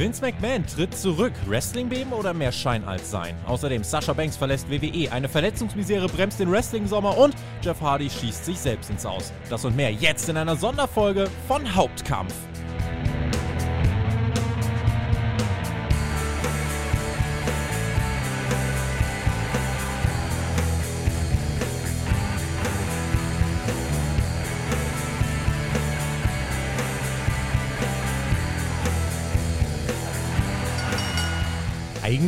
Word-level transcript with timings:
Vince 0.00 0.22
McMahon 0.22 0.64
tritt 0.66 0.96
zurück. 0.96 1.34
Wrestling-Beben 1.46 2.14
oder 2.14 2.32
mehr 2.32 2.52
Schein 2.52 2.82
als 2.84 3.10
Sein? 3.10 3.36
Außerdem 3.46 3.84
Sasha 3.84 4.14
Banks 4.14 4.34
verlässt 4.34 4.70
WWE, 4.70 5.12
eine 5.12 5.28
Verletzungsmisere 5.28 6.08
bremst 6.08 6.40
den 6.40 6.50
Wrestling-Sommer 6.50 7.18
und 7.18 7.34
Jeff 7.60 7.82
Hardy 7.82 8.08
schießt 8.08 8.46
sich 8.46 8.58
selbst 8.58 8.88
ins 8.88 9.04
Aus. 9.04 9.30
Das 9.50 9.62
und 9.66 9.76
mehr 9.76 9.92
jetzt 9.92 10.30
in 10.30 10.38
einer 10.38 10.56
Sonderfolge 10.56 11.28
von 11.46 11.74
Hauptkampf. 11.74 12.32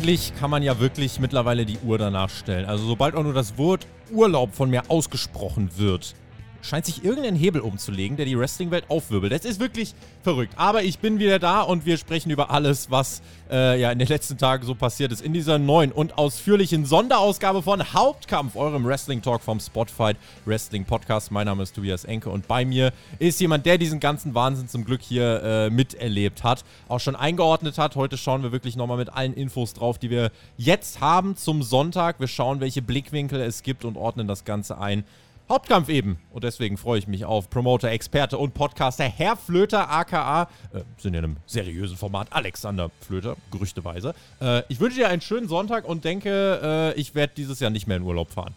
Eigentlich 0.02 0.34
kann 0.34 0.50
man 0.50 0.64
ja 0.64 0.80
wirklich 0.80 1.20
mittlerweile 1.20 1.64
die 1.64 1.78
Uhr 1.78 1.96
danach 1.96 2.28
stellen. 2.28 2.64
Also 2.64 2.84
sobald 2.86 3.14
auch 3.14 3.22
nur 3.22 3.34
das 3.34 3.56
Wort 3.56 3.86
Urlaub 4.10 4.52
von 4.52 4.68
mir 4.68 4.82
ausgesprochen 4.88 5.70
wird, 5.76 6.16
scheint 6.62 6.86
sich 6.86 7.04
irgendein 7.04 7.36
Hebel 7.36 7.60
umzulegen, 7.60 8.16
der 8.16 8.24
die 8.24 8.38
Wrestling-Welt 8.38 8.84
aufwirbelt. 8.88 9.32
Das 9.32 9.44
ist 9.44 9.60
wirklich 9.60 9.94
verrückt. 10.22 10.54
Aber 10.56 10.82
ich 10.82 11.00
bin 11.00 11.18
wieder 11.18 11.38
da 11.38 11.60
und 11.60 11.84
wir 11.84 11.98
sprechen 11.98 12.30
über 12.30 12.50
alles, 12.50 12.90
was 12.90 13.20
äh, 13.50 13.80
ja 13.80 13.90
in 13.90 13.98
den 13.98 14.08
letzten 14.08 14.38
Tagen 14.38 14.64
so 14.64 14.74
passiert 14.74 15.12
ist. 15.12 15.20
In 15.20 15.32
dieser 15.32 15.58
neuen 15.58 15.92
und 15.92 16.16
ausführlichen 16.16 16.86
Sonderausgabe 16.86 17.62
von 17.62 17.92
Hauptkampf, 17.92 18.56
eurem 18.56 18.84
Wrestling-Talk 18.84 19.42
vom 19.42 19.60
Spotfight 19.60 20.16
Wrestling 20.44 20.84
Podcast. 20.84 21.32
Mein 21.32 21.46
Name 21.46 21.64
ist 21.64 21.74
Tobias 21.74 22.04
Enke 22.04 22.30
und 22.30 22.46
bei 22.46 22.64
mir 22.64 22.92
ist 23.18 23.40
jemand, 23.40 23.66
der 23.66 23.76
diesen 23.76 23.98
ganzen 23.98 24.34
Wahnsinn 24.34 24.68
zum 24.68 24.84
Glück 24.84 25.02
hier 25.02 25.42
äh, 25.42 25.70
miterlebt 25.70 26.44
hat, 26.44 26.64
auch 26.88 27.00
schon 27.00 27.16
eingeordnet 27.16 27.76
hat. 27.76 27.96
Heute 27.96 28.16
schauen 28.16 28.44
wir 28.44 28.52
wirklich 28.52 28.76
nochmal 28.76 28.98
mit 28.98 29.12
allen 29.12 29.34
Infos 29.34 29.74
drauf, 29.74 29.98
die 29.98 30.10
wir 30.10 30.30
jetzt 30.56 31.00
haben 31.00 31.36
zum 31.36 31.64
Sonntag. 31.64 32.20
Wir 32.20 32.28
schauen, 32.28 32.60
welche 32.60 32.82
Blickwinkel 32.82 33.40
es 33.40 33.64
gibt 33.64 33.84
und 33.84 33.96
ordnen 33.96 34.28
das 34.28 34.44
Ganze 34.44 34.78
ein. 34.78 35.04
Hauptkampf 35.48 35.88
eben. 35.88 36.18
Und 36.30 36.44
deswegen 36.44 36.76
freue 36.76 36.98
ich 36.98 37.06
mich 37.06 37.24
auf 37.24 37.50
Promoter, 37.50 37.90
Experte 37.90 38.38
und 38.38 38.54
Podcaster 38.54 39.04
Herr 39.04 39.36
Flöter, 39.36 39.90
aka, 39.90 40.48
äh, 40.72 40.80
sind 40.98 41.14
in 41.14 41.24
einem 41.24 41.36
seriösen 41.46 41.96
Format, 41.96 42.28
Alexander 42.30 42.90
Flöter, 43.00 43.36
gerüchteweise. 43.50 44.14
Äh, 44.40 44.62
ich 44.68 44.80
wünsche 44.80 44.98
dir 44.98 45.08
einen 45.08 45.20
schönen 45.20 45.48
Sonntag 45.48 45.84
und 45.84 46.04
denke, 46.04 46.94
äh, 46.94 47.00
ich 47.00 47.14
werde 47.14 47.34
dieses 47.36 47.60
Jahr 47.60 47.70
nicht 47.70 47.86
mehr 47.86 47.96
in 47.96 48.02
Urlaub 48.02 48.30
fahren. 48.30 48.54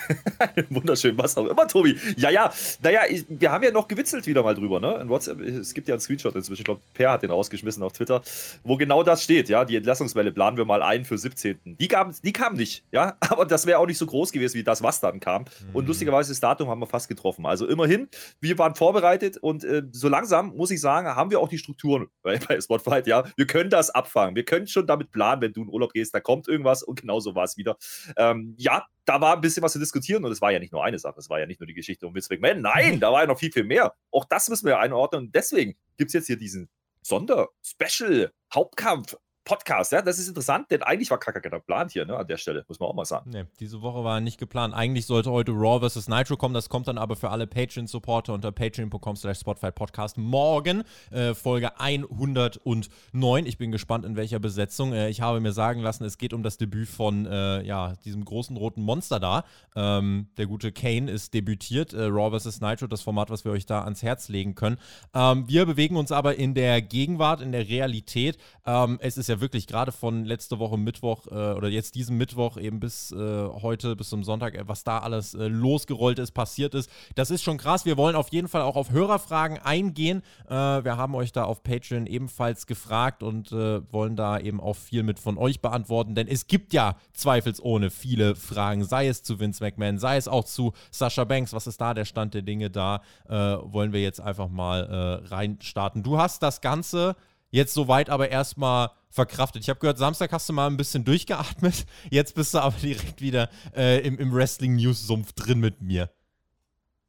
Wunderschön, 0.70 1.16
was 1.18 1.36
auch 1.36 1.46
immer, 1.46 1.66
Tobi. 1.68 1.96
Ja, 2.16 2.30
ja, 2.30 2.52
naja, 2.82 3.02
wir 3.28 3.50
haben 3.50 3.64
ja 3.64 3.70
noch 3.70 3.88
gewitzelt 3.88 4.26
wieder 4.26 4.42
mal 4.42 4.54
drüber, 4.54 4.80
ne? 4.80 4.98
In 5.00 5.08
WhatsApp, 5.08 5.40
es 5.40 5.74
gibt 5.74 5.88
ja 5.88 5.94
einen 5.94 6.00
Screenshot 6.00 6.34
inzwischen, 6.34 6.60
ich 6.62 6.64
glaube, 6.64 6.80
Per 6.94 7.10
hat 7.10 7.22
den 7.22 7.30
rausgeschmissen 7.30 7.82
auf 7.82 7.92
Twitter, 7.92 8.22
wo 8.64 8.76
genau 8.76 9.02
das 9.02 9.22
steht, 9.22 9.48
ja. 9.48 9.64
Die 9.64 9.76
Entlassungswelle 9.76 10.32
planen 10.32 10.56
wir 10.56 10.64
mal 10.64 10.82
ein 10.82 11.04
für 11.04 11.18
17. 11.18 11.58
Die 11.64 11.88
kam, 11.88 12.12
die 12.22 12.32
kam 12.32 12.54
nicht, 12.54 12.84
ja, 12.92 13.16
aber 13.20 13.46
das 13.46 13.66
wäre 13.66 13.78
auch 13.78 13.86
nicht 13.86 13.98
so 13.98 14.06
groß 14.06 14.32
gewesen 14.32 14.58
wie 14.58 14.64
das, 14.64 14.82
was 14.82 15.00
dann 15.00 15.20
kam. 15.20 15.42
Mhm. 15.42 15.46
Und 15.74 15.86
lustigerweise, 15.86 16.30
das 16.30 16.40
Datum 16.40 16.68
haben 16.68 16.80
wir 16.80 16.86
fast 16.86 17.08
getroffen. 17.08 17.46
Also 17.46 17.66
immerhin, 17.66 18.08
wir 18.40 18.58
waren 18.58 18.74
vorbereitet 18.74 19.38
und 19.38 19.64
äh, 19.64 19.82
so 19.92 20.08
langsam, 20.08 20.56
muss 20.56 20.70
ich 20.70 20.80
sagen, 20.80 21.08
haben 21.08 21.30
wir 21.30 21.40
auch 21.40 21.48
die 21.48 21.58
Strukturen 21.58 22.08
bei, 22.22 22.38
bei 22.38 22.60
Spotfight, 22.60 23.06
ja. 23.06 23.24
Wir 23.36 23.46
können 23.46 23.70
das 23.70 23.90
abfangen. 23.90 24.36
Wir 24.36 24.44
können 24.44 24.66
schon 24.66 24.86
damit 24.86 25.10
planen, 25.10 25.42
wenn 25.42 25.52
du 25.52 25.62
in 25.62 25.68
Urlaub 25.68 25.92
gehst, 25.92 26.14
da 26.14 26.20
kommt 26.20 26.48
irgendwas 26.48 26.82
und 26.82 27.00
genau 27.00 27.20
so 27.20 27.34
war 27.34 27.44
es 27.44 27.56
wieder. 27.56 27.76
Ähm, 28.16 28.54
ja, 28.58 28.86
da 29.04 29.20
war 29.20 29.34
ein 29.34 29.40
bisschen 29.40 29.62
was 29.62 29.72
zu 29.72 29.78
diskutieren. 29.82 30.24
Und 30.24 30.32
es 30.32 30.40
war 30.40 30.50
ja 30.52 30.58
nicht 30.58 30.72
nur 30.72 30.82
eine 30.84 30.98
Sache, 30.98 31.18
es 31.18 31.28
war 31.28 31.38
ja 31.40 31.46
nicht 31.46 31.60
nur 31.60 31.66
die 31.66 31.74
Geschichte 31.74 32.06
um 32.06 32.14
Vince 32.14 32.32
McMahon, 32.32 32.62
nein, 32.62 33.00
da 33.00 33.12
war 33.12 33.20
ja 33.22 33.26
noch 33.26 33.38
viel, 33.38 33.52
viel 33.52 33.64
mehr. 33.64 33.94
Auch 34.10 34.24
das 34.24 34.48
müssen 34.48 34.64
wir 34.66 34.78
einordnen. 34.78 35.26
Und 35.26 35.34
deswegen 35.34 35.76
gibt 35.96 36.08
es 36.08 36.14
jetzt 36.14 36.26
hier 36.26 36.36
diesen 36.36 36.70
Sonder-Special-Hauptkampf 37.02 39.16
Podcast, 39.44 39.90
ja, 39.90 40.02
das 40.02 40.20
ist 40.20 40.28
interessant, 40.28 40.70
denn 40.70 40.82
eigentlich 40.82 41.10
war 41.10 41.18
Kaka 41.18 41.40
geplant 41.40 41.90
hier, 41.92 42.06
ne, 42.06 42.16
an 42.16 42.26
der 42.28 42.36
Stelle, 42.36 42.64
muss 42.68 42.78
man 42.78 42.88
auch 42.88 42.94
mal 42.94 43.04
sagen. 43.04 43.30
Nee, 43.30 43.44
diese 43.58 43.82
Woche 43.82 44.04
war 44.04 44.20
nicht 44.20 44.38
geplant. 44.38 44.72
Eigentlich 44.72 45.06
sollte 45.06 45.32
heute 45.32 45.50
Raw 45.50 45.88
vs. 45.88 46.06
Nitro 46.06 46.36
kommen, 46.36 46.54
das 46.54 46.68
kommt 46.68 46.86
dann 46.86 46.96
aber 46.96 47.16
für 47.16 47.30
alle 47.30 47.48
Patreon-Supporter 47.48 48.34
unter 48.34 48.52
patreon.com 48.52 49.16
slash 49.16 49.40
Podcast 49.42 50.16
morgen, 50.16 50.84
äh, 51.10 51.34
Folge 51.34 51.80
109. 51.80 53.46
Ich 53.46 53.58
bin 53.58 53.72
gespannt, 53.72 54.04
in 54.04 54.14
welcher 54.14 54.38
Besetzung. 54.38 54.92
Äh, 54.92 55.08
ich 55.08 55.20
habe 55.20 55.40
mir 55.40 55.52
sagen 55.52 55.80
lassen, 55.80 56.04
es 56.04 56.18
geht 56.18 56.32
um 56.34 56.44
das 56.44 56.56
Debüt 56.56 56.88
von, 56.88 57.26
äh, 57.26 57.62
ja, 57.62 57.94
diesem 58.04 58.24
großen 58.24 58.56
roten 58.56 58.82
Monster 58.82 59.18
da. 59.18 59.44
Ähm, 59.74 60.28
der 60.36 60.46
gute 60.46 60.70
Kane 60.70 61.10
ist 61.10 61.34
debütiert, 61.34 61.92
äh, 61.94 62.04
Raw 62.04 62.38
vs. 62.38 62.60
Nitro, 62.60 62.86
das 62.86 63.02
Format, 63.02 63.30
was 63.30 63.44
wir 63.44 63.50
euch 63.50 63.66
da 63.66 63.82
ans 63.82 64.04
Herz 64.04 64.28
legen 64.28 64.54
können. 64.54 64.78
Ähm, 65.14 65.48
wir 65.48 65.66
bewegen 65.66 65.96
uns 65.96 66.12
aber 66.12 66.36
in 66.36 66.54
der 66.54 66.80
Gegenwart, 66.80 67.40
in 67.40 67.50
der 67.50 67.66
Realität. 67.68 68.38
Ähm, 68.64 68.98
es 69.00 69.16
ist 69.18 69.28
ja 69.28 69.31
ja 69.32 69.40
wirklich 69.40 69.66
gerade 69.66 69.90
von 69.90 70.24
letzte 70.24 70.58
Woche 70.58 70.78
Mittwoch 70.78 71.26
äh, 71.26 71.34
oder 71.54 71.68
jetzt 71.68 71.94
diesem 71.94 72.16
Mittwoch 72.16 72.56
eben 72.56 72.78
bis 72.78 73.10
äh, 73.12 73.16
heute, 73.16 73.96
bis 73.96 74.08
zum 74.08 74.22
Sonntag, 74.22 74.54
äh, 74.54 74.68
was 74.68 74.84
da 74.84 74.98
alles 74.98 75.34
äh, 75.34 75.48
losgerollt 75.48 76.18
ist, 76.18 76.32
passiert 76.32 76.74
ist. 76.74 76.90
Das 77.14 77.30
ist 77.30 77.42
schon 77.42 77.58
krass. 77.58 77.84
Wir 77.84 77.96
wollen 77.96 78.14
auf 78.14 78.28
jeden 78.28 78.48
Fall 78.48 78.62
auch 78.62 78.76
auf 78.76 78.90
Hörerfragen 78.90 79.58
eingehen. 79.58 80.22
Äh, 80.46 80.52
wir 80.52 80.96
haben 80.96 81.14
euch 81.14 81.32
da 81.32 81.44
auf 81.44 81.62
Patreon 81.62 82.06
ebenfalls 82.06 82.66
gefragt 82.66 83.22
und 83.22 83.52
wollen 83.52 84.16
da 84.16 84.38
eben 84.38 84.60
auch 84.60 84.76
viel 84.76 85.02
mit 85.02 85.18
von 85.18 85.38
euch 85.38 85.60
beantworten, 85.60 86.14
denn 86.14 86.28
es 86.28 86.46
gibt 86.46 86.72
ja 86.72 86.96
zweifelsohne 87.12 87.90
viele 87.90 88.34
Fragen, 88.34 88.84
sei 88.84 89.08
es 89.08 89.22
zu 89.22 89.40
Vince 89.40 89.64
McMahon, 89.64 89.98
sei 89.98 90.16
es 90.16 90.28
auch 90.28 90.44
zu 90.44 90.72
Sascha 90.90 91.24
Banks. 91.24 91.52
Was 91.52 91.66
ist 91.66 91.80
da 91.80 91.94
der 91.94 92.04
Stand 92.04 92.34
der 92.34 92.42
Dinge 92.42 92.70
da? 92.70 93.00
wollen 93.28 93.92
wir 93.92 94.02
jetzt 94.02 94.20
einfach 94.20 94.48
mal 94.48 95.22
reinstarten. 95.24 96.02
Du 96.02 96.18
hast 96.18 96.42
das 96.42 96.60
Ganze 96.60 97.16
jetzt 97.50 97.74
soweit 97.74 98.10
aber 98.10 98.30
erstmal 98.30 98.90
verkraftet. 99.12 99.62
Ich 99.62 99.68
habe 99.68 99.78
gehört, 99.78 99.98
Samstag 99.98 100.32
hast 100.32 100.48
du 100.48 100.52
mal 100.52 100.66
ein 100.66 100.76
bisschen 100.76 101.04
durchgeatmet. 101.04 101.86
Jetzt 102.10 102.34
bist 102.34 102.54
du 102.54 102.58
aber 102.58 102.74
direkt 102.82 103.20
wieder 103.20 103.48
äh, 103.76 104.00
im, 104.06 104.18
im 104.18 104.34
Wrestling-News-Sumpf 104.34 105.32
drin 105.34 105.60
mit 105.60 105.80
mir. 105.82 106.10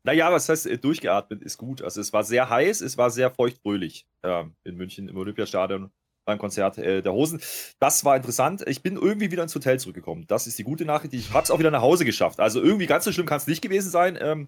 Naja, 0.03 0.31
was 0.31 0.49
heißt 0.49 0.67
äh, 0.67 0.77
durchgeatmet 0.77 1.41
ist 1.41 1.57
gut. 1.57 1.81
Also 1.81 2.01
es 2.01 2.11
war 2.11 2.23
sehr 2.23 2.49
heiß, 2.49 2.81
es 2.81 2.97
war 2.97 3.09
sehr 3.09 3.31
feuchtbrühlich 3.31 4.05
äh, 4.21 4.43
in 4.65 4.75
München 4.75 5.07
im 5.07 5.15
Olympiastadion 5.15 5.91
beim 6.25 6.37
Konzert 6.37 6.77
äh, 6.77 7.01
der 7.01 7.13
Hosen. 7.13 7.41
Das 7.79 8.03
war 8.03 8.15
interessant. 8.15 8.63
Ich 8.67 8.81
bin 8.81 8.95
irgendwie 8.95 9.31
wieder 9.31 9.43
ins 9.43 9.55
Hotel 9.55 9.79
zurückgekommen. 9.79 10.25
Das 10.27 10.45
ist 10.45 10.59
die 10.59 10.63
gute 10.63 10.85
Nachricht. 10.85 11.13
Ich 11.13 11.31
habe 11.31 11.43
es 11.43 11.51
auch 11.51 11.59
wieder 11.59 11.71
nach 11.71 11.81
Hause 11.81 12.05
geschafft. 12.05 12.39
Also 12.39 12.61
irgendwie 12.61 12.85
ganz 12.85 13.05
so 13.05 13.11
schlimm 13.11 13.25
kann 13.25 13.37
es 13.37 13.47
nicht 13.47 13.61
gewesen 13.61 13.89
sein. 13.89 14.17
Ähm, 14.19 14.47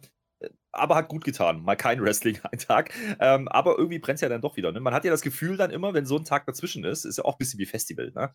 aber 0.71 0.95
hat 0.95 1.07
gut 1.07 1.23
getan. 1.23 1.63
Mal 1.63 1.75
kein 1.75 2.01
Wrestling 2.01 2.39
einen 2.51 2.59
Tag. 2.59 2.91
Ähm, 3.19 3.47
aber 3.47 3.77
irgendwie 3.77 3.99
brennt 3.99 4.17
es 4.17 4.21
ja 4.21 4.29
dann 4.29 4.41
doch 4.41 4.57
wieder. 4.57 4.71
Ne? 4.71 4.79
Man 4.79 4.93
hat 4.93 5.05
ja 5.05 5.11
das 5.11 5.21
Gefühl 5.21 5.57
dann 5.57 5.71
immer, 5.71 5.93
wenn 5.93 6.05
so 6.05 6.17
ein 6.17 6.25
Tag 6.25 6.45
dazwischen 6.45 6.83
ist, 6.83 7.05
ist 7.05 7.17
ja 7.17 7.25
auch 7.25 7.35
ein 7.35 7.37
bisschen 7.39 7.59
wie 7.59 7.65
Festival, 7.65 8.11
ne? 8.13 8.33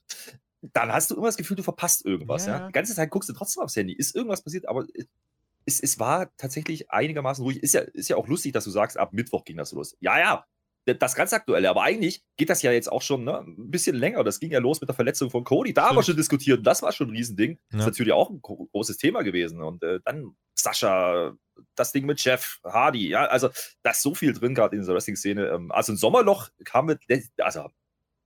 Dann 0.63 0.93
hast 0.93 1.11
du 1.11 1.17
immer 1.17 1.27
das 1.27 1.37
Gefühl, 1.37 1.57
du 1.57 1.63
verpasst 1.63 2.05
irgendwas. 2.05 2.47
Ja. 2.47 2.59
ja? 2.59 2.67
Die 2.67 2.73
ganze 2.73 2.95
Zeit 2.95 3.11
guckst 3.11 3.29
du 3.29 3.33
trotzdem 3.33 3.63
aufs 3.63 3.77
Handy. 3.77 3.95
Ist 3.95 4.15
irgendwas 4.15 4.43
passiert, 4.43 4.69
aber 4.69 4.85
es, 5.65 5.81
es 5.81 5.99
war 5.99 6.35
tatsächlich 6.37 6.91
einigermaßen 6.91 7.43
ruhig. 7.43 7.63
Ist 7.63 7.75
ja, 7.75 7.81
ist 7.81 8.09
ja 8.09 8.17
auch 8.17 8.29
lustig, 8.29 8.53
dass 8.53 8.65
du 8.65 8.71
sagst, 8.71 8.99
ab 8.99 9.13
Mittwoch 9.13 9.45
ging 9.45 9.57
das 9.57 9.73
los. 9.73 9.97
Ja, 10.01 10.19
ja, 10.19 10.45
das 10.95 11.15
ganz 11.15 11.33
aktuelle. 11.33 11.71
Aber 11.71 11.83
eigentlich 11.83 12.23
geht 12.37 12.51
das 12.51 12.63
ja 12.63 12.73
jetzt 12.73 12.91
auch 12.91 13.03
schon 13.03 13.25
ne, 13.25 13.39
ein 13.39 13.71
bisschen 13.71 13.97
länger. 13.97 14.25
Das 14.25 14.41
ging 14.41 14.51
ja 14.51 14.59
los 14.59 14.81
mit 14.81 14.89
der 14.89 14.95
Verletzung 14.95 15.31
von 15.31 15.45
Cody. 15.45 15.75
Da 15.75 15.89
haben 15.89 15.97
wir 15.97 16.03
schon 16.03 16.17
diskutiert. 16.17 16.67
Das 16.67 16.83
war 16.83 16.93
schon 16.93 17.09
ein 17.09 17.17
Riesending. 17.17 17.53
Ja. 17.53 17.59
Das 17.71 17.81
ist 17.81 17.87
natürlich 17.87 18.13
auch 18.13 18.31
ein 18.31 18.41
großes 18.41 18.97
Thema 18.97 19.23
gewesen. 19.23 19.63
Und 19.63 19.83
äh, 19.83 20.01
dann 20.05 20.37
Sascha, 20.55 21.35
das 21.75 21.93
Ding 21.93 22.07
mit 22.07 22.23
Jeff 22.23 22.61
Hardy. 22.65 23.09
Ja, 23.09 23.27
also 23.27 23.51
da 23.83 23.91
ist 23.91 24.03
so 24.03 24.15
viel 24.15 24.33
drin 24.33 24.55
gerade 24.55 24.77
in 24.77 24.83
dieser 24.83 24.95
Wrestling-Szene. 24.95 25.47
Ähm, 25.49 25.73
also 25.73 25.93
ein 25.93 25.97
Sommerloch 25.97 26.49
kam 26.65 26.87
mit, 26.87 27.01
also 27.39 27.71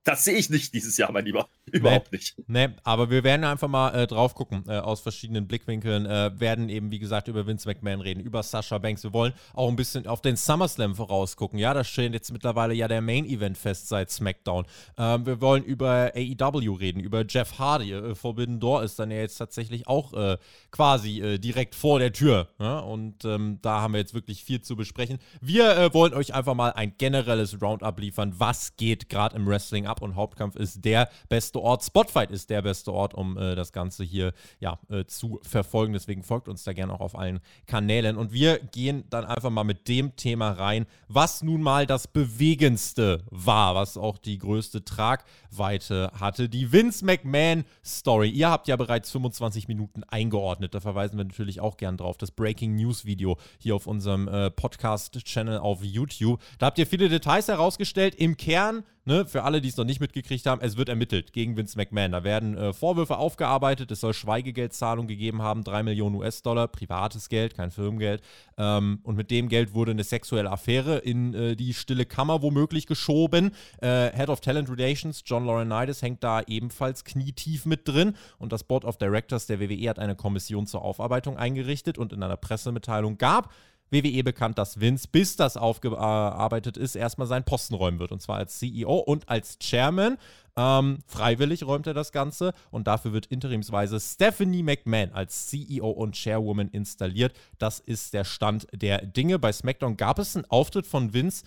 das 0.05 0.23
sehe 0.23 0.35
ich 0.35 0.51
nicht 0.51 0.73
dieses 0.73 0.97
Jahr, 0.97 1.11
mein 1.11 1.25
Lieber. 1.25 1.49
Überhaupt 1.71 2.11
nee, 2.11 2.17
nicht. 2.19 2.35
Nee, 2.47 2.69
aber 2.83 3.09
wir 3.09 3.23
werden 3.23 3.43
einfach 3.43 3.67
mal 3.67 3.89
äh, 3.89 4.05
drauf 4.05 4.35
gucken, 4.35 4.63
äh, 4.67 4.77
aus 4.77 5.01
verschiedenen 5.01 5.47
Blickwinkeln. 5.47 6.05
Äh, 6.05 6.39
werden 6.39 6.69
eben, 6.69 6.91
wie 6.91 6.99
gesagt, 6.99 7.27
über 7.27 7.47
Vince 7.47 7.67
McMahon 7.67 8.01
reden, 8.01 8.19
über 8.19 8.43
Sasha 8.43 8.77
Banks. 8.77 9.03
Wir 9.03 9.13
wollen 9.13 9.33
auch 9.53 9.67
ein 9.67 9.75
bisschen 9.75 10.05
auf 10.05 10.21
den 10.21 10.35
SummerSlam 10.35 10.95
vorausgucken. 10.95 11.57
Ja, 11.57 11.73
das 11.73 11.87
steht 11.87 12.13
jetzt 12.13 12.31
mittlerweile 12.31 12.75
ja 12.75 12.87
der 12.87 13.01
Main-Event 13.01 13.57
fest 13.57 13.87
seit 13.87 14.11
SmackDown. 14.11 14.65
Ähm, 14.95 15.25
wir 15.25 15.41
wollen 15.41 15.63
über 15.63 16.11
AEW 16.15 16.73
reden, 16.73 16.99
über 16.99 17.25
Jeff 17.27 17.57
Hardy. 17.57 17.91
Äh, 17.91 18.13
Forbidden 18.13 18.59
Door 18.59 18.83
ist 18.83 18.99
dann 18.99 19.09
ja 19.09 19.17
jetzt 19.17 19.37
tatsächlich 19.37 19.87
auch 19.87 20.13
äh, 20.13 20.37
quasi 20.69 21.19
äh, 21.19 21.39
direkt 21.39 21.73
vor 21.73 21.97
der 21.97 22.13
Tür. 22.13 22.49
Ja? 22.59 22.77
Und 22.77 23.25
ähm, 23.25 23.57
da 23.63 23.81
haben 23.81 23.93
wir 23.93 24.01
jetzt 24.01 24.13
wirklich 24.13 24.43
viel 24.43 24.61
zu 24.61 24.75
besprechen. 24.75 25.17
Wir 25.41 25.91
wollen 25.95 26.13
euch 26.13 26.35
einfach 26.35 26.53
mal 26.53 26.73
ein 26.73 26.93
generelles 26.99 27.59
Roundup 27.59 27.99
liefern. 27.99 28.35
Was 28.37 28.75
geht 28.75 29.09
gerade 29.09 29.35
im 29.35 29.47
Wrestling 29.47 29.87
ab? 29.87 29.94
Ab 29.95 30.01
und 30.01 30.15
Hauptkampf 30.15 30.55
ist 30.57 30.83
der 30.83 31.09
beste 31.29 31.61
Ort. 31.61 31.83
Spotfight 31.83 32.31
ist 32.31 32.49
der 32.49 32.61
beste 32.61 32.91
Ort, 32.91 33.13
um 33.13 33.37
äh, 33.37 33.55
das 33.55 33.71
Ganze 33.71 34.03
hier 34.03 34.33
ja, 34.59 34.77
äh, 34.89 35.05
zu 35.05 35.39
verfolgen. 35.43 35.93
Deswegen 35.93 36.21
folgt 36.21 36.49
uns 36.49 36.63
da 36.63 36.73
gerne 36.73 36.93
auch 36.93 36.99
auf 36.99 37.17
allen 37.17 37.39
Kanälen. 37.65 38.17
Und 38.17 38.33
wir 38.33 38.59
gehen 38.59 39.05
dann 39.09 39.23
einfach 39.23 39.49
mal 39.49 39.63
mit 39.63 39.87
dem 39.87 40.15
Thema 40.17 40.51
rein, 40.51 40.85
was 41.07 41.41
nun 41.41 41.61
mal 41.61 41.85
das 41.85 42.07
Bewegendste 42.07 43.23
war, 43.29 43.75
was 43.75 43.97
auch 43.97 44.17
die 44.17 44.37
größte 44.37 44.83
Tragweite 44.83 45.25
hatte. 45.57 46.49
Die 46.49 46.71
Vince 46.71 47.05
McMahon 47.05 47.63
Story. 47.83 48.29
Ihr 48.29 48.49
habt 48.49 48.67
ja 48.67 48.75
bereits 48.75 49.11
25 49.11 49.67
Minuten 49.67 50.03
eingeordnet. 50.03 50.73
Da 50.73 50.79
verweisen 50.79 51.17
wir 51.17 51.25
natürlich 51.25 51.59
auch 51.61 51.77
gern 51.77 51.97
drauf. 51.97 52.17
Das 52.17 52.31
Breaking 52.31 52.75
News 52.75 53.05
Video 53.05 53.37
hier 53.59 53.75
auf 53.75 53.87
unserem 53.87 54.27
äh, 54.27 54.51
Podcast-Channel 54.51 55.57
auf 55.59 55.83
YouTube. 55.83 56.41
Da 56.59 56.67
habt 56.67 56.79
ihr 56.79 56.87
viele 56.87 57.09
Details 57.09 57.47
herausgestellt. 57.47 58.15
Im 58.15 58.37
Kern 58.37 58.83
ne, 59.05 59.25
für 59.25 59.43
alle, 59.43 59.61
die 59.61 59.69
es 59.69 59.77
noch 59.77 59.85
nicht 59.85 59.99
mitgekriegt 59.99 60.45
haben, 60.45 60.61
es 60.61 60.77
wird 60.77 60.89
ermittelt 60.89 61.31
gegen 61.33 61.55
Vince 61.55 61.77
McMahon. 61.77 62.11
Da 62.11 62.23
werden 62.23 62.57
äh, 62.57 62.73
Vorwürfe 62.73 63.17
aufgearbeitet, 63.17 63.91
es 63.91 64.01
soll 64.01 64.13
Schweigegeldzahlungen 64.13 65.07
gegeben 65.07 65.41
haben, 65.41 65.63
3 65.63 65.83
Millionen 65.83 66.15
US-Dollar, 66.15 66.67
privates 66.67 67.29
Geld, 67.29 67.55
kein 67.55 67.71
Firmengeld. 67.71 68.21
Ähm, 68.57 68.99
und 69.03 69.15
mit 69.15 69.31
dem 69.31 69.47
Geld 69.47 69.73
wurde 69.73 69.91
eine 69.91 70.03
sexuelle 70.03 70.51
Affäre 70.51 70.97
in 70.97 71.33
äh, 71.33 71.55
die 71.55 71.73
stille 71.73 72.05
Kammer 72.05 72.41
womöglich 72.41 72.87
geschoben. 72.87 73.51
Äh, 73.81 74.11
Head 74.11 74.29
of 74.29 74.41
Talent 74.41 74.69
Relations, 74.69 75.23
John 75.25 75.44
Laurinaitis, 75.45 76.01
hängt 76.01 76.23
da 76.23 76.41
ebenfalls 76.41 77.03
knietief 77.03 77.65
mit 77.65 77.87
drin. 77.87 78.15
Und 78.37 78.51
das 78.51 78.63
Board 78.63 78.85
of 78.85 78.97
Directors 78.97 79.47
der 79.47 79.59
WWE 79.59 79.89
hat 79.89 79.99
eine 79.99 80.15
Kommission 80.15 80.67
zur 80.67 80.81
Aufarbeitung 80.81 81.37
eingerichtet 81.37 81.97
und 81.97 82.13
in 82.13 82.23
einer 82.23 82.37
Pressemitteilung 82.37 83.17
gab 83.17 83.51
WWE 83.91 84.23
bekannt, 84.23 84.57
dass 84.57 84.79
Vince, 84.79 85.07
bis 85.11 85.35
das 85.35 85.57
aufgearbeitet 85.57 86.77
ist, 86.77 86.95
erstmal 86.95 87.27
seinen 87.27 87.45
Posten 87.45 87.75
räumen 87.75 87.99
wird. 87.99 88.11
Und 88.11 88.21
zwar 88.21 88.37
als 88.37 88.57
CEO 88.59 88.97
und 88.97 89.29
als 89.29 89.59
Chairman. 89.59 90.17
Ähm, 90.57 90.99
freiwillig 91.05 91.65
räumt 91.65 91.85
er 91.85 91.93
das 91.93 92.11
Ganze 92.11 92.53
und 92.71 92.87
dafür 92.87 93.11
wird 93.13 93.25
interimsweise 93.27 93.99
Stephanie 93.99 94.63
McMahon 94.63 95.11
als 95.11 95.47
CEO 95.47 95.89
und 95.89 96.15
Chairwoman 96.15 96.69
installiert. 96.69 97.33
Das 97.57 97.79
ist 97.79 98.13
der 98.13 98.23
Stand 98.23 98.67
der 98.73 99.05
Dinge. 99.05 99.37
Bei 99.37 99.51
SmackDown 99.51 99.97
gab 99.97 100.17
es 100.17 100.35
einen 100.35 100.45
Auftritt 100.45 100.87
von 100.87 101.13
Vince, 101.13 101.43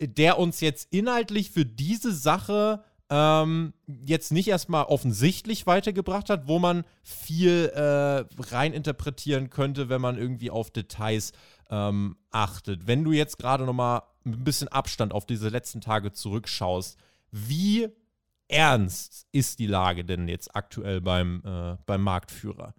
der 0.00 0.38
uns 0.38 0.60
jetzt 0.60 0.92
inhaltlich 0.92 1.50
für 1.50 1.66
diese 1.66 2.12
Sache 2.12 2.82
ähm, 3.10 3.72
jetzt 4.04 4.32
nicht 4.32 4.48
erstmal 4.48 4.84
offensichtlich 4.84 5.66
weitergebracht 5.66 6.28
hat, 6.28 6.46
wo 6.46 6.58
man 6.58 6.84
viel 7.02 7.70
äh, 7.74 8.24
reininterpretieren 8.42 9.50
könnte, 9.50 9.88
wenn 9.88 10.00
man 10.00 10.18
irgendwie 10.18 10.50
auf 10.50 10.70
Details 10.70 11.32
ähm, 11.70 12.16
achtet. 12.30 12.86
Wenn 12.86 13.04
du 13.04 13.12
jetzt 13.12 13.38
gerade 13.38 13.64
nochmal 13.64 14.02
ein 14.26 14.44
bisschen 14.44 14.68
Abstand 14.68 15.12
auf 15.12 15.24
diese 15.24 15.48
letzten 15.48 15.80
Tage 15.80 16.12
zurückschaust, 16.12 16.98
wie 17.30 17.88
ernst 18.48 19.26
ist 19.32 19.58
die 19.58 19.66
Lage 19.66 20.04
denn 20.04 20.28
jetzt 20.28 20.54
aktuell 20.54 21.00
beim, 21.00 21.42
äh, 21.44 21.76
beim 21.86 22.02
Marktführer? 22.02 22.74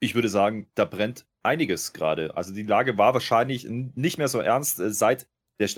Ich 0.00 0.14
würde 0.14 0.28
sagen, 0.28 0.66
da 0.74 0.84
brennt 0.84 1.26
einiges 1.42 1.92
gerade. 1.92 2.36
Also 2.36 2.54
die 2.54 2.62
Lage 2.62 2.98
war 2.98 3.14
wahrscheinlich 3.14 3.66
nicht 3.68 4.18
mehr 4.18 4.28
so 4.28 4.40
ernst 4.40 4.80
äh, 4.80 4.92
seit 4.92 5.28
der 5.58 5.68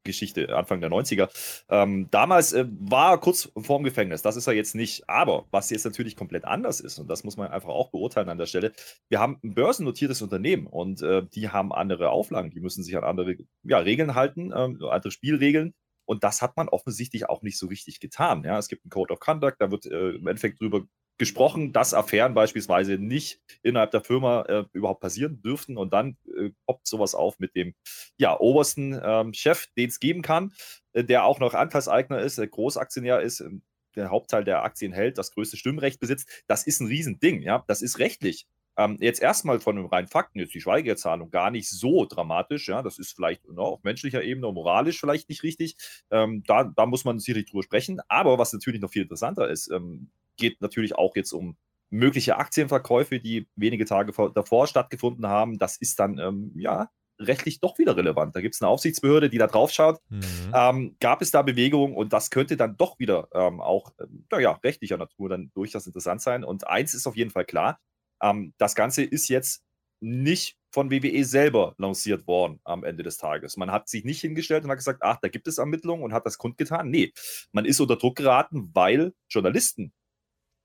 Steroide-Geschichte 0.00 0.56
Anfang 0.56 0.80
der 0.80 0.90
90er. 0.90 1.28
Ähm, 1.68 2.08
damals 2.10 2.52
äh, 2.52 2.66
war 2.68 3.12
er 3.12 3.18
kurz 3.18 3.50
vorm 3.56 3.84
Gefängnis. 3.84 4.22
Das 4.22 4.36
ist 4.36 4.46
er 4.46 4.54
jetzt 4.54 4.74
nicht. 4.74 5.08
Aber 5.08 5.46
was 5.50 5.70
jetzt 5.70 5.84
natürlich 5.84 6.16
komplett 6.16 6.44
anders 6.44 6.80
ist, 6.80 6.98
und 6.98 7.08
das 7.08 7.24
muss 7.24 7.36
man 7.36 7.48
einfach 7.48 7.68
auch 7.68 7.90
beurteilen 7.90 8.28
an 8.28 8.38
der 8.38 8.46
Stelle, 8.46 8.72
wir 9.08 9.20
haben 9.20 9.38
ein 9.42 9.54
börsennotiertes 9.54 10.22
Unternehmen 10.22 10.66
und 10.66 11.02
äh, 11.02 11.22
die 11.34 11.50
haben 11.50 11.72
andere 11.72 12.10
Auflagen. 12.10 12.50
Die 12.50 12.60
müssen 12.60 12.82
sich 12.82 12.96
an 12.96 13.04
andere 13.04 13.36
ja, 13.62 13.78
Regeln 13.78 14.14
halten, 14.14 14.52
äh, 14.52 14.54
andere 14.54 15.10
Spielregeln. 15.10 15.74
Und 16.06 16.24
das 16.24 16.42
hat 16.42 16.56
man 16.56 16.68
offensichtlich 16.68 17.28
auch 17.28 17.42
nicht 17.42 17.56
so 17.56 17.68
richtig 17.68 18.00
getan. 18.00 18.42
Ja, 18.42 18.58
es 18.58 18.68
gibt 18.68 18.84
einen 18.84 18.90
Code 18.90 19.12
of 19.12 19.20
Conduct, 19.20 19.56
da 19.60 19.70
wird 19.70 19.86
äh, 19.86 20.10
im 20.10 20.26
Endeffekt 20.26 20.60
drüber 20.60 20.82
gesprochen, 21.20 21.72
dass 21.72 21.92
Affären 21.94 22.32
beispielsweise 22.32 22.98
nicht 22.98 23.40
innerhalb 23.62 23.90
der 23.90 24.00
Firma 24.00 24.42
äh, 24.48 24.64
überhaupt 24.72 25.02
passieren 25.02 25.42
dürften. 25.42 25.76
Und 25.76 25.92
dann 25.92 26.16
äh, 26.36 26.50
poppt 26.66 26.88
sowas 26.88 27.14
auf 27.14 27.38
mit 27.38 27.54
dem 27.54 27.74
ja, 28.16 28.40
obersten 28.40 28.98
ähm, 29.04 29.34
Chef, 29.34 29.66
den 29.76 29.90
es 29.90 30.00
geben 30.00 30.22
kann, 30.22 30.52
äh, 30.94 31.04
der 31.04 31.24
auch 31.24 31.38
noch 31.38 31.52
Anteilseigner 31.52 32.20
ist, 32.20 32.40
Großaktionär 32.50 33.20
ist, 33.20 33.40
ähm, 33.40 33.62
der 33.96 34.10
Hauptteil 34.10 34.44
der 34.44 34.62
Aktien 34.62 34.92
hält, 34.92 35.18
das 35.18 35.32
größte 35.32 35.58
Stimmrecht 35.58 36.00
besitzt. 36.00 36.44
Das 36.46 36.66
ist 36.66 36.80
ein 36.80 36.86
Riesending, 36.86 37.42
ja. 37.42 37.64
Das 37.68 37.82
ist 37.82 37.98
rechtlich. 37.98 38.46
Ähm, 38.78 38.96
jetzt 39.00 39.20
erstmal 39.20 39.60
von 39.60 39.76
den 39.76 39.84
reinen 39.84 40.08
Fakten, 40.08 40.38
jetzt 40.38 40.54
die 40.54 40.60
Schweigezahlung 40.62 41.30
gar 41.30 41.50
nicht 41.50 41.68
so 41.68 42.06
dramatisch, 42.06 42.68
ja. 42.68 42.80
Das 42.80 42.98
ist 42.98 43.12
vielleicht 43.12 43.46
no, 43.46 43.64
auf 43.64 43.82
menschlicher 43.82 44.22
Ebene 44.22 44.46
und 44.46 44.54
moralisch 44.54 44.98
vielleicht 44.98 45.28
nicht 45.28 45.42
richtig. 45.42 45.76
Ähm, 46.10 46.44
da, 46.46 46.64
da 46.64 46.86
muss 46.86 47.04
man 47.04 47.18
sicherlich 47.18 47.50
drüber 47.50 47.62
sprechen. 47.62 48.00
Aber 48.08 48.38
was 48.38 48.54
natürlich 48.54 48.80
noch 48.80 48.90
viel 48.90 49.02
interessanter 49.02 49.50
ist, 49.50 49.70
ähm, 49.70 50.10
geht 50.40 50.60
natürlich 50.60 50.96
auch 50.96 51.14
jetzt 51.14 51.32
um 51.32 51.56
mögliche 51.90 52.36
Aktienverkäufe, 52.36 53.20
die 53.20 53.48
wenige 53.56 53.84
Tage 53.84 54.12
vor, 54.12 54.32
davor 54.32 54.66
stattgefunden 54.66 55.26
haben. 55.26 55.58
Das 55.58 55.76
ist 55.76 55.98
dann, 55.98 56.18
ähm, 56.18 56.52
ja, 56.56 56.90
rechtlich 57.18 57.60
doch 57.60 57.78
wieder 57.78 57.96
relevant. 57.96 58.34
Da 58.34 58.40
gibt 58.40 58.54
es 58.54 58.62
eine 58.62 58.68
Aufsichtsbehörde, 58.68 59.28
die 59.28 59.38
da 59.38 59.46
drauf 59.46 59.70
schaut. 59.70 60.00
Mhm. 60.08 60.22
Ähm, 60.54 60.96
gab 61.00 61.20
es 61.20 61.30
da 61.30 61.42
Bewegungen 61.42 61.94
und 61.94 62.12
das 62.12 62.30
könnte 62.30 62.56
dann 62.56 62.76
doch 62.76 62.98
wieder 62.98 63.28
ähm, 63.34 63.60
auch, 63.60 63.92
ähm, 64.00 64.24
naja, 64.30 64.58
rechtlicher 64.64 64.96
Natur 64.96 65.28
dann 65.28 65.50
durchaus 65.54 65.86
interessant 65.86 66.22
sein. 66.22 66.44
Und 66.44 66.66
eins 66.66 66.94
ist 66.94 67.06
auf 67.06 67.16
jeden 67.16 67.30
Fall 67.30 67.44
klar, 67.44 67.78
ähm, 68.22 68.54
das 68.58 68.74
Ganze 68.74 69.02
ist 69.02 69.28
jetzt 69.28 69.62
nicht 70.00 70.56
von 70.72 70.90
WWE 70.90 71.24
selber 71.24 71.74
lanciert 71.76 72.26
worden 72.26 72.60
am 72.64 72.84
Ende 72.84 73.02
des 73.02 73.18
Tages. 73.18 73.56
Man 73.56 73.70
hat 73.70 73.88
sich 73.88 74.04
nicht 74.04 74.20
hingestellt 74.20 74.64
und 74.64 74.70
hat 74.70 74.78
gesagt, 74.78 75.02
ach, 75.02 75.18
da 75.20 75.28
gibt 75.28 75.46
es 75.46 75.58
Ermittlungen 75.58 76.02
und 76.02 76.12
hat 76.14 76.24
das 76.24 76.38
kundgetan. 76.38 76.90
Nee, 76.90 77.12
man 77.52 77.64
ist 77.64 77.80
unter 77.80 77.96
Druck 77.96 78.16
geraten, 78.16 78.70
weil 78.72 79.12
Journalisten 79.28 79.92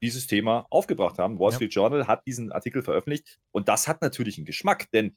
dieses 0.01 0.27
Thema 0.27 0.65
aufgebracht 0.69 1.18
haben. 1.18 1.39
Wall 1.39 1.51
Street 1.51 1.74
ja. 1.74 1.81
Journal 1.81 2.07
hat 2.07 2.25
diesen 2.27 2.51
Artikel 2.51 2.83
veröffentlicht 2.83 3.39
und 3.51 3.68
das 3.68 3.88
hat 3.88 4.01
natürlich 4.01 4.38
einen 4.38 4.45
Geschmack, 4.45 4.89
denn 4.92 5.15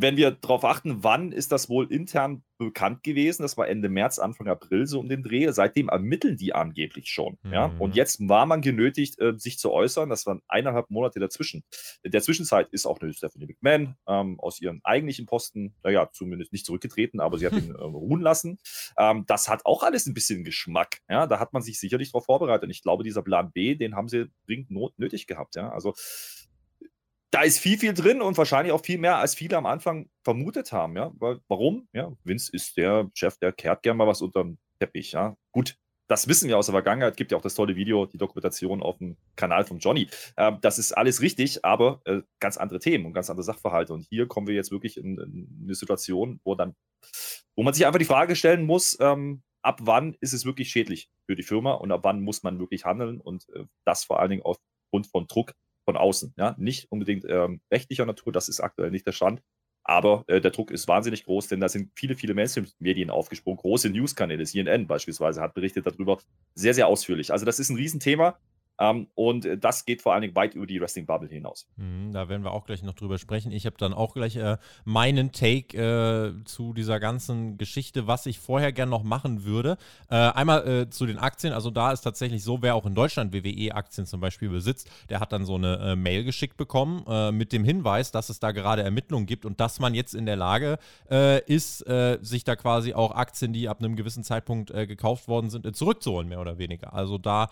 wenn 0.00 0.16
wir 0.16 0.30
darauf 0.30 0.64
achten, 0.64 1.02
wann 1.02 1.32
ist 1.32 1.50
das 1.50 1.68
wohl 1.68 1.90
intern 1.92 2.44
bekannt 2.56 3.02
gewesen? 3.02 3.42
Das 3.42 3.56
war 3.56 3.68
Ende 3.68 3.88
März, 3.88 4.20
Anfang 4.20 4.46
April 4.46 4.86
so 4.86 5.00
um 5.00 5.08
den 5.08 5.24
Dreh. 5.24 5.50
Seitdem 5.50 5.88
ermitteln 5.88 6.36
die 6.36 6.54
angeblich 6.54 7.08
schon. 7.08 7.36
Mhm. 7.42 7.52
Ja? 7.52 7.64
Und 7.78 7.96
jetzt 7.96 8.20
war 8.28 8.46
man 8.46 8.60
genötigt, 8.60 9.18
äh, 9.18 9.36
sich 9.36 9.58
zu 9.58 9.72
äußern. 9.72 10.08
Das 10.08 10.24
waren 10.24 10.40
eineinhalb 10.46 10.88
Monate 10.90 11.18
dazwischen. 11.18 11.64
In 12.04 12.12
der 12.12 12.22
Zwischenzeit 12.22 12.68
ist 12.70 12.86
auch 12.86 13.00
eine 13.00 13.12
Stephanie 13.12 13.46
McMahon 13.46 13.96
ähm, 14.06 14.38
aus 14.38 14.60
ihrem 14.60 14.80
eigentlichen 14.84 15.26
Posten, 15.26 15.74
naja, 15.82 16.08
zumindest 16.12 16.52
nicht 16.52 16.64
zurückgetreten, 16.64 17.18
aber 17.18 17.38
sie 17.38 17.46
hat 17.46 17.52
ihn 17.54 17.74
äh, 17.74 17.82
ruhen 17.82 18.20
lassen. 18.20 18.58
Ähm, 18.96 19.24
das 19.26 19.48
hat 19.48 19.66
auch 19.66 19.82
alles 19.82 20.06
ein 20.06 20.14
bisschen 20.14 20.44
Geschmack. 20.44 21.00
Ja? 21.08 21.26
Da 21.26 21.40
hat 21.40 21.52
man 21.52 21.62
sich 21.62 21.80
sicherlich 21.80 22.12
darauf 22.12 22.26
vorbereitet. 22.26 22.64
Und 22.64 22.70
ich 22.70 22.82
glaube, 22.82 23.02
dieser 23.02 23.22
Plan 23.22 23.50
B, 23.50 23.74
den 23.74 23.96
haben 23.96 24.08
sie 24.08 24.30
dringend 24.46 24.70
nötig 24.96 25.26
gehabt. 25.26 25.56
Ja? 25.56 25.70
Also 25.70 25.94
da 27.30 27.42
ist 27.42 27.58
viel, 27.58 27.78
viel 27.78 27.94
drin 27.94 28.22
und 28.22 28.38
wahrscheinlich 28.38 28.72
auch 28.72 28.84
viel 28.84 28.98
mehr, 28.98 29.18
als 29.18 29.34
viele 29.34 29.56
am 29.56 29.66
Anfang 29.66 30.08
vermutet 30.24 30.72
haben. 30.72 30.96
Ja? 30.96 31.12
Warum? 31.48 31.88
Ja, 31.92 32.12
Vince 32.24 32.50
ist 32.52 32.76
der 32.76 33.10
Chef, 33.14 33.36
der 33.38 33.52
kehrt 33.52 33.82
gerne 33.82 33.98
mal 33.98 34.06
was 34.06 34.22
unter 34.22 34.44
den 34.44 34.58
Teppich. 34.80 35.12
Ja? 35.12 35.36
Gut, 35.52 35.76
das 36.08 36.26
wissen 36.26 36.48
wir 36.48 36.56
aus 36.56 36.66
der 36.66 36.72
Vergangenheit. 36.72 37.16
Gibt 37.16 37.32
ja 37.32 37.38
auch 37.38 37.42
das 37.42 37.54
tolle 37.54 37.76
Video, 37.76 38.06
die 38.06 38.16
Dokumentation 38.16 38.82
auf 38.82 38.98
dem 38.98 39.18
Kanal 39.36 39.64
von 39.64 39.78
Johnny. 39.78 40.08
Ähm, 40.36 40.58
das 40.62 40.78
ist 40.78 40.92
alles 40.92 41.20
richtig, 41.20 41.64
aber 41.64 42.00
äh, 42.06 42.22
ganz 42.40 42.56
andere 42.56 42.78
Themen 42.78 43.04
und 43.04 43.12
ganz 43.12 43.28
andere 43.28 43.44
Sachverhalte. 43.44 43.92
Und 43.92 44.06
hier 44.08 44.26
kommen 44.26 44.46
wir 44.46 44.54
jetzt 44.54 44.70
wirklich 44.70 44.96
in, 44.96 45.18
in 45.18 45.60
eine 45.64 45.74
Situation, 45.74 46.40
wo 46.44 46.54
dann, 46.54 46.74
wo 47.54 47.62
man 47.62 47.74
sich 47.74 47.86
einfach 47.86 47.98
die 47.98 48.06
Frage 48.06 48.36
stellen 48.36 48.64
muss, 48.64 48.96
ähm, 49.00 49.42
ab 49.60 49.80
wann 49.82 50.16
ist 50.20 50.32
es 50.32 50.46
wirklich 50.46 50.70
schädlich 50.70 51.10
für 51.26 51.36
die 51.36 51.42
Firma 51.42 51.74
und 51.74 51.92
ab 51.92 52.00
wann 52.04 52.22
muss 52.22 52.42
man 52.42 52.58
wirklich 52.58 52.86
handeln 52.86 53.20
und 53.20 53.46
äh, 53.54 53.64
das 53.84 54.04
vor 54.04 54.18
allen 54.18 54.30
Dingen 54.30 54.42
aufgrund 54.42 55.08
von 55.08 55.26
Druck 55.26 55.52
von 55.88 55.96
außen. 55.96 56.34
Ja? 56.36 56.54
Nicht 56.58 56.92
unbedingt 56.92 57.24
ähm, 57.26 57.62
rechtlicher 57.72 58.04
Natur, 58.04 58.30
das 58.30 58.50
ist 58.50 58.60
aktuell 58.60 58.90
nicht 58.90 59.06
der 59.06 59.12
Stand. 59.12 59.40
Aber 59.82 60.22
äh, 60.26 60.38
der 60.38 60.50
Druck 60.50 60.70
ist 60.70 60.86
wahnsinnig 60.86 61.24
groß, 61.24 61.48
denn 61.48 61.60
da 61.60 61.68
sind 61.70 61.92
viele, 61.94 62.14
viele 62.14 62.34
Mainstream-Medien 62.34 63.08
aufgesprungen. 63.08 63.56
Große 63.56 63.88
Newskanäle, 63.88 64.44
CNN 64.44 64.86
beispielsweise, 64.86 65.40
hat 65.40 65.54
berichtet 65.54 65.86
darüber 65.86 66.18
sehr, 66.54 66.74
sehr 66.74 66.88
ausführlich. 66.88 67.32
Also 67.32 67.46
das 67.46 67.58
ist 67.58 67.70
ein 67.70 67.76
Riesenthema. 67.76 68.38
Ähm, 68.78 69.08
und 69.14 69.44
äh, 69.44 69.58
das 69.58 69.84
geht 69.84 70.02
vor 70.02 70.12
allen 70.12 70.22
Dingen 70.22 70.34
weit 70.36 70.54
über 70.54 70.66
die 70.66 70.80
Wrestling-Bubble 70.80 71.28
hinaus. 71.28 71.66
Mhm, 71.76 72.12
da 72.12 72.28
werden 72.28 72.44
wir 72.44 72.52
auch 72.52 72.64
gleich 72.64 72.82
noch 72.82 72.94
drüber 72.94 73.18
sprechen. 73.18 73.50
Ich 73.50 73.66
habe 73.66 73.76
dann 73.78 73.92
auch 73.92 74.14
gleich 74.14 74.36
äh, 74.36 74.56
meinen 74.84 75.32
Take 75.32 75.76
äh, 75.76 76.44
zu 76.44 76.72
dieser 76.72 77.00
ganzen 77.00 77.58
Geschichte, 77.58 78.06
was 78.06 78.26
ich 78.26 78.38
vorher 78.38 78.72
gerne 78.72 78.90
noch 78.90 79.02
machen 79.02 79.44
würde. 79.44 79.78
Äh, 80.10 80.16
einmal 80.16 80.66
äh, 80.66 80.90
zu 80.90 81.06
den 81.06 81.18
Aktien. 81.18 81.52
Also 81.52 81.70
da 81.70 81.92
ist 81.92 82.02
tatsächlich 82.02 82.44
so, 82.44 82.62
wer 82.62 82.76
auch 82.76 82.86
in 82.86 82.94
Deutschland 82.94 83.32
WWE-Aktien 83.32 84.06
zum 84.06 84.20
Beispiel 84.20 84.48
besitzt, 84.48 84.90
der 85.08 85.20
hat 85.20 85.32
dann 85.32 85.44
so 85.44 85.56
eine 85.56 85.78
äh, 85.78 85.96
Mail 85.96 86.24
geschickt 86.24 86.56
bekommen 86.56 87.04
mit 87.36 87.52
dem 87.52 87.64
Hinweis, 87.64 88.10
dass 88.10 88.28
es 88.28 88.40
da 88.40 88.52
gerade 88.52 88.82
Ermittlungen 88.82 89.26
gibt 89.26 89.44
und 89.44 89.60
dass 89.60 89.80
man 89.80 89.94
jetzt 89.94 90.14
in 90.14 90.26
der 90.26 90.36
Lage 90.36 90.78
ist, 91.46 91.84
sich 92.20 92.44
da 92.44 92.56
quasi 92.56 92.94
auch 92.94 93.12
Aktien, 93.12 93.52
die 93.52 93.68
ab 93.68 93.78
einem 93.80 93.96
gewissen 93.96 94.24
Zeitpunkt 94.24 94.72
gekauft 94.72 95.28
worden 95.28 95.50
sind, 95.50 95.74
zurückzuholen, 95.74 96.28
mehr 96.28 96.40
oder 96.40 96.58
weniger. 96.58 96.92
Also 96.92 97.18
da 97.18 97.50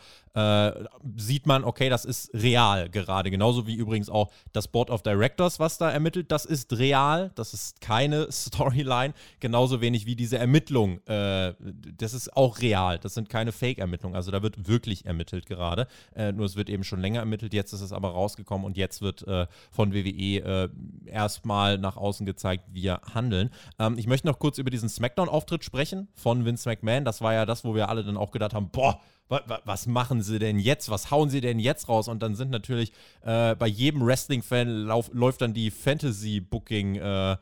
sieht 1.16 1.46
man, 1.46 1.64
okay, 1.64 1.88
das 1.88 2.04
ist 2.04 2.30
real 2.34 2.88
gerade. 2.88 3.30
Genauso 3.30 3.66
wie 3.66 3.74
übrigens 3.74 4.10
auch 4.10 4.30
das 4.52 4.68
Board 4.68 4.90
of 4.90 5.02
Directors, 5.02 5.58
was 5.58 5.78
da 5.78 5.90
ermittelt, 5.90 6.30
das 6.30 6.44
ist 6.44 6.78
real. 6.78 7.30
Das 7.34 7.54
ist 7.54 7.80
keine 7.80 8.30
Storyline. 8.30 9.14
Genauso 9.40 9.80
wenig 9.80 10.06
wie 10.06 10.16
diese 10.16 10.38
Ermittlung. 10.38 11.00
Äh, 11.06 11.54
das 11.96 12.14
ist 12.14 12.36
auch 12.36 12.60
real. 12.60 12.98
Das 12.98 13.14
sind 13.14 13.28
keine 13.28 13.52
Fake-Ermittlungen. 13.52 14.14
Also 14.14 14.30
da 14.30 14.42
wird 14.42 14.68
wirklich 14.68 15.06
ermittelt 15.06 15.46
gerade. 15.46 15.86
Äh, 16.14 16.32
nur 16.32 16.46
es 16.46 16.56
wird 16.56 16.68
eben 16.68 16.84
schon 16.84 17.00
länger 17.00 17.20
ermittelt. 17.20 17.54
Jetzt 17.54 17.72
ist 17.72 17.80
es 17.80 17.92
aber 17.92 18.10
rausgekommen 18.10 18.66
und 18.66 18.76
jetzt 18.76 19.00
wird 19.00 19.26
äh, 19.26 19.46
von 19.70 19.92
WWE 19.94 20.08
äh, 20.38 20.68
erstmal 21.06 21.78
nach 21.78 21.96
außen 21.96 22.26
gezeigt, 22.26 22.64
wir 22.72 23.00
handeln. 23.14 23.50
Ähm, 23.78 23.96
ich 23.98 24.06
möchte 24.06 24.26
noch 24.26 24.38
kurz 24.38 24.58
über 24.58 24.70
diesen 24.70 24.88
Smackdown-Auftritt 24.88 25.64
sprechen 25.64 26.08
von 26.14 26.44
Vince 26.44 26.68
McMahon. 26.68 27.04
Das 27.04 27.20
war 27.20 27.32
ja 27.32 27.46
das, 27.46 27.64
wo 27.64 27.74
wir 27.74 27.88
alle 27.88 28.04
dann 28.04 28.16
auch 28.16 28.30
gedacht 28.30 28.54
haben, 28.54 28.70
boah, 28.70 29.00
was 29.28 29.86
machen 29.86 30.22
sie 30.22 30.38
denn 30.38 30.58
jetzt? 30.58 30.88
Was 30.90 31.10
hauen 31.10 31.30
sie 31.30 31.40
denn 31.40 31.58
jetzt 31.58 31.88
raus? 31.88 32.08
Und 32.08 32.22
dann 32.22 32.34
sind 32.34 32.50
natürlich 32.50 32.92
äh, 33.22 33.54
bei 33.54 33.66
jedem 33.66 34.04
Wrestling-Fan 34.06 34.86
läuft 35.12 35.40
dann 35.40 35.54
die 35.54 35.70
Fantasy-Booking- 35.70 36.98
äh, 36.98 37.36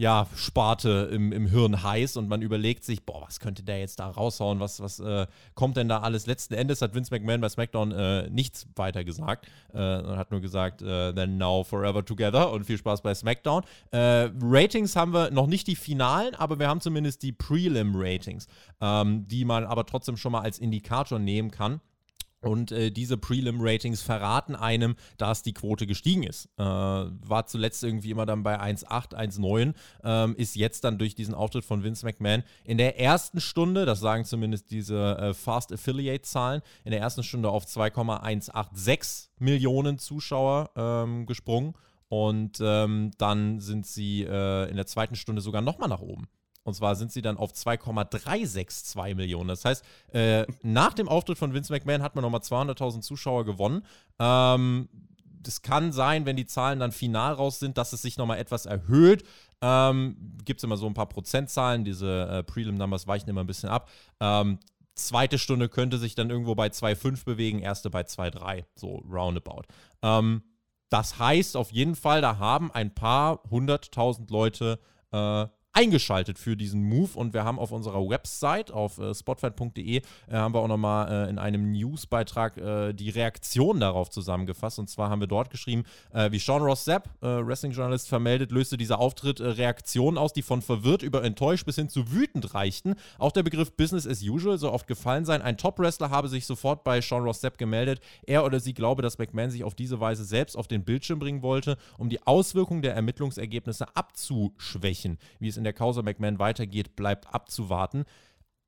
ja, 0.00 0.26
Sparte 0.34 1.10
im, 1.12 1.30
im 1.30 1.46
Hirn 1.46 1.82
heiß 1.82 2.16
und 2.16 2.26
man 2.26 2.40
überlegt 2.40 2.84
sich, 2.84 3.04
boah, 3.04 3.20
was 3.26 3.38
könnte 3.38 3.62
der 3.62 3.80
jetzt 3.80 4.00
da 4.00 4.08
raushauen? 4.08 4.58
Was, 4.58 4.80
was 4.80 4.98
äh, 4.98 5.26
kommt 5.54 5.76
denn 5.76 5.90
da 5.90 6.00
alles? 6.00 6.24
Letzten 6.24 6.54
Endes 6.54 6.80
hat 6.80 6.94
Vince 6.94 7.12
McMahon 7.12 7.42
bei 7.42 7.50
SmackDown 7.50 7.92
äh, 7.92 8.30
nichts 8.30 8.66
weiter 8.76 9.04
gesagt. 9.04 9.46
Äh, 9.74 9.98
und 9.98 10.16
hat 10.16 10.30
nur 10.30 10.40
gesagt, 10.40 10.80
äh, 10.80 11.12
then 11.12 11.36
now 11.36 11.62
forever 11.64 12.02
together 12.02 12.50
und 12.50 12.64
viel 12.64 12.78
Spaß 12.78 13.02
bei 13.02 13.14
SmackDown. 13.14 13.62
Äh, 13.90 14.30
Ratings 14.40 14.96
haben 14.96 15.12
wir 15.12 15.30
noch 15.32 15.46
nicht 15.46 15.66
die 15.66 15.76
finalen, 15.76 16.34
aber 16.34 16.58
wir 16.58 16.68
haben 16.68 16.80
zumindest 16.80 17.22
die 17.22 17.32
Prelim-Ratings, 17.32 18.46
ähm, 18.80 19.28
die 19.28 19.44
man 19.44 19.66
aber 19.66 19.84
trotzdem 19.84 20.16
schon 20.16 20.32
mal 20.32 20.40
als 20.40 20.58
Indikator 20.58 21.18
nehmen 21.18 21.50
kann. 21.50 21.82
Und 22.42 22.72
äh, 22.72 22.90
diese 22.90 23.18
Prelim-Ratings 23.18 24.00
verraten 24.00 24.56
einem, 24.56 24.96
dass 25.18 25.42
die 25.42 25.52
Quote 25.52 25.86
gestiegen 25.86 26.22
ist. 26.22 26.46
Äh, 26.56 26.62
war 26.64 27.46
zuletzt 27.46 27.84
irgendwie 27.84 28.10
immer 28.10 28.24
dann 28.24 28.42
bei 28.42 28.58
1,8, 28.58 29.14
1,9, 29.14 29.74
ähm, 30.04 30.34
ist 30.36 30.56
jetzt 30.56 30.84
dann 30.84 30.98
durch 30.98 31.14
diesen 31.14 31.34
Auftritt 31.34 31.64
von 31.64 31.84
Vince 31.84 32.06
McMahon 32.06 32.42
in 32.64 32.78
der 32.78 32.98
ersten 32.98 33.40
Stunde, 33.40 33.84
das 33.84 34.00
sagen 34.00 34.24
zumindest 34.24 34.70
diese 34.70 35.18
äh, 35.18 35.34
Fast 35.34 35.72
Affiliate-Zahlen, 35.72 36.62
in 36.84 36.92
der 36.92 37.00
ersten 37.00 37.22
Stunde 37.22 37.50
auf 37.50 37.66
2,186 37.66 39.30
Millionen 39.38 39.98
Zuschauer 39.98 40.70
ähm, 40.76 41.26
gesprungen. 41.26 41.74
Und 42.08 42.58
ähm, 42.60 43.12
dann 43.18 43.60
sind 43.60 43.86
sie 43.86 44.22
äh, 44.24 44.68
in 44.68 44.76
der 44.76 44.86
zweiten 44.86 45.14
Stunde 45.14 45.42
sogar 45.42 45.62
nochmal 45.62 45.88
nach 45.88 46.00
oben. 46.00 46.26
Und 46.64 46.74
zwar 46.74 46.94
sind 46.94 47.12
sie 47.12 47.22
dann 47.22 47.36
auf 47.36 47.52
2,362 47.52 49.14
Millionen. 49.16 49.48
Das 49.48 49.64
heißt, 49.64 49.84
äh, 50.12 50.46
nach 50.62 50.92
dem 50.92 51.08
Auftritt 51.08 51.38
von 51.38 51.54
Vince 51.54 51.72
McMahon 51.72 52.02
hat 52.02 52.14
man 52.14 52.22
nochmal 52.22 52.40
200.000 52.40 53.00
Zuschauer 53.00 53.44
gewonnen. 53.44 53.84
Ähm, 54.18 54.88
das 55.42 55.62
kann 55.62 55.92
sein, 55.92 56.26
wenn 56.26 56.36
die 56.36 56.46
Zahlen 56.46 56.78
dann 56.78 56.92
final 56.92 57.32
raus 57.32 57.58
sind, 57.58 57.78
dass 57.78 57.92
es 57.92 58.02
sich 58.02 58.18
nochmal 58.18 58.38
etwas 58.38 58.66
erhöht. 58.66 59.24
Ähm, 59.62 60.16
Gibt 60.44 60.60
es 60.60 60.64
immer 60.64 60.76
so 60.76 60.86
ein 60.86 60.94
paar 60.94 61.08
Prozentzahlen, 61.08 61.84
diese 61.84 62.28
äh, 62.28 62.42
Prelim-Numbers 62.42 63.06
weichen 63.06 63.28
immer 63.28 63.42
ein 63.42 63.46
bisschen 63.46 63.68
ab. 63.68 63.90
Ähm, 64.20 64.58
zweite 64.94 65.38
Stunde 65.38 65.68
könnte 65.68 65.98
sich 65.98 66.14
dann 66.14 66.30
irgendwo 66.30 66.54
bei 66.54 66.68
2,5 66.68 67.24
bewegen, 67.24 67.60
erste 67.60 67.90
bei 67.90 68.02
2,3, 68.02 68.64
so 68.74 69.02
roundabout. 69.10 69.62
Ähm, 70.02 70.42
das 70.90 71.18
heißt 71.18 71.56
auf 71.56 71.70
jeden 71.72 71.94
Fall, 71.94 72.20
da 72.20 72.38
haben 72.38 72.70
ein 72.72 72.94
paar 72.94 73.42
hunderttausend 73.50 74.30
Leute 74.30 74.78
äh, 75.12 75.46
eingeschaltet 75.72 76.38
für 76.38 76.56
diesen 76.56 76.82
Move 76.82 77.10
und 77.14 77.32
wir 77.32 77.44
haben 77.44 77.58
auf 77.58 77.70
unserer 77.70 78.08
Website 78.08 78.72
auf 78.72 78.98
äh, 78.98 79.14
spotfight.de 79.14 79.96
äh, 79.96 80.02
haben 80.32 80.52
wir 80.52 80.60
auch 80.60 80.68
nochmal 80.68 81.26
äh, 81.26 81.30
in 81.30 81.38
einem 81.38 81.70
Newsbeitrag 81.70 82.56
äh, 82.56 82.92
die 82.92 83.10
Reaktion 83.10 83.78
darauf 83.78 84.10
zusammengefasst 84.10 84.80
und 84.80 84.90
zwar 84.90 85.10
haben 85.10 85.20
wir 85.20 85.28
dort 85.28 85.50
geschrieben, 85.50 85.84
äh, 86.12 86.32
wie 86.32 86.40
Sean 86.40 86.62
Ross 86.62 86.84
Sapp, 86.84 87.08
äh, 87.22 87.26
Wrestling-Journalist, 87.26 88.08
vermeldet, 88.08 88.50
löste 88.50 88.76
dieser 88.76 88.98
Auftritt 88.98 89.38
äh, 89.38 89.46
Reaktionen 89.46 90.18
aus, 90.18 90.32
die 90.32 90.42
von 90.42 90.60
verwirrt 90.60 91.02
über 91.02 91.22
enttäuscht 91.22 91.66
bis 91.66 91.76
hin 91.76 91.88
zu 91.88 92.10
wütend 92.10 92.52
reichten. 92.52 92.94
Auch 93.18 93.32
der 93.32 93.44
Begriff 93.44 93.72
Business 93.76 94.08
as 94.08 94.22
usual 94.22 94.58
soll 94.58 94.70
oft 94.70 94.88
gefallen 94.88 95.24
sein. 95.24 95.40
Ein 95.40 95.56
Top-Wrestler 95.56 96.10
habe 96.10 96.28
sich 96.28 96.46
sofort 96.46 96.82
bei 96.82 97.00
Sean 97.00 97.22
Ross 97.22 97.40
Sapp 97.40 97.58
gemeldet. 97.58 98.00
Er 98.26 98.44
oder 98.44 98.58
sie 98.58 98.74
glaube, 98.74 99.02
dass 99.02 99.18
McMahon 99.18 99.50
sich 99.50 99.62
auf 99.62 99.74
diese 99.74 100.00
Weise 100.00 100.24
selbst 100.24 100.56
auf 100.56 100.66
den 100.66 100.84
Bildschirm 100.84 101.20
bringen 101.20 101.42
wollte, 101.42 101.76
um 101.96 102.08
die 102.08 102.26
Auswirkungen 102.26 102.82
der 102.82 102.94
Ermittlungsergebnisse 102.94 103.94
abzuschwächen, 103.94 105.18
wie 105.38 105.48
es 105.48 105.59
in 105.60 105.64
der 105.64 105.72
Causa 105.72 106.02
McMahon 106.02 106.38
weitergeht, 106.38 106.96
bleibt 106.96 107.32
abzuwarten. 107.32 108.04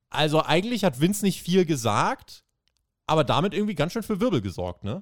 Also 0.09 0.43
eigentlich 0.43 0.83
hat 0.83 1.01
Vince 1.01 1.25
nicht 1.25 1.41
viel 1.41 1.65
gesagt, 1.65 2.43
aber 3.07 3.23
damit 3.23 3.53
irgendwie 3.53 3.75
ganz 3.75 3.93
schön 3.93 4.03
für 4.03 4.21
Wirbel 4.21 4.41
gesorgt, 4.41 4.83
ne? 4.83 5.01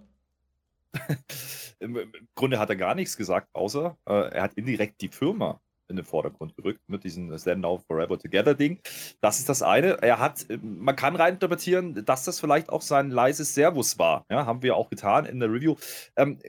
Im, 1.79 1.97
Grunde 2.35 2.59
hat 2.59 2.69
er 2.69 2.75
gar 2.75 2.95
nichts 2.95 3.17
gesagt, 3.17 3.49
außer 3.53 3.97
äh, 4.07 4.29
er 4.31 4.43
hat 4.43 4.53
indirekt 4.53 5.01
die 5.01 5.09
Firma 5.09 5.59
in 5.89 5.97
den 5.97 6.05
Vordergrund 6.05 6.55
gerückt 6.55 6.81
mit 6.87 7.03
diesem 7.03 7.37
Stand 7.37 7.61
Now 7.61 7.79
Forever 7.85 8.17
Together 8.17 8.55
Ding. 8.55 8.79
Das 9.19 9.39
ist 9.39 9.49
das 9.49 9.61
eine. 9.61 10.01
Er 10.01 10.19
hat, 10.19 10.45
man 10.61 10.95
kann 10.95 11.15
reininterpretieren, 11.15 12.05
dass 12.05 12.23
das 12.23 12.39
vielleicht 12.39 12.69
auch 12.69 12.81
sein 12.81 13.11
leises 13.11 13.53
Servus 13.53 13.99
war. 13.99 14.25
Ja, 14.29 14.45
haben 14.45 14.63
wir 14.63 14.77
auch 14.77 14.89
getan 14.89 15.25
in 15.25 15.39
der 15.39 15.51
Review. 15.51 15.75
Ähm, 16.15 16.39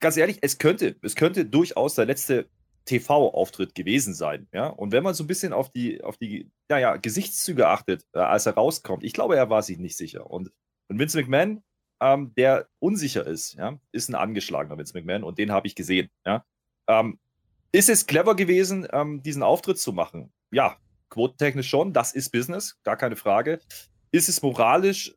ganz 0.00 0.16
ehrlich, 0.16 0.38
es 0.42 0.58
könnte, 0.58 0.96
es 1.02 1.16
könnte 1.16 1.44
durchaus 1.44 1.96
der 1.96 2.06
letzte 2.06 2.48
TV-Auftritt 2.86 3.74
gewesen 3.74 4.14
sein. 4.14 4.48
Ja? 4.52 4.68
Und 4.68 4.92
wenn 4.92 5.02
man 5.02 5.14
so 5.14 5.24
ein 5.24 5.26
bisschen 5.26 5.52
auf 5.52 5.70
die, 5.70 6.02
auf 6.02 6.16
die 6.16 6.50
ja, 6.70 6.78
ja, 6.78 6.96
Gesichtszüge 6.96 7.68
achtet, 7.68 8.06
äh, 8.14 8.20
als 8.20 8.46
er 8.46 8.54
rauskommt, 8.54 9.04
ich 9.04 9.12
glaube, 9.12 9.36
er 9.36 9.50
war 9.50 9.62
sich 9.62 9.78
nicht 9.78 9.96
sicher. 9.96 10.30
Und, 10.30 10.50
und 10.88 10.98
Vince 10.98 11.18
McMahon, 11.18 11.62
ähm, 12.00 12.32
der 12.36 12.68
unsicher 12.78 13.26
ist, 13.26 13.54
ja, 13.54 13.78
ist 13.92 14.08
ein 14.08 14.14
angeschlagener 14.14 14.78
Vince 14.78 14.94
McMahon 14.96 15.24
und 15.24 15.38
den 15.38 15.52
habe 15.52 15.66
ich 15.66 15.74
gesehen. 15.74 16.08
Ja? 16.24 16.44
Ähm, 16.88 17.18
ist 17.72 17.88
es 17.88 18.06
clever 18.06 18.36
gewesen, 18.36 18.86
ähm, 18.92 19.22
diesen 19.22 19.42
Auftritt 19.42 19.78
zu 19.78 19.92
machen? 19.92 20.32
Ja, 20.50 20.76
quotentechnisch 21.10 21.68
schon, 21.68 21.92
das 21.92 22.12
ist 22.12 22.30
Business, 22.30 22.78
gar 22.84 22.96
keine 22.96 23.16
Frage. 23.16 23.60
Ist 24.12 24.28
es 24.28 24.40
moralisch 24.40 25.14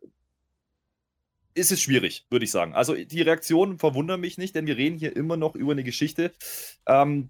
ist 1.56 1.72
es 1.72 1.82
schwierig, 1.82 2.26
würde 2.30 2.46
ich 2.46 2.52
sagen. 2.52 2.74
Also 2.74 2.96
die 2.96 3.22
Reaktionen 3.22 3.80
verwundern 3.80 4.22
mich 4.22 4.38
nicht, 4.38 4.56
denn 4.56 4.66
wir 4.66 4.78
reden 4.78 4.98
hier 4.98 5.16
immer 5.16 5.36
noch 5.36 5.56
über 5.56 5.74
eine 5.74 5.84
Geschichte, 5.84 6.32
ähm, 6.88 7.30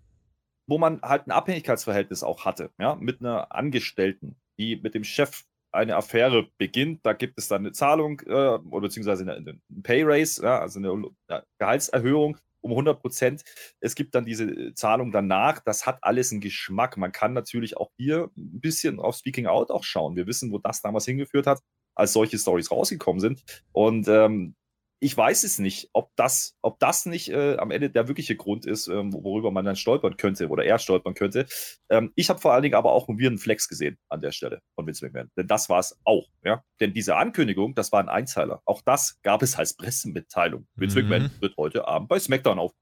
wo 0.69 0.77
man 0.77 1.01
halt 1.01 1.27
ein 1.27 1.31
Abhängigkeitsverhältnis 1.31 2.23
auch 2.23 2.45
hatte, 2.45 2.69
ja, 2.79 2.95
mit 2.95 3.21
einer 3.21 3.53
Angestellten, 3.53 4.35
die 4.59 4.75
mit 4.77 4.93
dem 4.93 5.03
Chef 5.03 5.43
eine 5.71 5.95
Affäre 5.95 6.47
beginnt. 6.57 7.05
Da 7.05 7.13
gibt 7.13 7.38
es 7.38 7.47
dann 7.47 7.61
eine 7.61 7.71
Zahlung 7.71 8.21
äh, 8.25 8.31
oder 8.31 8.81
beziehungsweise 8.81 9.23
eine, 9.23 9.35
eine 9.35 9.59
Pay 9.83 10.03
Raise, 10.03 10.43
ja, 10.43 10.59
also 10.59 10.79
eine 10.79 11.09
ja, 11.29 11.43
Gehaltserhöhung 11.57 12.38
um 12.61 12.71
100 12.71 13.01
Prozent. 13.01 13.43
Es 13.79 13.95
gibt 13.95 14.13
dann 14.13 14.25
diese 14.25 14.43
äh, 14.45 14.73
Zahlung 14.73 15.11
danach. 15.11 15.59
Das 15.59 15.85
hat 15.85 15.99
alles 16.03 16.31
einen 16.31 16.41
Geschmack. 16.41 16.97
Man 16.97 17.11
kann 17.11 17.33
natürlich 17.33 17.77
auch 17.77 17.91
hier 17.97 18.29
ein 18.38 18.59
bisschen 18.59 18.99
auf 18.99 19.15
Speaking 19.15 19.47
Out 19.47 19.71
auch 19.71 19.83
schauen. 19.83 20.15
Wir 20.15 20.27
wissen, 20.27 20.51
wo 20.51 20.59
das 20.59 20.81
damals 20.81 21.05
hingeführt 21.05 21.47
hat, 21.47 21.61
als 21.95 22.13
solche 22.13 22.38
Stories 22.38 22.71
rausgekommen 22.71 23.19
sind. 23.19 23.43
Und 23.71 24.07
ähm, 24.07 24.55
ich 25.00 25.15
weiß 25.15 25.44
es 25.44 25.60
nicht, 25.60 25.89
ob 25.94 26.12
das, 26.15 26.58
ob 26.62 26.79
das 26.79 27.06
nicht 27.06 27.29
äh, 27.29 27.56
am 27.58 27.72
Ende 27.72 27.89
der 27.89 28.08
wirkliche 28.08 28.36
Grund 28.36 28.65
ist, 28.65 28.88
ähm, 28.88 29.13
worüber 29.13 29.50
man 29.50 29.65
dann 29.65 29.75
stolpern 29.75 30.18
könnte 30.18 30.50
oder 30.50 30.65
er 30.65 30.77
stolpern 30.77 31.13
könnte. 31.13 31.46
Ähm, 31.89 32.12
ich 32.15 32.29
habe 32.29 32.39
vor 32.39 32.53
allen 32.53 32.63
Dingen 32.63 32.75
aber 32.75 32.91
auch 32.91 33.08
einen 33.08 33.20
weirden 33.20 33.38
Flex 33.38 33.68
gesehen 33.70 33.98
an 34.10 34.22
der 34.22 34.32
Stelle 34.32 34.62
von 34.75 34.86
Vince 34.86 35.06
McMahon. 35.06 35.32
Denn 35.38 35.48
das 35.48 35.70
war 35.70 35.79
es 35.79 35.98
auch. 36.03 36.27
Ja? 36.44 36.63
Denn 36.82 36.94
diese 36.94 37.15
Ankündigung, 37.15 37.75
das 37.75 37.91
war 37.91 38.01
ein 38.01 38.10
Einzeiler. 38.10 38.62
Auch 38.65 38.82
das 38.82 39.22
gab 39.22 39.41
es 39.41 39.56
als 39.56 39.75
Pressemitteilung. 39.75 40.68
Vince 40.75 41.01
mhm. 41.01 41.10
McMahon 41.10 41.32
wird 41.39 41.56
heute 41.58 41.88
Abend 41.88 42.10
bei 42.10 42.20
SmackDown 42.20 42.60
auf. 42.60 42.74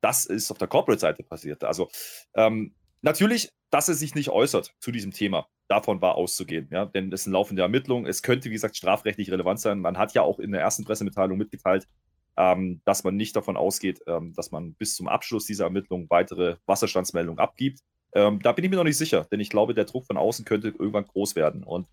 Das 0.00 0.26
ist 0.26 0.50
auf 0.50 0.58
der 0.58 0.68
Corporate-Seite 0.68 1.24
passiert. 1.24 1.64
Also 1.64 1.88
ähm, 2.34 2.74
natürlich, 3.02 3.50
dass 3.74 3.88
er 3.88 3.94
sich 3.94 4.14
nicht 4.14 4.28
äußert 4.28 4.72
zu 4.78 4.92
diesem 4.92 5.10
Thema 5.10 5.48
davon 5.66 6.00
war 6.00 6.14
auszugehen, 6.14 6.68
ja, 6.70 6.84
denn 6.84 7.12
es 7.12 7.24
sind 7.24 7.32
laufende 7.32 7.62
Ermittlungen. 7.62 8.06
Es 8.06 8.22
könnte, 8.22 8.48
wie 8.48 8.52
gesagt, 8.52 8.76
strafrechtlich 8.76 9.32
relevant 9.32 9.58
sein. 9.58 9.80
Man 9.80 9.98
hat 9.98 10.14
ja 10.14 10.22
auch 10.22 10.38
in 10.38 10.52
der 10.52 10.60
ersten 10.60 10.84
Pressemitteilung 10.84 11.36
mitgeteilt, 11.36 11.88
ähm, 12.36 12.82
dass 12.84 13.02
man 13.02 13.16
nicht 13.16 13.34
davon 13.34 13.56
ausgeht, 13.56 14.00
ähm, 14.06 14.32
dass 14.32 14.52
man 14.52 14.74
bis 14.74 14.94
zum 14.94 15.08
Abschluss 15.08 15.46
dieser 15.46 15.64
Ermittlungen 15.64 16.08
weitere 16.08 16.54
Wasserstandsmeldungen 16.66 17.40
abgibt. 17.40 17.80
Ähm, 18.12 18.38
da 18.40 18.52
bin 18.52 18.64
ich 18.64 18.70
mir 18.70 18.76
noch 18.76 18.84
nicht 18.84 18.96
sicher, 18.96 19.26
denn 19.32 19.40
ich 19.40 19.50
glaube, 19.50 19.74
der 19.74 19.86
Druck 19.86 20.06
von 20.06 20.18
außen 20.18 20.44
könnte 20.44 20.68
irgendwann 20.68 21.06
groß 21.06 21.34
werden. 21.34 21.64
Und 21.64 21.88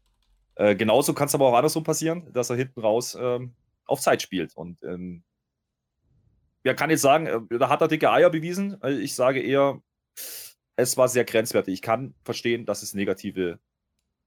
äh, 0.58 0.76
genauso 0.76 1.16
kann 1.16 1.30
es 1.30 1.34
aber 1.34 1.48
auch 1.48 1.56
andersrum 1.56 1.84
passieren, 1.84 2.32
dass 2.32 2.52
er 2.52 2.58
hinten 2.58 2.82
raus 2.82 3.18
ähm, 3.20 3.56
auf 3.86 4.02
Zeit 4.02 4.22
spielt. 4.22 4.56
Und 4.56 4.84
ähm, 4.84 5.24
wer 6.62 6.76
kann 6.76 6.92
jetzt 6.92 7.02
sagen, 7.02 7.26
äh, 7.26 7.58
da 7.58 7.70
hat 7.70 7.82
er 7.82 7.88
dicke 7.88 8.12
Eier 8.12 8.30
bewiesen? 8.30 8.80
Also 8.84 9.00
ich 9.00 9.16
sage 9.16 9.42
eher, 9.42 9.82
es 10.82 10.98
war 10.98 11.08
sehr 11.08 11.26
grenzwertig. 11.26 11.74
Ich 11.74 11.82
kann 11.82 12.14
verstehen, 12.24 12.66
dass 12.66 12.84
es 12.84 12.94
negative 12.94 13.60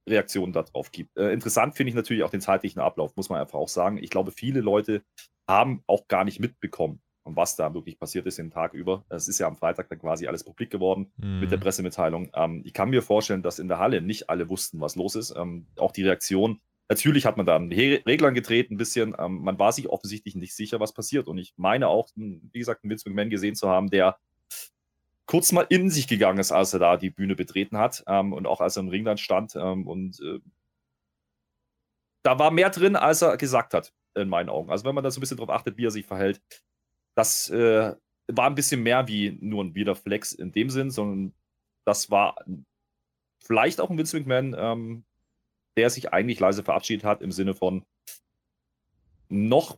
Reaktionen 0.07 0.53
darauf 0.53 0.91
gibt. 0.91 1.17
Äh, 1.17 1.31
interessant 1.31 1.75
finde 1.75 1.89
ich 1.89 1.95
natürlich 1.95 2.23
auch 2.23 2.29
den 2.29 2.41
zeitlichen 2.41 2.79
Ablauf, 2.79 3.15
muss 3.15 3.29
man 3.29 3.39
einfach 3.39 3.59
auch 3.59 3.69
sagen. 3.69 3.97
Ich 3.97 4.09
glaube, 4.09 4.31
viele 4.31 4.61
Leute 4.61 5.03
haben 5.47 5.83
auch 5.87 6.07
gar 6.07 6.23
nicht 6.23 6.39
mitbekommen, 6.39 7.01
was 7.23 7.55
da 7.55 7.73
wirklich 7.73 7.99
passiert 7.99 8.25
ist 8.27 8.37
den 8.37 8.51
Tag 8.51 8.73
über. 8.73 9.03
Es 9.09 9.27
ist 9.27 9.39
ja 9.39 9.47
am 9.47 9.55
Freitag 9.55 9.89
dann 9.89 9.99
quasi 9.99 10.27
alles 10.27 10.43
publik 10.43 10.69
geworden 10.69 11.11
mhm. 11.17 11.39
mit 11.39 11.51
der. 11.51 11.57
Pressemitteilung. 11.57 12.29
Ähm, 12.35 12.61
ich 12.65 12.73
kann 12.73 12.89
mir 12.89 13.01
vorstellen, 13.01 13.41
dass 13.41 13.59
in 13.59 13.67
der 13.67 13.79
Halle 13.79 14.01
nicht 14.01 14.29
alle 14.29 14.49
wussten, 14.49 14.79
was 14.79 14.95
los 14.95 15.15
ist. 15.15 15.33
Ähm, 15.35 15.67
auch 15.77 15.91
die 15.91 16.03
Reaktion. 16.03 16.61
Natürlich 16.87 17.25
hat 17.25 17.37
man 17.37 17.47
da 17.47 17.55
an 17.55 17.71
die 17.71 17.95
Reglern 17.95 18.35
gedreht 18.35 18.69
ein 18.69 18.77
bisschen. 18.77 19.15
Ähm, 19.17 19.41
man 19.41 19.57
war 19.57 19.71
sich 19.71 19.89
offensichtlich 19.89 20.35
nicht 20.35 20.55
sicher, 20.55 20.79
was 20.79 20.93
passiert. 20.93 21.27
Und 21.27 21.39
ich 21.39 21.53
meine 21.57 21.87
auch, 21.87 22.09
wie 22.15 22.59
gesagt, 22.59 22.83
einen 22.83 22.91
Vince 22.91 23.09
McMahon 23.09 23.31
gesehen 23.31 23.55
zu 23.55 23.67
haben, 23.67 23.89
der 23.89 24.17
kurz 25.35 25.51
mal 25.51 25.65
in 25.67 25.89
sich 25.89 26.07
gegangen 26.07 26.39
ist, 26.39 26.53
als 26.53 26.71
er 26.71 26.79
da 26.79 26.95
die 26.95 27.09
Bühne 27.09 27.35
betreten 27.35 27.77
hat 27.77 28.05
ähm, 28.07 28.31
und 28.31 28.47
auch 28.47 28.61
als 28.61 28.77
er 28.77 28.83
im 28.83 28.87
Ring 28.87 29.03
dann 29.03 29.17
stand. 29.17 29.53
Ähm, 29.57 29.85
und 29.85 30.17
äh, 30.21 30.39
da 32.23 32.39
war 32.39 32.51
mehr 32.51 32.69
drin, 32.69 32.95
als 32.95 33.21
er 33.21 33.35
gesagt 33.35 33.73
hat, 33.73 33.93
in 34.15 34.29
meinen 34.29 34.47
Augen. 34.47 34.71
Also 34.71 34.85
wenn 34.85 34.95
man 34.95 35.03
da 35.03 35.11
so 35.11 35.19
ein 35.19 35.21
bisschen 35.21 35.35
drauf 35.35 35.49
achtet, 35.49 35.75
wie 35.75 35.87
er 35.87 35.91
sich 35.91 36.05
verhält, 36.05 36.41
das 37.17 37.49
äh, 37.49 37.93
war 38.27 38.45
ein 38.45 38.55
bisschen 38.55 38.81
mehr 38.81 39.09
wie 39.09 39.37
nur 39.41 39.61
ein 39.61 39.75
Wiederflex 39.75 40.31
in 40.31 40.53
dem 40.53 40.69
Sinn, 40.69 40.89
sondern 40.89 41.33
das 41.83 42.09
war 42.09 42.37
vielleicht 43.43 43.81
auch 43.81 43.89
ein 43.89 43.97
Vince 43.97 44.17
McMahon, 44.17 44.55
ähm, 44.57 45.03
der 45.75 45.89
sich 45.89 46.13
eigentlich 46.13 46.39
leise 46.39 46.63
verabschiedet 46.63 47.03
hat 47.03 47.21
im 47.21 47.33
Sinne 47.33 47.55
von 47.55 47.83
noch 49.27 49.77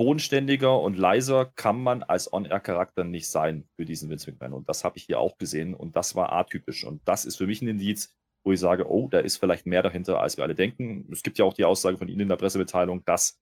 bodenständiger 0.00 0.80
und 0.80 0.96
leiser 0.96 1.52
kann 1.56 1.78
man 1.78 2.02
als 2.02 2.32
On-Air-Charakter 2.32 3.04
nicht 3.04 3.28
sein 3.28 3.68
für 3.76 3.84
diesen 3.84 4.08
Vince 4.08 4.30
McMahon. 4.30 4.54
Und 4.54 4.66
das 4.66 4.82
habe 4.82 4.96
ich 4.96 5.04
hier 5.04 5.20
auch 5.20 5.36
gesehen 5.36 5.74
und 5.74 5.94
das 5.94 6.14
war 6.14 6.32
atypisch. 6.32 6.84
Und 6.84 7.06
das 7.06 7.26
ist 7.26 7.36
für 7.36 7.46
mich 7.46 7.60
ein 7.60 7.68
Indiz, 7.68 8.16
wo 8.42 8.50
ich 8.52 8.60
sage, 8.60 8.90
oh, 8.90 9.08
da 9.08 9.18
ist 9.18 9.36
vielleicht 9.36 9.66
mehr 9.66 9.82
dahinter, 9.82 10.18
als 10.18 10.38
wir 10.38 10.44
alle 10.44 10.54
denken. 10.54 11.06
Es 11.12 11.22
gibt 11.22 11.36
ja 11.36 11.44
auch 11.44 11.52
die 11.52 11.66
Aussage 11.66 11.98
von 11.98 12.08
Ihnen 12.08 12.20
in 12.20 12.28
der 12.30 12.36
Pressemitteilung, 12.36 13.04
dass 13.04 13.38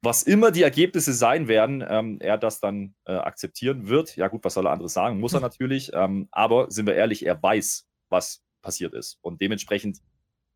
was 0.00 0.22
immer 0.22 0.50
die 0.50 0.62
Ergebnisse 0.62 1.12
sein 1.12 1.48
werden, 1.48 1.84
ähm, 1.86 2.16
er 2.20 2.38
das 2.38 2.60
dann 2.60 2.94
äh, 3.04 3.12
akzeptieren 3.12 3.88
wird. 3.88 4.16
Ja 4.16 4.28
gut, 4.28 4.42
was 4.42 4.54
soll 4.54 4.66
er 4.66 4.72
anderes 4.72 4.94
sagen? 4.94 5.20
Muss 5.20 5.34
er 5.34 5.40
natürlich. 5.40 5.90
Ähm, 5.92 6.28
aber 6.30 6.70
sind 6.70 6.86
wir 6.86 6.94
ehrlich, 6.94 7.26
er 7.26 7.42
weiß, 7.42 7.86
was 8.08 8.42
passiert 8.62 8.94
ist. 8.94 9.18
Und 9.20 9.42
dementsprechend 9.42 9.98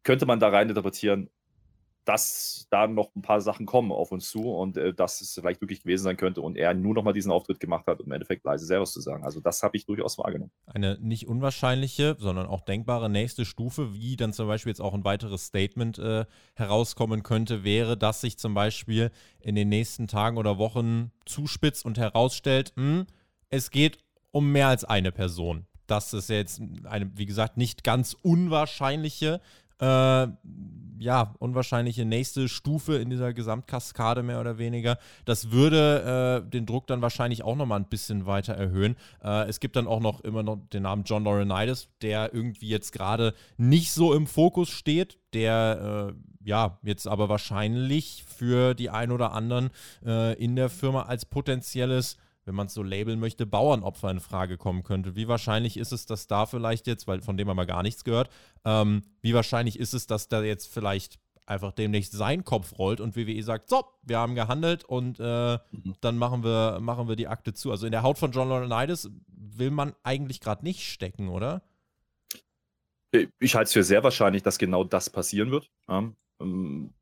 könnte 0.04 0.24
man 0.24 0.40
da 0.40 0.48
rein 0.48 0.70
interpretieren, 0.70 1.28
dass 2.04 2.66
da 2.70 2.86
noch 2.86 3.14
ein 3.14 3.22
paar 3.22 3.40
Sachen 3.40 3.66
kommen 3.66 3.90
auf 3.90 4.12
uns 4.12 4.28
zu 4.28 4.52
und 4.52 4.76
äh, 4.76 4.92
dass 4.92 5.20
es 5.20 5.34
vielleicht 5.34 5.60
wirklich 5.60 5.80
gewesen 5.80 6.04
sein 6.04 6.16
könnte 6.16 6.42
und 6.42 6.56
er 6.56 6.74
nur 6.74 6.94
noch 6.94 7.02
mal 7.02 7.12
diesen 7.12 7.32
Auftritt 7.32 7.60
gemacht 7.60 7.86
hat, 7.86 8.00
um 8.00 8.06
im 8.06 8.12
Endeffekt 8.12 8.44
leise 8.44 8.66
selber 8.66 8.84
zu 8.84 9.00
sagen. 9.00 9.24
Also 9.24 9.40
das 9.40 9.62
habe 9.62 9.76
ich 9.76 9.86
durchaus 9.86 10.18
wahrgenommen. 10.18 10.50
Eine 10.66 10.98
nicht 11.00 11.26
unwahrscheinliche, 11.26 12.16
sondern 12.18 12.46
auch 12.46 12.60
denkbare 12.60 13.08
nächste 13.08 13.44
Stufe, 13.44 13.94
wie 13.94 14.16
dann 14.16 14.32
zum 14.32 14.48
Beispiel 14.48 14.70
jetzt 14.70 14.80
auch 14.80 14.94
ein 14.94 15.04
weiteres 15.04 15.46
Statement 15.46 15.98
äh, 15.98 16.26
herauskommen 16.54 17.22
könnte, 17.22 17.64
wäre, 17.64 17.96
dass 17.96 18.20
sich 18.20 18.38
zum 18.38 18.54
Beispiel 18.54 19.10
in 19.40 19.54
den 19.54 19.68
nächsten 19.68 20.06
Tagen 20.06 20.36
oder 20.36 20.58
Wochen 20.58 21.10
zuspitzt 21.24 21.84
und 21.84 21.98
herausstellt, 21.98 22.72
mh, 22.76 22.84
hm, 22.84 23.06
es 23.50 23.70
geht 23.70 23.98
um 24.30 24.50
mehr 24.50 24.68
als 24.68 24.84
eine 24.84 25.12
Person. 25.12 25.66
Das 25.86 26.12
ist 26.14 26.30
jetzt 26.30 26.60
eine, 26.84 27.10
wie 27.16 27.26
gesagt, 27.26 27.56
nicht 27.56 27.84
ganz 27.84 28.16
unwahrscheinliche 28.22 29.40
äh, 29.84 30.28
ja, 30.98 31.34
unwahrscheinliche 31.38 32.04
nächste 32.04 32.48
Stufe 32.48 32.96
in 32.96 33.10
dieser 33.10 33.34
Gesamtkaskade 33.34 34.22
mehr 34.22 34.40
oder 34.40 34.58
weniger. 34.58 34.98
Das 35.24 35.50
würde 35.50 36.42
äh, 36.46 36.50
den 36.50 36.66
Druck 36.66 36.86
dann 36.86 37.02
wahrscheinlich 37.02 37.44
auch 37.44 37.56
nochmal 37.56 37.80
ein 37.80 37.88
bisschen 37.88 38.26
weiter 38.26 38.54
erhöhen. 38.54 38.96
Äh, 39.22 39.48
es 39.48 39.60
gibt 39.60 39.76
dann 39.76 39.86
auch 39.86 40.00
noch 40.00 40.20
immer 40.20 40.42
noch 40.42 40.58
den 40.72 40.84
Namen 40.84 41.04
John 41.04 41.24
Laurinaitis, 41.24 41.88
der 42.00 42.32
irgendwie 42.32 42.68
jetzt 42.68 42.92
gerade 42.92 43.34
nicht 43.58 43.92
so 43.92 44.14
im 44.14 44.26
Fokus 44.26 44.70
steht, 44.70 45.18
der 45.34 46.14
äh, 46.14 46.48
ja 46.48 46.78
jetzt 46.82 47.06
aber 47.06 47.28
wahrscheinlich 47.28 48.24
für 48.26 48.74
die 48.74 48.90
ein 48.90 49.10
oder 49.10 49.32
anderen 49.32 49.70
äh, 50.04 50.34
in 50.42 50.56
der 50.56 50.70
Firma 50.70 51.02
als 51.02 51.26
potenzielles 51.26 52.16
wenn 52.44 52.54
man 52.54 52.66
es 52.66 52.74
so 52.74 52.82
labeln 52.82 53.20
möchte, 53.20 53.46
Bauernopfer 53.46 54.10
in 54.10 54.20
Frage 54.20 54.56
kommen 54.56 54.82
könnte. 54.82 55.16
Wie 55.16 55.28
wahrscheinlich 55.28 55.76
ist 55.76 55.92
es, 55.92 56.06
dass 56.06 56.26
da 56.26 56.46
vielleicht 56.46 56.86
jetzt, 56.86 57.06
weil 57.06 57.20
von 57.20 57.36
dem 57.36 57.48
haben 57.48 57.56
wir 57.56 57.66
gar 57.66 57.82
nichts 57.82 58.04
gehört, 58.04 58.30
ähm, 58.64 59.02
wie 59.20 59.34
wahrscheinlich 59.34 59.78
ist 59.78 59.94
es, 59.94 60.06
dass 60.06 60.28
da 60.28 60.42
jetzt 60.42 60.72
vielleicht 60.72 61.18
einfach 61.46 61.72
demnächst 61.72 62.12
sein 62.12 62.44
Kopf 62.44 62.78
rollt 62.78 63.00
und 63.00 63.16
WWE 63.16 63.42
sagt, 63.42 63.68
so, 63.68 63.84
wir 64.02 64.18
haben 64.18 64.34
gehandelt 64.34 64.84
und 64.84 65.20
äh, 65.20 65.58
mhm. 65.70 65.94
dann 66.00 66.16
machen 66.16 66.42
wir, 66.42 66.78
machen 66.80 67.08
wir 67.08 67.16
die 67.16 67.28
Akte 67.28 67.52
zu. 67.52 67.70
Also 67.70 67.86
in 67.86 67.92
der 67.92 68.02
Haut 68.02 68.18
von 68.18 68.32
John 68.32 68.48
Laurinaitis 68.48 69.10
will 69.26 69.70
man 69.70 69.94
eigentlich 70.02 70.40
gerade 70.40 70.64
nicht 70.64 70.90
stecken, 70.90 71.28
oder? 71.28 71.62
Ich 73.38 73.54
halte 73.54 73.68
es 73.68 73.72
für 73.72 73.84
sehr 73.84 74.02
wahrscheinlich, 74.02 74.42
dass 74.42 74.58
genau 74.58 74.82
das 74.82 75.10
passieren 75.10 75.50
wird. 75.50 75.70
Ähm, 75.88 76.92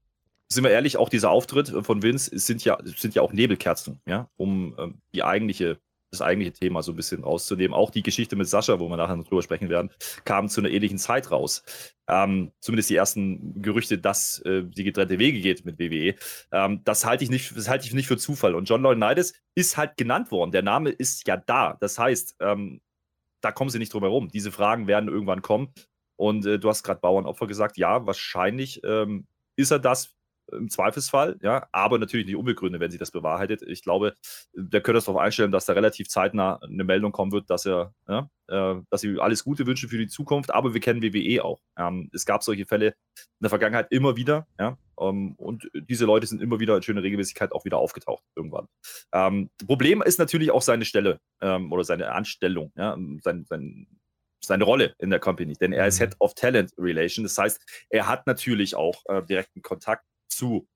sind 0.55 0.65
wir 0.65 0.71
ehrlich, 0.71 0.97
auch 0.97 1.09
dieser 1.09 1.31
Auftritt 1.31 1.69
von 1.85 2.03
Vince 2.03 2.31
sind 2.39 2.65
ja, 2.65 2.79
sind 2.85 3.15
ja 3.15 3.23
auch 3.23 3.33
Nebelkerzen, 3.33 4.01
ja, 4.07 4.29
um 4.37 4.75
ähm, 4.79 5.01
die 5.15 5.23
eigentliche, 5.23 5.79
das 6.11 6.21
eigentliche 6.21 6.53
Thema 6.53 6.83
so 6.83 6.93
ein 6.93 6.97
bisschen 6.97 7.25
rauszunehmen. 7.25 7.75
Auch 7.75 7.91
die 7.91 8.03
Geschichte 8.03 8.37
mit 8.37 8.49
Sascha, 8.49 8.79
wo 8.79 8.89
wir 8.89 8.97
nachher 8.97 9.17
noch 9.17 9.27
drüber 9.27 9.43
sprechen 9.43 9.69
werden, 9.69 9.91
kam 10.25 10.49
zu 10.49 10.61
einer 10.61 10.71
ähnlichen 10.71 10.99
Zeit 10.99 11.31
raus. 11.31 11.63
Ähm, 12.09 12.53
zumindest 12.61 12.91
die 12.91 12.97
ersten 12.97 13.63
Gerüchte, 13.63 13.99
dass 13.99 14.41
äh, 14.41 14.65
die 14.65 14.85
getrennte 14.85 15.19
Wege 15.19 15.41
geht 15.41 15.65
mit 15.65 15.79
WWE. 15.79 16.15
Ähm, 16.53 16.83
das 16.85 17.05
halte 17.07 17.25
ich 17.25 17.31
nicht, 17.31 17.57
das 17.57 17.69
halte 17.69 17.87
ich 17.87 17.95
nicht 17.95 18.07
für 18.07 18.19
Zufall. 18.19 18.55
Und 18.55 18.69
John 18.69 18.83
Laurinaitis 18.83 19.33
ist 19.55 19.77
halt 19.77 19.97
genannt 19.97 20.31
worden. 20.31 20.51
Der 20.51 20.63
Name 20.63 20.91
ist 20.91 21.27
ja 21.27 21.37
da. 21.37 21.79
Das 21.81 21.99
heißt, 21.99 22.37
ähm, 22.41 22.81
da 23.41 23.53
kommen 23.53 23.71
sie 23.71 23.79
nicht 23.79 23.93
drum 23.93 24.03
herum. 24.03 24.29
Diese 24.29 24.53
Fragen 24.53 24.87
werden 24.87 25.09
irgendwann 25.09 25.43
kommen. 25.43 25.73
Und 26.17 26.45
äh, 26.47 26.59
du 26.59 26.69
hast 26.69 26.83
gerade 26.83 27.01
Bauernopfer 27.01 27.47
gesagt. 27.47 27.79
Ja, 27.79 28.07
wahrscheinlich 28.07 28.83
ähm, 28.85 29.27
ist 29.57 29.71
er 29.71 29.79
das 29.79 30.15
im 30.51 30.69
Zweifelsfall, 30.69 31.39
ja, 31.43 31.67
aber 31.73 31.99
natürlich 31.99 32.27
nicht 32.27 32.37
unbegründet, 32.37 32.81
wenn 32.81 32.91
sich 32.91 32.99
das 32.99 33.11
bewahrheitet. 33.11 33.63
Ich 33.63 33.83
glaube, 33.83 34.15
der 34.55 34.81
könnte 34.81 34.99
es 34.99 35.05
darauf 35.05 35.21
einstellen, 35.21 35.53
dass 35.53 35.67
da 35.67 35.73
relativ 35.73 36.09
zeitnah 36.09 36.61
eine 36.63 36.85
Meldung 36.85 37.13
kommen 37.13 37.33
wird, 37.33 37.49
dass 37.51 37.67
er, 37.67 37.95
ja, 38.09 38.29
äh, 38.49 38.81
dass 38.91 39.01
sie 39.01 39.19
alles 39.19 39.45
Gute 39.45 39.67
wünschen 39.67 39.89
für 39.89 39.99
die 39.99 40.09
Zukunft, 40.09 40.53
aber 40.53 40.75
wir 40.75 40.81
kennen 40.81 41.03
WWE 41.03 41.45
auch. 41.45 41.61
Ähm, 41.77 42.11
es 42.13 42.27
gab 42.27 42.43
solche 42.43 42.67
Fälle 42.67 42.89
in 42.89 43.43
der 43.43 43.51
Vergangenheit 43.51 43.87
immer 43.91 44.17
wieder, 44.17 44.47
ja, 44.59 44.77
ähm, 45.01 45.35
und 45.37 45.71
diese 45.75 46.05
Leute 46.05 46.27
sind 46.27 46.43
immer 46.43 46.61
wieder 46.61 46.77
in 46.77 46.83
schöner 46.83 47.03
Regelmäßigkeit 47.03 47.53
auch 47.53 47.65
wieder 47.65 47.79
aufgetaucht 47.79 48.25
irgendwann. 48.37 48.69
Ähm, 49.13 49.51
Problem 49.67 50.03
ist 50.03 50.19
natürlich 50.19 50.51
auch 50.51 50.63
seine 50.63 50.85
Stelle 50.85 51.21
ähm, 51.41 51.73
oder 51.73 51.85
seine 51.85 52.13
Anstellung, 52.13 52.73
ja, 52.77 52.97
sein, 53.23 53.45
sein 53.49 53.87
seine 54.45 54.65
Rolle 54.65 54.95
in 54.99 55.11
der 55.11 55.21
Company, 55.21 55.55
denn 55.55 55.73
er 55.73 55.87
ist 55.87 56.01
mhm. 56.01 56.05
Head 56.05 56.17
of 56.19 56.35
Talent 56.35 56.73
Relation. 56.77 57.25
Das 57.25 57.39
heißt, 57.39 57.87
er 57.91 58.09
hat 58.09 58.27
natürlich 58.27 58.75
auch 58.75 59.03
äh, 59.07 59.23
direkten 59.23 59.63
Kontakt 59.63 60.05
zu 60.37 60.67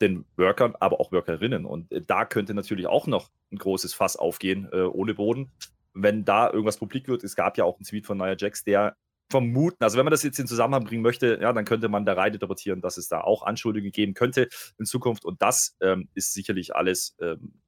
den 0.00 0.24
Workern, 0.36 0.74
aber 0.80 1.00
auch 1.00 1.12
Workerinnen. 1.12 1.66
Und 1.66 1.92
äh, 1.92 2.02
da 2.02 2.24
könnte 2.24 2.54
natürlich 2.54 2.86
auch 2.86 3.06
noch 3.06 3.30
ein 3.52 3.58
großes 3.58 3.94
Fass 3.94 4.16
aufgehen 4.16 4.68
äh, 4.72 4.82
ohne 4.82 5.14
Boden. 5.14 5.50
Wenn 5.92 6.24
da 6.24 6.50
irgendwas 6.50 6.78
publik 6.78 7.08
wird, 7.08 7.24
es 7.24 7.36
gab 7.36 7.58
ja 7.58 7.64
auch 7.64 7.76
einen 7.76 7.84
Tweet 7.84 8.06
von 8.06 8.18
Nia 8.18 8.36
Jax, 8.38 8.64
der 8.64 8.96
vermuten, 9.30 9.82
also 9.82 9.96
wenn 9.96 10.04
man 10.04 10.10
das 10.10 10.22
jetzt 10.22 10.38
in 10.38 10.46
Zusammenhang 10.46 10.84
bringen 10.84 11.02
möchte, 11.02 11.38
ja, 11.40 11.52
dann 11.52 11.64
könnte 11.64 11.88
man 11.88 12.04
da 12.04 12.14
rein 12.14 12.34
interpretieren, 12.34 12.80
dass 12.80 12.96
es 12.96 13.08
da 13.08 13.20
auch 13.20 13.44
Anschuldigungen 13.44 13.92
geben 13.92 14.14
könnte 14.14 14.48
in 14.76 14.86
Zukunft. 14.86 15.24
Und 15.24 15.40
das 15.40 15.76
ähm, 15.80 16.08
ist 16.14 16.34
sicherlich 16.34 16.74
alles, 16.74 17.16
ähm, 17.20 17.60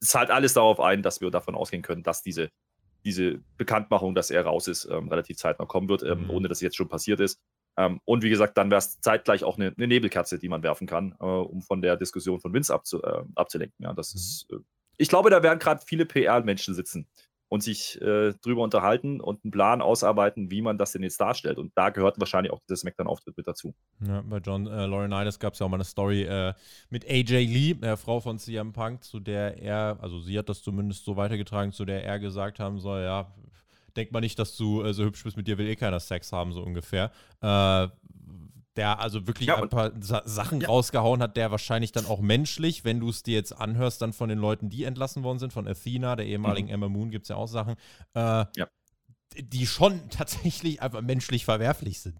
zahlt 0.00 0.30
alles 0.30 0.54
darauf 0.54 0.80
ein, 0.80 1.02
dass 1.02 1.20
wir 1.20 1.30
davon 1.30 1.54
ausgehen 1.54 1.82
können, 1.82 2.02
dass 2.02 2.22
diese, 2.22 2.50
diese 3.04 3.40
Bekanntmachung, 3.56 4.14
dass 4.14 4.30
er 4.30 4.44
raus 4.44 4.66
ist, 4.66 4.86
ähm, 4.86 5.08
relativ 5.08 5.36
zeitnah 5.36 5.66
kommen 5.66 5.88
wird, 5.88 6.02
ähm, 6.02 6.24
mhm. 6.24 6.30
ohne 6.30 6.48
dass 6.48 6.58
es 6.58 6.62
jetzt 6.62 6.76
schon 6.76 6.88
passiert 6.88 7.20
ist. 7.20 7.38
Ähm, 7.76 8.00
und 8.04 8.22
wie 8.22 8.30
gesagt, 8.30 8.58
dann 8.58 8.70
wäre 8.70 8.78
es 8.78 9.00
zeitgleich 9.00 9.44
auch 9.44 9.56
eine, 9.56 9.72
eine, 9.76 9.86
Nebelkerze, 9.86 10.38
die 10.38 10.48
man 10.48 10.62
werfen 10.62 10.86
kann, 10.86 11.14
äh, 11.20 11.24
um 11.24 11.62
von 11.62 11.82
der 11.82 11.96
Diskussion 11.96 12.40
von 12.40 12.52
Vince 12.52 12.74
abzu, 12.74 13.02
äh, 13.02 13.22
abzulenken. 13.34 13.84
Ja, 13.84 13.92
das 13.92 14.14
mhm. 14.14 14.18
ist, 14.18 14.46
äh, 14.52 14.56
ich 14.98 15.08
glaube, 15.08 15.30
da 15.30 15.42
werden 15.42 15.58
gerade 15.58 15.82
viele 15.86 16.04
PR-Menschen 16.04 16.74
sitzen 16.74 17.06
und 17.50 17.62
sich 17.62 18.00
äh, 18.00 18.32
drüber 18.42 18.62
unterhalten 18.62 19.20
und 19.20 19.44
einen 19.44 19.50
Plan 19.50 19.82
ausarbeiten, 19.82 20.50
wie 20.50 20.62
man 20.62 20.78
das 20.78 20.92
denn 20.92 21.02
jetzt 21.02 21.20
darstellt. 21.20 21.58
Und 21.58 21.72
da 21.74 21.90
gehört 21.90 22.20
wahrscheinlich 22.20 22.52
auch 22.52 22.60
dieser 22.60 22.76
Smackdown-Auftritt 22.76 23.36
mit 23.36 23.46
dazu. 23.46 23.74
Ja, 24.06 24.22
bei 24.22 24.38
John 24.38 24.66
äh, 24.66 24.86
Laurinaitis 24.86 25.38
gab 25.38 25.54
es 25.54 25.58
ja 25.58 25.66
auch 25.66 25.70
mal 25.70 25.78
eine 25.78 25.84
Story 25.84 26.22
äh, 26.22 26.54
mit 26.90 27.04
AJ 27.04 27.46
Lee, 27.46 27.74
der 27.74 27.96
Frau 27.96 28.20
von 28.20 28.38
CM 28.38 28.72
Punk, 28.72 29.02
zu 29.02 29.18
der 29.18 29.60
er, 29.60 29.98
also 30.00 30.20
sie 30.20 30.38
hat 30.38 30.48
das 30.48 30.62
zumindest 30.62 31.04
so 31.04 31.16
weitergetragen, 31.16 31.72
zu 31.72 31.84
der 31.84 32.04
er 32.04 32.20
gesagt 32.20 32.60
haben 32.60 32.78
soll, 32.78 33.02
ja, 33.02 33.34
denk 34.00 34.12
mal 34.12 34.20
nicht, 34.20 34.38
dass 34.38 34.56
du 34.56 34.82
äh, 34.82 34.94
so 34.94 35.04
hübsch 35.04 35.22
bist, 35.22 35.36
mit 35.36 35.46
dir 35.46 35.58
will 35.58 35.68
eh 35.68 35.76
keiner 35.76 36.00
Sex 36.00 36.32
haben, 36.32 36.52
so 36.52 36.62
ungefähr. 36.62 37.12
Äh, 37.40 37.88
der 38.76 39.00
also 39.00 39.26
wirklich 39.26 39.48
ja, 39.48 39.56
ein 39.56 39.68
paar 39.68 39.92
Sa 40.00 40.22
Sachen 40.24 40.60
ja. 40.60 40.68
rausgehauen 40.68 41.22
hat, 41.22 41.36
der 41.36 41.50
wahrscheinlich 41.50 41.92
dann 41.92 42.06
auch 42.06 42.20
menschlich, 42.20 42.84
wenn 42.84 43.00
du 43.00 43.10
es 43.10 43.22
dir 43.22 43.34
jetzt 43.34 43.52
anhörst, 43.52 44.00
dann 44.00 44.12
von 44.12 44.28
den 44.28 44.38
Leuten, 44.38 44.70
die 44.70 44.84
entlassen 44.84 45.22
worden 45.22 45.38
sind, 45.38 45.52
von 45.52 45.66
Athena, 45.66 46.16
der 46.16 46.26
ehemaligen 46.26 46.68
mhm. 46.68 46.74
Emma 46.74 46.88
Moon, 46.88 47.10
gibt 47.10 47.24
es 47.24 47.28
ja 47.28 47.36
auch 47.36 47.48
Sachen, 47.48 47.74
äh, 48.14 48.20
ja. 48.56 48.68
die 49.36 49.66
schon 49.66 50.08
tatsächlich 50.10 50.80
einfach 50.80 51.02
menschlich 51.02 51.44
verwerflich 51.44 52.00
sind. 52.00 52.18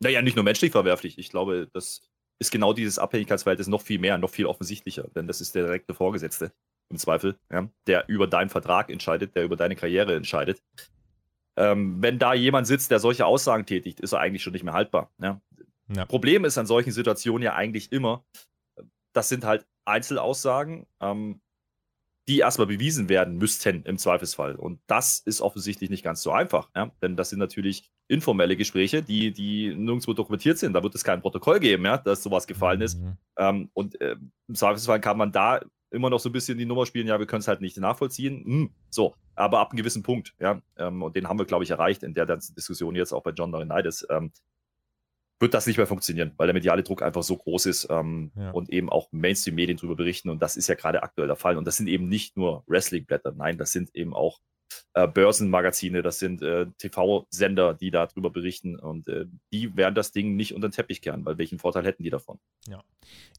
Naja, 0.00 0.22
nicht 0.22 0.36
nur 0.36 0.44
menschlich 0.44 0.72
verwerflich. 0.72 1.18
Ich 1.18 1.28
glaube, 1.28 1.68
das 1.72 2.02
ist 2.40 2.50
genau 2.50 2.72
dieses 2.72 2.98
Abhängigkeitsverhältnis 2.98 3.66
noch 3.66 3.82
viel 3.82 3.98
mehr, 3.98 4.16
noch 4.16 4.30
viel 4.30 4.46
offensichtlicher, 4.46 5.08
denn 5.14 5.26
das 5.26 5.40
ist 5.40 5.54
der 5.54 5.64
direkte 5.64 5.92
Vorgesetzte 5.92 6.52
im 6.90 6.98
Zweifel, 6.98 7.38
ja, 7.52 7.68
der 7.86 8.08
über 8.08 8.26
deinen 8.26 8.48
Vertrag 8.48 8.90
entscheidet, 8.90 9.36
der 9.36 9.44
über 9.44 9.56
deine 9.56 9.76
Karriere 9.76 10.14
entscheidet. 10.14 10.62
Ähm, 11.56 12.00
wenn 12.00 12.18
da 12.18 12.34
jemand 12.34 12.66
sitzt, 12.66 12.90
der 12.90 13.00
solche 13.00 13.26
Aussagen 13.26 13.66
tätigt, 13.66 14.00
ist 14.00 14.12
er 14.12 14.20
eigentlich 14.20 14.42
schon 14.42 14.52
nicht 14.52 14.62
mehr 14.62 14.74
haltbar. 14.74 15.10
Ja. 15.20 15.40
Ja. 15.94 16.04
Problem 16.04 16.44
ist 16.44 16.58
an 16.58 16.66
solchen 16.66 16.92
Situationen 16.92 17.42
ja 17.42 17.54
eigentlich 17.54 17.92
immer, 17.92 18.24
das 19.12 19.28
sind 19.28 19.44
halt 19.44 19.66
Einzelaussagen, 19.84 20.86
ähm, 21.00 21.40
die 22.28 22.40
erstmal 22.40 22.66
bewiesen 22.66 23.08
werden 23.08 23.38
müssten 23.38 23.84
im 23.84 23.96
Zweifelsfall. 23.96 24.54
Und 24.54 24.80
das 24.86 25.18
ist 25.18 25.40
offensichtlich 25.40 25.88
nicht 25.88 26.04
ganz 26.04 26.22
so 26.22 26.30
einfach, 26.30 26.70
ja? 26.76 26.92
denn 27.00 27.16
das 27.16 27.30
sind 27.30 27.38
natürlich 27.38 27.90
informelle 28.06 28.56
Gespräche, 28.56 29.02
die, 29.02 29.32
die 29.32 29.74
nirgendwo 29.74 30.12
dokumentiert 30.12 30.58
sind. 30.58 30.74
Da 30.74 30.82
wird 30.82 30.94
es 30.94 31.04
kein 31.04 31.22
Protokoll 31.22 31.58
geben, 31.58 31.86
ja, 31.86 31.96
dass 31.96 32.22
sowas 32.22 32.46
gefallen 32.46 32.80
mhm. 32.80 32.84
ist. 32.84 33.00
Ähm, 33.38 33.70
und 33.72 33.98
äh, 34.00 34.16
im 34.46 34.54
Zweifelsfall 34.54 35.00
kann 35.00 35.16
man 35.16 35.32
da 35.32 35.60
immer 35.90 36.10
noch 36.10 36.20
so 36.20 36.28
ein 36.28 36.32
bisschen 36.32 36.58
die 36.58 36.66
Nummer 36.66 36.86
spielen, 36.86 37.06
ja, 37.06 37.18
wir 37.18 37.26
können 37.26 37.40
es 37.40 37.48
halt 37.48 37.60
nicht 37.60 37.76
nachvollziehen. 37.78 38.44
Hm, 38.44 38.70
so, 38.90 39.14
aber 39.34 39.60
ab 39.60 39.70
einem 39.70 39.78
gewissen 39.78 40.02
Punkt, 40.02 40.34
ja, 40.38 40.60
ähm, 40.76 41.02
und 41.02 41.16
den 41.16 41.28
haben 41.28 41.38
wir, 41.38 41.46
glaube 41.46 41.64
ich, 41.64 41.70
erreicht 41.70 42.02
in 42.02 42.14
der 42.14 42.26
Diskussion 42.26 42.94
jetzt 42.94 43.12
auch 43.12 43.22
bei 43.22 43.30
John 43.30 43.52
Laurinaitis, 43.52 44.06
ähm, 44.10 44.32
wird 45.40 45.54
das 45.54 45.66
nicht 45.66 45.76
mehr 45.76 45.86
funktionieren, 45.86 46.32
weil 46.36 46.48
der 46.48 46.54
mediale 46.54 46.82
Druck 46.82 47.02
einfach 47.02 47.22
so 47.22 47.36
groß 47.36 47.66
ist 47.66 47.86
ähm, 47.90 48.32
ja. 48.34 48.50
und 48.50 48.70
eben 48.70 48.90
auch 48.90 49.08
Mainstream-Medien 49.12 49.76
darüber 49.76 49.94
berichten 49.94 50.30
und 50.30 50.42
das 50.42 50.56
ist 50.56 50.68
ja 50.68 50.74
gerade 50.74 51.02
aktuell 51.02 51.28
der 51.28 51.36
Fall 51.36 51.56
und 51.56 51.64
das 51.64 51.76
sind 51.76 51.86
eben 51.88 52.08
nicht 52.08 52.36
nur 52.36 52.64
Wrestling-Blätter, 52.66 53.32
nein, 53.36 53.56
das 53.56 53.70
sind 53.70 53.94
eben 53.94 54.14
auch 54.14 54.40
äh, 54.94 55.06
Börsenmagazine, 55.06 56.02
das 56.02 56.18
sind 56.18 56.42
äh, 56.42 56.66
TV-Sender, 56.78 57.74
die 57.74 57.90
darüber 57.90 58.30
berichten 58.30 58.78
und 58.78 59.08
äh, 59.08 59.26
die 59.52 59.76
werden 59.76 59.94
das 59.94 60.12
Ding 60.12 60.36
nicht 60.36 60.54
unter 60.54 60.68
den 60.68 60.72
Teppich 60.72 61.02
kehren, 61.02 61.24
weil 61.24 61.38
welchen 61.38 61.58
Vorteil 61.58 61.84
hätten 61.84 62.02
die 62.02 62.10
davon? 62.10 62.38
Ja. 62.66 62.82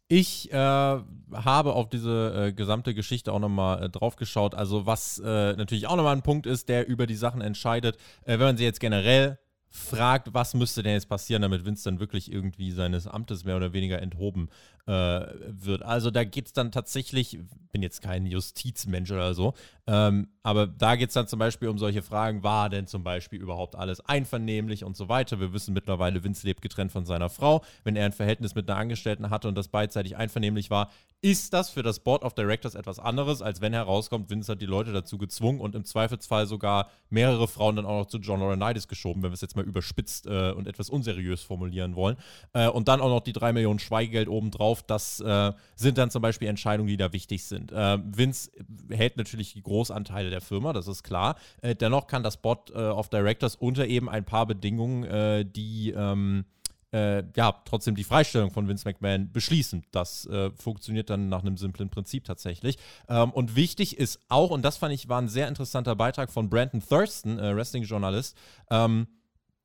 Ich 0.08 0.52
äh, 0.52 0.56
habe 0.56 1.74
auf 1.74 1.90
diese 1.90 2.48
äh, 2.48 2.54
gesamte 2.54 2.96
Geschichte 2.96 3.32
auch 3.32 3.40
nochmal 3.40 3.84
äh, 3.84 3.90
drauf 3.90 4.16
geschaut. 4.16 4.56
Also, 4.56 4.86
was 4.88 5.20
äh, 5.20 5.54
natürlich 5.54 5.86
auch 5.86 5.96
nochmal 5.96 6.16
ein 6.16 6.24
Punkt 6.24 6.48
ist, 6.48 6.68
der 6.68 6.88
über 6.88 7.06
die 7.06 7.16
Sachen 7.16 7.42
entscheidet. 7.42 7.98
Wenn 8.26 8.40
man 8.40 8.58
sie 8.58 8.64
jetzt 8.64 8.80
generell 8.80 9.38
fragt, 9.70 10.34
was 10.34 10.56
müsste 10.56 10.82
denn 10.82 10.94
jetzt 10.94 11.10
passieren, 11.10 11.44
damit 11.44 11.66
Vince 11.66 11.84
dann 11.84 12.00
wirklich 12.00 12.32
irgendwie 12.32 12.72
seines 12.72 13.08
Amtes 13.08 13.46
mehr 13.46 13.56
oder 13.56 13.72
weniger 13.72 14.02
enthoben 14.02 14.50
äh, 14.90 15.28
wird. 15.50 15.84
Also 15.84 16.10
da 16.10 16.24
geht 16.24 16.48
es 16.48 16.54
dann 16.54 16.72
tatsächlich, 16.72 17.38
bin 17.72 17.84
jetzt 17.84 18.02
kein 18.02 18.26
Justizmensch 18.26 19.12
oder 19.12 19.36
so, 19.36 19.54
ähm, 19.86 20.30
aber 20.42 20.66
da 20.66 20.96
geht 20.96 21.10
es 21.10 21.14
dann 21.14 21.28
zum 21.28 21.38
Beispiel 21.38 21.68
um 21.68 21.78
solche 21.78 22.02
Fragen, 22.02 22.42
war 22.42 22.72
denn 22.72 22.88
zum 22.88 23.04
Beispiel 23.04 23.40
überhaupt 23.40 23.76
alles 23.76 24.02
einvernehmlich 24.02 24.84
und 24.84 24.98
so 24.98 25.08
weiter. 25.08 25.40
Wir 25.40 25.54
wissen 25.54 25.76
mittlerweile, 25.76 26.24
Vince 26.24 26.48
lebt 26.48 26.64
getrennt 26.64 26.92
von 26.92 27.06
seiner 27.06 27.30
Frau. 27.30 27.64
Wenn 27.84 27.96
er 27.96 28.06
ein 28.06 28.14
Verhältnis 28.14 28.56
mit 28.56 28.68
einer 28.68 28.80
Angestellten 28.80 29.30
hatte 29.30 29.48
und 29.48 29.56
das 29.56 29.68
beidseitig 29.68 30.18
einvernehmlich 30.18 30.72
war, 30.72 30.90
ist 31.22 31.54
das 31.54 31.70
für 31.70 31.84
das 31.84 32.00
Board 32.00 32.24
of 32.24 32.34
Directors 32.34 32.76
etwas 32.76 32.98
anderes, 32.98 33.42
als 33.42 33.60
wenn 33.62 33.74
herauskommt, 33.74 34.30
Vince 34.30 34.54
hat 34.54 34.62
die 34.62 34.66
Leute 34.66 34.94
dazu 34.94 35.18
gezwungen 35.18 35.60
und 35.60 35.76
im 35.76 35.84
Zweifelsfall 35.84 36.48
sogar 36.48 36.90
mehrere 37.10 37.48
Frauen 37.48 37.76
dann 37.76 37.86
auch 37.86 38.00
noch 38.00 38.06
zu 38.06 38.20
John 38.20 38.40
Laurinaitis 38.40 38.88
geschoben, 38.88 39.22
wenn 39.22 39.32
wir 39.32 39.36
es 39.36 39.42
jetzt 39.42 39.56
mal 39.56 39.66
überspitzt 39.66 40.28
äh, 40.28 40.52
und 40.52 40.68
etwas 40.68 40.90
unseriös 40.90 41.44
formulieren 41.44 41.96
wollen. 41.96 42.16
Äh, 42.54 42.70
und 42.70 42.88
dann 42.88 43.02
auch 43.02 43.10
noch 43.10 43.20
die 43.20 43.34
drei 43.34 43.52
Millionen 43.52 43.80
Schweigegeld 43.80 44.30
obendrauf. 44.30 44.79
Das 44.84 45.20
äh, 45.20 45.54
sind 45.76 45.98
dann 45.98 46.12
zum 46.12 46.22
Beispiel 46.22 46.48
Entscheidungen, 46.48 46.88
die 46.88 46.98
da 46.98 47.14
wichtig 47.14 47.44
sind. 47.46 47.72
Äh, 47.72 47.98
Vince 48.04 48.52
hält 48.90 49.18
natürlich 49.18 49.54
die 49.54 49.64
Großanteile 49.64 50.30
der 50.30 50.42
Firma, 50.42 50.74
das 50.74 50.88
ist 50.88 51.04
klar. 51.04 51.36
Äh, 51.62 51.76
dennoch 51.76 52.08
kann 52.08 52.24
das 52.24 52.38
Board 52.38 52.72
äh, 52.72 52.78
of 52.78 53.10
Directors 53.10 53.56
unter 53.56 53.88
eben 53.88 54.10
ein 54.10 54.26
paar 54.26 54.46
Bedingungen, 54.46 55.50
die 55.54 55.92
ähm, 55.92 56.46
äh, 56.92 57.24
ja, 57.36 57.54
trotzdem 57.66 57.96
die 57.96 58.04
Freistellung 58.04 58.52
von 58.52 58.68
Vince 58.68 58.88
McMahon 58.88 59.32
beschließen. 59.32 59.84
Das 59.92 60.26
äh, 60.26 60.52
funktioniert 60.52 61.10
dann 61.10 61.30
nach 61.30 61.42
einem 61.42 61.58
simplen 61.58 61.90
Prinzip 61.90 62.24
tatsächlich. 62.24 62.78
Ähm, 63.08 63.32
und 63.32 63.56
wichtig 63.56 63.98
ist 63.98 64.20
auch, 64.28 64.50
und 64.50 64.64
das 64.64 64.78
fand 64.78 64.94
ich 64.94 65.08
war 65.10 65.22
ein 65.22 65.30
sehr 65.30 65.48
interessanter 65.48 65.96
Beitrag 65.96 66.32
von 66.32 66.50
Brandon 66.50 66.82
Thurston, 66.82 67.38
äh, 67.40 67.56
Wrestling-Journalist, 67.56 68.36
ähm, 68.72 69.08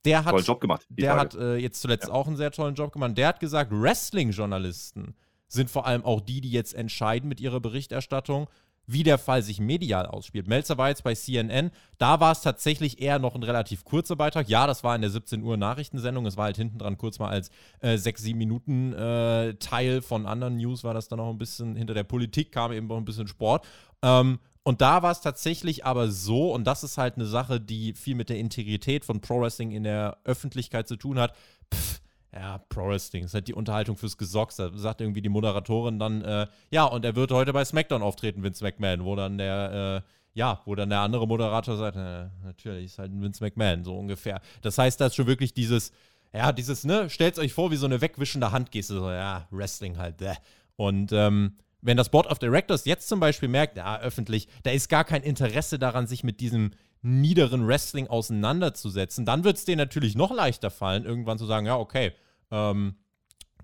der 0.05 0.25
hat, 0.25 0.33
tollen 0.33 0.45
Job 0.45 0.61
gemacht. 0.61 0.87
Der 0.89 1.15
Tage. 1.15 1.21
hat 1.21 1.35
äh, 1.35 1.57
jetzt 1.57 1.81
zuletzt 1.81 2.09
ja. 2.09 2.15
auch 2.15 2.27
einen 2.27 2.37
sehr 2.37 2.51
tollen 2.51 2.75
Job 2.75 2.93
gemacht. 2.93 3.17
Der 3.17 3.29
hat 3.29 3.41
gesagt, 3.41 3.71
Wrestling-Journalisten 3.73 5.15
sind 5.49 5.71
vor 5.71 5.87
allem 5.87 6.05
auch 6.05 6.21
die, 6.21 6.41
die 6.41 6.51
jetzt 6.51 6.75
entscheiden 6.75 7.29
mit 7.29 7.41
ihrer 7.41 7.61
Berichterstattung, 7.61 8.49
wie 8.87 9.03
der 9.03 9.19
Fall 9.19 9.43
sich 9.43 9.61
medial 9.61 10.07
ausspielt. 10.07 10.47
Melzer 10.47 10.77
war 10.77 10.89
jetzt 10.89 11.05
bei 11.05 11.15
CNN, 11.15 11.71
da 11.99 12.21
war 12.21 12.33
es 12.33 12.43
tatsächlich 12.43 13.01
eher 13.01 13.19
noch 13.19 13.35
ein 13.35 13.43
relativ 13.43 13.85
kurzer 13.85 14.17
Beitrag. 14.17 14.49
Ja, 14.49 14.67
das 14.67 14.85
war 14.85 14.95
in 14.95 15.01
der 15.01 15.11
17 15.11 15.43
Uhr 15.43 15.57
Nachrichtensendung, 15.57 16.27
es 16.27 16.37
war 16.37 16.45
halt 16.47 16.57
hinten 16.57 16.79
dran 16.79 16.99
kurz 16.99 17.19
mal 17.19 17.31
als 17.31 17.51
äh, 17.81 17.97
6, 17.97 18.23
7 18.23 18.39
Minuten 18.39 18.93
äh, 18.93 19.55
Teil 19.55 20.03
von 20.03 20.27
anderen 20.27 20.57
News, 20.57 20.85
war 20.85 20.95
das 20.95 21.09
dann 21.09 21.19
noch 21.19 21.31
ein 21.31 21.39
bisschen 21.39 21.77
hinter 21.77 21.95
der 21.95 22.05
Politik, 22.05 22.53
kam 22.53 22.73
eben 22.73 22.87
noch 22.87 22.99
ein 22.99 23.05
bisschen 23.05 23.29
Sport. 23.29 23.67
Ähm, 24.03 24.39
und 24.65 24.81
da 24.81 25.03
war 25.03 25.13
es 25.13 25.21
tatsächlich 25.21 25.85
aber 25.85 26.11
so, 26.11 26.53
und 26.53 26.65
das 26.65 26.83
ist 26.83 26.99
halt 26.99 27.17
eine 27.17 27.27
Sache, 27.27 27.61
die 27.61 27.93
viel 27.93 28.15
mit 28.15 28.31
der 28.31 28.39
Integrität 28.39 29.05
von 29.05 29.21
Pro 29.21 29.41
Wrestling 29.41 29.71
in 29.71 29.85
der 29.85 30.17
Öffentlichkeit 30.25 30.89
zu 30.89 30.97
tun 30.97 31.19
hat. 31.19 31.35
Pff, 31.73 32.01
ja, 32.33 32.59
Pro 32.71 32.89
Wrestling, 32.89 33.25
ist 33.25 33.35
halt 33.35 33.47
die 33.47 33.55
Unterhaltung 33.55 33.97
fürs 33.97 34.17
Gesocks. 34.17 34.57
Da 34.57 34.71
sagt 34.75 35.03
irgendwie 35.03 35.21
die 35.21 35.29
Moderatorin 35.29 35.99
dann, 35.99 36.23
äh, 36.23 36.47
ja, 36.71 36.85
und 36.85 37.05
er 37.05 37.15
wird 37.15 37.31
heute 37.31 37.53
bei 37.53 37.65
SmackDown 37.65 38.03
auftreten, 38.03 38.43
Vince 38.43 38.65
McMahon, 38.65 39.05
wo 39.05 39.15
dann 39.15 39.39
der, 39.39 40.03
äh, 40.03 40.11
ja, 40.33 40.61
wo 40.65 40.75
dann 40.75 40.89
der 40.89 41.01
andere 41.01 41.29
Moderator 41.29 41.77
sagt, 41.77 41.97
äh, 41.97 42.31
natürlich, 42.43 42.87
ist 42.87 42.99
halt 42.99 43.13
ein 43.13 43.23
Vince 43.23 43.45
McMahon, 43.45 43.85
so 43.85 43.97
ungefähr. 43.97 44.41
Das 44.63 44.79
heißt, 44.79 45.01
da 45.01 45.07
ist 45.07 45.15
schon 45.15 45.27
wirklich 45.27 45.53
dieses, 45.55 45.93
ja, 46.33 46.53
dieses, 46.53 46.85
ne, 46.85 47.09
stellt 47.11 47.39
euch 47.39 47.53
vor, 47.53 47.71
wie 47.71 47.77
so 47.77 47.87
eine 47.87 48.01
wegwischende 48.01 48.51
Handgeste, 48.51 48.95
so, 48.95 49.11
ja, 49.11 49.47
Wrestling 49.51 49.99
halt, 49.99 50.23
äh. 50.23 50.35
Und, 50.77 51.13
ähm, 51.13 51.59
wenn 51.85 51.97
das 51.97 52.09
Board 52.09 52.27
of 52.27 52.39
Directors 52.39 52.87
jetzt 52.87 53.09
zum 53.09 53.21
Beispiel 53.21 53.49
merkt, 53.49 53.77
ja, 53.77 54.01
öffentlich, 54.01 54.49
da 54.63 54.71
ist 54.71 54.89
gar 54.89 55.05
kein 55.05 55.23
Interesse 55.23 55.79
daran, 55.79 56.07
sich 56.07 56.25
mit 56.25 56.41
diesem 56.41 56.71
niederen 57.03 57.67
Wrestling 57.67 58.09
auseinanderzusetzen, 58.09 59.27
dann 59.27 59.45
wird 59.45 59.59
es 59.59 59.67
denen 59.67 59.79
natürlich 59.79 60.17
noch 60.17 60.35
leichter 60.35 60.71
fallen, 60.71 61.05
irgendwann 61.05 61.39
zu 61.39 61.45
sagen, 61.45 61.67
ja, 61.67 61.77
okay, 61.77 62.13
ähm, 62.51 62.97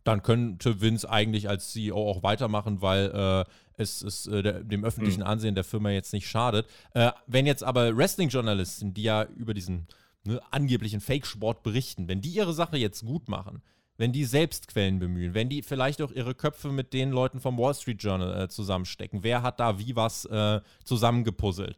dann 0.04 0.22
könnte 0.22 0.80
Vince 0.82 1.08
eigentlich 1.08 1.48
als 1.48 1.72
CEO 1.72 1.96
auch 1.96 2.22
weitermachen, 2.22 2.82
weil 2.82 3.10
äh, 3.10 3.50
es, 3.80 4.02
es 4.02 4.26
äh, 4.26 4.42
der, 4.42 4.64
dem 4.64 4.84
öffentlichen 4.84 5.20
mhm. 5.20 5.26
Ansehen 5.26 5.54
der 5.54 5.64
Firma 5.64 5.90
jetzt 5.90 6.12
nicht 6.12 6.28
schadet. 6.28 6.66
Äh, 6.92 7.12
wenn 7.26 7.46
jetzt 7.46 7.64
aber 7.64 7.96
Wrestling-Journalisten, 7.96 8.92
die 8.92 9.02
ja 9.02 9.24
über 9.24 9.54
diesen 9.54 9.88
ne, 10.24 10.40
angeblichen 10.50 11.00
Fake-Sport 11.00 11.62
berichten, 11.62 12.08
wenn 12.08 12.20
die 12.20 12.30
ihre 12.30 12.52
Sache 12.52 12.76
jetzt 12.76 13.04
gut 13.04 13.28
machen, 13.28 13.62
wenn 14.00 14.12
die 14.12 14.24
selbst 14.24 14.66
Quellen 14.66 14.98
bemühen, 14.98 15.34
wenn 15.34 15.50
die 15.50 15.62
vielleicht 15.62 16.00
auch 16.00 16.10
ihre 16.10 16.34
Köpfe 16.34 16.72
mit 16.72 16.94
den 16.94 17.10
Leuten 17.10 17.38
vom 17.38 17.58
Wall 17.58 17.74
Street 17.74 18.02
Journal 18.02 18.44
äh, 18.44 18.48
zusammenstecken, 18.48 19.22
wer 19.22 19.42
hat 19.42 19.60
da 19.60 19.78
wie 19.78 19.94
was 19.94 20.24
äh, 20.24 20.62
zusammengepuzzelt, 20.84 21.76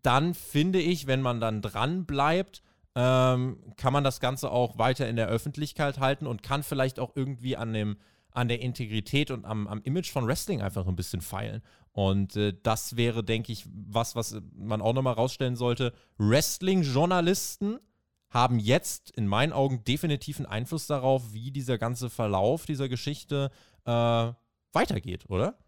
dann 0.00 0.32
finde 0.32 0.80
ich, 0.80 1.06
wenn 1.06 1.20
man 1.20 1.38
dann 1.38 1.60
dran 1.60 2.06
bleibt, 2.06 2.62
ähm, 2.94 3.58
kann 3.76 3.92
man 3.92 4.04
das 4.04 4.20
Ganze 4.20 4.50
auch 4.50 4.78
weiter 4.78 5.06
in 5.06 5.16
der 5.16 5.28
Öffentlichkeit 5.28 6.00
halten 6.00 6.26
und 6.26 6.42
kann 6.42 6.62
vielleicht 6.62 6.98
auch 6.98 7.12
irgendwie 7.14 7.58
an 7.58 7.74
dem 7.74 7.98
an 8.32 8.48
der 8.48 8.62
Integrität 8.62 9.30
und 9.30 9.44
am, 9.44 9.66
am 9.66 9.82
Image 9.82 10.10
von 10.10 10.26
Wrestling 10.26 10.62
einfach 10.62 10.86
ein 10.86 10.96
bisschen 10.96 11.20
feilen. 11.20 11.62
Und 11.92 12.36
äh, 12.36 12.54
das 12.62 12.96
wäre, 12.96 13.22
denke 13.22 13.52
ich, 13.52 13.66
was, 13.68 14.16
was 14.16 14.40
man 14.56 14.80
auch 14.80 14.92
nochmal 14.94 15.14
rausstellen 15.14 15.56
sollte. 15.56 15.92
Wrestling-Journalisten 16.16 17.80
haben 18.30 18.58
jetzt 18.58 19.10
in 19.10 19.26
meinen 19.26 19.52
Augen 19.52 19.84
definitiv 19.84 20.38
einen 20.38 20.46
Einfluss 20.46 20.86
darauf, 20.86 21.32
wie 21.32 21.50
dieser 21.50 21.78
ganze 21.78 22.10
Verlauf 22.10 22.66
dieser 22.66 22.88
Geschichte 22.88 23.50
äh, 23.84 24.32
weitergeht, 24.72 25.24
oder? 25.28 25.58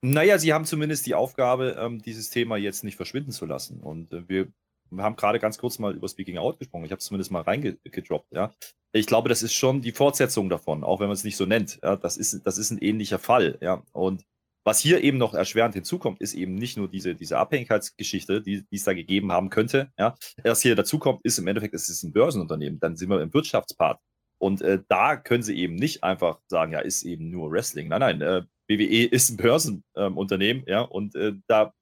Naja, 0.00 0.38
sie 0.38 0.52
haben 0.52 0.64
zumindest 0.64 1.06
die 1.06 1.14
Aufgabe, 1.14 1.76
ähm, 1.78 2.00
dieses 2.00 2.30
Thema 2.30 2.56
jetzt 2.56 2.84
nicht 2.84 2.96
verschwinden 2.96 3.32
zu 3.32 3.46
lassen. 3.46 3.80
Und 3.80 4.12
äh, 4.12 4.28
wir 4.28 4.48
wir 4.90 5.04
haben 5.04 5.16
gerade 5.16 5.38
ganz 5.38 5.58
kurz 5.58 5.78
mal 5.78 5.94
über 5.94 6.08
Speaking 6.08 6.38
Out 6.38 6.58
gesprochen. 6.58 6.84
Ich 6.84 6.90
habe 6.90 6.98
es 6.98 7.04
zumindest 7.04 7.30
mal 7.30 7.42
reingedroppt, 7.42 8.32
ja. 8.32 8.52
Ich 8.92 9.06
glaube, 9.06 9.28
das 9.28 9.42
ist 9.42 9.52
schon 9.52 9.82
die 9.82 9.92
Fortsetzung 9.92 10.48
davon, 10.48 10.82
auch 10.82 11.00
wenn 11.00 11.08
man 11.08 11.14
es 11.14 11.24
nicht 11.24 11.36
so 11.36 11.44
nennt. 11.44 11.78
Ja, 11.82 11.96
das 11.96 12.16
ist, 12.16 12.46
das 12.46 12.58
ist 12.58 12.70
ein 12.70 12.78
ähnlicher 12.78 13.18
Fall, 13.18 13.58
ja. 13.60 13.82
Und 13.92 14.24
was 14.68 14.80
hier 14.80 15.02
eben 15.02 15.16
noch 15.16 15.32
erschwerend 15.32 15.74
hinzukommt, 15.74 16.20
ist 16.20 16.34
eben 16.34 16.54
nicht 16.54 16.76
nur 16.76 16.88
diese, 16.88 17.14
diese 17.14 17.38
Abhängigkeitsgeschichte, 17.38 18.42
die, 18.42 18.66
die 18.70 18.76
es 18.76 18.84
da 18.84 18.92
gegeben 18.92 19.32
haben 19.32 19.48
könnte. 19.48 19.90
Ja. 19.98 20.14
Was 20.44 20.60
hier 20.60 20.76
dazukommt, 20.76 21.20
ist 21.24 21.38
im 21.38 21.46
Endeffekt, 21.46 21.72
es 21.72 21.88
ist 21.88 22.02
ein 22.02 22.12
Börsenunternehmen. 22.12 22.78
Dann 22.78 22.94
sind 22.94 23.08
wir 23.08 23.22
im 23.22 23.32
Wirtschaftspart. 23.32 23.98
Und 24.36 24.60
äh, 24.60 24.80
da 24.88 25.16
können 25.16 25.42
sie 25.42 25.56
eben 25.56 25.74
nicht 25.74 26.04
einfach 26.04 26.40
sagen, 26.48 26.72
ja, 26.72 26.80
ist 26.80 27.02
eben 27.04 27.30
nur 27.30 27.50
Wrestling. 27.50 27.88
Nein, 27.88 28.00
nein, 28.00 28.20
äh, 28.20 28.42
BWE 28.66 29.04
ist 29.10 29.30
ein 29.30 29.36
Börsenunternehmen, 29.38 30.64
ähm, 30.66 30.70
ja, 30.70 30.82
und 30.82 31.14
äh, 31.14 31.32
da 31.46 31.72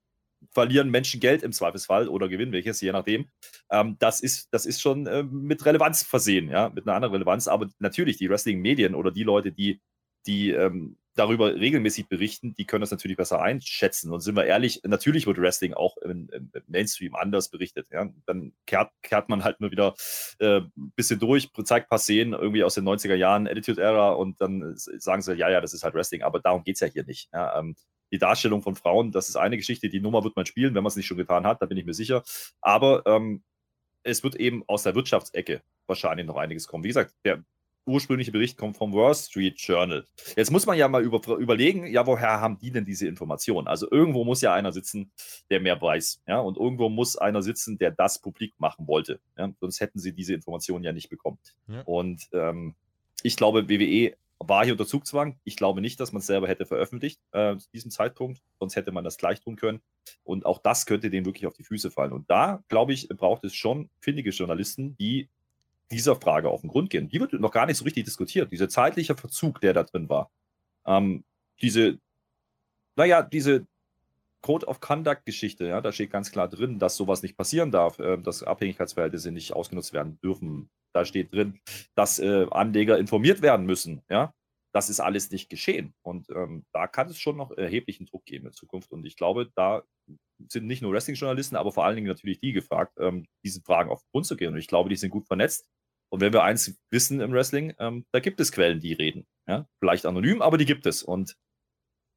verlieren 0.51 0.89
Menschen 0.89 1.19
Geld 1.19 1.43
im 1.43 1.51
Zweifelsfall 1.51 2.07
oder 2.07 2.29
gewinnen 2.29 2.53
welches, 2.53 2.79
je 2.79 2.93
nachdem. 2.93 3.25
Ähm, 3.69 3.97
das, 3.99 4.21
ist, 4.21 4.47
das 4.51 4.65
ist 4.65 4.79
schon 4.79 5.07
äh, 5.07 5.23
mit 5.23 5.65
Relevanz 5.65 6.03
versehen, 6.03 6.49
ja, 6.49 6.69
mit 6.69 6.87
einer 6.87 6.95
anderen 6.95 7.15
Relevanz. 7.15 7.49
Aber 7.49 7.67
natürlich, 7.79 8.15
die 8.15 8.29
Wrestling-Medien 8.29 8.95
oder 8.95 9.11
die 9.11 9.23
Leute, 9.23 9.51
die, 9.51 9.81
die 10.25 10.51
ähm, 10.51 10.95
darüber 11.17 11.55
regelmäßig 11.55 12.07
berichten, 12.07 12.53
die 12.55 12.65
können 12.65 12.81
das 12.81 12.91
natürlich 12.91 13.17
besser 13.17 13.41
einschätzen. 13.41 14.11
Und 14.11 14.21
sind 14.21 14.35
wir 14.35 14.45
ehrlich, 14.45 14.81
natürlich 14.83 15.27
wird 15.27 15.37
Wrestling 15.37 15.73
auch 15.73 15.97
im, 15.97 16.29
im 16.31 16.51
Mainstream 16.67 17.15
anders 17.15 17.49
berichtet. 17.49 17.87
Ja? 17.91 18.09
Dann 18.25 18.53
kehrt, 18.65 18.91
kehrt 19.01 19.29
man 19.29 19.43
halt 19.43 19.59
nur 19.59 19.71
wieder 19.71 19.95
ein 20.39 20.47
äh, 20.47 20.61
bisschen 20.95 21.19
durch, 21.19 21.49
zeigt 21.63 21.87
ein 21.87 21.89
paar 21.89 21.99
Szenen 21.99 22.33
irgendwie 22.33 22.63
aus 22.63 22.75
den 22.75 22.87
90er 22.87 23.15
Jahren, 23.15 23.47
Attitude 23.47 23.81
Era 23.81 24.11
und 24.11 24.39
dann 24.41 24.73
sagen 24.75 25.21
sie, 25.21 25.33
ja, 25.33 25.49
ja, 25.49 25.61
das 25.61 25.73
ist 25.73 25.83
halt 25.83 25.95
Wrestling. 25.95 26.21
Aber 26.21 26.39
darum 26.39 26.63
geht 26.63 26.75
es 26.75 26.81
ja 26.81 26.87
hier 26.87 27.03
nicht. 27.05 27.29
Ja? 27.33 27.59
Ähm, 27.59 27.75
die 28.11 28.19
Darstellung 28.19 28.61
von 28.61 28.75
Frauen, 28.75 29.11
das 29.11 29.29
ist 29.29 29.35
eine 29.35 29.57
Geschichte, 29.57 29.89
die 29.89 29.99
Nummer 29.99 30.23
wird 30.23 30.35
man 30.35 30.45
spielen, 30.45 30.75
wenn 30.75 30.83
man 30.83 30.89
es 30.89 30.95
nicht 30.95 31.07
schon 31.07 31.17
getan 31.17 31.45
hat, 31.45 31.61
da 31.61 31.65
bin 31.65 31.77
ich 31.77 31.85
mir 31.85 31.93
sicher. 31.93 32.23
Aber 32.61 33.03
ähm, 33.05 33.43
es 34.03 34.23
wird 34.23 34.35
eben 34.35 34.63
aus 34.67 34.83
der 34.83 34.95
Wirtschaftsecke 34.95 35.61
wahrscheinlich 35.87 36.25
noch 36.25 36.37
einiges 36.37 36.67
kommen. 36.67 36.83
Wie 36.83 36.89
gesagt, 36.89 37.13
der 37.25 37.43
ursprüngliche 37.87 38.31
Bericht 38.31 38.57
kommt 38.57 38.77
vom 38.77 38.93
Wall 38.93 39.15
Street 39.15 39.59
Journal. 39.59 40.05
Jetzt 40.35 40.51
muss 40.51 40.65
man 40.65 40.77
ja 40.77 40.87
mal 40.87 41.03
über, 41.03 41.37
überlegen, 41.37 41.87
ja, 41.87 42.05
woher 42.05 42.41
haben 42.41 42.59
die 42.59 42.71
denn 42.71 42.85
diese 42.85 43.07
Informationen? 43.07 43.67
Also 43.67 43.89
irgendwo 43.89 44.23
muss 44.23 44.41
ja 44.41 44.53
einer 44.53 44.71
sitzen, 44.71 45.11
der 45.49 45.59
mehr 45.59 45.81
weiß, 45.81 46.21
ja, 46.27 46.39
und 46.39 46.57
irgendwo 46.57 46.89
muss 46.89 47.15
einer 47.17 47.41
sitzen, 47.41 47.77
der 47.77 47.91
das 47.91 48.19
publik 48.19 48.53
machen 48.59 48.87
wollte, 48.87 49.19
ja? 49.37 49.51
sonst 49.59 49.79
hätten 49.79 49.99
sie 49.99 50.13
diese 50.13 50.33
Informationen 50.33 50.83
ja 50.83 50.93
nicht 50.93 51.09
bekommen. 51.09 51.39
Ja. 51.67 51.81
Und 51.81 52.27
ähm, 52.33 52.75
ich 53.23 53.35
glaube, 53.35 53.69
WWE 53.69 54.15
war 54.39 54.63
hier 54.63 54.73
unter 54.73 54.85
Zugzwang. 54.85 55.39
Ich 55.43 55.55
glaube 55.55 55.81
nicht, 55.81 55.99
dass 55.99 56.11
man 56.11 56.19
es 56.19 56.27
selber 56.27 56.47
hätte 56.47 56.65
veröffentlicht 56.65 57.19
äh, 57.31 57.57
zu 57.57 57.69
diesem 57.71 57.91
Zeitpunkt, 57.91 58.41
sonst 58.59 58.75
hätte 58.75 58.91
man 58.91 59.03
das 59.03 59.17
gleich 59.17 59.41
tun 59.41 59.55
können. 59.55 59.81
Und 60.23 60.45
auch 60.45 60.59
das 60.59 60.85
könnte 60.85 61.09
denen 61.09 61.25
wirklich 61.25 61.47
auf 61.47 61.55
die 61.55 61.63
Füße 61.63 61.89
fallen. 61.89 62.13
Und 62.13 62.29
da, 62.29 62.63
glaube 62.67 62.93
ich, 62.93 63.07
braucht 63.09 63.43
es 63.43 63.55
schon 63.55 63.89
findige 63.99 64.29
Journalisten, 64.29 64.95
die 64.97 65.29
dieser 65.91 66.15
Frage 66.15 66.49
auf 66.49 66.61
den 66.61 66.69
Grund 66.69 66.89
gehen. 66.89 67.09
Die 67.09 67.19
wird 67.19 67.33
noch 67.33 67.51
gar 67.51 67.65
nicht 67.65 67.77
so 67.77 67.85
richtig 67.85 68.05
diskutiert. 68.05 68.51
Dieser 68.51 68.69
zeitliche 68.69 69.15
Verzug, 69.15 69.61
der 69.61 69.73
da 69.73 69.83
drin 69.83 70.09
war. 70.09 70.31
Ähm, 70.85 71.23
diese, 71.61 71.99
naja, 72.95 73.21
diese 73.21 73.65
Code 74.41 74.67
of 74.67 74.79
Conduct-Geschichte, 74.79 75.65
ja, 75.67 75.81
da 75.81 75.91
steht 75.91 76.11
ganz 76.11 76.31
klar 76.31 76.47
drin, 76.47 76.79
dass 76.79 76.95
sowas 76.95 77.21
nicht 77.21 77.37
passieren 77.37 77.71
darf, 77.71 77.99
äh, 77.99 78.17
dass 78.17 78.43
Abhängigkeitsverhältnisse 78.43 79.31
nicht 79.31 79.53
ausgenutzt 79.53 79.93
werden 79.93 80.19
dürfen. 80.21 80.69
Da 80.93 81.05
steht 81.05 81.33
drin, 81.33 81.59
dass 81.95 82.19
äh, 82.19 82.47
Anleger 82.51 82.97
informiert 82.97 83.41
werden 83.41 83.65
müssen, 83.65 84.01
ja. 84.09 84.33
Das 84.73 84.89
ist 84.89 84.99
alles 84.99 85.31
nicht 85.31 85.49
geschehen. 85.49 85.95
Und 86.03 86.29
ähm, 86.29 86.65
da 86.71 86.87
kann 86.87 87.09
es 87.09 87.17
schon 87.17 87.35
noch 87.35 87.51
erheblichen 87.51 88.05
Druck 88.05 88.25
geben 88.25 88.47
in 88.47 88.53
Zukunft. 88.53 88.91
Und 88.91 89.05
ich 89.05 89.15
glaube, 89.15 89.49
da 89.55 89.81
sind 90.49 90.67
nicht 90.67 90.81
nur 90.81 90.93
Wrestling-Journalisten, 90.93 91.55
aber 91.55 91.71
vor 91.71 91.85
allen 91.85 91.95
Dingen 91.95 92.07
natürlich 92.07 92.39
die 92.39 92.51
gefragt, 92.51 92.93
ähm, 92.99 93.25
diesen 93.43 93.63
Fragen 93.63 93.89
auf 93.89 94.01
den 94.01 94.11
Grund 94.11 94.27
zu 94.27 94.35
gehen. 94.35 94.53
Und 94.53 94.59
ich 94.59 94.67
glaube, 94.67 94.89
die 94.89 94.95
sind 94.95 95.09
gut 95.09 95.25
vernetzt. 95.25 95.65
Und 96.09 96.21
wenn 96.21 96.33
wir 96.33 96.43
eins 96.43 96.77
wissen 96.91 97.19
im 97.19 97.31
Wrestling, 97.33 97.73
ähm, 97.79 98.05
da 98.11 98.19
gibt 98.19 98.39
es 98.39 98.51
Quellen, 98.51 98.79
die 98.79 98.93
reden. 98.93 99.27
Ja? 99.47 99.67
Vielleicht 99.79 100.05
anonym, 100.05 100.41
aber 100.41 100.57
die 100.57 100.65
gibt 100.65 100.85
es. 100.85 101.03
Und 101.03 101.35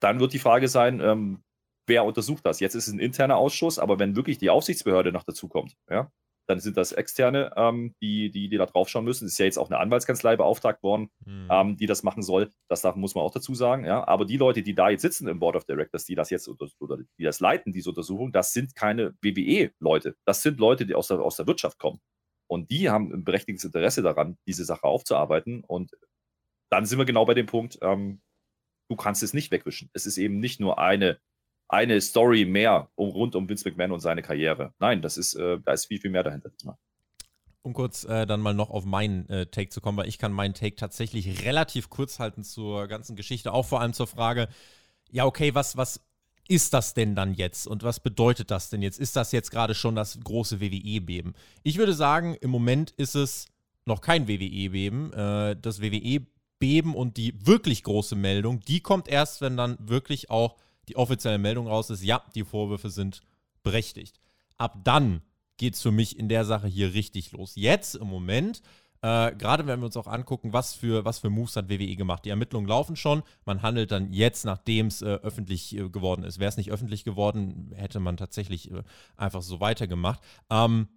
dann 0.01 0.21
wird 0.21 0.33
die 0.33 0.39
Frage 0.39 0.69
sein, 0.69 1.01
ähm, 1.01 1.43
wer 1.87 2.05
untersucht 2.05 2.47
das? 2.47 2.61
Jetzt 2.61 2.75
ist 2.75 2.87
es 2.87 2.93
ein 2.93 3.01
interner 3.01 3.37
Ausschuss, 3.37 3.79
aber 3.79 3.99
wenn 3.99 4.17
wirklich 4.17 4.39
die 4.39 4.51
Aufsichtsbehörde 4.51 5.13
noch 5.13 5.25
dazu 5.25 5.49
kommt, 5.49 5.77
ja, 5.91 6.11
dann 6.51 6.59
sind 6.59 6.77
das 6.77 6.91
Externe, 6.91 7.53
ähm, 7.57 7.95
die, 8.03 8.31
die, 8.31 8.49
die 8.49 8.57
da 8.57 8.67
drauf 8.67 8.89
schauen 8.89 9.05
müssen. 9.05 9.27
Es 9.27 9.33
ist 9.33 9.39
ja 9.39 9.45
jetzt 9.45 9.59
auch 9.59 9.71
eine 9.71 9.79
Anwaltskanzlei 9.79 10.37
beauftragt 10.37 10.83
worden, 10.83 11.09
mhm. 11.25 11.49
ähm, 11.49 11.77
die 11.77 11.87
das 11.87 12.03
machen 12.03 12.23
soll. 12.23 12.51
Das 12.69 12.83
darf, 12.83 12.97
muss 12.97 13.15
man 13.15 13.23
auch 13.23 13.33
dazu 13.33 13.55
sagen. 13.55 13.85
Ja. 13.85 14.07
Aber 14.09 14.25
die 14.25 14.37
Leute, 14.37 14.63
die 14.63 14.75
da 14.75 14.91
jetzt 14.91 15.03
sitzen 15.03 15.29
im 15.29 15.39
Board 15.39 15.55
of 15.55 15.65
Directors, 15.65 16.07
die 16.07 16.17
das 16.17 16.29
jetzt 16.31 16.49
oder, 16.49 16.67
oder 16.81 16.99
die 17.19 17.23
das 17.23 17.39
leiten, 17.39 17.73
diese 17.73 17.91
Untersuchung, 17.91 18.33
das 18.33 18.53
sind 18.53 18.75
keine 18.75 19.15
WWE-Leute. 19.23 20.17
Das 20.25 20.43
sind 20.43 20.59
Leute, 20.59 20.87
die 20.87 20.95
aus 20.97 21.07
der, 21.07 21.21
aus 21.21 21.37
der 21.37 21.47
Wirtschaft 21.47 21.79
kommen. 21.79 22.01
Und 22.51 22.73
die 22.73 22.91
haben 22.91 23.13
ein 23.13 23.23
berechtigtes 23.23 23.65
Interesse 23.65 24.03
daran, 24.03 24.37
diese 24.45 24.65
Sache 24.65 24.83
aufzuarbeiten. 24.83 25.63
Und 25.65 25.93
dann 26.69 26.85
sind 26.85 26.99
wir 26.99 27.05
genau 27.05 27.25
bei 27.25 27.35
dem 27.35 27.47
Punkt, 27.47 27.79
ähm, 27.81 28.21
du 28.89 28.97
kannst 28.97 29.23
es 29.23 29.33
nicht 29.33 29.53
wegwischen. 29.53 29.89
Es 29.93 30.05
ist 30.05 30.19
eben 30.19 30.41
nicht 30.41 30.59
nur 30.59 30.81
eine, 30.81 31.21
eine 31.69 32.01
Story 32.01 32.45
mehr 32.47 32.91
um, 32.97 33.11
rund 33.11 33.37
um 33.37 33.49
Vince 33.49 33.69
McMahon 33.69 33.93
und 33.93 34.01
seine 34.01 34.23
Karriere. 34.23 34.75
Nein, 34.81 35.01
das 35.01 35.17
ist, 35.17 35.35
äh, 35.35 35.59
da 35.65 35.73
ist 35.73 35.87
viel, 35.87 36.01
viel 36.01 36.11
mehr 36.11 36.25
dahinter. 36.25 36.51
Um 37.63 37.73
kurz 37.73 38.03
äh, 38.03 38.27
dann 38.27 38.41
mal 38.41 38.53
noch 38.53 38.71
auf 38.71 38.85
meinen 38.85 39.29
äh, 39.29 39.47
Take 39.47 39.69
zu 39.69 39.81
kommen, 39.81 39.99
weil 39.99 40.09
ich 40.09 40.19
kann 40.19 40.33
meinen 40.33 40.55
Take 40.55 40.75
tatsächlich 40.75 41.47
relativ 41.47 41.89
kurz 41.89 42.19
halten 42.19 42.43
zur 42.43 42.89
ganzen 42.89 43.15
Geschichte, 43.15 43.53
auch 43.53 43.67
vor 43.67 43.81
allem 43.81 43.93
zur 43.93 44.09
Frage, 44.09 44.49
ja, 45.09 45.25
okay, 45.25 45.55
was, 45.55 45.77
was 45.77 46.05
ist 46.51 46.75
das 46.75 46.95
denn 46.95 47.15
dann 47.15 47.35
jetzt 47.35 47.69
und 47.69 47.85
was 47.85 48.01
bedeutet 48.01 48.51
das 48.51 48.71
denn 48.71 48.83
jetzt? 48.83 48.99
Ist 48.99 49.15
das 49.15 49.31
jetzt 49.31 49.53
gerade 49.53 49.73
schon 49.73 49.95
das 49.95 50.19
große 50.19 50.61
WWE-Beben? 50.61 51.35
Ich 51.63 51.79
würde 51.79 51.95
sagen, 51.95 52.35
im 52.41 52.51
Moment 52.51 52.91
ist 52.91 53.15
es 53.15 53.47
noch 53.87 54.01
kein 54.01 54.27
WWE-Beben. 54.27 55.13
Äh, 55.13 55.57
das 55.63 55.81
WWE-Beben 55.81 56.97
und 56.97 57.17
die 57.17 57.35
wirklich 57.47 57.85
große 57.85 58.17
Meldung, 58.17 58.59
die 58.61 58.81
kommt 58.81 59.07
erst, 59.07 59.41
wenn 59.41 59.57
dann 59.57 59.77
wirklich 59.79 60.29
auch 60.29 60.57
die 60.89 60.97
offizielle 60.97 61.39
Meldung 61.39 61.69
raus 61.69 61.89
ist, 61.89 62.03
ja, 62.03 62.25
die 62.35 62.43
Vorwürfe 62.43 62.91
sind 62.91 63.21
berechtigt. 63.63 64.19
Ab 64.57 64.81
dann 64.83 65.23
geht 65.57 65.75
es 65.75 65.83
für 65.83 65.93
mich 65.93 66.19
in 66.19 66.29
der 66.29 66.45
Sache 66.45 66.67
hier 66.67 66.95
richtig 66.95 67.31
los. 67.31 67.53
Jetzt 67.55 67.95
im 67.95 68.09
Moment 68.09 68.61
äh, 69.03 69.33
Gerade 69.35 69.67
wenn 69.67 69.81
wir 69.81 69.87
uns 69.87 69.97
auch 69.97 70.07
angucken, 70.07 70.53
was 70.53 70.75
für, 70.75 71.05
was 71.05 71.21
für 71.21 71.31
Moves 71.31 71.57
hat 71.57 71.71
WWE 71.71 71.97
gemacht. 71.97 72.25
Die 72.25 72.31
Ermittlungen 72.31 72.69
laufen 72.69 72.97
schon. 72.97 73.23
Man 73.45 73.63
handelt 73.63 73.93
dann 73.93 74.13
jetzt, 74.13 74.45
nachdem 74.45 74.89
es 74.89 75.01
äh, 75.01 75.07
öffentlich 75.07 75.77
äh, 75.77 75.89
geworden 75.89 76.23
ist. 76.23 76.39
Wäre 76.39 76.51
es 76.51 76.57
nicht 76.57 76.71
öffentlich 76.71 77.05
geworden, 77.05 77.73
hätte 77.75 77.99
man 77.99 78.17
tatsächlich 78.17 78.71
äh, 78.71 78.83
einfach 79.17 79.43
so 79.43 79.61
weitergemacht. 79.61 80.21
Ähm, 80.51 80.89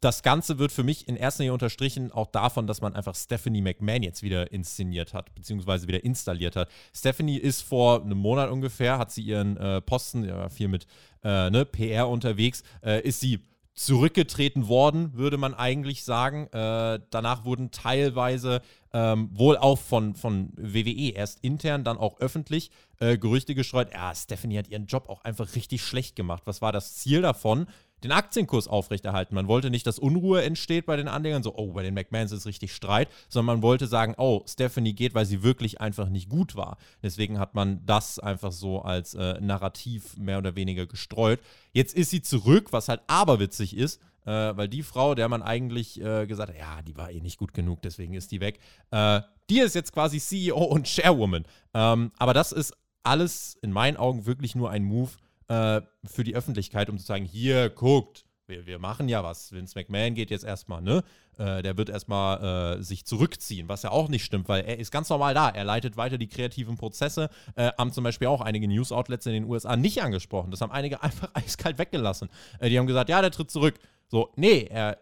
das 0.00 0.22
Ganze 0.22 0.58
wird 0.58 0.72
für 0.72 0.84
mich 0.84 1.08
in 1.08 1.16
erster 1.16 1.42
Linie 1.42 1.54
unterstrichen 1.54 2.12
auch 2.12 2.28
davon, 2.28 2.66
dass 2.66 2.80
man 2.80 2.94
einfach 2.94 3.14
Stephanie 3.14 3.62
McMahon 3.62 4.02
jetzt 4.02 4.22
wieder 4.22 4.52
inszeniert 4.52 5.12
hat, 5.12 5.34
beziehungsweise 5.34 5.88
wieder 5.88 6.04
installiert 6.04 6.56
hat. 6.56 6.70
Stephanie 6.94 7.36
ist 7.36 7.62
vor 7.62 8.02
einem 8.02 8.18
Monat 8.18 8.50
ungefähr, 8.50 8.98
hat 8.98 9.10
sie 9.10 9.22
ihren 9.22 9.56
äh, 9.56 9.80
Posten, 9.80 10.24
ja, 10.24 10.48
viel 10.48 10.68
mit 10.68 10.86
äh, 11.24 11.50
ne, 11.50 11.64
PR 11.64 12.08
unterwegs, 12.08 12.62
äh, 12.82 13.00
ist 13.02 13.20
sie 13.20 13.40
zurückgetreten 13.78 14.66
worden, 14.66 15.14
würde 15.14 15.38
man 15.38 15.54
eigentlich 15.54 16.02
sagen. 16.04 16.48
Äh, 16.52 16.98
danach 17.10 17.44
wurden 17.44 17.70
teilweise 17.70 18.60
ähm, 18.92 19.30
wohl 19.32 19.56
auch 19.56 19.78
von, 19.78 20.16
von 20.16 20.52
WWE 20.56 21.12
erst 21.12 21.38
intern, 21.44 21.84
dann 21.84 21.96
auch 21.96 22.18
öffentlich 22.18 22.72
äh, 22.98 23.16
Gerüchte 23.16 23.54
gestreut. 23.54 23.92
Ja, 23.92 24.12
Stephanie 24.14 24.58
hat 24.58 24.68
ihren 24.68 24.86
Job 24.86 25.08
auch 25.08 25.22
einfach 25.22 25.54
richtig 25.54 25.82
schlecht 25.82 26.16
gemacht. 26.16 26.42
Was 26.46 26.60
war 26.60 26.72
das 26.72 26.96
Ziel 26.96 27.22
davon? 27.22 27.66
Den 28.02 28.12
Aktienkurs 28.12 28.68
aufrechterhalten. 28.68 29.34
Man 29.34 29.48
wollte 29.48 29.70
nicht, 29.70 29.86
dass 29.86 29.98
Unruhe 29.98 30.42
entsteht 30.42 30.86
bei 30.86 30.96
den 30.96 31.08
Anlegern, 31.08 31.42
so, 31.42 31.54
oh, 31.56 31.72
bei 31.72 31.82
den 31.82 31.94
McMahons 31.94 32.32
ist 32.32 32.46
richtig 32.46 32.74
Streit, 32.74 33.08
sondern 33.28 33.56
man 33.56 33.62
wollte 33.62 33.86
sagen, 33.86 34.14
oh, 34.18 34.42
Stephanie 34.46 34.94
geht, 34.94 35.14
weil 35.14 35.26
sie 35.26 35.42
wirklich 35.42 35.80
einfach 35.80 36.08
nicht 36.08 36.28
gut 36.28 36.56
war. 36.56 36.78
Deswegen 37.02 37.38
hat 37.38 37.54
man 37.54 37.84
das 37.86 38.18
einfach 38.18 38.52
so 38.52 38.82
als 38.82 39.14
äh, 39.14 39.40
Narrativ 39.40 40.16
mehr 40.16 40.38
oder 40.38 40.54
weniger 40.56 40.86
gestreut. 40.86 41.40
Jetzt 41.72 41.94
ist 41.94 42.10
sie 42.10 42.22
zurück, 42.22 42.72
was 42.72 42.88
halt 42.88 43.00
aberwitzig 43.06 43.76
ist, 43.76 44.00
äh, 44.24 44.56
weil 44.56 44.68
die 44.68 44.82
Frau, 44.82 45.14
der 45.14 45.28
man 45.28 45.42
eigentlich 45.42 46.00
äh, 46.00 46.26
gesagt 46.26 46.50
hat, 46.50 46.58
ja, 46.58 46.82
die 46.82 46.96
war 46.96 47.10
eh 47.10 47.20
nicht 47.20 47.38
gut 47.38 47.54
genug, 47.54 47.82
deswegen 47.82 48.14
ist 48.14 48.30
die 48.30 48.40
weg, 48.40 48.60
äh, 48.90 49.22
die 49.48 49.60
ist 49.60 49.74
jetzt 49.74 49.92
quasi 49.92 50.20
CEO 50.20 50.62
und 50.62 50.86
Chairwoman. 50.86 51.44
Ähm, 51.74 52.12
aber 52.18 52.34
das 52.34 52.52
ist 52.52 52.74
alles 53.02 53.56
in 53.62 53.72
meinen 53.72 53.96
Augen 53.96 54.26
wirklich 54.26 54.54
nur 54.54 54.70
ein 54.70 54.84
Move, 54.84 55.12
äh, 55.48 55.80
für 56.04 56.24
die 56.24 56.36
Öffentlichkeit, 56.36 56.88
um 56.88 56.98
zu 56.98 57.06
sagen, 57.06 57.24
hier, 57.24 57.70
guckt, 57.70 58.24
wir, 58.48 58.66
wir 58.66 58.78
machen 58.78 59.08
ja 59.08 59.22
was. 59.22 59.52
Vince 59.52 59.78
McMahon 59.78 60.14
geht 60.14 60.30
jetzt 60.30 60.44
erstmal, 60.44 60.80
ne? 60.80 61.04
Äh, 61.36 61.62
der 61.62 61.76
wird 61.76 61.90
erstmal 61.90 62.78
äh, 62.78 62.82
sich 62.82 63.04
zurückziehen, 63.04 63.68
was 63.68 63.82
ja 63.82 63.90
auch 63.90 64.08
nicht 64.08 64.24
stimmt, 64.24 64.48
weil 64.48 64.64
er 64.64 64.78
ist 64.78 64.90
ganz 64.90 65.08
normal 65.08 65.34
da. 65.34 65.48
Er 65.50 65.64
leitet 65.64 65.96
weiter 65.96 66.18
die 66.18 66.28
kreativen 66.28 66.76
Prozesse. 66.76 67.30
Äh, 67.54 67.70
haben 67.78 67.92
zum 67.92 68.04
Beispiel 68.04 68.28
auch 68.28 68.40
einige 68.40 68.66
News-Outlets 68.66 69.26
in 69.26 69.32
den 69.32 69.44
USA 69.44 69.76
nicht 69.76 70.02
angesprochen. 70.02 70.50
Das 70.50 70.60
haben 70.60 70.72
einige 70.72 71.02
einfach 71.02 71.30
eiskalt 71.34 71.78
weggelassen. 71.78 72.28
Äh, 72.58 72.70
die 72.70 72.78
haben 72.78 72.86
gesagt, 72.86 73.10
ja, 73.10 73.20
der 73.20 73.30
tritt 73.30 73.50
zurück. 73.50 73.74
So, 74.10 74.32
nee, 74.36 74.66
er 74.70 74.96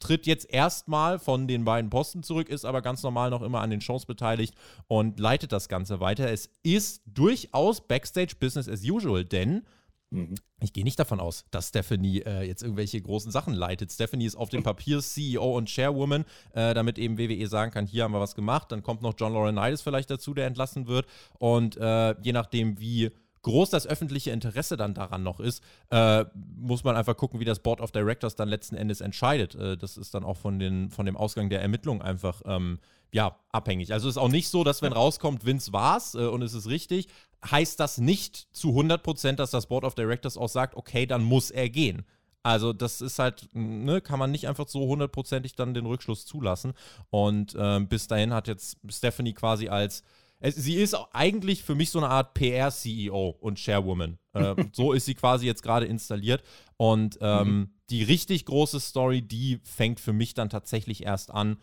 tritt 0.00 0.26
jetzt 0.26 0.52
erstmal 0.52 1.18
von 1.18 1.48
den 1.48 1.64
beiden 1.64 1.88
Posten 1.88 2.22
zurück, 2.22 2.50
ist 2.50 2.66
aber 2.66 2.82
ganz 2.82 3.02
normal 3.02 3.30
noch 3.30 3.40
immer 3.40 3.62
an 3.62 3.70
den 3.70 3.80
Shows 3.80 4.04
beteiligt 4.04 4.54
und 4.86 5.18
leitet 5.18 5.52
das 5.52 5.70
Ganze 5.70 5.98
weiter. 6.00 6.30
Es 6.30 6.50
ist 6.62 7.02
durchaus 7.06 7.80
Backstage 7.80 8.34
Business 8.38 8.68
as 8.68 8.84
usual, 8.84 9.24
denn 9.24 9.62
Mhm. 10.10 10.34
Ich 10.60 10.72
gehe 10.72 10.84
nicht 10.84 10.98
davon 10.98 11.20
aus, 11.20 11.44
dass 11.50 11.68
Stephanie 11.68 12.20
äh, 12.20 12.42
jetzt 12.42 12.62
irgendwelche 12.62 13.00
großen 13.00 13.30
Sachen 13.30 13.54
leitet. 13.54 13.92
Stephanie 13.92 14.26
ist 14.26 14.36
auf 14.36 14.48
dem 14.48 14.62
Papier 14.62 15.00
CEO 15.00 15.56
und 15.56 15.68
Chairwoman, 15.68 16.24
äh, 16.52 16.74
damit 16.74 16.98
eben 16.98 17.16
WWE 17.16 17.46
sagen 17.46 17.70
kann, 17.70 17.86
hier 17.86 18.04
haben 18.04 18.12
wir 18.12 18.20
was 18.20 18.34
gemacht. 18.34 18.72
Dann 18.72 18.82
kommt 18.82 19.02
noch 19.02 19.14
John 19.16 19.32
Laurinaitis 19.32 19.82
vielleicht 19.82 20.10
dazu, 20.10 20.34
der 20.34 20.46
entlassen 20.46 20.86
wird. 20.86 21.06
Und 21.38 21.76
äh, 21.76 22.20
je 22.20 22.32
nachdem, 22.32 22.80
wie 22.80 23.10
groß 23.42 23.70
das 23.70 23.86
öffentliche 23.86 24.32
Interesse 24.32 24.76
dann 24.76 24.94
daran 24.94 25.22
noch 25.22 25.40
ist, 25.40 25.62
äh, 25.90 26.24
muss 26.34 26.84
man 26.84 26.96
einfach 26.96 27.16
gucken, 27.16 27.40
wie 27.40 27.44
das 27.44 27.60
Board 27.60 27.80
of 27.80 27.92
Directors 27.92 28.34
dann 28.34 28.48
letzten 28.48 28.76
Endes 28.76 29.00
entscheidet. 29.00 29.54
Äh, 29.54 29.76
das 29.76 29.96
ist 29.96 30.14
dann 30.14 30.24
auch 30.24 30.36
von, 30.36 30.58
den, 30.58 30.90
von 30.90 31.06
dem 31.06 31.16
Ausgang 31.16 31.48
der 31.48 31.62
Ermittlung 31.62 32.02
einfach 32.02 32.42
ähm, 32.44 32.80
ja, 33.12 33.36
abhängig. 33.50 33.92
Also 33.92 34.08
es 34.08 34.16
ist 34.16 34.22
auch 34.22 34.28
nicht 34.28 34.48
so, 34.48 34.64
dass 34.64 34.82
wenn 34.82 34.92
rauskommt, 34.92 35.44
Vince 35.44 35.72
war's 35.72 36.14
äh, 36.14 36.26
und 36.26 36.42
es 36.42 36.54
ist 36.54 36.68
richtig, 36.68 37.08
heißt 37.48 37.80
das 37.80 37.98
nicht 37.98 38.48
zu 38.52 38.70
100%, 38.70 39.32
dass 39.32 39.50
das 39.50 39.66
Board 39.66 39.84
of 39.84 39.94
Directors 39.94 40.36
auch 40.36 40.48
sagt, 40.48 40.74
okay, 40.76 41.06
dann 41.06 41.22
muss 41.22 41.50
er 41.50 41.68
gehen. 41.68 42.04
Also 42.42 42.72
das 42.72 43.00
ist 43.00 43.18
halt, 43.18 43.48
ne, 43.52 44.00
kann 44.00 44.18
man 44.18 44.30
nicht 44.30 44.48
einfach 44.48 44.66
so 44.68 44.86
hundertprozentig 44.86 45.56
dann 45.56 45.74
den 45.74 45.86
Rückschluss 45.86 46.24
zulassen. 46.24 46.72
Und 47.10 47.54
äh, 47.54 47.80
bis 47.80 48.06
dahin 48.06 48.32
hat 48.32 48.48
jetzt 48.48 48.78
Stephanie 48.88 49.34
quasi 49.34 49.68
als, 49.68 50.02
es, 50.38 50.54
sie 50.54 50.76
ist 50.76 50.94
eigentlich 51.12 51.62
für 51.62 51.74
mich 51.74 51.90
so 51.90 51.98
eine 51.98 52.08
Art 52.08 52.32
PR-CEO 52.32 53.36
und 53.40 53.58
Chairwoman. 53.58 54.18
Äh, 54.32 54.54
so 54.72 54.92
ist 54.92 55.04
sie 55.04 55.14
quasi 55.14 55.46
jetzt 55.46 55.62
gerade 55.62 55.86
installiert. 55.86 56.42
Und 56.78 57.18
ähm, 57.20 57.48
mhm. 57.48 57.70
die 57.90 58.02
richtig 58.02 58.46
große 58.46 58.80
Story, 58.80 59.20
die 59.20 59.60
fängt 59.62 60.00
für 60.00 60.14
mich 60.14 60.32
dann 60.32 60.48
tatsächlich 60.48 61.04
erst 61.04 61.30
an, 61.30 61.58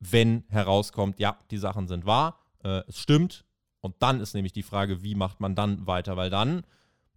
wenn 0.00 0.44
herauskommt, 0.48 1.20
ja, 1.20 1.38
die 1.50 1.58
Sachen 1.58 1.86
sind 1.86 2.06
wahr, 2.06 2.40
äh, 2.62 2.82
es 2.88 2.98
stimmt. 2.98 3.44
Und 3.84 3.96
dann 3.98 4.20
ist 4.22 4.32
nämlich 4.32 4.54
die 4.54 4.62
Frage, 4.62 5.02
wie 5.02 5.14
macht 5.14 5.40
man 5.40 5.54
dann 5.54 5.86
weiter? 5.86 6.16
Weil 6.16 6.30
dann, 6.30 6.64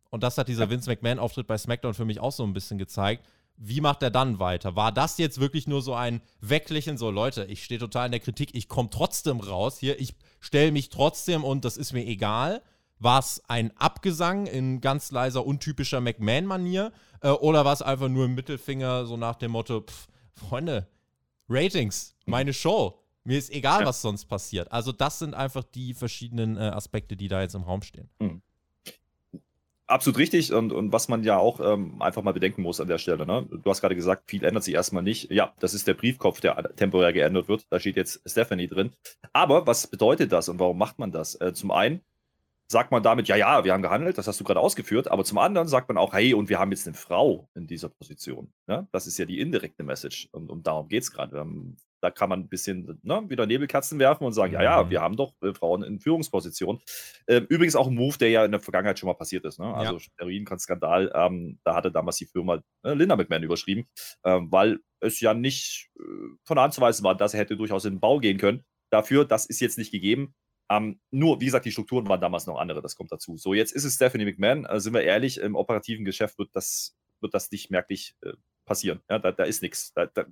und 0.10 0.22
das 0.22 0.38
hat 0.38 0.50
dieser 0.50 0.70
Vince 0.70 0.90
McMahon-Auftritt 0.90 1.48
bei 1.48 1.58
SmackDown 1.58 1.94
für 1.94 2.04
mich 2.04 2.20
auch 2.20 2.34
so 2.34 2.44
ein 2.44 2.52
bisschen 2.52 2.78
gezeigt, 2.78 3.26
wie 3.56 3.80
macht 3.80 4.04
er 4.04 4.12
dann 4.12 4.40
weiter? 4.40 4.76
War 4.76 4.92
das 4.92 5.18
jetzt 5.18 5.40
wirklich 5.40 5.66
nur 5.66 5.82
so 5.82 5.94
ein 5.94 6.22
Weglächeln, 6.42 6.98
so 6.98 7.10
Leute, 7.10 7.46
ich 7.46 7.64
stehe 7.64 7.80
total 7.80 8.08
in 8.08 8.12
der 8.12 8.20
Kritik, 8.20 8.50
ich 8.54 8.68
komme 8.68 8.90
trotzdem 8.90 9.40
raus 9.40 9.80
hier, 9.80 9.98
ich 9.98 10.14
stelle 10.42 10.74
mich 10.74 10.90
trotzdem 10.90 11.46
und 11.46 11.64
das 11.64 11.78
ist 11.78 11.94
mir 11.94 12.06
egal? 12.06 12.62
War 13.00 13.20
es 13.20 13.42
ein 13.48 13.72
Abgesang 13.78 14.46
in 14.46 14.82
ganz 14.82 15.12
leiser, 15.12 15.46
untypischer 15.46 16.02
McMahon-Manier? 16.02 16.92
Äh, 17.22 17.30
oder 17.30 17.64
war 17.64 17.72
es 17.72 17.82
einfach 17.82 18.10
nur 18.10 18.26
ein 18.26 18.36
Mittelfinger, 18.36 19.06
so 19.06 19.16
nach 19.16 19.36
dem 19.36 19.52
Motto, 19.52 19.84
pff, 19.84 20.10
Freunde, 20.34 20.86
Ratings, 21.48 22.14
meine 22.26 22.52
Show. 22.52 23.07
Mir 23.28 23.38
ist 23.38 23.52
egal, 23.52 23.82
ja. 23.82 23.86
was 23.86 24.02
sonst 24.02 24.24
passiert. 24.26 24.72
Also, 24.72 24.94
das 24.94 25.20
sind 25.20 25.34
einfach 25.34 25.66
die 25.66 25.94
verschiedenen 25.94 26.56
äh, 26.56 26.62
Aspekte, 26.62 27.18
die 27.18 27.28
da 27.28 27.42
jetzt 27.42 27.56
im 27.56 27.64
Raum 27.64 27.82
stehen. 27.82 28.10
Mhm. 28.20 28.42
Absolut 29.86 30.18
richtig 30.18 30.54
und, 30.54 30.72
und 30.74 30.92
was 30.92 31.08
man 31.08 31.24
ja 31.24 31.38
auch 31.38 31.60
ähm, 31.60 32.02
einfach 32.02 32.22
mal 32.22 32.34
bedenken 32.34 32.62
muss 32.62 32.82
an 32.82 32.88
der 32.88 32.98
Stelle. 32.98 33.26
Ne? 33.26 33.48
Du 33.50 33.70
hast 33.70 33.80
gerade 33.80 33.96
gesagt, 33.96 34.30
viel 34.30 34.44
ändert 34.44 34.64
sich 34.64 34.74
erstmal 34.74 35.04
nicht. 35.04 35.32
Ja, 35.32 35.54
das 35.60 35.74
ist 35.74 35.88
der 35.88 35.94
Briefkopf, 35.94 36.42
der 36.42 36.76
temporär 36.76 37.14
geändert 37.14 37.48
wird. 37.48 37.66
Da 37.70 37.80
steht 37.80 37.96
jetzt 37.96 38.22
Stephanie 38.26 38.68
drin. 38.68 38.92
Aber 39.32 39.66
was 39.66 39.88
bedeutet 39.88 40.32
das 40.34 40.50
und 40.50 40.60
warum 40.60 40.78
macht 40.78 41.00
man 41.00 41.12
das? 41.12 41.36
Äh, 41.36 41.54
zum 41.54 41.72
einen, 41.72 42.02
sagt 42.70 42.92
man 42.92 43.04
damit, 43.04 43.28
ja, 43.28 43.36
ja, 43.36 43.64
wir 43.64 43.74
haben 43.74 43.82
gehandelt, 43.82 44.18
das 44.18 44.28
hast 44.28 44.40
du 44.40 44.44
gerade 44.44 44.60
ausgeführt, 44.60 45.10
aber 45.10 45.24
zum 45.24 45.38
anderen 45.38 45.70
sagt 45.70 45.88
man 45.88 45.98
auch, 45.98 46.14
hey, 46.14 46.34
und 46.34 46.50
wir 46.50 46.60
haben 46.60 46.72
jetzt 46.72 46.88
eine 46.88 46.96
Frau 46.96 47.50
in 47.56 47.66
dieser 47.66 47.88
Position. 47.90 48.52
Ja? 48.68 48.88
Das 48.92 49.08
ist 49.08 49.18
ja 49.18 49.26
die 49.26 49.40
indirekte 49.40 49.84
Message 49.84 50.28
und, 50.32 50.50
und 50.50 50.68
darum 50.68 50.88
geht 50.90 51.04
es 51.04 51.12
gerade. 51.12 51.46
Da 52.02 52.12
kann 52.12 52.30
man 52.30 52.42
ein 52.42 52.50
bisschen 52.50 53.00
ne, 53.02 53.24
wieder 53.28 53.46
Nebelkerzen 53.46 54.00
werfen 54.00 54.24
und 54.24 54.34
sagen, 54.34 54.54
ja, 54.54 54.62
ja, 54.62 54.84
mhm. 54.84 54.90
wir 54.90 55.02
haben 55.02 55.16
doch 55.16 55.34
äh, 55.42 55.54
Frauen 55.54 55.84
in 55.84 56.00
Führungspositionen. 56.00 56.82
Ähm, 57.28 57.46
übrigens 57.50 57.76
auch 57.76 57.88
ein 57.88 57.96
Move, 57.96 58.18
der 58.18 58.30
ja 58.30 58.46
in 58.46 58.52
der 58.52 58.60
Vergangenheit 58.60 59.00
schon 59.00 59.08
mal 59.08 59.14
passiert 59.14 59.46
ist. 59.46 59.60
Ne? 59.60 59.74
Also 59.74 59.94
ja. 59.94 60.00
Steroidenskandal, 60.00 61.12
ähm, 61.16 61.60
da 61.64 61.76
hatte 61.76 61.92
damals 61.92 62.18
die 62.18 62.26
Firma 62.26 62.62
äh, 62.84 62.94
Linda 62.94 63.16
McMahon 63.16 63.44
überschrieben, 63.44 63.88
ähm, 64.24 64.52
weil 64.52 64.80
es 65.00 65.20
ja 65.20 65.34
nicht 65.34 65.90
äh, 66.00 66.04
von 66.44 66.58
anzuweisen 66.58 67.04
war, 67.04 67.16
dass 67.16 67.34
er 67.34 67.40
hätte 67.40 67.58
durchaus 67.58 67.86
in 67.86 67.96
den 67.96 68.00
Bau 68.00 68.20
gehen 68.20 68.38
können. 68.38 68.64
Dafür, 68.90 69.26
das 69.26 69.46
ist 69.46 69.60
jetzt 69.60 69.78
nicht 69.78 69.92
gegeben. 69.92 70.36
Ähm, 70.70 71.00
nur, 71.12 71.40
wie 71.40 71.46
gesagt, 71.46 71.66
die 71.66 71.72
Strukturen 71.72 72.08
waren 72.10 72.22
damals 72.22 72.46
noch 72.46 72.58
andere, 72.58 72.82
das 72.82 72.96
kommt 72.96 73.12
dazu. 73.12 73.38
So, 73.38 73.54
jetzt 73.54 73.72
ist 73.72 73.86
es 73.86 73.96
Stephanie 73.96 74.26
McMahon, 74.26 74.66
äh, 74.66 74.80
sind 74.80 74.94
wir 74.94 75.02
ehrlich, 75.02 75.40
im 75.40 75.56
operativen 75.56 76.06
Geschäft 76.06 76.38
wird 76.38 76.50
das, 76.54 76.98
wird 77.22 77.34
das 77.34 77.52
nicht 77.52 77.72
merklich 77.72 78.16
äh, 78.22 78.34
passieren. 78.66 79.02
Ja, 79.10 79.20
da, 79.20 79.32
da 79.32 79.44
ist 79.46 79.62
nichts. 79.62 79.94
Da, 79.94 80.08
da, 80.08 80.26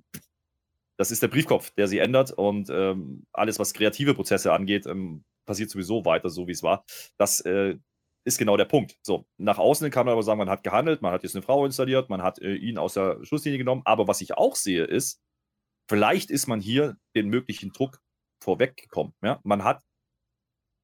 das 0.98 1.10
ist 1.10 1.22
der 1.22 1.28
Briefkopf, 1.28 1.70
der 1.72 1.88
sie 1.88 1.98
ändert 1.98 2.32
und 2.32 2.70
ähm, 2.70 3.26
alles, 3.32 3.58
was 3.58 3.74
kreative 3.74 4.14
Prozesse 4.14 4.52
angeht, 4.52 4.86
ähm, 4.86 5.24
passiert 5.46 5.70
sowieso 5.70 6.04
weiter, 6.04 6.30
so 6.30 6.46
wie 6.48 6.52
es 6.52 6.62
war. 6.62 6.84
Das 7.18 7.40
äh, 7.40 7.76
ist 8.24 8.38
genau 8.38 8.56
der 8.56 8.64
Punkt. 8.64 8.98
So, 9.02 9.26
nach 9.38 9.58
außen 9.58 9.90
kann 9.90 10.06
man 10.06 10.12
aber 10.12 10.22
sagen, 10.22 10.38
man 10.38 10.50
hat 10.50 10.64
gehandelt, 10.64 11.02
man 11.02 11.12
hat 11.12 11.22
jetzt 11.22 11.36
eine 11.36 11.42
Frau 11.42 11.64
installiert, 11.64 12.10
man 12.10 12.22
hat 12.22 12.40
äh, 12.40 12.54
ihn 12.54 12.78
aus 12.78 12.94
der 12.94 13.24
Schusslinie 13.24 13.58
genommen. 13.58 13.82
Aber 13.84 14.08
was 14.08 14.20
ich 14.20 14.34
auch 14.36 14.56
sehe, 14.56 14.84
ist, 14.84 15.22
vielleicht 15.88 16.30
ist 16.30 16.48
man 16.48 16.60
hier 16.60 16.96
den 17.14 17.28
möglichen 17.28 17.72
Druck 17.72 18.00
vorweggekommen. 18.42 19.14
Ja? 19.22 19.40
Man 19.44 19.64
hat 19.64 19.82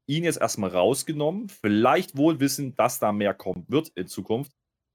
ihn 0.07 0.25
jetzt 0.25 0.41
erstmal 0.41 0.71
rausgenommen, 0.71 1.49
vielleicht 1.49 2.17
wohl 2.17 2.39
wissen, 2.41 2.75
dass 2.77 2.99
da 2.99 3.13
mehr 3.13 3.35
kommen 3.35 3.65
wird 3.69 3.89
in 3.91 4.07
Zukunft. 4.07 4.53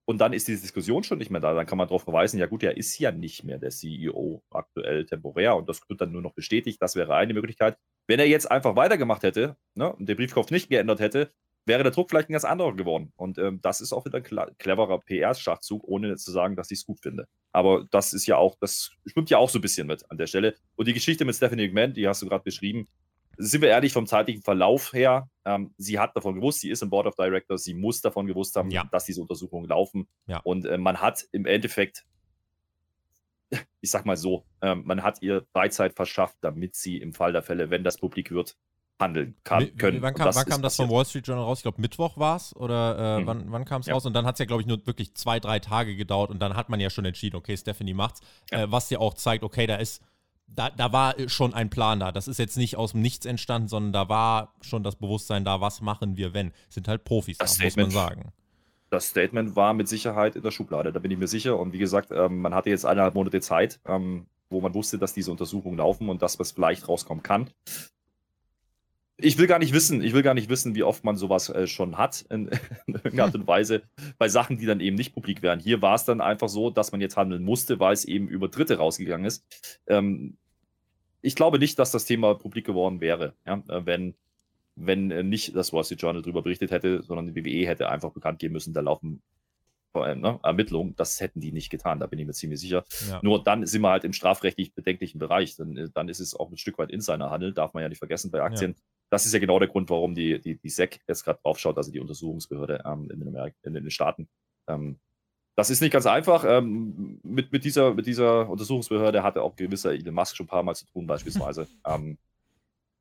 Und 0.10 0.20
dann 0.20 0.32
ist 0.32 0.48
die 0.48 0.56
Diskussion 0.56 1.04
schon 1.04 1.18
nicht 1.18 1.32
mehr 1.32 1.42
da. 1.42 1.54
Dann 1.54 1.66
kann 1.66 1.78
man 1.78 1.88
darauf 1.88 2.04
verweisen, 2.04 2.40
ja 2.40 2.46
gut, 2.46 2.64
er 2.64 2.78
ist 2.78 2.98
ja 2.98 3.12
nicht 3.12 3.44
mehr 3.44 3.60
der 3.60 3.72
CEO 3.72 4.42
aktuell 4.52 5.06
temporär 5.06 5.58
und 5.58 5.68
das 5.68 5.82
wird 5.90 6.00
dann 6.00 6.14
nur 6.14 6.22
noch 6.22 6.34
bestätigt. 6.34 6.82
Das 6.82 6.96
wäre 6.96 7.14
eine 7.16 7.34
Möglichkeit. 7.34 7.78
Wenn 8.08 8.20
er 8.20 8.28
jetzt 8.28 8.50
einfach 8.50 8.78
weitergemacht 8.78 9.24
hätte 9.24 9.58
ne, 9.76 9.92
und 9.92 10.08
den 10.08 10.16
Briefkopf 10.16 10.50
nicht 10.50 10.70
geändert 10.70 11.02
hätte, 11.02 11.34
wäre 11.66 11.84
der 11.84 11.92
Druck 11.92 12.10
vielleicht 12.10 12.30
ein 12.30 12.34
ganz 12.34 12.46
anderer 12.46 12.74
geworden. 12.74 13.12
Und 13.18 13.38
ähm, 13.38 13.60
das 13.62 13.82
ist 13.82 13.92
auch 13.92 14.06
wieder 14.06 14.20
ein 14.20 14.58
cleverer 14.58 15.00
PR-Schachzug, 15.00 15.84
ohne 15.84 16.16
zu 16.16 16.32
sagen, 16.32 16.56
dass 16.56 16.72
ich 16.72 16.80
es 16.80 16.86
gut 16.86 17.02
finde. 17.02 17.28
Aber 17.52 17.86
das 17.92 18.14
ist 18.14 18.28
ja 18.28 18.38
auch, 18.38 18.56
das 18.62 18.92
stimmt 19.06 19.30
ja 19.30 19.40
auch 19.40 19.50
so 19.50 19.60
ein 19.60 19.62
bisschen 19.62 19.88
mit 19.88 20.10
an 20.10 20.18
der 20.18 20.28
Stelle. 20.28 20.56
Und 20.78 20.88
die 20.88 20.94
Geschichte 20.94 21.26
mit 21.26 21.36
Stephanie 21.36 21.68
McMahon, 21.68 21.94
die 21.94 22.08
hast 22.08 22.22
du 22.22 22.28
gerade 22.30 22.46
beschrieben, 22.46 22.88
sind 23.38 23.62
wir 23.62 23.70
ehrlich, 23.70 23.94
vom 23.94 24.08
zeitlichen 24.08 24.42
Verlauf 24.42 24.94
her, 24.94 25.30
ähm, 25.46 25.74
sie 25.78 26.00
hat 26.00 26.16
davon 26.16 26.36
gewusst, 26.36 26.62
sie 26.62 26.70
ist 26.70 26.82
im 26.82 26.90
Board 26.90 27.08
of 27.08 27.16
Directors, 27.16 27.64
sie 27.64 27.74
muss 27.74 28.02
davon 28.02 28.28
gewusst 28.28 28.56
haben, 28.56 28.72
ja. 28.72 28.84
dass 28.92 29.06
diese 29.06 29.22
Untersuchungen 29.22 29.70
laufen. 29.70 30.08
Ja. 30.26 30.40
Und 30.44 30.66
äh, 30.66 30.78
man 30.78 31.00
hat 31.00 31.26
im 31.32 31.46
Endeffekt, 31.46 32.06
ich 33.82 33.92
sag 33.92 34.06
mal 34.06 34.18
so, 34.18 34.46
äh, 34.62 34.76
man 34.76 35.04
hat 35.04 35.22
ihr 35.22 35.46
Freizeit 35.54 35.94
verschafft, 35.94 36.38
damit 36.42 36.76
sie 36.76 36.98
im 36.98 37.14
Fall 37.14 37.32
der 37.32 37.44
Fälle, 37.44 37.70
wenn 37.70 37.84
das 37.84 37.98
publik 37.98 38.32
wird, 38.32 38.58
handeln 39.00 39.36
kann, 39.44 39.78
können. 39.78 40.02
Wann 40.02 40.16
kam 40.16 40.26
das, 40.26 40.36
wann 40.36 40.46
kam 40.46 40.62
das 40.62 40.76
vom 40.76 40.90
Wall 40.90 41.06
Street 41.06 41.28
Journal 41.28 41.46
raus? 41.46 41.60
Ich 41.60 41.64
glaube, 41.64 41.80
Mittwoch 41.80 42.18
war 42.18 42.38
es 42.38 42.56
oder 42.56 43.18
äh, 43.18 43.20
hm. 43.20 43.28
wann, 43.28 43.52
wann 43.52 43.66
kam 43.66 43.82
es 43.82 43.88
ja. 43.88 43.94
raus? 43.94 44.06
Und 44.06 44.14
dann 44.14 44.26
hat 44.26 44.36
es 44.36 44.40
ja, 44.40 44.46
glaube 44.46 44.62
ich, 44.62 44.68
nur 44.68 44.86
wirklich 44.88 45.14
zwei, 45.16 45.40
drei 45.40 45.60
Tage 45.60 45.96
gedauert 45.96 46.32
und 46.32 46.40
dann 46.40 46.56
hat 46.56 46.70
man 46.70 46.80
ja 46.80 46.90
schon 46.90 47.06
entschieden, 47.06 47.36
okay, 47.36 47.56
Stephanie 47.56 47.94
macht's. 47.94 48.22
Ja. 48.52 48.64
Äh, 48.64 48.72
was 48.72 48.90
ja 48.90 49.00
auch 49.00 49.14
zeigt, 49.14 49.44
okay, 49.44 49.68
da 49.68 49.76
ist 49.76 50.02
da, 50.48 50.70
da 50.70 50.92
war 50.92 51.16
schon 51.28 51.54
ein 51.54 51.70
Plan 51.70 52.00
da. 52.00 52.12
Das 52.12 52.28
ist 52.28 52.40
jetzt 52.40 52.58
nicht 52.58 52.76
aus 52.78 52.94
dem 52.94 53.02
Nichts 53.02 53.26
entstanden, 53.26 53.68
sondern 53.68 53.94
da 53.94 54.10
war 54.10 54.54
schon 54.62 54.84
das 54.84 54.96
Bewusstsein 54.96 55.46
da, 55.46 55.62
was 55.62 55.82
machen 55.82 56.18
wir, 56.18 56.34
wenn. 56.34 56.52
Sind 56.70 56.88
halt 56.88 57.04
Profis, 57.04 57.38
das 57.38 57.58
da, 57.58 57.66
muss 57.66 57.76
man 57.76 57.92
sagen. 57.92 58.32
Das 58.90 59.08
Statement 59.08 59.56
war 59.56 59.74
mit 59.74 59.88
Sicherheit 59.88 60.36
in 60.36 60.44
der 60.44 60.52
Schublade, 60.52 60.94
da 60.94 61.00
bin 61.00 61.12
ich 61.12 61.18
mir 61.18 61.28
sicher. 61.28 61.60
Und 61.60 61.74
wie 61.74 61.78
gesagt, 61.78 62.10
ähm, 62.12 62.42
man 62.42 62.56
hatte 62.56 62.70
jetzt 62.70 62.86
eineinhalb 62.86 63.16
Monate 63.16 63.42
Zeit, 63.42 63.80
ähm, 63.86 64.28
wo 64.50 64.62
man 64.62 64.74
wusste, 64.74 64.98
dass 64.98 65.14
diese 65.14 65.30
Untersuchungen 65.32 65.78
laufen 65.78 66.10
und 66.10 66.22
dass 66.22 66.40
was 66.40 66.52
vielleicht 66.52 66.88
rauskommen 66.88 67.22
kann. 67.22 67.50
Ich 69.20 69.40
will 69.40 69.48
gar 69.48 69.58
nicht 69.58 69.74
wissen, 69.74 70.04
ich 70.04 70.14
will 70.14 70.22
gar 70.22 70.36
nicht 70.36 70.48
wissen, 70.48 70.76
wie 70.76 70.84
oft 70.84 71.04
man 71.04 71.18
sowas 71.18 71.50
äh, 71.50 71.66
schon 71.66 71.98
hat 71.98 72.26
in, 72.30 72.48
in 72.86 72.96
irgendeiner 72.96 73.24
Art 73.24 73.36
und 73.36 73.48
Weise 73.48 73.82
bei 74.20 74.30
Sachen, 74.30 74.58
die 74.58 74.68
dann 74.68 74.80
eben 74.80 74.96
nicht 74.96 75.14
publik 75.14 75.42
wären. 75.42 75.60
Hier 75.60 75.82
war 75.82 75.96
es 75.96 76.06
dann 76.06 76.22
einfach 76.22 76.50
so, 76.50 76.70
dass 76.70 76.92
man 76.92 77.02
jetzt 77.02 77.18
handeln 77.18 77.44
musste, 77.44 77.80
weil 77.80 77.94
es 77.94 78.06
eben 78.06 78.28
über 78.28 78.48
Dritte 78.48 78.78
rausgegangen 78.78 79.26
ist. 79.26 79.44
Ähm, 79.88 80.38
ich 81.22 81.36
glaube 81.36 81.58
nicht, 81.58 81.80
dass 81.80 81.92
das 81.92 82.06
Thema 82.06 82.36
publik 82.36 82.66
geworden 82.66 83.02
wäre, 83.02 83.34
ja, 83.46 83.64
äh, 83.70 83.86
wenn, 83.86 84.14
wenn 84.76 85.10
äh, 85.10 85.24
nicht 85.24 85.56
das 85.56 85.74
Wall 85.74 85.84
Street 85.84 86.02
Journal 86.02 86.22
darüber 86.22 86.44
berichtet 86.44 86.70
hätte, 86.70 87.02
sondern 87.02 87.34
die 87.34 87.36
WWE 87.36 87.68
hätte 87.68 87.90
einfach 87.90 88.12
bekannt 88.12 88.38
geben 88.38 88.54
müssen, 88.54 88.74
da 88.74 88.82
laufen 88.82 89.24
ne, 89.96 90.40
Ermittlungen. 90.44 90.96
Das 90.96 91.20
hätten 91.22 91.40
die 91.40 91.52
nicht 91.52 91.72
getan, 91.72 92.00
da 92.00 92.06
bin 92.06 92.20
ich 92.20 92.28
mir 92.28 92.34
ziemlich 92.34 92.60
sicher. 92.60 92.84
Ja. 93.10 93.20
Nur 93.24 93.44
dann 93.44 93.66
sind 93.66 93.82
wir 93.82 93.90
halt 93.90 94.04
im 94.04 94.14
strafrechtlich 94.14 94.76
bedenklichen 94.76 95.18
Bereich. 95.18 95.56
Dann, 95.56 95.76
äh, 95.76 95.90
dann 95.92 96.08
ist 96.08 96.20
es 96.20 96.36
auch 96.36 96.52
ein 96.52 96.58
Stück 96.58 96.78
weit 96.78 96.92
Insiderhandel, 96.92 97.52
darf 97.52 97.74
man 97.74 97.82
ja 97.82 97.90
nicht 97.90 97.98
vergessen 97.98 98.30
bei 98.30 98.44
Aktien. 98.44 98.76
Ja 98.78 98.84
das 99.10 99.26
ist 99.26 99.34
ja 99.34 99.40
genau 99.40 99.60
der 99.60 99.68
Grund, 99.70 99.90
warum 99.90 100.14
die, 100.16 100.40
die, 100.40 100.58
die 100.58 100.70
SEC 100.70 101.00
jetzt 101.08 101.24
gerade 101.24 101.40
draufschaut, 101.42 101.78
also 101.78 101.92
die 101.92 102.00
Untersuchungsbehörde 102.00 102.84
ähm, 102.86 103.10
in, 103.10 103.20
den 103.20 103.28
Amerik 103.30 103.56
in, 103.64 103.74
den 103.74 103.90
Staaten. 103.90 104.28
Ähm, 104.68 105.00
das 105.56 105.70
ist 105.70 105.82
nicht 105.82 105.92
ganz 105.92 106.06
einfach. 106.06 106.44
Ähm, 106.48 107.20
mit, 107.24 107.52
mit, 107.52 107.64
dieser, 107.64 107.94
mit 107.94 108.06
dieser 108.06 108.50
Untersuchungsbehörde 108.50 109.24
hatte 109.24 109.42
auch 109.42 109.56
gewisser 109.56 109.94
Elon 109.94 110.14
Musk 110.14 110.36
schon 110.36 110.46
ein 110.46 110.50
paar 110.50 110.64
Mal 110.64 110.76
zu 110.76 110.86
tun, 110.86 111.08
beispielsweise. 111.08 111.68
ähm, 111.86 112.18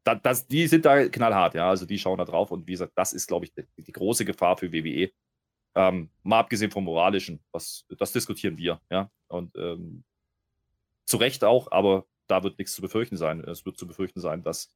da, 0.04 0.14
das, 0.14 0.46
die 0.46 0.66
sind 0.68 0.84
da 0.84 1.08
knallhart, 1.08 1.54
ja. 1.54 1.68
Also 1.68 1.84
die 1.84 1.98
schauen 1.98 2.18
da 2.18 2.24
drauf 2.24 2.50
und 2.52 2.66
wie 2.66 2.72
gesagt, 2.72 2.92
das 2.94 3.12
ist, 3.12 3.26
glaube 3.26 3.46
ich, 3.46 3.52
die, 3.52 3.64
die, 3.82 3.92
große 3.92 4.24
Gefahr 4.24 4.56
für 4.56 4.72
WWE. 4.72 5.10
Ähm, 5.74 6.08
mal 6.22 6.38
abgesehen 6.38 6.70
vom 6.70 6.84
Moralischen, 6.84 7.40
was, 7.50 7.84
das 7.98 8.12
diskutieren 8.12 8.56
wir, 8.56 8.80
ja. 8.90 9.10
Und 9.28 9.56
ähm, 9.56 10.04
zu 11.04 11.16
Recht 11.16 11.44
auch, 11.44 11.70
aber 11.72 12.06
da 12.28 12.42
wird 12.42 12.58
nichts 12.58 12.74
zu 12.74 12.82
befürchten 12.82 13.16
sein. 13.16 13.40
Es 13.40 13.66
wird 13.66 13.76
zu 13.76 13.86
befürchten 13.86 14.20
sein, 14.20 14.42
dass 14.42 14.72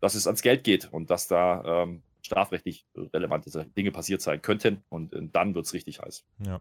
dass 0.00 0.14
es 0.14 0.26
ans 0.26 0.42
Geld 0.42 0.64
geht 0.64 0.92
und 0.92 1.10
dass 1.10 1.28
da 1.28 1.82
ähm, 1.82 2.02
strafrechtlich 2.22 2.86
relevante 2.96 3.66
Dinge 3.76 3.90
passiert 3.90 4.20
sein 4.20 4.42
könnten 4.42 4.82
und 4.88 5.12
äh, 5.12 5.28
dann 5.32 5.54
wird 5.54 5.66
es 5.66 5.72
richtig 5.72 6.00
heiß. 6.00 6.24
Ja. 6.46 6.60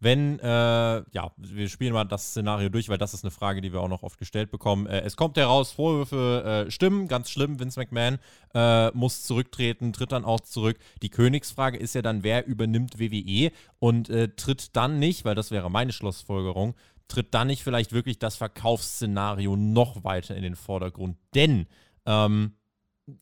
Wenn, 0.00 0.38
äh, 0.38 0.46
ja, 0.46 1.32
wir 1.36 1.68
spielen 1.68 1.92
mal 1.92 2.04
das 2.04 2.30
Szenario 2.30 2.68
durch, 2.68 2.88
weil 2.88 2.98
das 2.98 3.14
ist 3.14 3.24
eine 3.24 3.32
Frage, 3.32 3.60
die 3.60 3.72
wir 3.72 3.80
auch 3.80 3.88
noch 3.88 4.04
oft 4.04 4.18
gestellt 4.18 4.50
bekommen. 4.50 4.86
Äh, 4.86 5.00
es 5.00 5.16
kommt 5.16 5.36
heraus, 5.36 5.72
Vorwürfe 5.72 6.66
äh, 6.68 6.70
stimmen, 6.70 7.08
ganz 7.08 7.30
schlimm. 7.30 7.58
Vince 7.58 7.80
McMahon 7.80 8.18
äh, 8.54 8.92
muss 8.92 9.24
zurücktreten, 9.24 9.92
tritt 9.92 10.12
dann 10.12 10.24
auch 10.24 10.40
zurück. 10.40 10.78
Die 11.02 11.10
Königsfrage 11.10 11.78
ist 11.78 11.96
ja 11.96 12.02
dann, 12.02 12.22
wer 12.22 12.46
übernimmt 12.46 13.00
WWE 13.00 13.50
und 13.80 14.08
äh, 14.08 14.28
tritt 14.28 14.76
dann 14.76 15.00
nicht, 15.00 15.24
weil 15.24 15.34
das 15.34 15.50
wäre 15.50 15.68
meine 15.68 15.92
Schlussfolgerung, 15.92 16.76
tritt 17.08 17.34
dann 17.34 17.48
nicht 17.48 17.64
vielleicht 17.64 17.92
wirklich 17.92 18.20
das 18.20 18.36
Verkaufsszenario 18.36 19.56
noch 19.56 20.04
weiter 20.04 20.36
in 20.36 20.44
den 20.44 20.54
Vordergrund. 20.54 21.16
Denn 21.34 21.66
ähm, 22.06 22.52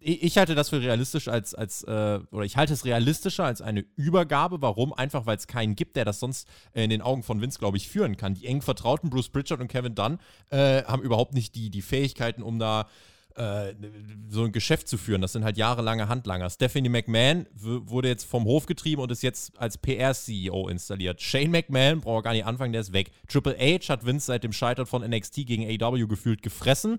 ich 0.01 0.37
halte 0.37 0.55
das 0.55 0.70
für 0.70 0.81
realistisch 0.81 1.29
als, 1.29 1.55
als 1.55 1.83
äh, 1.85 2.20
oder 2.31 2.44
ich 2.44 2.57
halte 2.57 2.72
es 2.72 2.85
realistischer 2.85 3.44
als 3.44 3.62
eine 3.62 3.85
Übergabe. 3.96 4.61
Warum? 4.61 4.92
Einfach, 4.92 5.27
weil 5.27 5.37
es 5.37 5.46
keinen 5.46 5.77
gibt, 5.77 5.96
der 5.96 6.05
das 6.05 6.18
sonst 6.18 6.49
in 6.75 6.90
den 6.90 7.03
Augen 7.03 7.22
von 7.22 7.40
Vince, 7.40 7.59
glaube 7.59 7.77
ich, 7.77 7.88
führen 7.88 8.16
kann. 8.16 8.35
Die 8.35 8.46
eng 8.46 8.62
vertrauten 8.62 9.11
Bruce 9.11 9.29
Pritchard 9.29 9.61
und 9.61 9.68
Kevin 9.68 9.94
Dunn 9.94 10.18
äh, 10.51 10.83
haben 10.85 11.03
überhaupt 11.03 11.35
nicht 11.35 11.55
die, 11.55 11.70
die 11.70 11.83
Fähigkeiten, 11.83 12.42
um 12.42 12.59
da 12.59 12.87
äh, 13.37 13.75
so 14.29 14.44
ein 14.44 14.53
Geschäft 14.53 14.88
zu 14.88 14.99
führen. 14.99 15.20
Das 15.20 15.33
sind 15.33 15.44
halt 15.44 15.57
jahrelange 15.57 16.09
Handlanger. 16.09 16.51
Stephanie 16.51 16.88
McMahon 16.88 17.46
wurde 17.55 18.09
jetzt 18.09 18.25
vom 18.25 18.44
Hof 18.44 18.66
getrieben 18.66 19.03
und 19.03 19.12
ist 19.12 19.22
jetzt 19.22 19.59
als 19.59 19.79
PR-CEO 19.79 20.68
installiert. 20.68 21.20
Shane 21.20 21.51
McMahon, 21.51 22.01
braucht 22.01 22.25
gar 22.25 22.33
nicht 22.33 22.46
anfangen, 22.46 22.72
der 22.72 22.81
ist 22.81 22.92
weg. 22.92 23.11
Triple 23.29 23.57
H 23.59 23.88
hat 23.88 24.05
Vince 24.05 24.27
seit 24.27 24.42
dem 24.42 24.53
Scheitern 24.53 24.87
von 24.87 25.09
NXT 25.09 25.46
gegen 25.46 25.83
AW 25.83 26.07
gefühlt 26.07 26.42
gefressen. 26.42 26.99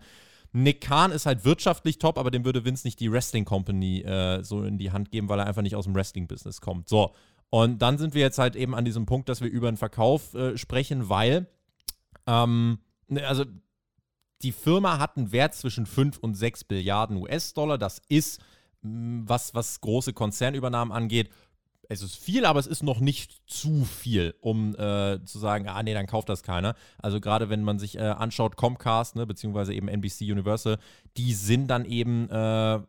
Nick 0.54 0.82
Khan 0.82 1.12
ist 1.12 1.26
halt 1.26 1.46
wirtschaftlich 1.46 2.00
top, 2.00 2.18
aber 2.18 2.32
dem 2.32 2.46
würde 2.46 2.66
Vince 2.66 2.88
nicht 2.88 3.00
die 3.00 3.12
Wrestling 3.12 3.46
Company 3.46 4.02
äh, 4.02 4.44
so 4.44 4.64
in 4.64 4.78
die 4.78 4.92
Hand 4.92 5.12
geben, 5.12 5.30
weil 5.30 5.40
er 5.40 5.46
einfach 5.46 5.62
nicht 5.62 5.76
aus 5.76 5.86
dem 5.86 5.96
Wrestling-Business 5.96 6.62
kommt. 6.62 6.90
So. 6.90 7.14
Und 7.50 7.82
dann 7.82 7.98
sind 7.98 8.14
wir 8.14 8.22
jetzt 8.22 8.40
halt 8.40 8.56
eben 8.56 8.76
an 8.76 8.86
diesem 8.86 9.06
Punkt, 9.06 9.30
dass 9.30 9.42
wir 9.42 9.50
über 9.50 9.68
einen 9.68 9.78
Verkauf 9.78 10.34
äh, 10.34 10.58
sprechen, 10.58 11.10
weil, 11.10 11.48
ähm, 12.26 12.80
ne, 13.08 13.26
also 13.26 13.46
die 14.42 14.52
Firma 14.52 15.00
hat 15.00 15.18
einen 15.18 15.32
Wert 15.32 15.56
zwischen 15.56 15.86
5 15.86 16.18
und 16.20 16.36
6 16.36 16.66
Billiarden 16.66 17.18
US-Dollar. 17.18 17.78
Das 17.78 18.02
ist, 18.10 18.40
was, 18.82 19.56
was 19.56 19.82
große 19.82 20.14
Konzernübernahmen 20.14 20.92
angeht, 20.92 21.30
es 21.90 22.02
ist 22.02 22.16
viel, 22.16 22.46
aber 22.46 22.60
es 22.60 22.68
ist 22.68 22.84
noch 22.84 23.00
nicht 23.00 23.42
zu 23.48 23.86
viel, 23.86 24.36
um 24.42 24.76
äh, 24.76 25.24
zu 25.24 25.40
sagen, 25.40 25.68
ah 25.68 25.82
nee, 25.84 25.94
dann 25.94 26.08
kauft 26.08 26.30
das 26.30 26.44
keiner. 26.44 26.76
Also 26.98 27.20
gerade 27.20 27.50
wenn 27.50 27.64
man 27.64 27.80
sich 27.80 27.98
äh, 27.98 28.02
anschaut, 28.02 28.58
Comcast, 28.58 29.16
ne, 29.16 29.26
beziehungsweise 29.26 29.74
eben 29.74 29.88
NBC 29.88 30.22
Universal, 30.32 30.78
die 31.16 31.34
sind 31.34 31.68
dann 31.68 31.86
eben 31.86 32.30
äh, 32.30 32.80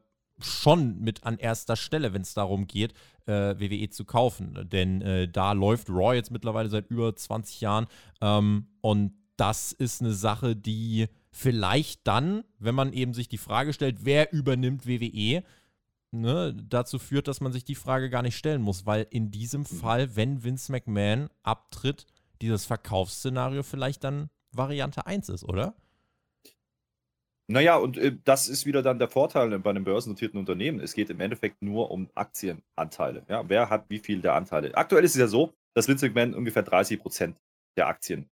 schon 0.41 1.01
mit 1.01 1.25
an 1.25 1.39
erster 1.39 1.77
Stelle, 1.77 2.13
wenn 2.13 2.23
es 2.23 2.35
darum 2.35 2.67
geht, 2.67 2.93
äh, 3.27 3.55
WWE 3.59 3.91
zu 3.91 4.05
kaufen. 4.05 4.69
Denn 4.71 5.03
äh, 5.03 5.29
da 5.29 5.53
läuft 5.53 5.89
Raw 5.89 6.15
jetzt 6.15 6.31
mittlerweile 6.31 6.69
seit 6.69 6.91
über 6.91 7.15
20 7.15 7.61
Jahren 7.61 7.87
ähm, 8.21 8.69
und 8.81 9.13
das 9.37 9.71
ist 9.71 10.03
eine 10.03 10.13
Sache, 10.13 10.57
die 10.57 11.07
vielleicht 11.31 12.07
dann, 12.07 12.43
wenn 12.59 12.75
man 12.75 12.93
eben 12.93 13.15
sich 13.15 13.29
die 13.29 13.39
Frage 13.39 13.73
stellt, 13.73 14.05
wer 14.05 14.33
übernimmt 14.33 14.87
WWE, 14.87 15.45
ne, 16.11 16.55
dazu 16.55 16.99
führt, 16.99 17.29
dass 17.29 17.41
man 17.41 17.53
sich 17.53 17.65
die 17.65 17.75
Frage 17.75 18.11
gar 18.11 18.23
nicht 18.23 18.37
stellen 18.37 18.63
muss, 18.63 18.87
weil 18.87 19.07
in 19.11 19.31
diesem 19.31 19.63
mhm. 19.63 19.67
Fall, 19.67 20.17
wenn 20.17 20.45
Vince 20.45 20.73
McMahon 20.73 21.29
abtritt, 21.43 22.07
dieses 22.41 22.65
Verkaufsszenario 22.65 23.63
vielleicht 23.63 24.05
dann 24.05 24.31
Variante 24.53 25.07
1 25.07 25.29
ist, 25.29 25.45
oder? 25.45 25.75
Naja, 27.51 27.77
und 27.77 27.97
äh, 27.97 28.17
das 28.25 28.49
ist 28.49 28.67
wieder 28.67 28.83
dann 28.83 28.99
der 28.99 29.09
Vorteil 29.09 29.59
bei 29.59 29.71
einem 29.71 29.85
börsennotierten 29.85 30.39
Unternehmen. 30.39 30.81
Es 30.81 30.93
geht 30.93 31.09
im 31.09 31.21
Endeffekt 31.21 31.63
nur 31.63 31.91
um 31.91 32.11
Aktienanteile. 32.15 33.25
Ja, 33.29 33.49
wer 33.49 33.71
hat 33.71 33.89
wie 33.89 33.99
viel 33.99 34.21
der 34.21 34.35
Anteile? 34.35 34.75
Aktuell 34.75 35.05
ist 35.05 35.13
es 35.13 35.21
ja 35.21 35.29
so, 35.29 35.55
dass 35.75 35.89
Vince 35.89 36.07
McMahon 36.07 36.35
ungefähr 36.35 36.63
30 36.63 37.01
Prozent 37.01 37.39
der 37.77 37.87
Aktien 37.89 38.29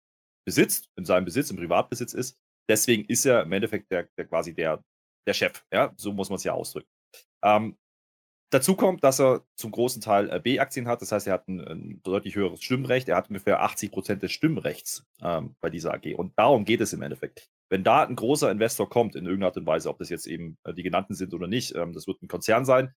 besitzt, 0.46 0.90
in 0.98 1.06
seinem 1.06 1.26
Besitz, 1.26 1.50
im 1.50 1.58
Privatbesitz 1.58 2.14
ist. 2.14 2.38
Deswegen 2.70 3.06
ist 3.06 3.26
er 3.26 3.44
im 3.44 3.52
Endeffekt 3.52 3.90
der, 3.92 4.10
der 4.18 4.26
quasi 4.26 4.54
der, 4.54 4.84
der 5.28 5.34
Chef. 5.34 5.66
Ja, 5.72 5.94
so 5.96 6.12
muss 6.12 6.30
man 6.30 6.38
es 6.38 6.44
ja 6.44 6.54
ausdrücken. 6.54 6.90
Ähm, 7.46 7.78
dazu 8.50 8.76
kommt, 8.76 9.04
dass 9.04 9.20
er 9.22 9.46
zum 9.56 9.72
großen 9.72 10.02
Teil 10.02 10.30
äh, 10.30 10.40
B-Aktien 10.40 10.88
hat. 10.88 11.02
Das 11.02 11.12
heißt, 11.12 11.28
er 11.28 11.34
hat 11.34 11.48
ein, 11.48 11.62
ein, 11.62 12.02
deutlich 12.04 12.36
höheres 12.36 12.64
Stimmrecht. 12.64 13.08
Er 13.08 13.18
hat 13.18 13.30
ungefähr 13.30 13.62
80 13.62 13.92
Prozent 13.92 14.24
des 14.24 14.32
Stimmrechts 14.32 15.06
ähm, 15.22 15.56
bei 15.62 15.70
dieser 15.70 15.94
AG. 15.94 16.16
Und 16.16 16.38
darum 16.38 16.66
geht 16.66 16.82
es 16.82 16.92
im 16.92 17.04
Endeffekt. 17.04 17.50
Wenn 17.70 17.84
da 17.84 18.04
ein 18.04 18.16
großer 18.16 18.52
Investor 18.52 18.90
kommt, 18.90 19.16
in 19.16 19.26
irgendeiner 19.26 19.48
Art 19.48 19.58
und 19.58 19.68
Weise, 19.68 19.90
ob 19.90 20.00
das 20.00 20.10
jetzt 20.10 20.28
eben 20.28 20.58
äh, 20.64 20.74
die 20.74 20.84
genannten 20.84 21.14
sind 21.14 21.34
oder 21.34 21.48
nicht, 21.48 21.76
ähm, 21.76 21.94
das 21.94 22.08
wird 22.08 22.22
ein 22.22 22.28
Konzern 22.28 22.66
sein. 22.66 22.94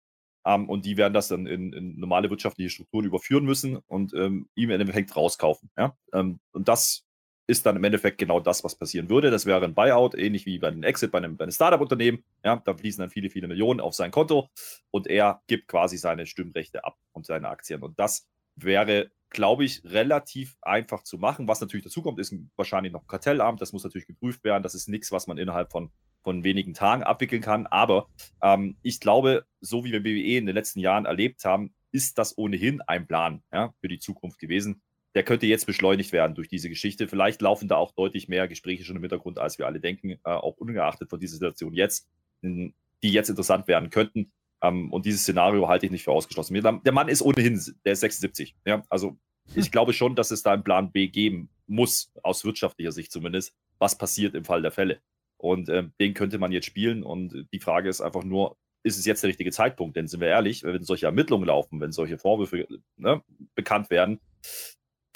Ähm, 0.47 0.69
und 0.69 0.87
die 0.87 0.97
werden 0.97 1.15
das 1.15 1.29
dann 1.29 1.47
in, 1.47 1.73
in, 1.73 1.99
normale 1.99 2.31
wirtschaftliche 2.31 2.71
Strukturen 2.71 3.05
überführen 3.05 3.45
müssen 3.45 3.77
und 3.77 4.15
ähm, 4.15 4.49
ihm 4.55 4.71
im 4.71 4.81
Endeffekt 4.81 5.15
rauskaufen. 5.15 5.71
Ja? 5.77 5.97
Ähm, 6.15 6.41
und 6.53 6.69
das 6.69 7.08
ist 7.49 7.65
dann 7.65 7.77
im 7.77 7.85
Endeffekt 7.85 8.19
genau 8.19 8.41
das, 8.41 8.63
was 8.63 8.77
passieren 8.77 9.09
würde. 9.09 9.31
Das 9.31 9.47
wäre 9.47 9.65
ein 9.65 9.75
Buyout, 9.75 10.15
ähnlich 10.15 10.45
wie 10.45 10.59
bei 10.59 10.69
einem 10.69 10.83
Exit 10.83 11.11
bei 11.11 11.19
einem, 11.19 11.37
einem 11.41 11.51
Startup-Unternehmen. 11.51 12.23
Ja, 12.45 12.63
da 12.65 12.75
fließen 12.75 13.01
dann 13.01 13.11
viele, 13.11 13.31
viele 13.31 13.49
Millionen 13.49 13.81
auf 13.81 13.95
sein 13.95 14.11
Konto 14.11 14.51
und 14.91 15.07
er 15.07 15.41
gibt 15.47 15.67
quasi 15.67 15.97
seine 15.97 16.27
Stimmrechte 16.27 16.85
ab 16.85 16.99
und 17.13 17.25
seine 17.25 17.49
Aktien. 17.49 17.83
Und 17.83 17.99
das 17.99 18.29
wäre, 18.55 19.11
glaube 19.31 19.65
ich, 19.65 19.83
relativ 19.85 20.59
einfach 20.61 21.03
zu 21.05 21.17
machen. 21.17 21.49
Was 21.49 21.63
natürlich 21.63 21.85
dazu 21.85 22.03
kommt, 22.03 22.19
ist 22.19 22.35
wahrscheinlich 22.57 22.93
noch 22.93 23.03
ein 23.03 23.09
Kartellamt. 23.09 23.63
Das 23.63 23.73
muss 23.73 23.83
natürlich 23.83 24.07
geprüft 24.07 24.45
werden. 24.45 24.63
Das 24.63 24.75
ist 24.75 24.87
nichts, 24.87 25.11
was 25.11 25.27
man 25.27 25.39
innerhalb 25.39 25.73
von, 25.73 25.91
von 26.23 26.45
wenigen 26.45 26.75
Tagen 26.75 27.03
abwickeln 27.03 27.41
kann. 27.41 27.67
Aber 27.67 28.09
ähm, 28.43 28.77
ich 28.83 29.01
glaube, 29.01 29.47
so 29.63 29.87
wie 29.87 29.93
wir 29.93 30.03
BWE 30.03 30.37
in 30.37 30.45
den 30.45 30.55
letzten 30.55 30.81
Jahren 30.81 31.07
erlebt 31.07 31.47
haben, 31.47 31.75
ist 31.93 32.19
das 32.19 32.37
ohnehin 32.37 32.83
ein 32.83 33.07
Plan 33.07 33.43
ja, 33.51 33.73
für 33.81 33.89
die 33.89 33.99
Zukunft 33.99 34.39
gewesen 34.39 34.83
der 35.15 35.23
könnte 35.23 35.47
jetzt 35.47 35.67
beschleunigt 35.67 36.13
werden 36.13 36.35
durch 36.35 36.49
diese 36.49 36.69
Geschichte. 36.69 37.09
Vielleicht 37.09 37.41
laufen 37.43 37.69
da 37.69 37.77
auch 37.77 37.93
deutlich 37.93 38.29
mehr 38.29 38.49
Gespräche 38.49 38.85
schon 38.85 38.97
im 38.97 39.03
Hintergrund, 39.03 39.39
als 39.39 39.59
wir 39.59 39.67
alle 39.67 39.81
denken, 39.81 40.11
äh, 40.11 40.19
auch 40.25 40.57
ungeachtet 40.57 41.11
von 41.11 41.19
dieser 41.19 41.35
Situation 41.35 41.73
jetzt, 41.73 42.09
die 42.43 42.73
jetzt 43.03 43.31
interessant 43.31 43.69
werden 43.69 43.91
könnten. 43.91 44.33
Ähm, 44.63 44.93
und 44.93 45.07
dieses 45.07 45.23
Szenario 45.23 45.69
halte 45.69 45.87
ich 45.87 45.93
nicht 45.93 46.05
für 46.05 46.13
ausgeschlossen. 46.13 46.55
Der 46.63 46.93
Mann 46.93 47.09
ist 47.09 47.23
ohnehin, 47.23 47.61
der 47.85 47.93
ist 47.93 48.01
76. 48.01 48.57
Ja? 48.67 48.83
Also 48.89 49.19
ich 49.55 49.67
hm. 49.67 49.71
glaube 49.71 49.93
schon, 49.93 50.15
dass 50.15 50.31
es 50.31 50.43
da 50.43 50.53
einen 50.53 50.65
Plan 50.65 50.93
B 50.93 51.09
geben 51.09 51.49
muss, 51.67 52.13
aus 52.23 52.45
wirtschaftlicher 52.45 52.93
Sicht 52.93 53.13
zumindest, 53.13 53.55
was 53.79 53.97
passiert 53.97 54.35
im 54.35 54.45
Fall 54.45 54.63
der 54.63 54.73
Fälle. 54.73 55.01
Und 55.37 55.69
ähm, 55.69 55.93
den 56.01 56.15
könnte 56.15 56.39
man 56.39 56.53
jetzt 56.53 56.67
spielen. 56.67 57.03
Und 57.03 57.47
die 57.53 57.61
Frage 57.61 57.89
ist 57.89 58.01
einfach 58.01 58.25
nur, 58.25 58.57
ist 58.83 58.99
es 58.99 59.07
jetzt 59.07 59.23
der 59.23 59.29
richtige 59.29 59.53
Zeitpunkt? 59.53 59.97
Denn 59.97 60.09
sind 60.09 60.21
wir 60.21 60.29
ehrlich, 60.29 60.65
wenn 60.65 60.83
solche 60.83 61.07
Ermittlungen 61.07 61.47
laufen, 61.47 61.81
wenn 61.81 61.93
solche 61.93 62.19
Vorwürfe 62.19 62.67
ne, 62.97 63.23
bekannt 63.55 63.91
werden, 63.91 64.21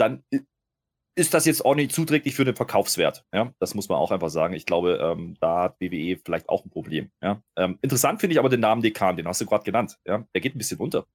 dann 0.02 0.24
ist 1.14 1.34
das 1.34 1.44
jetzt 1.44 1.64
auch 1.64 1.74
nicht 1.74 1.92
zuträglich 1.92 2.34
für 2.34 2.44
den 2.44 2.56
Verkaufswert. 2.56 3.24
Ja, 3.32 3.52
das 3.58 3.74
muss 3.74 3.88
man 3.88 3.98
auch 3.98 4.10
einfach 4.10 4.30
sagen. 4.30 4.54
Ich 4.54 4.66
glaube, 4.66 4.98
ähm, 5.02 5.36
da 5.40 5.64
hat 5.64 5.80
WWE 5.80 6.18
vielleicht 6.24 6.48
auch 6.48 6.64
ein 6.64 6.70
Problem. 6.70 7.10
Ja, 7.22 7.42
ähm, 7.56 7.78
interessant 7.82 8.20
finde 8.20 8.34
ich 8.34 8.38
aber 8.38 8.48
den 8.48 8.60
Namen 8.60 8.82
Dekan, 8.82 9.16
den 9.16 9.28
hast 9.28 9.40
du 9.40 9.46
gerade 9.46 9.64
genannt. 9.64 9.98
Ja, 10.06 10.26
der 10.34 10.40
geht 10.40 10.54
ein 10.54 10.58
bisschen 10.58 10.80
unter. 10.80 11.06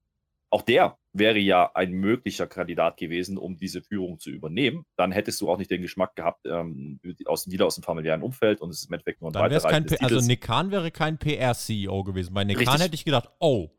Auch 0.49 0.61
der 0.61 0.97
wäre 1.11 1.39
ja 1.39 1.71
ein 1.73 1.91
möglicher 1.91 2.47
Kandidat 2.47 2.95
gewesen, 2.95 3.38
um 3.38 3.57
diese 3.57 3.81
Führung 3.81 4.17
zu 4.19 4.29
übernehmen. 4.29 4.85
Dann 4.95 5.11
hättest 5.11 5.41
du 5.41 5.49
auch 5.49 5.57
nicht 5.57 5.69
den 5.69 5.81
Geschmack 5.81 6.15
gehabt, 6.15 6.45
ähm, 6.45 7.01
aus, 7.25 7.51
wieder 7.51 7.65
aus 7.65 7.75
dem 7.75 7.83
familiären 7.83 8.21
Umfeld 8.21 8.61
und 8.61 8.69
es 8.69 8.79
ist 8.79 8.88
im 8.88 8.93
Endeffekt 8.93 9.19
nur 9.19 9.35
ein 9.35 9.49
Dann 9.49 9.61
kein 9.61 9.85
P 9.85 9.97
Also 9.99 10.21
Nekan 10.21 10.71
wäre 10.71 10.91
kein 10.91 11.17
PR-CEO 11.17 12.03
gewesen. 12.05 12.33
Bei 12.33 12.45
Nekan 12.45 12.79
hätte 12.79 12.95
ich 12.95 13.03
gedacht, 13.03 13.29
oh, 13.39 13.71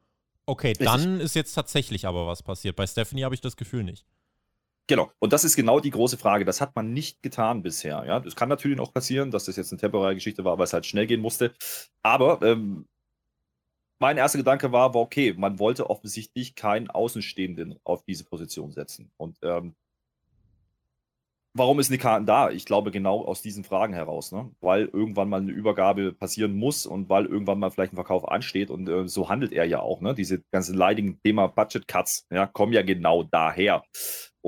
okay, 0.45 0.69
Richtig. 0.69 0.87
dann 0.87 1.21
ist 1.21 1.35
jetzt 1.35 1.55
tatsächlich 1.55 2.07
aber 2.07 2.27
was 2.27 2.43
passiert. 2.43 2.77
Bei 2.77 2.87
Stephanie 2.87 3.25
habe 3.25 3.35
ich 3.35 3.41
das 3.41 3.57
Gefühl 3.57 3.85
nicht. 3.85 4.05
Genau. 4.89 5.13
Und 5.19 5.35
das 5.35 5.45
ist 5.45 5.55
genau 5.55 5.81
die 5.81 5.91
große 5.91 6.17
Frage. 6.17 6.47
Das 6.47 6.63
hat 6.63 6.75
man 6.75 6.95
nicht 6.95 7.23
getan 7.23 7.63
bisher. 7.63 8.05
Ja, 8.07 8.21
das 8.21 8.35
kann 8.35 8.49
natürlich 8.49 8.81
auch 8.81 8.93
passieren, 8.93 9.31
dass 9.31 9.45
das 9.45 9.57
jetzt 9.57 9.71
eine 9.71 9.79
temporäre 9.79 10.15
Geschichte 10.15 10.45
war, 10.45 10.57
weil 10.59 10.65
es 10.65 10.73
halt 10.73 10.87
schnell 10.87 11.07
gehen 11.07 11.21
musste. 11.21 11.53
Aber 12.03 12.41
ähm, 12.43 12.87
mein 13.99 14.17
erster 14.17 14.39
Gedanke 14.39 14.73
war, 14.73 14.95
war, 14.95 15.03
okay, 15.03 15.35
man 15.37 15.59
wollte 15.59 15.91
offensichtlich 15.91 16.55
keinen 16.55 16.89
Außenstehenden 16.89 17.79
auf 17.85 18.03
diese 18.05 18.25
Position 18.25 18.73
setzen. 18.73 19.11
Und 19.19 19.39
ähm, 19.43 19.75
warum 21.53 21.81
ist 21.81 21.91
Nikan 21.91 22.25
da? 22.25 22.51
Ich 22.51 22.65
glaube 22.65 22.91
genau 22.91 23.25
aus 23.25 23.43
diesen 23.43 23.65
Fragen 23.65 23.93
heraus, 23.93 24.33
ne? 24.33 24.51
weil 24.61 24.87
irgendwann 24.87 25.29
mal 25.29 25.41
eine 25.41 25.53
Übergabe 25.53 26.13
passieren 26.13 26.57
muss 26.57 26.87
und 26.87 27.11
weil 27.11 27.27
irgendwann 27.27 27.59
mal 27.59 27.71
vielleicht 27.71 27.93
ein 27.93 27.97
Verkauf 27.97 28.29
ansteht 28.29 28.71
und 28.71 28.89
äh, 28.89 29.09
so 29.09 29.29
handelt 29.29 29.53
er 29.53 29.65
ja 29.65 29.81
auch. 29.81 30.01
Ne? 30.01 30.15
Diese 30.15 30.43
ganzen 30.51 30.77
leidigen 30.77 31.21
Thema 31.23 31.49
Budget 31.49 31.87
Cuts 31.89 32.27
ja, 32.31 32.47
kommen 32.47 32.73
ja 32.73 32.83
genau 32.83 33.25
daher. 33.25 33.83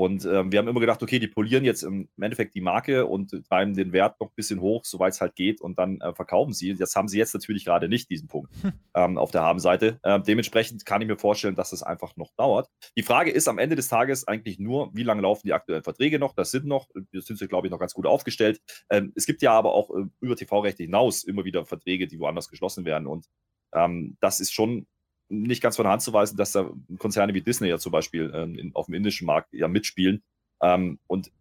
Und 0.01 0.24
ähm, 0.24 0.51
wir 0.51 0.59
haben 0.59 0.66
immer 0.66 0.80
gedacht, 0.80 1.03
okay, 1.03 1.18
die 1.18 1.28
polieren 1.28 1.62
jetzt 1.62 1.82
im 1.82 2.09
Endeffekt 2.18 2.55
die 2.55 2.62
Marke 2.62 3.05
und 3.05 3.32
treiben 3.46 3.74
den 3.74 3.92
Wert 3.92 4.18
noch 4.18 4.28
ein 4.28 4.34
bisschen 4.34 4.62
hoch, 4.62 4.86
soweit 4.86 5.12
es 5.12 5.20
halt 5.20 5.34
geht, 5.34 5.61
und 5.61 5.78
dann 5.78 6.01
äh, 6.01 6.14
verkaufen 6.14 6.55
sie. 6.55 6.74
Das 6.74 6.96
haben 6.96 7.07
sie 7.07 7.18
jetzt 7.18 7.34
natürlich 7.34 7.66
gerade 7.66 7.86
nicht, 7.86 8.09
diesen 8.09 8.26
Punkt 8.26 8.51
hm. 8.62 8.72
ähm, 8.94 9.18
auf 9.18 9.30
der 9.30 9.42
Habenseite. 9.42 10.01
Äh, 10.03 10.18
dementsprechend 10.22 10.86
kann 10.86 11.03
ich 11.03 11.09
mir 11.09 11.18
vorstellen, 11.18 11.55
dass 11.55 11.68
das 11.68 11.82
einfach 11.82 12.16
noch 12.16 12.30
dauert. 12.38 12.70
Die 12.96 13.03
Frage 13.03 13.30
ist 13.30 13.46
am 13.46 13.59
Ende 13.59 13.76
des 13.76 13.88
Tages 13.88 14.26
eigentlich 14.26 14.59
nur, 14.59 14.90
wie 14.94 15.03
lange 15.03 15.20
laufen 15.20 15.42
die 15.44 15.53
aktuellen 15.53 15.82
Verträge 15.82 16.18
noch? 16.18 16.32
Das 16.32 16.51
sind 16.51 16.64
noch, 16.64 16.88
wir 17.11 17.20
sind, 17.20 17.38
glaube 17.51 17.66
ich, 17.66 17.70
noch 17.70 17.78
ganz 17.78 17.92
gut 17.92 18.07
aufgestellt. 18.07 18.59
Ähm, 18.88 19.12
es 19.16 19.26
gibt 19.26 19.42
ja 19.42 19.53
aber 19.53 19.74
auch 19.74 19.90
äh, 19.90 20.07
über 20.22 20.34
TV-Rechte 20.34 20.82
hinaus 20.82 21.24
immer 21.24 21.44
wieder 21.44 21.66
Verträge, 21.66 22.07
die 22.07 22.18
woanders 22.18 22.48
geschlossen 22.48 22.86
werden. 22.86 23.07
Und 23.07 23.26
ähm, 23.74 24.16
das 24.22 24.40
ist 24.40 24.55
schon 24.55 24.86
nicht 25.31 25.62
ganz 25.62 25.76
von 25.76 25.85
der 25.85 25.93
Hand 25.93 26.03
zu 26.03 26.12
weisen, 26.12 26.37
dass 26.37 26.53
da 26.53 26.70
Konzerne 26.99 27.33
wie 27.35 27.41
Disney 27.41 27.68
ja 27.68 27.78
zum 27.78 27.93
Beispiel 27.93 28.31
ähm, 28.35 28.59
in, 28.59 28.74
auf 28.74 28.87
dem 28.87 28.95
indischen 28.95 29.26
Markt 29.26 29.53
ja 29.53 29.68
mitspielen 29.68 30.22
ähm, 30.61 30.99
und 31.07 31.33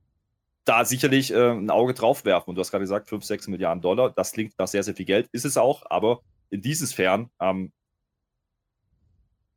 da 0.66 0.86
sicherlich 0.86 1.34
äh, 1.34 1.52
ein 1.52 1.72
Auge 1.72 1.94
drauf 1.94 2.26
werfen. 2.26 2.52
Und 2.52 2.56
du 2.56 2.60
hast 2.60 2.70
gerade 2.70 2.84
gesagt, 2.84 3.10
5, 3.10 3.24
6 3.24 3.48
Milliarden 3.48 3.82
Dollar, 3.82 4.12
das 4.12 4.32
klingt 4.32 4.54
nach 4.60 4.68
sehr, 4.68 4.84
sehr 4.84 4.96
viel 4.96 5.06
Geld, 5.06 5.28
ist 5.32 5.46
es 5.46 5.58
auch, 5.58 5.84
aber 5.90 6.22
in 6.52 6.62
diesen 6.62 6.86
Sphären 6.88 7.30
ähm, 7.40 7.72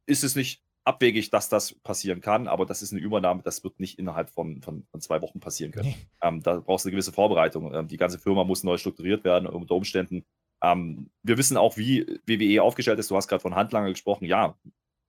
ist 0.06 0.24
es 0.24 0.34
nicht 0.34 0.62
abwegig, 0.84 1.30
dass 1.30 1.48
das 1.48 1.74
passieren 1.74 2.20
kann, 2.20 2.48
aber 2.48 2.66
das 2.66 2.82
ist 2.82 2.92
eine 2.92 3.00
Übernahme, 3.00 3.42
das 3.42 3.62
wird 3.62 3.78
nicht 3.78 3.98
innerhalb 3.98 4.30
von, 4.30 4.62
von, 4.62 4.84
von 4.90 5.00
zwei 5.00 5.20
Wochen 5.22 5.38
passieren 5.38 5.72
können. 5.72 5.90
Nee. 5.90 6.06
Ähm, 6.22 6.42
da 6.42 6.56
brauchst 6.56 6.84
du 6.84 6.88
eine 6.88 6.92
gewisse 6.92 7.12
Vorbereitung. 7.12 7.72
Ähm, 7.72 7.88
die 7.88 7.96
ganze 7.96 8.18
Firma 8.18 8.44
muss 8.44 8.64
neu 8.64 8.78
strukturiert 8.78 9.22
werden 9.24 9.46
unter 9.46 9.74
Umständen. 9.74 10.24
Ähm, 10.62 11.10
wir 11.22 11.38
wissen 11.38 11.56
auch, 11.56 11.76
wie 11.76 12.06
WWE 12.26 12.62
aufgestellt 12.62 12.98
ist. 12.98 13.10
Du 13.10 13.16
hast 13.16 13.28
gerade 13.28 13.42
von 13.42 13.54
Handlanger 13.54 13.90
gesprochen. 13.90 14.24
Ja, 14.24 14.56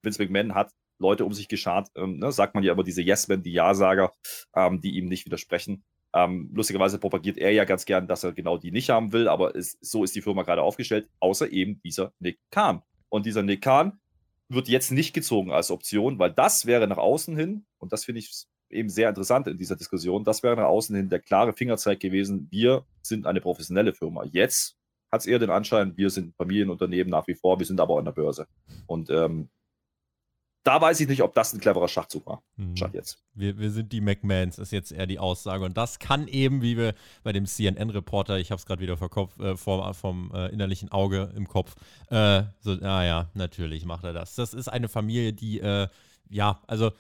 Vince 0.02 0.22
McMahon 0.22 0.56
hat 0.56 0.72
Leute 1.00 1.26
um 1.26 1.34
sich 1.34 1.48
geschart. 1.48 1.90
Ähm, 1.96 2.18
ne, 2.20 2.32
sagt 2.32 2.56
man 2.56 2.64
ja 2.64 2.74
immer 2.74 2.84
diese 2.84 3.02
Yes-Men, 3.02 3.44
die 3.44 3.54
Ja-Sager, 3.54 4.12
ähm, 4.56 4.82
die 4.82 4.98
ihm 4.98 5.08
nicht 5.08 5.26
widersprechen. 5.26 5.84
Ähm, 6.16 6.52
lustigerweise 6.54 7.00
propagiert 7.00 7.38
er 7.38 7.52
ja 7.52 7.66
ganz 7.66 7.86
gern, 7.86 8.08
dass 8.08 8.24
er 8.24 8.34
genau 8.34 8.58
die 8.58 8.72
nicht 8.72 8.90
haben 8.90 9.14
will, 9.14 9.28
aber 9.28 9.56
es, 9.56 9.78
so 9.82 10.04
ist 10.04 10.16
die 10.16 10.22
Firma 10.22 10.44
gerade 10.44 10.62
aufgestellt, 10.62 11.10
außer 11.20 11.52
eben 11.52 11.82
dieser 11.84 12.14
Nick 12.20 12.40
Khan. 12.52 12.84
Und 13.10 13.26
dieser 13.26 13.42
Nick 13.42 13.64
Khan 13.64 14.00
wird 14.48 14.68
jetzt 14.68 14.92
nicht 14.92 15.14
gezogen 15.14 15.52
als 15.52 15.72
Option, 15.72 16.20
weil 16.20 16.32
das 16.32 16.68
wäre 16.68 16.88
nach 16.88 16.98
außen 16.98 17.36
hin, 17.36 17.66
und 17.80 17.94
das 17.94 18.06
finde 18.06 18.20
ich 18.20 18.46
eben 18.70 18.90
sehr 18.90 19.10
interessant 19.10 19.48
in 19.48 19.58
dieser 19.58 19.76
Diskussion, 19.76 20.24
das 20.24 20.44
wäre 20.44 20.56
nach 20.56 20.66
außen 20.66 20.96
hin 20.96 21.10
der 21.10 21.20
klare 21.20 21.54
Fingerzeig 21.54 22.00
gewesen, 22.00 22.48
wir 22.52 22.86
sind 23.02 23.26
eine 23.26 23.42
professionelle 23.42 23.94
Firma. 23.94 24.24
Jetzt 24.26 24.78
hat 25.14 25.22
es 25.22 25.28
eher 25.28 25.38
den 25.38 25.52
Anschein, 25.52 25.96
wir 25.96 26.10
sind 26.10 26.36
Familienunternehmen 26.36 27.12
nach 27.12 27.28
wie 27.28 27.36
vor, 27.36 27.60
wir 27.60 27.68
sind 27.68 27.80
aber 27.80 28.00
an 28.00 28.06
der 28.06 28.14
Börse. 28.14 28.48
Und 28.88 29.12
ähm, 29.12 29.48
da 30.64 30.82
weiß 30.82 31.02
ich 31.02 31.08
nicht, 31.08 31.22
ob 31.22 31.36
das 31.36 31.54
ein 31.54 31.60
cleverer 31.60 31.88
Schachzug 31.88 32.26
war. 32.26 32.42
Hm. 32.56 32.74
jetzt. 32.94 33.22
Wir, 33.36 33.60
wir 33.60 33.70
sind 33.70 33.92
die 33.92 34.02
McMahons, 34.02 34.58
ist 34.58 34.72
jetzt 34.72 34.92
eher 34.92 35.06
die 35.06 35.20
Aussage. 35.20 35.66
Und 35.66 35.78
das 35.78 36.00
kann 36.00 36.28
eben, 36.28 36.64
wie 36.64 36.78
wir 36.78 36.96
bei 37.22 37.32
dem 37.32 37.46
CNN-Reporter, 37.46 38.40
ich 38.40 38.50
habe 38.50 38.58
es 38.58 38.66
gerade 38.66 38.82
wieder 38.82 38.98
vor 38.98 39.12
Kopf, 39.12 39.38
äh, 39.40 39.56
vom, 39.56 39.94
vom 39.94 40.32
äh, 40.34 40.48
innerlichen 40.48 40.92
Auge 40.92 41.32
im 41.36 41.48
Kopf, 41.48 41.76
äh, 42.10 42.44
so, 42.62 42.74
naja, 42.74 43.30
natürlich 43.36 43.86
macht 43.86 44.06
er 44.06 44.14
das. 44.14 44.34
Das 44.34 44.56
ist 44.56 44.68
eine 44.68 44.90
Familie, 44.90 45.34
die, 45.34 45.60
äh, 45.60 45.90
ja, 46.30 46.62
also 46.66 46.92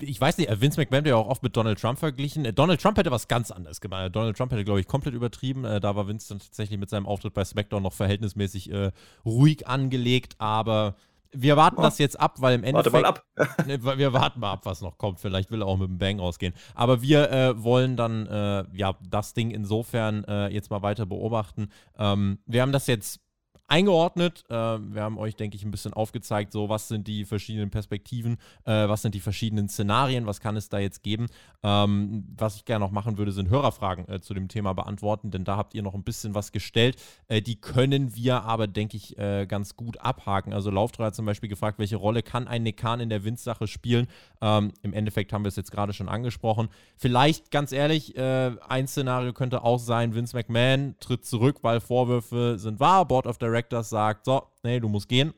ich 0.00 0.20
weiß 0.20 0.38
nicht, 0.38 0.50
Vince 0.60 0.80
McMahon 0.80 1.04
wird 1.04 1.14
ja 1.14 1.16
auch 1.16 1.28
oft 1.28 1.42
mit 1.42 1.56
Donald 1.56 1.80
Trump 1.80 1.98
verglichen. 1.98 2.44
Äh, 2.44 2.52
Donald 2.52 2.80
Trump 2.80 2.96
hätte 2.96 3.10
was 3.10 3.28
ganz 3.28 3.50
anderes 3.50 3.80
gemacht. 3.80 4.14
Donald 4.14 4.36
Trump 4.36 4.52
hätte, 4.52 4.64
glaube 4.64 4.80
ich, 4.80 4.86
komplett 4.86 5.14
übertrieben. 5.14 5.64
Äh, 5.64 5.80
da 5.80 5.94
war 5.96 6.08
Vince 6.08 6.28
dann 6.30 6.38
tatsächlich 6.38 6.78
mit 6.78 6.88
seinem 6.90 7.06
Auftritt 7.06 7.34
bei 7.34 7.44
SmackDown 7.44 7.82
noch 7.82 7.92
verhältnismäßig 7.92 8.72
äh, 8.72 8.92
ruhig 9.24 9.66
angelegt. 9.66 10.36
Aber 10.38 10.94
wir 11.32 11.56
warten 11.56 11.78
oh. 11.78 11.82
das 11.82 11.98
jetzt 11.98 12.18
ab, 12.18 12.36
weil 12.40 12.54
im 12.54 12.64
Endeffekt. 12.64 12.92
Warte 12.94 13.22
mal 13.36 13.44
ab. 13.44 13.98
Wir 13.98 14.12
warten 14.12 14.40
mal 14.40 14.52
ab, 14.52 14.60
was 14.64 14.80
noch 14.80 14.96
kommt. 14.96 15.20
Vielleicht 15.20 15.50
will 15.50 15.62
er 15.62 15.66
auch 15.66 15.76
mit 15.76 15.88
dem 15.88 15.98
Bang 15.98 16.18
rausgehen. 16.18 16.54
Aber 16.74 17.02
wir 17.02 17.30
äh, 17.30 17.62
wollen 17.62 17.96
dann 17.96 18.26
äh, 18.26 18.64
ja 18.72 18.94
das 19.08 19.34
Ding 19.34 19.50
insofern 19.50 20.24
äh, 20.24 20.48
jetzt 20.48 20.70
mal 20.70 20.82
weiter 20.82 21.04
beobachten. 21.06 21.70
Ähm, 21.98 22.38
wir 22.46 22.62
haben 22.62 22.72
das 22.72 22.86
jetzt 22.86 23.20
eingeordnet. 23.68 24.44
Äh, 24.48 24.54
wir 24.54 25.02
haben 25.02 25.18
euch, 25.18 25.36
denke 25.36 25.56
ich, 25.56 25.62
ein 25.62 25.70
bisschen 25.70 25.92
aufgezeigt, 25.92 26.52
so 26.52 26.68
was 26.68 26.88
sind 26.88 27.06
die 27.06 27.24
verschiedenen 27.24 27.70
Perspektiven, 27.70 28.38
äh, 28.64 28.88
was 28.88 29.02
sind 29.02 29.14
die 29.14 29.20
verschiedenen 29.20 29.68
Szenarien, 29.68 30.26
was 30.26 30.40
kann 30.40 30.56
es 30.56 30.68
da 30.68 30.78
jetzt 30.78 31.02
geben. 31.02 31.26
Ähm, 31.62 32.24
was 32.36 32.56
ich 32.56 32.64
gerne 32.64 32.84
noch 32.84 32.90
machen 32.90 33.18
würde, 33.18 33.30
sind 33.30 33.50
Hörerfragen 33.50 34.08
äh, 34.08 34.20
zu 34.20 34.32
dem 34.32 34.48
Thema 34.48 34.72
beantworten, 34.72 35.30
denn 35.30 35.44
da 35.44 35.56
habt 35.56 35.74
ihr 35.74 35.82
noch 35.82 35.94
ein 35.94 36.02
bisschen 36.02 36.34
was 36.34 36.50
gestellt. 36.50 36.96
Äh, 37.28 37.42
die 37.42 37.60
können 37.60 38.16
wir 38.16 38.42
aber, 38.44 38.66
denke 38.66 38.96
ich, 38.96 39.18
äh, 39.18 39.46
ganz 39.46 39.76
gut 39.76 40.00
abhaken. 40.00 40.54
Also 40.54 40.70
Lauftreu 40.70 41.04
hat 41.04 41.14
zum 41.14 41.26
Beispiel 41.26 41.50
gefragt, 41.50 41.78
welche 41.78 41.96
Rolle 41.96 42.22
kann 42.22 42.48
ein 42.48 42.62
Nekan 42.62 43.00
in 43.00 43.10
der 43.10 43.22
Windsache 43.24 43.66
spielen? 43.66 44.06
Ähm, 44.40 44.72
Im 44.82 44.94
Endeffekt 44.94 45.32
haben 45.32 45.44
wir 45.44 45.48
es 45.48 45.56
jetzt 45.56 45.72
gerade 45.72 45.92
schon 45.92 46.08
angesprochen. 46.08 46.68
Vielleicht, 46.96 47.50
ganz 47.50 47.72
ehrlich, 47.72 48.16
äh, 48.16 48.52
ein 48.66 48.88
Szenario 48.88 49.34
könnte 49.34 49.62
auch 49.62 49.78
sein, 49.78 50.14
Vince 50.14 50.34
McMahon 50.34 50.94
tritt 51.00 51.26
zurück, 51.26 51.58
weil 51.62 51.80
Vorwürfe 51.80 52.58
sind 52.58 52.80
wahr. 52.80 53.04
Board 53.06 53.26
of 53.26 53.36
Directors 53.36 53.57
sagt, 53.82 54.24
so, 54.24 54.42
nee, 54.62 54.80
du 54.80 54.88
musst 54.88 55.08
gehen. 55.08 55.34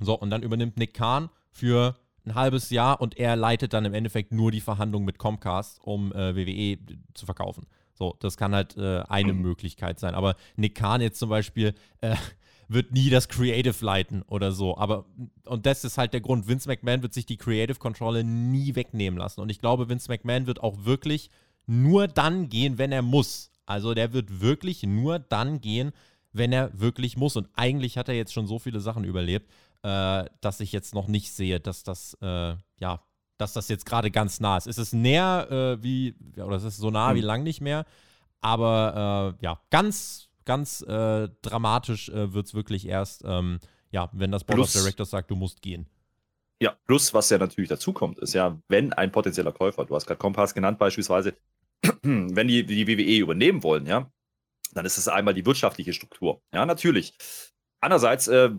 So, 0.00 0.18
und 0.18 0.30
dann 0.30 0.42
übernimmt 0.42 0.76
Nick 0.76 0.94
Khan 0.94 1.30
für 1.50 1.96
ein 2.24 2.34
halbes 2.34 2.70
Jahr 2.70 3.00
und 3.00 3.18
er 3.18 3.36
leitet 3.36 3.72
dann 3.72 3.84
im 3.84 3.94
Endeffekt 3.94 4.32
nur 4.32 4.50
die 4.50 4.60
Verhandlungen 4.60 5.06
mit 5.06 5.18
Comcast, 5.18 5.80
um 5.82 6.12
äh, 6.12 6.34
WWE 6.36 6.78
zu 7.14 7.24
verkaufen. 7.24 7.66
So, 7.94 8.14
das 8.20 8.36
kann 8.36 8.54
halt 8.54 8.76
äh, 8.76 9.02
eine 9.08 9.32
mhm. 9.32 9.42
Möglichkeit 9.42 9.98
sein. 9.98 10.14
Aber 10.14 10.36
Nick 10.56 10.74
Khan 10.74 11.00
jetzt 11.00 11.18
zum 11.18 11.30
Beispiel 11.30 11.74
äh, 12.00 12.16
wird 12.68 12.92
nie 12.92 13.10
das 13.10 13.28
Creative 13.28 13.84
leiten 13.84 14.22
oder 14.22 14.52
so. 14.52 14.76
Aber, 14.76 15.06
und 15.44 15.66
das 15.66 15.84
ist 15.84 15.96
halt 15.96 16.12
der 16.12 16.20
Grund. 16.20 16.48
Vince 16.48 16.68
McMahon 16.68 17.02
wird 17.02 17.14
sich 17.14 17.26
die 17.26 17.36
Creative 17.36 17.78
Kontrolle 17.78 18.24
nie 18.24 18.74
wegnehmen 18.74 19.18
lassen. 19.18 19.40
Und 19.40 19.50
ich 19.50 19.60
glaube, 19.60 19.88
Vince 19.88 20.10
McMahon 20.10 20.46
wird 20.46 20.62
auch 20.62 20.84
wirklich 20.84 21.30
nur 21.66 22.08
dann 22.08 22.48
gehen, 22.48 22.76
wenn 22.76 22.92
er 22.92 23.02
muss. 23.02 23.50
Also 23.66 23.94
der 23.94 24.12
wird 24.12 24.40
wirklich 24.40 24.82
nur 24.82 25.18
dann 25.18 25.60
gehen, 25.60 25.92
wenn 26.36 26.52
er 26.52 26.70
wirklich 26.78 27.16
muss. 27.16 27.36
Und 27.36 27.48
eigentlich 27.54 27.98
hat 27.98 28.08
er 28.08 28.14
jetzt 28.14 28.32
schon 28.32 28.46
so 28.46 28.58
viele 28.58 28.80
Sachen 28.80 29.04
überlebt, 29.04 29.50
äh, 29.82 30.24
dass 30.40 30.60
ich 30.60 30.72
jetzt 30.72 30.94
noch 30.94 31.08
nicht 31.08 31.32
sehe, 31.32 31.60
dass 31.60 31.82
das, 31.82 32.16
äh, 32.20 32.54
ja, 32.78 33.02
dass 33.38 33.52
das 33.52 33.68
jetzt 33.68 33.86
gerade 33.86 34.10
ganz 34.10 34.40
nah 34.40 34.56
ist. 34.56 34.66
Es 34.66 34.78
ist 34.78 34.92
näher 34.92 35.50
äh, 35.50 35.82
wie, 35.82 36.14
oder 36.36 36.56
es 36.56 36.64
ist 36.64 36.78
so 36.78 36.90
nah 36.90 37.14
wie 37.14 37.20
lang 37.20 37.42
nicht 37.42 37.60
mehr. 37.60 37.84
Aber 38.40 39.34
äh, 39.40 39.44
ja, 39.44 39.60
ganz, 39.70 40.28
ganz 40.44 40.82
äh, 40.82 41.28
dramatisch 41.42 42.08
äh, 42.08 42.32
wird 42.32 42.46
es 42.46 42.54
wirklich 42.54 42.86
erst, 42.86 43.22
ähm, 43.24 43.58
ja, 43.90 44.10
wenn 44.12 44.32
das 44.32 44.44
Board 44.44 44.56
plus, 44.56 44.76
of 44.76 44.82
Directors 44.82 45.10
sagt, 45.10 45.30
du 45.30 45.36
musst 45.36 45.62
gehen. 45.62 45.86
Ja, 46.60 46.74
plus 46.86 47.12
was 47.12 47.28
ja 47.28 47.38
natürlich 47.38 47.68
dazu 47.68 47.92
kommt, 47.92 48.18
ist 48.18 48.32
ja, 48.32 48.58
wenn 48.68 48.92
ein 48.92 49.12
potenzieller 49.12 49.52
Käufer, 49.52 49.84
du 49.84 49.94
hast 49.94 50.06
gerade 50.06 50.18
Kompass 50.18 50.54
genannt 50.54 50.78
beispielsweise, 50.78 51.34
wenn 52.02 52.48
die 52.48 52.64
die 52.64 52.86
WWE 52.86 53.18
übernehmen 53.18 53.62
wollen, 53.62 53.86
ja, 53.86 54.10
dann 54.72 54.86
ist 54.86 54.98
es 54.98 55.08
einmal 55.08 55.34
die 55.34 55.46
wirtschaftliche 55.46 55.92
Struktur. 55.92 56.42
Ja, 56.52 56.66
natürlich. 56.66 57.16
Andererseits, 57.80 58.28
äh, 58.28 58.50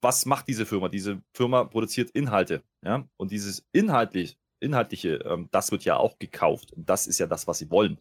was 0.00 0.26
macht 0.26 0.48
diese 0.48 0.66
Firma? 0.66 0.88
Diese 0.88 1.22
Firma 1.34 1.64
produziert 1.64 2.10
Inhalte, 2.10 2.62
ja, 2.84 3.06
und 3.16 3.30
dieses 3.30 3.66
inhaltlich, 3.72 4.38
inhaltliche, 4.60 5.16
ähm, 5.24 5.48
das 5.50 5.70
wird 5.72 5.84
ja 5.84 5.96
auch 5.96 6.18
gekauft 6.18 6.72
und 6.72 6.88
das 6.88 7.06
ist 7.06 7.18
ja 7.18 7.26
das, 7.26 7.46
was 7.46 7.58
sie 7.58 7.70
wollen. 7.70 7.98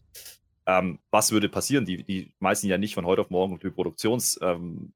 Ähm, 0.66 1.00
was 1.12 1.32
würde 1.32 1.50
passieren? 1.50 1.86
Die, 1.86 2.04
die 2.04 2.34
meisten 2.40 2.68
ja 2.68 2.78
nicht 2.78 2.94
von 2.94 3.06
heute 3.06 3.22
auf 3.22 3.30
morgen 3.30 3.60
die 3.60 3.72
Produktionsgeschichten 3.72 4.94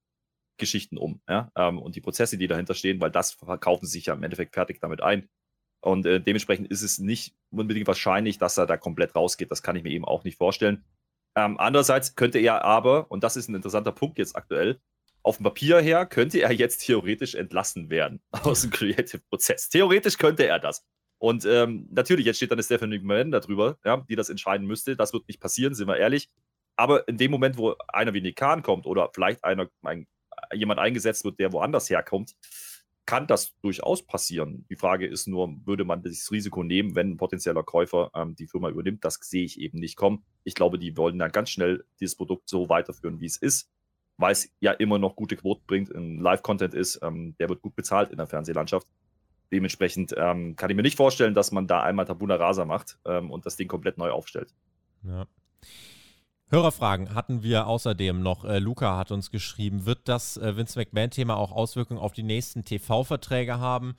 ähm, 0.98 0.98
um, 0.98 1.22
ja, 1.28 1.52
ähm, 1.56 1.80
und 1.80 1.96
die 1.96 2.02
Prozesse, 2.02 2.38
die 2.38 2.48
dahinter 2.48 2.76
stehen, 2.76 3.02
weil 3.02 3.12
das 3.12 3.32
verkaufen 3.34 3.86
sie 3.86 3.94
sich 3.94 4.06
ja 4.08 4.14
im 4.14 4.24
Endeffekt 4.24 4.54
fertig 4.54 4.80
damit 4.80 5.02
ein. 5.02 5.28
Und 5.82 6.06
äh, 6.06 6.22
dementsprechend 6.22 6.72
ist 6.72 6.82
es 6.82 7.00
nicht 7.00 7.36
unbedingt 7.50 7.88
wahrscheinlich, 7.88 8.38
dass 8.38 8.58
er 8.58 8.66
da 8.66 8.78
komplett 8.78 9.16
rausgeht. 9.16 9.52
Das 9.52 9.64
kann 9.64 9.76
ich 9.76 9.84
mir 9.84 9.92
eben 9.92 10.06
auch 10.06 10.24
nicht 10.24 10.38
vorstellen. 10.38 10.86
Ähm, 11.36 11.58
andererseits 11.58 12.16
könnte 12.16 12.40
er 12.40 12.64
aber, 12.64 13.10
und 13.12 13.24
das 13.24 13.36
ist 13.36 13.50
ein 13.50 13.56
interessanter 13.56 13.92
Punkt 13.92 14.18
jetzt 14.18 14.36
aktuell, 14.36 14.80
auf 15.24 15.38
dem 15.38 15.46
Papier 15.46 15.80
her 15.80 16.06
könnte 16.06 16.42
er 16.42 16.52
jetzt 16.52 16.80
theoretisch 16.86 17.34
entlassen 17.34 17.90
werden 17.90 18.22
aus 18.32 18.62
dem 18.62 18.72
Creative-Prozess. 18.72 19.70
Theoretisch 19.70 20.18
könnte 20.18 20.46
er 20.46 20.60
das. 20.60 20.86
Und 21.18 21.46
ähm, 21.46 21.88
natürlich, 21.90 22.26
jetzt 22.26 22.38
steht 22.38 22.52
dann 22.52 22.58
eine 22.58 22.64
Stephanie 22.64 23.00
McMahon 23.00 23.32
darüber, 23.32 23.78
ja, 23.86 23.98
die 24.10 24.16
das 24.16 24.30
entscheiden 24.30 24.68
müsste. 24.68 24.98
Das 24.98 25.14
wird 25.14 25.28
nicht 25.30 25.40
passieren, 25.40 25.74
sind 25.74 25.88
wir 25.88 25.96
ehrlich. 25.96 26.30
Aber 26.76 27.08
in 27.08 27.18
dem 27.18 27.32
Moment, 27.32 27.58
wo 27.58 27.76
einer 27.88 28.14
wie 28.14 28.22
Nick 28.22 28.36
Khan 28.36 28.62
kommt 28.62 28.86
oder 28.86 29.10
vielleicht 29.14 29.44
einer, 29.46 29.70
ein, 29.84 30.06
jemand 30.54 30.82
eingesetzt 30.82 31.24
wird, 31.24 31.40
der 31.40 31.54
woanders 31.54 31.90
herkommt, 31.90 32.34
kann 33.06 33.28
das 33.28 33.54
durchaus 33.62 34.06
passieren. 34.06 34.66
Die 34.70 34.76
Frage 34.76 35.06
ist 35.08 35.28
nur, 35.28 35.56
würde 35.66 35.84
man 35.84 36.02
das 36.02 36.32
Risiko 36.32 36.64
nehmen, 36.64 36.96
wenn 36.96 37.12
ein 37.12 37.18
potenzieller 37.18 37.64
Käufer 37.64 38.12
ähm, 38.16 38.36
die 38.36 38.48
Firma 38.48 38.70
übernimmt? 38.70 39.04
Das 39.04 39.16
sehe 39.16 39.44
ich 39.44 39.60
eben 39.60 39.80
nicht 39.80 39.98
kommen. 39.98 40.24
Ich 40.44 40.56
glaube, 40.56 40.80
die 40.80 40.96
wollen 40.96 41.20
dann 41.20 41.32
ganz 41.32 41.50
schnell 41.50 41.86
dieses 42.00 42.16
Produkt 42.16 42.48
so 42.48 42.70
weiterführen, 42.70 43.20
wie 43.20 43.26
es 43.26 43.38
ist, 43.38 43.70
weil 44.18 44.32
es 44.32 44.50
ja 44.60 44.72
immer 44.72 45.00
noch 45.00 45.16
gute 45.16 45.36
Quoten 45.36 45.66
bringt, 45.68 45.94
ein 45.94 46.20
Live-Content 46.20 46.74
ist, 46.74 47.00
ähm, 47.04 47.36
der 47.40 47.50
wird 47.50 47.62
gut 47.62 47.76
bezahlt 47.76 48.12
in 48.12 48.18
der 48.18 48.28
Fernsehlandschaft. 48.28 48.88
Dementsprechend 49.52 50.16
ähm, 50.18 50.56
kann 50.56 50.70
ich 50.70 50.76
mir 50.76 50.82
nicht 50.82 50.98
vorstellen, 50.98 51.34
dass 51.34 51.52
man 51.52 51.68
da 51.68 51.84
einmal 51.84 52.06
Tabula 52.06 52.36
Rasa 52.36 52.66
macht 52.66 52.98
ähm, 53.06 53.30
und 53.30 53.46
das 53.46 53.56
Ding 53.56 53.68
komplett 53.68 53.98
neu 53.98 54.12
aufstellt. 54.12 54.54
Ja. 55.04 55.28
Hörerfragen 56.54 57.16
hatten 57.16 57.42
wir 57.42 57.66
außerdem 57.66 58.22
noch. 58.22 58.46
Äh, 58.46 58.60
Luca 58.60 58.96
hat 58.96 59.12
uns 59.12 59.32
geschrieben, 59.32 59.88
wird 59.88 60.08
das 60.08 60.38
äh, 60.38 60.56
Vince 60.56 60.78
McMahon-Thema 60.78 61.36
auch 61.36 61.52
Auswirkungen 61.52 62.00
auf 62.00 62.14
die 62.14 62.22
nächsten 62.22 62.64
TV-Verträge 62.64 63.58
haben? 63.58 63.96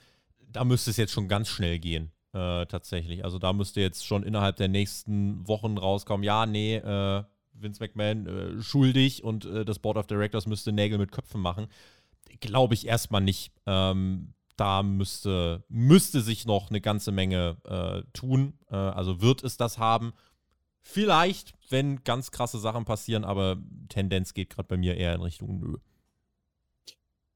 Da 0.52 0.64
müsste 0.64 0.90
es 0.90 0.96
jetzt 0.96 1.12
schon 1.12 1.26
ganz 1.26 1.48
schnell 1.48 1.80
gehen, 1.80 2.12
äh, 2.32 2.64
tatsächlich. 2.66 3.24
Also 3.24 3.40
da 3.40 3.52
müsste 3.52 3.80
jetzt 3.80 4.06
schon 4.06 4.22
innerhalb 4.22 4.54
der 4.54 4.68
nächsten 4.68 5.48
Wochen 5.48 5.76
rauskommen, 5.76 6.22
ja, 6.22 6.46
nee, 6.46 6.76
äh, 6.76 7.24
Vince 7.54 7.82
McMahon 7.82 8.26
äh, 8.28 8.62
schuldig 8.62 9.24
und 9.24 9.46
äh, 9.46 9.64
das 9.64 9.80
Board 9.80 9.96
of 9.96 10.06
Directors 10.06 10.46
müsste 10.46 10.70
Nägel 10.70 10.98
mit 10.98 11.10
Köpfen 11.10 11.40
machen. 11.40 11.66
Glaube 12.38 12.74
ich 12.74 12.86
erstmal 12.86 13.20
nicht. 13.20 13.50
Ähm, 13.66 14.32
da 14.56 14.84
müsste, 14.84 15.64
müsste 15.68 16.20
sich 16.20 16.46
noch 16.46 16.70
eine 16.70 16.80
ganze 16.80 17.10
Menge 17.10 17.56
tun. 18.12 18.54
also 18.68 19.20
wird 19.20 19.42
es 19.42 19.56
das 19.56 19.78
haben 19.78 20.12
Vielleicht, 20.86 21.54
wenn 21.70 22.04
ganz 22.04 22.30
krasse 22.30 22.58
Sachen 22.58 22.84
passieren, 22.84 23.24
aber 23.24 23.56
Tendenz 23.88 24.34
geht 24.34 24.50
gerade 24.50 24.68
bei 24.68 24.76
mir 24.76 24.96
eher 24.96 25.14
in 25.14 25.22
Richtung 25.22 25.58
Nö. 25.58 25.78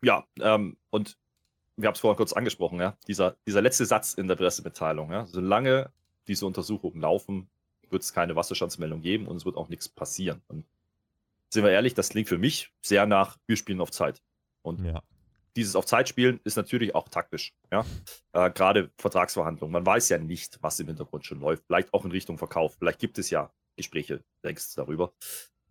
Ja, 0.03 0.25
ähm, 0.41 0.77
und 0.91 1.17
wir 1.77 1.89
haben 1.89 1.95
es 1.95 2.01
vorhin 2.01 2.19
kurz 2.19 2.35
angesprochen, 2.35 2.79
ja, 2.79 2.97
dieser, 3.09 3.37
dieser 3.47 3.63
letzte 3.63 3.87
Satz 3.87 4.15
in 4.15 4.29
der 4.29 4.37
Pressemitteilung, 4.37 5.11
ja, 5.11 5.27
solange 5.27 5.91
diese 6.29 6.47
Untersuchungen 6.47 7.01
laufen, 7.01 7.49
wird 7.89 8.03
es 8.03 8.13
keine 8.13 8.37
Wasserstandsmeldung 8.37 9.01
geben 9.01 9.27
und 9.27 9.37
es 9.37 9.47
wird 9.47 9.57
auch 9.57 9.71
nichts 9.71 9.89
passieren. 9.89 10.43
Und 10.47 10.67
sind 11.49 11.65
wir 11.65 11.71
ehrlich, 11.71 11.95
das 11.95 12.11
klingt 12.11 12.29
für 12.29 12.39
mich 12.39 12.71
sehr 12.83 13.07
nach, 13.07 13.39
wir 13.47 13.57
spielen 13.57 13.81
auf 13.81 13.91
Zeit. 13.91 14.23
Und 14.63 14.85
ja 14.85 15.03
dieses 15.57 15.77
auf 15.77 15.87
Zeit 15.87 16.09
spielen 16.09 16.41
ist 16.45 16.57
natürlich 16.57 16.95
auch 16.95 17.09
taktisch. 17.09 17.53
Ja? 17.73 17.85
Äh, 18.33 18.51
Gerade 18.51 18.91
Vertragsverhandlungen. 18.99 19.73
Man 19.73 19.87
weiß 19.87 20.09
ja 20.09 20.19
nicht, 20.19 20.59
was 20.63 20.81
im 20.81 20.87
Hintergrund 20.87 21.27
schon 21.27 21.41
läuft. 21.41 21.65
Vielleicht 21.67 21.93
auch 21.95 22.05
in 22.05 22.11
Richtung 22.11 22.39
Verkauf. 22.39 22.77
Vielleicht 22.79 22.99
gibt 22.99 23.19
es 23.19 23.31
ja 23.31 23.51
Gespräche 23.77 24.23
längst 24.43 24.77
darüber. 24.77 25.13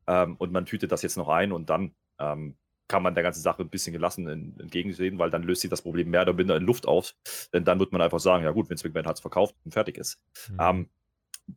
Ähm, 0.08 0.36
und 0.38 0.52
man 0.52 0.66
tütet 0.66 0.92
das 0.92 1.02
jetzt 1.02 1.18
noch 1.18 1.30
ein 1.30 1.52
und 1.52 1.70
dann 1.70 1.94
ähm, 2.20 2.56
kann 2.88 3.04
man 3.04 3.14
der 3.14 3.24
ganzen 3.24 3.42
Sache 3.42 3.62
ein 3.62 3.70
bisschen 3.70 3.94
gelassen 3.94 4.28
entgegensehen, 4.60 5.20
weil 5.20 5.30
dann 5.30 5.44
löst 5.44 5.62
sich 5.62 5.70
das 5.70 5.82
Problem 5.82 6.10
mehr 6.10 6.22
oder 6.22 6.34
minder 6.34 6.56
in 6.56 6.64
Luft 6.64 6.88
auf. 6.88 7.14
Denn 7.54 7.66
dann 7.66 7.80
wird 7.80 7.92
man 7.92 8.02
einfach 8.02 8.20
sagen, 8.20 8.46
ja 8.46 8.52
gut, 8.52 8.70
Vince 8.70 8.88
McMahon 8.88 9.08
hat 9.08 9.18
es 9.18 9.22
verkauft 9.22 9.56
und 9.66 9.74
fertig 9.74 9.98
ist. 9.98 10.20
Mhm. 10.50 10.58
Ähm, 10.60 10.90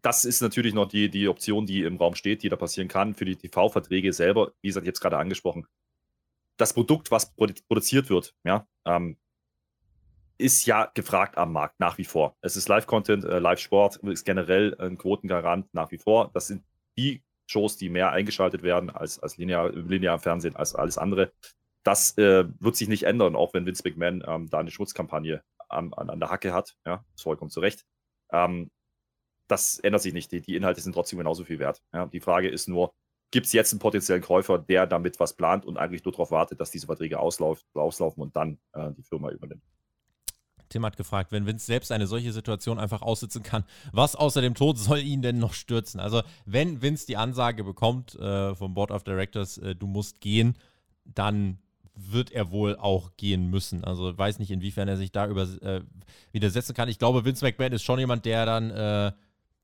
das 0.03 0.25
ist 0.25 0.41
natürlich 0.41 0.75
noch 0.75 0.87
die, 0.87 1.09
die 1.09 1.29
Option, 1.29 1.67
die 1.67 1.83
im 1.83 1.97
Raum 1.97 2.15
steht, 2.15 2.43
die 2.43 2.49
da 2.49 2.57
passieren 2.57 2.89
kann. 2.89 3.15
Für 3.15 3.25
die 3.25 3.37
TV-Verträge 3.37 4.13
selber, 4.13 4.53
wie 4.61 4.69
gesagt, 4.69 4.85
ich 4.85 4.89
habe 4.89 4.95
es 4.95 5.01
gerade 5.01 5.19
angesprochen, 5.19 5.67
das 6.61 6.75
Produkt, 6.75 7.11
was 7.11 7.35
produziert 7.35 8.11
wird, 8.11 8.35
ja, 8.45 8.67
ähm, 8.85 9.17
ist 10.39 10.67
ja 10.67 10.91
gefragt 10.95 11.37
am 11.39 11.53
Markt 11.53 11.81
nach 11.81 11.99
wie 11.99 12.05
vor. 12.05 12.37
Es 12.41 12.57
ist 12.57 12.69
Live-Content, 12.69 13.25
äh, 13.25 13.39
Live-Sport 13.39 13.97
ist 13.97 14.25
generell 14.25 14.75
ein 14.79 14.97
Quotengarant 14.97 15.73
nach 15.75 15.91
wie 15.91 15.99
vor. 15.99 16.31
Das 16.33 16.47
sind 16.47 16.65
die 16.97 17.23
Shows, 17.47 17.77
die 17.77 17.89
mehr 17.89 18.13
eingeschaltet 18.13 18.63
werden 18.63 18.91
als, 18.91 19.19
als 19.19 19.37
linear, 19.37 19.71
linear 19.71 20.19
Fernsehen, 20.19 20.57
als 20.57 20.75
alles 20.75 20.99
andere. 20.99 21.33
Das 21.83 22.17
äh, 22.19 22.45
wird 22.59 22.77
sich 22.77 22.89
nicht 22.89 23.05
ändern, 23.05 23.37
auch 23.37 23.55
wenn 23.55 23.67
Vince 23.67 23.83
McMahon 23.85 24.23
ähm, 24.27 24.51
da 24.51 24.59
eine 24.59 24.71
Schutzkampagne 24.71 25.43
an, 25.69 25.93
an, 25.95 26.11
an, 26.11 26.21
der 26.21 26.31
Hacke 26.31 26.53
hat. 26.53 26.77
Ja, 26.87 27.05
ist 27.15 27.23
vollkommen 27.23 27.51
zu 27.51 27.61
Recht. 27.61 27.85
Ähm, 28.33 28.71
das 29.49 29.79
ändert 29.79 30.03
sich 30.03 30.13
nicht. 30.13 30.31
Die, 30.33 30.41
die, 30.41 30.57
Inhalte 30.57 30.81
sind 30.81 30.93
trotzdem 30.93 31.19
genauso 31.19 31.45
viel 31.45 31.59
wert. 31.59 31.83
Ja, 31.93 32.07
die 32.07 32.21
Frage 32.21 32.49
ist 32.49 32.69
nur, 32.69 32.95
gibt 33.31 33.47
es 33.47 33.53
jetzt 33.53 33.73
einen 33.73 33.79
potenziellen 33.79 34.23
Käufer, 34.23 34.59
der 34.59 34.87
damit 34.87 35.21
was 35.21 35.35
plant 35.35 35.65
und 35.65 35.77
eigentlich 35.77 36.05
nur 36.05 36.13
darauf 36.13 36.31
wartet, 36.31 36.61
dass 36.61 36.71
diese 36.71 36.87
Verträge 36.87 37.19
auslauf, 37.19 37.65
auslaufen 37.75 38.23
und 38.23 38.35
dann 38.35 38.59
äh, 38.73 38.91
die 38.97 39.03
Firma 39.03 39.31
übernimmt. 39.31 39.63
Tim 40.69 40.87
hat 40.87 40.97
gefragt, 40.97 41.33
wenn 41.33 41.47
Vince 41.47 41.67
selbst 41.67 41.93
eine 41.93 42.07
solche 42.07 42.33
Situation 42.33 42.79
einfach 42.79 43.03
aussitzen 43.03 43.43
kann, 43.43 43.65
was 43.93 44.15
außer 44.17 44.41
dem 44.41 44.55
Tod 44.55 44.79
soll 44.79 45.01
ihn 45.01 45.21
denn 45.21 45.39
noch 45.39 45.53
stürzen? 45.53 46.01
Also, 46.01 46.23
wenn 46.47 46.81
Vince 46.81 47.07
die 47.07 47.17
Ansage 47.17 47.65
bekommt 47.65 48.15
äh, 48.15 48.55
vom 48.55 48.75
Board 48.75 48.93
of 48.93 49.03
Directors, 49.03 49.59
äh, 49.59 49.75
du 49.75 49.87
musst 49.87 50.21
gehen, 50.21 50.57
dann 51.05 51.59
wird 51.95 52.31
er 52.31 52.51
wohl 52.53 52.77
auch 52.77 53.17
gehen 53.17 53.51
müssen. 53.51 53.85
Also, 53.85 54.17
weiß 54.17 54.39
nicht, 54.39 54.53
inwiefern 54.53 54.89
er 54.89 54.97
sich 54.97 55.11
da 55.11 55.27
über, 55.27 55.43
äh, 55.43 55.83
widersetzen 56.31 56.75
kann. 56.75 56.89
Ich 56.89 57.01
glaube, 57.01 57.25
Vince 57.25 57.45
McMahon 57.45 57.73
ist 57.73 57.83
schon 57.83 57.99
jemand, 57.99 58.25
der 58.25 58.47
dann 58.47 58.71
äh, 58.71 59.13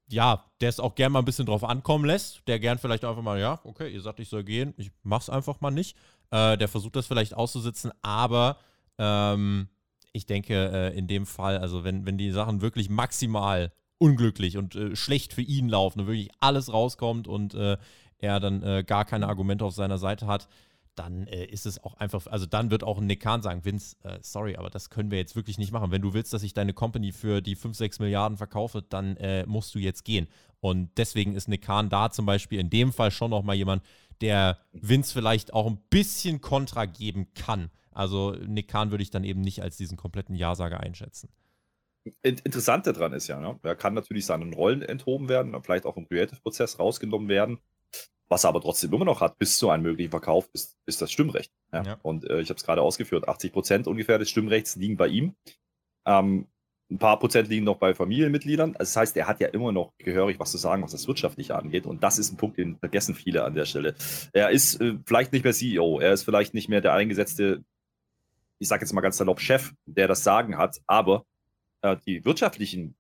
ja, 0.09 0.45
der 0.61 0.69
es 0.69 0.81
auch 0.81 0.95
gern 0.95 1.13
mal 1.13 1.21
ein 1.21 1.25
bisschen 1.25 1.47
drauf 1.47 1.65
ankommen 1.65 2.05
lässt, 2.05 2.47
der 2.47 2.59
gern 2.59 2.79
vielleicht 2.79 3.05
einfach 3.05 3.23
mal, 3.23 3.41
ja, 3.41 3.61
okay, 3.65 3.89
ihr 3.93 4.01
sagt, 4.01 4.21
ich 4.21 4.29
soll 4.29 4.45
gehen, 4.45 4.75
ich 4.77 4.91
mach's 5.03 5.29
einfach 5.29 5.61
mal 5.61 5.71
nicht. 5.71 5.97
Äh, 6.31 6.57
der 6.57 6.69
versucht 6.69 6.97
das 6.97 7.07
vielleicht 7.07 7.35
auszusitzen, 7.35 7.93
aber 8.03 8.59
ähm, 8.99 9.69
ich 10.13 10.27
denke, 10.27 10.71
äh, 10.73 10.99
in 10.99 11.07
dem 11.07 11.27
Fall, 11.27 11.59
also 11.59 11.85
wenn, 11.85 12.07
wenn 12.07 12.19
die 12.19 12.31
Sachen 12.31 12.63
wirklich 12.63 12.89
maximal 12.89 13.73
unglücklich 13.99 14.57
und 14.57 14.75
äh, 14.75 14.97
schlecht 14.97 15.33
für 15.33 15.43
ihn 15.43 15.69
laufen 15.69 16.01
und 16.01 16.07
wirklich 16.07 16.31
alles 16.41 16.73
rauskommt 16.73 17.29
und 17.29 17.55
äh, 17.55 17.77
er 18.19 18.41
dann 18.41 18.63
äh, 18.63 18.85
gar 18.85 19.05
keine 19.05 19.29
Argumente 19.29 19.65
auf 19.65 19.75
seiner 19.75 19.99
Seite 19.99 20.27
hat, 20.27 20.49
dann 20.99 21.27
äh, 21.27 21.45
ist 21.45 21.67
es 21.67 21.83
auch 21.83 21.95
einfach, 21.95 22.27
also 22.27 22.47
dann 22.47 22.71
wird 22.71 22.83
auch 22.83 22.99
ein 22.99 23.07
Nick 23.07 23.21
Khan 23.21 23.43
sagen, 23.43 23.65
Vince, 23.65 23.97
äh, 24.03 24.19
sorry, 24.23 24.57
aber 24.57 24.71
das 24.71 24.91
können 24.91 25.11
wir 25.11 25.19
jetzt 25.19 25.37
wirklich 25.37 25.59
nicht 25.59 25.73
machen. 25.73 25.91
Wenn 25.91 26.03
du 26.03 26.15
willst, 26.15 26.33
dass 26.33 26.43
ich 26.43 26.55
deine 26.55 26.73
Company 26.73 27.13
für 27.13 27.41
die 27.41 27.55
5, 27.55 27.77
6 27.77 27.99
Milliarden 28.01 28.37
verkaufe, 28.39 28.83
dann 28.83 29.17
äh, 29.17 29.47
musst 29.47 29.75
du 29.75 29.79
jetzt 29.79 30.05
gehen. 30.05 30.27
Und 30.61 30.91
deswegen 30.97 31.35
ist 31.35 31.49
Nick 31.49 31.63
Khan 31.63 31.89
da 31.89 32.11
zum 32.11 32.27
Beispiel 32.27 32.59
in 32.59 32.71
dem 32.71 32.93
Fall 32.93 33.11
schon 33.11 33.31
nochmal 33.31 33.57
jemand, 33.57 33.83
der 34.21 34.59
Vince 34.73 35.13
vielleicht 35.13 35.53
auch 35.53 35.67
ein 35.67 35.79
bisschen 35.91 36.41
Kontra 36.41 36.87
geben 36.87 37.33
kann. 37.35 37.71
Also 37.93 38.33
Nick 38.33 38.69
Khan 38.69 38.91
würde 38.91 39.03
ich 39.03 39.11
dann 39.11 39.25
eben 39.25 39.41
nicht 39.41 39.63
als 39.63 39.77
diesen 39.77 39.97
kompletten 39.97 40.35
Ja-Sager 40.35 40.81
einschätzen. 40.81 41.29
Interessante 42.23 42.93
daran 42.93 43.13
ist 43.13 43.27
ja, 43.27 43.41
ne? 43.41 43.59
er 43.63 43.75
kann 43.75 43.95
natürlich 43.95 44.27
seinen 44.27 44.55
Rollen 44.55 44.83
enthoben 44.83 45.29
werden, 45.29 45.61
vielleicht 45.63 45.87
auch 45.87 45.97
im 45.97 46.07
Creative-Prozess 46.07 46.79
rausgenommen 46.79 47.29
werden. 47.29 47.59
Was 48.29 48.45
er 48.45 48.49
aber 48.49 48.61
trotzdem 48.61 48.93
immer 48.93 49.05
noch 49.05 49.21
hat, 49.21 49.39
bis 49.39 49.59
zu 49.59 49.71
einem 49.71 49.85
möglichen 49.85 50.11
Verkauf, 50.11 50.49
ist, 50.53 50.77
ist 50.87 51.01
das 51.01 51.13
Stimmrecht. 51.13 51.53
Ja? 51.73 51.83
Ja. 51.83 51.99
Und 52.03 52.29
äh, 52.29 52.41
ich 52.41 52.49
habe 52.49 52.57
es 52.57 52.65
gerade 52.65 52.83
ausgeführt, 52.83 53.29
80 53.29 53.53
Prozent 53.53 53.87
ungefähr 53.87 54.19
des 54.19 54.31
Stimmrechts 54.31 54.77
liegen 54.77 54.97
bei 54.97 55.09
ihm. 55.09 55.37
Ähm, 56.07 56.49
ein 56.91 56.99
paar 56.99 57.19
Prozent 57.19 57.49
liegen 57.49 57.65
noch 57.65 57.79
bei 57.79 57.95
Familienmitgliedern. 57.95 58.77
Also 58.77 58.91
das 58.91 58.97
heißt, 58.97 59.17
er 59.17 59.27
hat 59.27 59.41
ja 59.41 59.49
immer 59.49 59.73
noch 59.73 59.93
gehörig 59.99 60.39
was 60.39 60.53
zu 60.53 60.59
sagen, 60.59 60.83
was 60.83 60.93
das 60.93 61.09
Wirtschaftliche 61.09 61.57
angeht. 61.57 61.87
Und 61.87 62.03
das 62.03 62.19
ist 62.19 62.33
ein 62.33 62.37
Punkt, 62.37 62.59
den 62.59 62.79
vergessen 62.79 63.15
viele 63.15 63.45
an 63.45 63.55
der 63.55 63.65
Stelle. 63.65 63.95
Er 64.33 64.51
ist 64.51 64.81
äh, 64.81 64.97
vielleicht 65.05 65.33
nicht 65.33 65.45
mehr 65.45 65.53
CEO, 65.53 66.01
er 66.01 66.13
ist 66.13 66.23
vielleicht 66.23 66.55
nicht 66.55 66.69
mehr 66.69 66.81
der 66.81 66.95
eingesetzte, 66.95 67.65
ich 68.59 68.69
sage 68.69 68.83
jetzt 68.83 68.93
mal 68.93 69.01
ganz 69.01 69.17
salopp, 69.17 69.41
Chef, 69.41 69.73
der 69.85 70.09
das 70.09 70.23
Sagen 70.23 70.59
hat, 70.59 70.81
aber 70.87 71.27
äh, 71.83 71.97
die 72.07 72.25
wirtschaftlichen 72.25 72.97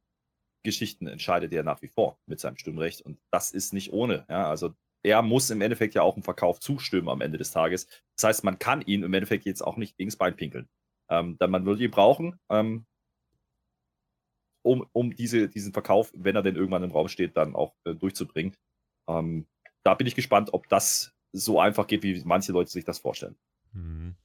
Geschichten 0.64 1.07
entscheidet 1.07 1.53
er 1.53 1.62
nach 1.62 1.81
wie 1.81 1.89
vor 1.89 2.18
mit 2.27 2.41
seinem 2.41 2.57
Stimmrecht. 2.57 3.03
Und 3.03 3.18
das 3.31 3.53
ist 3.53 3.72
nicht 3.72 3.93
ohne. 3.93 4.27
Ja? 4.29 4.51
Also 4.51 4.74
er 5.07 5.22
muss 5.22 5.50
im 5.50 5.61
Endeffekt 5.61 5.94
ja 5.94 6.02
auch 6.02 6.16
im 6.16 6.24
Verkauf 6.24 6.59
zustimmen 6.59 7.09
am 7.09 7.20
Ende 7.20 7.38
des 7.38 7.52
Tages. 7.52 7.86
Das 8.16 8.24
heißt, 8.24 8.44
man 8.44 8.59
kann 8.59 8.82
ihn 8.82 9.04
im 9.04 9.14
Endeffekt 9.14 9.46
jetzt 9.46 9.62
auch 9.62 9.76
nicht 9.76 9.94
das 10.00 10.16
Bein 10.16 10.34
pinkeln. 10.34 10.68
Ähm, 11.09 11.36
dann 11.38 11.52
man 11.52 11.64
würde 11.64 11.84
ihn 11.84 11.92
brauchen, 11.92 12.40
ähm, 12.50 12.86
um, 14.62 14.84
um 14.92 15.14
diese, 15.14 15.48
diesen 15.48 15.72
Verkauf, 15.72 16.11
wenn 16.16 16.34
er 16.34 16.42
denn 16.42 16.57
irgendwann 16.57 16.82
im 16.82 16.90
Raum 16.90 17.07
steht, 17.07 17.36
dann 17.36 17.54
auch 17.54 17.76
äh, 17.84 17.94
durchzubringen. 17.94 18.57
Ähm, 19.09 19.46
da 19.84 19.94
bin 19.94 20.09
ich 20.09 20.16
gespannt, 20.16 20.52
ob 20.52 20.68
das 20.68 21.14
so 21.30 21.61
einfach 21.61 21.86
geht, 21.86 22.02
wie 22.02 22.20
manche 22.24 22.50
Leute 22.50 22.70
sich 22.70 22.84
das 22.84 22.98
vorstellen. 22.98 23.36
Mhm. 23.72 24.16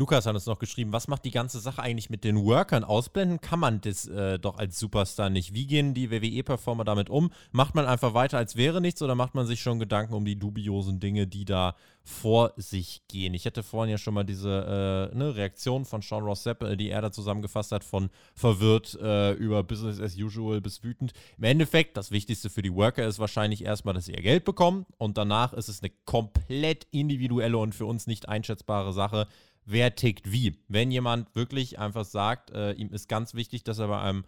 Lukas 0.00 0.24
hat 0.24 0.34
uns 0.34 0.46
noch 0.46 0.58
geschrieben, 0.58 0.94
was 0.94 1.08
macht 1.08 1.26
die 1.26 1.30
ganze 1.30 1.60
Sache 1.60 1.82
eigentlich 1.82 2.08
mit 2.08 2.24
den 2.24 2.42
Workern? 2.42 2.84
Ausblenden 2.84 3.42
kann 3.42 3.60
man 3.60 3.82
das 3.82 4.08
äh, 4.08 4.38
doch 4.38 4.56
als 4.56 4.78
Superstar 4.78 5.28
nicht. 5.28 5.52
Wie 5.52 5.66
gehen 5.66 5.92
die 5.92 6.10
WWE-Performer 6.10 6.84
damit 6.84 7.10
um? 7.10 7.30
Macht 7.52 7.74
man 7.74 7.84
einfach 7.84 8.14
weiter, 8.14 8.38
als 8.38 8.56
wäre 8.56 8.80
nichts 8.80 9.02
oder 9.02 9.14
macht 9.14 9.34
man 9.34 9.44
sich 9.44 9.60
schon 9.60 9.78
Gedanken 9.78 10.14
um 10.14 10.24
die 10.24 10.38
dubiosen 10.38 11.00
Dinge, 11.00 11.26
die 11.26 11.44
da 11.44 11.76
vor 12.02 12.54
sich 12.56 13.02
gehen? 13.08 13.34
Ich 13.34 13.44
hätte 13.44 13.62
vorhin 13.62 13.90
ja 13.90 13.98
schon 13.98 14.14
mal 14.14 14.24
diese 14.24 15.10
äh, 15.12 15.14
ne, 15.14 15.36
Reaktion 15.36 15.84
von 15.84 16.00
Sean 16.00 16.24
Ross 16.24 16.44
Sepp, 16.44 16.62
äh, 16.62 16.78
die 16.78 16.88
er 16.88 17.02
da 17.02 17.12
zusammengefasst 17.12 17.70
hat, 17.70 17.84
von 17.84 18.08
verwirrt 18.34 18.98
äh, 19.02 19.32
über 19.32 19.62
Business 19.62 20.00
as 20.00 20.16
usual 20.16 20.62
bis 20.62 20.82
wütend. 20.82 21.12
Im 21.36 21.44
Endeffekt, 21.44 21.98
das 21.98 22.10
Wichtigste 22.10 22.48
für 22.48 22.62
die 22.62 22.74
Worker 22.74 23.06
ist 23.06 23.18
wahrscheinlich 23.18 23.66
erstmal, 23.66 23.92
dass 23.92 24.06
sie 24.06 24.12
ihr 24.12 24.22
Geld 24.22 24.46
bekommen 24.46 24.86
und 24.96 25.18
danach 25.18 25.52
ist 25.52 25.68
es 25.68 25.82
eine 25.82 25.92
komplett 26.06 26.86
individuelle 26.90 27.58
und 27.58 27.74
für 27.74 27.84
uns 27.84 28.06
nicht 28.06 28.30
einschätzbare 28.30 28.94
Sache 28.94 29.26
wer 29.70 29.94
tickt 29.94 30.32
wie. 30.32 30.56
Wenn 30.68 30.90
jemand 30.90 31.34
wirklich 31.34 31.78
einfach 31.78 32.04
sagt, 32.04 32.50
äh, 32.50 32.72
ihm 32.72 32.90
ist 32.90 33.08
ganz 33.08 33.34
wichtig, 33.34 33.64
dass 33.64 33.78
er 33.78 33.88
bei 33.88 34.00
einem 34.00 34.24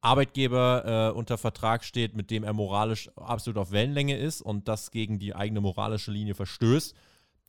Arbeitgeber 0.00 1.10
äh, 1.12 1.16
unter 1.16 1.38
Vertrag 1.38 1.82
steht, 1.82 2.14
mit 2.14 2.30
dem 2.30 2.44
er 2.44 2.52
moralisch 2.52 3.10
absolut 3.16 3.58
auf 3.58 3.72
Wellenlänge 3.72 4.16
ist 4.16 4.42
und 4.42 4.68
das 4.68 4.90
gegen 4.90 5.18
die 5.18 5.34
eigene 5.34 5.60
moralische 5.60 6.10
Linie 6.10 6.34
verstößt, 6.34 6.94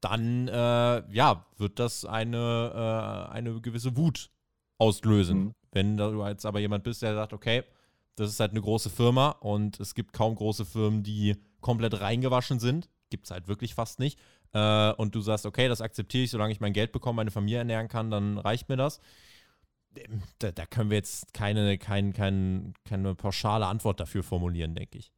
dann 0.01 0.47
äh, 0.47 1.13
ja, 1.13 1.45
wird 1.57 1.79
das 1.79 2.05
eine, 2.05 3.27
äh, 3.29 3.33
eine 3.33 3.59
gewisse 3.61 3.97
Wut 3.97 4.29
auslösen. 4.77 5.37
Mhm. 5.37 5.53
Wenn 5.71 5.97
du 5.97 6.25
jetzt 6.25 6.45
aber 6.45 6.59
jemand 6.59 6.83
bist, 6.83 7.01
der 7.01 7.15
sagt, 7.15 7.33
okay, 7.33 7.63
das 8.15 8.29
ist 8.29 8.39
halt 8.39 8.51
eine 8.51 8.61
große 8.61 8.89
Firma 8.89 9.29
und 9.29 9.79
es 9.79 9.93
gibt 9.93 10.13
kaum 10.13 10.35
große 10.35 10.65
Firmen, 10.65 11.03
die 11.03 11.35
komplett 11.59 11.99
reingewaschen 11.99 12.59
sind. 12.59 12.89
Gibt 13.09 13.25
es 13.25 13.31
halt 13.31 13.47
wirklich 13.49 13.75
fast 13.75 13.99
nicht 13.99 14.17
äh, 14.55 14.93
und 14.93 15.13
du 15.13 15.19
sagst, 15.19 15.45
okay, 15.45 15.67
das 15.67 15.81
akzeptiere 15.81 16.23
ich, 16.23 16.31
solange 16.31 16.53
ich 16.53 16.61
mein 16.61 16.71
Geld 16.71 16.93
bekomme, 16.93 17.17
meine 17.17 17.31
Familie 17.31 17.59
ernähren 17.59 17.89
kann, 17.89 18.09
dann 18.09 18.37
reicht 18.37 18.69
mir 18.69 18.77
das. 18.77 19.01
Ähm, 19.97 20.23
da, 20.39 20.51
da 20.51 20.65
können 20.65 20.89
wir 20.89 20.97
jetzt 20.97 21.33
keine, 21.33 21.77
kein, 21.77 22.13
kein, 22.13 22.73
keine 22.85 23.15
pauschale 23.15 23.65
Antwort 23.65 23.99
dafür 23.99 24.23
formulieren, 24.23 24.73
denke 24.73 24.97
ich. 24.97 25.11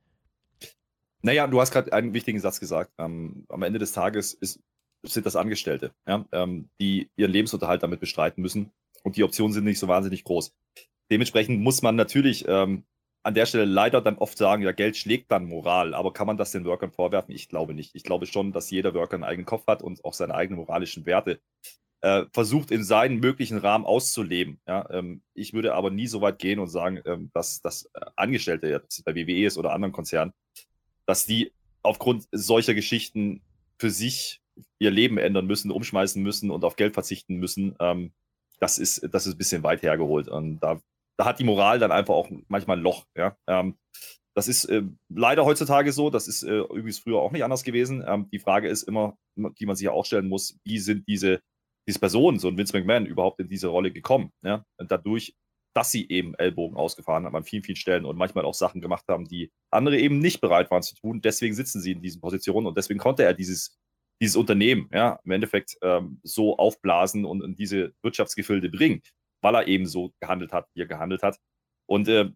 Naja, 1.22 1.46
du 1.46 1.62
hast 1.62 1.72
gerade 1.72 1.94
einen 1.94 2.14
wichtigen 2.14 2.40
Satz 2.40 2.60
gesagt. 2.60 2.92
Ähm, 2.98 3.46
am 3.50 3.62
Ende 3.62 3.78
des 3.78 3.92
Tages 3.92 4.34
ist, 4.34 4.60
sind 5.04 5.26
das 5.26 5.36
Angestellte, 5.36 5.94
ja, 6.08 6.26
ähm, 6.32 6.70
die 6.82 7.12
ihren 7.16 7.32
Lebensunterhalt 7.32 7.84
damit 7.84 8.00
bestreiten 8.00 8.42
müssen. 8.42 8.72
Und 9.04 9.18
die 9.18 9.24
Optionen 9.24 9.54
sind 9.54 9.66
nicht 9.66 9.80
so 9.80 9.88
wahnsinnig 9.88 10.24
groß. 10.24 10.52
Dementsprechend 11.12 11.62
muss 11.62 11.84
man 11.84 11.96
natürlich 11.96 12.46
ähm, 12.48 12.86
an 13.28 13.34
der 13.34 13.46
Stelle 13.46 13.66
leider 13.66 14.00
dann 14.00 14.18
oft 14.20 14.38
sagen, 14.38 14.64
ja, 14.64 14.72
Geld 14.72 14.96
schlägt 14.96 15.34
dann 15.34 15.50
Moral. 15.50 15.94
Aber 15.94 16.14
kann 16.14 16.28
man 16.28 16.38
das 16.38 16.54
den 16.54 16.64
Workern 16.64 16.94
vorwerfen? 16.94 17.36
Ich 17.36 17.50
glaube 17.50 17.74
nicht. 17.74 17.94
Ich 17.94 18.04
glaube 18.04 18.26
schon, 18.26 18.54
dass 18.54 18.72
jeder 18.72 18.94
Worker 18.94 19.16
einen 19.16 19.26
eigenen 19.26 19.46
Kopf 19.46 19.68
hat 19.68 19.84
und 19.84 20.06
auch 20.06 20.14
seine 20.14 20.34
eigenen 20.34 20.62
moralischen 20.62 21.06
Werte 21.06 21.42
äh, 22.00 22.24
versucht, 22.32 22.72
in 22.72 22.86
seinen 22.86 23.20
möglichen 23.20 23.58
Rahmen 23.58 23.84
auszuleben. 23.84 24.62
Ja, 24.66 24.90
ähm, 24.92 25.24
ich 25.34 25.52
würde 25.52 25.74
aber 25.74 25.90
nie 25.90 26.08
so 26.08 26.22
weit 26.22 26.40
gehen 26.40 26.58
und 26.60 26.70
sagen, 26.70 27.02
ähm, 27.04 27.30
dass, 27.34 27.60
dass 27.60 27.90
äh, 27.96 28.06
Angestellte, 28.16 28.70
jetzt 28.70 29.04
bei 29.04 29.14
WWE 29.14 29.46
ist 29.46 29.58
oder 29.58 29.74
anderen 29.74 29.92
Konzernen, 29.92 30.32
dass 31.06 31.26
die 31.26 31.52
aufgrund 31.84 32.30
solcher 32.32 32.76
Geschichten 32.76 33.42
für 33.78 33.90
sich 33.90 34.40
ihr 34.80 34.92
Leben 34.92 35.18
ändern 35.18 35.48
müssen, 35.48 35.70
umschmeißen 35.70 36.24
müssen 36.24 36.50
und 36.50 36.64
auf 36.64 36.78
Geld 36.78 36.94
verzichten 36.94 37.36
müssen. 37.36 37.76
Ähm, 37.82 38.14
das 38.62 38.78
ist, 38.78 39.06
das 39.12 39.28
ist 39.28 39.36
ein 39.36 39.38
bisschen 39.38 39.64
weit 39.64 39.82
hergeholt. 39.82 40.30
Und 40.30 40.62
da 40.62 40.80
da 41.18 41.26
hat 41.26 41.40
die 41.40 41.44
Moral 41.44 41.80
dann 41.80 41.92
einfach 41.92 42.14
auch 42.14 42.30
manchmal 42.48 42.78
ein 42.78 42.84
Loch. 42.84 43.06
Ja? 43.16 43.36
Ähm, 43.48 43.78
das 44.36 44.48
ist 44.48 44.66
äh, 44.66 44.84
leider 45.10 45.46
heutzutage 45.46 45.92
so, 45.92 46.10
das 46.10 46.28
ist 46.28 46.44
äh, 46.44 46.60
übrigens 46.60 47.00
früher 47.00 47.18
auch 47.20 47.32
nicht 47.32 47.44
anders 47.44 47.64
gewesen. 47.64 48.04
Ähm, 48.08 48.30
die 48.32 48.40
Frage 48.40 48.70
ist 48.70 48.84
immer, 48.84 49.18
die 49.36 49.66
man 49.66 49.76
sich 49.76 49.86
ja 49.86 49.92
auch 49.92 50.06
stellen 50.06 50.28
muss, 50.28 50.60
wie 50.64 50.78
sind 50.78 51.08
diese, 51.08 51.42
diese 51.88 52.00
Personen, 52.00 52.38
so 52.38 52.48
ein 52.48 52.58
Vince 52.58 52.78
McMahon, 52.78 53.08
überhaupt 53.08 53.40
in 53.40 53.50
diese 53.50 53.68
Rolle 53.68 53.92
gekommen? 53.92 54.32
Ja? 54.44 54.64
Und 54.78 54.92
dadurch, 54.92 55.36
dass 55.76 55.92
sie 55.92 56.08
eben 56.10 56.36
Ellbogen 56.36 56.78
ausgefahren 56.78 57.26
haben 57.26 57.36
an 57.36 57.44
vielen, 57.44 57.64
vielen 57.64 57.76
Stellen 57.76 58.06
und 58.06 58.18
manchmal 58.18 58.46
auch 58.46 58.54
Sachen 58.54 58.80
gemacht 58.80 59.06
haben, 59.08 59.28
die 59.28 59.52
andere 59.72 59.98
eben 59.98 60.20
nicht 60.20 60.40
bereit 60.40 60.70
waren 60.70 60.84
zu 60.84 60.96
tun. 60.96 61.22
Deswegen 61.22 61.56
sitzen 61.56 61.82
sie 61.82 61.92
in 61.94 62.02
diesen 62.02 62.22
Positionen 62.22 62.68
und 62.68 62.78
deswegen 62.78 63.00
konnte 63.00 63.24
er 63.24 63.34
dieses, 63.34 63.76
dieses 64.22 64.36
Unternehmen 64.36 64.90
ja, 64.94 65.20
im 65.24 65.32
Endeffekt 65.32 65.78
ähm, 65.82 66.20
so 66.24 66.58
aufblasen 66.58 67.26
und 67.26 67.44
in 67.44 67.56
diese 67.56 67.94
Wirtschaftsgefilde 68.04 68.70
bringen 68.70 69.02
weil 69.48 69.56
er 69.56 69.68
eben 69.68 69.86
so 69.86 70.12
gehandelt 70.20 70.52
hat, 70.52 70.68
wie 70.74 70.82
er 70.82 70.88
gehandelt 70.88 71.24
hat. 71.24 71.40
Und 71.86 72.10
äh, 72.10 72.32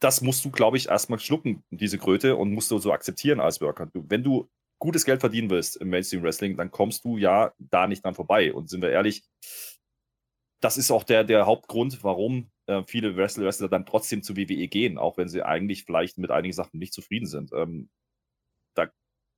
das 0.00 0.22
musst 0.22 0.44
du, 0.46 0.50
glaube 0.50 0.78
ich, 0.78 0.88
erstmal 0.88 1.18
schlucken, 1.18 1.62
diese 1.70 1.98
Kröte, 1.98 2.36
und 2.36 2.52
musst 2.52 2.70
du 2.70 2.78
so 2.78 2.90
akzeptieren 2.92 3.38
als 3.38 3.60
Worker. 3.60 3.86
Du, 3.86 4.06
wenn 4.08 4.24
du 4.24 4.48
gutes 4.78 5.04
Geld 5.04 5.20
verdienen 5.20 5.50
willst 5.50 5.76
im 5.76 5.90
Mainstream 5.90 6.22
Wrestling, 6.22 6.56
dann 6.56 6.70
kommst 6.70 7.04
du 7.04 7.18
ja 7.18 7.52
da 7.58 7.86
nicht 7.86 8.02
dran 8.02 8.14
vorbei. 8.14 8.54
Und 8.54 8.70
sind 8.70 8.80
wir 8.80 8.90
ehrlich, 8.90 9.24
das 10.62 10.78
ist 10.78 10.90
auch 10.90 11.04
der, 11.04 11.24
der 11.24 11.44
Hauptgrund, 11.44 12.02
warum 12.02 12.50
äh, 12.66 12.82
viele 12.86 13.14
Wrestler, 13.16 13.44
Wrestler 13.44 13.68
dann 13.68 13.84
trotzdem 13.84 14.22
zu 14.22 14.38
WWE 14.38 14.68
gehen, 14.68 14.96
auch 14.96 15.18
wenn 15.18 15.28
sie 15.28 15.42
eigentlich 15.42 15.84
vielleicht 15.84 16.16
mit 16.16 16.30
einigen 16.30 16.54
Sachen 16.54 16.78
nicht 16.78 16.94
zufrieden 16.94 17.26
sind. 17.26 17.52
Ähm, 17.52 17.90
da 18.74 18.90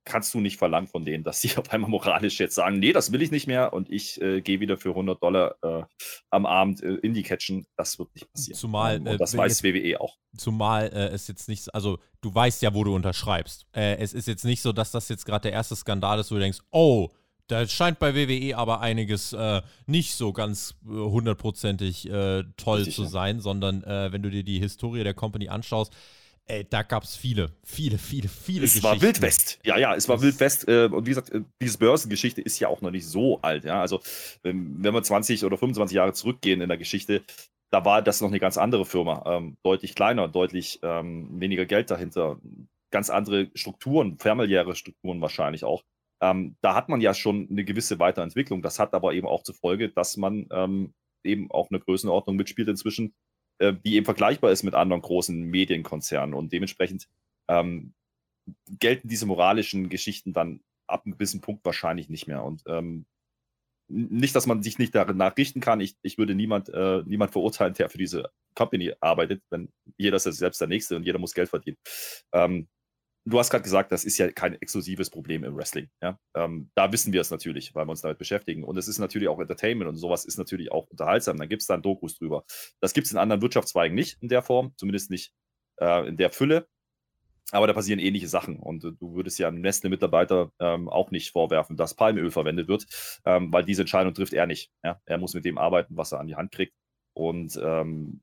kannst 0.05 0.33
du 0.33 0.41
nicht 0.41 0.57
verlangen 0.57 0.87
von 0.87 1.05
denen, 1.05 1.23
dass 1.23 1.41
sie 1.41 1.55
auf 1.57 1.71
einmal 1.71 1.89
moralisch 1.89 2.39
jetzt 2.39 2.55
sagen, 2.55 2.79
nee, 2.79 2.93
das 2.93 3.11
will 3.11 3.21
ich 3.21 3.31
nicht 3.31 3.47
mehr 3.47 3.73
und 3.73 3.89
ich 3.91 4.21
äh, 4.21 4.41
gehe 4.41 4.59
wieder 4.59 4.77
für 4.77 4.89
100 4.89 5.21
Dollar 5.21 5.55
äh, 5.61 5.83
am 6.29 6.45
Abend 6.45 6.81
äh, 6.83 6.95
Indie 6.95 7.23
catchen. 7.23 7.65
Das 7.75 7.99
wird 7.99 8.13
nicht 8.15 8.31
passieren. 8.31 8.57
Zumal, 8.57 8.97
und 8.99 9.19
das 9.19 9.35
weiß 9.35 9.61
jetzt, 9.61 9.63
WWE 9.63 10.01
auch. 10.01 10.17
Zumal 10.37 10.87
äh, 10.87 11.07
es 11.09 11.27
jetzt 11.27 11.47
nicht, 11.47 11.73
also 11.73 11.99
du 12.21 12.33
weißt 12.33 12.61
ja, 12.61 12.73
wo 12.73 12.83
du 12.83 12.93
unterschreibst. 12.95 13.65
Äh, 13.73 13.97
es 13.97 14.13
ist 14.13 14.27
jetzt 14.27 14.45
nicht 14.45 14.61
so, 14.61 14.71
dass 14.71 14.91
das 14.91 15.09
jetzt 15.09 15.25
gerade 15.25 15.43
der 15.43 15.53
erste 15.53 15.75
Skandal 15.75 16.19
ist, 16.19 16.31
wo 16.31 16.35
du 16.35 16.41
denkst, 16.41 16.59
oh, 16.71 17.09
da 17.47 17.67
scheint 17.67 17.99
bei 17.99 18.15
WWE 18.15 18.57
aber 18.57 18.79
einiges 18.79 19.33
äh, 19.33 19.61
nicht 19.85 20.15
so 20.15 20.31
ganz 20.31 20.75
hundertprozentig 20.85 22.09
toll 22.55 22.77
Richtig, 22.77 22.95
zu 22.95 23.03
sein, 23.03 23.41
sondern 23.41 23.83
wenn 23.83 24.23
du 24.23 24.29
dir 24.29 24.43
die 24.43 24.59
Historie 24.59 25.03
der 25.03 25.13
Company 25.13 25.49
anschaust, 25.49 25.93
Ey, 26.45 26.65
da 26.69 26.83
gab 26.83 27.03
es 27.03 27.15
viele, 27.15 27.51
viele, 27.63 27.97
viele, 27.97 28.27
viele 28.27 28.65
es 28.65 28.73
Geschichten. 28.73 28.87
Es 28.87 29.01
war 29.01 29.01
Wildwest. 29.01 29.59
Ja, 29.63 29.77
ja, 29.77 29.95
es 29.95 30.09
war 30.09 30.21
Wildwest. 30.21 30.67
Äh, 30.67 30.89
und 30.91 31.05
wie 31.05 31.11
gesagt, 31.11 31.29
äh, 31.29 31.41
diese 31.61 31.77
Börsengeschichte 31.77 32.41
ist 32.41 32.59
ja 32.59 32.67
auch 32.67 32.81
noch 32.81 32.91
nicht 32.91 33.07
so 33.07 33.41
alt. 33.41 33.63
Ja, 33.63 33.79
also, 33.79 34.01
wenn, 34.41 34.83
wir 34.83 35.03
20 35.03 35.45
oder 35.45 35.57
25 35.57 35.95
Jahre 35.95 36.13
zurückgehen 36.13 36.59
in 36.59 36.67
der 36.67 36.77
Geschichte, 36.77 37.23
da 37.71 37.85
war 37.85 38.01
das 38.01 38.19
noch 38.19 38.27
eine 38.27 38.39
ganz 38.39 38.57
andere 38.57 38.85
Firma, 38.85 39.23
ähm, 39.25 39.57
deutlich 39.63 39.95
kleiner, 39.95 40.27
deutlich 40.27 40.79
ähm, 40.83 41.29
weniger 41.39 41.65
Geld 41.65 41.89
dahinter, 41.89 42.39
ganz 42.91 43.09
andere 43.09 43.49
Strukturen, 43.55 44.17
familiäre 44.19 44.75
Strukturen 44.75 45.21
wahrscheinlich 45.21 45.63
auch. 45.63 45.83
Ähm, 46.21 46.57
da 46.61 46.75
hat 46.75 46.89
man 46.89 46.99
ja 46.99 47.13
schon 47.13 47.47
eine 47.49 47.63
gewisse 47.63 47.99
Weiterentwicklung. 47.99 48.61
Das 48.61 48.79
hat 48.79 48.93
aber 48.93 49.13
eben 49.13 49.27
auch 49.27 49.43
zur 49.43 49.55
Folge, 49.55 49.89
dass 49.89 50.17
man 50.17 50.47
eben 51.23 51.49
auch 51.51 51.69
eine 51.69 51.79
Größenordnung 51.79 52.35
mitspielt 52.35 52.67
inzwischen, 52.67 53.13
äh, 53.59 53.73
die 53.73 53.95
eben 53.95 54.05
vergleichbar 54.05 54.51
ist 54.51 54.63
mit 54.63 54.73
anderen 54.73 55.01
großen 55.01 55.41
Medienkonzernen. 55.41 56.33
Und 56.33 56.51
dementsprechend 56.53 57.07
ähm, 57.47 57.93
gelten 58.67 59.07
diese 59.07 59.25
moralischen 59.25 59.89
Geschichten 59.89 60.33
dann 60.33 60.61
ab 60.87 61.03
einem 61.05 61.13
gewissen 61.13 61.41
Punkt 61.41 61.63
wahrscheinlich 61.65 62.09
nicht 62.09 62.27
mehr. 62.27 62.43
Und 62.43 62.63
ähm, 62.67 63.05
nicht, 63.87 64.35
dass 64.35 64.47
man 64.47 64.63
sich 64.63 64.79
nicht 64.79 64.95
danach 64.95 65.37
richten 65.37 65.59
kann. 65.59 65.79
Ich, 65.79 65.95
ich 66.01 66.17
würde 66.17 66.35
niemand, 66.35 66.69
äh, 66.69 67.03
niemand 67.05 67.31
verurteilen, 67.31 67.73
der 67.73 67.89
für 67.89 67.97
diese 67.97 68.31
Company 68.55 68.93
arbeitet, 68.99 69.43
wenn 69.49 69.71
jeder 69.97 70.17
ist 70.17 70.23
selbst 70.23 70.61
der 70.61 70.67
Nächste 70.67 70.95
und 70.95 71.03
jeder 71.03 71.19
muss 71.19 71.33
Geld 71.33 71.49
verdienen. 71.49 71.77
Ähm, 72.31 72.67
du 73.25 73.39
hast 73.39 73.49
gerade 73.49 73.63
gesagt, 73.63 73.91
das 73.91 74.03
ist 74.03 74.17
ja 74.17 74.31
kein 74.31 74.53
exklusives 74.61 75.09
Problem 75.09 75.43
im 75.43 75.55
Wrestling. 75.55 75.89
Ja? 76.01 76.19
Ähm, 76.35 76.69
da 76.75 76.91
wissen 76.91 77.13
wir 77.13 77.21
es 77.21 77.31
natürlich, 77.31 77.73
weil 77.75 77.85
wir 77.85 77.91
uns 77.91 78.01
damit 78.01 78.17
beschäftigen. 78.17 78.63
Und 78.63 78.77
es 78.77 78.87
ist 78.87 78.99
natürlich 78.99 79.27
auch 79.27 79.39
Entertainment 79.39 79.89
und 79.89 79.95
sowas 79.95 80.25
ist 80.25 80.37
natürlich 80.37 80.71
auch 80.71 80.87
unterhaltsam. 80.87 81.37
Dann 81.37 81.49
gibt 81.49 81.61
es 81.61 81.67
dann 81.67 81.81
Dokus 81.81 82.17
drüber. 82.17 82.43
Das 82.81 82.93
gibt 82.93 83.07
es 83.07 83.13
in 83.13 83.17
anderen 83.17 83.41
Wirtschaftszweigen 83.41 83.95
nicht 83.95 84.21
in 84.21 84.29
der 84.29 84.41
Form, 84.41 84.73
zumindest 84.77 85.09
nicht 85.09 85.33
äh, 85.79 86.07
in 86.07 86.17
der 86.17 86.31
Fülle. 86.31 86.67
Aber 87.51 87.67
da 87.67 87.73
passieren 87.73 87.99
ähnliche 87.99 88.27
Sachen. 88.27 88.57
Und 88.57 88.83
äh, 88.83 88.91
du 88.99 89.15
würdest 89.15 89.39
ja 89.39 89.47
einem 89.47 89.61
Nestle-Mitarbeiter 89.61 90.51
ähm, 90.59 90.89
auch 90.89 91.11
nicht 91.11 91.31
vorwerfen, 91.31 91.77
dass 91.77 91.93
Palmöl 91.93 92.31
verwendet 92.31 92.67
wird, 92.67 92.85
ähm, 93.25 93.53
weil 93.53 93.63
diese 93.63 93.83
Entscheidung 93.83 94.13
trifft 94.13 94.33
er 94.33 94.47
nicht. 94.47 94.71
Ja? 94.83 94.99
Er 95.05 95.17
muss 95.17 95.33
mit 95.33 95.45
dem 95.45 95.57
arbeiten, 95.57 95.95
was 95.95 96.11
er 96.11 96.19
an 96.19 96.27
die 96.27 96.35
Hand 96.35 96.51
kriegt. 96.51 96.73
Und 97.13 97.59
ähm, 97.61 98.22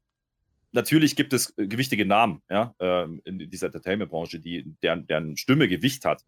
natürlich 0.73 1.17
gibt 1.17 1.33
es 1.33 1.57
äh, 1.59 1.67
gewichtige 1.67 2.07
Namen 2.07 2.43
ja, 2.51 2.75
ähm, 2.79 3.21
in 3.25 3.39
dieser 3.51 3.67
Entertainment-Branche, 3.67 4.41
die, 4.41 4.75
deren, 4.83 5.07
deren 5.07 5.37
Stimme 5.37 5.69
Gewicht 5.69 6.05
hat. 6.05 6.25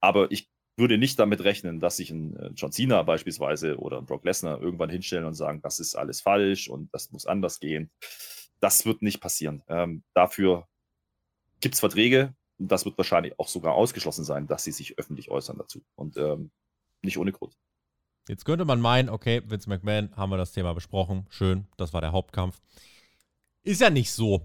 Aber 0.00 0.30
ich 0.30 0.48
würde 0.76 0.98
nicht 0.98 1.18
damit 1.18 1.42
rechnen, 1.42 1.80
dass 1.80 1.96
sich 1.96 2.10
ein 2.10 2.36
äh, 2.36 2.50
John 2.54 2.72
Cena 2.72 3.02
beispielsweise 3.02 3.78
oder 3.78 3.98
ein 3.98 4.06
Brock 4.06 4.24
Lesnar 4.24 4.60
irgendwann 4.60 4.90
hinstellen 4.90 5.24
und 5.24 5.34
sagen, 5.34 5.60
das 5.62 5.78
ist 5.80 5.94
alles 5.94 6.20
falsch 6.20 6.68
und 6.68 6.92
das 6.92 7.10
muss 7.12 7.26
anders 7.26 7.60
gehen. 7.60 7.90
Das 8.60 8.86
wird 8.86 9.02
nicht 9.02 9.20
passieren. 9.20 9.62
Ähm, 9.68 10.02
dafür 10.14 10.66
gibt 11.60 11.74
es 11.74 11.80
Verträge. 11.80 12.34
Und 12.58 12.72
das 12.72 12.84
wird 12.86 12.96
wahrscheinlich 12.96 13.38
auch 13.38 13.48
sogar 13.48 13.74
ausgeschlossen 13.74 14.24
sein, 14.24 14.46
dass 14.46 14.64
sie 14.64 14.72
sich 14.72 14.98
öffentlich 14.98 15.30
äußern 15.30 15.58
dazu. 15.58 15.82
Und 15.94 16.16
ähm, 16.16 16.50
nicht 17.02 17.18
ohne 17.18 17.32
Grund. 17.32 17.54
Jetzt 18.28 18.44
könnte 18.44 18.64
man 18.64 18.80
meinen, 18.80 19.08
okay, 19.08 19.42
Vince 19.46 19.68
McMahon, 19.68 20.14
haben 20.16 20.30
wir 20.30 20.38
das 20.38 20.52
Thema 20.52 20.72
besprochen. 20.72 21.26
Schön, 21.28 21.66
das 21.76 21.92
war 21.92 22.00
der 22.00 22.12
Hauptkampf. 22.12 22.60
Ist 23.66 23.80
ja 23.80 23.90
nicht 23.90 24.10
so 24.10 24.42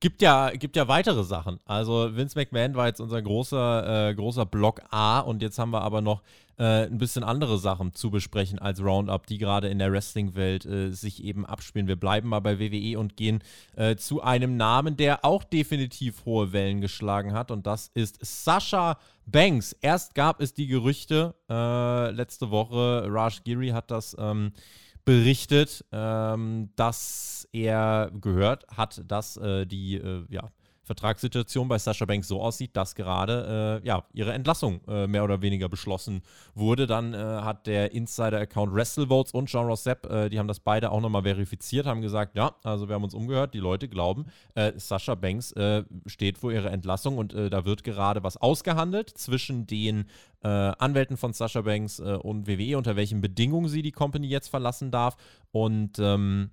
gibt 0.00 0.22
ja, 0.22 0.50
gibt 0.50 0.76
ja 0.76 0.88
weitere 0.88 1.24
Sachen. 1.24 1.58
Also 1.64 2.14
Vince 2.14 2.38
McMahon 2.38 2.74
war 2.74 2.86
jetzt 2.86 3.00
unser 3.00 3.20
großer, 3.20 4.10
äh, 4.10 4.14
großer 4.14 4.46
Block 4.46 4.82
A 4.90 5.20
und 5.20 5.42
jetzt 5.42 5.58
haben 5.58 5.70
wir 5.70 5.82
aber 5.82 6.00
noch 6.00 6.22
äh, 6.58 6.86
ein 6.86 6.98
bisschen 6.98 7.22
andere 7.24 7.58
Sachen 7.58 7.94
zu 7.94 8.10
besprechen 8.10 8.58
als 8.58 8.80
Roundup, 8.80 9.26
die 9.26 9.38
gerade 9.38 9.68
in 9.68 9.78
der 9.78 9.92
Wrestling-Welt 9.92 10.64
äh, 10.66 10.90
sich 10.90 11.22
eben 11.22 11.46
abspielen. 11.46 11.88
Wir 11.88 11.96
bleiben 11.96 12.28
mal 12.28 12.40
bei 12.40 12.58
WWE 12.58 12.98
und 12.98 13.16
gehen 13.16 13.42
äh, 13.76 13.96
zu 13.96 14.22
einem 14.22 14.56
Namen, 14.56 14.96
der 14.96 15.24
auch 15.24 15.44
definitiv 15.44 16.24
hohe 16.24 16.52
Wellen 16.52 16.80
geschlagen 16.80 17.32
hat 17.32 17.50
und 17.50 17.66
das 17.66 17.90
ist 17.94 18.18
Sasha 18.22 18.98
Banks. 19.26 19.72
Erst 19.80 20.14
gab 20.14 20.40
es 20.40 20.54
die 20.54 20.66
Gerüchte 20.66 21.34
äh, 21.50 22.10
letzte 22.10 22.50
Woche, 22.50 23.06
Raj 23.08 23.40
Giri 23.44 23.68
hat 23.68 23.90
das 23.90 24.16
ähm, 24.18 24.52
berichtet, 25.06 25.84
ähm, 25.92 26.70
dass 26.76 27.48
er 27.52 28.10
gehört 28.20 28.66
hat, 28.76 29.02
dass 29.06 29.38
äh, 29.38 29.64
die 29.64 29.94
äh, 29.94 30.26
ja, 30.28 30.50
Vertragssituation 30.86 31.66
bei 31.66 31.78
Sascha 31.78 32.04
Banks 32.04 32.28
so 32.28 32.40
aussieht, 32.40 32.76
dass 32.76 32.94
gerade 32.94 33.80
äh, 33.82 33.86
ja, 33.86 34.04
ihre 34.12 34.32
Entlassung 34.32 34.80
äh, 34.86 35.08
mehr 35.08 35.24
oder 35.24 35.42
weniger 35.42 35.68
beschlossen 35.68 36.22
wurde. 36.54 36.86
Dann 36.86 37.12
äh, 37.12 37.16
hat 37.16 37.66
der 37.66 37.90
Insider-Account 37.90 38.72
WrestleVotes 38.72 39.32
und 39.32 39.48
Jean 39.48 39.66
Rossep, 39.66 40.06
äh, 40.06 40.28
die 40.28 40.38
haben 40.38 40.46
das 40.46 40.60
beide 40.60 40.92
auch 40.92 41.00
nochmal 41.00 41.24
verifiziert, 41.24 41.86
haben 41.86 42.02
gesagt, 42.02 42.36
ja, 42.36 42.54
also 42.62 42.88
wir 42.88 42.94
haben 42.94 43.02
uns 43.02 43.14
umgehört, 43.14 43.52
die 43.52 43.58
Leute 43.58 43.88
glauben, 43.88 44.26
äh, 44.54 44.72
Sascha 44.76 45.16
Banks 45.16 45.50
äh, 45.52 45.82
steht 46.06 46.38
vor 46.38 46.52
ihrer 46.52 46.70
Entlassung 46.70 47.18
und 47.18 47.34
da 47.36 47.64
wird 47.64 47.82
gerade 47.84 48.22
was 48.22 48.36
ausgehandelt 48.36 49.10
zwischen 49.10 49.66
den 49.66 50.06
Anwälten 50.42 51.16
von 51.16 51.32
Sascha 51.32 51.62
Banks 51.62 51.98
und 51.98 52.46
WWE, 52.46 52.78
unter 52.78 52.94
welchen 52.94 53.20
Bedingungen 53.20 53.68
sie 53.68 53.82
die 53.82 53.90
Company 53.90 54.28
jetzt 54.28 54.48
verlassen 54.48 54.90
darf. 54.92 55.16
Und 55.50 55.98
ähm, 55.98 56.50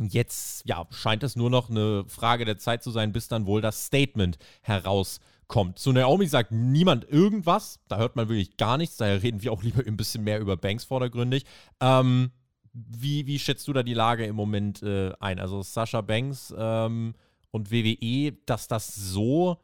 Jetzt 0.00 0.66
ja, 0.66 0.86
scheint 0.90 1.22
es 1.22 1.36
nur 1.36 1.50
noch 1.50 1.70
eine 1.70 2.04
Frage 2.06 2.44
der 2.44 2.58
Zeit 2.58 2.82
zu 2.82 2.90
sein, 2.90 3.12
bis 3.12 3.28
dann 3.28 3.46
wohl 3.46 3.60
das 3.60 3.86
Statement 3.86 4.38
herauskommt. 4.62 5.78
Zu 5.78 5.92
Naomi 5.92 6.26
sagt 6.26 6.50
niemand 6.50 7.08
irgendwas, 7.08 7.78
da 7.88 7.98
hört 7.98 8.16
man 8.16 8.28
wirklich 8.28 8.56
gar 8.56 8.78
nichts, 8.78 8.96
daher 8.96 9.22
reden 9.22 9.42
wir 9.42 9.52
auch 9.52 9.62
lieber 9.64 9.86
ein 9.86 9.96
bisschen 9.96 10.24
mehr 10.24 10.40
über 10.40 10.56
Banks 10.56 10.84
vordergründig. 10.84 11.44
Ähm, 11.80 12.30
wie, 12.72 13.26
wie 13.26 13.38
schätzt 13.38 13.68
du 13.68 13.72
da 13.72 13.82
die 13.82 13.94
Lage 13.94 14.24
im 14.24 14.34
Moment 14.34 14.82
äh, 14.82 15.12
ein? 15.20 15.38
Also 15.38 15.62
Sascha 15.62 16.00
Banks 16.00 16.54
ähm, 16.56 17.14
und 17.50 17.70
WWE, 17.70 18.32
dass 18.46 18.66
das 18.66 18.94
so 18.94 19.58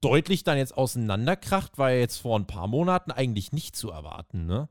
deutlich 0.00 0.42
dann 0.44 0.58
jetzt 0.58 0.76
auseinanderkracht, 0.76 1.78
war 1.78 1.90
ja 1.90 1.98
jetzt 1.98 2.18
vor 2.18 2.38
ein 2.38 2.46
paar 2.46 2.66
Monaten 2.66 3.10
eigentlich 3.10 3.52
nicht 3.52 3.76
zu 3.76 3.90
erwarten, 3.90 4.46
ne? 4.46 4.68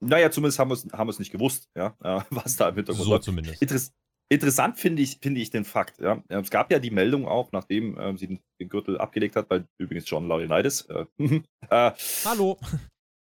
Naja, 0.00 0.30
zumindest 0.30 0.58
haben 0.58 0.70
wir 0.70 0.74
es 0.74 0.86
haben 0.92 1.12
nicht 1.18 1.32
gewusst, 1.32 1.68
ja, 1.76 1.96
äh, 2.02 2.20
was 2.30 2.56
da 2.56 2.68
im 2.68 2.76
Hintergrund 2.76 3.06
so 3.06 3.18
zumindest. 3.18 3.60
Interess 3.60 3.92
interessant 4.30 4.78
finde 4.78 5.02
ich, 5.02 5.18
finde 5.22 5.40
ich 5.40 5.50
den 5.50 5.64
Fakt, 5.64 6.00
ja. 6.00 6.22
Es 6.28 6.50
gab 6.50 6.70
ja 6.70 6.78
die 6.78 6.90
Meldung 6.90 7.26
auch, 7.26 7.50
nachdem 7.52 7.98
ähm, 7.98 8.18
sie 8.18 8.28
den, 8.28 8.40
den, 8.60 8.68
Gürtel 8.68 8.98
abgelegt 8.98 9.36
hat, 9.36 9.48
bei 9.48 9.64
übrigens 9.78 10.08
John 10.08 10.28
Laurinaitis, 10.28 10.82
äh, 10.82 11.06
äh, 11.70 11.92
Hallo. 12.24 12.58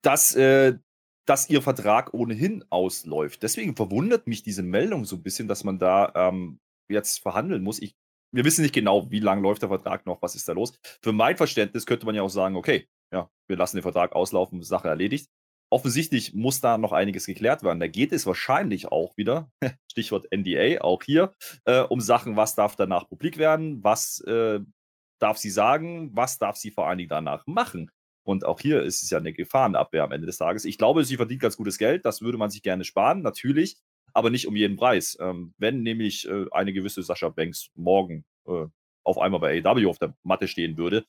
Dass, 0.02 0.34
äh, 0.34 0.78
dass 1.26 1.48
ihr 1.48 1.62
Vertrag 1.62 2.14
ohnehin 2.14 2.64
ausläuft. 2.70 3.42
Deswegen 3.42 3.76
verwundert 3.76 4.26
mich 4.26 4.42
diese 4.42 4.62
Meldung 4.62 5.04
so 5.04 5.16
ein 5.16 5.22
bisschen, 5.22 5.48
dass 5.48 5.64
man 5.64 5.78
da 5.78 6.12
ähm, 6.14 6.58
jetzt 6.90 7.20
verhandeln 7.20 7.62
muss. 7.62 7.80
Ich, 7.80 7.94
wir 8.32 8.44
wissen 8.44 8.62
nicht 8.62 8.74
genau, 8.74 9.10
wie 9.10 9.20
lange 9.20 9.42
läuft 9.42 9.62
der 9.62 9.68
Vertrag 9.68 10.06
noch, 10.06 10.20
was 10.22 10.34
ist 10.34 10.48
da 10.48 10.52
los. 10.52 10.78
Für 11.02 11.12
mein 11.12 11.36
Verständnis 11.36 11.86
könnte 11.86 12.06
man 12.06 12.14
ja 12.14 12.22
auch 12.22 12.30
sagen, 12.30 12.56
okay, 12.56 12.88
ja, 13.12 13.30
wir 13.48 13.56
lassen 13.56 13.76
den 13.76 13.82
Vertrag 13.82 14.12
auslaufen, 14.12 14.62
Sache 14.62 14.88
erledigt 14.88 15.28
offensichtlich 15.70 16.34
muss 16.34 16.60
da 16.60 16.76
noch 16.78 16.92
einiges 16.92 17.26
geklärt 17.26 17.62
werden. 17.62 17.80
Da 17.80 17.86
geht 17.86 18.12
es 18.12 18.26
wahrscheinlich 18.26 18.88
auch 18.88 19.16
wieder, 19.16 19.50
Stichwort 19.90 20.26
NDA, 20.34 20.80
auch 20.82 21.02
hier, 21.02 21.32
äh, 21.64 21.80
um 21.80 22.00
Sachen, 22.00 22.36
was 22.36 22.54
darf 22.54 22.76
danach 22.76 23.08
publik 23.08 23.38
werden, 23.38 23.82
was 23.82 24.20
äh, 24.26 24.60
darf 25.20 25.38
sie 25.38 25.50
sagen, 25.50 26.10
was 26.14 26.38
darf 26.38 26.56
sie 26.56 26.70
vor 26.70 26.88
allen 26.88 26.98
Dingen 26.98 27.08
danach 27.08 27.46
machen. 27.46 27.90
Und 28.22 28.44
auch 28.44 28.60
hier 28.60 28.82
ist 28.82 29.02
es 29.02 29.10
ja 29.10 29.18
eine 29.18 29.32
Gefahrenabwehr 29.32 30.04
am 30.04 30.12
Ende 30.12 30.26
des 30.26 30.38
Tages. 30.38 30.64
Ich 30.64 30.78
glaube, 30.78 31.04
sie 31.04 31.16
verdient 31.16 31.40
ganz 31.40 31.56
gutes 31.56 31.78
Geld, 31.78 32.04
das 32.04 32.20
würde 32.20 32.38
man 32.38 32.50
sich 32.50 32.62
gerne 32.62 32.84
sparen, 32.84 33.22
natürlich, 33.22 33.78
aber 34.12 34.30
nicht 34.30 34.46
um 34.46 34.56
jeden 34.56 34.76
Preis. 34.76 35.16
Ähm, 35.20 35.54
wenn 35.58 35.82
nämlich 35.82 36.28
äh, 36.28 36.46
eine 36.50 36.72
gewisse 36.72 37.02
Sascha 37.02 37.28
Banks 37.28 37.70
morgen 37.74 38.24
äh, 38.46 38.66
auf 39.02 39.18
einmal 39.18 39.40
bei 39.40 39.64
AW 39.64 39.86
auf 39.86 39.98
der 39.98 40.14
Matte 40.22 40.48
stehen 40.48 40.76
würde, 40.76 41.06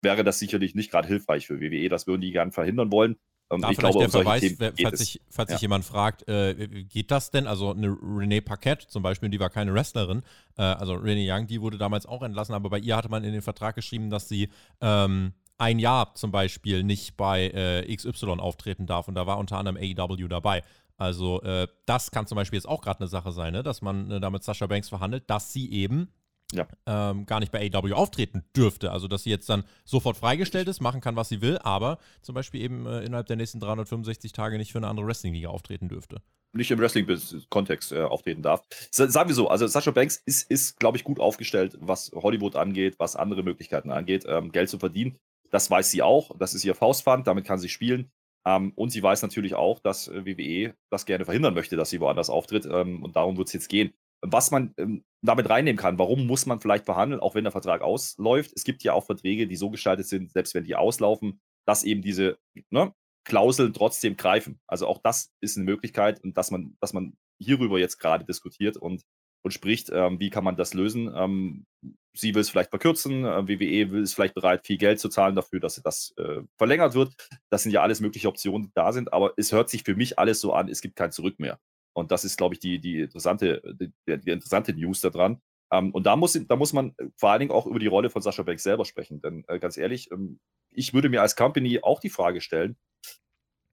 wäre 0.00 0.22
das 0.24 0.38
sicherlich 0.38 0.74
nicht 0.74 0.90
gerade 0.90 1.08
hilfreich 1.08 1.46
für 1.46 1.60
WWE. 1.60 1.88
Das 1.88 2.06
würden 2.06 2.20
die 2.20 2.30
gern 2.30 2.52
verhindern 2.52 2.92
wollen. 2.92 3.16
Ähm, 3.52 3.60
da 3.60 3.70
ich 3.70 3.76
glaube, 3.76 3.98
der 3.98 4.08
Verweis, 4.08 4.42
falls, 4.58 4.98
sich, 4.98 5.20
falls 5.28 5.50
ja. 5.50 5.56
sich 5.56 5.62
jemand 5.62 5.84
fragt, 5.84 6.26
äh, 6.28 6.84
geht 6.84 7.10
das 7.10 7.30
denn? 7.30 7.46
Also 7.46 7.72
eine 7.72 7.96
Renee 8.02 8.40
Paquette 8.40 8.86
zum 8.86 9.02
Beispiel, 9.02 9.28
die 9.28 9.38
war 9.38 9.50
keine 9.50 9.74
Wrestlerin, 9.74 10.22
äh, 10.56 10.62
also 10.62 10.94
Renee 10.94 11.30
Young, 11.30 11.46
die 11.46 11.60
wurde 11.60 11.76
damals 11.78 12.06
auch 12.06 12.22
entlassen, 12.22 12.54
aber 12.54 12.70
bei 12.70 12.78
ihr 12.78 12.96
hatte 12.96 13.10
man 13.10 13.24
in 13.24 13.32
den 13.32 13.42
Vertrag 13.42 13.74
geschrieben, 13.74 14.10
dass 14.10 14.28
sie 14.28 14.48
ähm, 14.80 15.34
ein 15.58 15.78
Jahr 15.78 16.14
zum 16.14 16.32
Beispiel 16.32 16.82
nicht 16.82 17.16
bei 17.16 17.48
äh, 17.48 17.94
XY 17.94 18.38
auftreten 18.38 18.86
darf 18.86 19.06
und 19.06 19.14
da 19.14 19.26
war 19.26 19.38
unter 19.38 19.58
anderem 19.58 19.76
AEW 19.76 20.28
dabei. 20.28 20.62
Also 20.96 21.42
äh, 21.42 21.68
das 21.86 22.10
kann 22.10 22.26
zum 22.26 22.36
Beispiel 22.36 22.56
jetzt 22.56 22.68
auch 22.68 22.80
gerade 22.80 23.00
eine 23.00 23.08
Sache 23.08 23.32
sein, 23.32 23.52
ne? 23.52 23.62
dass 23.62 23.82
man 23.82 24.10
äh, 24.10 24.20
damit 24.20 24.44
Sascha 24.44 24.66
Banks 24.66 24.88
verhandelt, 24.88 25.28
dass 25.28 25.52
sie 25.52 25.70
eben 25.72 26.08
ja. 26.52 26.66
ähm, 26.86 27.26
gar 27.26 27.40
nicht 27.40 27.52
bei 27.52 27.70
AW 27.72 27.92
auftreten 27.92 28.44
dürfte. 28.56 28.92
Also, 28.92 29.08
dass 29.08 29.24
sie 29.24 29.30
jetzt 29.30 29.48
dann 29.48 29.64
sofort 29.84 30.16
freigestellt 30.16 30.68
ist, 30.68 30.80
machen 30.80 31.00
kann, 31.00 31.16
was 31.16 31.28
sie 31.28 31.40
will, 31.40 31.58
aber 31.58 31.98
zum 32.22 32.34
Beispiel 32.34 32.60
eben 32.60 32.86
äh, 32.86 33.00
innerhalb 33.00 33.26
der 33.26 33.36
nächsten 33.36 33.60
365 33.60 34.32
Tage 34.32 34.58
nicht 34.58 34.72
für 34.72 34.78
eine 34.78 34.88
andere 34.88 35.06
Wrestling-Liga 35.06 35.48
auftreten 35.48 35.88
dürfte. 35.88 36.22
Nicht 36.54 36.70
im 36.70 36.78
Wrestling-Kontext 36.78 37.92
äh, 37.92 38.02
auftreten 38.02 38.42
darf. 38.42 38.62
Sagen 38.90 39.30
wir 39.30 39.34
so, 39.34 39.48
also 39.48 39.66
Sascha 39.66 39.90
Banks 39.90 40.22
ist, 40.26 40.50
ist 40.50 40.78
glaube 40.78 40.98
ich, 40.98 41.04
gut 41.04 41.18
aufgestellt, 41.18 41.78
was 41.80 42.12
Hollywood 42.14 42.56
angeht, 42.56 42.96
was 42.98 43.16
andere 43.16 43.42
Möglichkeiten 43.42 43.90
angeht, 43.90 44.24
ähm, 44.28 44.52
Geld 44.52 44.68
zu 44.68 44.78
verdienen. 44.78 45.16
Das 45.50 45.70
weiß 45.70 45.90
sie 45.90 46.02
auch. 46.02 46.36
Das 46.38 46.54
ist 46.54 46.64
ihr 46.64 46.74
Faustpfand, 46.74 47.26
damit 47.26 47.46
kann 47.46 47.58
sie 47.58 47.68
spielen. 47.68 48.10
Ähm, 48.44 48.72
und 48.74 48.90
sie 48.90 49.02
weiß 49.02 49.22
natürlich 49.22 49.54
auch, 49.54 49.78
dass 49.78 50.08
äh, 50.08 50.26
WWE 50.26 50.74
das 50.90 51.06
gerne 51.06 51.24
verhindern 51.24 51.54
möchte, 51.54 51.76
dass 51.76 51.90
sie 51.90 52.00
woanders 52.00 52.28
auftritt. 52.28 52.66
Ähm, 52.66 53.02
und 53.02 53.16
darum 53.16 53.36
wird 53.36 53.48
es 53.48 53.54
jetzt 53.54 53.68
gehen 53.68 53.94
was 54.22 54.50
man 54.50 54.72
ähm, 54.78 55.04
damit 55.20 55.50
reinnehmen 55.50 55.78
kann. 55.78 55.98
Warum 55.98 56.26
muss 56.26 56.46
man 56.46 56.60
vielleicht 56.60 56.84
verhandeln, 56.84 57.20
auch 57.20 57.34
wenn 57.34 57.44
der 57.44 57.52
Vertrag 57.52 57.82
ausläuft? 57.82 58.52
Es 58.54 58.64
gibt 58.64 58.82
ja 58.82 58.92
auch 58.92 59.04
Verträge, 59.04 59.46
die 59.46 59.56
so 59.56 59.70
gestaltet 59.70 60.06
sind, 60.06 60.32
selbst 60.32 60.54
wenn 60.54 60.64
die 60.64 60.76
auslaufen, 60.76 61.40
dass 61.66 61.84
eben 61.84 62.02
diese 62.02 62.38
ne, 62.70 62.94
Klauseln 63.24 63.72
trotzdem 63.72 64.16
greifen. 64.16 64.60
Also 64.66 64.86
auch 64.86 65.00
das 65.02 65.32
ist 65.40 65.56
eine 65.56 65.64
Möglichkeit 65.64 66.22
und 66.22 66.36
dass 66.36 66.50
man, 66.50 66.76
dass 66.80 66.92
man 66.92 67.16
hierüber 67.38 67.78
jetzt 67.78 67.98
gerade 67.98 68.24
diskutiert 68.24 68.76
und, 68.76 69.02
und 69.44 69.52
spricht, 69.52 69.90
ähm, 69.92 70.20
wie 70.20 70.30
kann 70.30 70.44
man 70.44 70.56
das 70.56 70.74
lösen. 70.74 71.12
Ähm, 71.14 71.66
sie 72.14 72.34
will 72.34 72.42
es 72.42 72.50
vielleicht 72.50 72.70
verkürzen, 72.70 73.24
äh, 73.24 73.48
WWE 73.48 73.90
will 73.90 74.02
es 74.02 74.14
vielleicht 74.14 74.34
bereit, 74.34 74.66
viel 74.66 74.78
Geld 74.78 75.00
zu 75.00 75.08
zahlen 75.08 75.34
dafür, 75.34 75.60
dass 75.60 75.80
das 75.82 76.14
äh, 76.16 76.42
verlängert 76.58 76.94
wird. 76.94 77.14
Das 77.50 77.62
sind 77.62 77.72
ja 77.72 77.82
alles 77.82 78.00
mögliche 78.00 78.28
Optionen, 78.28 78.64
die 78.68 78.72
da 78.74 78.92
sind, 78.92 79.12
aber 79.12 79.32
es 79.36 79.52
hört 79.52 79.70
sich 79.70 79.82
für 79.82 79.96
mich 79.96 80.18
alles 80.18 80.40
so 80.40 80.52
an, 80.52 80.68
es 80.68 80.80
gibt 80.80 80.96
kein 80.96 81.12
Zurück 81.12 81.38
mehr. 81.38 81.58
Und 81.94 82.10
das 82.10 82.24
ist, 82.24 82.36
glaube 82.36 82.54
ich, 82.54 82.60
die, 82.60 82.80
die, 82.80 83.00
interessante, 83.00 83.62
die, 83.78 83.92
die 84.06 84.30
interessante 84.30 84.72
News 84.74 85.00
daran. 85.00 85.40
Ähm, 85.72 85.90
und 85.92 86.04
da 86.04 86.16
muss, 86.16 86.32
da 86.32 86.56
muss 86.56 86.72
man 86.72 86.94
vor 87.16 87.30
allen 87.30 87.40
Dingen 87.40 87.50
auch 87.52 87.66
über 87.66 87.78
die 87.78 87.86
Rolle 87.86 88.10
von 88.10 88.22
Sascha 88.22 88.42
Banks 88.42 88.62
selber 88.62 88.84
sprechen. 88.84 89.20
Denn 89.20 89.44
äh, 89.48 89.58
ganz 89.58 89.76
ehrlich, 89.76 90.10
ähm, 90.12 90.40
ich 90.70 90.94
würde 90.94 91.08
mir 91.08 91.22
als 91.22 91.36
Company 91.36 91.80
auch 91.82 92.00
die 92.00 92.10
Frage 92.10 92.40
stellen, 92.40 92.76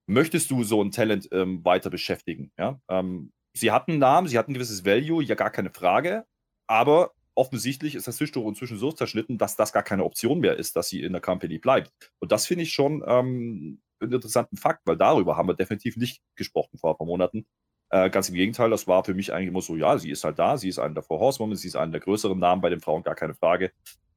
möchtest 0.07 0.49
du 0.51 0.63
so 0.63 0.81
ein 0.81 0.91
Talent 0.91 1.27
ähm, 1.31 1.63
weiter 1.63 1.89
beschäftigen? 1.89 2.51
Ja? 2.57 2.81
Ähm, 2.89 3.31
sie 3.53 3.71
hatten 3.71 3.91
einen 3.91 3.99
Namen, 3.99 4.27
sie 4.27 4.37
hatten 4.37 4.51
ein 4.51 4.55
gewisses 4.55 4.85
Value, 4.85 5.23
ja 5.23 5.35
gar 5.35 5.51
keine 5.51 5.71
Frage. 5.71 6.25
Aber 6.67 7.13
offensichtlich 7.35 7.95
ist 7.95 8.07
das 8.07 8.17
Tischtuch 8.17 8.47
inzwischen 8.47 8.77
so 8.77 8.91
zerschnitten, 8.91 9.37
dass 9.37 9.55
das 9.55 9.71
gar 9.71 9.83
keine 9.83 10.03
Option 10.03 10.39
mehr 10.39 10.57
ist, 10.57 10.75
dass 10.75 10.89
sie 10.89 11.01
in 11.01 11.13
der 11.13 11.21
Company 11.21 11.57
bleibt. 11.57 11.91
Und 12.19 12.31
das 12.31 12.45
finde 12.45 12.63
ich 12.63 12.73
schon 12.73 13.03
ähm, 13.07 13.81
einen 14.01 14.13
interessanten 14.13 14.57
Fakt, 14.57 14.81
weil 14.85 14.97
darüber 14.97 15.37
haben 15.37 15.47
wir 15.47 15.55
definitiv 15.55 15.95
nicht 15.97 16.21
gesprochen 16.35 16.77
vor 16.77 16.91
ein 16.91 16.97
paar 16.97 17.07
Monaten. 17.07 17.45
Äh, 17.91 18.09
ganz 18.09 18.29
im 18.29 18.35
Gegenteil, 18.35 18.69
das 18.69 18.87
war 18.87 19.03
für 19.03 19.13
mich 19.13 19.33
eigentlich 19.33 19.47
immer 19.47 19.61
so, 19.61 19.75
ja, 19.75 19.97
sie 19.97 20.11
ist 20.11 20.23
halt 20.23 20.37
da, 20.37 20.57
sie 20.57 20.69
ist 20.69 20.79
eine 20.79 20.93
der 20.93 21.03
Four 21.03 21.19
Horsewomen, 21.19 21.55
sie 21.55 21.67
ist 21.67 21.75
einer 21.75 21.91
der 21.91 22.01
größeren 22.01 22.37
Namen 22.37 22.61
bei 22.61 22.69
den 22.69 22.81
Frauen, 22.81 23.03
gar 23.03 23.15
keine 23.15 23.33
Frage. 23.33 23.71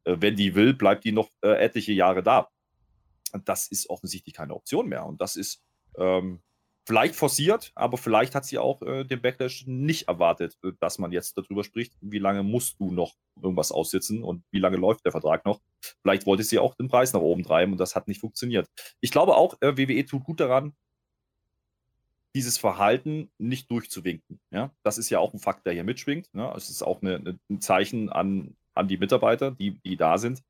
Äh, 0.05 0.17
wenn 0.21 0.37
die 0.37 0.55
will, 0.55 0.75
bleibt 0.75 1.05
die 1.05 1.13
noch 1.13 1.31
äh, 1.43 1.53
etliche 1.53 1.93
Jahre 1.93 2.23
da. 2.23 2.49
Das 3.45 3.69
ist 3.69 3.89
offensichtlich 3.89 4.35
keine 4.35 4.55
Option 4.55 4.89
mehr. 4.89 5.07
Und 5.07 5.23
das 5.23 5.37
ist 5.37 5.63
ähm, 5.97 6.43
vielleicht 6.87 7.15
forciert, 7.15 7.73
aber 7.75 7.97
vielleicht 7.97 8.35
hat 8.35 8.45
sie 8.45 8.59
auch 8.59 8.83
äh, 8.83 9.05
den 9.05 9.23
Backlash 9.23 9.67
nicht 9.67 10.09
erwartet, 10.09 10.59
äh, 10.65 10.73
dass 10.81 10.99
man 10.99 11.13
jetzt 11.13 11.39
darüber 11.39 11.65
spricht, 11.65 11.95
wie 12.03 12.19
lange 12.19 12.43
musst 12.43 12.79
du 12.79 12.91
noch 12.93 13.15
irgendwas 13.41 13.73
aussitzen 13.73 14.23
und 14.23 14.45
wie 14.51 14.59
lange 14.59 14.77
läuft 14.77 15.05
der 15.07 15.13
Vertrag 15.13 15.47
noch. 15.47 15.61
Vielleicht 16.03 16.27
wollte 16.27 16.43
sie 16.43 16.59
auch 16.59 16.75
den 16.75 16.89
Preis 16.89 17.15
nach 17.15 17.21
oben 17.21 17.43
treiben 17.43 17.73
und 17.73 17.79
das 17.79 17.97
hat 17.97 18.09
nicht 18.09 18.21
funktioniert. 18.21 18.69
Ich 19.01 19.11
glaube 19.11 19.37
auch, 19.37 19.57
WWE 19.63 20.05
tut 20.05 20.25
gut 20.25 20.41
daran, 20.41 20.75
dieses 22.35 22.59
Verhalten 22.59 23.31
nicht 23.39 23.71
durchzuwinken. 23.71 24.41
Ja? 24.51 24.71
Das 24.83 24.99
ist 24.99 25.11
ja 25.11 25.19
auch 25.19 25.35
ein 25.35 25.41
Fakt, 25.41 25.67
der 25.67 25.73
hier 25.73 25.85
mitschwingt. 25.85 26.33
Ne? 26.35 26.53
Es 26.57 26.71
ist 26.71 26.83
auch 26.83 27.03
eine, 27.03 27.17
eine, 27.17 27.39
ein 27.51 27.61
Zeichen 27.61 28.11
an, 28.11 28.57
an 28.75 28.89
die 28.89 28.97
Mitarbeiter, 28.97 29.51
die, 29.51 29.79
die 29.81 29.97
da 29.97 30.19
sind. 30.19 30.43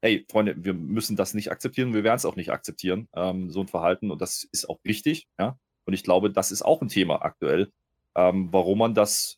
Hey, 0.00 0.24
Freunde, 0.30 0.54
wir 0.64 0.74
müssen 0.74 1.16
das 1.16 1.34
nicht 1.34 1.50
akzeptieren, 1.50 1.92
wir 1.92 2.04
werden 2.04 2.16
es 2.16 2.24
auch 2.24 2.36
nicht 2.36 2.50
akzeptieren, 2.50 3.08
ähm, 3.14 3.50
so 3.50 3.60
ein 3.60 3.68
Verhalten. 3.68 4.10
Und 4.10 4.20
das 4.20 4.44
ist 4.52 4.68
auch 4.68 4.78
richtig. 4.84 5.26
Ja? 5.38 5.58
Und 5.84 5.92
ich 5.94 6.02
glaube, 6.02 6.30
das 6.30 6.52
ist 6.52 6.62
auch 6.62 6.80
ein 6.80 6.88
Thema 6.88 7.22
aktuell, 7.22 7.72
ähm, 8.14 8.48
warum 8.52 8.78
man 8.78 8.94
das 8.94 9.37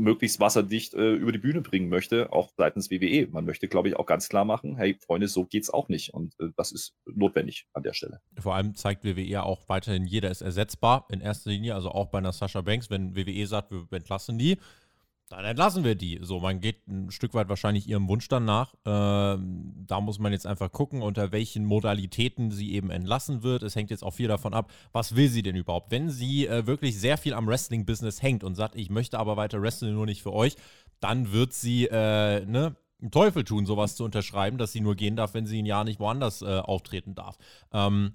möglichst 0.00 0.40
wasserdicht 0.40 0.94
äh, 0.94 1.12
über 1.12 1.32
die 1.32 1.38
Bühne 1.38 1.60
bringen 1.60 1.88
möchte, 1.88 2.32
auch 2.32 2.50
seitens 2.56 2.90
WWE. 2.90 3.28
Man 3.30 3.44
möchte, 3.44 3.68
glaube 3.68 3.88
ich, 3.88 3.96
auch 3.96 4.06
ganz 4.06 4.28
klar 4.28 4.44
machen, 4.44 4.76
hey 4.76 4.96
Freunde, 5.04 5.28
so 5.28 5.44
geht's 5.44 5.70
auch 5.70 5.88
nicht. 5.88 6.14
Und 6.14 6.34
äh, 6.40 6.48
das 6.56 6.72
ist 6.72 6.94
notwendig 7.04 7.66
an 7.72 7.82
der 7.82 7.92
Stelle. 7.92 8.20
Vor 8.38 8.54
allem 8.54 8.74
zeigt 8.74 9.04
WWE 9.04 9.42
auch 9.42 9.68
weiterhin, 9.68 10.06
jeder 10.06 10.30
ist 10.30 10.40
ersetzbar 10.40 11.06
in 11.10 11.20
erster 11.20 11.50
Linie, 11.50 11.74
also 11.74 11.90
auch 11.90 12.06
bei 12.06 12.18
einer 12.18 12.32
Sascha 12.32 12.60
Banks, 12.60 12.90
wenn 12.90 13.14
WWE 13.14 13.46
sagt, 13.46 13.70
wir 13.70 13.86
entlassen 13.92 14.38
die, 14.38 14.58
dann 15.30 15.44
entlassen 15.44 15.84
wir 15.84 15.94
die. 15.94 16.18
So, 16.22 16.40
man 16.40 16.60
geht 16.60 16.88
ein 16.88 17.12
Stück 17.12 17.34
weit 17.34 17.48
wahrscheinlich 17.48 17.88
ihrem 17.88 18.08
Wunsch 18.08 18.26
dann 18.26 18.44
nach. 18.44 18.74
Ähm, 18.84 19.72
da 19.86 20.00
muss 20.00 20.18
man 20.18 20.32
jetzt 20.32 20.44
einfach 20.44 20.72
gucken, 20.72 21.02
unter 21.02 21.30
welchen 21.30 21.64
Modalitäten 21.64 22.50
sie 22.50 22.72
eben 22.72 22.90
entlassen 22.90 23.44
wird. 23.44 23.62
Es 23.62 23.76
hängt 23.76 23.90
jetzt 23.90 24.02
auch 24.02 24.12
viel 24.12 24.26
davon 24.26 24.54
ab, 24.54 24.72
was 24.90 25.14
will 25.14 25.28
sie 25.28 25.42
denn 25.42 25.54
überhaupt? 25.54 25.92
Wenn 25.92 26.10
sie 26.10 26.48
äh, 26.48 26.66
wirklich 26.66 26.98
sehr 26.98 27.16
viel 27.16 27.32
am 27.32 27.46
Wrestling-Business 27.46 28.20
hängt 28.20 28.42
und 28.42 28.56
sagt, 28.56 28.74
ich 28.74 28.90
möchte 28.90 29.20
aber 29.20 29.36
weiter 29.36 29.62
wrestlen, 29.62 29.94
nur 29.94 30.06
nicht 30.06 30.20
für 30.20 30.32
euch, 30.32 30.56
dann 30.98 31.30
wird 31.30 31.52
sie, 31.52 31.86
äh, 31.86 32.44
ne, 32.44 32.74
Teufel 33.12 33.44
tun, 33.44 33.66
sowas 33.66 33.94
zu 33.94 34.04
unterschreiben, 34.04 34.58
dass 34.58 34.72
sie 34.72 34.80
nur 34.80 34.96
gehen 34.96 35.14
darf, 35.14 35.32
wenn 35.34 35.46
sie 35.46 35.62
ein 35.62 35.66
Jahr 35.66 35.84
nicht 35.84 36.00
woanders 36.00 36.42
äh, 36.42 36.58
auftreten 36.58 37.14
darf. 37.14 37.38
Ähm, 37.72 38.14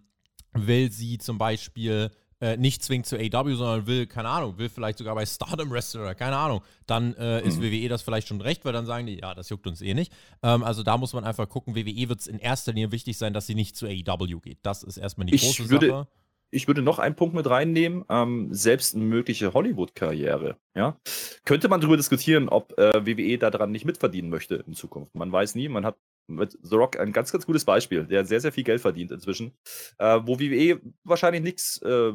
will 0.51 0.91
sie 0.91 1.18
zum 1.18 1.38
Beispiel 1.38 2.11
äh, 2.41 2.57
nicht 2.57 2.83
zwingt 2.83 3.05
zu 3.05 3.17
AW, 3.17 3.55
sondern 3.55 3.88
will, 3.88 4.07
keine 4.07 4.29
Ahnung, 4.29 4.57
will 4.57 4.69
vielleicht 4.69 4.97
sogar 4.97 5.15
bei 5.15 5.25
Stardom 5.25 5.71
wrestlen 5.71 6.01
oder 6.01 6.15
keine 6.15 6.38
Ahnung, 6.38 6.61
dann 6.86 7.13
äh, 7.15 7.41
ist 7.41 7.59
mhm. 7.59 7.63
WWE 7.63 7.89
das 7.89 8.01
vielleicht 8.01 8.27
schon 8.27 8.41
recht, 8.41 8.65
weil 8.65 8.73
dann 8.73 8.86
sagen 8.86 9.05
die, 9.05 9.19
ja, 9.19 9.33
das 9.33 9.49
juckt 9.49 9.67
uns 9.67 9.81
eh 9.81 9.93
nicht. 9.93 10.11
Ähm, 10.43 10.63
also 10.63 10.83
da 10.83 10.97
muss 10.97 11.13
man 11.13 11.23
einfach 11.23 11.47
gucken, 11.47 11.75
WWE 11.75 12.09
wird 12.09 12.19
es 12.19 12.27
in 12.27 12.39
erster 12.39 12.73
Linie 12.73 12.91
wichtig 12.91 13.17
sein, 13.17 13.33
dass 13.33 13.47
sie 13.47 13.55
nicht 13.55 13.75
zu 13.75 13.88
AEW 13.88 14.39
geht. 14.41 14.59
Das 14.63 14.83
ist 14.83 14.97
erstmal 14.97 15.27
die 15.27 15.36
ich 15.36 15.43
große 15.43 15.69
würde, 15.69 15.88
Sache. 15.88 16.07
Ich 16.51 16.67
würde 16.67 16.81
noch 16.81 16.99
einen 16.99 17.15
Punkt 17.15 17.36
mit 17.36 17.49
reinnehmen, 17.49 18.05
ähm, 18.09 18.53
selbst 18.53 18.95
eine 18.95 19.03
mögliche 19.03 19.53
Hollywood-Karriere. 19.53 20.57
Ja? 20.75 20.97
Könnte 21.43 21.67
man 21.67 21.81
darüber 21.81 21.97
diskutieren, 21.97 22.49
ob 22.49 22.77
äh, 22.77 23.05
WWE 23.05 23.38
daran 23.38 23.71
nicht 23.71 23.86
mitverdienen 23.86 24.29
möchte 24.29 24.63
in 24.67 24.73
Zukunft. 24.73 25.15
Man 25.15 25.31
weiß 25.31 25.55
nie, 25.55 25.69
man 25.69 25.86
hat 25.86 25.97
mit 26.28 26.57
The 26.61 26.76
Rock 26.76 26.99
ein 26.99 27.11
ganz, 27.11 27.32
ganz 27.32 27.45
gutes 27.45 27.65
Beispiel, 27.65 28.05
der 28.05 28.26
sehr, 28.26 28.41
sehr 28.41 28.51
viel 28.51 28.63
Geld 28.63 28.82
verdient 28.82 29.11
inzwischen, 29.11 29.53
äh, 29.97 30.19
wo 30.23 30.39
WWE 30.39 30.82
wahrscheinlich 31.03 31.43
nichts 31.43 31.82
äh, 31.82 32.13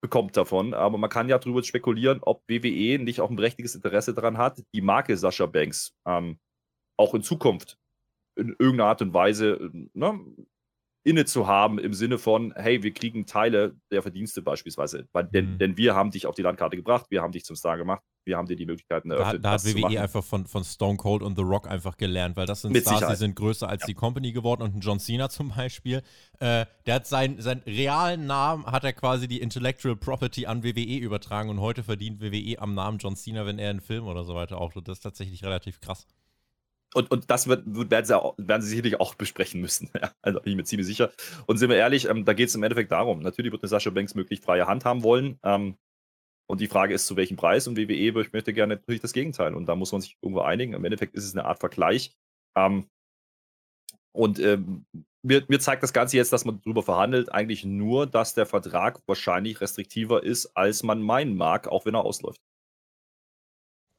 bekommt 0.00 0.36
davon. 0.36 0.74
Aber 0.74 0.98
man 0.98 1.10
kann 1.10 1.28
ja 1.28 1.38
darüber 1.38 1.62
spekulieren, 1.62 2.18
ob 2.22 2.42
WWE 2.48 2.98
nicht 2.98 3.20
auch 3.20 3.30
ein 3.30 3.36
berechtigtes 3.36 3.74
Interesse 3.74 4.14
daran 4.14 4.38
hat, 4.38 4.62
die 4.74 4.82
Marke 4.82 5.16
Sascha 5.16 5.46
Banks 5.46 5.94
ähm, 6.06 6.38
auch 6.96 7.14
in 7.14 7.22
Zukunft 7.22 7.78
in 8.36 8.50
irgendeiner 8.58 8.86
Art 8.86 9.02
und 9.02 9.14
Weise 9.14 9.70
ne, 9.92 10.20
inne 11.04 11.24
zu 11.24 11.48
haben 11.48 11.78
im 11.78 11.94
Sinne 11.94 12.18
von, 12.18 12.52
hey, 12.56 12.82
wir 12.82 12.92
kriegen 12.92 13.26
Teile 13.26 13.74
der 13.90 14.02
Verdienste 14.02 14.40
beispielsweise. 14.40 15.08
Weil, 15.12 15.24
denn, 15.24 15.54
mhm. 15.54 15.58
denn 15.58 15.76
wir 15.76 15.94
haben 15.94 16.10
dich 16.10 16.26
auf 16.26 16.34
die 16.34 16.42
Landkarte 16.42 16.76
gebracht, 16.76 17.06
wir 17.10 17.22
haben 17.22 17.32
dich 17.32 17.44
zum 17.44 17.56
Star 17.56 17.76
gemacht, 17.76 18.02
wir 18.24 18.36
haben 18.36 18.46
dir 18.46 18.54
die 18.54 18.66
Möglichkeiten 18.66 19.10
eröffnet. 19.10 19.44
Da, 19.44 19.56
da 19.56 19.62
hat 19.62 19.64
WWE 19.64 20.00
einfach 20.00 20.22
von, 20.22 20.46
von 20.46 20.62
Stone 20.62 20.96
Cold 20.96 21.22
und 21.22 21.36
The 21.36 21.42
Rock 21.42 21.68
einfach 21.68 21.96
gelernt, 21.96 22.36
weil 22.36 22.46
das 22.46 22.62
sind 22.62 22.72
Mit 22.72 22.82
Stars, 22.82 22.98
Sicherheit. 22.98 23.16
die 23.16 23.18
sind 23.18 23.34
größer 23.34 23.68
als 23.68 23.82
ja. 23.82 23.86
die 23.86 23.94
Company 23.94 24.30
geworden 24.32 24.62
und 24.62 24.76
ein 24.76 24.80
John 24.80 25.00
Cena 25.00 25.28
zum 25.28 25.48
Beispiel, 25.48 26.02
äh, 26.38 26.66
der 26.86 26.94
hat 26.94 27.06
seinen, 27.06 27.40
seinen 27.40 27.62
realen 27.62 28.26
Namen, 28.26 28.66
hat 28.66 28.84
er 28.84 28.92
quasi 28.92 29.26
die 29.26 29.40
Intellectual 29.40 29.96
Property 29.96 30.46
an 30.46 30.62
WWE 30.62 30.98
übertragen 30.98 31.50
und 31.50 31.60
heute 31.60 31.82
verdient 31.82 32.20
WWE 32.20 32.60
am 32.60 32.74
Namen 32.74 32.98
John 32.98 33.16
Cena, 33.16 33.44
wenn 33.44 33.58
er 33.58 33.70
einen 33.70 33.80
Film 33.80 34.06
oder 34.06 34.22
so 34.22 34.36
weiter 34.36 34.58
auftritt. 34.58 34.86
Das 34.86 34.98
ist 34.98 35.02
tatsächlich 35.02 35.42
relativ 35.44 35.80
krass. 35.80 36.06
Und, 36.94 37.10
und 37.10 37.30
das 37.30 37.46
wird, 37.46 37.62
werden, 37.66 38.04
sie 38.04 38.16
auch, 38.16 38.34
werden 38.36 38.62
sie 38.62 38.68
sicherlich 38.68 39.00
auch 39.00 39.14
besprechen 39.14 39.60
müssen. 39.60 39.90
Ja, 40.00 40.12
also 40.22 40.40
bin 40.40 40.52
ich 40.52 40.56
mir 40.56 40.64
ziemlich 40.64 40.86
sicher. 40.86 41.10
Und 41.46 41.58
sind 41.58 41.70
wir 41.70 41.76
ehrlich, 41.76 42.08
ähm, 42.08 42.24
da 42.24 42.32
geht 42.34 42.48
es 42.48 42.54
im 42.54 42.62
Endeffekt 42.62 42.92
darum. 42.92 43.20
Natürlich 43.20 43.52
wird 43.52 43.62
eine 43.62 43.68
Sascha 43.68 43.90
Banks 43.90 44.14
möglichst 44.14 44.44
freie 44.44 44.66
Hand 44.66 44.84
haben 44.84 45.02
wollen. 45.02 45.38
Ähm, 45.42 45.76
und 46.46 46.60
die 46.60 46.68
Frage 46.68 46.94
ist, 46.94 47.06
zu 47.06 47.16
welchem 47.16 47.36
Preis? 47.36 47.66
Und 47.66 47.76
WWE 47.76 48.12
möchte 48.32 48.52
gerne 48.52 48.76
natürlich 48.76 49.00
das 49.00 49.12
Gegenteil. 49.12 49.54
Und 49.54 49.66
da 49.66 49.76
muss 49.76 49.92
man 49.92 50.00
sich 50.00 50.18
irgendwo 50.20 50.42
einigen. 50.42 50.74
Im 50.74 50.84
Endeffekt 50.84 51.14
ist 51.14 51.24
es 51.24 51.34
eine 51.34 51.44
Art 51.46 51.60
Vergleich. 51.60 52.14
Ähm, 52.56 52.88
und 54.14 54.38
ähm, 54.40 54.84
mir, 55.22 55.44
mir, 55.48 55.60
zeigt 55.60 55.82
das 55.82 55.94
Ganze 55.94 56.16
jetzt, 56.18 56.32
dass 56.32 56.44
man 56.44 56.60
darüber 56.62 56.82
verhandelt, 56.82 57.32
eigentlich 57.32 57.64
nur, 57.64 58.06
dass 58.06 58.34
der 58.34 58.44
Vertrag 58.44 59.00
wahrscheinlich 59.06 59.60
restriktiver 59.60 60.22
ist, 60.22 60.54
als 60.56 60.82
man 60.82 61.00
meinen 61.00 61.36
mag, 61.36 61.68
auch 61.68 61.86
wenn 61.86 61.94
er 61.94 62.04
ausläuft 62.04 62.42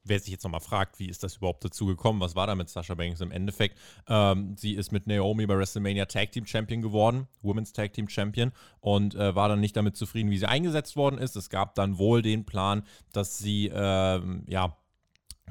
wer 0.04 0.20
sich 0.20 0.32
jetzt 0.32 0.44
nochmal 0.44 0.62
fragt, 0.62 1.00
wie 1.00 1.08
ist 1.08 1.24
das 1.24 1.38
überhaupt 1.38 1.64
dazu 1.64 1.86
gekommen, 1.86 2.20
was 2.20 2.36
war 2.36 2.48
da 2.48 2.56
mit 2.56 2.70
Sasha 2.70 2.94
Banks 2.94 3.22
im 3.22 3.32
Endeffekt? 3.32 3.78
Ähm, 4.08 4.56
sie 4.58 4.74
ist 4.74 4.92
mit 4.92 5.08
Naomi 5.08 5.46
bei 5.46 5.58
WrestleMania 5.58 6.06
Tag 6.06 6.32
Team 6.32 6.46
Champion 6.46 6.82
geworden, 6.82 7.28
Women's 7.42 7.74
Tag 7.74 7.94
Team 7.94 8.10
Champion, 8.10 8.52
und 8.80 9.16
äh, 9.16 9.36
war 9.36 9.50
dann 9.50 9.60
nicht 9.60 9.76
damit 9.76 9.96
zufrieden, 9.96 10.30
wie 10.30 10.38
sie 10.38 10.48
eingesetzt 10.48 10.96
worden 10.96 11.18
ist. 11.18 11.36
Es 11.36 11.50
gab 11.50 11.76
dann 11.76 11.98
wohl 11.98 12.22
den 12.22 12.46
Plan, 12.46 12.84
dass 13.12 13.38
sie, 13.38 13.72
ähm, 13.74 14.44
ja, 14.48 14.78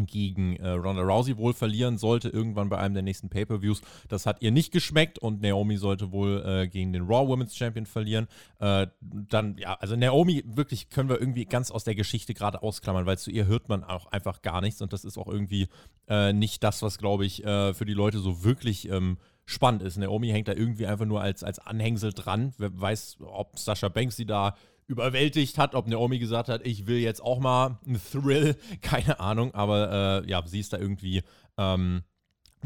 gegen 0.07 0.57
äh, 0.57 0.69
Ronda 0.69 1.03
Rousey 1.03 1.37
wohl 1.37 1.55
verlieren 1.55 1.99
sollte, 1.99 2.29
irgendwann 2.29 2.69
bei 2.69 2.79
einem 2.79 2.95
der 2.95 3.03
nächsten 3.03 3.29
Pay-Per-Views. 3.29 3.83
Das 4.09 4.27
hat 4.27 4.43
ihr 4.43 4.51
nicht 4.51 4.73
geschmeckt 4.73 5.19
und 5.19 5.43
Naomi 5.43 5.77
sollte 5.77 6.13
wohl 6.13 6.43
äh, 6.45 6.69
gegen 6.69 6.93
den 6.93 7.03
Raw 7.03 7.29
Women's 7.29 7.57
Champion 7.57 7.87
verlieren. 7.87 8.29
Äh, 8.61 8.87
dann, 9.01 9.57
ja, 9.59 9.75
also 9.75 9.97
Naomi 9.97 10.45
wirklich 10.47 10.91
können 10.91 11.09
wir 11.09 11.21
irgendwie 11.21 11.45
ganz 11.45 11.71
aus 11.71 11.85
der 11.85 11.95
Geschichte 11.95 12.35
gerade 12.35 12.63
ausklammern, 12.63 13.07
weil 13.07 13.19
zu 13.19 13.31
ihr 13.31 13.47
hört 13.47 13.69
man 13.69 13.85
auch 13.85 14.07
einfach 14.07 14.43
gar 14.43 14.61
nichts 14.61 14.83
und 14.83 14.93
das 14.93 15.05
ist 15.05 15.19
auch 15.19 15.29
irgendwie 15.29 15.69
äh, 16.09 16.33
nicht 16.33 16.63
das, 16.63 16.83
was, 16.83 16.99
glaube 16.99 17.25
ich, 17.25 17.45
äh, 17.45 17.75
für 17.75 17.85
die 17.85 17.95
Leute 17.95 18.19
so 18.19 18.45
wirklich 18.45 18.89
ähm, 18.89 19.19
spannend 19.45 19.83
ist. 19.83 19.97
Naomi 19.97 20.29
hängt 20.29 20.49
da 20.49 20.53
irgendwie 20.53 20.87
einfach 20.87 21.07
nur 21.07 21.21
als, 21.21 21.43
als 21.43 21.59
Anhängsel 21.59 22.13
dran. 22.13 22.53
Wer 22.59 22.79
weiß, 22.81 23.19
ob 23.21 23.59
Sascha 23.59 23.89
Banks 23.89 24.17
sie 24.17 24.27
da 24.27 24.55
überwältigt 24.87 25.59
hat, 25.59 25.75
ob 25.75 25.87
Naomi 25.87 26.19
gesagt 26.19 26.49
hat, 26.49 26.67
ich 26.67 26.87
will 26.87 26.99
jetzt 26.99 27.23
auch 27.23 27.41
mal 27.41 27.79
einen 27.87 28.01
Thrill, 28.11 28.57
keine 28.83 29.21
Ahnung, 29.21 29.55
aber 29.55 30.23
äh, 30.25 30.31
ja, 30.31 30.43
sie 30.47 30.61
ist 30.61 30.73
da 30.73 30.79
irgendwie, 30.79 31.23
ähm, 31.57 32.03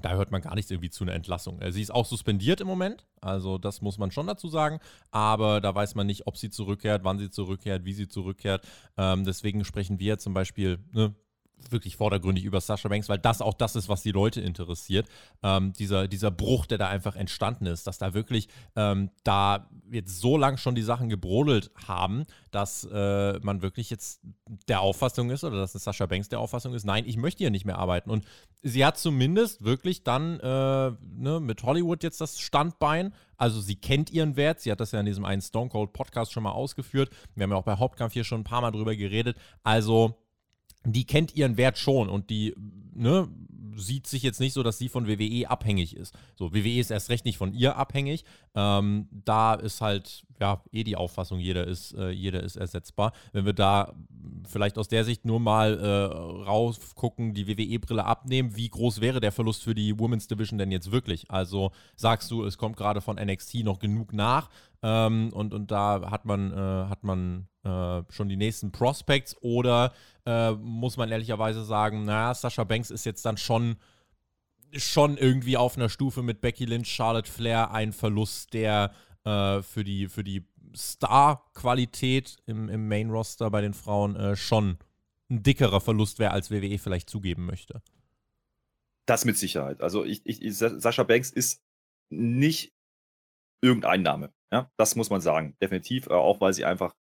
da 0.02 0.12
hört 0.14 0.30
man 0.30 0.42
gar 0.42 0.54
nichts 0.54 0.70
irgendwie 0.70 0.90
zu 0.90 1.04
einer 1.04 1.14
Entlassung. 1.14 1.60
Äh, 1.60 1.72
sie 1.72 1.82
ist 1.82 1.90
auch 1.94 2.06
suspendiert 2.06 2.60
im 2.60 2.66
Moment, 2.66 3.06
also 3.20 3.58
das 3.58 3.80
muss 3.80 3.98
man 3.98 4.10
schon 4.10 4.26
dazu 4.26 4.48
sagen, 4.48 4.80
aber 5.10 5.60
da 5.60 5.74
weiß 5.74 5.94
man 5.94 6.06
nicht, 6.06 6.26
ob 6.26 6.36
sie 6.36 6.50
zurückkehrt, 6.50 7.04
wann 7.04 7.18
sie 7.18 7.30
zurückkehrt, 7.30 7.84
wie 7.84 7.94
sie 7.94 8.08
zurückkehrt. 8.08 8.66
Ähm, 8.96 9.24
deswegen 9.24 9.64
sprechen 9.64 9.98
wir 9.98 10.18
zum 10.18 10.34
Beispiel 10.34 10.78
ne, 10.92 11.14
wirklich 11.70 11.96
vordergründig 11.96 12.44
über 12.44 12.60
Sasha 12.60 12.88
Banks, 12.88 13.08
weil 13.08 13.18
das 13.18 13.40
auch 13.40 13.54
das 13.54 13.76
ist, 13.76 13.88
was 13.88 14.02
die 14.02 14.12
Leute 14.12 14.40
interessiert. 14.40 15.08
Ähm, 15.42 15.72
dieser, 15.72 16.08
dieser 16.08 16.30
Bruch, 16.30 16.66
der 16.66 16.78
da 16.78 16.88
einfach 16.88 17.16
entstanden 17.16 17.66
ist, 17.66 17.86
dass 17.86 17.98
da 17.98 18.14
wirklich 18.14 18.48
ähm, 18.76 19.10
da 19.24 19.68
jetzt 19.90 20.20
so 20.20 20.36
lang 20.36 20.56
schon 20.56 20.74
die 20.74 20.82
Sachen 20.82 21.08
gebrodelt 21.08 21.70
haben, 21.86 22.24
dass 22.50 22.84
äh, 22.90 23.38
man 23.40 23.62
wirklich 23.62 23.90
jetzt 23.90 24.20
der 24.68 24.80
Auffassung 24.80 25.30
ist 25.30 25.44
oder 25.44 25.56
dass 25.58 25.72
Sasha 25.72 26.06
Banks 26.06 26.28
der 26.28 26.40
Auffassung 26.40 26.74
ist, 26.74 26.84
nein, 26.84 27.04
ich 27.06 27.16
möchte 27.16 27.38
hier 27.38 27.50
nicht 27.50 27.64
mehr 27.64 27.78
arbeiten. 27.78 28.10
Und 28.10 28.24
sie 28.62 28.84
hat 28.84 28.98
zumindest 28.98 29.64
wirklich 29.64 30.04
dann 30.04 30.40
äh, 30.40 30.92
ne, 31.00 31.40
mit 31.40 31.62
Hollywood 31.62 32.02
jetzt 32.02 32.20
das 32.20 32.38
Standbein. 32.38 33.14
Also 33.36 33.60
sie 33.60 33.76
kennt 33.76 34.10
ihren 34.10 34.36
Wert. 34.36 34.60
Sie 34.60 34.70
hat 34.70 34.80
das 34.80 34.92
ja 34.92 35.00
in 35.00 35.06
diesem 35.06 35.24
einen 35.24 35.42
Stone 35.42 35.68
Cold 35.68 35.92
Podcast 35.92 36.32
schon 36.32 36.42
mal 36.42 36.52
ausgeführt. 36.52 37.10
Wir 37.34 37.44
haben 37.44 37.50
ja 37.50 37.56
auch 37.56 37.64
bei 37.64 37.76
Hauptkampf 37.76 38.14
hier 38.14 38.24
schon 38.24 38.40
ein 38.40 38.44
paar 38.44 38.62
Mal 38.62 38.70
drüber 38.70 38.96
geredet. 38.96 39.36
Also 39.62 40.16
die 40.92 41.04
kennt 41.04 41.34
ihren 41.34 41.56
Wert 41.56 41.78
schon 41.78 42.08
und 42.08 42.30
die 42.30 42.54
ne, 42.94 43.28
sieht 43.76 44.06
sich 44.06 44.22
jetzt 44.22 44.40
nicht 44.40 44.52
so, 44.52 44.62
dass 44.62 44.78
sie 44.78 44.88
von 44.88 45.06
WWE 45.06 45.48
abhängig 45.48 45.96
ist. 45.96 46.14
So, 46.34 46.52
WWE 46.52 46.80
ist 46.80 46.90
erst 46.90 47.10
recht 47.10 47.24
nicht 47.24 47.38
von 47.38 47.52
ihr 47.52 47.76
abhängig. 47.76 48.24
Ähm, 48.54 49.08
da 49.10 49.54
ist 49.54 49.80
halt, 49.80 50.24
ja, 50.40 50.62
eh 50.72 50.84
die 50.84 50.96
Auffassung, 50.96 51.38
jeder 51.38 51.66
ist, 51.66 51.92
äh, 51.94 52.10
jeder 52.10 52.42
ist 52.42 52.56
ersetzbar. 52.56 53.12
Wenn 53.32 53.44
wir 53.44 53.52
da 53.52 53.94
vielleicht 54.48 54.78
aus 54.78 54.88
der 54.88 55.04
Sicht 55.04 55.24
nur 55.24 55.40
mal 55.40 55.78
äh, 55.78 56.44
rausgucken, 56.44 57.34
die 57.34 57.46
WWE-Brille 57.46 58.04
abnehmen, 58.04 58.56
wie 58.56 58.68
groß 58.68 59.00
wäre 59.00 59.20
der 59.20 59.32
Verlust 59.32 59.62
für 59.62 59.74
die 59.74 59.98
Women's 59.98 60.26
Division 60.26 60.58
denn 60.58 60.70
jetzt 60.70 60.90
wirklich? 60.92 61.30
Also 61.30 61.72
sagst 61.96 62.30
du, 62.30 62.44
es 62.44 62.58
kommt 62.58 62.76
gerade 62.76 63.00
von 63.00 63.16
NXT 63.16 63.64
noch 63.64 63.78
genug 63.78 64.12
nach 64.12 64.48
ähm, 64.86 65.32
und, 65.32 65.52
und 65.52 65.72
da 65.72 66.12
hat 66.12 66.26
man, 66.26 66.52
äh, 66.52 66.88
hat 66.88 67.02
man 67.02 67.48
äh, 67.64 68.04
schon 68.08 68.28
die 68.28 68.36
nächsten 68.36 68.70
Prospects 68.70 69.36
oder 69.40 69.92
äh, 70.24 70.52
muss 70.52 70.96
man 70.96 71.10
ehrlicherweise 71.10 71.64
sagen, 71.64 72.04
naja, 72.04 72.32
Sascha 72.32 72.62
Banks 72.62 72.92
ist 72.92 73.04
jetzt 73.04 73.26
dann 73.26 73.36
schon, 73.36 73.78
schon 74.76 75.16
irgendwie 75.16 75.56
auf 75.56 75.76
einer 75.76 75.88
Stufe 75.88 76.22
mit 76.22 76.40
Becky 76.40 76.66
Lynch, 76.66 76.86
Charlotte 76.86 77.28
Flair 77.28 77.72
ein 77.72 77.92
Verlust, 77.92 78.54
der 78.54 78.92
äh, 79.24 79.60
für 79.62 79.82
die, 79.82 80.06
für 80.06 80.22
die 80.22 80.46
Star-Qualität 80.76 82.36
im, 82.46 82.68
im 82.68 82.86
Main-Roster 82.86 83.50
bei 83.50 83.62
den 83.62 83.74
Frauen 83.74 84.14
äh, 84.14 84.36
schon 84.36 84.78
ein 85.28 85.42
dickerer 85.42 85.80
Verlust 85.80 86.20
wäre, 86.20 86.30
als 86.30 86.52
WWE 86.52 86.78
vielleicht 86.78 87.10
zugeben 87.10 87.44
möchte. 87.44 87.82
Das 89.06 89.24
mit 89.24 89.36
Sicherheit. 89.36 89.80
Also 89.80 90.04
ich, 90.04 90.24
ich, 90.26 90.56
Sascha 90.56 91.02
Banks 91.02 91.30
ist 91.30 91.64
nicht 92.08 92.75
irgendein 93.62 94.02
Name. 94.02 94.32
Ja, 94.52 94.70
das 94.76 94.96
muss 94.96 95.10
man 95.10 95.20
sagen. 95.20 95.56
Definitiv, 95.60 96.06
äh, 96.06 96.14
auch 96.14 96.40
weil 96.40 96.52
sie 96.52 96.64
einfach 96.64 96.94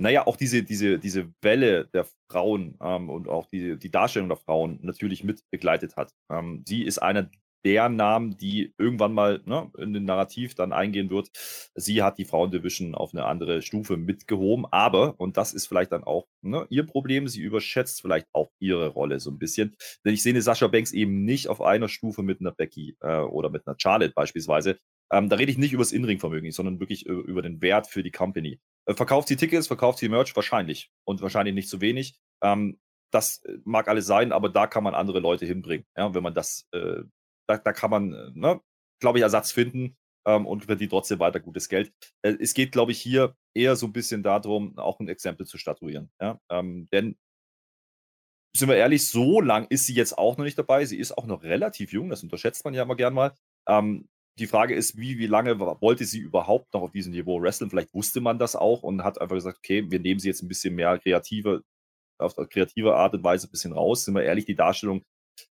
naja, 0.00 0.26
auch 0.26 0.36
diese, 0.36 0.62
diese, 0.62 0.98
diese 0.98 1.30
Welle 1.42 1.86
der 1.92 2.06
Frauen 2.30 2.78
ähm, 2.80 3.10
und 3.10 3.28
auch 3.28 3.46
die, 3.50 3.78
die 3.78 3.90
Darstellung 3.90 4.30
der 4.30 4.38
Frauen 4.38 4.78
natürlich 4.80 5.24
mit 5.24 5.42
begleitet 5.50 5.96
hat. 5.96 6.14
Ähm, 6.30 6.64
sie 6.66 6.84
ist 6.84 6.98
einer 6.98 7.28
der 7.66 7.90
Namen, 7.90 8.38
die 8.38 8.72
irgendwann 8.78 9.12
mal 9.12 9.42
ne, 9.44 9.70
in 9.76 9.92
den 9.92 10.06
Narrativ 10.06 10.54
dann 10.54 10.72
eingehen 10.72 11.10
wird. 11.10 11.30
Sie 11.74 12.02
hat 12.02 12.16
die 12.16 12.24
Frauendivision 12.24 12.94
auf 12.94 13.12
eine 13.12 13.26
andere 13.26 13.60
Stufe 13.60 13.98
mitgehoben, 13.98 14.64
aber, 14.70 15.20
und 15.20 15.36
das 15.36 15.52
ist 15.52 15.66
vielleicht 15.66 15.92
dann 15.92 16.04
auch 16.04 16.26
ne, 16.40 16.66
ihr 16.70 16.86
Problem, 16.86 17.28
sie 17.28 17.42
überschätzt 17.42 18.00
vielleicht 18.00 18.26
auch 18.32 18.50
ihre 18.58 18.88
Rolle 18.88 19.20
so 19.20 19.30
ein 19.30 19.38
bisschen. 19.38 19.76
Denn 20.06 20.14
ich 20.14 20.22
sehe 20.22 20.32
eine 20.32 20.40
Sascha 20.40 20.68
Banks 20.68 20.92
eben 20.92 21.24
nicht 21.26 21.48
auf 21.48 21.60
einer 21.60 21.88
Stufe 21.88 22.22
mit 22.22 22.40
einer 22.40 22.52
Becky 22.52 22.96
äh, 23.00 23.18
oder 23.18 23.50
mit 23.50 23.66
einer 23.66 23.76
Charlotte 23.78 24.14
beispielsweise. 24.14 24.78
Ähm, 25.12 25.28
da 25.28 25.36
rede 25.36 25.50
ich 25.50 25.58
nicht 25.58 25.72
über 25.72 25.82
das 25.82 25.92
Inring-Vermögen, 25.92 26.52
sondern 26.52 26.80
wirklich 26.80 27.06
über 27.06 27.42
den 27.42 27.60
Wert 27.60 27.86
für 27.88 28.02
die 28.02 28.12
Company. 28.12 28.60
Äh, 28.86 28.94
verkauft 28.94 29.28
sie 29.28 29.36
Tickets, 29.36 29.66
verkauft 29.66 29.98
sie 29.98 30.08
Merch? 30.08 30.34
Wahrscheinlich. 30.36 30.90
Und 31.04 31.20
wahrscheinlich 31.22 31.54
nicht 31.54 31.68
zu 31.68 31.80
wenig. 31.80 32.18
Ähm, 32.42 32.78
das 33.12 33.42
äh, 33.44 33.58
mag 33.64 33.88
alles 33.88 34.06
sein, 34.06 34.32
aber 34.32 34.48
da 34.48 34.66
kann 34.66 34.84
man 34.84 34.94
andere 34.94 35.20
Leute 35.20 35.46
hinbringen. 35.46 35.86
Ja, 35.96 36.14
wenn 36.14 36.22
man 36.22 36.34
das, 36.34 36.66
äh, 36.72 37.02
da, 37.48 37.58
da 37.58 37.72
kann 37.72 37.90
man, 37.90 38.12
äh, 38.12 38.30
ne, 38.34 38.60
glaube 39.00 39.18
ich, 39.18 39.22
Ersatz 39.22 39.52
finden 39.52 39.96
ähm, 40.26 40.46
und 40.46 40.64
verdient 40.66 40.90
trotzdem 40.90 41.18
weiter 41.18 41.40
gutes 41.40 41.68
Geld. 41.68 41.92
Äh, 42.22 42.36
es 42.40 42.54
geht, 42.54 42.72
glaube 42.72 42.92
ich, 42.92 43.00
hier 43.00 43.36
eher 43.54 43.76
so 43.76 43.86
ein 43.86 43.92
bisschen 43.92 44.22
darum, 44.22 44.78
auch 44.78 45.00
ein 45.00 45.08
Exempel 45.08 45.46
zu 45.46 45.58
statuieren. 45.58 46.10
Ja? 46.20 46.40
Ähm, 46.50 46.88
denn 46.92 47.16
sind 48.56 48.68
wir 48.68 48.76
ehrlich, 48.76 49.08
so 49.08 49.40
lang 49.40 49.66
ist 49.68 49.86
sie 49.86 49.94
jetzt 49.94 50.18
auch 50.18 50.36
noch 50.36 50.44
nicht 50.44 50.58
dabei. 50.58 50.84
Sie 50.84 50.98
ist 50.98 51.16
auch 51.16 51.26
noch 51.26 51.42
relativ 51.42 51.92
jung, 51.92 52.10
das 52.10 52.22
unterschätzt 52.22 52.64
man 52.64 52.74
ja 52.74 52.82
immer 52.82 52.96
gern 52.96 53.14
mal. 53.14 53.32
Ähm, 53.68 54.08
die 54.40 54.46
Frage 54.46 54.74
ist, 54.74 54.96
wie, 54.96 55.18
wie 55.18 55.26
lange 55.26 55.60
wollte 55.60 56.06
sie 56.06 56.18
überhaupt 56.18 56.72
noch 56.72 56.80
auf 56.80 56.92
diesem 56.92 57.12
Niveau 57.12 57.42
wrestlen? 57.42 57.68
Vielleicht 57.68 57.92
wusste 57.92 58.22
man 58.22 58.38
das 58.38 58.56
auch 58.56 58.82
und 58.82 59.04
hat 59.04 59.20
einfach 59.20 59.36
gesagt, 59.36 59.58
okay, 59.58 59.90
wir 59.90 60.00
nehmen 60.00 60.18
sie 60.18 60.28
jetzt 60.28 60.42
ein 60.42 60.48
bisschen 60.48 60.74
mehr 60.74 60.98
kreative, 60.98 61.62
auf 62.18 62.36
kreative 62.48 62.96
Art 62.96 63.14
und 63.14 63.22
Weise 63.22 63.46
ein 63.46 63.50
bisschen 63.50 63.72
raus. 63.72 64.04
Sind 64.04 64.14
wir 64.14 64.22
ehrlich, 64.22 64.46
die 64.46 64.54
Darstellung 64.54 65.04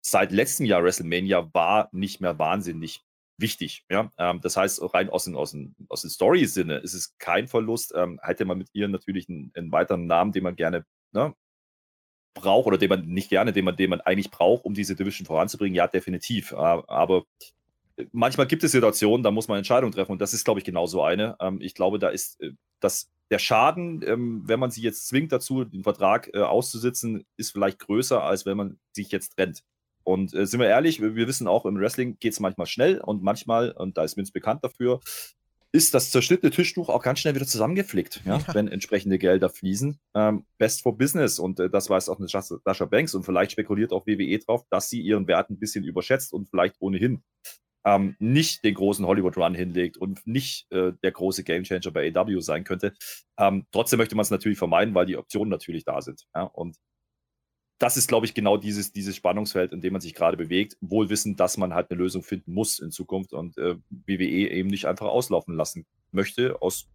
seit 0.01 0.33
letztem 0.33 0.65
Jahr 0.65 0.83
WrestleMania 0.83 1.49
war 1.53 1.87
nicht 1.93 2.19
mehr 2.19 2.37
wahnsinnig 2.39 3.01
wichtig. 3.37 3.85
Ja? 3.89 4.11
Ähm, 4.17 4.41
das 4.41 4.57
heißt, 4.57 4.81
rein 4.93 5.09
aus 5.09 5.23
dem, 5.23 5.37
aus 5.37 5.51
dem, 5.51 5.75
aus 5.87 6.01
dem 6.01 6.09
Story-Sinne 6.09 6.77
ist 6.79 6.93
es 6.93 7.17
kein 7.19 7.47
Verlust. 7.47 7.93
Ähm, 7.95 8.19
hätte 8.21 8.43
man 8.43 8.57
mit 8.57 8.67
ihr 8.73 8.89
natürlich 8.89 9.29
einen, 9.29 9.51
einen 9.55 9.71
weiteren 9.71 10.07
Namen, 10.07 10.33
den 10.33 10.43
man 10.43 10.57
gerne 10.57 10.85
ne, 11.13 11.33
braucht 12.33 12.67
oder 12.67 12.77
den 12.77 12.89
man 12.89 13.07
nicht 13.07 13.29
gerne, 13.29 13.53
den 13.53 13.63
man, 13.63 13.77
den 13.77 13.91
man 13.91 14.01
eigentlich 14.01 14.29
braucht, 14.29 14.65
um 14.65 14.73
diese 14.73 14.95
Division 14.95 15.25
voranzubringen, 15.25 15.75
ja, 15.75 15.87
definitiv. 15.87 16.53
aber 16.53 17.23
manchmal 18.11 18.47
gibt 18.47 18.63
es 18.63 18.71
Situationen, 18.71 19.23
da 19.23 19.31
muss 19.31 19.47
man 19.47 19.57
Entscheidungen 19.57 19.93
treffen 19.93 20.13
und 20.13 20.21
das 20.21 20.33
ist, 20.33 20.45
glaube 20.45 20.59
ich, 20.59 20.65
genau 20.65 20.85
so 20.85 21.03
eine. 21.03 21.35
Ähm, 21.39 21.59
ich 21.61 21.75
glaube, 21.75 21.99
da 21.99 22.09
ist 22.09 22.41
äh, 22.41 22.51
das, 22.79 23.09
der 23.29 23.39
Schaden, 23.39 24.01
ähm, 24.05 24.43
wenn 24.45 24.59
man 24.59 24.71
sie 24.71 24.81
jetzt 24.81 25.07
zwingt 25.07 25.31
dazu, 25.31 25.63
den 25.63 25.83
Vertrag 25.83 26.29
äh, 26.33 26.39
auszusitzen, 26.39 27.25
ist 27.37 27.51
vielleicht 27.51 27.79
größer, 27.79 28.21
als 28.21 28.45
wenn 28.45 28.57
man 28.57 28.79
sich 28.93 29.11
jetzt 29.11 29.35
trennt. 29.35 29.63
Und 30.03 30.33
äh, 30.33 30.45
sind 30.45 30.59
wir 30.59 30.67
ehrlich, 30.67 31.01
wir, 31.01 31.15
wir 31.15 31.27
wissen 31.27 31.47
auch, 31.47 31.65
im 31.65 31.79
Wrestling 31.79 32.17
geht 32.19 32.33
es 32.33 32.39
manchmal 32.39 32.67
schnell 32.67 32.99
und 32.99 33.23
manchmal, 33.23 33.71
und 33.71 33.97
da 33.97 34.03
ist 34.03 34.17
Vince 34.17 34.33
bekannt 34.33 34.63
dafür, 34.63 34.99
ist 35.71 35.95
das 35.95 36.11
zerschnittene 36.11 36.51
Tischtuch 36.51 36.89
auch 36.89 37.01
ganz 37.01 37.19
schnell 37.19 37.33
wieder 37.33 37.47
zusammengeflickt, 37.47 38.21
ja, 38.25 38.37
ja. 38.37 38.53
wenn 38.53 38.67
entsprechende 38.67 39.17
Gelder 39.17 39.49
fließen. 39.49 39.99
Ähm, 40.13 40.45
best 40.59 40.83
for 40.83 40.95
Business 40.95 41.39
und 41.39 41.59
äh, 41.59 41.69
das 41.69 41.89
weiß 41.89 42.09
auch 42.09 42.19
eine 42.19 42.27
Sascha 42.27 42.85
Banks 42.85 43.15
und 43.15 43.23
vielleicht 43.23 43.53
spekuliert 43.53 43.91
auch 43.91 44.05
WWE 44.05 44.37
drauf, 44.37 44.65
dass 44.69 44.89
sie 44.89 45.01
ihren 45.01 45.27
Wert 45.27 45.49
ein 45.49 45.57
bisschen 45.57 45.83
überschätzt 45.83 46.31
und 46.31 46.47
vielleicht 46.47 46.75
ohnehin 46.79 47.23
ähm, 47.85 48.15
nicht 48.19 48.63
den 48.63 48.75
großen 48.75 49.05
Hollywood-Run 49.05 49.55
hinlegt 49.55 49.97
und 49.97 50.25
nicht 50.25 50.71
äh, 50.71 50.93
der 51.03 51.11
große 51.11 51.43
Gamechanger 51.43 51.91
bei 51.91 52.13
AW 52.15 52.39
sein 52.41 52.63
könnte. 52.63 52.93
Ähm, 53.37 53.65
trotzdem 53.71 53.97
möchte 53.97 54.15
man 54.15 54.23
es 54.23 54.31
natürlich 54.31 54.57
vermeiden, 54.57 54.95
weil 54.95 55.05
die 55.05 55.17
Optionen 55.17 55.49
natürlich 55.49 55.83
da 55.83 56.01
sind. 56.01 56.25
Ja? 56.33 56.43
Und 56.43 56.77
das 57.79 57.97
ist, 57.97 58.07
glaube 58.07 58.25
ich, 58.25 58.33
genau 58.33 58.55
dieses, 58.55 58.93
dieses 58.93 59.15
Spannungsfeld, 59.15 59.73
in 59.73 59.81
dem 59.81 59.93
man 59.93 60.01
sich 60.01 60.13
gerade 60.13 60.37
bewegt, 60.37 60.77
wohl 60.79 61.09
wissend, 61.09 61.39
dass 61.39 61.57
man 61.57 61.73
halt 61.73 61.91
eine 61.91 61.99
Lösung 61.99 62.23
finden 62.23 62.53
muss 62.53 62.79
in 62.79 62.91
Zukunft 62.91 63.33
und 63.33 63.57
äh, 63.57 63.75
WWE 63.89 64.49
eben 64.51 64.69
nicht 64.69 64.85
einfach 64.85 65.07
auslaufen 65.07 65.55
lassen 65.55 65.85
möchte, 66.11 66.61
aus 66.61 66.87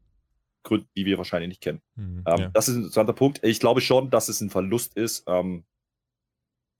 Gründen, 0.62 0.89
die 0.97 1.05
wir 1.05 1.18
wahrscheinlich 1.18 1.49
nicht 1.49 1.61
kennen. 1.61 1.82
Mhm, 1.97 2.24
ähm, 2.26 2.39
ja. 2.39 2.49
Das 2.55 2.68
ist 2.68 2.76
ein 2.76 2.82
interessanter 2.82 3.12
Punkt. 3.12 3.41
Ich 3.43 3.61
glaube 3.61 3.80
schon, 3.80 4.11
dass 4.11 4.28
es 4.28 4.41
ein 4.41 4.51
Verlust 4.51 4.97
ist, 4.97 5.24
ähm, 5.26 5.64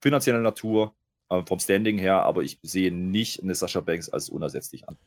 finanzieller 0.01 0.39
Natur, 0.39 0.95
vom 1.45 1.59
Standing 1.59 1.97
her, 1.97 2.23
aber 2.23 2.41
ich 2.43 2.59
sehe 2.63 2.91
nicht 2.91 3.41
eine 3.41 3.55
Sascha 3.55 3.81
Banks 3.81 4.09
als 4.09 4.29
unersetzlich 4.29 4.87
an. 4.87 4.97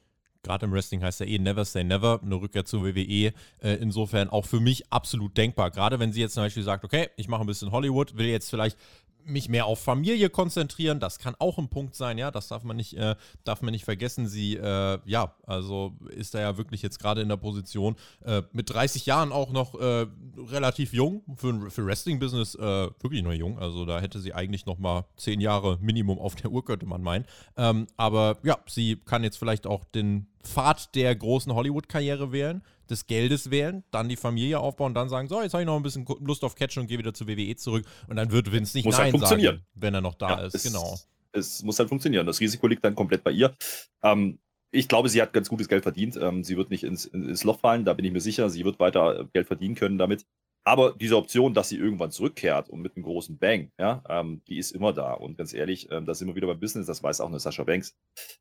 Gerade 0.42 0.66
im 0.66 0.72
Wrestling 0.72 1.02
heißt 1.02 1.20
ja 1.20 1.26
eh 1.26 1.38
Never 1.38 1.64
Say 1.64 1.84
Never, 1.84 2.20
eine 2.22 2.34
Rückkehr 2.34 2.64
zur 2.64 2.84
WWE. 2.84 3.32
Äh, 3.60 3.74
insofern 3.80 4.28
auch 4.28 4.44
für 4.44 4.58
mich 4.58 4.92
absolut 4.92 5.36
denkbar. 5.36 5.70
Gerade 5.70 6.00
wenn 6.00 6.12
sie 6.12 6.20
jetzt 6.20 6.34
zum 6.34 6.42
Beispiel 6.42 6.64
sagt, 6.64 6.84
okay, 6.84 7.08
ich 7.16 7.28
mache 7.28 7.42
ein 7.42 7.46
bisschen 7.46 7.70
Hollywood, 7.70 8.16
will 8.16 8.26
jetzt 8.26 8.50
vielleicht 8.50 8.76
mich 9.24 9.48
mehr 9.48 9.66
auf 9.66 9.80
Familie 9.80 10.30
konzentrieren. 10.30 11.00
Das 11.00 11.18
kann 11.18 11.34
auch 11.38 11.58
ein 11.58 11.68
Punkt 11.68 11.94
sein, 11.94 12.18
ja. 12.18 12.30
Das 12.30 12.48
darf 12.48 12.62
man 12.64 12.76
nicht, 12.76 12.94
äh, 12.94 13.16
darf 13.44 13.62
man 13.62 13.72
nicht 13.72 13.84
vergessen. 13.84 14.26
Sie, 14.26 14.56
äh, 14.56 14.98
ja, 15.04 15.34
also 15.46 15.92
ist 16.10 16.34
da 16.34 16.40
ja 16.40 16.56
wirklich 16.56 16.82
jetzt 16.82 16.98
gerade 16.98 17.20
in 17.20 17.28
der 17.28 17.36
Position 17.36 17.96
äh, 18.24 18.42
mit 18.52 18.70
30 18.70 19.06
Jahren 19.06 19.32
auch 19.32 19.50
noch 19.50 19.74
äh, 19.74 20.06
relativ 20.36 20.92
jung 20.92 21.22
für, 21.36 21.70
für 21.70 21.86
Wrestling-Business 21.86 22.54
äh, 22.54 22.60
wirklich 23.00 23.22
noch 23.22 23.32
jung. 23.32 23.58
Also 23.58 23.84
da 23.84 24.00
hätte 24.00 24.20
sie 24.20 24.34
eigentlich 24.34 24.66
noch 24.66 24.78
mal 24.78 25.04
zehn 25.16 25.40
Jahre 25.40 25.78
Minimum 25.80 26.18
auf 26.18 26.34
der 26.34 26.50
Uhr 26.50 26.64
könnte 26.64 26.86
man 26.86 27.02
meinen. 27.02 27.24
Ähm, 27.56 27.86
aber 27.96 28.38
ja, 28.42 28.58
sie 28.66 28.96
kann 28.96 29.24
jetzt 29.24 29.38
vielleicht 29.38 29.66
auch 29.66 29.84
den 29.84 30.26
Pfad 30.42 30.94
der 30.94 31.14
großen 31.14 31.54
Hollywood-Karriere 31.54 32.32
wählen 32.32 32.62
des 32.93 33.07
Geldes 33.07 33.51
wählen, 33.51 33.82
dann 33.90 34.09
die 34.09 34.16
Familie 34.16 34.61
aufbauen, 34.61 34.95
dann 34.95 35.09
sagen, 35.09 35.28
so, 35.28 35.43
jetzt 35.43 35.53
habe 35.55 35.62
ich 35.62 35.66
noch 35.66 35.76
ein 35.76 35.82
bisschen 35.82 36.07
Lust 36.20 36.45
auf 36.45 36.55
Catchen 36.55 36.82
und 36.82 36.86
gehe 36.86 36.99
wieder 36.99 37.14
zur 37.14 37.26
WWE 37.26 37.57
zurück. 37.57 37.84
Und 38.07 38.16
dann 38.16 38.30
wird 38.30 38.53
Vince 38.53 38.76
nicht 38.76 38.84
muss 38.84 38.99
halt 38.99 39.12
Nein 39.12 39.20
halt 39.22 39.43
sagen, 39.43 39.66
wenn 39.74 39.95
er 39.95 40.01
noch 40.01 40.14
da 40.14 40.30
ja, 40.30 40.47
ist. 40.47 40.55
Es, 40.55 40.62
genau. 40.62 40.99
Es 41.32 41.62
muss 41.62 41.78
halt 41.78 41.88
funktionieren. 41.88 42.26
Das 42.26 42.40
Risiko 42.40 42.66
liegt 42.66 42.84
dann 42.84 42.95
komplett 42.95 43.24
bei 43.24 43.32
ihr. 43.32 43.55
Ähm, 44.03 44.38
ich 44.70 44.88
glaube, 44.88 45.09
sie 45.09 45.20
hat 45.20 45.32
ganz 45.32 45.49
gutes 45.49 45.68
Geld 45.68 45.82
verdient. 45.82 46.16
Ähm, 46.16 46.45
sie 46.45 46.57
wird 46.57 46.70
nicht 46.70 46.84
ins, 46.84 47.05
ins 47.05 47.45
Loch 47.45 47.61
fallen, 47.61 47.84
da 47.84 47.93
bin 47.93 48.05
ich 48.05 48.12
mir 48.12 48.20
sicher. 48.20 48.49
Sie 48.51 48.64
wird 48.64 48.78
weiter 48.80 49.28
Geld 49.32 49.47
verdienen 49.47 49.74
können 49.74 49.99
damit. 49.99 50.26
Aber 50.64 50.92
diese 50.92 51.16
Option, 51.16 51.54
dass 51.54 51.70
sie 51.70 51.76
irgendwann 51.76 52.12
zurückkehrt 52.12 52.68
und 52.68 52.82
mit 52.82 52.94
einem 52.94 53.04
großen 53.04 53.36
Bang, 53.38 53.72
ja, 53.78 54.02
ähm, 54.08 54.42
die 54.46 54.58
ist 54.58 54.70
immer 54.70 54.92
da. 54.92 55.12
Und 55.14 55.36
ganz 55.36 55.52
ehrlich, 55.52 55.90
ähm, 55.90 56.06
da 56.06 56.14
sind 56.14 56.28
wir 56.28 56.36
wieder 56.36 56.46
beim 56.46 56.60
Business, 56.60 56.86
das 56.86 57.02
weiß 57.02 57.20
auch 57.20 57.28
eine 57.28 57.40
Sascha 57.40 57.64
Banks. 57.64 57.96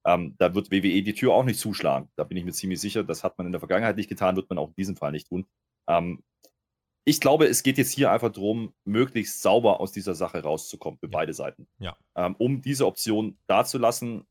Ähm, 0.05 0.35
da 0.37 0.53
wird 0.53 0.71
WWE 0.71 1.01
die 1.01 1.13
Tür 1.13 1.33
auch 1.33 1.43
nicht 1.43 1.59
zuschlagen. 1.59 2.09
Da 2.15 2.23
bin 2.23 2.37
ich 2.37 2.45
mir 2.45 2.51
ziemlich 2.51 2.79
sicher. 2.79 3.03
Das 3.03 3.23
hat 3.23 3.37
man 3.37 3.47
in 3.47 3.53
der 3.53 3.59
Vergangenheit 3.59 3.95
nicht 3.95 4.09
getan, 4.09 4.35
wird 4.35 4.49
man 4.49 4.59
auch 4.59 4.69
in 4.69 4.75
diesem 4.75 4.95
Fall 4.97 5.11
nicht 5.11 5.29
tun. 5.29 5.47
Ähm, 5.89 6.23
ich 7.03 7.19
glaube, 7.19 7.47
es 7.47 7.63
geht 7.63 7.79
jetzt 7.79 7.91
hier 7.91 8.11
einfach 8.11 8.31
darum, 8.31 8.73
möglichst 8.85 9.41
sauber 9.41 9.79
aus 9.79 9.91
dieser 9.91 10.13
Sache 10.13 10.43
rauszukommen 10.43 10.99
für 10.99 11.07
beide 11.07 11.33
Seiten. 11.33 11.67
Ja. 11.79 11.97
Ähm, 12.15 12.35
um 12.37 12.61
diese 12.61 12.85
Option 12.85 13.37
dazulassen. 13.47 14.27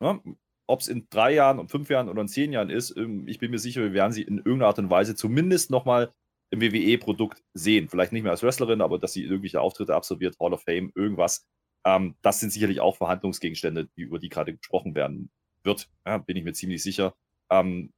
Ne? 0.00 0.20
Ob 0.66 0.80
es 0.80 0.88
in 0.88 1.06
drei 1.10 1.34
Jahren, 1.34 1.58
und 1.58 1.70
fünf 1.70 1.90
Jahren 1.90 2.08
oder 2.08 2.22
in 2.22 2.28
zehn 2.28 2.52
Jahren 2.52 2.70
ist, 2.70 2.96
ähm, 2.96 3.28
ich 3.28 3.38
bin 3.38 3.50
mir 3.50 3.58
sicher, 3.58 3.82
wir 3.82 3.92
werden 3.92 4.12
sie 4.12 4.22
in 4.22 4.38
irgendeiner 4.38 4.68
Art 4.68 4.78
und 4.78 4.88
Weise 4.88 5.14
zumindest 5.14 5.70
nochmal 5.70 6.10
im 6.52 6.60
WWE-Produkt 6.60 7.42
sehen. 7.54 7.88
Vielleicht 7.88 8.12
nicht 8.12 8.22
mehr 8.22 8.32
als 8.32 8.42
Wrestlerin, 8.42 8.82
aber 8.82 8.98
dass 8.98 9.14
sie 9.14 9.22
irgendwelche 9.22 9.60
Auftritte 9.60 9.94
absolviert, 9.94 10.36
Hall 10.38 10.52
of 10.52 10.62
Fame, 10.62 10.92
irgendwas. 10.94 11.46
Ähm, 11.84 12.14
das 12.20 12.40
sind 12.40 12.50
sicherlich 12.50 12.80
auch 12.80 12.96
Verhandlungsgegenstände, 12.96 13.88
die, 13.96 14.02
über 14.02 14.18
die 14.18 14.28
gerade 14.28 14.54
gesprochen 14.54 14.94
werden 14.94 15.30
wird. 15.64 15.88
Ja, 16.06 16.18
bin 16.18 16.36
ich 16.36 16.44
mir 16.44 16.52
ziemlich 16.52 16.82
sicher. 16.82 17.14
Ähm, 17.50 17.92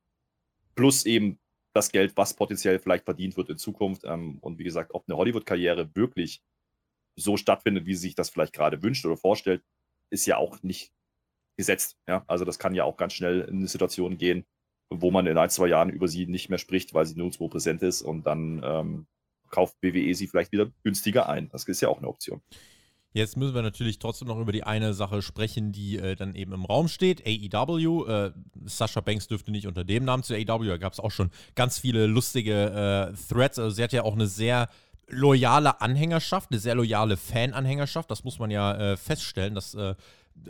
plus 0.76 1.04
eben 1.04 1.40
das 1.72 1.90
Geld, 1.90 2.16
was 2.16 2.34
potenziell 2.34 2.78
vielleicht 2.78 3.04
verdient 3.04 3.36
wird 3.36 3.50
in 3.50 3.58
Zukunft. 3.58 4.04
Ähm, 4.04 4.38
und 4.40 4.60
wie 4.60 4.64
gesagt, 4.64 4.94
ob 4.94 5.04
eine 5.08 5.16
Hollywood-Karriere 5.16 5.90
wirklich 5.96 6.40
so 7.16 7.36
stattfindet, 7.36 7.86
wie 7.86 7.94
sie 7.94 8.02
sich 8.02 8.14
das 8.14 8.30
vielleicht 8.30 8.52
gerade 8.52 8.82
wünscht 8.84 9.04
oder 9.04 9.16
vorstellt, 9.16 9.64
ist 10.10 10.26
ja 10.26 10.36
auch 10.36 10.62
nicht 10.62 10.92
gesetzt. 11.56 11.98
Ja? 12.06 12.24
Also 12.28 12.44
das 12.44 12.60
kann 12.60 12.76
ja 12.76 12.84
auch 12.84 12.96
ganz 12.96 13.14
schnell 13.14 13.40
in 13.42 13.56
eine 13.56 13.68
Situation 13.68 14.16
gehen, 14.16 14.46
wo 14.90 15.10
man 15.10 15.26
in 15.26 15.38
ein, 15.38 15.50
zwei 15.50 15.68
Jahren 15.68 15.90
über 15.90 16.08
sie 16.08 16.26
nicht 16.26 16.48
mehr 16.50 16.58
spricht, 16.58 16.94
weil 16.94 17.06
sie 17.06 17.14
nirgendwo 17.14 17.48
präsent 17.48 17.82
ist 17.82 18.02
und 18.02 18.26
dann 18.26 18.62
ähm, 18.64 19.06
kauft 19.50 19.80
BWE 19.80 20.14
sie 20.14 20.26
vielleicht 20.26 20.52
wieder 20.52 20.70
günstiger 20.82 21.28
ein. 21.28 21.48
Das 21.50 21.64
ist 21.64 21.80
ja 21.80 21.88
auch 21.88 21.98
eine 21.98 22.08
Option. 22.08 22.40
Jetzt 23.12 23.36
müssen 23.36 23.54
wir 23.54 23.62
natürlich 23.62 24.00
trotzdem 24.00 24.26
noch 24.26 24.40
über 24.40 24.50
die 24.50 24.64
eine 24.64 24.92
Sache 24.92 25.22
sprechen, 25.22 25.70
die 25.70 25.98
äh, 25.98 26.16
dann 26.16 26.34
eben 26.34 26.52
im 26.52 26.64
Raum 26.64 26.88
steht. 26.88 27.22
AEW. 27.24 28.06
Äh, 28.08 28.32
Sascha 28.64 29.00
Banks 29.00 29.28
dürfte 29.28 29.52
nicht 29.52 29.68
unter 29.68 29.84
dem 29.84 30.04
Namen 30.04 30.24
zu 30.24 30.34
AEW. 30.34 30.66
Da 30.66 30.78
gab 30.78 30.92
es 30.92 30.98
auch 30.98 31.12
schon 31.12 31.30
ganz 31.54 31.78
viele 31.78 32.06
lustige 32.06 33.12
äh, 33.14 33.32
Threads. 33.32 33.60
Also 33.60 33.70
sie 33.70 33.84
hat 33.84 33.92
ja 33.92 34.02
auch 34.02 34.14
eine 34.14 34.26
sehr 34.26 34.68
loyale 35.06 35.80
Anhängerschaft, 35.80 36.50
eine 36.50 36.58
sehr 36.58 36.74
loyale 36.74 37.16
Fan-Anhängerschaft. 37.16 38.10
Das 38.10 38.24
muss 38.24 38.40
man 38.40 38.50
ja 38.50 38.74
äh, 38.74 38.96
feststellen. 38.96 39.54
Das 39.54 39.74
äh, 39.74 39.94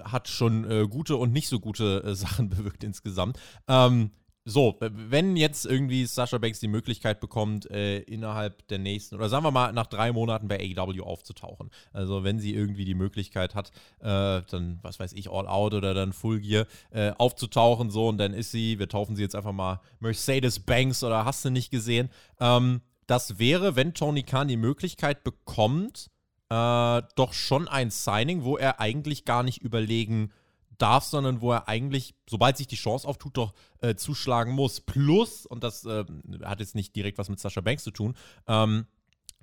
hat 0.02 0.28
schon 0.28 0.64
äh, 0.70 0.88
gute 0.88 1.16
und 1.16 1.34
nicht 1.34 1.48
so 1.48 1.60
gute 1.60 2.14
Sachen 2.14 2.48
bewirkt 2.48 2.82
insgesamt. 2.82 3.38
Ähm, 3.68 4.10
so, 4.46 4.76
wenn 4.80 5.36
jetzt 5.36 5.64
irgendwie 5.64 6.04
Sascha 6.04 6.36
Banks 6.36 6.60
die 6.60 6.68
Möglichkeit 6.68 7.18
bekommt, 7.18 7.70
äh, 7.70 8.00
innerhalb 8.00 8.68
der 8.68 8.78
nächsten, 8.78 9.14
oder 9.14 9.30
sagen 9.30 9.44
wir 9.44 9.50
mal, 9.50 9.72
nach 9.72 9.86
drei 9.86 10.12
Monaten 10.12 10.48
bei 10.48 10.58
AEW 10.58 11.02
aufzutauchen. 11.02 11.70
Also 11.94 12.24
wenn 12.24 12.38
sie 12.38 12.54
irgendwie 12.54 12.84
die 12.84 12.94
Möglichkeit 12.94 13.54
hat, 13.54 13.70
äh, 14.00 14.42
dann, 14.50 14.80
was 14.82 15.00
weiß 15.00 15.14
ich, 15.14 15.30
All 15.30 15.48
Out 15.48 15.72
oder 15.72 15.94
dann 15.94 16.12
Full 16.12 16.40
Gear 16.40 16.66
äh, 16.90 17.12
aufzutauchen, 17.16 17.90
so, 17.90 18.08
und 18.08 18.18
dann 18.18 18.34
ist 18.34 18.50
sie, 18.50 18.78
wir 18.78 18.88
taufen 18.88 19.16
sie 19.16 19.22
jetzt 19.22 19.34
einfach 19.34 19.52
mal 19.52 19.80
Mercedes 19.98 20.60
Banks 20.60 21.02
oder 21.02 21.24
hast 21.24 21.42
du 21.44 21.50
nicht 21.50 21.70
gesehen. 21.70 22.10
Ähm, 22.38 22.82
das 23.06 23.38
wäre, 23.38 23.76
wenn 23.76 23.94
Tony 23.94 24.24
Khan 24.24 24.48
die 24.48 24.56
Möglichkeit 24.58 25.24
bekommt, 25.24 26.10
äh, 26.50 27.02
doch 27.16 27.32
schon 27.32 27.66
ein 27.66 27.90
Signing, 27.90 28.44
wo 28.44 28.58
er 28.58 28.78
eigentlich 28.78 29.24
gar 29.24 29.42
nicht 29.42 29.62
überlegen 29.62 30.30
darf, 30.78 31.04
sondern 31.04 31.40
wo 31.40 31.52
er 31.52 31.68
eigentlich, 31.68 32.14
sobald 32.28 32.56
sich 32.56 32.66
die 32.66 32.76
Chance 32.76 33.06
auftut, 33.06 33.36
doch 33.36 33.54
äh, 33.80 33.94
zuschlagen 33.94 34.52
muss. 34.52 34.80
Plus, 34.80 35.46
und 35.46 35.64
das 35.64 35.84
äh, 35.84 36.04
hat 36.42 36.60
jetzt 36.60 36.74
nicht 36.74 36.94
direkt 36.96 37.18
was 37.18 37.28
mit 37.28 37.40
Sascha 37.40 37.60
Banks 37.60 37.84
zu 37.84 37.90
tun, 37.90 38.14
ähm, 38.46 38.86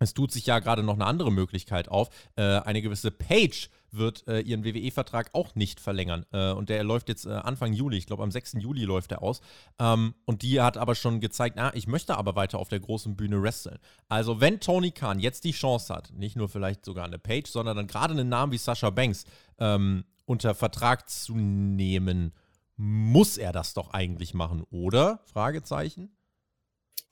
es 0.01 0.15
tut 0.15 0.31
sich 0.31 0.47
ja 0.47 0.57
gerade 0.59 0.81
noch 0.81 0.95
eine 0.95 1.05
andere 1.05 1.31
Möglichkeit 1.31 1.87
auf. 1.87 2.09
Äh, 2.35 2.41
eine 2.41 2.81
gewisse 2.81 3.11
Page 3.11 3.69
wird 3.91 4.27
äh, 4.27 4.39
ihren 4.39 4.63
WWE-Vertrag 4.63 5.29
auch 5.33 5.53
nicht 5.53 5.79
verlängern. 5.79 6.25
Äh, 6.31 6.51
und 6.53 6.69
der 6.69 6.83
läuft 6.83 7.07
jetzt 7.07 7.25
äh, 7.25 7.29
Anfang 7.29 7.73
Juli, 7.73 7.97
ich 7.97 8.07
glaube 8.07 8.23
am 8.23 8.31
6. 8.31 8.53
Juli 8.53 8.83
läuft 8.83 9.11
er 9.11 9.21
aus. 9.21 9.41
Ähm, 9.79 10.15
und 10.25 10.41
die 10.41 10.59
hat 10.59 10.77
aber 10.77 10.95
schon 10.95 11.19
gezeigt, 11.19 11.55
na, 11.57 11.75
ich 11.75 11.85
möchte 11.85 12.17
aber 12.17 12.35
weiter 12.35 12.57
auf 12.57 12.69
der 12.69 12.79
großen 12.79 13.15
Bühne 13.15 13.43
wresteln. 13.43 13.77
Also 14.09 14.41
wenn 14.41 14.59
Tony 14.59 14.91
Khan 14.91 15.19
jetzt 15.19 15.43
die 15.43 15.51
Chance 15.51 15.93
hat, 15.93 16.11
nicht 16.13 16.35
nur 16.35 16.49
vielleicht 16.49 16.83
sogar 16.83 17.05
eine 17.05 17.19
Page, 17.19 17.49
sondern 17.49 17.77
dann 17.77 17.87
gerade 17.87 18.13
einen 18.13 18.29
Namen 18.29 18.51
wie 18.51 18.57
Sascha 18.57 18.89
Banks 18.89 19.25
ähm, 19.59 20.05
unter 20.31 20.55
Vertrag 20.55 21.09
zu 21.09 21.35
nehmen, 21.35 22.31
muss 22.77 23.37
er 23.37 23.51
das 23.51 23.73
doch 23.73 23.91
eigentlich 23.91 24.33
machen, 24.33 24.65
oder? 24.71 25.19
Fragezeichen. 25.25 26.15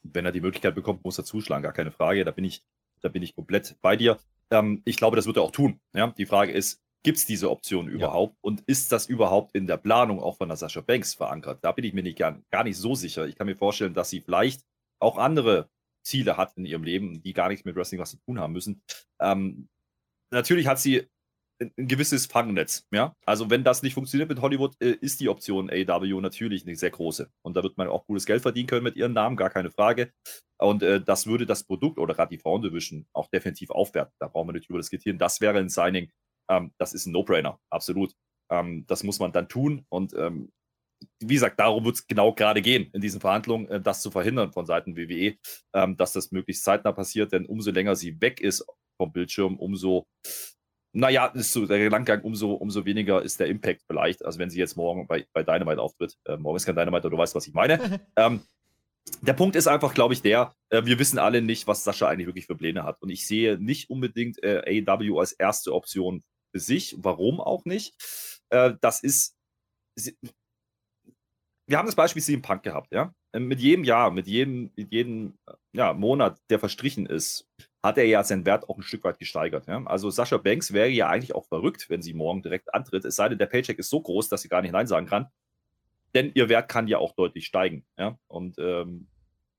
Wenn 0.02 0.26
er 0.26 0.32
die 0.32 0.40
Möglichkeit 0.40 0.74
bekommt, 0.74 1.04
muss 1.04 1.18
er 1.18 1.26
zuschlagen, 1.26 1.62
gar 1.62 1.74
keine 1.74 1.92
Frage. 1.92 2.24
Da 2.24 2.32
bin 2.32 2.46
ich, 2.46 2.64
da 3.02 3.10
bin 3.10 3.22
ich 3.22 3.36
komplett 3.36 3.76
bei 3.82 3.98
dir. 3.98 4.18
Ähm, 4.52 4.82
ich 4.86 4.96
glaube, 4.96 5.18
das 5.18 5.26
wird 5.26 5.36
er 5.36 5.44
auch 5.44 5.52
tun. 5.52 5.82
Ja? 5.94 6.08
Die 6.18 6.26
Frage 6.26 6.54
ist, 6.54 6.82
gibt 7.04 7.18
es 7.18 7.26
diese 7.26 7.52
Option 7.52 7.90
überhaupt? 7.90 8.36
Ja. 8.36 8.40
Und 8.40 8.62
ist 8.62 8.94
das 8.94 9.06
überhaupt 9.08 9.54
in 9.54 9.68
der 9.68 9.78
Planung 9.78 10.22
auch 10.22 10.38
von 10.38 10.48
der 10.48 10.56
Sascha 10.56 10.80
Banks 10.80 11.14
verankert? 11.14 11.60
Da 11.62 11.74
bin 11.74 11.84
ich 11.84 11.94
mir 11.94 12.04
nicht 12.04 12.18
gar, 12.18 12.42
gar 12.52 12.64
nicht 12.64 12.78
so 12.78 12.96
sicher. 12.96 13.28
Ich 13.28 13.36
kann 13.36 13.48
mir 13.48 13.58
vorstellen, 13.58 13.94
dass 13.94 14.10
sie 14.10 14.22
vielleicht 14.22 14.64
auch 15.00 15.18
andere 15.18 15.70
Ziele 16.04 16.38
hat 16.38 16.56
in 16.56 16.66
ihrem 16.66 16.84
Leben, 16.84 17.22
die 17.22 17.34
gar 17.34 17.50
nichts 17.50 17.66
mit 17.66 17.76
Wrestling 17.76 18.00
was 18.00 18.12
zu 18.12 18.18
tun 18.18 18.40
haben 18.40 18.54
müssen. 18.54 18.82
Ähm, 19.20 19.68
natürlich 20.32 20.68
hat 20.68 20.80
sie 20.80 21.10
ein 21.60 21.88
gewisses 21.88 22.26
Fangnetz. 22.26 22.88
Ja? 22.92 23.16
Also 23.26 23.50
wenn 23.50 23.64
das 23.64 23.84
nicht 23.84 23.94
funktioniert 23.94 24.30
mit 24.30 24.42
Hollywood, 24.42 24.76
äh, 24.82 24.92
ist 24.92 25.20
die 25.20 25.30
Option 25.30 25.70
AW 25.70 26.22
natürlich 26.22 26.66
eine 26.66 26.76
sehr 26.76 26.92
große. 26.92 27.30
Und 27.42 27.56
da 27.56 27.64
wird 27.64 27.78
man 27.78 27.88
auch 27.88 28.06
gutes 28.06 28.26
Geld 28.26 28.42
verdienen 28.42 28.68
können 28.68 28.84
mit 28.84 28.96
ihren 28.96 29.14
Namen, 29.14 29.36
gar 29.36 29.50
keine 29.50 29.72
Frage. 29.72 30.12
Und 30.58 30.84
äh, 30.84 31.02
das 31.02 31.28
würde 31.28 31.46
das 31.46 31.64
Produkt 31.64 31.98
oder 32.00 32.14
gerade 32.14 32.36
die 32.36 32.42
Frauen 32.42 32.62
Division 32.62 33.06
auch 33.14 33.28
definitiv 33.28 33.70
aufwerten. 33.72 34.14
Da 34.20 34.28
brauchen 34.28 34.50
wir 34.50 34.54
nicht 34.54 34.70
drüber 34.70 34.80
diskutieren. 34.80 35.18
Das 35.18 35.42
wäre 35.42 35.58
ein 35.60 35.70
Signing. 35.70 36.10
Ähm, 36.50 36.72
das 36.78 36.94
ist 36.94 37.06
ein 37.06 37.12
No-Brainer, 37.12 37.60
absolut. 37.70 38.14
Ähm, 38.52 38.86
das 38.88 39.04
muss 39.04 39.20
man 39.20 39.32
dann 39.32 39.48
tun. 39.48 39.86
Und 39.90 40.14
ähm, 40.14 40.52
wie 41.22 41.36
gesagt, 41.36 41.60
darum 41.60 41.86
wird 41.86 41.96
es 41.96 42.08
genau 42.08 42.34
gerade 42.34 42.62
gehen 42.62 42.90
in 42.94 43.02
diesen 43.02 43.22
Verhandlungen, 43.22 43.68
äh, 43.70 43.82
das 43.82 44.02
zu 44.02 44.12
verhindern 44.12 44.52
von 44.52 44.66
Seiten 44.66 44.98
WWE, 44.98 45.38
ähm, 45.74 45.98
dass 45.98 46.14
das 46.14 46.32
möglichst 46.32 46.64
zeitnah 46.64 46.92
passiert. 46.92 47.32
Denn 47.32 47.46
umso 47.46 47.72
länger 47.72 47.96
sie 47.96 48.20
weg 48.22 48.42
ist 48.42 48.66
vom 48.98 49.12
Bildschirm, 49.12 49.58
umso 49.58 50.08
naja, 50.92 51.28
ist 51.28 51.54
so 51.54 51.66
der 51.66 51.90
Langgang, 51.90 52.22
umso, 52.22 52.54
umso 52.54 52.86
weniger 52.86 53.22
ist 53.22 53.40
der 53.40 53.48
Impact 53.48 53.84
vielleicht. 53.86 54.26
Also 54.26 54.40
wenn 54.40 54.50
sie 54.50 54.60
jetzt 54.60 54.76
morgen 54.76 55.08
bei, 55.08 55.26
bei 55.34 55.44
Dynamite 55.44 55.82
auftritt, 55.82 56.18
äh, 56.26 56.38
morgen 56.38 56.58
ist 56.58 56.66
kein 56.66 56.76
Dynamite, 56.76 57.06
aber 57.06 57.10
du 57.12 57.18
weißt, 57.18 57.36
was 57.36 57.48
ich 57.48 57.54
meine. 57.54 58.02
ähm, 58.16 58.42
der 59.22 59.34
Punkt 59.34 59.56
ist 59.56 59.68
einfach, 59.68 59.94
glaube 59.94 60.14
ich, 60.14 60.22
der, 60.22 60.54
äh, 60.70 60.86
wir 60.86 61.00
wissen 61.00 61.20
alle 61.20 61.42
nicht, 61.42 61.68
was 61.68 61.84
Sascha 61.84 62.08
eigentlich 62.08 62.28
wirklich 62.28 62.48
für 62.48 62.56
Pläne 62.56 62.84
hat. 62.84 63.02
Und 63.02 63.10
ich 63.10 63.28
sehe 63.28 63.58
nicht 63.58 63.90
unbedingt 63.90 64.42
äh, 64.44 64.84
AEW 64.88 65.20
als 65.20 65.32
erste 65.34 65.74
Option 65.74 66.24
für 66.52 66.60
sich. 66.60 66.96
Warum 67.00 67.40
auch 67.40 67.66
nicht? 67.66 67.94
Äh, 68.50 68.74
das 68.82 69.02
ist. 69.02 69.36
Wir 71.68 71.78
haben 71.78 71.86
das 71.86 71.96
Beispiel 71.96 72.24
CM 72.24 72.42
Punk 72.42 72.64
gehabt, 72.64 72.92
ja. 72.92 73.14
Mit 73.38 73.60
jedem 73.60 73.84
Jahr, 73.84 74.10
mit 74.10 74.26
jedem, 74.26 74.72
mit 74.76 74.92
jedem 74.92 75.38
ja, 75.72 75.94
Monat, 75.94 76.40
der 76.50 76.58
verstrichen 76.58 77.06
ist, 77.06 77.48
hat 77.82 77.98
er 77.98 78.06
ja 78.06 78.24
seinen 78.24 78.46
Wert 78.46 78.68
auch 78.68 78.78
ein 78.78 78.84
Stück 78.84 79.04
weit 79.04 79.20
gesteigert. 79.20 79.68
Ja? 79.68 79.82
Also 79.86 80.10
Sascha 80.10 80.38
Banks 80.38 80.74
wäre 80.74 80.90
ja 80.90 81.08
eigentlich 81.08 81.34
auch 81.36 81.46
verrückt, 81.46 81.90
wenn 81.90 82.02
sie 82.02 82.14
morgen 82.14 82.42
direkt 82.42 82.74
antritt. 82.74 83.06
Es 83.06 83.16
sei 83.16 83.30
denn, 83.30 83.38
der 83.38 83.46
Paycheck 83.46 83.80
ist 83.80 83.90
so 83.90 84.02
groß, 84.02 84.30
dass 84.30 84.42
sie 84.42 84.50
gar 84.50 84.62
nicht 84.62 84.72
Nein 84.72 84.88
sagen 84.88 85.06
kann. 85.06 85.28
Denn 86.14 86.32
ihr 86.34 86.50
Wert 86.50 86.70
kann 86.70 86.88
ja 86.88 86.98
auch 86.98 87.14
deutlich 87.14 87.46
steigen. 87.46 87.86
Ja? 87.98 88.18
Und 88.28 88.58
ähm, 88.60 89.08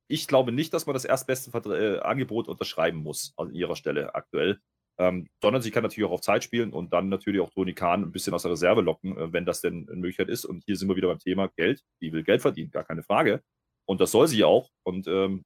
ich 0.08 0.26
glaube 0.26 0.52
nicht, 0.52 0.74
dass 0.74 0.86
man 0.86 0.94
das 0.94 1.04
erstbeste 1.04 1.50
äh, 1.70 2.00
Angebot 2.00 2.48
unterschreiben 2.48 2.98
muss 2.98 3.32
an 3.36 3.54
ihrer 3.54 3.76
Stelle 3.76 4.14
aktuell. 4.14 4.58
Ähm, 4.98 5.28
sondern 5.40 5.62
sie 5.62 5.70
kann 5.70 5.82
natürlich 5.82 6.06
auch 6.06 6.12
auf 6.12 6.20
Zeit 6.20 6.44
spielen 6.44 6.74
und 6.74 6.92
dann 6.92 7.08
natürlich 7.08 7.40
auch 7.40 7.48
Toni 7.48 7.72
Kahn 7.72 8.02
ein 8.02 8.12
bisschen 8.12 8.34
aus 8.34 8.42
der 8.42 8.50
Reserve 8.50 8.82
locken, 8.82 9.16
äh, 9.16 9.32
wenn 9.32 9.46
das 9.46 9.62
denn 9.62 9.88
eine 9.88 9.96
Möglichkeit 9.96 10.28
ist. 10.28 10.44
Und 10.44 10.62
hier 10.66 10.76
sind 10.76 10.88
wir 10.88 10.96
wieder 10.96 11.08
beim 11.08 11.20
Thema 11.20 11.48
Geld. 11.56 11.82
Die 12.02 12.12
will 12.12 12.22
Geld 12.22 12.42
verdienen, 12.42 12.70
gar 12.70 12.84
keine 12.84 13.02
Frage. 13.02 13.42
Und 13.86 14.02
das 14.02 14.10
soll 14.10 14.28
sie 14.28 14.44
auch. 14.44 14.68
Und 14.82 15.06
ähm, 15.06 15.44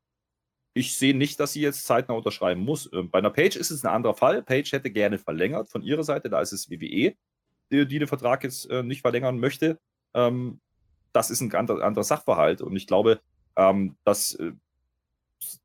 ich 0.74 0.96
sehe 0.96 1.16
nicht, 1.16 1.38
dass 1.38 1.52
sie 1.52 1.60
jetzt 1.60 1.86
zeitnah 1.86 2.16
unterschreiben 2.16 2.60
muss. 2.60 2.90
Ähm, 2.92 3.08
bei 3.08 3.20
einer 3.20 3.30
Page 3.30 3.56
ist 3.56 3.70
es 3.70 3.84
ein 3.84 3.92
anderer 3.92 4.14
Fall. 4.14 4.42
Page 4.42 4.72
hätte 4.72 4.90
gerne 4.90 5.18
verlängert 5.18 5.68
von 5.68 5.82
ihrer 5.82 6.02
Seite. 6.02 6.28
Da 6.28 6.40
ist 6.40 6.52
es 6.52 6.68
WWE, 6.68 7.14
die, 7.70 7.86
den 7.86 8.06
Vertrag 8.08 8.42
jetzt 8.42 8.68
äh, 8.68 8.82
nicht 8.82 9.02
verlängern 9.02 9.38
möchte. 9.38 9.78
Ähm, 10.14 10.60
das 11.12 11.30
ist 11.30 11.40
ein 11.40 11.54
anderer, 11.54 11.84
anderer 11.84 12.02
Sachverhalt. 12.02 12.60
Und 12.60 12.74
ich 12.74 12.88
glaube, 12.88 13.20
ähm, 13.56 13.96
dass 14.04 14.34
äh, 14.34 14.52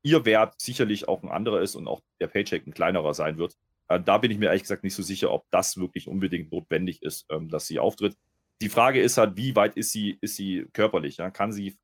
ihr 0.02 0.24
Wert 0.24 0.60
sicherlich 0.60 1.08
auch 1.08 1.24
ein 1.24 1.28
anderer 1.28 1.60
ist 1.60 1.74
und 1.74 1.88
auch 1.88 2.00
der 2.20 2.28
Paycheck 2.28 2.66
ein 2.66 2.74
kleinerer 2.74 3.12
sein 3.12 3.36
wird. 3.36 3.56
Äh, 3.88 4.00
da 4.00 4.18
bin 4.18 4.30
ich 4.30 4.38
mir 4.38 4.46
ehrlich 4.46 4.62
gesagt 4.62 4.84
nicht 4.84 4.94
so 4.94 5.02
sicher, 5.02 5.32
ob 5.32 5.44
das 5.50 5.76
wirklich 5.76 6.06
unbedingt 6.06 6.52
notwendig 6.52 7.02
ist, 7.02 7.26
dass 7.28 7.66
sie 7.66 7.80
auftritt. 7.80 8.16
Die 8.62 8.68
Frage 8.68 9.00
ist 9.00 9.18
halt, 9.18 9.36
wie 9.36 9.56
weit 9.56 9.76
ist 9.76 9.90
sie, 9.90 10.18
ist 10.20 10.36
sie 10.36 10.66
körperlich? 10.72 11.16
Kann 11.32 11.50
sie 11.50 11.76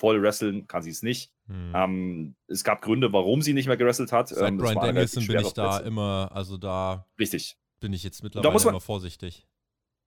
voll 0.00 0.22
wresteln, 0.22 0.66
kann 0.66 0.82
sie 0.82 0.90
es 0.90 1.02
nicht. 1.02 1.30
Hm. 1.46 1.72
Ähm, 1.74 2.34
es 2.48 2.64
gab 2.64 2.80
Gründe, 2.80 3.12
warum 3.12 3.42
sie 3.42 3.52
nicht 3.52 3.66
mehr 3.66 3.76
gewrestelt 3.76 4.12
hat. 4.12 4.28
Seit 4.28 4.48
ähm, 4.48 4.56
Brian 4.56 4.76
Danielson 4.76 5.26
bin 5.26 5.40
ich 5.40 5.52
da 5.52 5.78
immer, 5.78 6.30
also 6.32 6.56
da 6.56 7.06
Richtig. 7.18 7.58
bin 7.80 7.92
ich 7.92 8.02
jetzt 8.02 8.22
mittlerweile 8.22 8.52
man, 8.52 8.68
immer 8.68 8.80
vorsichtig. 8.80 9.46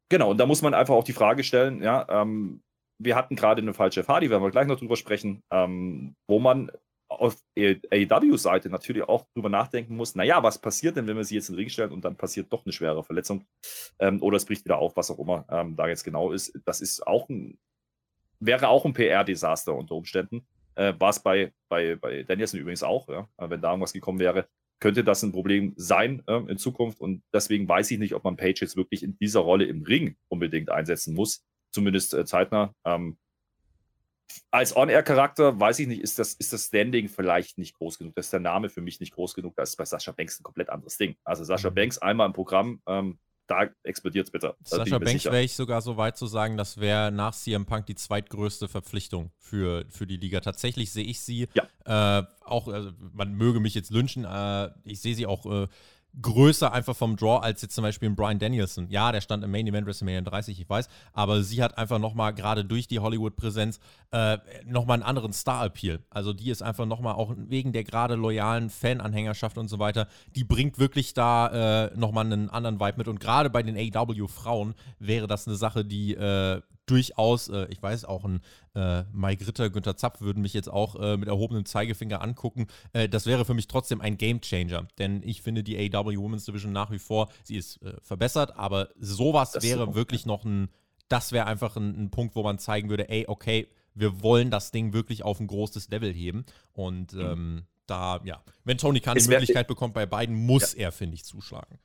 Genau, 0.10 0.32
und 0.32 0.38
da 0.38 0.48
muss 0.48 0.64
man 0.64 0.74
einfach 0.74 0.95
auch 0.95 1.03
die 1.03 1.14
Frage 1.14 1.44
stellen, 1.44 1.82
ja, 1.84 2.06
ähm, 2.10 2.64
wir 2.99 3.15
hatten 3.15 3.36
gerade 3.36 3.61
eine 3.61 3.74
falsche 3.74 4.02
die 4.02 4.30
werden 4.30 4.44
wir 4.44 4.52
gleich 4.52 4.68
noch 4.68 4.80
drüber 4.80 4.95
sprechen, 4.95 5.44
ähm, 5.52 6.15
wo 6.28 6.40
man 6.40 6.72
auf 7.07 7.38
AEW-Seite 7.57 8.70
natürlich 8.70 9.03
auch 9.03 9.26
drüber 9.36 9.49
nachdenken 9.49 9.95
muss, 9.95 10.15
naja, 10.15 10.41
was 10.41 10.60
passiert 10.60 10.98
denn, 10.98 11.06
wenn 11.06 11.18
wir 11.18 11.24
sie 11.24 11.36
jetzt 11.36 11.49
in 11.49 11.56
den 11.56 11.60
Ring 11.60 11.70
stellen 11.70 11.91
und 11.91 12.03
dann 12.03 12.15
passiert 12.15 12.52
doch 12.52 12.65
eine 12.65 12.74
schwere 12.74 13.03
Verletzung 13.03 13.45
ähm, 13.99 14.22
oder 14.24 14.38
es 14.38 14.45
bricht 14.45 14.65
wieder 14.65 14.80
auf, 14.80 14.95
was 14.95 15.11
auch 15.11 15.20
immer 15.20 15.45
ähm, 15.49 15.76
da 15.76 15.88
jetzt 15.88 16.03
genau 16.03 16.32
ist. 16.32 16.57
Das 16.65 16.82
ist 16.82 17.06
auch 17.06 17.30
ein 17.30 17.60
wäre 18.45 18.68
auch 18.68 18.86
ein 18.86 18.94
PR-Desaster 18.94 19.76
unter 19.76 19.95
Umständen. 19.95 20.45
Äh, 20.76 20.94
War 20.98 21.10
es 21.10 21.20
bei, 21.20 21.53
bei, 21.70 21.95
bei 21.95 22.24
Danielson 22.24 22.60
übrigens 22.60 22.84
auch, 22.84 23.07
ja? 23.10 23.28
wenn 23.38 23.61
da 23.61 23.72
irgendwas 23.72 23.94
gekommen 23.94 24.20
wäre, 24.20 24.48
könnte 24.80 25.03
das 25.03 25.24
ein 25.24 25.32
Problem 25.32 25.74
sein 25.78 26.24
äh, 26.28 26.41
in 26.49 26.57
Zukunft. 26.57 26.99
Und 26.99 27.24
deswegen 27.34 27.68
weiß 27.68 27.90
ich 27.91 27.99
nicht, 27.99 28.14
ob 28.14 28.24
man 28.24 28.36
Page 28.36 28.61
jetzt 28.61 28.76
wirklich 28.76 29.03
in 29.03 29.18
dieser 29.18 29.40
Rolle 29.40 29.65
im 29.65 29.84
Ring 29.84 30.18
unbedingt 30.28 30.70
einsetzen 30.70 31.14
muss, 31.14 31.45
zumindest 31.72 32.14
äh, 32.14 32.26
zeitnah. 32.26 32.74
Ähm, 32.86 33.18
als 34.52 34.76
On-Air-Charakter, 34.76 35.60
weiß 35.60 35.80
ich 35.80 35.88
nicht, 35.88 36.02
ist 36.02 36.20
das, 36.20 36.34
ist 36.34 36.53
das 36.53 36.65
Standing 36.65 37.07
vielleicht 37.07 37.57
nicht 37.57 37.76
groß 37.76 37.98
genug. 37.98 38.15
Das 38.15 38.26
ist 38.26 38.34
der 38.34 38.40
Name 38.40 38.70
für 38.70 38.82
mich 38.82 38.99
nicht 38.99 39.14
groß 39.14 39.36
genug. 39.36 39.56
Das 39.56 39.70
ist 39.70 39.76
bei 39.78 39.86
Sascha 39.86 40.11
Banks 40.11 40.40
ein 40.40 40.44
komplett 40.44 40.70
anderes 40.70 40.98
Ding. 40.98 41.15
Also 41.24 41.44
Sascha 41.44 41.70
mhm. 41.70 41.76
Banks 41.76 41.98
einmal 41.99 42.28
im 42.28 42.34
Programm, 42.34 42.82
ähm, 42.88 43.20
da 43.54 43.70
explodiert 43.84 44.28
es 44.28 44.32
bitter. 44.32 44.56
Sascha 44.64 45.00
Banks 45.00 45.26
wäre 45.26 45.42
ich 45.42 45.54
sogar 45.54 45.82
so 45.82 45.98
weit 45.98 46.18
zu 46.18 46.28
sagen, 46.28 46.58
das 46.58 46.78
wäre 46.80 47.12
nach 47.12 47.34
CM 47.34 47.66
Punk 47.66 47.86
die 47.86 47.96
zweitgrößte 47.96 48.68
Verpflichtung 48.68 49.32
für, 49.38 49.86
für 49.90 50.08
die 50.08 50.18
Liga. 50.18 50.40
Tatsächlich 50.40 50.92
sehe 50.92 51.06
ich 51.06 51.22
sie 51.22 51.48
ja. 51.54 52.20
äh, 52.20 52.26
auch, 52.42 52.68
also 52.68 52.92
man 53.14 53.34
möge 53.34 53.60
mich 53.60 53.76
jetzt 53.76 53.92
lynchen, 53.92 54.26
äh, 54.26 54.70
ich 54.84 55.02
sehe 55.02 55.16
sie 55.16 55.26
auch 55.26 55.46
äh, 55.46 55.68
größer 56.22 56.72
einfach 56.72 56.95
vom 56.95 57.15
Draw 57.15 57.40
als 57.40 57.61
jetzt 57.61 57.76
zum 57.76 57.84
Beispiel 57.84 58.10
ein 58.10 58.15
Brian 58.15 58.40
Danielson. 58.40 58.88
Ja, 58.90 59.11
der 59.11 59.22
stand 59.22 59.44
im 59.44 59.52
Main 59.52 59.68
Event 59.68 59.88
WrestleMania 59.88 60.22
30, 60.22 60.60
ich 60.60 60.69
weiß, 60.69 60.88
aber 61.14 61.41
sie 61.41 61.64
hat 61.64 61.77
einfach 61.77 61.99
nochmal, 61.99 62.34
gerade 62.34 62.64
durch 62.64 62.88
die 62.88 62.99
Hollywood-Präsenz, 62.99 63.80
äh, 64.11 64.38
nochmal 64.65 64.95
einen 64.95 65.03
anderen 65.03 65.34
Star-Appeal. 65.34 65.99
Also 66.10 66.34
die 66.34 66.52
ist 66.52 66.61
einfach 66.61 66.85
nochmal 66.85 67.15
auch 67.15 67.34
wegen 67.35 67.73
der 67.73 67.84
gerade 67.84 68.15
loyalen 68.15 68.69
Fan-Anhängerschaft 68.69 69.57
und 69.57 69.68
so 69.68 69.80
weiter, 69.80 70.07
die 70.35 70.44
bringt 70.44 70.77
wirklich 70.77 71.14
da 71.14 71.88
äh, 71.88 71.98
nochmal 71.98 72.26
einen 72.26 72.49
anderen 72.49 72.80
Vibe 72.80 72.98
mit. 72.98 73.07
Und 73.07 73.19
gerade 73.19 73.49
bei 73.49 73.64
den 73.64 73.77
AW-Frauen 73.95 74.76
wäre 74.99 75.27
das 75.27 75.48
eine 75.48 75.56
Sache, 75.56 75.84
die 75.84 76.14
äh, 76.14 76.61
durchaus, 76.85 77.49
äh, 77.49 77.68
ich 77.69 77.81
weiß 77.81 78.05
auch, 78.05 78.26
ein 78.26 78.41
äh, 78.76 79.03
Mike 79.11 79.47
Ritter, 79.47 79.69
Günther 79.69 79.95
Zapf 79.95 80.22
würden 80.22 80.41
mich 80.41 80.53
jetzt 80.53 80.69
auch 80.69 80.95
äh, 80.95 81.18
mit 81.18 81.27
erhobenem 81.27 81.65
Zeigefinger 81.65 82.22
angucken. 82.22 82.68
Äh, 82.93 83.07
das 83.10 83.26
wäre 83.26 83.45
für 83.45 83.53
mich 83.53 83.68
trotzdem 83.68 84.01
ein 84.01 84.18
Game 84.18 84.41
Changer, 84.41 84.88
denn 84.97 85.22
ich 85.23 85.41
finde 85.41 85.64
die 85.64 85.77
AW 85.77 86.18
Women's 86.18 86.45
Division 86.45 86.72
nach 86.72 86.91
wie 86.91 86.99
vor, 86.99 87.30
sie 87.43 87.55
ist 87.55 87.81
äh, 87.81 87.93
verbessert, 88.01 88.55
aber 88.57 88.89
sowas 88.99 89.51
das 89.51 89.64
wäre 89.64 89.85
so. 89.85 89.95
wirklich 89.95 90.26
noch 90.26 90.43
ein, 90.45 90.69
das 91.07 91.31
wäre 91.31 91.45
einfach 91.45 91.76
ein, 91.76 92.05
ein 92.05 92.11
Punkt, 92.11 92.35
wo 92.35 92.43
man 92.43 92.60
zeigen 92.60 92.89
würde, 92.89 93.10
ey, 93.10 93.26
okay, 93.27 93.68
wir 93.93 94.22
wollen 94.22 94.49
das 94.49 94.72
Ding 94.72 94.93
wirklich 94.93 95.23
auf 95.23 95.39
ein 95.39 95.47
großes 95.47 95.89
Level 95.89 96.11
heben 96.14 96.45
und 96.73 97.14
mhm. 97.14 97.22
ähm, 97.22 97.64
da, 97.85 98.22
ja, 98.23 98.41
wenn 98.64 98.77
Tony 98.77 99.01
Khan 99.01 99.18
die 99.18 99.27
Möglichkeit 99.27 99.68
bekommt 99.68 99.93
bei 99.93 100.05
beiden, 100.05 100.35
muss 100.35 100.73
ja. 100.73 100.85
er, 100.85 100.91
finde 100.91 101.15
ich, 101.15 101.26
zuschlagen 101.26 101.80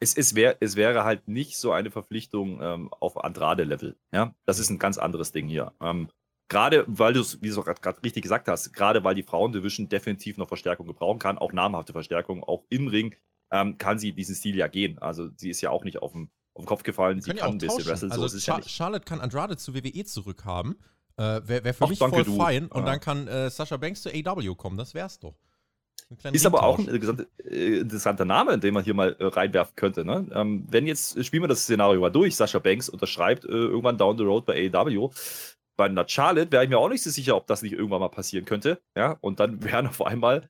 es, 0.00 0.16
es, 0.16 0.34
wär, 0.34 0.56
es 0.60 0.76
wäre 0.76 1.04
halt 1.04 1.28
nicht 1.28 1.56
so 1.58 1.72
eine 1.72 1.90
Verpflichtung 1.90 2.60
ähm, 2.62 2.92
auf 2.92 3.22
Andrade-Level. 3.22 3.96
Ja? 4.12 4.34
Das 4.46 4.58
ist 4.58 4.70
ein 4.70 4.78
ganz 4.78 4.98
anderes 4.98 5.32
Ding 5.32 5.46
hier. 5.46 5.72
Ähm, 5.80 6.08
gerade 6.48 6.84
weil 6.88 7.12
du 7.12 7.20
es, 7.20 7.40
wie 7.42 7.50
du 7.50 7.60
es 7.60 7.64
gerade 7.64 8.02
richtig 8.02 8.22
gesagt 8.22 8.48
hast, 8.48 8.72
gerade 8.72 9.04
weil 9.04 9.14
die 9.14 9.22
Frauendivision 9.22 9.88
definitiv 9.88 10.38
noch 10.38 10.48
Verstärkung 10.48 10.86
gebrauchen 10.86 11.18
kann, 11.18 11.38
auch 11.38 11.52
namhafte 11.52 11.92
Verstärkung, 11.92 12.42
auch 12.42 12.64
im 12.70 12.88
Ring, 12.88 13.14
ähm, 13.52 13.76
kann 13.78 13.98
sie 13.98 14.12
diesen 14.12 14.34
Stil 14.34 14.56
ja 14.56 14.68
gehen. 14.68 14.98
Also 14.98 15.28
sie 15.36 15.50
ist 15.50 15.60
ja 15.60 15.70
auch 15.70 15.84
nicht 15.84 15.98
auf 15.98 16.12
den, 16.12 16.30
auf 16.54 16.64
den 16.64 16.66
Kopf 16.66 16.82
gefallen, 16.82 17.20
sie 17.20 17.34
kann 17.34 17.52
ein 17.52 17.58
bisschen 17.58 17.86
wresteln. 17.86 18.10
Also 18.10 18.26
so 18.26 18.38
Char 18.38 18.60
ja 18.60 18.68
Charlotte 18.68 19.04
kann 19.04 19.20
Andrade 19.20 19.56
zu 19.56 19.74
WWE 19.74 20.04
zurückhaben. 20.04 20.76
Äh, 21.16 21.40
Wäre 21.46 21.64
wär 21.64 21.74
für 21.74 21.84
Ach, 21.84 21.88
mich 21.90 21.98
voll 21.98 22.24
du. 22.24 22.36
fein. 22.36 22.66
Und 22.68 22.80
ja. 22.80 22.86
dann 22.86 23.00
kann 23.00 23.28
äh, 23.28 23.50
Sascha 23.50 23.76
Banks 23.76 24.02
zu 24.02 24.10
AW 24.10 24.54
kommen. 24.54 24.78
Das 24.78 24.94
wär's 24.94 25.18
doch. 25.18 25.36
Ist 26.32 26.46
aber 26.46 26.64
auch 26.64 26.78
ein 26.78 26.88
äh, 26.88 27.78
interessanter 27.78 28.24
Name, 28.24 28.58
den 28.58 28.74
man 28.74 28.82
hier 28.82 28.94
mal 28.94 29.14
äh, 29.18 29.26
reinwerfen 29.26 29.76
könnte. 29.76 30.04
Ne? 30.04 30.26
Ähm, 30.34 30.66
wenn 30.68 30.86
jetzt, 30.86 31.24
spielen 31.24 31.44
wir 31.44 31.48
das 31.48 31.62
Szenario 31.62 32.00
mal 32.00 32.10
durch, 32.10 32.34
Sascha 32.34 32.58
Banks 32.58 32.88
unterschreibt 32.88 33.44
äh, 33.44 33.48
irgendwann 33.48 33.96
down 33.96 34.18
the 34.18 34.24
road 34.24 34.44
bei 34.44 34.70
AEW. 34.72 35.10
Bei 35.76 35.86
einer 35.86 36.06
Charlotte 36.06 36.50
wäre 36.50 36.64
ich 36.64 36.70
mir 36.70 36.78
auch 36.78 36.88
nicht 36.88 37.02
so 37.02 37.10
sicher, 37.10 37.36
ob 37.36 37.46
das 37.46 37.62
nicht 37.62 37.72
irgendwann 37.72 38.00
mal 38.00 38.08
passieren 38.08 38.44
könnte. 38.44 38.80
Ja? 38.96 39.18
Und 39.20 39.38
dann 39.38 39.62
wären 39.64 39.86
auf 39.86 40.04
einmal 40.04 40.48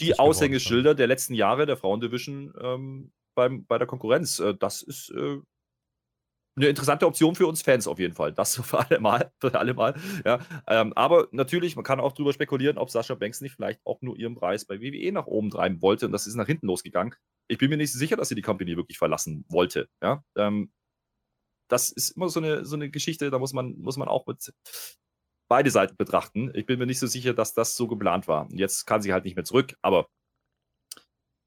die 0.00 0.18
Aushängeschilder 0.18 0.94
der 0.94 1.08
letzten 1.08 1.34
Jahre 1.34 1.66
der 1.66 1.76
Frauendivision 1.76 2.54
ähm, 2.60 3.12
beim, 3.34 3.66
bei 3.66 3.78
der 3.78 3.88
Konkurrenz. 3.88 4.38
Äh, 4.38 4.54
das 4.54 4.82
ist 4.82 5.10
äh, 5.10 5.38
eine 6.56 6.68
interessante 6.68 7.06
Option 7.06 7.34
für 7.34 7.46
uns 7.46 7.62
Fans 7.62 7.86
auf 7.86 7.98
jeden 7.98 8.14
Fall. 8.14 8.32
Das 8.32 8.56
für 8.64 8.78
alle 8.78 9.00
Mal. 9.00 9.32
Für 9.40 9.54
alle 9.58 9.74
Mal 9.74 9.94
ja. 10.24 10.38
Ähm, 10.66 10.92
aber 10.94 11.28
natürlich, 11.30 11.76
man 11.76 11.84
kann 11.84 12.00
auch 12.00 12.12
darüber 12.12 12.32
spekulieren, 12.32 12.78
ob 12.78 12.90
Sascha 12.90 13.14
Banks 13.14 13.40
nicht 13.40 13.54
vielleicht 13.54 13.80
auch 13.84 14.00
nur 14.02 14.16
ihren 14.16 14.34
Preis 14.34 14.64
bei 14.64 14.80
WWE 14.80 15.12
nach 15.12 15.26
oben 15.26 15.50
treiben 15.50 15.82
wollte 15.82 16.06
und 16.06 16.12
das 16.12 16.26
ist 16.26 16.34
nach 16.34 16.46
hinten 16.46 16.66
losgegangen. 16.66 17.14
Ich 17.48 17.58
bin 17.58 17.70
mir 17.70 17.76
nicht 17.76 17.92
sicher, 17.92 18.16
dass 18.16 18.28
sie 18.28 18.34
die 18.34 18.42
Company 18.42 18.76
wirklich 18.76 18.98
verlassen 18.98 19.44
wollte. 19.48 19.88
Ja. 20.02 20.24
Ähm, 20.36 20.72
das 21.68 21.90
ist 21.90 22.10
immer 22.10 22.28
so 22.28 22.40
eine, 22.40 22.64
so 22.64 22.76
eine 22.76 22.90
Geschichte, 22.90 23.30
da 23.30 23.38
muss 23.38 23.52
man, 23.52 23.76
muss 23.78 23.96
man 23.96 24.08
auch 24.08 24.26
mit 24.26 24.52
beide 25.48 25.70
Seiten 25.70 25.96
betrachten. 25.96 26.50
Ich 26.54 26.66
bin 26.66 26.78
mir 26.78 26.86
nicht 26.86 26.98
so 26.98 27.06
sicher, 27.06 27.34
dass 27.34 27.54
das 27.54 27.76
so 27.76 27.86
geplant 27.88 28.28
war. 28.28 28.48
Jetzt 28.50 28.86
kann 28.86 29.02
sie 29.02 29.12
halt 29.12 29.24
nicht 29.24 29.36
mehr 29.36 29.44
zurück, 29.44 29.76
aber 29.82 30.08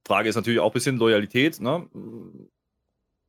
Frage 0.06 0.30
ist 0.30 0.36
natürlich 0.36 0.60
auch 0.60 0.72
ein 0.72 0.74
bisschen 0.74 0.98
Loyalität. 0.98 1.60
Ne? 1.60 1.88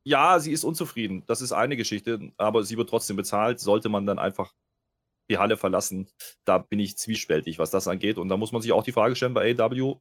Ja, 0.03 0.39
sie 0.39 0.51
ist 0.51 0.63
unzufrieden. 0.63 1.23
Das 1.27 1.41
ist 1.41 1.51
eine 1.51 1.77
Geschichte, 1.77 2.31
aber 2.37 2.63
sie 2.63 2.77
wird 2.77 2.89
trotzdem 2.89 3.15
bezahlt. 3.15 3.59
Sollte 3.59 3.89
man 3.89 4.05
dann 4.05 4.19
einfach 4.19 4.53
die 5.29 5.37
Halle 5.37 5.55
verlassen, 5.55 6.09
da 6.45 6.57
bin 6.57 6.79
ich 6.79 6.97
zwiespältig, 6.97 7.57
was 7.57 7.71
das 7.71 7.87
angeht. 7.87 8.17
Und 8.17 8.29
da 8.29 8.37
muss 8.37 8.51
man 8.51 8.61
sich 8.61 8.73
auch 8.73 8.83
die 8.83 8.91
Frage 8.91 9.15
stellen 9.15 9.33
bei 9.33 9.55
AW, 9.57 9.95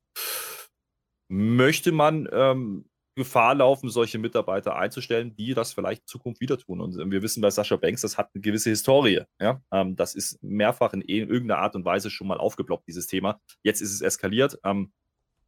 möchte 1.28 1.92
man 1.92 2.28
ähm, 2.32 2.90
Gefahr 3.16 3.54
laufen, 3.54 3.90
solche 3.90 4.18
Mitarbeiter 4.18 4.76
einzustellen, 4.76 5.34
die 5.36 5.54
das 5.54 5.72
vielleicht 5.72 6.02
in 6.02 6.06
Zukunft 6.06 6.40
wieder 6.40 6.58
tun. 6.58 6.80
Und 6.80 7.10
wir 7.10 7.22
wissen 7.22 7.40
bei 7.40 7.50
Sascha 7.50 7.76
Banks, 7.76 8.00
das 8.00 8.18
hat 8.18 8.30
eine 8.34 8.42
gewisse 8.42 8.70
Historie. 8.70 9.22
Ja? 9.40 9.62
Ähm, 9.72 9.94
das 9.94 10.14
ist 10.14 10.42
mehrfach 10.42 10.92
in 10.92 11.02
irgendeiner 11.02 11.58
Art 11.60 11.76
und 11.76 11.84
Weise 11.84 12.10
schon 12.10 12.26
mal 12.26 12.38
aufgeploppt, 12.38 12.88
dieses 12.88 13.06
Thema. 13.06 13.40
Jetzt 13.62 13.80
ist 13.80 13.92
es 13.92 14.00
eskaliert. 14.00 14.58
Ähm, 14.64 14.92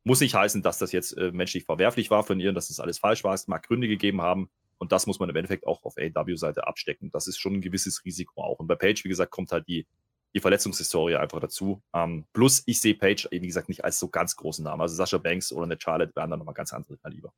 muss 0.04 0.20
nicht 0.20 0.34
heißen, 0.34 0.62
dass 0.62 0.78
das 0.78 0.92
jetzt 0.92 1.16
äh, 1.16 1.30
menschlich 1.32 1.64
verwerflich 1.64 2.10
war 2.10 2.24
von 2.24 2.40
ihr, 2.40 2.52
dass 2.52 2.68
das 2.68 2.80
alles 2.80 2.98
falsch 2.98 3.24
war. 3.24 3.34
Es 3.34 3.48
mag 3.48 3.66
Gründe 3.66 3.88
gegeben 3.88 4.22
haben. 4.22 4.50
Und 4.78 4.90
das 4.90 5.06
muss 5.06 5.20
man 5.20 5.28
im 5.28 5.36
Endeffekt 5.36 5.66
auch 5.66 5.84
auf 5.84 5.94
AW-Seite 5.96 6.66
abstecken. 6.66 7.10
Das 7.12 7.28
ist 7.28 7.38
schon 7.38 7.54
ein 7.54 7.60
gewisses 7.60 8.04
Risiko 8.04 8.42
auch. 8.42 8.58
Und 8.58 8.66
bei 8.66 8.74
Page, 8.74 9.04
wie 9.04 9.08
gesagt, 9.08 9.30
kommt 9.30 9.52
halt 9.52 9.68
die, 9.68 9.86
die 10.34 10.40
Verletzungshistorie 10.40 11.14
einfach 11.14 11.38
dazu. 11.38 11.82
Ähm, 11.94 12.24
plus, 12.32 12.64
ich 12.66 12.80
sehe 12.80 12.94
Page, 12.94 13.28
wie 13.30 13.38
gesagt, 13.40 13.68
nicht 13.68 13.84
als 13.84 14.00
so 14.00 14.08
ganz 14.08 14.34
großen 14.34 14.64
Namen. 14.64 14.82
Also 14.82 14.96
Sascha 14.96 15.18
Banks 15.18 15.52
oder 15.52 15.64
eine 15.64 15.78
Charlotte 15.80 16.16
wären 16.16 16.30
dann 16.30 16.40
nochmal 16.40 16.54
ganz 16.54 16.72
andere 16.72 16.96
Kaliber. 16.96 17.32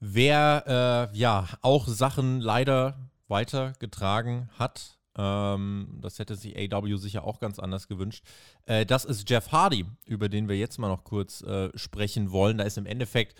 Wer 0.00 1.10
äh, 1.12 1.16
ja 1.16 1.48
auch 1.62 1.88
Sachen 1.88 2.40
leider 2.40 3.10
weitergetragen 3.28 4.50
hat, 4.58 4.97
ähm, 5.18 5.98
das 6.00 6.18
hätte 6.18 6.36
sich 6.36 6.56
AW 6.56 6.96
sicher 6.96 7.24
auch 7.24 7.40
ganz 7.40 7.58
anders 7.58 7.88
gewünscht. 7.88 8.24
Äh, 8.66 8.86
das 8.86 9.04
ist 9.04 9.28
Jeff 9.28 9.50
Hardy, 9.50 9.84
über 10.06 10.28
den 10.28 10.48
wir 10.48 10.56
jetzt 10.56 10.78
mal 10.78 10.88
noch 10.88 11.04
kurz 11.04 11.42
äh, 11.42 11.70
sprechen 11.76 12.30
wollen. 12.30 12.58
Da 12.58 12.64
ist 12.64 12.78
im 12.78 12.86
Endeffekt 12.86 13.34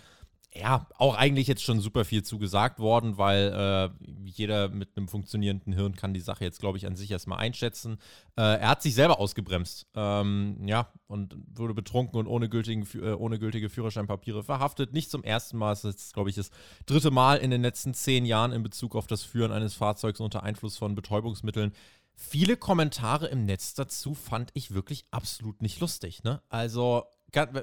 ja, 0.53 0.87
auch 0.97 1.15
eigentlich 1.15 1.47
jetzt 1.47 1.63
schon 1.63 1.79
super 1.79 2.05
viel 2.05 2.23
zugesagt 2.23 2.79
worden, 2.79 3.19
weil 3.19 3.53
äh, 3.53 4.07
jeder 4.25 4.69
mit 4.69 4.97
einem 4.97 5.07
funktionierenden 5.07 5.73
Hirn 5.73 5.95
kann 5.95 6.13
die 6.13 6.19
Sache 6.19 6.43
jetzt, 6.43 6.59
glaube 6.59 6.79
ich, 6.79 6.87
an 6.87 6.95
sich 6.95 7.11
erstmal 7.11 7.37
einschätzen. 7.37 7.99
Äh, 8.35 8.59
er 8.59 8.69
hat 8.69 8.81
sich 8.81 8.95
selber 8.95 9.19
ausgebremst, 9.19 9.85
ähm, 9.93 10.57
ja, 10.65 10.91
und 11.05 11.37
wurde 11.53 11.75
betrunken 11.75 12.19
und 12.19 12.25
ohne, 12.25 12.49
gültigen, 12.49 12.87
äh, 12.95 13.13
ohne 13.13 13.37
gültige 13.37 13.69
Führerscheinpapiere 13.69 14.43
verhaftet. 14.43 14.91
Nicht 14.91 15.11
zum 15.11 15.23
ersten 15.23 15.57
Mal, 15.57 15.73
es 15.73 15.83
ist, 15.83 16.13
glaube 16.15 16.31
ich, 16.31 16.35
das 16.35 16.49
dritte 16.87 17.11
Mal 17.11 17.37
in 17.37 17.51
den 17.51 17.61
letzten 17.61 17.93
zehn 17.93 18.25
Jahren 18.25 18.51
in 18.51 18.63
Bezug 18.63 18.95
auf 18.95 19.05
das 19.05 19.21
Führen 19.21 19.51
eines 19.51 19.75
Fahrzeugs 19.75 20.19
unter 20.19 20.41
Einfluss 20.41 20.77
von 20.77 20.95
Betäubungsmitteln. 20.95 21.73
Viele 22.15 22.57
Kommentare 22.57 23.27
im 23.27 23.45
Netz 23.45 23.75
dazu 23.75 24.15
fand 24.15 24.49
ich 24.53 24.73
wirklich 24.73 25.05
absolut 25.11 25.61
nicht 25.61 25.79
lustig. 25.79 26.23
Ne? 26.23 26.41
Also 26.49 27.05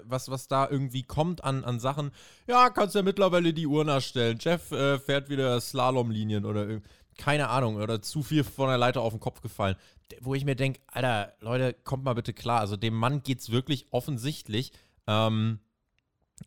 was, 0.04 0.30
was 0.30 0.48
da 0.48 0.68
irgendwie 0.68 1.02
kommt 1.02 1.44
an, 1.44 1.64
an 1.64 1.80
Sachen. 1.80 2.10
Ja, 2.46 2.70
kannst 2.70 2.94
ja 2.94 3.02
mittlerweile 3.02 3.52
die 3.52 3.66
Uhr 3.66 3.84
nachstellen. 3.84 4.38
Jeff 4.40 4.72
äh, 4.72 4.98
fährt 4.98 5.28
wieder 5.28 5.60
Slalomlinien 5.60 6.44
oder 6.44 6.80
keine 7.16 7.48
Ahnung, 7.48 7.76
oder 7.76 8.02
zu 8.02 8.22
viel 8.22 8.44
von 8.44 8.68
der 8.68 8.78
Leiter 8.78 9.00
auf 9.00 9.12
den 9.12 9.20
Kopf 9.20 9.40
gefallen. 9.40 9.76
Wo 10.20 10.34
ich 10.34 10.44
mir 10.44 10.54
denke, 10.54 10.80
Alter, 10.86 11.32
Leute, 11.40 11.74
kommt 11.84 12.04
mal 12.04 12.14
bitte 12.14 12.32
klar. 12.32 12.60
Also 12.60 12.76
dem 12.76 12.94
Mann 12.94 13.22
geht 13.22 13.40
es 13.40 13.50
wirklich 13.50 13.86
offensichtlich. 13.90 14.72
Ähm, 15.06 15.60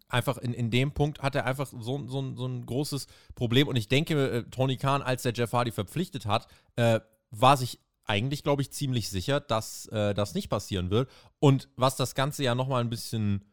einfach 0.07 0.37
in, 0.37 0.53
in 0.53 0.69
dem 0.69 0.91
Punkt 0.91 1.21
hat 1.21 1.35
er 1.35 1.45
einfach 1.45 1.67
so, 1.67 2.07
so, 2.07 2.35
so 2.35 2.45
ein 2.45 2.65
großes 2.65 3.07
Problem. 3.35 3.67
Und 3.67 3.75
ich 3.75 3.87
denke, 3.87 4.29
äh, 4.29 4.43
Tony 4.43 4.77
Khan, 4.77 5.01
als 5.01 5.23
der 5.23 5.33
Jeff 5.33 5.51
Hardy 5.53 5.71
verpflichtet 5.71 6.25
hat, 6.25 6.47
äh, 6.75 6.99
war 7.31 7.57
sich 7.57 7.79
eigentlich, 8.09 8.43
glaube 8.43 8.61
ich, 8.61 8.71
ziemlich 8.71 9.09
sicher, 9.09 9.39
dass 9.39 9.85
äh, 9.87 10.13
das 10.13 10.33
nicht 10.33 10.49
passieren 10.49 10.89
wird. 10.89 11.09
Und 11.39 11.69
was 11.75 11.95
das 11.95 12.15
Ganze 12.15 12.43
ja 12.43 12.55
nochmal 12.55 12.81
ein 12.81 12.89
bisschen, 12.89 13.45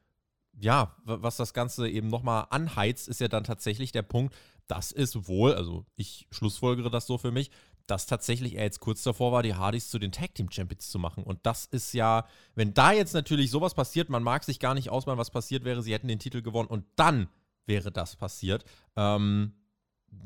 ja, 0.59 0.97
was 1.05 1.37
das 1.37 1.53
Ganze 1.53 1.89
eben 1.89 2.09
nochmal 2.09 2.47
anheizt, 2.51 3.07
ist 3.07 3.20
ja 3.20 3.28
dann 3.28 3.45
tatsächlich 3.45 3.93
der 3.93 4.03
Punkt, 4.03 4.35
dass 4.66 4.93
es 4.93 5.28
wohl, 5.28 5.55
also 5.55 5.85
ich 5.95 6.27
schlussfolgere 6.31 6.91
das 6.91 7.07
so 7.07 7.19
für 7.19 7.31
mich, 7.31 7.51
dass 7.87 8.07
tatsächlich 8.07 8.57
er 8.57 8.65
jetzt 8.65 8.81
kurz 8.81 9.03
davor 9.03 9.31
war, 9.31 9.43
die 9.43 9.55
Hardys 9.55 9.91
zu 9.91 9.99
den 9.99 10.11
Tag 10.11 10.35
Team 10.35 10.51
Champions 10.51 10.91
zu 10.91 10.99
machen. 10.99 11.23
Und 11.23 11.39
das 11.45 11.66
ist 11.66 11.93
ja, 11.93 12.27
wenn 12.55 12.74
da 12.74 12.93
jetzt 12.93 13.12
natürlich 13.12 13.51
sowas 13.51 13.74
passiert, 13.74 14.09
man 14.09 14.23
mag 14.23 14.43
sich 14.43 14.59
gar 14.59 14.74
nicht 14.74 14.91
ausmalen, 14.91 15.19
was 15.19 15.31
passiert 15.31 15.65
wäre, 15.65 15.83
sie 15.83 15.93
hätten 15.93 16.09
den 16.09 16.19
Titel 16.19 16.43
gewonnen 16.43 16.69
und 16.69 16.85
dann 16.97 17.28
wäre 17.66 17.93
das 17.93 18.16
passiert. 18.16 18.65
Ähm, 18.97 19.53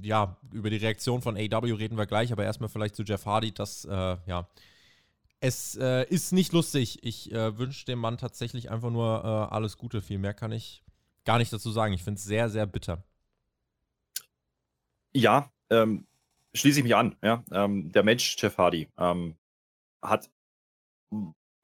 ja, 0.03 0.37
über 0.53 0.71
die 0.71 0.77
Reaktion 0.77 1.23
von 1.23 1.37
AW 1.37 1.73
reden 1.73 1.97
wir 1.97 2.07
gleich, 2.07 2.33
aber 2.33 2.45
erstmal 2.45 2.69
vielleicht 2.69 2.97
zu 2.97 3.03
Jeff 3.03 3.27
Hardy, 3.27 3.53
das, 3.53 3.85
äh, 3.85 4.17
ja, 4.27 4.49
es 5.41 5.77
äh, 5.77 6.05
ist 6.09 6.33
nicht 6.33 6.53
lustig. 6.53 6.99
Ich 7.03 7.33
äh, 7.33 7.59
wünsche 7.59 7.87
dem 7.87 7.99
Mann 7.99 8.19
tatsächlich 8.19 8.71
einfach 8.71 8.91
nur 8.91 9.25
äh, 9.25 9.55
alles 9.55 9.79
Gute. 9.79 10.03
Viel 10.03 10.19
mehr 10.19 10.35
kann 10.35 10.53
ich 10.53 10.83
gar 11.25 11.39
nicht 11.39 11.53
dazu 11.53 11.71
sagen. 11.71 11.95
Ich 11.95 12.05
finde 12.05 12.19
es 12.19 12.25
sehr, 12.25 12.51
sehr 12.51 12.67
bitter. 12.67 13.03
Ja, 15.13 15.51
ähm, 15.71 16.07
schließe 16.55 16.81
ich 16.81 16.85
mich 16.85 16.95
an. 16.95 17.17
Ja? 17.23 17.43
Ähm, 17.51 17.91
der 17.91 18.03
Mensch, 18.03 18.37
Jeff 18.39 18.59
Hardy, 18.59 18.89
ähm, 18.99 19.35
hat 20.03 20.31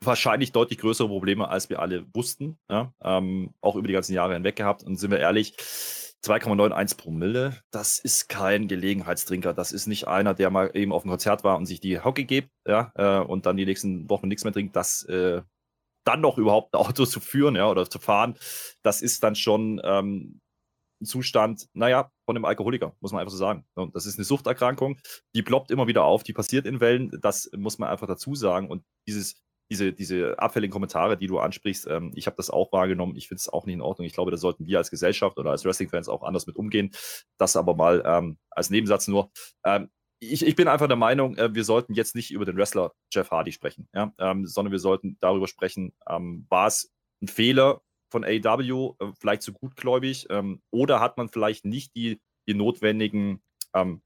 wahrscheinlich 0.00 0.52
deutlich 0.52 0.78
größere 0.78 1.08
Probleme, 1.08 1.48
als 1.48 1.68
wir 1.68 1.80
alle 1.80 2.06
wussten. 2.14 2.58
Ja? 2.70 2.94
Ähm, 3.02 3.52
auch 3.60 3.76
über 3.76 3.88
die 3.88 3.94
ganzen 3.94 4.14
Jahre 4.14 4.34
hinweg 4.34 4.56
gehabt. 4.56 4.84
Und 4.84 4.96
sind 4.96 5.10
wir 5.10 5.20
ehrlich, 5.20 5.54
2,91 6.24 6.96
Promille, 6.96 7.60
das 7.70 7.98
ist 7.98 8.28
kein 8.28 8.68
Gelegenheitstrinker. 8.68 9.54
Das 9.54 9.72
ist 9.72 9.86
nicht 9.86 10.08
einer, 10.08 10.34
der 10.34 10.50
mal 10.50 10.70
eben 10.74 10.92
auf 10.92 11.02
dem 11.02 11.10
Konzert 11.10 11.44
war 11.44 11.56
und 11.56 11.66
sich 11.66 11.80
die 11.80 12.00
Hockey 12.00 12.24
gibt 12.24 12.50
ja, 12.66 12.92
äh, 12.96 13.18
und 13.18 13.46
dann 13.46 13.56
die 13.56 13.66
nächsten 13.66 14.08
Wochen 14.10 14.28
nichts 14.28 14.44
mehr 14.44 14.52
trinkt. 14.52 14.74
Das 14.74 15.04
äh, 15.04 15.42
dann 16.06 16.20
noch 16.20 16.38
überhaupt 16.38 16.74
ein 16.74 16.80
Auto 16.80 17.04
zu 17.04 17.20
führen 17.20 17.56
ja, 17.56 17.68
oder 17.68 17.88
zu 17.88 17.98
fahren, 17.98 18.36
das 18.82 19.02
ist 19.02 19.22
dann 19.22 19.34
schon 19.34 19.80
ähm, 19.84 20.40
ein 21.00 21.06
Zustand, 21.06 21.68
naja, 21.74 22.10
von 22.24 22.36
einem 22.36 22.46
Alkoholiker, 22.46 22.96
muss 23.00 23.12
man 23.12 23.20
einfach 23.20 23.32
so 23.32 23.36
sagen. 23.36 23.66
Das 23.92 24.06
ist 24.06 24.16
eine 24.16 24.24
Suchterkrankung, 24.24 24.98
die 25.34 25.42
ploppt 25.42 25.70
immer 25.70 25.86
wieder 25.86 26.04
auf, 26.04 26.22
die 26.22 26.32
passiert 26.32 26.66
in 26.66 26.80
Wellen, 26.80 27.10
das 27.20 27.50
muss 27.54 27.78
man 27.78 27.90
einfach 27.90 28.06
dazu 28.06 28.34
sagen. 28.34 28.70
Und 28.70 28.84
dieses 29.06 29.42
diese, 29.70 29.92
diese 29.92 30.38
abfälligen 30.38 30.72
Kommentare, 30.72 31.16
die 31.16 31.26
du 31.26 31.38
ansprichst, 31.38 31.86
ähm, 31.88 32.12
ich 32.14 32.26
habe 32.26 32.36
das 32.36 32.50
auch 32.50 32.72
wahrgenommen. 32.72 33.16
Ich 33.16 33.28
finde 33.28 33.40
es 33.40 33.48
auch 33.48 33.66
nicht 33.66 33.74
in 33.74 33.80
Ordnung. 33.80 34.06
Ich 34.06 34.12
glaube, 34.12 34.30
da 34.30 34.36
sollten 34.36 34.66
wir 34.66 34.78
als 34.78 34.90
Gesellschaft 34.90 35.38
oder 35.38 35.50
als 35.50 35.64
Wrestling-Fans 35.64 36.08
auch 36.08 36.22
anders 36.22 36.46
mit 36.46 36.56
umgehen. 36.56 36.90
Das 37.38 37.56
aber 37.56 37.74
mal 37.74 38.02
ähm, 38.06 38.38
als 38.50 38.70
Nebensatz 38.70 39.08
nur. 39.08 39.30
Ähm, 39.64 39.90
ich, 40.18 40.46
ich 40.46 40.56
bin 40.56 40.68
einfach 40.68 40.86
der 40.86 40.96
Meinung, 40.96 41.36
äh, 41.36 41.54
wir 41.54 41.64
sollten 41.64 41.94
jetzt 41.94 42.14
nicht 42.14 42.30
über 42.30 42.44
den 42.44 42.56
Wrestler 42.56 42.92
Jeff 43.12 43.30
Hardy 43.30 43.52
sprechen, 43.52 43.88
ja? 43.92 44.12
Ähm, 44.18 44.46
sondern 44.46 44.72
wir 44.72 44.78
sollten 44.78 45.18
darüber 45.20 45.48
sprechen, 45.48 45.92
ähm, 46.08 46.46
war 46.48 46.68
es 46.68 46.92
ein 47.22 47.28
Fehler 47.28 47.82
von 48.10 48.24
AW, 48.24 48.94
äh, 48.98 49.12
vielleicht 49.18 49.42
zu 49.42 49.52
gutgläubig, 49.52 50.26
ähm, 50.30 50.62
oder 50.70 51.00
hat 51.00 51.18
man 51.18 51.28
vielleicht 51.28 51.64
nicht 51.64 51.94
die, 51.96 52.20
die 52.48 52.54
notwendigen 52.54 53.42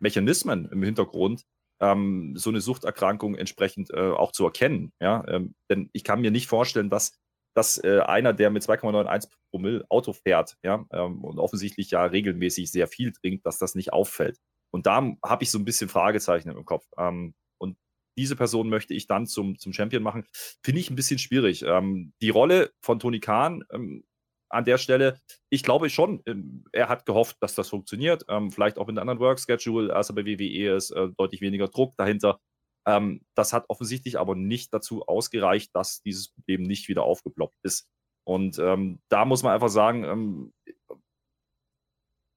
Mechanismen 0.01 0.69
im 0.73 0.83
Hintergrund, 0.83 1.45
ähm, 1.81 2.35
so 2.37 2.51
eine 2.51 2.61
Suchterkrankung 2.61 3.35
entsprechend 3.35 3.91
äh, 3.91 4.11
auch 4.11 4.33
zu 4.33 4.45
erkennen. 4.45 4.93
Ja? 5.01 5.25
Ähm, 5.29 5.55
denn 5.69 5.91
ich 5.93 6.05
kann 6.05 6.21
mir 6.21 6.31
nicht 6.31 6.47
vorstellen, 6.47 6.91
dass, 6.91 7.13
dass 7.55 7.83
äh, 7.83 8.01
einer, 8.01 8.33
der 8.33 8.51
mit 8.51 8.63
2,91 8.63 9.29
Promille 9.51 9.85
Auto 9.89 10.13
fährt 10.13 10.57
ja, 10.63 10.85
ähm, 10.93 11.25
und 11.25 11.39
offensichtlich 11.39 11.91
ja 11.91 12.05
regelmäßig 12.05 12.71
sehr 12.71 12.87
viel 12.87 13.13
trinkt, 13.13 13.47
dass 13.47 13.59
das 13.59 13.75
nicht 13.75 13.93
auffällt. 13.93 14.39
Und 14.73 14.87
da 14.87 15.03
habe 15.25 15.43
ich 15.43 15.51
so 15.51 15.59
ein 15.59 15.65
bisschen 15.65 15.89
Fragezeichen 15.89 16.51
im 16.51 16.65
Kopf. 16.65 16.87
Ähm, 16.97 17.35
und 17.59 17.77
diese 18.17 18.37
Person 18.37 18.69
möchte 18.69 18.95
ich 18.95 19.07
dann 19.07 19.27
zum, 19.27 19.59
zum 19.59 19.73
Champion 19.73 20.03
machen. 20.03 20.27
Finde 20.63 20.81
ich 20.81 20.91
ein 20.91 20.97
bisschen 20.97 21.19
schwierig. 21.19 21.63
Ähm, 21.63 22.13
die 22.23 22.31
Rolle 22.31 22.71
von 22.81 23.01
Tony 23.01 23.21
Khan 23.21 23.65
ähm, 23.73 24.05
an 24.51 24.65
der 24.65 24.79
Stelle, 24.79 25.19
ich 25.49 25.63
glaube 25.63 25.91
schon, 25.91 26.23
ähm, 26.27 26.65
er 26.73 26.89
hat 26.89 27.07
gehofft, 27.07 27.37
dass 27.41 27.55
das 27.55 27.69
funktioniert. 27.69 28.25
Ähm, 28.29 28.51
vielleicht 28.51 28.79
auch 28.79 28.87
mit 28.87 28.99
einem 28.99 29.09
anderen 29.09 29.21
Work-Schedule, 29.21 29.95
als 29.95 30.11
er 30.11 30.15
bei 30.17 30.27
WWE 30.27 30.77
ist, 30.77 30.91
äh, 30.91 31.09
deutlich 31.17 31.41
weniger 31.41 31.69
Druck 31.69 31.95
dahinter. 31.97 32.41
Ähm, 32.87 33.23
das 33.35 33.53
hat 33.53 33.65
offensichtlich 33.69 34.19
aber 34.19 34.35
nicht 34.35 34.73
dazu 34.75 35.03
ausgereicht, 35.07 35.71
dass 35.75 36.03
dieses 36.03 36.31
Problem 36.33 36.63
nicht 36.63 36.89
wieder 36.89 37.05
aufgeploppt 37.05 37.59
ist. 37.63 37.89
Und 38.25 38.59
ähm, 38.59 39.01
da 39.09 39.25
muss 39.25 39.43
man 39.43 39.53
einfach 39.55 39.69
sagen, 39.69 40.05
ähm, 40.05 40.53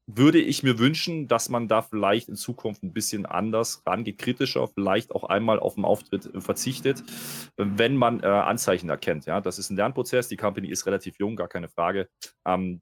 würde 0.05 0.39
ich 0.39 0.63
mir 0.63 0.79
wünschen, 0.79 1.27
dass 1.27 1.49
man 1.49 1.67
da 1.67 1.81
vielleicht 1.81 2.27
in 2.27 2.35
Zukunft 2.35 2.83
ein 2.83 2.93
bisschen 2.93 3.25
anders 3.25 3.83
rangeht, 3.85 4.17
kritischer, 4.17 4.67
vielleicht 4.67 5.13
auch 5.13 5.23
einmal 5.23 5.59
auf 5.59 5.75
den 5.75 5.85
Auftritt 5.85 6.33
äh, 6.33 6.41
verzichtet, 6.41 7.03
wenn 7.57 7.95
man 7.95 8.21
äh, 8.21 8.25
Anzeichen 8.25 8.89
erkennt. 8.89 9.25
Ja, 9.25 9.39
das 9.39 9.59
ist 9.59 9.69
ein 9.69 9.77
Lernprozess. 9.77 10.27
Die 10.27 10.37
Company 10.37 10.67
ist 10.69 10.85
relativ 10.85 11.19
jung, 11.19 11.35
gar 11.35 11.47
keine 11.47 11.69
Frage. 11.69 12.09
Ähm, 12.45 12.81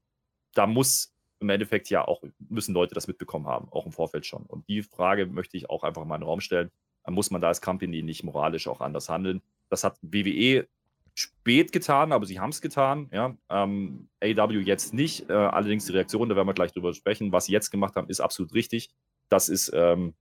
da 0.54 0.66
muss 0.66 1.12
im 1.40 1.48
Endeffekt 1.48 1.90
ja 1.90 2.06
auch, 2.06 2.22
müssen 2.38 2.74
Leute 2.74 2.94
das 2.94 3.08
mitbekommen 3.08 3.46
haben, 3.46 3.68
auch 3.70 3.86
im 3.86 3.92
Vorfeld 3.92 4.26
schon. 4.26 4.44
Und 4.46 4.68
die 4.68 4.82
Frage 4.82 5.26
möchte 5.26 5.56
ich 5.56 5.70
auch 5.70 5.82
einfach 5.82 6.04
mal 6.04 6.16
in 6.16 6.20
den 6.20 6.28
Raum 6.28 6.40
stellen. 6.40 6.70
Muss 7.08 7.30
man 7.30 7.40
da 7.40 7.48
als 7.48 7.60
Company 7.60 8.02
nicht 8.02 8.22
moralisch 8.22 8.68
auch 8.68 8.80
anders 8.80 9.08
handeln? 9.08 9.42
Das 9.68 9.82
hat 9.82 9.98
WWE 10.02 10.68
spät 11.14 11.72
getan, 11.72 12.12
aber 12.12 12.26
sie 12.26 12.40
haben 12.40 12.50
es 12.50 12.60
getan. 12.60 13.08
Ja. 13.12 13.36
Ähm, 13.50 14.08
AW 14.22 14.60
jetzt 14.60 14.94
nicht. 14.94 15.28
Äh, 15.28 15.34
allerdings 15.34 15.86
die 15.86 15.92
Reaktion, 15.92 16.28
da 16.28 16.36
werden 16.36 16.48
wir 16.48 16.54
gleich 16.54 16.72
drüber 16.72 16.94
sprechen. 16.94 17.32
Was 17.32 17.46
sie 17.46 17.52
jetzt 17.52 17.70
gemacht 17.70 17.96
haben, 17.96 18.08
ist 18.08 18.20
absolut 18.20 18.54
richtig. 18.54 18.90
Das 19.28 19.48
ist 19.48 19.70
ähm, 19.74 20.14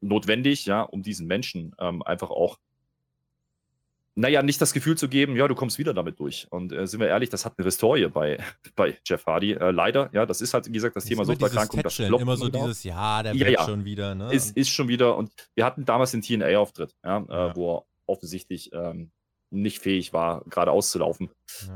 notwendig, 0.00 0.66
ja, 0.66 0.82
um 0.82 1.02
diesen 1.02 1.26
Menschen 1.26 1.74
ähm, 1.78 2.02
einfach 2.02 2.30
auch, 2.30 2.58
naja, 4.14 4.42
nicht 4.42 4.60
das 4.60 4.74
Gefühl 4.74 4.96
zu 4.98 5.08
geben, 5.08 5.36
ja, 5.36 5.48
du 5.48 5.54
kommst 5.54 5.78
wieder 5.78 5.94
damit 5.94 6.18
durch. 6.18 6.46
Und 6.50 6.72
äh, 6.72 6.86
sind 6.86 7.00
wir 7.00 7.08
ehrlich, 7.08 7.30
das 7.30 7.46
hat 7.46 7.54
eine 7.56 7.64
Historie 7.64 8.08
bei, 8.08 8.38
bei 8.76 8.98
Jeff 9.06 9.26
Hardy. 9.26 9.52
Äh, 9.52 9.70
leider, 9.70 10.10
ja, 10.12 10.26
das 10.26 10.40
ist 10.40 10.52
halt, 10.54 10.66
wie 10.68 10.72
gesagt, 10.72 10.96
das, 10.96 11.04
das 11.04 11.08
Thema 11.08 11.24
Suchterkrankung. 11.24 11.82
Das 11.82 11.98
immer 11.98 12.36
so 12.36 12.48
dieses, 12.48 12.84
ja, 12.84 13.22
der 13.22 13.34
ja, 13.34 13.46
wird 13.46 13.58
ja. 13.58 13.64
schon 13.64 13.84
wieder. 13.84 14.14
Ne? 14.14 14.32
Ist, 14.32 14.56
ist 14.56 14.70
schon 14.70 14.88
wieder. 14.88 15.16
Und 15.16 15.32
wir 15.54 15.64
hatten 15.64 15.84
damals 15.84 16.10
den 16.10 16.22
TNA-Auftritt, 16.22 16.94
ja, 17.04 17.18
äh, 17.18 17.32
ja. 17.32 17.56
wo 17.56 17.76
er 17.76 17.84
offensichtlich 18.06 18.70
ähm, 18.72 19.10
nicht 19.52 19.80
fähig 19.80 20.12
war, 20.12 20.42
gerade 20.48 20.70
auszulaufen. 20.70 21.30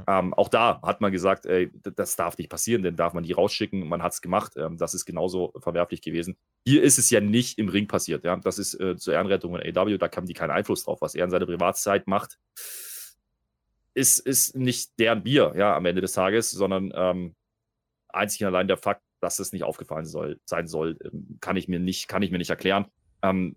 Ja. 0.06 0.18
Ähm, 0.18 0.34
auch 0.34 0.48
da 0.48 0.80
hat 0.82 1.00
man 1.00 1.12
gesagt, 1.12 1.46
ey, 1.46 1.70
das 1.82 2.16
darf 2.16 2.38
nicht 2.38 2.50
passieren, 2.50 2.82
denn 2.82 2.96
darf 2.96 3.12
man 3.12 3.24
die 3.24 3.32
rausschicken. 3.32 3.86
Man 3.86 4.02
hat 4.02 4.12
es 4.12 4.22
gemacht. 4.22 4.54
Ähm, 4.56 4.78
das 4.78 4.94
ist 4.94 5.04
genauso 5.04 5.52
verwerflich 5.58 6.00
gewesen. 6.00 6.36
Hier 6.64 6.82
ist 6.82 6.98
es 6.98 7.10
ja 7.10 7.20
nicht 7.20 7.58
im 7.58 7.68
Ring 7.68 7.86
passiert. 7.86 8.24
Ja? 8.24 8.36
Das 8.36 8.58
ist 8.58 8.74
äh, 8.80 8.96
zur 8.96 9.14
Ehrenrettung 9.14 9.56
in 9.56 9.76
AW, 9.76 9.98
da 9.98 10.10
haben 10.10 10.26
die 10.26 10.34
keinen 10.34 10.50
Einfluss 10.50 10.84
drauf. 10.84 11.00
Was 11.00 11.14
er 11.14 11.24
in 11.24 11.30
seiner 11.30 11.46
Privatzeit 11.46 12.06
macht, 12.06 12.38
ist, 13.94 14.18
ist 14.18 14.56
nicht 14.56 14.98
deren 14.98 15.22
Bier 15.22 15.52
ja, 15.56 15.76
am 15.76 15.86
Ende 15.86 16.00
des 16.00 16.12
Tages, 16.12 16.50
sondern 16.50 16.92
ähm, 16.94 17.34
einzig 18.08 18.42
und 18.42 18.48
allein 18.48 18.68
der 18.68 18.76
Fakt, 18.76 19.02
dass 19.20 19.38
es 19.38 19.52
nicht 19.52 19.64
aufgefallen 19.64 20.06
soll, 20.06 20.40
sein 20.44 20.66
soll, 20.66 20.98
ähm, 21.04 21.38
kann 21.40 21.56
ich 21.56 21.68
mir 21.68 21.78
nicht, 21.78 22.08
kann 22.08 22.22
ich 22.22 22.30
mir 22.30 22.38
nicht 22.38 22.50
erklären. 22.50 22.86
Ähm, 23.22 23.56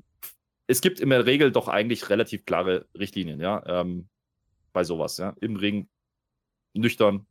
es 0.70 0.82
gibt 0.82 1.00
in 1.00 1.10
der 1.10 1.26
Regel 1.26 1.52
doch 1.52 1.68
eigentlich 1.68 2.10
relativ 2.12 2.46
klare 2.46 2.86
Richtlinien, 2.98 3.40
ja, 3.40 3.64
ähm, 3.66 4.08
bei 4.72 4.84
sowas, 4.84 5.18
ja. 5.18 5.36
Im 5.42 5.56
Ring 5.56 5.90
nüchtern 6.74 7.26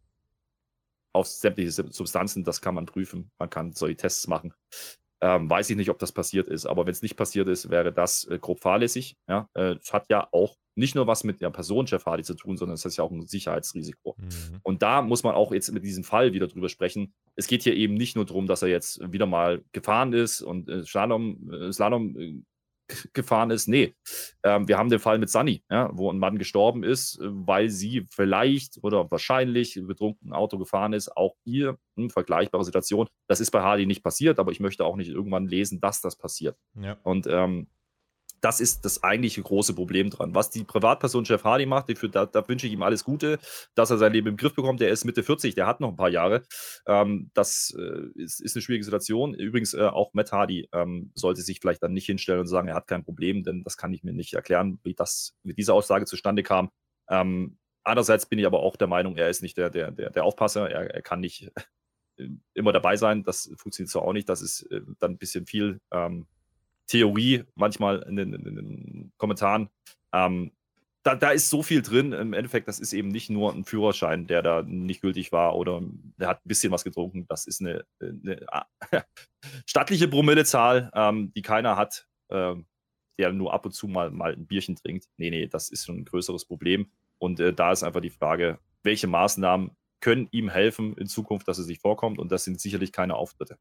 auf 1.12 1.28
sämtliche 1.28 1.70
Substanzen, 1.70 2.42
das 2.42 2.60
kann 2.60 2.74
man 2.74 2.86
prüfen. 2.86 3.30
Man 3.38 3.48
kann 3.48 3.72
solche 3.72 3.96
Tests 3.96 4.26
machen. 4.26 4.54
Ähm, 5.20 5.48
weiß 5.48 5.70
ich 5.70 5.76
nicht, 5.76 5.90
ob 5.90 6.00
das 6.00 6.12
passiert 6.12 6.48
ist, 6.48 6.66
aber 6.66 6.84
wenn 6.84 6.92
es 6.92 7.02
nicht 7.02 7.16
passiert 7.16 7.48
ist, 7.48 7.70
wäre 7.70 7.92
das 7.92 8.24
äh, 8.24 8.38
grob 8.40 8.60
fahrlässig. 8.60 9.16
Ja, 9.28 9.48
äh, 9.54 9.76
es 9.80 9.92
hat 9.92 10.10
ja 10.10 10.28
auch 10.32 10.56
nicht 10.74 10.94
nur 10.94 11.06
was 11.06 11.24
mit 11.24 11.40
der 11.40 11.50
Person 11.50 11.86
Jeff 11.86 12.06
Hardy 12.06 12.22
zu 12.22 12.34
tun, 12.34 12.56
sondern 12.56 12.74
es 12.74 12.84
ist 12.84 12.96
ja 12.96 13.04
auch 13.04 13.10
ein 13.10 13.26
Sicherheitsrisiko. 13.26 14.16
Mhm. 14.16 14.60
Und 14.62 14.82
da 14.82 15.02
muss 15.02 15.24
man 15.24 15.34
auch 15.34 15.52
jetzt 15.52 15.72
mit 15.72 15.84
diesem 15.84 16.04
Fall 16.04 16.32
wieder 16.32 16.46
drüber 16.46 16.68
sprechen. 16.68 17.14
Es 17.34 17.48
geht 17.48 17.64
hier 17.64 17.74
eben 17.74 17.94
nicht 17.94 18.14
nur 18.14 18.26
darum, 18.26 18.46
dass 18.46 18.62
er 18.62 18.68
jetzt 18.68 19.00
wieder 19.12 19.26
mal 19.26 19.64
gefahren 19.72 20.12
ist 20.12 20.40
und 20.40 20.68
äh, 20.68 20.84
Slalom, 20.84 21.52
äh, 21.52 21.72
Slalom 21.72 22.16
äh, 22.16 22.42
gefahren 23.12 23.50
ist. 23.50 23.68
Nee, 23.68 23.94
ähm, 24.42 24.68
wir 24.68 24.78
haben 24.78 24.90
den 24.90 24.98
Fall 24.98 25.18
mit 25.18 25.30
Sunny, 25.30 25.62
ja, 25.70 25.90
wo 25.92 26.10
ein 26.10 26.18
Mann 26.18 26.38
gestorben 26.38 26.82
ist, 26.82 27.18
weil 27.22 27.70
sie 27.70 28.06
vielleicht 28.10 28.78
oder 28.82 29.10
wahrscheinlich 29.10 29.80
betrunken 29.82 30.32
Auto 30.32 30.58
gefahren 30.58 30.92
ist. 30.92 31.16
Auch 31.16 31.34
hier 31.44 31.78
eine 31.96 32.10
vergleichbare 32.10 32.64
Situation. 32.64 33.08
Das 33.28 33.40
ist 33.40 33.50
bei 33.50 33.60
Hardy 33.60 33.86
nicht 33.86 34.02
passiert, 34.02 34.38
aber 34.38 34.52
ich 34.52 34.60
möchte 34.60 34.84
auch 34.84 34.96
nicht 34.96 35.10
irgendwann 35.10 35.46
lesen, 35.46 35.80
dass 35.80 36.00
das 36.00 36.16
passiert. 36.16 36.56
Ja. 36.74 36.96
Und 37.02 37.26
ähm, 37.26 37.68
das 38.40 38.60
ist 38.60 38.84
das 38.84 39.02
eigentliche 39.02 39.42
große 39.42 39.74
Problem 39.74 40.10
dran. 40.10 40.34
Was 40.34 40.50
die 40.50 40.64
Privatperson 40.64 41.24
Jeff 41.24 41.44
Hardy 41.44 41.66
macht, 41.66 41.96
für, 41.98 42.08
da, 42.08 42.26
da, 42.26 42.46
wünsche 42.48 42.66
ich 42.66 42.72
ihm 42.72 42.82
alles 42.82 43.04
Gute, 43.04 43.38
dass 43.74 43.90
er 43.90 43.98
sein 43.98 44.12
Leben 44.12 44.28
im 44.28 44.36
Griff 44.36 44.54
bekommt. 44.54 44.80
Der 44.80 44.90
ist 44.90 45.04
Mitte 45.04 45.22
40, 45.22 45.54
der 45.54 45.66
hat 45.66 45.80
noch 45.80 45.90
ein 45.90 45.96
paar 45.96 46.08
Jahre. 46.08 46.42
Ähm, 46.86 47.30
das 47.34 47.74
äh, 47.78 48.08
ist, 48.14 48.40
ist, 48.40 48.56
eine 48.56 48.62
schwierige 48.62 48.84
Situation. 48.84 49.34
Übrigens, 49.34 49.74
äh, 49.74 49.82
auch 49.82 50.14
Matt 50.14 50.32
Hardy 50.32 50.68
ähm, 50.72 51.10
sollte 51.14 51.42
sich 51.42 51.60
vielleicht 51.60 51.82
dann 51.82 51.92
nicht 51.92 52.06
hinstellen 52.06 52.40
und 52.40 52.46
sagen, 52.46 52.68
er 52.68 52.74
hat 52.74 52.86
kein 52.86 53.04
Problem, 53.04 53.42
denn 53.42 53.62
das 53.64 53.76
kann 53.76 53.92
ich 53.92 54.02
mir 54.02 54.12
nicht 54.12 54.34
erklären, 54.34 54.78
wie 54.82 54.94
das 54.94 55.34
mit 55.42 55.58
dieser 55.58 55.74
Aussage 55.74 56.04
zustande 56.04 56.42
kam. 56.42 56.70
Ähm, 57.08 57.58
andererseits 57.84 58.26
bin 58.26 58.38
ich 58.38 58.46
aber 58.46 58.60
auch 58.60 58.76
der 58.76 58.88
Meinung, 58.88 59.16
er 59.16 59.28
ist 59.28 59.42
nicht 59.42 59.56
der, 59.56 59.70
der, 59.70 59.90
der, 59.90 60.10
der 60.10 60.24
Aufpasser. 60.24 60.70
Er, 60.70 60.94
er 60.94 61.02
kann 61.02 61.20
nicht 61.20 61.50
äh, 62.16 62.28
immer 62.54 62.72
dabei 62.72 62.96
sein. 62.96 63.24
Das 63.24 63.50
funktioniert 63.56 63.90
so 63.90 64.02
auch 64.02 64.12
nicht. 64.12 64.28
Das 64.28 64.42
ist 64.42 64.62
äh, 64.70 64.82
dann 64.98 65.12
ein 65.12 65.18
bisschen 65.18 65.46
viel. 65.46 65.80
Ähm, 65.92 66.26
Theorie 66.88 67.44
manchmal 67.54 68.02
in 68.08 68.16
den, 68.16 68.32
in 68.32 68.56
den 68.56 69.12
Kommentaren. 69.18 69.68
Ähm, 70.12 70.52
da, 71.04 71.14
da, 71.14 71.30
ist 71.30 71.48
so 71.48 71.62
viel 71.62 71.80
drin. 71.82 72.12
Im 72.12 72.32
Endeffekt, 72.32 72.66
das 72.66 72.80
ist 72.80 72.92
eben 72.92 73.08
nicht 73.08 73.30
nur 73.30 73.52
ein 73.54 73.64
Führerschein, 73.64 74.26
der 74.26 74.42
da 74.42 74.62
nicht 74.62 75.00
gültig 75.00 75.32
war 75.32 75.56
oder 75.56 75.80
der 76.16 76.28
hat 76.28 76.44
ein 76.44 76.48
bisschen 76.48 76.72
was 76.72 76.84
getrunken. 76.84 77.26
Das 77.28 77.46
ist 77.46 77.60
eine, 77.60 77.84
eine 78.00 78.46
stattliche 79.66 80.08
Promillezahl, 80.08 80.90
ähm, 80.94 81.32
die 81.34 81.42
keiner 81.42 81.76
hat, 81.76 82.06
äh, 82.30 82.54
der 83.18 83.32
nur 83.32 83.52
ab 83.52 83.64
und 83.64 83.72
zu 83.72 83.86
mal, 83.86 84.10
mal 84.10 84.32
ein 84.32 84.46
Bierchen 84.46 84.76
trinkt. 84.76 85.06
Nee, 85.16 85.30
nee, 85.30 85.46
das 85.46 85.70
ist 85.70 85.86
schon 85.86 85.98
ein 85.98 86.04
größeres 86.04 86.44
Problem. 86.44 86.90
Und 87.18 87.40
äh, 87.40 87.52
da 87.52 87.72
ist 87.72 87.84
einfach 87.84 88.00
die 88.00 88.10
Frage, 88.10 88.58
welche 88.82 89.06
Maßnahmen 89.06 89.70
können 90.00 90.28
ihm 90.30 90.48
helfen 90.48 90.96
in 90.96 91.06
Zukunft, 91.06 91.48
dass 91.48 91.58
es 91.58 91.66
nicht 91.66 91.80
vorkommt. 91.80 92.18
Und 92.18 92.32
das 92.32 92.44
sind 92.44 92.60
sicherlich 92.60 92.92
keine 92.92 93.14
Auftritte. 93.14 93.58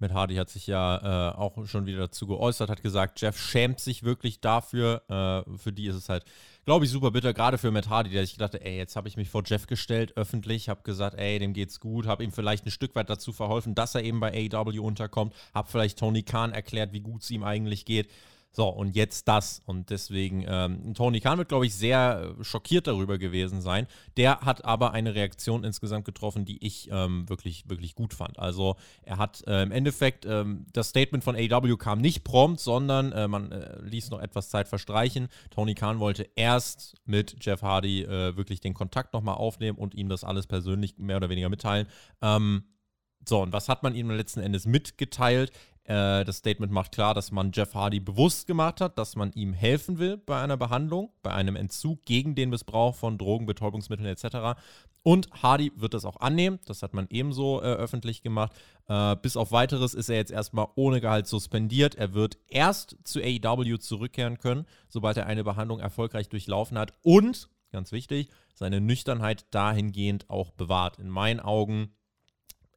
Matt 0.00 0.12
Hardy 0.12 0.36
hat 0.36 0.48
sich 0.48 0.66
ja 0.66 1.32
äh, 1.32 1.36
auch 1.36 1.66
schon 1.66 1.86
wieder 1.86 1.98
dazu 1.98 2.26
geäußert, 2.26 2.70
hat 2.70 2.82
gesagt, 2.82 3.20
Jeff 3.20 3.38
schämt 3.38 3.80
sich 3.80 4.02
wirklich 4.02 4.40
dafür. 4.40 5.02
Äh, 5.08 5.58
für 5.58 5.72
die 5.72 5.86
ist 5.86 5.96
es 5.96 6.08
halt, 6.08 6.24
glaube 6.64 6.84
ich, 6.84 6.90
super 6.90 7.10
bitter, 7.10 7.34
gerade 7.34 7.58
für 7.58 7.70
Matt 7.70 7.88
Hardy, 7.88 8.10
der 8.10 8.26
sich 8.26 8.36
dachte, 8.36 8.64
ey, 8.64 8.76
jetzt 8.76 8.96
habe 8.96 9.08
ich 9.08 9.16
mich 9.16 9.28
vor 9.28 9.42
Jeff 9.44 9.66
gestellt, 9.66 10.16
öffentlich, 10.16 10.68
habe 10.68 10.82
gesagt, 10.82 11.18
ey, 11.18 11.38
dem 11.38 11.52
geht's 11.52 11.80
gut, 11.80 12.06
habe 12.06 12.24
ihm 12.24 12.32
vielleicht 12.32 12.66
ein 12.66 12.70
Stück 12.70 12.94
weit 12.94 13.10
dazu 13.10 13.32
verholfen, 13.32 13.74
dass 13.74 13.94
er 13.94 14.04
eben 14.04 14.20
bei 14.20 14.32
AEW 14.52 14.80
unterkommt, 14.80 15.34
habe 15.54 15.70
vielleicht 15.70 15.98
Tony 15.98 16.22
Khan 16.22 16.52
erklärt, 16.52 16.92
wie 16.92 17.00
gut 17.00 17.22
es 17.22 17.30
ihm 17.30 17.42
eigentlich 17.42 17.84
geht. 17.84 18.08
So, 18.50 18.68
und 18.68 18.96
jetzt 18.96 19.28
das. 19.28 19.62
Und 19.66 19.90
deswegen, 19.90 20.44
ähm, 20.48 20.94
Tony 20.94 21.20
Khan 21.20 21.38
wird, 21.38 21.48
glaube 21.48 21.66
ich, 21.66 21.74
sehr 21.74 22.34
äh, 22.38 22.44
schockiert 22.44 22.86
darüber 22.86 23.18
gewesen 23.18 23.60
sein. 23.60 23.86
Der 24.16 24.40
hat 24.40 24.64
aber 24.64 24.92
eine 24.92 25.14
Reaktion 25.14 25.64
insgesamt 25.64 26.04
getroffen, 26.04 26.44
die 26.44 26.64
ich 26.64 26.88
ähm, 26.90 27.28
wirklich, 27.28 27.68
wirklich 27.68 27.94
gut 27.94 28.14
fand. 28.14 28.38
Also, 28.38 28.76
er 29.02 29.18
hat 29.18 29.46
äh, 29.46 29.62
im 29.62 29.70
Endeffekt, 29.70 30.24
ähm, 30.24 30.66
das 30.72 30.88
Statement 30.88 31.24
von 31.24 31.36
AW 31.36 31.76
kam 31.76 32.00
nicht 32.00 32.24
prompt, 32.24 32.60
sondern 32.60 33.12
äh, 33.12 33.28
man 33.28 33.52
äh, 33.52 33.80
ließ 33.82 34.10
noch 34.10 34.20
etwas 34.20 34.48
Zeit 34.48 34.66
verstreichen. 34.66 35.28
Tony 35.50 35.74
Khan 35.74 36.00
wollte 36.00 36.28
erst 36.34 36.96
mit 37.04 37.36
Jeff 37.40 37.62
Hardy 37.62 38.02
äh, 38.02 38.36
wirklich 38.36 38.60
den 38.60 38.74
Kontakt 38.74 39.12
nochmal 39.12 39.36
aufnehmen 39.36 39.78
und 39.78 39.94
ihm 39.94 40.08
das 40.08 40.24
alles 40.24 40.46
persönlich 40.46 40.98
mehr 40.98 41.18
oder 41.18 41.28
weniger 41.28 41.48
mitteilen. 41.48 41.86
Ähm, 42.22 42.64
so, 43.28 43.42
und 43.42 43.52
was 43.52 43.68
hat 43.68 43.82
man 43.82 43.94
ihm 43.94 44.10
letzten 44.10 44.40
Endes 44.40 44.66
mitgeteilt? 44.66 45.52
Äh, 45.88 46.26
das 46.26 46.36
Statement 46.36 46.70
macht 46.70 46.92
klar, 46.92 47.14
dass 47.14 47.32
man 47.32 47.50
Jeff 47.50 47.74
Hardy 47.74 47.98
bewusst 47.98 48.46
gemacht 48.46 48.82
hat, 48.82 48.98
dass 48.98 49.16
man 49.16 49.32
ihm 49.32 49.54
helfen 49.54 49.98
will 49.98 50.18
bei 50.18 50.40
einer 50.40 50.58
Behandlung, 50.58 51.10
bei 51.22 51.32
einem 51.32 51.56
Entzug 51.56 52.04
gegen 52.04 52.34
den 52.34 52.50
Missbrauch 52.50 52.94
von 52.94 53.16
Drogen, 53.16 53.46
Betäubungsmitteln 53.46 54.06
etc. 54.06 54.60
Und 55.02 55.30
Hardy 55.42 55.72
wird 55.76 55.94
das 55.94 56.04
auch 56.04 56.20
annehmen. 56.20 56.58
Das 56.66 56.82
hat 56.82 56.92
man 56.92 57.06
ebenso 57.08 57.62
äh, 57.62 57.64
öffentlich 57.64 58.20
gemacht. 58.20 58.52
Äh, 58.86 59.16
bis 59.16 59.38
auf 59.38 59.50
weiteres 59.50 59.94
ist 59.94 60.10
er 60.10 60.16
jetzt 60.16 60.30
erstmal 60.30 60.68
ohne 60.74 61.00
Gehalt 61.00 61.26
suspendiert. 61.26 61.94
Er 61.94 62.12
wird 62.12 62.36
erst 62.48 62.98
zu 63.04 63.20
AEW 63.20 63.78
zurückkehren 63.78 64.36
können, 64.36 64.66
sobald 64.90 65.16
er 65.16 65.24
eine 65.24 65.42
Behandlung 65.42 65.80
erfolgreich 65.80 66.28
durchlaufen 66.28 66.76
hat. 66.76 66.92
Und, 67.00 67.48
ganz 67.72 67.92
wichtig, 67.92 68.28
seine 68.52 68.82
Nüchternheit 68.82 69.46
dahingehend 69.52 70.28
auch 70.28 70.50
bewahrt. 70.50 70.98
In 70.98 71.08
meinen 71.08 71.40
Augen 71.40 71.94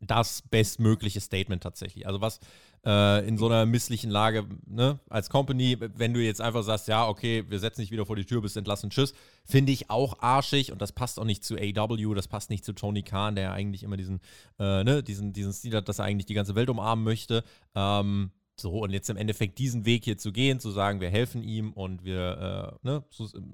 das 0.01 0.41
bestmögliche 0.49 1.21
Statement 1.21 1.63
tatsächlich. 1.63 2.07
Also 2.07 2.21
was 2.21 2.39
äh, 2.85 3.27
in 3.27 3.37
so 3.37 3.45
einer 3.47 3.65
misslichen 3.65 4.09
Lage, 4.09 4.45
ne, 4.65 4.99
als 5.09 5.29
Company, 5.29 5.77
wenn 5.79 6.13
du 6.13 6.19
jetzt 6.19 6.41
einfach 6.41 6.63
sagst, 6.63 6.87
ja, 6.87 7.07
okay, 7.07 7.45
wir 7.47 7.59
setzen 7.59 7.81
dich 7.81 7.91
wieder 7.91 8.05
vor 8.05 8.15
die 8.15 8.25
Tür, 8.25 8.41
bist 8.41 8.57
entlassen, 8.57 8.89
tschüss, 8.89 9.13
finde 9.45 9.71
ich 9.71 9.89
auch 9.89 10.19
arschig 10.21 10.71
und 10.71 10.81
das 10.81 10.91
passt 10.91 11.19
auch 11.19 11.25
nicht 11.25 11.43
zu 11.43 11.55
AW, 11.57 12.15
das 12.15 12.27
passt 12.27 12.49
nicht 12.49 12.65
zu 12.65 12.73
Tony 12.73 13.03
Khan, 13.03 13.35
der 13.35 13.53
eigentlich 13.53 13.83
immer 13.83 13.97
diesen, 13.97 14.19
äh, 14.59 14.83
ne, 14.83 15.03
diesen, 15.03 15.33
diesen 15.33 15.53
Stil 15.53 15.75
hat, 15.75 15.89
dass 15.89 15.99
er 15.99 16.05
eigentlich 16.05 16.25
die 16.25 16.33
ganze 16.33 16.55
Welt 16.55 16.69
umarmen 16.69 17.05
möchte. 17.05 17.43
Ähm, 17.75 18.31
so, 18.55 18.79
und 18.79 18.91
jetzt 18.91 19.09
im 19.09 19.17
Endeffekt 19.17 19.57
diesen 19.57 19.85
Weg 19.85 20.03
hier 20.03 20.17
zu 20.17 20.31
gehen, 20.31 20.59
zu 20.59 20.71
sagen, 20.71 21.01
wir 21.01 21.09
helfen 21.09 21.43
ihm 21.43 21.73
und 21.73 22.03
wir, 22.03 22.79
äh, 22.83 22.87
ne, 22.87 23.03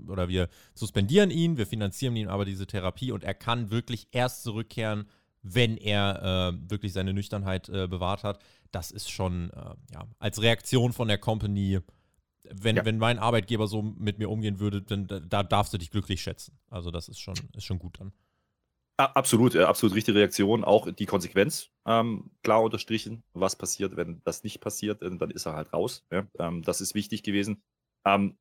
oder 0.07 0.27
wir 0.27 0.49
suspendieren 0.73 1.31
ihn, 1.31 1.57
wir 1.57 1.67
finanzieren 1.67 2.15
ihm 2.15 2.27
aber 2.27 2.45
diese 2.45 2.67
Therapie 2.67 3.11
und 3.11 3.23
er 3.23 3.33
kann 3.33 3.71
wirklich 3.71 4.07
erst 4.11 4.43
zurückkehren, 4.43 5.07
wenn 5.53 5.77
er 5.77 6.53
äh, 6.53 6.69
wirklich 6.69 6.93
seine 6.93 7.13
Nüchternheit 7.13 7.69
äh, 7.69 7.87
bewahrt 7.87 8.23
hat. 8.23 8.39
Das 8.71 8.91
ist 8.91 9.09
schon, 9.09 9.49
äh, 9.51 9.75
ja, 9.93 10.07
als 10.19 10.41
Reaktion 10.41 10.93
von 10.93 11.07
der 11.07 11.17
Company, 11.17 11.79
wenn, 12.49 12.77
ja. 12.77 12.85
wenn 12.85 12.97
mein 12.97 13.19
Arbeitgeber 13.19 13.67
so 13.67 13.81
mit 13.81 14.19
mir 14.19 14.29
umgehen 14.29 14.59
würde, 14.59 14.81
dann 14.81 15.07
da 15.07 15.43
darfst 15.43 15.73
du 15.73 15.77
dich 15.77 15.91
glücklich 15.91 16.21
schätzen. 16.21 16.57
Also 16.69 16.91
das 16.91 17.09
ist 17.09 17.19
schon, 17.19 17.35
ist 17.55 17.65
schon 17.65 17.79
gut 17.79 17.99
dann. 17.99 18.11
Absolut, 18.97 19.53
äh, 19.53 19.63
absolut 19.63 19.95
richtige 19.95 20.17
Reaktion. 20.17 20.63
Auch 20.63 20.91
die 20.91 21.05
Konsequenz 21.05 21.69
ähm, 21.85 22.31
klar 22.41 22.63
unterstrichen. 22.63 23.23
Was 23.33 23.55
passiert, 23.55 23.95
wenn 23.95 24.21
das 24.23 24.43
nicht 24.43 24.59
passiert, 24.59 25.03
dann 25.03 25.29
ist 25.29 25.45
er 25.45 25.53
halt 25.53 25.71
raus. 25.71 26.03
Ja? 26.11 26.25
Ähm, 26.39 26.63
das 26.63 26.81
ist 26.81 26.95
wichtig 26.95 27.21
gewesen. 27.21 27.61
Ähm, 28.05 28.37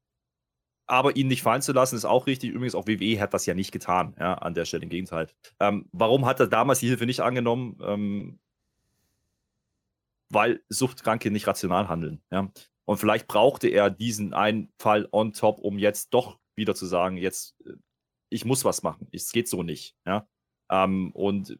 aber 0.87 1.17
ihn 1.17 1.29
nicht 1.29 1.43
fallen 1.43 1.63
zu 1.63 1.73
lassen, 1.73 1.97
ist 1.97 2.05
auch 2.05 2.27
richtig. 2.27 2.51
Übrigens, 2.51 2.75
auch 2.75 2.87
WWE 2.87 3.21
hat 3.21 3.35
das 3.35 3.47
ja 3.47 3.55
nicht 3.55 3.73
getan, 3.73 4.15
ja, 4.19 4.35
an 4.35 4.55
der 4.55 4.65
Stelle. 4.65 4.85
Im 4.85 4.89
Gegenteil. 4.89 5.29
Ähm, 5.61 5.89
warum 5.93 6.27
hat 6.27 6.41
er 6.41 6.47
damals 6.47 6.81
die 6.81 6.89
Hilfe 6.89 7.07
nicht 7.07 7.21
angenommen? 7.21 7.79
Ähm, 7.83 8.39
weil 10.29 10.63
Suchtkranke 10.69 11.31
nicht 11.31 11.47
rational 11.47 11.89
handeln. 11.89 12.23
Ja. 12.31 12.51
Und 12.85 12.99
vielleicht 12.99 13.27
brauchte 13.27 13.69
er 13.69 13.91
diesen 13.91 14.35
einen 14.35 14.73
Fall 14.79 15.09
on 15.13 15.33
top, 15.33 15.59
um 15.59 15.79
jetzt 15.79 16.15
doch 16.15 16.39
wieder 16.55 16.75
zu 16.75 16.87
sagen, 16.87 17.17
jetzt, 17.17 17.57
äh, 17.65 17.75
ich 18.31 18.45
muss 18.45 18.65
was 18.65 18.83
machen. 18.83 19.09
Es 19.13 19.33
geht 19.33 19.49
so 19.49 19.63
nicht. 19.63 19.97
Ja. 20.07 20.29
Ähm, 20.71 21.11
und 21.13 21.59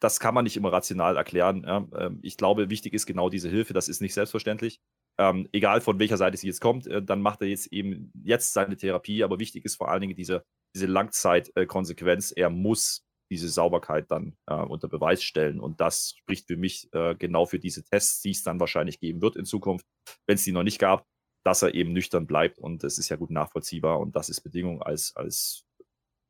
das 0.00 0.20
kann 0.20 0.34
man 0.34 0.44
nicht 0.44 0.56
immer 0.56 0.72
rational 0.72 1.16
erklären. 1.16 1.64
Ja. 1.64 1.86
Ähm, 1.96 2.18
ich 2.22 2.36
glaube, 2.36 2.70
wichtig 2.70 2.92
ist 2.92 3.06
genau 3.06 3.30
diese 3.30 3.48
Hilfe. 3.48 3.72
Das 3.72 3.88
ist 3.88 4.00
nicht 4.00 4.14
selbstverständlich 4.14 4.80
ähm, 5.18 5.48
egal 5.52 5.80
von 5.80 5.98
welcher 5.98 6.16
Seite 6.16 6.36
sie 6.36 6.46
jetzt 6.46 6.60
kommt, 6.60 6.86
äh, 6.86 7.02
dann 7.02 7.20
macht 7.20 7.40
er 7.40 7.48
jetzt 7.48 7.72
eben 7.72 8.12
jetzt 8.24 8.52
seine 8.52 8.76
Therapie. 8.76 9.22
Aber 9.22 9.38
wichtig 9.38 9.64
ist 9.64 9.76
vor 9.76 9.90
allen 9.90 10.00
Dingen 10.00 10.16
diese, 10.16 10.44
diese 10.74 10.86
Langzeitkonsequenz. 10.86 12.32
er 12.32 12.50
muss 12.50 13.04
diese 13.30 13.48
Sauberkeit 13.48 14.10
dann 14.10 14.36
äh, 14.46 14.54
unter 14.54 14.88
Beweis 14.88 15.22
stellen. 15.22 15.60
Und 15.60 15.80
das 15.80 16.14
spricht 16.18 16.46
für 16.46 16.56
mich 16.56 16.88
äh, 16.92 17.14
genau 17.14 17.46
für 17.46 17.58
diese 17.58 17.84
Tests, 17.84 18.20
die 18.20 18.30
es 18.30 18.42
dann 18.42 18.60
wahrscheinlich 18.60 19.00
geben 19.00 19.22
wird 19.22 19.36
in 19.36 19.44
Zukunft, 19.44 19.86
wenn 20.26 20.36
es 20.36 20.44
die 20.44 20.52
noch 20.52 20.62
nicht 20.62 20.78
gab, 20.78 21.06
dass 21.44 21.62
er 21.62 21.74
eben 21.74 21.92
nüchtern 21.92 22.26
bleibt. 22.26 22.58
Und 22.58 22.82
das 22.82 22.98
ist 22.98 23.08
ja 23.08 23.16
gut 23.16 23.30
nachvollziehbar. 23.30 24.00
Und 24.00 24.16
das 24.16 24.28
ist 24.28 24.42
Bedingung, 24.42 24.82
als, 24.82 25.14
als 25.16 25.64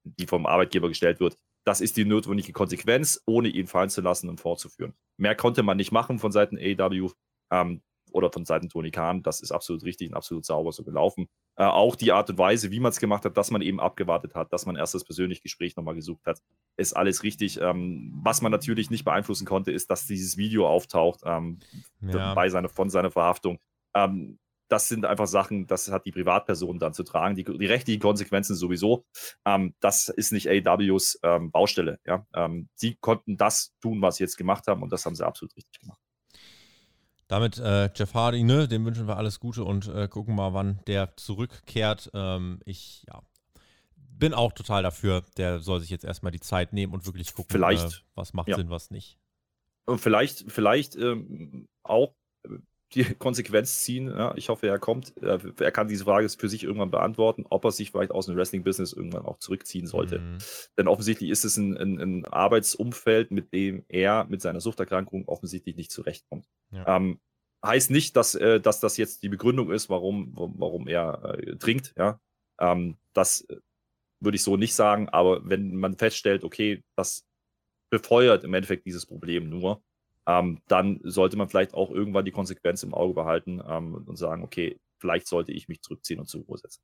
die 0.04 0.26
vom 0.26 0.46
Arbeitgeber 0.46 0.88
gestellt 0.88 1.20
wird. 1.20 1.36
Das 1.66 1.80
ist 1.80 1.96
die 1.96 2.04
notwendige 2.04 2.52
Konsequenz, 2.52 3.22
ohne 3.26 3.48
ihn 3.48 3.66
fallen 3.66 3.88
zu 3.88 4.02
lassen 4.02 4.28
und 4.28 4.40
fortzuführen. 4.40 4.94
Mehr 5.18 5.34
konnte 5.34 5.62
man 5.62 5.78
nicht 5.78 5.92
machen 5.92 6.18
von 6.18 6.30
Seiten 6.30 6.58
AW. 6.58 7.10
Ähm, 7.50 7.82
oder 8.14 8.30
von 8.30 8.44
Seiten 8.44 8.68
Toni 8.68 8.90
Kahn. 8.90 9.22
Das 9.22 9.40
ist 9.40 9.50
absolut 9.50 9.82
richtig 9.84 10.10
und 10.10 10.16
absolut 10.16 10.44
sauber 10.44 10.72
so 10.72 10.84
gelaufen. 10.84 11.28
Äh, 11.56 11.64
auch 11.64 11.96
die 11.96 12.12
Art 12.12 12.30
und 12.30 12.38
Weise, 12.38 12.70
wie 12.70 12.80
man 12.80 12.90
es 12.90 13.00
gemacht 13.00 13.24
hat, 13.24 13.36
dass 13.36 13.50
man 13.50 13.60
eben 13.60 13.80
abgewartet 13.80 14.34
hat, 14.34 14.52
dass 14.52 14.66
man 14.66 14.76
erst 14.76 14.94
das 14.94 15.04
persönliche 15.04 15.42
Gespräch 15.42 15.76
nochmal 15.76 15.94
gesucht 15.94 16.26
hat, 16.26 16.40
ist 16.76 16.94
alles 16.94 17.22
richtig. 17.24 17.60
Ähm, 17.60 18.12
was 18.22 18.40
man 18.40 18.52
natürlich 18.52 18.90
nicht 18.90 19.04
beeinflussen 19.04 19.46
konnte, 19.46 19.72
ist, 19.72 19.90
dass 19.90 20.06
dieses 20.06 20.36
Video 20.36 20.68
auftaucht 20.68 21.20
ähm, 21.24 21.58
ja. 22.00 22.34
bei 22.34 22.48
seiner, 22.48 22.68
von 22.68 22.88
seiner 22.88 23.10
Verhaftung. 23.10 23.58
Ähm, 23.94 24.38
das 24.68 24.88
sind 24.88 25.04
einfach 25.04 25.26
Sachen, 25.26 25.66
das 25.66 25.90
hat 25.90 26.06
die 26.06 26.12
Privatperson 26.12 26.78
dann 26.78 26.94
zu 26.94 27.02
tragen. 27.02 27.36
Die, 27.36 27.44
die 27.44 27.66
rechtlichen 27.66 28.00
Konsequenzen 28.00 28.54
sowieso. 28.54 29.04
Ähm, 29.44 29.74
das 29.80 30.08
ist 30.08 30.32
nicht 30.32 30.48
AWs 30.48 31.18
ähm, 31.22 31.50
Baustelle. 31.50 31.98
Ja? 32.06 32.26
Ähm, 32.34 32.68
sie 32.74 32.96
konnten 32.96 33.36
das 33.36 33.74
tun, 33.80 34.00
was 34.02 34.16
sie 34.16 34.24
jetzt 34.24 34.36
gemacht 34.36 34.66
haben 34.66 34.82
und 34.82 34.92
das 34.92 35.04
haben 35.04 35.14
sie 35.14 35.26
absolut 35.26 35.54
richtig 35.56 35.80
gemacht. 35.80 36.00
Damit 37.34 37.58
äh, 37.58 37.90
Jeff 37.92 38.14
Hardy, 38.14 38.44
ne, 38.44 38.68
dem 38.68 38.84
wünschen 38.84 39.08
wir 39.08 39.16
alles 39.16 39.40
Gute 39.40 39.64
und 39.64 39.88
äh, 39.88 40.06
gucken 40.06 40.36
mal, 40.36 40.54
wann 40.54 40.78
der 40.86 41.16
zurückkehrt. 41.16 42.08
Ähm, 42.14 42.60
ich, 42.64 43.04
ja, 43.08 43.22
bin 43.96 44.34
auch 44.34 44.52
total 44.52 44.84
dafür. 44.84 45.24
Der 45.36 45.58
soll 45.58 45.80
sich 45.80 45.90
jetzt 45.90 46.04
erstmal 46.04 46.30
die 46.30 46.38
Zeit 46.38 46.72
nehmen 46.72 46.92
und 46.92 47.06
wirklich 47.06 47.34
gucken, 47.34 47.50
vielleicht, 47.50 47.92
äh, 47.92 48.02
was 48.14 48.34
macht 48.34 48.46
ja. 48.46 48.56
Sinn, 48.56 48.70
was 48.70 48.92
nicht. 48.92 49.18
Und 49.84 49.98
vielleicht, 49.98 50.44
vielleicht 50.46 50.94
ähm, 50.94 51.66
auch 51.82 52.14
die 52.94 53.04
Konsequenz 53.18 53.82
ziehen. 53.82 54.08
Ja, 54.08 54.34
ich 54.36 54.48
hoffe, 54.48 54.66
er 54.66 54.78
kommt. 54.78 55.12
Er 55.20 55.72
kann 55.72 55.88
diese 55.88 56.04
Frage 56.04 56.28
für 56.28 56.48
sich 56.48 56.64
irgendwann 56.64 56.90
beantworten, 56.90 57.44
ob 57.48 57.64
er 57.64 57.72
sich 57.72 57.90
vielleicht 57.90 58.10
aus 58.10 58.26
dem 58.26 58.36
Wrestling-Business 58.36 58.92
irgendwann 58.92 59.26
auch 59.26 59.38
zurückziehen 59.38 59.86
sollte. 59.86 60.20
Mhm. 60.20 60.38
Denn 60.78 60.88
offensichtlich 60.88 61.30
ist 61.30 61.44
es 61.44 61.56
ein, 61.56 61.76
ein, 61.76 62.00
ein, 62.00 62.24
Arbeitsumfeld, 62.24 63.30
mit 63.30 63.52
dem 63.52 63.84
er 63.88 64.24
mit 64.24 64.42
seiner 64.42 64.60
Suchterkrankung 64.60 65.26
offensichtlich 65.28 65.76
nicht 65.76 65.90
zurechtkommt. 65.90 66.46
Ja. 66.70 66.96
Ähm, 66.96 67.20
heißt 67.64 67.90
nicht, 67.90 68.16
dass, 68.16 68.34
äh, 68.34 68.60
dass 68.60 68.80
das 68.80 68.96
jetzt 68.96 69.22
die 69.22 69.28
Begründung 69.28 69.70
ist, 69.72 69.88
warum, 69.88 70.32
warum 70.34 70.86
er 70.86 71.38
äh, 71.38 71.56
trinkt. 71.56 71.94
Ja? 71.96 72.20
Ähm, 72.60 72.96
das 73.12 73.42
äh, 73.42 73.56
würde 74.20 74.36
ich 74.36 74.42
so 74.42 74.56
nicht 74.56 74.74
sagen, 74.74 75.08
aber 75.08 75.48
wenn 75.48 75.76
man 75.76 75.96
feststellt, 75.96 76.44
okay, 76.44 76.82
das 76.96 77.26
befeuert 77.90 78.44
im 78.44 78.54
Endeffekt 78.54 78.86
dieses 78.86 79.06
Problem 79.06 79.48
nur, 79.48 79.82
ähm, 80.26 80.60
dann 80.68 81.00
sollte 81.02 81.36
man 81.36 81.48
vielleicht 81.48 81.74
auch 81.74 81.90
irgendwann 81.90 82.24
die 82.24 82.30
Konsequenz 82.30 82.82
im 82.82 82.94
Auge 82.94 83.14
behalten 83.14 83.60
ähm, 83.66 83.94
und 83.94 84.16
sagen, 84.16 84.42
okay, 84.42 84.78
vielleicht 84.98 85.26
sollte 85.26 85.52
ich 85.52 85.68
mich 85.68 85.82
zurückziehen 85.82 86.20
und 86.20 86.26
zur 86.28 86.42
Ruhe 86.44 86.58
setzen. 86.58 86.82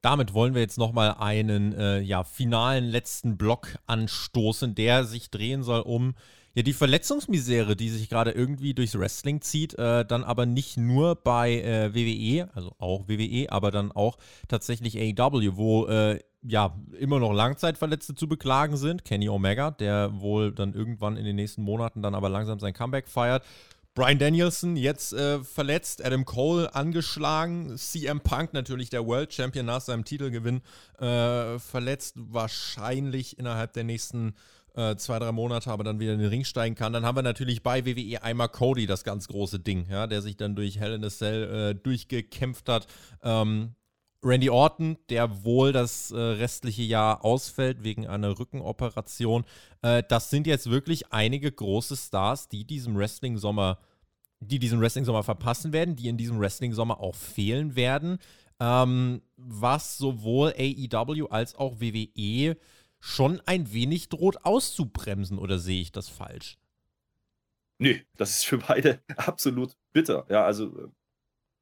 Damit 0.00 0.32
wollen 0.32 0.54
wir 0.54 0.60
jetzt 0.60 0.78
nochmal 0.78 1.16
einen 1.18 1.72
äh, 1.72 2.00
ja, 2.00 2.22
finalen 2.24 2.84
letzten 2.84 3.36
Block 3.36 3.78
anstoßen, 3.86 4.74
der 4.74 5.04
sich 5.04 5.30
drehen 5.30 5.62
soll 5.62 5.80
um 5.80 6.14
ja, 6.58 6.62
die 6.64 6.72
Verletzungsmisere, 6.72 7.76
die 7.76 7.88
sich 7.88 8.08
gerade 8.08 8.32
irgendwie 8.32 8.74
durchs 8.74 8.98
Wrestling 8.98 9.40
zieht, 9.42 9.78
äh, 9.78 10.04
dann 10.04 10.24
aber 10.24 10.44
nicht 10.44 10.76
nur 10.76 11.14
bei 11.14 11.60
äh, 11.60 11.94
WWE, 11.94 12.48
also 12.52 12.74
auch 12.78 13.06
WWE, 13.06 13.46
aber 13.52 13.70
dann 13.70 13.92
auch 13.92 14.18
tatsächlich 14.48 14.98
AEW, 14.98 15.56
wo 15.56 15.86
äh, 15.86 16.18
ja 16.42 16.76
immer 16.98 17.20
noch 17.20 17.32
Langzeitverletzte 17.32 18.16
zu 18.16 18.26
beklagen 18.26 18.76
sind. 18.76 19.04
Kenny 19.04 19.28
Omega, 19.28 19.70
der 19.70 20.20
wohl 20.20 20.50
dann 20.50 20.74
irgendwann 20.74 21.16
in 21.16 21.24
den 21.24 21.36
nächsten 21.36 21.62
Monaten 21.62 22.02
dann 22.02 22.16
aber 22.16 22.28
langsam 22.28 22.58
sein 22.58 22.74
Comeback 22.74 23.06
feiert. 23.06 23.44
Brian 23.94 24.18
Danielson 24.18 24.76
jetzt 24.76 25.12
äh, 25.12 25.44
verletzt, 25.44 26.04
Adam 26.04 26.24
Cole 26.24 26.74
angeschlagen, 26.74 27.76
CM 27.76 28.20
Punk 28.20 28.52
natürlich 28.52 28.90
der 28.90 29.06
World 29.06 29.32
Champion 29.32 29.66
nach 29.66 29.80
seinem 29.80 30.04
Titelgewinn 30.04 30.62
äh, 30.98 31.60
verletzt, 31.60 32.14
wahrscheinlich 32.16 33.38
innerhalb 33.38 33.74
der 33.74 33.84
nächsten 33.84 34.34
äh, 34.78 34.96
zwei, 34.96 35.18
drei 35.18 35.32
Monate, 35.32 35.70
aber 35.70 35.82
dann 35.82 35.98
wieder 35.98 36.12
in 36.12 36.20
den 36.20 36.28
Ring 36.28 36.44
steigen 36.44 36.76
kann. 36.76 36.92
Dann 36.92 37.04
haben 37.04 37.16
wir 37.16 37.22
natürlich 37.22 37.62
bei 37.64 37.84
WWE 37.84 38.22
einmal 38.22 38.48
Cody, 38.48 38.86
das 38.86 39.02
ganz 39.02 39.26
große 39.26 39.58
Ding, 39.58 39.86
ja, 39.90 40.06
der 40.06 40.22
sich 40.22 40.36
dann 40.36 40.54
durch 40.54 40.78
Hell 40.78 40.94
in 40.94 41.04
a 41.04 41.08
Cell 41.08 41.70
äh, 41.70 41.74
durchgekämpft 41.74 42.68
hat. 42.68 42.86
Ähm, 43.22 43.74
Randy 44.22 44.50
Orton, 44.50 44.96
der 45.10 45.44
wohl 45.44 45.72
das 45.72 46.10
äh, 46.12 46.16
restliche 46.16 46.82
Jahr 46.82 47.24
ausfällt 47.24 47.82
wegen 47.82 48.06
einer 48.06 48.38
Rückenoperation. 48.38 49.44
Äh, 49.82 50.04
das 50.08 50.30
sind 50.30 50.46
jetzt 50.46 50.70
wirklich 50.70 51.12
einige 51.12 51.50
große 51.50 51.96
Stars, 51.96 52.48
die 52.48 52.64
diesem 52.64 52.96
Wrestling-Sommer, 52.96 53.78
die 54.40 54.60
diesen 54.60 54.80
Wrestling-Sommer 54.80 55.24
verpassen 55.24 55.72
werden, 55.72 55.96
die 55.96 56.08
in 56.08 56.16
diesem 56.16 56.38
Wrestling-Sommer 56.38 57.00
auch 57.00 57.16
fehlen 57.16 57.74
werden. 57.74 58.18
Ähm, 58.60 59.22
was 59.36 59.98
sowohl 59.98 60.52
AEW 60.56 61.26
als 61.30 61.54
auch 61.54 61.80
WWE 61.80 62.56
schon 63.00 63.40
ein 63.46 63.72
wenig 63.72 64.08
droht 64.08 64.44
auszubremsen, 64.44 65.38
oder 65.38 65.58
sehe 65.58 65.80
ich 65.80 65.92
das 65.92 66.08
falsch? 66.08 66.58
Nee, 67.78 68.04
das 68.16 68.30
ist 68.30 68.44
für 68.46 68.58
beide 68.58 69.02
absolut 69.16 69.76
bitter. 69.92 70.26
Ja, 70.28 70.44
also 70.44 70.66
äh, 70.66 70.88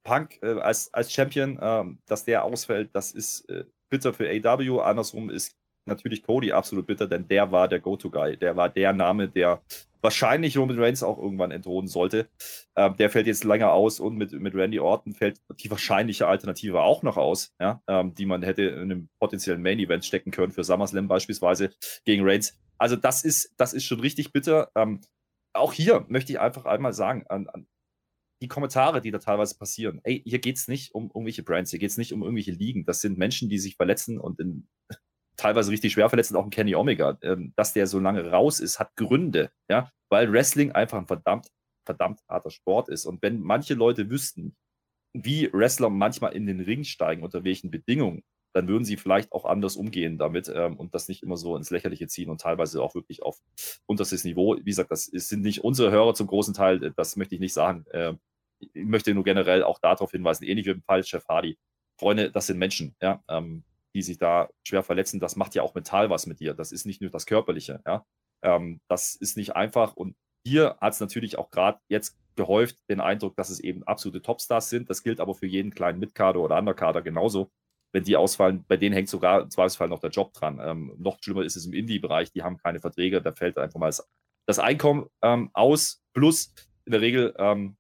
Punk 0.03 0.39
äh, 0.43 0.61
als, 0.61 0.93
als 0.95 1.13
Champion, 1.13 1.59
ähm, 1.61 1.99
dass 2.07 2.25
der 2.25 2.45
ausfällt, 2.45 2.91
das 2.95 3.13
ist 3.13 3.49
äh, 3.51 3.65
bitter 3.91 4.15
für 4.15 4.29
AW. 4.29 4.81
Andersrum 4.81 5.31
ist 5.31 5.57
natürlich 5.87 6.23
Cody 6.23 6.53
absolut 6.53 6.87
bitter, 6.87 7.07
denn 7.07 7.29
der 7.29 7.53
war 7.53 7.69
der 7.69 7.81
Go-To-Guy. 7.81 8.37
Der 8.37 8.57
war 8.57 8.69
der 8.69 8.93
Name, 8.93 9.29
der 9.29 9.63
wahrscheinlich 10.03 10.57
Roman 10.57 10.79
Reigns 10.79 11.03
auch 11.03 11.19
irgendwann 11.19 11.51
entthronen 11.51 11.89
sollte. 11.89 12.29
Ähm, 12.77 12.97
der 12.97 13.11
fällt 13.11 13.27
jetzt 13.27 13.45
länger 13.45 13.73
aus 13.73 13.99
und 13.99 14.17
mit, 14.17 14.33
mit 14.33 14.55
Randy 14.55 14.79
Orton 14.79 15.15
fällt 15.15 15.41
die 15.59 15.71
wahrscheinliche 15.71 16.29
Alternative 16.29 16.81
auch 16.81 17.03
noch 17.03 17.17
aus, 17.17 17.53
ja, 17.61 17.83
ähm, 17.89 18.15
die 18.15 18.27
man 18.27 18.43
hätte 18.43 18.63
in 18.63 18.83
einem 18.83 19.09
potenziellen 19.19 19.63
Main-Event 19.63 20.05
stecken 20.05 20.31
können 20.31 20.53
für 20.53 20.63
SummerSlam 20.63 21.09
beispielsweise 21.09 21.71
gegen 22.05 22.25
Reigns. 22.25 22.57
Also 22.79 22.95
das 22.95 23.25
ist, 23.25 23.55
das 23.57 23.73
ist 23.73 23.85
schon 23.85 24.01
richtig 24.01 24.33
bitter. 24.33 24.71
Ähm, 24.77 25.01
auch 25.55 25.73
hier 25.73 26.05
möchte 26.09 26.33
ich 26.33 26.39
einfach 26.39 26.67
einmal 26.67 26.93
sagen, 26.93 27.25
an, 27.29 27.49
an 27.49 27.67
die 28.43 28.49
Kommentare, 28.49 29.01
die 29.01 29.11
da 29.11 29.19
teilweise 29.19 29.57
passieren, 29.57 30.01
ey, 30.05 30.23
hier 30.25 30.39
geht 30.39 30.57
es 30.57 30.69
nicht 30.69 30.95
um 30.95 31.07
irgendwelche 31.07 31.43
Brands, 31.43 31.71
hier 31.71 31.81
geht 31.81 31.91
es 31.91 31.97
nicht 31.97 32.13
um 32.13 32.23
irgendwelche 32.23 32.53
Ligen. 32.53 32.85
Das 32.85 33.01
sind 33.01 33.19
Menschen, 33.19 33.49
die 33.49 33.59
sich 33.59 33.77
verletzen 33.77 34.21
und 34.21 34.39
in, 34.41 34.69
teilweise 35.37 35.71
richtig 35.71 35.93
schwer 35.93 36.09
verletzen, 36.09 36.37
auch 36.37 36.45
ein 36.45 36.51
Kenny 36.51 36.75
Omega. 36.75 37.19
Ähm, 37.23 37.53
dass 37.57 37.73
der 37.73 37.87
so 37.87 37.99
lange 37.99 38.31
raus 38.31 38.61
ist, 38.61 38.79
hat 38.79 38.97
Gründe, 38.97 39.51
ja, 39.71 39.91
weil 40.09 40.33
Wrestling 40.33 40.73
einfach 40.73 40.99
ein 40.99 41.07
verdammt, 41.07 41.49
verdammt 41.85 42.21
harter 42.29 42.51
Sport 42.51 42.89
ist. 42.89 43.07
Und 43.07 43.23
wenn 43.23 43.41
manche 43.41 43.75
Leute 43.75 44.11
wüssten, 44.11 44.57
wie 45.13 45.53
Wrestler 45.53 45.91
manchmal 45.91 46.35
in 46.35 46.47
den 46.47 46.61
Ring 46.61 46.85
steigen, 46.85 47.23
unter 47.23 47.45
welchen 47.45 47.71
Bedingungen, 47.71 48.23
dann 48.53 48.69
würden 48.69 48.85
sie 48.85 48.97
vielleicht 48.97 49.33
auch 49.33 49.45
anders 49.45 49.77
umgehen 49.77 50.17
damit 50.17 50.51
ähm, 50.55 50.77
und 50.77 50.95
das 50.95 51.09
nicht 51.09 51.23
immer 51.23 51.37
so 51.37 51.57
ins 51.57 51.71
Lächerliche 51.71 52.07
ziehen 52.07 52.31
und 52.31 52.41
teilweise 52.41 52.83
auch 52.83 52.95
wirklich 52.95 53.23
auf 53.23 53.39
unterstes 53.85 54.25
Niveau. 54.25 54.57
Wie 54.57 54.65
gesagt, 54.65 54.91
das 54.91 55.05
sind 55.05 55.43
nicht 55.43 55.63
unsere 55.63 55.91
Hörer 55.91 56.15
zum 56.15 56.27
großen 56.27 56.55
Teil, 56.55 56.93
das 56.97 57.17
möchte 57.17 57.35
ich 57.35 57.41
nicht 57.41 57.53
sagen. 57.53 57.85
Äh, 57.91 58.15
ich 58.59 58.87
möchte 58.87 59.13
nur 59.13 59.25
generell 59.25 59.63
auch 59.63 59.79
darauf 59.79 60.11
hinweisen, 60.11 60.45
ähnlich 60.45 60.65
wie 60.65 60.71
im 60.71 60.83
Fall 60.83 61.05
Chef 61.05 61.27
Hardy. 61.29 61.59
Freunde, 61.99 62.31
das 62.31 62.47
sind 62.47 62.59
Menschen, 62.59 62.95
ja, 63.03 63.23
ähm, 63.29 63.63
die 63.97 64.03
sich 64.03 64.19
da 64.19 64.49
schwer 64.67 64.83
verletzen. 64.83 65.21
Das 65.21 65.37
macht 65.37 65.55
ja 65.55 65.63
auch 65.63 65.75
mental 65.75 66.11
was 66.11 66.27
mit 66.27 66.41
dir. 66.41 66.55
Das 66.55 66.73
ist 66.73 66.87
nicht 66.87 67.01
nur 67.01 67.11
das 67.11 67.27
Körperliche, 67.27 67.83
ja. 67.87 68.05
Ähm, 68.45 68.81
das 68.89 69.17
ist 69.17 69.37
nicht 69.37 69.57
einfach 69.57 69.97
und 69.97 70.15
hier 70.47 70.77
hat 70.81 70.93
es 70.93 71.01
natürlich 71.01 71.39
auch 71.39 71.51
gerade 71.51 71.81
jetzt 71.89 72.17
gehäuft 72.37 72.79
den 72.91 73.01
Eindruck, 73.01 73.35
dass 73.37 73.51
es 73.51 73.61
eben 73.61 73.83
absolute 73.85 74.23
Topstars 74.23 74.71
sind. 74.71 74.91
Das 74.91 75.03
gilt 75.03 75.21
aber 75.21 75.35
für 75.35 75.47
jeden 75.47 75.73
kleinen 75.73 75.99
Mitkader 75.99 76.41
oder 76.41 76.59
Underkader 76.59 77.03
genauso 77.03 77.51
wenn 77.97 78.05
die 78.05 78.17
ausfallen, 78.17 78.63
bei 78.69 78.77
denen 78.77 78.95
hängt 78.95 79.09
sogar 79.09 79.41
im 79.41 79.51
Zweifelsfall 79.51 79.89
noch 79.89 80.01
der 80.01 80.11
Job 80.11 80.35
dran. 80.35 80.61
Ähm, 80.63 80.95
noch 80.99 81.17
schlimmer 81.23 81.45
ist 81.45 81.57
es 81.57 81.65
im 81.65 81.73
Indie-Bereich, 81.73 82.31
die 82.31 82.43
haben 82.43 82.59
keine 82.59 82.79
Verträge, 82.79 83.23
da 83.23 83.33
fällt 83.33 83.57
einfach 83.57 83.81
mal 83.81 83.91
das, 84.47 84.59
Einkommen 84.59 85.07
ähm, 85.23 85.49
aus. 85.55 86.03
Plus 86.13 86.53
in 86.85 86.93
der 86.93 87.01
Regel 87.01 87.35
ähm, 87.39 87.79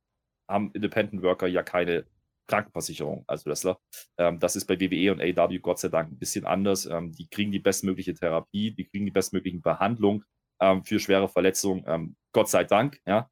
haben 0.51 0.71
Independent 0.73 1.23
Worker 1.23 1.47
ja 1.47 1.63
keine 1.63 2.07
Krankenversicherung 2.47 3.25
als 3.27 3.47
Wrestler. 3.47 3.79
Ähm, 4.19 4.39
das 4.39 4.57
ist 4.57 4.67
bei 4.67 4.81
WWE 4.81 5.13
und 5.13 5.21
AW 5.21 5.59
Gott 5.59 5.79
sei 5.79 5.89
Dank 5.89 6.13
ein 6.13 6.19
bisschen 6.19 6.45
anders. 6.45 6.87
Ähm, 6.87 7.13
die 7.13 7.29
kriegen 7.29 7.53
die 7.53 7.59
bestmögliche 7.59 8.15
Therapie, 8.15 8.73
die 8.73 8.85
kriegen 8.85 9.07
die 9.07 9.13
bestmöglichen 9.13 9.63
Behandlung 9.63 10.25
ähm, 10.61 10.85
für 10.85 10.99
schwere 11.01 11.29
Verletzungen. 11.29 12.17
Gott 12.33 12.49
sei 12.49 12.65
Dank, 12.65 13.01
ja. 13.07 13.31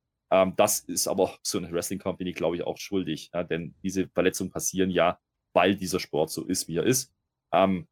das 0.57 0.81
ist 0.81 1.09
aber 1.09 1.37
so 1.43 1.59
eine 1.59 1.71
Wrestling 1.73 1.99
Company, 1.99 2.33
glaube 2.33 2.57
ich, 2.57 2.63
auch 2.63 2.79
schuldig, 2.79 3.31
ja, 3.35 3.45
denn 3.45 3.75
diese 3.83 4.09
Verletzungen 4.09 4.51
passieren 4.51 4.91
ja 4.91 5.19
weil 5.55 5.77
dieser 5.77 6.01
Sport 6.01 6.31
so 6.31 6.45
ist, 6.45 6.69
wie 6.69 6.77
er 6.77 6.85
ist. 6.85 7.15
Ähm, 7.53 7.87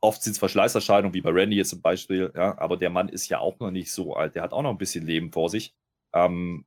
oft 0.00 0.22
sind 0.22 0.32
es 0.32 0.38
Verschleißerscheinungen, 0.38 1.14
wie 1.14 1.22
bei 1.22 1.30
Randy 1.30 1.56
jetzt 1.56 1.70
zum 1.70 1.80
Beispiel, 1.80 2.32
ja, 2.34 2.58
aber 2.58 2.76
der 2.76 2.90
Mann 2.90 3.08
ist 3.08 3.28
ja 3.28 3.38
auch 3.38 3.58
noch 3.60 3.70
nicht 3.70 3.92
so 3.92 4.14
alt, 4.14 4.34
der 4.34 4.42
hat 4.42 4.52
auch 4.52 4.62
noch 4.62 4.70
ein 4.70 4.78
bisschen 4.78 5.06
Leben 5.06 5.32
vor 5.32 5.48
sich. 5.48 5.74
Ähm, 6.12 6.66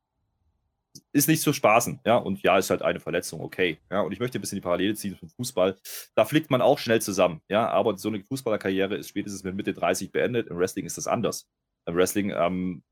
ist 1.12 1.28
nicht 1.28 1.42
zu 1.42 1.52
spaßen, 1.52 2.00
ja, 2.04 2.16
und 2.16 2.42
ja, 2.42 2.58
ist 2.58 2.70
halt 2.70 2.82
eine 2.82 3.00
Verletzung, 3.00 3.40
okay, 3.40 3.78
ja, 3.90 4.00
und 4.00 4.12
ich 4.12 4.20
möchte 4.20 4.38
ein 4.38 4.40
bisschen 4.40 4.56
die 4.56 4.62
Parallele 4.62 4.94
ziehen 4.94 5.16
zum 5.18 5.28
Fußball. 5.28 5.76
Da 6.14 6.24
fliegt 6.24 6.50
man 6.50 6.60
auch 6.60 6.78
schnell 6.78 7.00
zusammen, 7.00 7.40
ja, 7.48 7.68
aber 7.68 7.96
so 7.98 8.08
eine 8.08 8.22
Fußballerkarriere 8.22 8.96
ist 8.96 9.08
spätestens 9.08 9.44
mit 9.44 9.54
Mitte 9.54 9.74
30 9.74 10.12
beendet. 10.12 10.48
Im 10.48 10.58
Wrestling 10.58 10.86
ist 10.86 10.98
das 10.98 11.06
anders. 11.06 11.48
Im 11.86 11.94
Wrestling 11.94 12.32
ähm, 12.36 12.82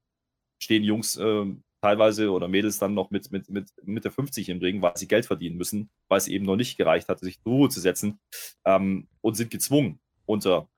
stehen 0.62 0.85
Jungs 0.85 1.16
ähm, 1.16 1.62
teilweise 1.82 2.31
oder 2.31 2.48
Mädels 2.48 2.78
dann 2.78 2.94
noch 2.94 3.10
mit, 3.10 3.31
mit, 3.31 3.51
mit 3.51 3.70
Mitte 3.82 4.10
50 4.10 4.48
im 4.48 4.59
Ring, 4.59 4.81
weil 4.81 4.97
sie 4.97 5.06
Geld 5.06 5.26
verdienen 5.26 5.56
müssen, 5.56 5.90
weil 6.09 6.18
es 6.18 6.28
eben 6.28 6.47
noch 6.47 6.56
nicht 6.56 6.78
gereicht 6.78 7.09
hat, 7.09 7.20
sich 7.20 7.40
zur 7.43 7.52
Ruhe 7.52 7.68
zu 7.68 7.81
setzen 7.81 8.18
ähm, 8.64 9.09
und 9.20 9.35
sind 9.35 9.51
gezwungen, 9.51 10.01
unter 10.24 10.68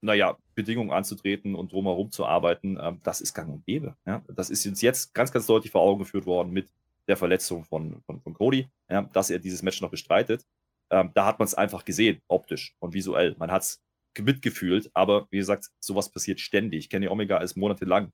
naja, 0.00 0.36
Bedingungen 0.54 0.90
anzutreten 0.90 1.54
und 1.54 1.72
drumherum 1.72 2.10
zu 2.10 2.26
arbeiten. 2.26 2.78
Ähm, 2.80 3.00
das 3.02 3.20
ist 3.20 3.34
gang 3.34 3.52
und 3.52 3.66
gäbe. 3.66 3.96
Ja? 4.06 4.22
Das 4.28 4.50
ist 4.50 4.66
uns 4.66 4.82
jetzt 4.82 5.14
ganz, 5.14 5.32
ganz 5.32 5.46
deutlich 5.46 5.72
vor 5.72 5.82
Augen 5.82 6.00
geführt 6.00 6.26
worden 6.26 6.52
mit 6.52 6.68
der 7.08 7.16
Verletzung 7.16 7.64
von, 7.64 8.02
von, 8.02 8.20
von 8.20 8.34
Cody, 8.34 8.68
ja? 8.90 9.02
dass 9.12 9.30
er 9.30 9.38
dieses 9.38 9.62
Match 9.62 9.80
noch 9.80 9.90
bestreitet. 9.90 10.44
Ähm, 10.90 11.10
da 11.14 11.26
hat 11.26 11.38
man 11.38 11.46
es 11.46 11.54
einfach 11.54 11.84
gesehen, 11.84 12.20
optisch 12.28 12.74
und 12.78 12.94
visuell. 12.94 13.34
Man 13.38 13.50
hat 13.50 13.62
es 13.62 13.82
mitgefühlt, 14.18 14.90
aber 14.94 15.26
wie 15.30 15.38
gesagt, 15.38 15.70
sowas 15.80 16.10
passiert 16.10 16.40
ständig. 16.40 16.88
Kenny 16.88 17.08
Omega 17.08 17.38
ist 17.38 17.56
monatelang 17.56 18.12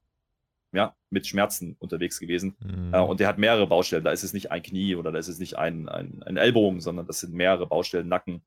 ja, 0.72 0.96
mit 1.10 1.26
Schmerzen 1.26 1.76
unterwegs 1.78 2.18
gewesen. 2.18 2.56
Mhm. 2.60 2.94
Äh, 2.94 3.00
und 3.00 3.20
der 3.20 3.28
hat 3.28 3.38
mehrere 3.38 3.66
Baustellen. 3.66 4.04
Da 4.04 4.10
ist 4.10 4.22
es 4.22 4.32
nicht 4.32 4.50
ein 4.50 4.62
Knie 4.62 4.96
oder 4.96 5.12
da 5.12 5.18
ist 5.18 5.28
es 5.28 5.38
nicht 5.38 5.58
ein, 5.58 5.88
ein, 5.88 6.22
ein 6.24 6.36
Ellbogen, 6.36 6.80
sondern 6.80 7.06
das 7.06 7.20
sind 7.20 7.34
mehrere 7.34 7.66
Baustellen, 7.66 8.08
Nacken. 8.08 8.42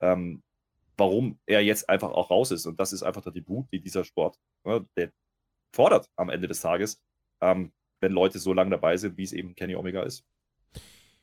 Ähm, 0.00 0.42
warum 1.00 1.40
er 1.46 1.62
jetzt 1.62 1.88
einfach 1.88 2.12
auch 2.12 2.30
raus 2.30 2.52
ist. 2.52 2.66
Und 2.66 2.78
das 2.78 2.92
ist 2.92 3.02
einfach 3.02 3.22
der 3.22 3.32
Debut, 3.32 3.66
die 3.72 3.80
dieser 3.80 4.04
Sport, 4.04 4.36
ja, 4.64 4.80
der 4.96 5.10
fordert 5.74 6.06
am 6.16 6.30
Ende 6.30 6.46
des 6.46 6.60
Tages, 6.60 7.00
ähm, 7.42 7.72
wenn 8.00 8.12
Leute 8.12 8.38
so 8.38 8.52
lange 8.52 8.70
dabei 8.70 8.96
sind, 8.96 9.16
wie 9.16 9.24
es 9.24 9.32
eben 9.32 9.54
Kenny 9.54 9.74
Omega 9.74 10.02
ist. 10.02 10.24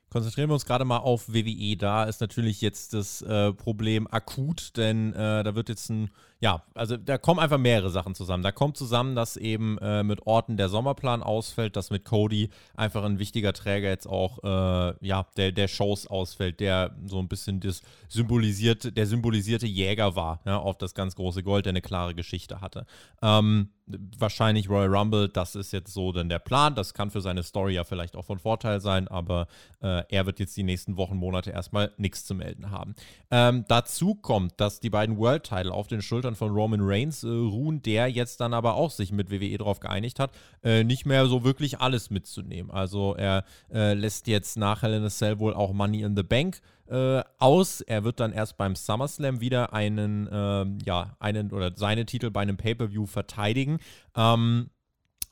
Konzentrieren 0.10 0.50
wir 0.50 0.54
uns 0.54 0.66
gerade 0.66 0.86
mal 0.86 1.00
auf 1.00 1.28
WWE. 1.34 1.76
Da 1.76 2.06
ist 2.06 2.22
natürlich 2.22 2.62
jetzt 2.62 2.94
das 2.94 3.22
äh, 3.22 3.52
Problem 3.54 4.08
akut, 4.08 4.78
denn 4.78 5.14
äh, 5.14 5.44
da 5.44 5.54
wird 5.54 5.68
jetzt 5.68 5.90
ein, 5.90 6.10
ja, 6.40 6.64
also 6.76 6.98
da 6.98 7.18
kommen 7.18 7.40
einfach 7.40 7.58
mehrere 7.58 7.90
Sachen 7.90 8.14
zusammen. 8.14 8.44
Da 8.44 8.52
kommt 8.52 8.78
zusammen, 8.78 9.16
dass 9.16 9.38
eben 9.38 9.78
äh, 9.80 10.04
mit 10.04 10.28
Orten 10.28 10.56
der 10.56 10.70
Sommerplan 10.70 11.24
ausfällt, 11.24 11.76
dass 11.76 11.90
mit 11.90 12.06
Cody 12.06 12.50
einfach 12.76 13.04
ein 13.04 13.18
wichtiger 13.18 13.54
Träger 13.54 13.90
jetzt 13.90 14.08
auch, 14.08 14.44
äh, 14.44 15.06
ja, 15.06 15.26
der, 15.36 15.52
der 15.52 15.68
Shows 15.68 16.06
ausfällt, 16.06 16.60
der 16.60 16.96
so 17.06 17.20
ein 17.20 17.28
bisschen 17.28 17.60
das 17.60 17.82
symbolisiert, 18.08 18.96
der 18.96 19.08
symbolisierte 19.08 19.66
Jäger 19.66 20.16
war, 20.16 20.42
ja, 20.46 20.58
auf 20.58 20.78
das 20.78 20.94
ganz 20.94 21.16
große 21.16 21.42
Gold, 21.42 21.66
der 21.66 21.72
eine 21.72 21.82
klare 21.82 22.14
Geschichte 22.14 22.62
hatte. 22.62 22.86
Ähm, 23.22 23.70
wahrscheinlich 24.18 24.70
Royal 24.70 24.94
Rumble, 24.94 25.30
das 25.30 25.56
ist 25.56 25.72
jetzt 25.72 25.94
so 25.94 26.12
dann 26.12 26.30
der 26.30 26.40
Plan. 26.40 26.76
Das 26.76 26.94
kann 26.94 27.10
für 27.10 27.22
seine 27.22 27.44
Story 27.44 27.74
ja 27.74 27.84
vielleicht 27.84 28.16
auch 28.16 28.26
von 28.26 28.40
Vorteil 28.40 28.82
sein, 28.82 29.08
aber 29.08 29.48
äh, 29.82 30.04
er 30.10 30.26
wird 30.26 30.40
jetzt 30.40 30.56
die 30.58 30.64
nächsten 30.64 30.98
Wochen, 30.98 31.16
Monate 31.16 31.52
erstmal 31.52 31.92
nichts 31.98 32.26
zu 32.26 32.36
melden 32.36 32.70
haben. 32.70 32.96
Ähm, 33.32 33.66
dazu 33.68 34.16
kommt, 34.16 34.60
dass 34.60 34.80
die 34.80 34.90
beiden 34.90 35.18
World 35.18 35.44
Title 35.44 35.72
auf 35.72 35.88
den 35.88 36.02
Schultern 36.02 36.27
von 36.36 36.52
Roman 36.52 36.82
Reigns 36.82 37.24
äh, 37.24 37.28
ruhen, 37.28 37.82
der 37.82 38.08
jetzt 38.08 38.40
dann 38.40 38.54
aber 38.54 38.76
auch 38.76 38.92
sich 38.92 39.12
mit 39.12 39.32
WWE 39.32 39.58
darauf 39.58 39.80
geeinigt 39.80 40.20
hat, 40.20 40.32
äh, 40.64 40.84
nicht 40.84 41.06
mehr 41.06 41.26
so 41.28 41.44
wirklich 41.44 41.80
alles 41.80 42.10
mitzunehmen. 42.10 42.72
Also 42.72 43.16
er 43.16 43.44
äh, 43.72 43.94
lässt 43.94 44.28
jetzt 44.28 44.58
nach 44.58 44.82
Hell 44.82 44.94
in 44.94 45.04
a 45.04 45.10
Cell 45.10 45.40
wohl 45.40 45.54
auch 45.54 45.74
Money 45.74 46.02
in 46.02 46.16
the 46.16 46.24
Bank 46.24 46.62
äh, 46.88 47.22
aus. 47.40 47.82
Er 47.82 48.04
wird 48.04 48.20
dann 48.20 48.34
erst 48.34 48.58
beim 48.58 48.76
SummerSlam 48.76 49.42
wieder 49.42 49.74
einen, 49.74 50.30
ähm, 50.32 50.78
ja, 50.86 51.16
einen 51.20 51.52
oder 51.52 51.72
seine 51.76 52.06
Titel 52.06 52.30
bei 52.30 52.42
einem 52.42 52.58
Pay-Per-View 52.58 53.06
verteidigen. 53.06 53.80
Ähm, 54.16 54.70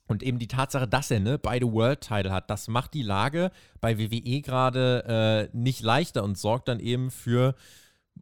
und 0.07 0.21
eben 0.21 0.37
die 0.37 0.47
Tatsache, 0.47 0.87
dass 0.87 1.09
er 1.09 1.19
ne, 1.19 1.39
beide 1.39 1.71
World 1.71 2.01
Title 2.01 2.31
hat, 2.31 2.49
das 2.49 2.67
macht 2.67 2.93
die 2.93 3.01
Lage 3.01 3.51
bei 3.81 3.97
WWE 3.97 4.41
gerade 4.41 5.49
äh, 5.51 5.57
nicht 5.57 5.81
leichter 5.81 6.23
und 6.23 6.37
sorgt 6.37 6.67
dann 6.67 6.79
eben 6.79 7.09
für 7.09 7.55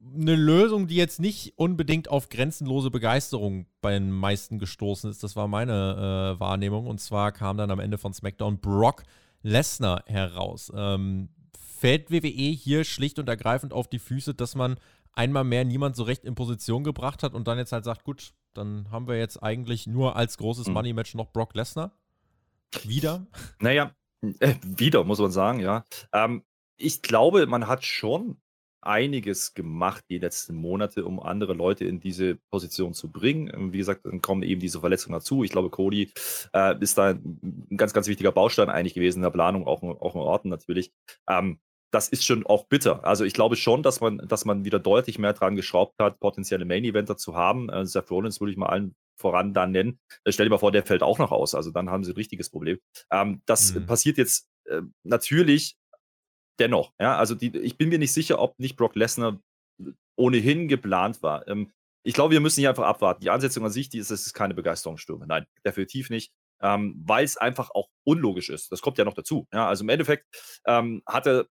eine 0.01 0.35
Lösung, 0.35 0.87
die 0.87 0.95
jetzt 0.95 1.19
nicht 1.19 1.53
unbedingt 1.57 2.09
auf 2.09 2.29
grenzenlose 2.29 2.91
Begeisterung 2.91 3.65
bei 3.81 3.91
den 3.91 4.11
meisten 4.11 4.59
gestoßen 4.59 5.09
ist. 5.09 5.23
Das 5.23 5.35
war 5.35 5.47
meine 5.47 6.35
äh, 6.35 6.39
Wahrnehmung. 6.39 6.87
Und 6.87 6.99
zwar 6.99 7.31
kam 7.31 7.57
dann 7.57 7.71
am 7.71 7.79
Ende 7.79 7.97
von 7.97 8.13
SmackDown 8.13 8.59
Brock 8.59 9.03
Lesnar 9.41 10.03
heraus. 10.05 10.71
Ähm, 10.75 11.29
fällt 11.57 12.11
WWE 12.11 12.27
hier 12.27 12.83
schlicht 12.83 13.19
und 13.19 13.27
ergreifend 13.27 13.73
auf 13.73 13.87
die 13.87 13.99
Füße, 13.99 14.33
dass 14.33 14.55
man 14.55 14.77
einmal 15.13 15.43
mehr 15.43 15.65
niemand 15.65 15.95
so 15.95 16.03
recht 16.03 16.25
in 16.25 16.35
Position 16.35 16.83
gebracht 16.83 17.23
hat 17.23 17.33
und 17.33 17.47
dann 17.47 17.57
jetzt 17.57 17.71
halt 17.71 17.85
sagt, 17.85 18.03
gut, 18.03 18.33
dann 18.53 18.89
haben 18.91 19.07
wir 19.07 19.17
jetzt 19.17 19.41
eigentlich 19.41 19.87
nur 19.87 20.15
als 20.15 20.37
großes 20.37 20.67
mhm. 20.67 20.73
Money-Match 20.73 21.15
noch 21.15 21.31
Brock 21.31 21.55
Lesnar? 21.55 21.91
Wieder? 22.83 23.25
Naja, 23.59 23.93
äh, 24.39 24.55
wieder, 24.63 25.03
muss 25.03 25.19
man 25.19 25.31
sagen, 25.31 25.59
ja. 25.59 25.83
Ähm, 26.11 26.43
ich 26.77 27.01
glaube, 27.01 27.45
man 27.45 27.67
hat 27.67 27.85
schon 27.85 28.37
einiges 28.85 29.53
gemacht 29.53 30.03
die 30.09 30.19
letzten 30.19 30.55
Monate, 30.55 31.05
um 31.05 31.19
andere 31.19 31.53
Leute 31.53 31.85
in 31.85 31.99
diese 31.99 32.35
Position 32.51 32.93
zu 32.93 33.11
bringen. 33.11 33.51
Ähm, 33.53 33.73
wie 33.73 33.77
gesagt, 33.77 34.05
dann 34.05 34.21
kommen 34.21 34.43
eben 34.43 34.61
diese 34.61 34.79
Verletzungen 34.79 35.13
dazu. 35.13 35.43
Ich 35.43 35.51
glaube, 35.51 35.69
Cody 35.69 36.11
äh, 36.53 36.75
ist 36.79 36.97
da 36.97 37.11
ein 37.11 37.67
ganz, 37.75 37.93
ganz 37.93 38.07
wichtiger 38.07 38.31
Baustein 38.31 38.69
eigentlich 38.69 38.93
gewesen 38.93 39.19
in 39.19 39.23
der 39.23 39.31
Planung, 39.31 39.67
auch, 39.67 39.83
auch 39.83 40.15
in 40.15 40.21
Orten 40.21 40.49
natürlich. 40.49 40.91
Ähm, 41.29 41.59
das 41.91 42.09
ist 42.09 42.25
schon 42.25 42.45
auch 42.45 42.65
bitter. 42.65 43.05
Also 43.05 43.23
ich 43.23 43.33
glaube 43.33 43.55
schon, 43.55 43.83
dass 43.83 44.01
man, 44.01 44.17
dass 44.27 44.45
man 44.45 44.65
wieder 44.65 44.79
deutlich 44.79 45.19
mehr 45.19 45.33
dran 45.33 45.55
geschraubt 45.55 45.93
hat, 45.99 46.19
potenzielle 46.19 46.65
Main-Eventer 46.65 47.17
zu 47.17 47.35
haben. 47.35 47.69
Äh, 47.69 47.85
Seth 47.85 48.09
Rollins 48.09 48.41
würde 48.41 48.51
ich 48.51 48.57
mal 48.57 48.67
allen 48.67 48.95
voran 49.15 49.53
da 49.53 49.67
nennen. 49.67 49.99
Äh, 50.23 50.31
stell 50.31 50.47
dir 50.47 50.49
mal 50.49 50.57
vor, 50.57 50.71
der 50.71 50.85
fällt 50.85 51.03
auch 51.03 51.19
noch 51.19 51.31
aus. 51.31 51.53
Also 51.53 51.71
dann 51.71 51.89
haben 51.89 52.03
sie 52.03 52.11
ein 52.11 52.15
richtiges 52.15 52.49
Problem. 52.49 52.79
Ähm, 53.11 53.41
das 53.45 53.73
mhm. 53.73 53.85
passiert 53.85 54.17
jetzt 54.17 54.49
äh, 54.65 54.81
natürlich 55.03 55.77
dennoch. 56.59 56.93
Ja, 56.99 57.17
also 57.17 57.35
die, 57.35 57.57
ich 57.57 57.77
bin 57.77 57.89
mir 57.89 57.99
nicht 57.99 58.13
sicher, 58.13 58.39
ob 58.39 58.57
nicht 58.59 58.77
Brock 58.77 58.95
Lesnar 58.95 59.39
ohnehin 60.15 60.67
geplant 60.67 61.23
war. 61.23 61.47
Ähm, 61.47 61.71
ich 62.05 62.13
glaube, 62.13 62.33
wir 62.33 62.41
müssen 62.41 62.59
hier 62.59 62.69
einfach 62.69 62.85
abwarten. 62.85 63.21
Die 63.21 63.29
Ansetzung 63.29 63.63
an 63.65 63.71
sich, 63.71 63.89
die 63.89 63.97
ist, 63.97 64.11
es 64.11 64.27
ist 64.27 64.33
keine 64.33 64.53
Begeisterungsstürme. 64.53 65.25
Nein, 65.25 65.45
definitiv 65.65 66.09
nicht. 66.09 66.31
Ähm, 66.61 67.01
weil 67.05 67.25
es 67.25 67.37
einfach 67.37 67.71
auch 67.71 67.89
unlogisch 68.05 68.49
ist. 68.49 68.71
Das 68.71 68.81
kommt 68.81 68.97
ja 68.97 69.05
noch 69.05 69.13
dazu. 69.13 69.47
Ja, 69.53 69.67
also 69.67 69.83
im 69.83 69.89
Endeffekt 69.89 70.25
ähm, 70.65 71.01
hatte 71.05 71.47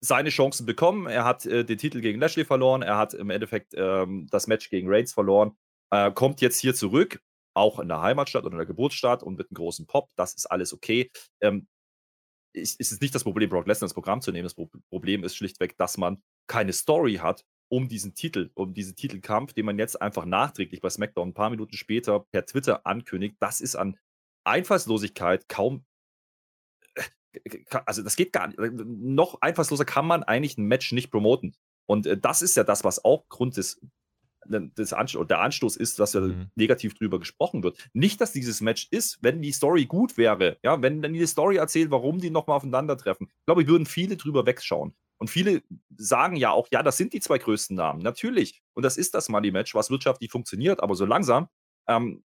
seine 0.00 0.30
Chancen 0.30 0.66
bekommen. 0.66 1.06
Er 1.06 1.24
hat 1.24 1.46
äh, 1.46 1.64
den 1.64 1.78
Titel 1.78 2.00
gegen 2.00 2.20
Lashley 2.20 2.44
verloren. 2.44 2.82
Er 2.82 2.96
hat 2.98 3.14
im 3.14 3.30
Endeffekt 3.30 3.72
ähm, 3.74 4.26
das 4.30 4.46
Match 4.48 4.68
gegen 4.68 4.88
Reigns 4.90 5.12
verloren. 5.12 5.56
Äh, 5.90 6.10
kommt 6.12 6.40
jetzt 6.40 6.58
hier 6.58 6.74
zurück, 6.74 7.20
auch 7.54 7.78
in 7.78 7.88
der 7.88 8.00
Heimatstadt 8.00 8.44
oder 8.44 8.54
in 8.54 8.58
der 8.58 8.66
Geburtsstadt 8.66 9.22
und 9.22 9.38
mit 9.38 9.48
einem 9.48 9.54
großen 9.54 9.86
Pop. 9.86 10.10
Das 10.16 10.34
ist 10.34 10.46
alles 10.46 10.72
okay. 10.72 11.10
Ähm, 11.40 11.68
ist, 12.52 12.78
ist 12.80 12.92
es 12.92 13.00
nicht 13.00 13.14
das 13.14 13.24
Problem, 13.24 13.50
Brock 13.50 13.66
Lesnar 13.66 13.86
ins 13.86 13.94
Programm 13.94 14.20
zu 14.20 14.32
nehmen. 14.32 14.44
Das 14.44 14.54
Problem 14.90 15.24
ist 15.24 15.36
schlichtweg, 15.36 15.76
dass 15.76 15.96
man 15.96 16.22
keine 16.46 16.72
Story 16.72 17.14
hat 17.16 17.44
um 17.68 17.88
diesen 17.88 18.14
Titel, 18.14 18.50
um 18.54 18.74
diesen 18.74 18.96
Titelkampf, 18.96 19.54
den 19.54 19.64
man 19.64 19.78
jetzt 19.78 20.00
einfach 20.00 20.26
nachträglich 20.26 20.82
bei 20.82 20.90
SmackDown 20.90 21.30
ein 21.30 21.34
paar 21.34 21.48
Minuten 21.48 21.74
später 21.74 22.20
per 22.20 22.44
Twitter 22.44 22.86
ankündigt. 22.86 23.36
Das 23.40 23.60
ist 23.62 23.76
an 23.76 23.98
Einfallslosigkeit 24.44 25.48
kaum 25.48 25.84
also 27.86 28.02
das 28.02 28.16
geht 28.16 28.32
gar 28.32 28.48
nicht. 28.48 28.58
Noch 28.58 29.40
einfallsloser 29.40 29.84
kann 29.84 30.06
man 30.06 30.22
eigentlich 30.22 30.58
ein 30.58 30.66
Match 30.66 30.92
nicht 30.92 31.10
promoten. 31.10 31.54
Und 31.86 32.06
äh, 32.06 32.18
das 32.18 32.42
ist 32.42 32.56
ja 32.56 32.64
das, 32.64 32.84
was 32.84 33.04
auch 33.04 33.28
Grund 33.28 33.56
des, 33.56 33.80
des 34.46 34.92
Anstoß, 34.92 35.26
der 35.26 35.40
Anstoß 35.40 35.76
ist, 35.76 35.98
dass 35.98 36.12
ja 36.14 36.20
mhm. 36.20 36.50
negativ 36.54 36.94
drüber 36.94 37.18
gesprochen 37.18 37.62
wird. 37.62 37.78
Nicht, 37.92 38.20
dass 38.20 38.32
dieses 38.32 38.60
Match 38.60 38.88
ist, 38.90 39.18
wenn 39.22 39.42
die 39.42 39.52
Story 39.52 39.86
gut 39.86 40.16
wäre, 40.16 40.58
ja, 40.62 40.80
wenn 40.82 41.02
dann 41.02 41.12
die 41.12 41.26
Story 41.26 41.56
erzählt, 41.56 41.90
warum 41.90 42.18
die 42.18 42.30
nochmal 42.30 42.56
aufeinandertreffen. 42.56 43.28
Ich 43.28 43.46
glaube, 43.46 43.62
ich 43.62 43.68
würden 43.68 43.86
viele 43.86 44.16
drüber 44.16 44.46
wegschauen. 44.46 44.94
Und 45.18 45.28
viele 45.28 45.62
sagen 45.96 46.34
ja 46.34 46.50
auch, 46.50 46.66
ja, 46.72 46.82
das 46.82 46.96
sind 46.96 47.12
die 47.12 47.20
zwei 47.20 47.38
größten 47.38 47.76
Namen. 47.76 48.02
Natürlich. 48.02 48.60
Und 48.74 48.82
das 48.82 48.96
ist 48.96 49.14
das 49.14 49.28
Money-Match, 49.28 49.74
was 49.74 49.90
wirtschaftlich 49.90 50.32
funktioniert. 50.32 50.82
Aber 50.82 50.96
so 50.96 51.04
langsam 51.04 51.48
ähm, 51.86 52.24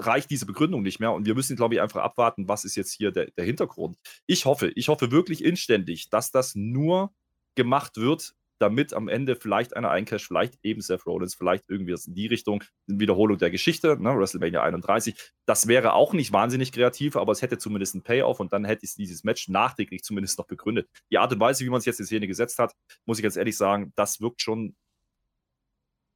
reicht 0.00 0.30
diese 0.30 0.46
Begründung 0.46 0.82
nicht 0.82 1.00
mehr 1.00 1.12
und 1.12 1.26
wir 1.26 1.34
müssen, 1.34 1.56
glaube 1.56 1.74
ich, 1.74 1.80
einfach 1.80 2.02
abwarten, 2.02 2.48
was 2.48 2.64
ist 2.64 2.76
jetzt 2.76 2.92
hier 2.92 3.12
der, 3.12 3.30
der 3.32 3.44
Hintergrund. 3.44 3.98
Ich 4.26 4.44
hoffe, 4.46 4.72
ich 4.74 4.88
hoffe 4.88 5.10
wirklich 5.10 5.44
inständig, 5.44 6.10
dass 6.10 6.30
das 6.30 6.54
nur 6.54 7.12
gemacht 7.54 7.96
wird, 7.96 8.34
damit 8.60 8.92
am 8.92 9.08
Ende 9.08 9.36
vielleicht 9.36 9.74
einer 9.74 9.90
eincasht, 9.90 10.26
vielleicht 10.26 10.58
eben 10.62 10.80
Seth 10.80 11.06
Rollins, 11.06 11.34
vielleicht 11.34 11.64
irgendwie 11.68 11.92
in 11.92 12.14
die 12.14 12.26
Richtung, 12.26 12.62
in 12.86 13.00
Wiederholung 13.00 13.38
der 13.38 13.50
Geschichte, 13.50 13.96
ne, 14.00 14.16
WrestleMania 14.16 14.62
31. 14.62 15.14
Das 15.46 15.66
wäre 15.66 15.94
auch 15.94 16.12
nicht 16.12 16.32
wahnsinnig 16.32 16.72
kreativ, 16.72 17.16
aber 17.16 17.32
es 17.32 17.42
hätte 17.42 17.58
zumindest 17.58 17.94
einen 17.94 18.02
Payoff 18.02 18.38
und 18.38 18.52
dann 18.52 18.64
hätte 18.64 18.84
es 18.84 18.94
dieses 18.94 19.24
Match 19.24 19.48
nachträglich 19.48 20.02
zumindest 20.02 20.38
noch 20.38 20.46
begründet. 20.46 20.88
Die 21.10 21.18
Art 21.18 21.32
und 21.32 21.40
Weise, 21.40 21.64
wie 21.64 21.70
man 21.70 21.78
es 21.78 21.86
jetzt 21.86 22.00
in 22.00 22.06
Szene 22.06 22.26
gesetzt 22.26 22.58
hat, 22.58 22.74
muss 23.06 23.18
ich 23.18 23.22
ganz 23.22 23.36
ehrlich 23.36 23.56
sagen, 23.56 23.92
das 23.96 24.20
wirkt 24.20 24.42
schon 24.42 24.76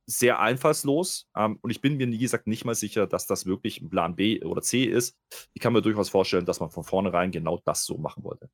sehr 0.07 0.39
einfallslos. 0.39 1.27
Ähm, 1.35 1.59
und 1.62 1.71
ich 1.71 1.81
bin 1.81 1.97
mir, 1.97 2.07
wie 2.09 2.19
gesagt, 2.19 2.47
nicht 2.47 2.66
mal 2.66 2.75
sicher, 2.75 3.07
dass 3.07 3.27
das 3.27 3.47
wirklich 3.47 3.81
ein 3.81 3.89
Plan 3.89 4.16
B 4.16 4.43
oder 4.45 4.61
C 4.61 4.85
ist. 4.85 5.16
Ich 5.55 5.62
kann 5.62 5.73
mir 5.73 5.83
durchaus 5.83 6.11
vorstellen, 6.11 6.45
dass 6.45 6.61
man 6.61 6.71
von 6.71 6.85
vornherein 6.85 7.31
genau 7.31 7.61
das 7.65 7.85
so 7.85 7.97
machen 7.97 8.23
wollte. 8.23 8.51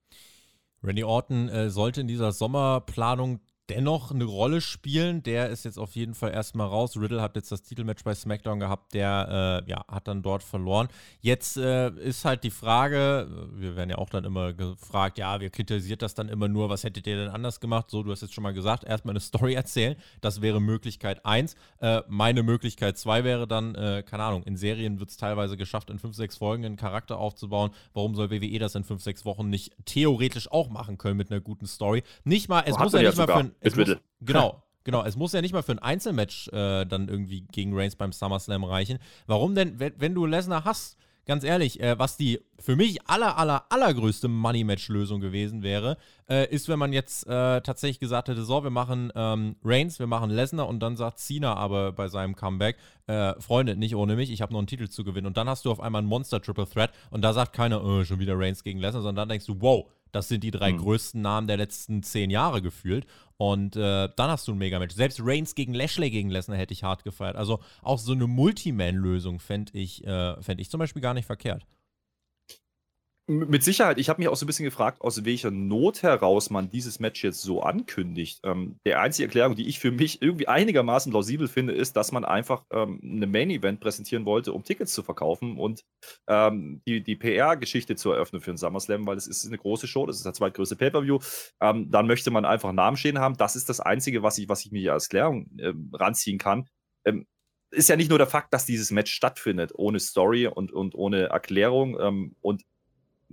Randy 0.82 1.04
Orton 1.04 1.48
äh, 1.48 1.70
sollte 1.70 2.00
in 2.00 2.08
dieser 2.08 2.32
Sommerplanung 2.32 3.40
dennoch 3.70 4.10
eine 4.10 4.24
Rolle 4.24 4.60
spielen. 4.60 5.22
Der 5.22 5.48
ist 5.48 5.64
jetzt 5.64 5.78
auf 5.78 5.94
jeden 5.94 6.14
Fall 6.14 6.32
erstmal 6.32 6.66
raus. 6.66 6.96
Riddle 6.96 7.22
hat 7.22 7.36
jetzt 7.36 7.52
das 7.52 7.62
Titelmatch 7.62 8.02
bei 8.04 8.14
SmackDown 8.14 8.58
gehabt, 8.58 8.94
der 8.94 9.62
äh, 9.66 9.70
ja, 9.70 9.84
hat 9.88 10.08
dann 10.08 10.22
dort 10.22 10.42
verloren. 10.42 10.88
Jetzt 11.20 11.56
äh, 11.56 11.90
ist 11.90 12.24
halt 12.24 12.42
die 12.42 12.50
Frage, 12.50 13.28
wir 13.54 13.76
werden 13.76 13.90
ja 13.90 13.98
auch 13.98 14.10
dann 14.10 14.24
immer 14.24 14.52
gefragt, 14.52 15.18
ja, 15.18 15.40
wir 15.40 15.50
kritisiert 15.50 16.02
das 16.02 16.14
dann 16.14 16.28
immer 16.28 16.48
nur, 16.48 16.68
was 16.68 16.84
hättet 16.84 17.06
ihr 17.06 17.16
denn 17.16 17.28
anders 17.28 17.60
gemacht? 17.60 17.90
So, 17.90 18.02
du 18.02 18.10
hast 18.10 18.22
jetzt 18.22 18.34
schon 18.34 18.42
mal 18.42 18.52
gesagt, 18.52 18.84
erstmal 18.84 19.12
eine 19.12 19.20
Story 19.30 19.54
erzählen. 19.54 19.96
Das 20.20 20.42
wäre 20.42 20.60
Möglichkeit 20.60 21.24
1. 21.24 21.54
Äh, 21.80 22.02
meine 22.08 22.42
Möglichkeit 22.42 22.98
2 22.98 23.24
wäre 23.24 23.46
dann, 23.46 23.74
äh, 23.76 24.02
keine 24.04 24.24
Ahnung, 24.24 24.42
in 24.42 24.56
Serien 24.56 24.98
wird 24.98 25.10
es 25.10 25.16
teilweise 25.16 25.56
geschafft, 25.56 25.90
in 25.90 25.98
5, 25.98 26.16
6 26.16 26.36
Folgen 26.38 26.64
einen 26.64 26.76
Charakter 26.76 27.18
aufzubauen. 27.18 27.70
Warum 27.94 28.14
soll 28.14 28.30
WWE 28.30 28.58
das 28.58 28.74
in 28.74 28.84
5, 28.84 29.02
6 29.02 29.24
Wochen 29.24 29.48
nicht 29.48 29.72
theoretisch 29.84 30.50
auch 30.50 30.68
machen 30.68 30.98
können 30.98 31.16
mit 31.16 31.30
einer 31.30 31.40
guten 31.40 31.66
Story? 31.66 32.02
Nicht 32.24 32.48
mal, 32.48 32.64
es 32.66 32.76
oh, 32.76 32.82
muss 32.82 32.92
ja 32.92 33.02
nicht 33.02 33.16
mal 33.16 33.26
für 33.26 33.34
ein 33.34 33.54
es 33.60 33.76
muss, 33.76 33.96
genau, 34.20 34.62
genau. 34.84 35.04
Es 35.04 35.16
muss 35.16 35.32
ja 35.32 35.40
nicht 35.40 35.52
mal 35.52 35.62
für 35.62 35.72
ein 35.72 35.78
Einzelmatch 35.78 36.48
äh, 36.48 36.84
dann 36.84 37.08
irgendwie 37.08 37.42
gegen 37.52 37.76
Reigns 37.76 37.96
beim 37.96 38.12
SummerSlam 38.12 38.64
reichen. 38.64 38.98
Warum 39.26 39.54
denn, 39.54 39.78
wenn, 39.78 40.14
du 40.14 40.26
Lesnar 40.26 40.64
hast, 40.64 40.96
ganz 41.26 41.44
ehrlich, 41.44 41.80
äh, 41.80 41.98
was 41.98 42.16
die 42.16 42.40
für 42.58 42.76
mich 42.76 43.08
aller, 43.08 43.38
aller, 43.38 43.64
allergrößte 43.70 44.28
Money-Match-Lösung 44.28 45.20
gewesen 45.20 45.62
wäre, 45.62 45.96
äh, 46.28 46.52
ist, 46.52 46.68
wenn 46.68 46.78
man 46.78 46.92
jetzt 46.92 47.26
äh, 47.26 47.60
tatsächlich 47.60 48.00
gesagt 48.00 48.28
hätte, 48.28 48.42
so, 48.42 48.64
wir 48.64 48.70
machen 48.70 49.12
ähm, 49.14 49.56
Reigns, 49.64 49.98
wir 49.98 50.06
machen 50.06 50.30
Lesnar 50.30 50.68
und 50.68 50.80
dann 50.80 50.96
sagt 50.96 51.18
Cena 51.18 51.54
aber 51.54 51.92
bei 51.92 52.08
seinem 52.08 52.34
Comeback, 52.34 52.76
äh, 53.06 53.34
Freunde, 53.40 53.76
nicht 53.76 53.94
ohne 53.94 54.16
mich, 54.16 54.30
ich 54.30 54.42
habe 54.42 54.52
noch 54.52 54.58
einen 54.58 54.66
Titel 54.66 54.88
zu 54.88 55.04
gewinnen. 55.04 55.26
Und 55.26 55.36
dann 55.36 55.48
hast 55.48 55.64
du 55.64 55.70
auf 55.70 55.80
einmal 55.80 56.02
ein 56.02 56.06
Monster-Triple-Threat 56.06 56.90
und 57.10 57.22
da 57.22 57.32
sagt 57.32 57.52
keiner, 57.52 57.84
oh, 57.84 58.04
schon 58.04 58.18
wieder 58.18 58.38
Reigns 58.38 58.64
gegen 58.64 58.80
Lesnar, 58.80 59.02
sondern 59.02 59.16
dann 59.16 59.28
denkst 59.28 59.46
du, 59.46 59.60
wow, 59.60 59.86
das 60.12 60.28
sind 60.28 60.42
die 60.42 60.50
drei 60.50 60.72
mhm. 60.72 60.78
größten 60.78 61.22
Namen 61.22 61.46
der 61.46 61.56
letzten 61.56 62.02
zehn 62.02 62.30
Jahre 62.30 62.62
gefühlt. 62.62 63.06
Und 63.40 63.74
äh, 63.74 64.10
dann 64.16 64.30
hast 64.30 64.46
du 64.48 64.52
ein 64.52 64.58
Megamatch. 64.58 64.94
Selbst 64.94 65.18
Reigns 65.22 65.54
gegen 65.54 65.72
Lashley 65.72 66.10
gegen 66.10 66.28
Lesnar 66.28 66.58
hätte 66.58 66.74
ich 66.74 66.82
hart 66.82 67.04
gefeiert. 67.04 67.36
Also 67.36 67.60
auch 67.80 67.98
so 67.98 68.12
eine 68.12 68.26
Multiman-Lösung 68.26 69.40
fände 69.40 69.72
ich, 69.78 70.06
äh, 70.06 70.42
fänd 70.42 70.60
ich 70.60 70.68
zum 70.68 70.78
Beispiel 70.78 71.00
gar 71.00 71.14
nicht 71.14 71.24
verkehrt. 71.24 71.64
Mit 73.30 73.62
Sicherheit. 73.62 73.98
Ich 73.98 74.08
habe 74.08 74.20
mich 74.20 74.26
auch 74.26 74.34
so 74.34 74.44
ein 74.44 74.48
bisschen 74.48 74.64
gefragt, 74.64 75.00
aus 75.02 75.24
welcher 75.24 75.52
Not 75.52 76.02
heraus 76.02 76.50
man 76.50 76.68
dieses 76.68 76.98
Match 76.98 77.22
jetzt 77.22 77.42
so 77.42 77.62
ankündigt. 77.62 78.40
Ähm, 78.42 78.74
der 78.84 79.00
einzige 79.00 79.26
Erklärung, 79.28 79.54
die 79.54 79.68
ich 79.68 79.78
für 79.78 79.92
mich 79.92 80.20
irgendwie 80.20 80.48
einigermaßen 80.48 81.12
plausibel 81.12 81.46
finde, 81.46 81.72
ist, 81.72 81.96
dass 81.96 82.10
man 82.10 82.24
einfach 82.24 82.64
ähm, 82.72 83.00
eine 83.04 83.28
Main-Event 83.28 83.78
präsentieren 83.78 84.24
wollte, 84.24 84.52
um 84.52 84.64
Tickets 84.64 84.92
zu 84.92 85.04
verkaufen 85.04 85.58
und 85.58 85.84
ähm, 86.26 86.82
die, 86.88 87.04
die 87.04 87.14
PR-Geschichte 87.14 87.94
zu 87.94 88.10
eröffnen 88.10 88.40
für 88.40 88.50
den 88.50 88.56
SummerSlam, 88.56 89.06
weil 89.06 89.16
es 89.16 89.28
ist 89.28 89.46
eine 89.46 89.58
große 89.58 89.86
Show, 89.86 90.06
das 90.06 90.16
ist 90.16 90.26
der 90.26 90.34
zweitgrößte 90.34 90.74
Pay-Per-View. 90.74 91.20
Ähm, 91.62 91.88
dann 91.88 92.08
möchte 92.08 92.32
man 92.32 92.44
einfach 92.44 92.72
Namen 92.72 92.96
stehen 92.96 93.20
haben. 93.20 93.36
Das 93.36 93.54
ist 93.54 93.68
das 93.68 93.78
Einzige, 93.78 94.24
was 94.24 94.38
ich, 94.38 94.48
was 94.48 94.66
ich 94.66 94.72
mir 94.72 94.92
als 94.92 95.04
Erklärung 95.04 95.46
äh, 95.58 95.72
ranziehen 95.92 96.38
kann. 96.38 96.66
Ähm, 97.04 97.28
ist 97.72 97.88
ja 97.88 97.96
nicht 97.96 98.08
nur 98.08 98.18
der 98.18 98.26
Fakt, 98.26 98.52
dass 98.52 98.66
dieses 98.66 98.90
Match 98.90 99.12
stattfindet, 99.12 99.70
ohne 99.76 100.00
Story 100.00 100.48
und, 100.48 100.72
und 100.72 100.96
ohne 100.96 101.28
Erklärung. 101.28 101.96
Ähm, 102.00 102.34
und 102.40 102.64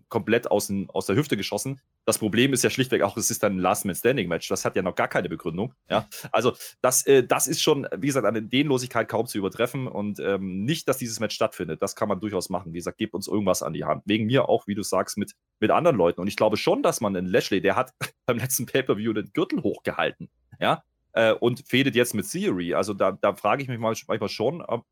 komplett 0.09 0.49
aus, 0.49 0.67
den, 0.67 0.89
aus 0.89 1.05
der 1.05 1.15
Hüfte 1.15 1.37
geschossen. 1.37 1.81
Das 2.05 2.17
Problem 2.17 2.53
ist 2.53 2.63
ja 2.63 2.69
schlichtweg 2.69 3.01
auch, 3.01 3.17
es 3.17 3.31
ist 3.31 3.43
ein 3.43 3.59
Last-Man-Standing-Match. 3.59 4.47
Das 4.47 4.65
hat 4.65 4.75
ja 4.75 4.81
noch 4.81 4.95
gar 4.95 5.07
keine 5.07 5.29
Begründung. 5.29 5.73
Ja? 5.89 6.07
Also, 6.31 6.53
das, 6.81 7.05
äh, 7.05 7.23
das 7.23 7.47
ist 7.47 7.61
schon, 7.61 7.87
wie 7.95 8.07
gesagt, 8.07 8.25
eine 8.25 8.41
Dehnlosigkeit 8.41 9.07
kaum 9.07 9.27
zu 9.27 9.37
übertreffen 9.37 9.87
und 9.87 10.19
ähm, 10.19 10.63
nicht, 10.63 10.87
dass 10.87 10.97
dieses 10.97 11.19
Match 11.19 11.35
stattfindet. 11.35 11.81
Das 11.81 11.95
kann 11.95 12.09
man 12.09 12.19
durchaus 12.19 12.49
machen. 12.49 12.73
Wie 12.73 12.77
gesagt, 12.77 12.97
gebt 12.97 13.13
uns 13.13 13.27
irgendwas 13.27 13.63
an 13.63 13.73
die 13.73 13.85
Hand. 13.85 14.03
Wegen 14.05 14.25
mir 14.25 14.49
auch, 14.49 14.67
wie 14.67 14.75
du 14.75 14.83
sagst, 14.83 15.17
mit, 15.17 15.33
mit 15.59 15.71
anderen 15.71 15.97
Leuten. 15.97 16.21
Und 16.21 16.27
ich 16.27 16.35
glaube 16.35 16.57
schon, 16.57 16.83
dass 16.83 17.01
man 17.01 17.15
in 17.15 17.25
Lashley, 17.25 17.61
der 17.61 17.75
hat 17.75 17.91
beim 18.25 18.37
letzten 18.37 18.65
Pay-Per-View 18.65 19.13
den 19.13 19.31
Gürtel 19.33 19.63
hochgehalten. 19.63 20.29
Ja, 20.59 20.83
äh, 21.17 21.33
und 21.33 21.67
fädet 21.67 21.95
jetzt 21.95 22.13
mit 22.13 22.29
Theory. 22.29 22.73
Also 22.73 22.93
da, 22.93 23.11
da 23.11 23.35
frage 23.35 23.63
ich 23.63 23.67
mich 23.67 23.79
manchmal 23.79 24.29
schon, 24.29 24.61
ob, 24.61 24.85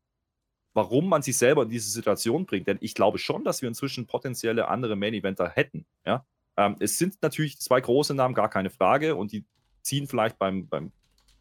warum 0.76 1.08
man 1.08 1.22
sich 1.22 1.38
selber 1.38 1.62
in 1.62 1.70
diese 1.70 1.90
Situation 1.90 2.44
bringt. 2.44 2.68
Denn 2.68 2.76
ich 2.80 2.94
glaube 2.94 3.18
schon, 3.18 3.44
dass 3.44 3.62
wir 3.62 3.68
inzwischen 3.68 4.06
potenzielle 4.06 4.68
andere 4.68 4.94
Main-Eventer 4.94 5.48
hätten. 5.48 5.86
Ja? 6.04 6.24
Ähm, 6.58 6.76
es 6.80 6.98
sind 6.98 7.16
natürlich 7.22 7.58
zwei 7.58 7.80
große 7.80 8.14
Namen, 8.14 8.34
gar 8.34 8.50
keine 8.50 8.68
Frage. 8.68 9.16
Und 9.16 9.32
die 9.32 9.44
ziehen 9.80 10.06
vielleicht 10.06 10.38
beim, 10.38 10.68
beim, 10.68 10.92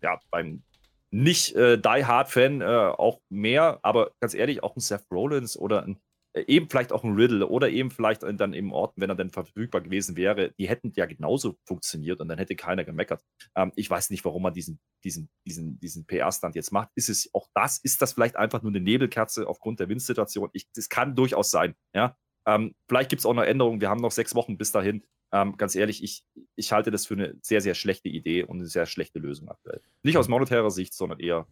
ja, 0.01 0.19
beim 0.31 0.63
nicht 1.11 1.53
äh, 1.55 1.77
Die 1.77 2.05
Hard-Fan 2.05 2.61
äh, 2.61 2.65
auch 2.65 3.19
mehr. 3.29 3.79
Aber 3.83 4.11
ganz 4.21 4.33
ehrlich, 4.33 4.63
auch 4.63 4.77
ein 4.77 4.79
Seth 4.79 5.05
Rollins 5.11 5.57
oder 5.57 5.83
ein, 5.83 5.97
eben 6.35 6.69
vielleicht 6.69 6.91
auch 6.91 7.03
ein 7.03 7.13
Riddle 7.13 7.47
oder 7.47 7.69
eben 7.69 7.91
vielleicht 7.91 8.23
dann 8.23 8.53
im 8.53 8.71
Ort, 8.71 8.93
wenn 8.97 9.09
er 9.09 9.15
dann 9.15 9.29
verfügbar 9.29 9.81
gewesen 9.81 10.17
wäre, 10.17 10.51
die 10.57 10.67
hätten 10.67 10.91
ja 10.95 11.05
genauso 11.05 11.57
funktioniert 11.65 12.19
und 12.19 12.27
dann 12.27 12.37
hätte 12.37 12.55
keiner 12.55 12.83
gemeckert. 12.83 13.23
Ähm, 13.55 13.71
ich 13.75 13.89
weiß 13.89 14.09
nicht, 14.09 14.25
warum 14.25 14.43
man 14.43 14.53
diesen, 14.53 14.79
diesen, 15.03 15.29
diesen, 15.45 15.79
diesen 15.79 16.05
PR-Stand 16.05 16.55
jetzt 16.55 16.71
macht. 16.71 16.89
Ist 16.95 17.09
es 17.09 17.29
auch 17.33 17.47
das? 17.53 17.77
Ist 17.77 18.01
das 18.01 18.13
vielleicht 18.13 18.35
einfach 18.35 18.61
nur 18.61 18.71
eine 18.71 18.81
Nebelkerze 18.81 19.47
aufgrund 19.47 19.79
der 19.79 19.89
Windsituation? 19.89 20.49
Das 20.75 20.89
kann 20.89 21.15
durchaus 21.15 21.51
sein. 21.51 21.75
Ja? 21.93 22.17
Ähm, 22.45 22.75
vielleicht 22.87 23.09
gibt 23.09 23.21
es 23.21 23.25
auch 23.25 23.33
noch 23.33 23.43
Änderungen. 23.43 23.81
Wir 23.81 23.89
haben 23.89 24.01
noch 24.01 24.11
sechs 24.11 24.35
Wochen 24.35 24.57
bis 24.57 24.71
dahin. 24.71 25.03
Ähm, 25.31 25.57
ganz 25.57 25.75
ehrlich, 25.75 26.03
ich, 26.03 26.23
ich 26.55 26.71
halte 26.71 26.91
das 26.91 27.05
für 27.05 27.15
eine 27.15 27.35
sehr, 27.41 27.61
sehr 27.61 27.75
schlechte 27.75 28.09
Idee 28.09 28.43
und 28.43 28.57
eine 28.57 28.67
sehr 28.67 28.85
schlechte 28.85 29.19
Lösung 29.19 29.49
aktuell. 29.49 29.81
Nicht 30.03 30.17
aus 30.17 30.27
monetärer 30.27 30.69
Sicht, 30.69 30.93
sondern 30.93 31.19
eher 31.19 31.47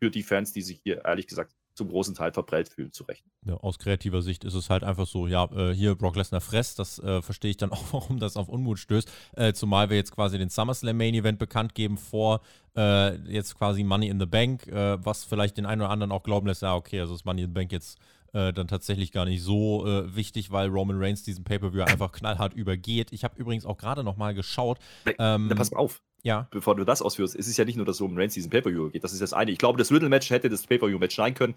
für 0.00 0.10
die 0.10 0.22
Fans, 0.22 0.52
die 0.52 0.62
sich 0.62 0.80
hier 0.82 1.04
ehrlich 1.04 1.26
gesagt 1.26 1.54
zum 1.76 1.88
großen 1.88 2.14
Teil 2.14 2.32
verprellt 2.32 2.68
fühlen, 2.68 2.92
zu 2.92 3.04
rechnen. 3.04 3.30
Ja, 3.44 3.54
aus 3.54 3.78
kreativer 3.78 4.22
Sicht 4.22 4.44
ist 4.44 4.54
es 4.54 4.70
halt 4.70 4.82
einfach 4.82 5.06
so, 5.06 5.26
ja, 5.26 5.44
äh, 5.52 5.74
hier 5.74 5.94
Brock 5.94 6.16
Lesnar 6.16 6.40
fresst, 6.40 6.78
das 6.78 6.98
äh, 6.98 7.22
verstehe 7.22 7.50
ich 7.50 7.56
dann 7.58 7.70
auch, 7.72 7.84
warum 7.92 8.18
das 8.18 8.36
auf 8.36 8.48
Unmut 8.48 8.78
stößt, 8.78 9.10
äh, 9.36 9.52
zumal 9.52 9.90
wir 9.90 9.96
jetzt 9.96 10.12
quasi 10.12 10.38
den 10.38 10.48
SummerSlam 10.48 10.96
Main 10.96 11.14
Event 11.14 11.38
bekannt 11.38 11.74
geben 11.74 11.98
vor 11.98 12.40
äh, 12.76 13.16
jetzt 13.30 13.56
quasi 13.56 13.84
Money 13.84 14.08
in 14.08 14.20
the 14.20 14.26
Bank, 14.26 14.66
äh, 14.68 15.04
was 15.04 15.24
vielleicht 15.24 15.56
den 15.56 15.66
einen 15.66 15.82
oder 15.82 15.90
anderen 15.90 16.12
auch 16.12 16.22
glauben 16.22 16.46
lässt, 16.46 16.62
ja, 16.62 16.74
okay, 16.74 17.00
also 17.00 17.14
ist 17.14 17.24
Money 17.24 17.42
in 17.42 17.48
the 17.48 17.54
Bank 17.54 17.72
jetzt 17.72 17.98
äh, 18.36 18.52
dann 18.52 18.68
tatsächlich 18.68 19.12
gar 19.12 19.24
nicht 19.24 19.42
so 19.42 19.84
wichtig, 19.86 20.50
weil 20.50 20.68
Roman 20.68 20.98
Reigns 20.98 21.22
diesen 21.22 21.44
Pay-Per-View 21.44 21.82
einfach 21.86 22.12
knallhart 22.12 22.54
übergeht. 22.54 23.12
Ich 23.12 23.24
habe 23.24 23.38
übrigens 23.38 23.64
auch 23.64 23.78
gerade 23.78 24.04
noch 24.04 24.16
mal 24.16 24.34
geschaut. 24.34 24.78
Ähm, 25.18 25.48
pass 25.56 25.70
mal 25.70 25.78
auf, 25.78 26.02
ja. 26.22 26.48
bevor 26.50 26.74
du 26.74 26.84
das 26.84 27.02
ausführst, 27.02 27.34
ist 27.34 27.46
es 27.46 27.56
ja 27.56 27.64
nicht 27.64 27.76
nur, 27.76 27.86
dass 27.86 28.00
Roman 28.00 28.18
Reigns 28.18 28.34
diesen 28.34 28.50
Pay-Per-View 28.50 28.90
geht. 28.90 29.04
Das 29.04 29.12
ist 29.12 29.22
das 29.22 29.32
eine. 29.32 29.50
Ich 29.50 29.58
glaube, 29.58 29.78
das 29.78 29.90
Riddle-Match 29.90 30.30
hätte 30.30 30.50
das 30.50 30.66
Pay-Per-View-Match 30.66 31.16
sein 31.16 31.34
können. 31.34 31.54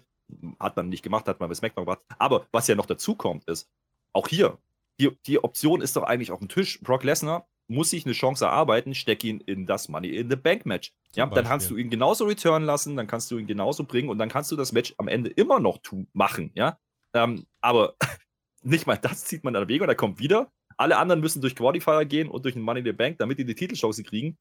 Hat 0.58 0.76
man 0.76 0.88
nicht 0.88 1.02
gemacht, 1.02 1.26
hat 1.26 1.40
man 1.40 1.48
bei 1.48 1.54
SmackDown 1.54 1.84
gemacht. 1.84 2.00
Aber 2.18 2.46
was 2.52 2.68
ja 2.68 2.74
noch 2.74 2.86
dazu 2.86 3.14
kommt, 3.14 3.44
ist, 3.44 3.68
auch 4.12 4.28
hier, 4.28 4.58
die, 5.00 5.10
die 5.26 5.42
Option 5.42 5.80
ist 5.80 5.96
doch 5.96 6.04
eigentlich 6.04 6.30
auf 6.30 6.38
dem 6.38 6.48
Tisch. 6.48 6.80
Brock 6.80 7.04
Lesnar 7.04 7.46
muss 7.70 7.90
sich 7.90 8.04
eine 8.04 8.14
Chance 8.14 8.44
erarbeiten, 8.44 8.94
steck 8.94 9.22
ihn 9.22 9.40
in 9.40 9.64
das 9.64 9.88
Money 9.88 10.08
in 10.08 10.28
the 10.28 10.36
Bank 10.36 10.66
Match. 10.66 10.92
Ja, 11.14 11.26
dann 11.26 11.44
kannst 11.44 11.70
du 11.70 11.76
ihn 11.76 11.88
genauso 11.88 12.24
return 12.24 12.64
lassen, 12.64 12.96
dann 12.96 13.06
kannst 13.06 13.30
du 13.30 13.38
ihn 13.38 13.46
genauso 13.46 13.84
bringen 13.84 14.08
und 14.08 14.18
dann 14.18 14.28
kannst 14.28 14.50
du 14.50 14.56
das 14.56 14.72
Match 14.72 14.94
am 14.98 15.08
Ende 15.08 15.30
immer 15.30 15.60
noch 15.60 15.78
tu 15.78 16.06
machen, 16.12 16.50
ja. 16.54 16.78
Ähm, 17.14 17.46
aber 17.60 17.94
nicht 18.62 18.86
mal 18.86 18.96
das 18.96 19.24
zieht 19.24 19.44
man 19.44 19.54
in 19.54 19.62
Erwägung, 19.62 19.88
er 19.88 19.94
kommt 19.94 20.18
wieder. 20.18 20.52
Alle 20.76 20.96
anderen 20.96 21.20
müssen 21.20 21.40
durch 21.40 21.54
Qualifier 21.54 22.04
gehen 22.04 22.28
und 22.28 22.44
durch 22.44 22.56
ein 22.56 22.62
Money 22.62 22.80
in 22.80 22.86
the 22.86 22.92
Bank, 22.92 23.18
damit 23.18 23.38
die 23.38 23.44
die 23.44 23.54
Titelchance 23.54 24.02
kriegen. 24.02 24.36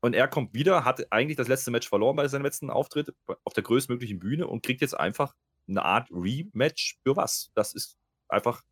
Und 0.00 0.14
er 0.14 0.28
kommt 0.28 0.52
wieder, 0.52 0.84
hat 0.84 1.10
eigentlich 1.10 1.36
das 1.36 1.48
letzte 1.48 1.70
Match 1.70 1.88
verloren 1.88 2.16
bei 2.16 2.28
seinem 2.28 2.44
letzten 2.44 2.70
Auftritt 2.70 3.14
auf 3.44 3.54
der 3.54 3.62
größtmöglichen 3.62 4.18
Bühne 4.18 4.46
und 4.46 4.62
kriegt 4.62 4.82
jetzt 4.82 4.98
einfach 4.98 5.34
eine 5.68 5.82
Art 5.82 6.08
Rematch 6.10 6.98
für 7.02 7.16
was? 7.16 7.50
Das 7.54 7.72
ist 7.72 7.96
einfach 8.28 8.62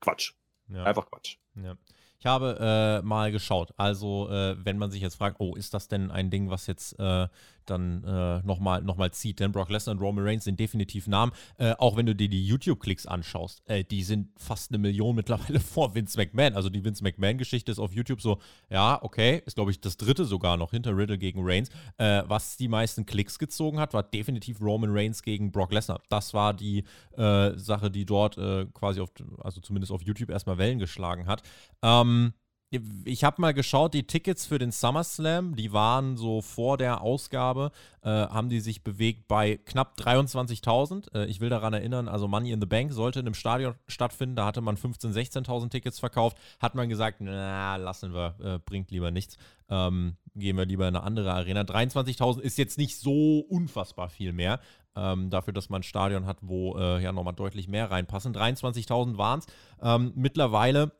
Quatsch. 0.00 0.32
Ja. 0.68 0.84
Einfach 0.84 1.06
Quatsch. 1.10 1.36
Ja. 1.54 1.76
Ich 2.18 2.26
habe 2.26 2.58
äh, 2.60 3.06
mal 3.06 3.30
geschaut. 3.30 3.72
Also, 3.76 4.28
äh, 4.30 4.56
wenn 4.64 4.78
man 4.78 4.90
sich 4.90 5.02
jetzt 5.02 5.16
fragt, 5.16 5.36
oh, 5.38 5.54
ist 5.54 5.74
das 5.74 5.88
denn 5.88 6.10
ein 6.10 6.30
Ding, 6.30 6.50
was 6.50 6.66
jetzt 6.66 6.98
äh, 6.98 7.28
dann 7.70 8.04
äh, 8.04 8.40
nochmal 8.46 8.82
noch 8.82 8.96
mal 8.96 9.12
zieht? 9.12 9.40
Denn 9.40 9.52
Brock 9.52 9.70
Lesnar 9.70 9.94
und 9.94 10.00
Roman 10.00 10.24
Reigns 10.24 10.44
sind 10.44 10.58
definitiv 10.58 11.06
Namen. 11.06 11.32
Äh, 11.58 11.72
auch 11.78 11.96
wenn 11.96 12.06
du 12.06 12.14
dir 12.14 12.28
die 12.28 12.46
YouTube-Klicks 12.46 13.06
anschaust, 13.06 13.62
äh, 13.68 13.84
die 13.84 14.02
sind 14.02 14.28
fast 14.38 14.70
eine 14.70 14.78
Million 14.78 15.14
mittlerweile 15.14 15.60
vor 15.60 15.94
Vince 15.94 16.18
McMahon. 16.18 16.54
Also 16.54 16.68
die 16.70 16.84
Vince 16.84 17.02
McMahon-Geschichte 17.02 17.72
ist 17.72 17.78
auf 17.78 17.92
YouTube 17.92 18.20
so, 18.20 18.38
ja, 18.70 18.98
okay, 19.02 19.42
ist 19.44 19.54
glaube 19.54 19.70
ich 19.70 19.80
das 19.80 19.96
dritte 19.96 20.24
sogar 20.24 20.56
noch 20.56 20.70
hinter 20.70 20.96
Riddle 20.96 21.18
gegen 21.18 21.40
Reigns. 21.42 21.68
Äh, 21.98 22.22
was 22.26 22.56
die 22.56 22.68
meisten 22.68 23.06
Klicks 23.06 23.38
gezogen 23.38 23.80
hat, 23.80 23.94
war 23.94 24.02
definitiv 24.02 24.60
Roman 24.60 24.90
Reigns 24.92 25.22
gegen 25.22 25.52
Brock 25.52 25.72
Lesnar. 25.72 26.00
Das 26.08 26.34
war 26.34 26.54
die 26.54 26.84
äh, 27.16 27.56
Sache, 27.56 27.90
die 27.90 28.04
dort 28.04 28.38
äh, 28.38 28.66
quasi 28.74 29.00
auf, 29.00 29.10
also 29.42 29.60
zumindest 29.60 29.92
auf 29.92 30.02
YouTube 30.02 30.30
erstmal 30.30 30.58
Wellen 30.58 30.78
geschlagen 30.78 31.26
hat. 31.26 31.42
Ähm, 31.82 32.32
ich 32.70 33.22
habe 33.22 33.40
mal 33.40 33.54
geschaut, 33.54 33.94
die 33.94 34.06
Tickets 34.08 34.44
für 34.44 34.58
den 34.58 34.72
SummerSlam, 34.72 35.54
die 35.54 35.72
waren 35.72 36.16
so 36.16 36.42
vor 36.42 36.76
der 36.76 37.00
Ausgabe, 37.00 37.70
äh, 38.02 38.08
haben 38.08 38.48
die 38.48 38.58
sich 38.58 38.82
bewegt 38.82 39.28
bei 39.28 39.56
knapp 39.56 39.96
23.000. 39.98 41.14
Äh, 41.14 41.26
ich 41.26 41.40
will 41.40 41.48
daran 41.48 41.74
erinnern, 41.74 42.08
also 42.08 42.26
Money 42.26 42.50
in 42.50 42.60
the 42.60 42.66
Bank 42.66 42.92
sollte 42.92 43.20
in 43.20 43.26
einem 43.26 43.34
Stadion 43.34 43.74
stattfinden, 43.86 44.34
da 44.34 44.46
hatte 44.46 44.62
man 44.62 44.76
15.000, 44.76 45.12
16.000 45.12 45.70
Tickets 45.70 46.00
verkauft, 46.00 46.38
hat 46.58 46.74
man 46.74 46.88
gesagt, 46.88 47.20
na, 47.20 47.76
lassen 47.76 48.12
wir, 48.12 48.34
äh, 48.42 48.58
bringt 48.58 48.90
lieber 48.90 49.12
nichts. 49.12 49.36
Ähm, 49.68 50.16
gehen 50.34 50.56
wir 50.56 50.66
lieber 50.66 50.88
in 50.88 50.96
eine 50.96 51.04
andere 51.04 51.32
Arena. 51.32 51.60
23.000 51.60 52.40
ist 52.40 52.58
jetzt 52.58 52.78
nicht 52.78 52.98
so 52.98 53.40
unfassbar 53.40 54.08
viel 54.08 54.32
mehr. 54.32 54.60
Ähm, 54.96 55.30
dafür, 55.30 55.52
dass 55.52 55.68
man 55.68 55.80
ein 55.80 55.84
Stadion 55.84 56.26
hat, 56.26 56.38
wo 56.40 56.76
äh, 56.76 57.02
ja 57.02 57.12
nochmal 57.12 57.34
deutlich 57.34 57.68
mehr 57.68 57.90
reinpassen. 57.90 58.34
23.000 58.34 59.18
waren 59.18 59.40
es. 59.40 59.46
Ähm, 59.80 60.12
mittlerweile 60.14 60.92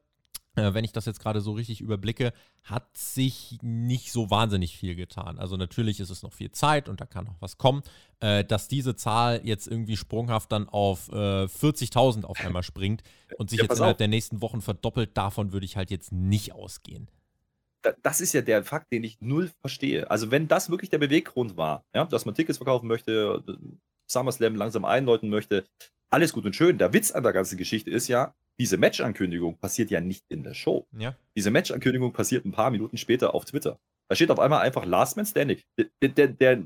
wenn 0.56 0.84
ich 0.84 0.92
das 0.92 1.04
jetzt 1.04 1.20
gerade 1.20 1.40
so 1.40 1.52
richtig 1.52 1.80
überblicke, 1.80 2.32
hat 2.64 2.96
sich 2.96 3.58
nicht 3.62 4.10
so 4.10 4.30
wahnsinnig 4.30 4.76
viel 4.76 4.94
getan. 4.94 5.38
Also 5.38 5.56
natürlich 5.56 6.00
ist 6.00 6.10
es 6.10 6.22
noch 6.22 6.32
viel 6.32 6.50
Zeit 6.50 6.88
und 6.88 7.00
da 7.00 7.06
kann 7.06 7.24
noch 7.26 7.40
was 7.40 7.58
kommen. 7.58 7.82
Äh, 8.20 8.44
dass 8.44 8.66
diese 8.66 8.96
Zahl 8.96 9.40
jetzt 9.44 9.68
irgendwie 9.68 9.96
sprunghaft 9.96 10.50
dann 10.50 10.68
auf 10.68 11.10
äh, 11.10 11.44
40.000 11.44 12.24
auf 12.24 12.40
einmal 12.40 12.62
springt 12.62 13.02
und 13.36 13.50
sich 13.50 13.58
ja, 13.58 13.64
jetzt 13.64 13.76
innerhalb 13.76 13.96
auf. 13.96 13.98
der 13.98 14.08
nächsten 14.08 14.40
Wochen 14.40 14.62
verdoppelt, 14.62 15.16
davon 15.16 15.52
würde 15.52 15.66
ich 15.66 15.76
halt 15.76 15.90
jetzt 15.90 16.12
nicht 16.12 16.52
ausgehen. 16.54 17.10
Das 18.02 18.20
ist 18.20 18.32
ja 18.32 18.40
der 18.40 18.64
Fakt, 18.64 18.90
den 18.90 19.04
ich 19.04 19.20
null 19.20 19.50
verstehe. 19.60 20.10
Also 20.10 20.30
wenn 20.30 20.48
das 20.48 20.70
wirklich 20.70 20.90
der 20.90 20.98
Beweggrund 20.98 21.56
war, 21.56 21.84
ja, 21.94 22.06
dass 22.06 22.24
man 22.24 22.34
Tickets 22.34 22.58
verkaufen 22.58 22.88
möchte, 22.88 23.44
SummerSlam 24.06 24.56
langsam 24.56 24.84
einläuten 24.84 25.28
möchte, 25.28 25.64
alles 26.08 26.32
gut 26.32 26.46
und 26.46 26.56
schön. 26.56 26.78
Der 26.78 26.92
Witz 26.92 27.12
an 27.12 27.22
der 27.22 27.32
ganzen 27.32 27.58
Geschichte 27.58 27.90
ist 27.90 28.08
ja, 28.08 28.34
diese 28.58 28.76
Match-Ankündigung 28.76 29.58
passiert 29.58 29.90
ja 29.90 30.00
nicht 30.00 30.24
in 30.28 30.42
der 30.42 30.54
Show. 30.54 30.86
Ja. 30.96 31.14
Diese 31.34 31.50
Match-Ankündigung 31.50 32.12
passiert 32.12 32.44
ein 32.44 32.52
paar 32.52 32.70
Minuten 32.70 32.96
später 32.96 33.34
auf 33.34 33.44
Twitter. 33.44 33.78
Da 34.08 34.16
steht 34.16 34.30
auf 34.30 34.38
einmal 34.38 34.62
einfach 34.62 34.84
Last 34.84 35.16
Man 35.16 35.26
Standing. 35.26 35.60
Der, 35.78 36.08
der, 36.08 36.28
der 36.28 36.62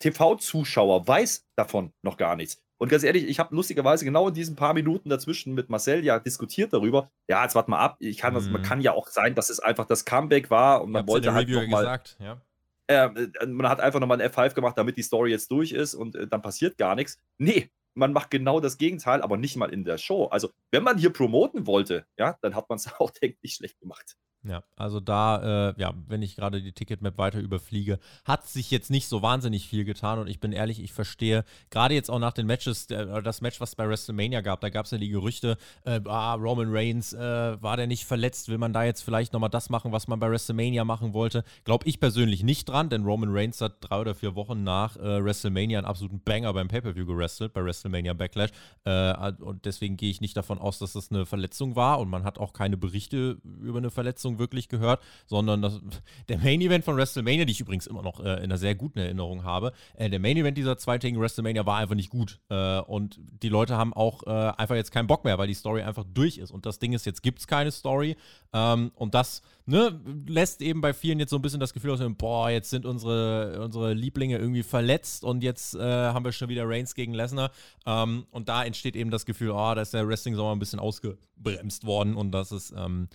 TV-Zuschauer 0.00 1.06
weiß 1.06 1.46
davon 1.56 1.92
noch 2.02 2.16
gar 2.16 2.36
nichts. 2.36 2.62
Und 2.78 2.88
ganz 2.88 3.04
ehrlich, 3.04 3.28
ich 3.28 3.38
habe 3.38 3.54
lustigerweise 3.54 4.06
genau 4.06 4.28
in 4.28 4.34
diesen 4.34 4.56
paar 4.56 4.72
Minuten 4.72 5.10
dazwischen 5.10 5.54
mit 5.54 5.68
Marcel 5.68 6.02
ja 6.02 6.18
diskutiert 6.18 6.72
darüber. 6.72 7.10
Ja, 7.28 7.42
jetzt 7.42 7.54
warte 7.54 7.70
mal 7.70 7.78
ab. 7.78 7.96
Ich 8.00 8.16
kann 8.16 8.32
das, 8.32 8.46
mhm. 8.46 8.52
man 8.52 8.62
kann 8.62 8.80
ja 8.80 8.92
auch 8.92 9.08
sein, 9.08 9.34
dass 9.34 9.50
es 9.50 9.60
einfach 9.60 9.84
das 9.84 10.06
Comeback 10.06 10.50
war 10.50 10.82
und 10.82 10.90
man 10.92 11.06
wollte 11.06 11.34
halt 11.34 11.50
noch 11.50 11.66
mal, 11.66 11.80
gesagt, 11.80 12.16
ja. 12.18 12.40
Äh, 12.86 13.10
man 13.46 13.68
hat 13.68 13.80
einfach 13.80 14.00
nochmal 14.00 14.20
ein 14.20 14.30
F5 14.30 14.54
gemacht, 14.54 14.78
damit 14.78 14.96
die 14.96 15.02
Story 15.02 15.30
jetzt 15.30 15.50
durch 15.50 15.72
ist 15.72 15.94
und 15.94 16.16
äh, 16.16 16.26
dann 16.26 16.40
passiert 16.40 16.78
gar 16.78 16.94
nichts. 16.94 17.18
Nee, 17.36 17.70
man 17.94 18.12
macht 18.12 18.30
genau 18.30 18.60
das 18.60 18.78
Gegenteil, 18.78 19.22
aber 19.22 19.36
nicht 19.36 19.56
mal 19.56 19.72
in 19.72 19.84
der 19.84 19.98
Show. 19.98 20.26
Also, 20.26 20.50
wenn 20.70 20.82
man 20.84 20.98
hier 20.98 21.12
promoten 21.12 21.66
wollte, 21.66 22.06
ja, 22.18 22.36
dann 22.42 22.54
hat 22.54 22.68
man 22.68 22.76
es 22.76 22.86
auch, 23.00 23.10
denke 23.10 23.38
ich, 23.42 23.54
schlecht 23.54 23.78
gemacht. 23.80 24.16
Ja, 24.42 24.62
also 24.74 25.00
da, 25.00 25.70
äh, 25.70 25.74
ja, 25.78 25.92
wenn 26.08 26.22
ich 26.22 26.34
gerade 26.34 26.62
die 26.62 26.72
Ticketmap 26.72 27.18
weiter 27.18 27.40
überfliege, 27.40 27.98
hat 28.24 28.46
sich 28.46 28.70
jetzt 28.70 28.90
nicht 28.90 29.06
so 29.06 29.20
wahnsinnig 29.20 29.68
viel 29.68 29.84
getan 29.84 30.18
und 30.18 30.28
ich 30.28 30.40
bin 30.40 30.52
ehrlich, 30.52 30.82
ich 30.82 30.94
verstehe, 30.94 31.44
gerade 31.68 31.92
jetzt 31.92 32.10
auch 32.10 32.18
nach 32.18 32.32
den 32.32 32.46
Matches, 32.46 32.86
der, 32.86 33.20
das 33.20 33.42
Match, 33.42 33.60
was 33.60 33.70
es 33.70 33.76
bei 33.76 33.86
WrestleMania 33.86 34.40
gab, 34.40 34.62
da 34.62 34.70
gab 34.70 34.86
es 34.86 34.92
ja 34.92 34.98
die 34.98 35.10
Gerüchte, 35.10 35.58
äh, 35.84 36.00
ah, 36.06 36.34
Roman 36.34 36.68
Reigns, 36.70 37.12
äh, 37.12 37.62
war 37.62 37.76
der 37.76 37.86
nicht 37.86 38.06
verletzt, 38.06 38.48
will 38.48 38.56
man 38.56 38.72
da 38.72 38.82
jetzt 38.82 39.02
vielleicht 39.02 39.34
nochmal 39.34 39.50
das 39.50 39.68
machen, 39.68 39.92
was 39.92 40.08
man 40.08 40.18
bei 40.18 40.30
WrestleMania 40.30 40.86
machen 40.86 41.12
wollte? 41.12 41.44
Glaube 41.64 41.86
ich 41.86 42.00
persönlich 42.00 42.42
nicht 42.42 42.66
dran, 42.66 42.88
denn 42.88 43.04
Roman 43.04 43.30
Reigns 43.32 43.60
hat 43.60 43.76
drei 43.80 44.00
oder 44.00 44.14
vier 44.14 44.36
Wochen 44.36 44.62
nach 44.64 44.96
äh, 44.96 45.22
WrestleMania 45.22 45.80
einen 45.80 45.86
absoluten 45.86 46.22
Banger 46.22 46.54
beim 46.54 46.68
Pay-Per-View 46.68 47.04
gerestelt, 47.04 47.52
bei 47.52 47.62
WrestleMania 47.62 48.14
Backlash 48.14 48.52
äh, 48.84 49.32
und 49.32 49.66
deswegen 49.66 49.98
gehe 49.98 50.10
ich 50.10 50.22
nicht 50.22 50.38
davon 50.38 50.58
aus, 50.58 50.78
dass 50.78 50.94
das 50.94 51.10
eine 51.10 51.26
Verletzung 51.26 51.76
war 51.76 52.00
und 52.00 52.08
man 52.08 52.24
hat 52.24 52.38
auch 52.38 52.54
keine 52.54 52.78
Berichte 52.78 53.38
über 53.60 53.78
eine 53.78 53.90
Verletzung 53.90 54.29
Verletzung 54.30 54.38
wirklich 54.38 54.68
gehört, 54.68 55.02
sondern 55.26 55.62
das, 55.62 55.80
der 56.28 56.38
Main 56.38 56.60
Event 56.60 56.84
von 56.84 56.96
WrestleMania, 56.96 57.44
die 57.44 57.52
ich 57.52 57.60
übrigens 57.60 57.86
immer 57.86 58.02
noch 58.02 58.20
äh, 58.20 58.34
in 58.38 58.44
einer 58.44 58.58
sehr 58.58 58.74
guten 58.74 58.98
Erinnerung 58.98 59.44
habe, 59.44 59.72
äh, 59.96 60.08
der 60.08 60.20
Main 60.20 60.36
Event 60.36 60.56
dieser 60.56 60.76
zweitägigen 60.78 61.20
WrestleMania 61.20 61.66
war 61.66 61.78
einfach 61.78 61.94
nicht 61.94 62.10
gut. 62.10 62.40
Äh, 62.48 62.80
und 62.80 63.20
die 63.42 63.48
Leute 63.48 63.76
haben 63.76 63.92
auch 63.92 64.22
äh, 64.26 64.52
einfach 64.56 64.76
jetzt 64.76 64.92
keinen 64.92 65.06
Bock 65.06 65.24
mehr, 65.24 65.38
weil 65.38 65.48
die 65.48 65.54
Story 65.54 65.82
einfach 65.82 66.04
durch 66.12 66.38
ist. 66.38 66.50
Und 66.50 66.66
das 66.66 66.78
Ding 66.78 66.92
ist, 66.92 67.06
jetzt 67.06 67.22
gibt 67.22 67.40
es 67.40 67.46
keine 67.46 67.70
Story. 67.70 68.16
Ähm, 68.52 68.92
und 68.94 69.14
das 69.14 69.42
ne, 69.66 70.00
lässt 70.26 70.62
eben 70.62 70.80
bei 70.80 70.92
vielen 70.92 71.18
jetzt 71.20 71.30
so 71.30 71.36
ein 71.36 71.42
bisschen 71.42 71.60
das 71.60 71.72
Gefühl 71.72 71.92
aus, 71.92 72.00
boah, 72.18 72.50
jetzt 72.50 72.70
sind 72.70 72.86
unsere, 72.86 73.60
unsere 73.62 73.94
Lieblinge 73.94 74.38
irgendwie 74.38 74.62
verletzt 74.62 75.24
und 75.24 75.42
jetzt 75.42 75.74
äh, 75.74 75.80
haben 75.80 76.24
wir 76.24 76.32
schon 76.32 76.48
wieder 76.48 76.68
Reigns 76.68 76.94
gegen 76.94 77.14
Lesnar. 77.14 77.50
Ähm, 77.86 78.26
und 78.30 78.48
da 78.48 78.64
entsteht 78.64 78.96
eben 78.96 79.10
das 79.10 79.24
Gefühl, 79.24 79.50
oh, 79.50 79.74
da 79.74 79.80
ist 79.80 79.94
der 79.94 80.06
Wrestling-Sommer 80.06 80.52
ein 80.52 80.58
bisschen 80.58 80.80
ausgebremst 80.80 81.84
worden 81.84 82.16
und 82.16 82.32
das 82.32 82.52
ist 82.52 82.72
ähm, 82.76 83.08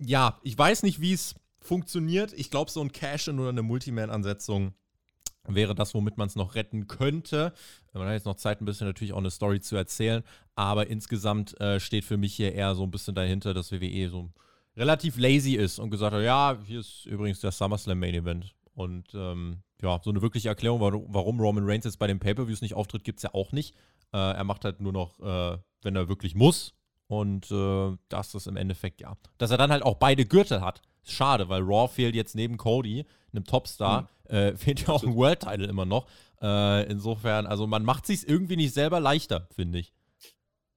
ja, 0.00 0.38
ich 0.42 0.56
weiß 0.56 0.82
nicht, 0.82 1.00
wie 1.00 1.12
es 1.12 1.34
funktioniert. 1.60 2.32
Ich 2.32 2.50
glaube, 2.50 2.70
so 2.70 2.80
ein 2.80 2.92
Cash-In 2.92 3.38
oder 3.38 3.50
eine 3.50 3.62
Multiman-Ansetzung 3.62 4.74
wäre 5.46 5.74
das, 5.74 5.94
womit 5.94 6.16
man 6.16 6.28
es 6.28 6.36
noch 6.36 6.54
retten 6.54 6.86
könnte. 6.86 7.52
Man 7.92 8.06
hat 8.06 8.14
jetzt 8.14 8.26
noch 8.26 8.36
Zeit, 8.36 8.60
ein 8.60 8.64
bisschen 8.64 8.86
natürlich 8.86 9.12
auch 9.12 9.18
eine 9.18 9.30
Story 9.30 9.60
zu 9.60 9.76
erzählen, 9.76 10.22
aber 10.54 10.88
insgesamt 10.88 11.58
äh, 11.60 11.80
steht 11.80 12.04
für 12.04 12.16
mich 12.16 12.34
hier 12.34 12.54
eher 12.54 12.74
so 12.74 12.82
ein 12.82 12.90
bisschen 12.90 13.14
dahinter, 13.14 13.54
dass 13.54 13.72
WWE 13.72 14.08
so 14.10 14.30
relativ 14.76 15.18
lazy 15.18 15.54
ist 15.54 15.78
und 15.78 15.90
gesagt 15.90 16.14
hat, 16.14 16.22
ja, 16.22 16.58
hier 16.64 16.80
ist 16.80 17.06
übrigens 17.06 17.40
der 17.40 17.52
SummerSlam 17.52 17.98
Main 17.98 18.14
Event. 18.14 18.54
Und 18.74 19.08
ähm, 19.14 19.62
ja, 19.82 20.00
so 20.02 20.10
eine 20.10 20.22
wirkliche 20.22 20.48
Erklärung, 20.48 20.80
warum 20.80 21.40
Roman 21.40 21.64
Reigns 21.66 21.84
jetzt 21.84 21.98
bei 21.98 22.06
den 22.06 22.18
Pay-Per-Views 22.18 22.60
nicht 22.62 22.74
auftritt, 22.74 23.04
gibt 23.04 23.18
es 23.18 23.24
ja 23.24 23.34
auch 23.34 23.52
nicht. 23.52 23.74
Äh, 24.12 24.18
er 24.18 24.44
macht 24.44 24.64
halt 24.64 24.80
nur 24.80 24.92
noch, 24.92 25.18
äh, 25.20 25.58
wenn 25.82 25.96
er 25.96 26.08
wirklich 26.08 26.34
muss. 26.34 26.74
Und 27.10 27.50
äh, 27.50 27.96
das 28.08 28.36
ist 28.36 28.46
im 28.46 28.56
Endeffekt, 28.56 29.00
ja. 29.00 29.16
Dass 29.36 29.50
er 29.50 29.58
dann 29.58 29.72
halt 29.72 29.82
auch 29.82 29.96
beide 29.96 30.24
Gürtel 30.24 30.60
hat. 30.60 30.80
Ist 31.02 31.14
schade, 31.14 31.48
weil 31.48 31.60
Raw 31.60 31.88
fehlt 31.92 32.14
jetzt 32.14 32.36
neben 32.36 32.56
Cody, 32.56 33.04
einem 33.32 33.44
Topstar, 33.44 34.08
mhm. 34.28 34.36
äh, 34.36 34.56
fehlt 34.56 34.86
ja 34.86 34.90
auch 34.90 35.02
ein 35.02 35.16
World 35.16 35.40
Title 35.40 35.66
immer 35.66 35.84
noch. 35.84 36.06
Äh, 36.40 36.88
insofern, 36.88 37.48
also 37.48 37.66
man 37.66 37.84
macht 37.84 38.06
sich 38.06 38.28
irgendwie 38.28 38.54
nicht 38.54 38.72
selber 38.74 39.00
leichter, 39.00 39.48
finde 39.56 39.80
ich. 39.80 39.92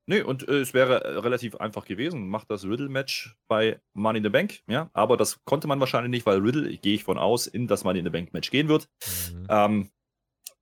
Nee, 0.07 0.21
und 0.23 0.47
äh, 0.47 0.59
es 0.59 0.73
wäre 0.73 1.03
äh, 1.03 1.19
relativ 1.19 1.57
einfach 1.57 1.85
gewesen. 1.85 2.27
Macht 2.27 2.49
das 2.49 2.65
Riddle-Match 2.65 3.37
bei 3.47 3.79
Money 3.93 4.17
in 4.17 4.23
the 4.23 4.31
Bank, 4.31 4.63
ja. 4.67 4.89
Aber 4.93 5.17
das 5.17 5.45
konnte 5.45 5.67
man 5.67 5.79
wahrscheinlich 5.79 6.09
nicht, 6.09 6.25
weil 6.25 6.39
Riddle, 6.39 6.75
gehe 6.77 6.95
ich 6.95 7.03
von 7.03 7.19
aus, 7.19 7.45
in 7.45 7.67
das 7.67 7.83
Money 7.83 7.99
in 7.99 8.05
the 8.05 8.11
Bank-Match 8.11 8.49
gehen 8.49 8.69
wird. 8.69 8.89
Mhm. 9.31 9.47
Ähm, 9.49 9.89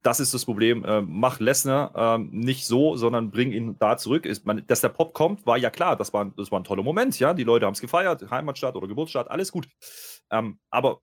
das 0.03 0.19
ist 0.19 0.33
das 0.33 0.45
Problem. 0.45 0.83
Äh, 0.83 1.01
mach 1.01 1.39
Lesnar 1.39 1.93
äh, 1.95 2.17
nicht 2.17 2.65
so, 2.65 2.95
sondern 2.95 3.31
bring 3.31 3.51
ihn 3.51 3.77
da 3.77 3.97
zurück. 3.97 4.25
Ist, 4.25 4.45
man, 4.45 4.65
dass 4.67 4.81
der 4.81 4.89
Pop 4.89 5.13
kommt, 5.13 5.45
war 5.45 5.57
ja 5.57 5.69
klar. 5.69 5.95
Das 5.95 6.11
war, 6.13 6.31
das 6.35 6.51
war 6.51 6.59
ein 6.59 6.63
toller 6.63 6.83
Moment. 6.83 7.19
Ja, 7.19 7.33
die 7.33 7.43
Leute 7.43 7.65
haben 7.65 7.73
es 7.73 7.81
gefeiert. 7.81 8.29
Heimatstadt 8.31 8.75
oder 8.75 8.87
Geburtsstadt, 8.87 9.29
alles 9.29 9.51
gut. 9.51 9.67
Ähm, 10.31 10.59
aber 10.69 11.01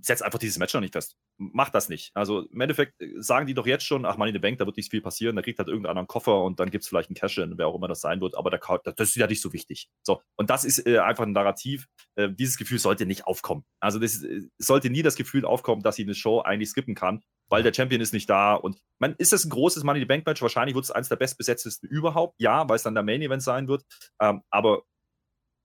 setz 0.00 0.22
einfach 0.22 0.38
dieses 0.38 0.58
Match 0.58 0.74
noch 0.74 0.80
nicht 0.80 0.94
fest. 0.94 1.16
Mach 1.38 1.70
das 1.70 1.88
nicht. 1.88 2.10
Also 2.14 2.46
im 2.46 2.60
Endeffekt 2.60 3.00
äh, 3.00 3.12
sagen 3.18 3.46
die 3.46 3.54
doch 3.54 3.66
jetzt 3.66 3.84
schon, 3.84 4.04
ach, 4.04 4.16
Money 4.16 4.30
in 4.30 4.34
the 4.34 4.40
Bank, 4.40 4.58
da 4.58 4.66
wird 4.66 4.76
nicht 4.76 4.90
viel 4.90 5.02
passieren. 5.02 5.36
Da 5.36 5.42
kriegt 5.42 5.58
halt 5.58 5.68
irgendeiner 5.68 6.00
einen 6.00 6.08
Koffer 6.08 6.42
und 6.42 6.58
dann 6.58 6.70
gibt 6.70 6.82
es 6.82 6.88
vielleicht 6.88 7.10
einen 7.10 7.16
Cash-In, 7.16 7.56
wer 7.56 7.68
auch 7.68 7.76
immer 7.76 7.88
das 7.88 8.00
sein 8.00 8.20
wird. 8.20 8.36
Aber 8.36 8.50
der, 8.50 8.60
das 8.96 9.10
ist 9.10 9.16
ja 9.16 9.26
nicht 9.26 9.42
so 9.42 9.52
wichtig. 9.52 9.88
So, 10.02 10.22
und 10.36 10.50
das 10.50 10.64
ist 10.64 10.86
äh, 10.86 10.98
einfach 10.98 11.24
ein 11.24 11.32
Narrativ. 11.32 11.86
Äh, 12.16 12.30
dieses 12.32 12.56
Gefühl 12.56 12.78
sollte 12.78 13.06
nicht 13.06 13.26
aufkommen. 13.26 13.64
Also 13.78 14.00
das 14.00 14.22
äh, 14.24 14.40
sollte 14.58 14.90
nie 14.90 15.02
das 15.02 15.14
Gefühl 15.14 15.44
aufkommen, 15.44 15.82
dass 15.82 15.96
sie 15.96 16.02
eine 16.02 16.14
Show 16.14 16.40
eigentlich 16.40 16.70
skippen 16.70 16.94
kann 16.94 17.22
weil 17.50 17.62
der 17.62 17.74
Champion 17.74 18.00
ist 18.00 18.14
nicht 18.14 18.30
da. 18.30 18.54
Und 18.54 18.80
man, 18.98 19.14
ist 19.16 19.32
das 19.32 19.44
ein 19.44 19.50
großes 19.50 19.84
Money 19.84 19.98
in 19.98 20.04
the 20.04 20.06
Bank 20.06 20.24
Match? 20.24 20.40
Wahrscheinlich 20.40 20.74
wird 20.74 20.84
es 20.84 20.90
eines 20.90 21.08
der 21.08 21.16
bestbesetztesten 21.16 21.88
überhaupt. 21.88 22.36
Ja, 22.38 22.66
weil 22.68 22.76
es 22.76 22.84
dann 22.84 22.94
der 22.94 23.02
Main 23.02 23.20
Event 23.20 23.42
sein 23.42 23.68
wird. 23.68 23.84
Ähm, 24.20 24.42
aber 24.48 24.84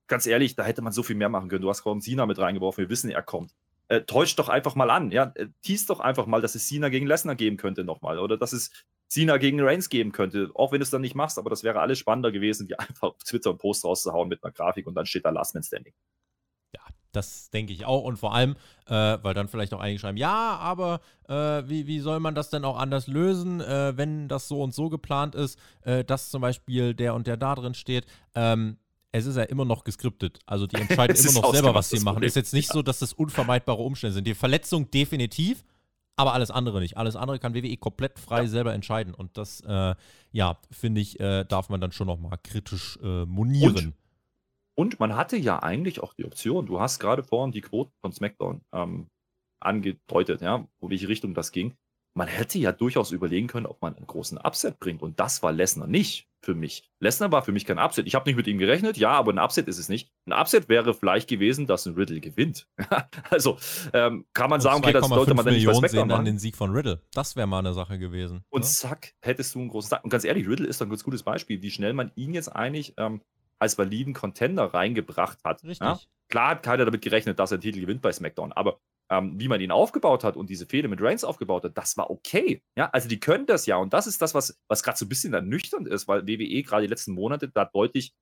ganz 0.08 0.26
ehrlich, 0.26 0.56
da 0.56 0.64
hätte 0.64 0.82
man 0.82 0.92
so 0.92 1.04
viel 1.04 1.16
mehr 1.16 1.30
machen 1.30 1.48
können. 1.48 1.62
Du 1.62 1.70
hast 1.70 1.84
kaum 1.84 2.02
Sina 2.02 2.26
mit 2.26 2.40
reingeworfen. 2.40 2.84
Wir 2.84 2.90
wissen, 2.90 3.10
er 3.10 3.24
kommt. 3.24 3.54
Äh, 3.88 4.02
täuscht 4.02 4.40
doch 4.40 4.50
einfach 4.50 4.76
mal 4.76 4.90
an. 4.90 5.12
Ja, 5.12 5.32
äh, 5.36 5.48
tease 5.62 5.88
doch 5.88 6.00
einfach 6.00 6.26
mal, 6.26 6.42
dass 6.42 6.56
es 6.56 6.68
Sina 6.68 6.90
gegen 6.90 7.08
Lesnar 7.08 7.36
geben 7.36 7.58
könnte 7.58 7.84
nochmal. 7.84 8.20
Oder 8.20 8.36
dass 8.36 8.52
es 8.52 8.72
Sina 9.08 9.38
gegen 9.38 9.62
Reigns 9.62 9.90
geben 9.90 10.12
könnte. 10.12 10.50
Auch 10.56 10.72
wenn 10.72 10.80
du 10.80 10.84
es 10.84 10.90
dann 10.90 11.02
nicht 11.02 11.16
machst, 11.16 11.38
aber 11.38 11.52
das 11.52 11.64
wäre 11.64 11.80
alles 11.80 12.00
spannender 12.00 12.32
gewesen, 12.32 12.68
wie 12.68 12.76
einfach 12.80 13.10
auf 13.10 13.24
Twitter 13.24 13.52
einen 13.52 13.60
Post 13.60 13.86
rauszuhauen 13.86 14.28
mit 14.28 14.44
einer 14.44 14.52
Grafik 14.52 14.88
und 14.88 14.96
dann 14.96 15.06
steht 15.06 15.26
da 15.26 15.30
Last 15.30 15.54
Man 15.54 15.64
Standing. 15.64 15.94
Das 17.16 17.50
denke 17.50 17.74
ich 17.74 17.86
auch. 17.86 18.04
Und 18.04 18.18
vor 18.18 18.34
allem, 18.34 18.56
äh, 18.88 19.18
weil 19.22 19.34
dann 19.34 19.48
vielleicht 19.48 19.74
auch 19.74 19.80
einige 19.80 20.00
schreiben, 20.00 20.18
ja, 20.18 20.58
aber 20.58 21.00
äh, 21.28 21.34
wie, 21.68 21.88
wie 21.88 22.00
soll 22.00 22.20
man 22.20 22.36
das 22.36 22.50
denn 22.50 22.66
auch 22.66 22.78
anders 22.78 23.08
lösen, 23.08 23.62
äh, 23.62 23.98
wenn 23.98 24.28
das 24.28 24.48
so 24.48 24.62
und 24.62 24.74
so 24.74 24.90
geplant 24.90 25.36
ist, 25.36 25.58
äh, 25.82 26.04
dass 26.04 26.30
zum 26.30 26.42
Beispiel 26.42 26.94
der 26.94 27.14
und 27.14 27.28
der 27.28 27.38
da 27.38 27.56
drin 27.56 27.74
steht. 27.74 28.06
Ähm, 28.34 28.78
es 29.12 29.26
ist 29.26 29.38
ja 29.38 29.44
immer 29.44 29.64
noch 29.64 29.86
geskriptet. 29.86 30.40
Also 30.46 30.68
die 30.68 30.76
entscheiden 30.82 31.16
immer 31.16 31.42
noch 31.42 31.54
selber, 31.54 31.74
was 31.74 31.90
sie 31.90 32.00
machen. 32.00 32.24
Ist 32.24 32.36
jetzt 32.36 32.54
nicht 32.54 32.70
ja. 32.70 32.74
so, 32.74 32.82
dass 32.82 33.00
das 33.00 33.14
unvermeidbare 33.14 33.82
Umstände 33.82 34.14
sind. 34.14 34.28
Die 34.28 34.34
Verletzung 34.34 34.92
definitiv, 34.92 35.64
aber 36.18 36.34
alles 36.34 36.52
andere 36.52 36.82
nicht. 36.82 36.98
Alles 36.98 37.16
andere 37.16 37.40
kann 37.40 37.54
WWE 37.54 37.78
komplett 37.78 38.20
frei 38.20 38.42
ja. 38.42 38.48
selber 38.48 38.74
entscheiden. 38.74 39.14
Und 39.14 39.38
das, 39.38 39.62
äh, 39.62 39.96
ja, 40.34 40.58
finde 40.70 41.00
ich, 41.00 41.20
äh, 41.20 41.46
darf 41.46 41.70
man 41.70 41.80
dann 41.80 41.94
schon 41.94 42.08
noch 42.08 42.20
mal 42.20 42.38
kritisch 42.44 43.00
monieren. 43.02 43.76
Und 43.78 43.94
und 44.76 45.00
man 45.00 45.16
hatte 45.16 45.38
ja 45.38 45.64
eigentlich 45.64 46.02
auch 46.02 46.14
die 46.14 46.26
Option, 46.26 46.66
du 46.66 46.80
hast 46.80 47.00
gerade 47.00 47.24
vorhin 47.24 47.52
die 47.52 47.62
Quoten 47.62 47.94
von 48.02 48.12
SmackDown 48.12 48.62
ähm, 48.74 49.08
angedeutet, 49.62 50.42
ja, 50.42 50.68
wo 50.80 50.90
welche 50.90 51.08
Richtung 51.08 51.34
das 51.34 51.52
ging. 51.52 51.76
Man 52.18 52.28
hätte 52.30 52.58
ja 52.60 52.72
durchaus 52.72 53.12
überlegen 53.12 53.48
können, 53.48 53.66
ob 53.66 53.82
man 53.82 53.96
einen 53.96 54.08
großen 54.08 54.38
Upset 54.38 54.80
bringt. 54.80 55.02
Und 55.02 55.20
das 55.20 55.44
war 55.44 55.52
Lesnar 55.52 55.88
nicht 55.88 56.30
für 56.42 56.56
mich. 56.56 56.90
Lesnar 57.02 57.30
war 57.34 57.44
für 57.44 57.52
mich 57.52 57.66
kein 57.66 57.78
Upset. 57.78 58.08
Ich 58.08 58.16
habe 58.16 58.30
nicht 58.30 58.38
mit 58.38 58.48
ihm 58.48 58.58
gerechnet, 58.58 58.96
ja, 58.96 59.12
aber 59.12 59.34
ein 59.34 59.40
Upset 59.40 59.68
ist 59.68 59.80
es 59.80 59.90
nicht. 59.90 60.14
Ein 60.26 60.32
Upset 60.32 60.70
wäre 60.70 60.94
vielleicht 60.94 61.28
gewesen, 61.28 61.68
dass 61.68 61.86
ein 61.86 61.96
Riddle 61.96 62.22
gewinnt. 62.22 62.70
also 63.30 63.58
ähm, 63.92 64.26
kann 64.32 64.50
man 64.50 64.60
Und 64.60 64.62
sagen, 64.62 64.78
okay, 64.78 64.94
das 64.94 65.10
sollte 65.10 65.34
man 65.34 65.44
dann 65.44 65.56
nicht 65.56 65.66
bei 65.66 65.74
SmackDown 65.74 66.08
machen. 66.08 66.18
dann 66.20 66.26
den 66.26 66.40
Sieg 66.40 66.56
von 66.56 66.72
Riddle. 66.72 67.02
Das 67.12 67.36
wäre 67.36 67.48
mal 67.48 67.60
eine 67.60 67.74
Sache 67.74 68.00
gewesen. 68.00 68.46
Und 68.50 68.62
ne? 68.62 68.68
zack, 68.68 69.14
hättest 69.22 69.56
du 69.56 69.60
einen 69.60 69.68
großen 69.68 69.90
Tag. 69.90 70.04
Und 70.06 70.10
ganz 70.10 70.24
ehrlich, 70.24 70.48
Riddle 70.48 70.68
ist 70.68 70.82
ein 70.82 70.90
ganz 70.90 71.04
gutes 71.04 71.24
Beispiel, 71.24 71.62
wie 71.62 71.72
schnell 71.72 71.92
man 71.92 72.14
ihn 72.16 72.34
jetzt 72.34 72.48
eigentlich 72.48 72.94
ähm, 72.96 73.22
als 73.60 73.78
validen 73.78 74.14
Contender 74.14 74.66
reingebracht 74.66 75.44
hat. 75.44 75.64
Richtig. 75.64 75.80
Ja? 75.80 76.00
Klar 76.30 76.50
hat 76.50 76.64
keiner 76.64 76.86
damit 76.86 77.02
gerechnet, 77.02 77.40
dass 77.40 77.52
er 77.52 77.58
den 77.58 77.62
Titel 77.62 77.82
gewinnt 77.82 78.02
bei 78.02 78.12
SmackDown, 78.12 78.52
aber 78.52 78.80
ähm, 79.10 79.40
wie 79.40 79.48
man 79.48 79.62
ihn 79.62 79.72
aufgebaut 79.72 80.24
hat 80.24 80.36
und 80.36 80.50
diese 80.50 80.66
Fehde 80.66 80.88
mit 80.88 81.02
Reigns 81.02 81.24
aufgebaut 81.24 81.64
hat, 81.64 81.78
das 81.78 81.96
war 81.98 82.10
okay. 82.10 82.64
Ja, 82.76 82.90
also 82.90 83.08
die 83.08 83.20
können 83.20 83.46
das 83.46 83.66
ja 83.68 83.78
und 83.78 83.94
das 83.94 84.08
ist 84.08 84.22
das, 84.22 84.34
was, 84.34 84.60
was 84.68 84.82
gerade 84.82 84.98
so 84.98 85.06
ein 85.06 85.10
bisschen 85.10 85.34
ernüchternd 85.34 85.88
ist, 85.88 86.08
weil 86.08 86.28
WWE 86.28 86.64
gerade 86.64 86.84
die 86.84 86.90
letzten 86.90 87.14
Monate 87.14 87.50
da 87.50 87.66
deutlich, 87.66 88.14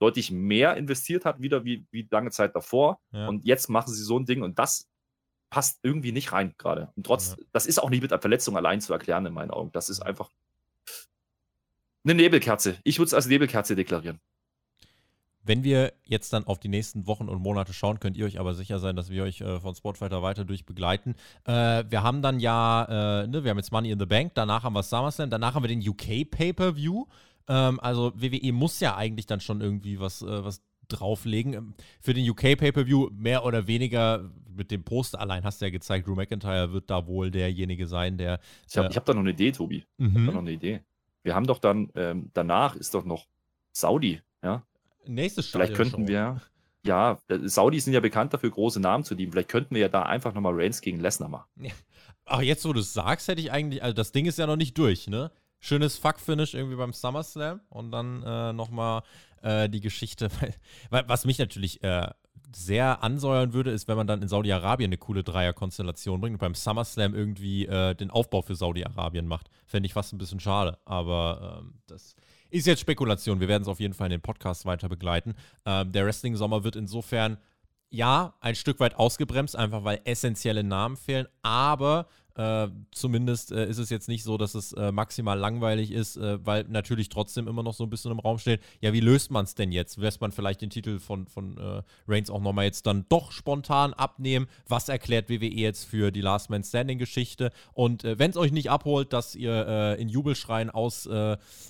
deutlich 0.00 0.30
mehr 0.30 0.76
investiert 0.76 1.26
hat, 1.26 1.40
wieder 1.42 1.64
wie, 1.64 1.86
wie 1.90 2.08
lange 2.10 2.30
Zeit 2.30 2.56
davor. 2.56 3.00
Ja. 3.12 3.28
Und 3.28 3.44
jetzt 3.44 3.68
machen 3.68 3.92
sie 3.92 4.02
so 4.02 4.18
ein 4.18 4.24
Ding 4.24 4.42
und 4.42 4.58
das 4.58 4.88
passt 5.50 5.80
irgendwie 5.82 6.12
nicht 6.12 6.32
rein 6.32 6.54
gerade. 6.56 6.90
Und 6.96 7.04
trotz, 7.04 7.36
ja. 7.36 7.44
das 7.52 7.66
ist 7.66 7.82
auch 7.82 7.90
nicht 7.90 8.00
mit 8.00 8.12
einer 8.12 8.22
Verletzung 8.22 8.56
allein 8.56 8.80
zu 8.80 8.92
erklären 8.92 9.26
in 9.26 9.34
meinen 9.34 9.50
Augen. 9.50 9.72
Das 9.72 9.90
ist 9.90 10.00
einfach 10.00 10.30
eine 12.04 12.14
Nebelkerze. 12.14 12.78
Ich 12.84 12.98
würde 12.98 13.08
es 13.08 13.14
als 13.14 13.26
Nebelkerze 13.26 13.76
deklarieren. 13.76 14.20
Wenn 15.42 15.64
wir 15.64 15.92
jetzt 16.04 16.32
dann 16.32 16.46
auf 16.46 16.58
die 16.58 16.68
nächsten 16.68 17.06
Wochen 17.06 17.28
und 17.28 17.42
Monate 17.42 17.72
schauen, 17.72 17.98
könnt 17.98 18.16
ihr 18.16 18.26
euch 18.26 18.38
aber 18.38 18.54
sicher 18.54 18.78
sein, 18.78 18.96
dass 18.96 19.10
wir 19.10 19.22
euch 19.22 19.40
äh, 19.40 19.58
von 19.60 19.74
Sportfighter 19.74 20.22
weiter 20.22 20.44
durch 20.44 20.66
begleiten. 20.66 21.14
Äh, 21.44 21.84
wir 21.88 22.02
haben 22.02 22.20
dann 22.20 22.40
ja, 22.40 23.22
äh, 23.22 23.26
ne, 23.26 23.42
wir 23.42 23.50
haben 23.50 23.58
jetzt 23.58 23.72
Money 23.72 23.90
in 23.90 23.98
the 23.98 24.06
Bank, 24.06 24.32
danach 24.34 24.64
haben 24.64 24.74
wir 24.74 24.82
SummerSlam, 24.82 25.30
danach 25.30 25.54
haben 25.54 25.62
wir 25.62 25.68
den 25.68 25.86
UK 25.86 26.30
Pay-Per-View. 26.30 27.06
Ähm, 27.48 27.80
also 27.80 28.12
WWE 28.14 28.52
muss 28.52 28.80
ja 28.80 28.96
eigentlich 28.96 29.26
dann 29.26 29.40
schon 29.40 29.60
irgendwie 29.60 29.98
was, 29.98 30.22
äh, 30.22 30.44
was 30.44 30.62
drauflegen. 30.88 31.54
Ähm, 31.54 31.74
für 32.00 32.14
den 32.14 32.28
UK 32.28 32.56
Pay-Per-View 32.58 33.10
mehr 33.12 33.44
oder 33.44 33.66
weniger 33.66 34.30
mit 34.54 34.70
dem 34.70 34.84
Post 34.84 35.18
allein 35.18 35.44
hast 35.44 35.60
du 35.60 35.66
ja 35.66 35.70
gezeigt, 35.70 36.06
Drew 36.06 36.14
McIntyre 36.14 36.72
wird 36.72 36.90
da 36.90 37.06
wohl 37.06 37.30
derjenige 37.30 37.86
sein, 37.86 38.18
der. 38.18 38.40
Ich 38.68 38.76
habe 38.76 38.88
äh, 38.88 38.94
hab 38.94 39.04
da 39.04 39.14
noch 39.14 39.20
eine 39.20 39.30
Idee, 39.30 39.52
Tobi. 39.52 39.84
Mhm. 39.96 40.06
Ich 40.06 40.14
habe 40.14 40.26
da 40.26 40.32
noch 40.32 40.40
eine 40.40 40.52
Idee. 40.52 40.80
Wir 41.22 41.34
haben 41.34 41.46
doch 41.46 41.58
dann, 41.58 41.90
ähm, 41.94 42.30
danach 42.34 42.76
ist 42.76 42.94
doch 42.94 43.04
noch 43.04 43.26
Saudi, 43.72 44.20
ja? 44.42 44.62
Nächstes 45.06 45.48
Stadion. 45.48 45.74
Vielleicht 45.74 45.92
könnten 45.92 46.08
wir, 46.08 46.40
ja, 46.84 47.18
äh, 47.28 47.38
Saudis 47.48 47.84
sind 47.84 47.94
ja 47.94 48.00
bekannt 48.00 48.32
dafür, 48.34 48.50
große 48.50 48.80
Namen 48.80 49.04
zu 49.04 49.14
dienen. 49.14 49.32
Vielleicht 49.32 49.48
könnten 49.48 49.74
wir 49.74 49.82
ja 49.82 49.88
da 49.88 50.02
einfach 50.02 50.34
nochmal 50.34 50.54
Reigns 50.54 50.80
gegen 50.80 51.00
Lesnar 51.00 51.28
machen. 51.28 51.48
Ja. 51.62 51.72
Ach, 52.36 52.42
jetzt, 52.42 52.64
wo 52.64 52.72
du 52.72 52.78
es 52.78 52.92
sagst, 52.92 53.26
hätte 53.26 53.40
ich 53.40 53.50
eigentlich, 53.50 53.82
also 53.82 53.92
das 53.92 54.12
Ding 54.12 54.26
ist 54.26 54.38
ja 54.38 54.46
noch 54.46 54.56
nicht 54.56 54.78
durch, 54.78 55.08
ne? 55.08 55.32
Schönes 55.58 55.98
Fuck-Finish 55.98 56.54
irgendwie 56.54 56.76
beim 56.76 56.92
SummerSlam 56.92 57.60
und 57.70 57.90
dann 57.90 58.22
äh, 58.22 58.52
nochmal 58.52 59.02
äh, 59.42 59.68
die 59.68 59.80
Geschichte. 59.80 60.28
Was 60.90 61.24
mich 61.24 61.38
natürlich 61.38 61.82
äh, 61.82 62.08
sehr 62.54 63.02
ansäuern 63.02 63.52
würde, 63.52 63.70
ist, 63.70 63.88
wenn 63.88 63.96
man 63.96 64.06
dann 64.06 64.22
in 64.22 64.28
Saudi-Arabien 64.28 64.88
eine 64.88 64.98
coole 64.98 65.22
Dreier-Konstellation 65.24 66.20
bringt 66.20 66.34
und 66.34 66.40
beim 66.40 66.54
SummerSlam 66.54 67.14
irgendwie 67.14 67.66
äh, 67.66 67.94
den 67.94 68.10
Aufbau 68.10 68.42
für 68.42 68.54
Saudi-Arabien 68.54 69.26
macht. 69.26 69.50
Fände 69.66 69.86
ich 69.86 69.92
fast 69.92 70.12
ein 70.12 70.18
bisschen 70.18 70.40
schade. 70.40 70.78
Aber 70.84 71.60
ähm, 71.60 71.74
das 71.86 72.16
ist 72.50 72.66
jetzt 72.66 72.80
Spekulation. 72.80 73.40
Wir 73.40 73.48
werden 73.48 73.62
es 73.62 73.68
auf 73.68 73.80
jeden 73.80 73.94
Fall 73.94 74.06
in 74.06 74.12
den 74.12 74.20
Podcast 74.20 74.66
weiter 74.66 74.88
begleiten. 74.88 75.34
Ähm, 75.64 75.92
der 75.92 76.04
Wrestling-Sommer 76.06 76.64
wird 76.64 76.76
insofern 76.76 77.38
ja 77.90 78.34
ein 78.40 78.54
Stück 78.54 78.80
weit 78.80 78.96
ausgebremst, 78.96 79.56
einfach 79.56 79.84
weil 79.84 80.00
essentielle 80.04 80.64
Namen 80.64 80.96
fehlen. 80.96 81.26
Aber 81.42 82.06
äh, 82.36 82.68
zumindest 82.92 83.52
äh, 83.52 83.68
ist 83.68 83.78
es 83.78 83.90
jetzt 83.90 84.08
nicht 84.08 84.22
so, 84.22 84.38
dass 84.38 84.54
es 84.54 84.72
äh, 84.72 84.92
maximal 84.92 85.38
langweilig 85.38 85.90
ist, 85.90 86.16
äh, 86.16 86.44
weil 86.44 86.64
natürlich 86.64 87.08
trotzdem 87.08 87.48
immer 87.48 87.62
noch 87.62 87.74
so 87.74 87.84
ein 87.84 87.90
bisschen 87.90 88.12
im 88.12 88.18
Raum 88.18 88.38
steht, 88.38 88.60
ja, 88.80 88.92
wie 88.92 89.00
löst 89.00 89.30
man 89.30 89.44
es 89.44 89.54
denn 89.54 89.72
jetzt? 89.72 89.98
Lässt 89.98 90.20
man 90.20 90.32
vielleicht 90.32 90.60
den 90.60 90.70
Titel 90.70 90.98
von, 90.98 91.26
von 91.26 91.58
äh, 91.58 91.82
Reigns 92.06 92.30
auch 92.30 92.40
nochmal 92.40 92.66
jetzt 92.66 92.86
dann 92.86 93.04
doch 93.08 93.32
spontan 93.32 93.92
abnehmen? 93.94 94.46
Was 94.68 94.88
erklärt 94.88 95.28
WWE 95.28 95.46
jetzt 95.46 95.84
für 95.84 96.10
die 96.10 96.20
Last 96.20 96.50
Man 96.50 96.62
Standing 96.62 96.98
Geschichte? 96.98 97.50
Und 97.72 98.04
wenn 98.04 98.30
es 98.30 98.36
euch 98.36 98.52
nicht 98.52 98.70
abholt, 98.70 99.12
dass 99.12 99.34
ihr 99.34 99.96
in 99.98 100.08
Jubelschreien 100.08 100.70
aus, 100.70 101.08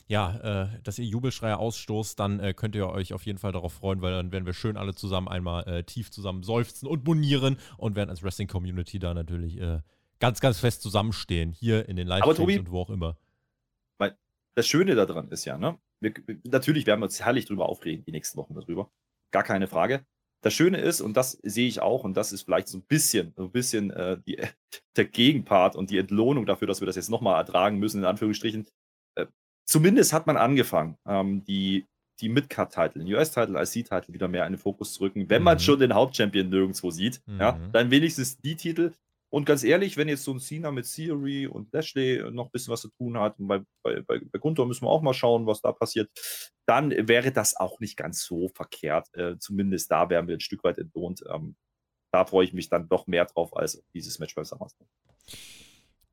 ja, 0.09 0.69
dass 0.83 0.99
ihr 0.99 1.05
Jubelschreie 1.05 1.59
ausstoßt, 1.59 2.19
dann 2.19 2.55
könnt 2.57 2.75
ihr 2.75 2.89
euch 2.89 3.13
auf 3.13 3.27
jeden 3.27 3.39
Fall 3.39 3.53
darauf 3.53 3.73
freuen, 3.73 4.03
weil 4.03 4.13
dann 4.13 4.33
werden 4.33 4.47
wir 4.47 4.53
schön 4.53 4.77
alle 4.77 4.95
zusammen 4.95 5.29
einmal 5.29 5.85
tief 5.85 6.11
zusammen 6.11 6.43
seufzen 6.43 6.87
und 6.87 7.05
monieren 7.07 7.57
und 7.77 7.97
werden 7.97 8.11
als 8.11 8.23
Wrestling 8.23 8.49
Community 8.49 8.99
da 8.99 9.15
natürlich 9.15 9.59
ganz, 10.21 10.41
ganz 10.41 10.61
fest 10.61 10.83
zusammenstehen, 10.83 11.53
hier 11.53 11.89
in 11.89 11.97
den 11.97 12.07
Livestreams 12.07 12.59
und 12.59 12.71
wo 12.71 12.81
auch 12.81 12.91
immer. 12.91 13.17
Das 14.55 14.67
Schöne 14.67 14.95
daran 14.95 15.29
ist 15.29 15.45
ja, 15.45 15.57
ne? 15.57 15.79
Wir, 16.01 16.13
natürlich 16.45 16.87
werden 16.87 17.01
wir 17.01 17.05
uns 17.05 17.21
herrlich 17.21 17.47
drüber 17.47 17.69
aufregen, 17.69 18.05
die 18.05 18.13
nächsten 18.13 18.39
Wochen 18.39 18.55
darüber. 18.55 18.91
Gar 19.31 19.43
keine 19.43 19.69
Frage. 19.69 20.05
Das 20.43 20.55
Schöne 20.55 20.79
ist, 20.79 21.01
und 21.01 21.17
das 21.17 21.33
sehe 21.43 21.69
ich 21.69 21.81
auch, 21.81 22.05
und 22.05 22.17
das 22.17 22.33
ist 22.33 22.43
vielleicht 22.43 22.69
so 22.69 22.79
ein 22.79 22.83
bisschen, 22.83 23.33
so 23.37 23.45
ein 23.45 23.53
bisschen 23.53 23.91
äh, 23.91 24.19
die, 24.27 24.39
der 24.97 25.05
Gegenpart 25.05 25.77
und 25.77 25.91
die 25.91 25.99
Entlohnung 25.99 26.47
dafür, 26.47 26.67
dass 26.67 26.81
wir 26.81 26.87
das 26.87 26.97
jetzt 26.97 27.11
nochmal 27.11 27.37
ertragen 27.37 27.79
müssen, 27.79 27.99
in 27.99 28.05
Anführungsstrichen. 28.07 28.67
Äh, 29.15 29.27
zumindest 29.67 30.13
hat 30.13 30.27
man 30.27 30.37
angefangen, 30.37 30.97
ähm, 31.07 31.45
die, 31.45 31.87
die 32.21 32.29
Mid-Card-Titel, 32.29 33.03
US-Titel, 33.15 33.57
IC-Titel 33.57 34.13
wieder 34.13 34.29
mehr 34.29 34.47
in 34.47 34.55
den 34.55 34.59
Fokus 34.59 34.95
zu 34.95 35.03
rücken. 35.03 35.29
Wenn 35.29 35.43
mhm. 35.43 35.45
man 35.45 35.61
schon 35.61 35.79
den 35.79 35.95
Hauptchampion 35.95 36.49
nirgendwo 36.49 36.91
sieht, 36.91 37.21
mhm. 37.27 37.41
ja, 37.41 37.59
dann 37.73 37.91
wenigstens 37.91 38.39
die 38.39 38.57
Titel, 38.57 38.93
Und 39.31 39.45
ganz 39.45 39.63
ehrlich, 39.63 39.97
wenn 39.97 40.09
jetzt 40.09 40.25
so 40.25 40.33
ein 40.33 40.41
Cena 40.41 40.73
mit 40.73 40.93
Theory 40.93 41.47
und 41.47 41.73
Lashley 41.73 42.21
noch 42.33 42.47
ein 42.47 42.51
bisschen 42.51 42.73
was 42.73 42.81
zu 42.81 42.89
tun 42.89 43.17
hat, 43.17 43.39
und 43.39 43.47
bei, 43.47 43.61
bei, 43.83 44.03
bei, 44.03 44.39
Gunther 44.39 44.67
müssen 44.67 44.85
wir 44.85 44.91
auch 44.91 45.03
mal 45.03 45.15
schauen, 45.15 45.47
was 45.47 45.61
da 45.61 45.73
passiert, 45.73 46.11
dann 46.67 46.91
wäre 46.91 47.31
das 47.31 47.57
auch 47.57 47.79
nicht 47.79 47.97
ganz 47.97 48.25
so 48.25 48.49
verkehrt. 48.49 49.07
Äh, 49.15 49.39
zumindest 49.39 49.91
da 49.91 50.11
wären 50.11 50.27
wir 50.27 50.37
ein 50.37 50.41
Stück 50.41 50.65
weit 50.65 50.79
entlohnt. 50.79 51.23
Ähm, 51.33 51.55
da 52.13 52.25
freue 52.25 52.45
ich 52.45 52.53
mich 52.53 52.69
dann 52.69 52.89
doch 52.89 53.07
mehr 53.07 53.25
drauf 53.25 53.57
als 53.57 53.83
dieses 53.95 54.19
Match 54.19 54.35
bei 54.35 54.43
SummerSlam. 54.43 54.89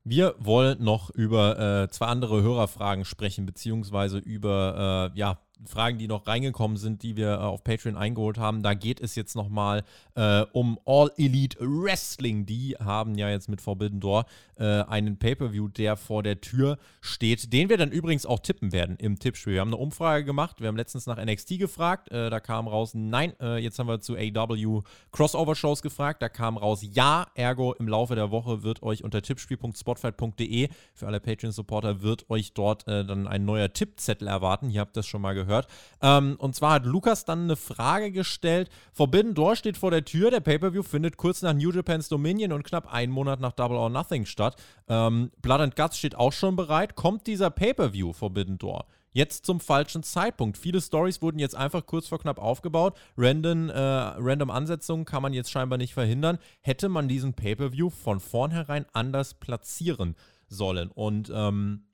Wir 0.04 0.36
wollen 0.38 0.82
noch 0.82 1.10
über 1.10 1.82
äh, 1.84 1.90
zwei 1.90 2.06
andere 2.06 2.40
Hörerfragen 2.40 3.04
sprechen, 3.04 3.46
beziehungsweise 3.46 4.18
über 4.18 5.10
äh, 5.12 5.18
ja, 5.18 5.40
Fragen, 5.66 5.98
die 5.98 6.06
noch 6.06 6.26
reingekommen 6.26 6.76
sind, 6.76 7.02
die 7.02 7.16
wir 7.16 7.32
äh, 7.32 7.36
auf 7.36 7.64
Patreon 7.64 7.96
eingeholt 7.96 8.38
haben. 8.38 8.62
Da 8.62 8.74
geht 8.74 9.00
es 9.00 9.14
jetzt 9.14 9.34
nochmal 9.34 9.82
äh, 10.14 10.42
um 10.52 10.78
All 10.84 11.10
Elite 11.16 11.58
Wrestling. 11.60 12.46
Die 12.46 12.76
haben 12.78 13.16
ja 13.16 13.28
jetzt 13.28 13.48
mit 13.48 13.60
Forbidden 13.60 14.00
Door 14.00 14.26
äh, 14.56 14.64
einen 14.64 15.18
Pay-Per-View, 15.18 15.68
der 15.68 15.96
vor 15.96 16.22
der 16.22 16.40
Tür 16.40 16.78
steht, 17.00 17.52
den 17.52 17.68
wir 17.68 17.76
dann 17.76 17.90
übrigens 17.90 18.26
auch 18.26 18.38
tippen 18.38 18.72
werden 18.72 18.96
im 18.96 19.18
Tippspiel. 19.18 19.54
Wir 19.54 19.60
haben 19.60 19.68
eine 19.68 19.78
Umfrage 19.78 20.24
gemacht. 20.24 20.60
Wir 20.60 20.68
haben 20.68 20.76
letztens 20.76 21.06
nach 21.06 21.22
NXT 21.22 21.58
gefragt. 21.58 22.10
Äh, 22.12 22.30
da 22.30 22.40
kam 22.40 22.68
raus, 22.68 22.92
nein. 22.94 23.32
Äh, 23.40 23.58
jetzt 23.58 23.78
haben 23.78 23.88
wir 23.88 24.00
zu 24.00 24.16
AW 24.16 24.82
Crossover-Shows 25.12 25.82
gefragt. 25.82 26.22
Da 26.22 26.28
kam 26.28 26.56
raus, 26.56 26.80
ja. 26.82 27.26
Ergo, 27.34 27.74
im 27.74 27.88
Laufe 27.88 28.14
der 28.14 28.30
Woche 28.30 28.62
wird 28.62 28.82
euch 28.82 29.02
unter 29.02 29.22
tippspiel.spotfight.de 29.22 30.68
für 30.94 31.06
alle 31.06 31.20
Patreon-Supporter 31.20 32.02
wird 32.02 32.30
euch 32.30 32.52
dort 32.52 32.86
äh, 32.86 33.04
dann 33.04 33.26
ein 33.26 33.44
neuer 33.44 33.72
Tippzettel 33.72 34.28
erwarten. 34.28 34.70
Ihr 34.70 34.80
habt 34.80 34.96
das 34.96 35.06
schon 35.06 35.20
mal 35.20 35.34
gehört 35.34 35.47
gehört. 35.48 35.66
Ähm, 36.00 36.36
und 36.38 36.54
zwar 36.54 36.74
hat 36.74 36.86
Lukas 36.86 37.24
dann 37.24 37.44
eine 37.44 37.56
Frage 37.56 38.12
gestellt. 38.12 38.70
Forbidden 38.92 39.34
Door 39.34 39.56
steht 39.56 39.76
vor 39.76 39.90
der 39.90 40.04
Tür. 40.04 40.30
Der 40.30 40.40
Pay-Per-View 40.40 40.82
findet 40.82 41.16
kurz 41.16 41.42
nach 41.42 41.54
New 41.54 41.72
Japan's 41.72 42.08
Dominion 42.08 42.52
und 42.52 42.62
knapp 42.62 42.92
einen 42.92 43.12
Monat 43.12 43.40
nach 43.40 43.52
Double 43.52 43.76
or 43.76 43.90
Nothing 43.90 44.26
statt. 44.26 44.56
Ähm, 44.88 45.30
Blood 45.42 45.60
and 45.60 45.76
Guts 45.76 45.98
steht 45.98 46.14
auch 46.14 46.32
schon 46.32 46.54
bereit. 46.54 46.94
Kommt 46.94 47.26
dieser 47.26 47.50
Pay-Per-View 47.50 48.12
Forbidden 48.12 48.58
Door? 48.58 48.86
Jetzt 49.10 49.46
zum 49.46 49.58
falschen 49.58 50.02
Zeitpunkt. 50.02 50.58
Viele 50.58 50.80
Stories 50.80 51.22
wurden 51.22 51.38
jetzt 51.38 51.56
einfach 51.56 51.86
kurz 51.86 52.08
vor 52.08 52.18
knapp 52.20 52.38
aufgebaut. 52.38 52.96
Random, 53.16 53.70
äh, 53.70 53.78
random 53.80 54.50
Ansetzungen 54.50 55.04
kann 55.04 55.22
man 55.22 55.32
jetzt 55.32 55.50
scheinbar 55.50 55.78
nicht 55.78 55.94
verhindern. 55.94 56.38
Hätte 56.60 56.88
man 56.88 57.08
diesen 57.08 57.34
Pay-Per-View 57.34 57.90
von 57.90 58.20
vornherein 58.20 58.86
anders 58.92 59.34
platzieren 59.34 60.14
sollen. 60.48 60.90
Und 60.90 61.32
ähm, 61.34 61.87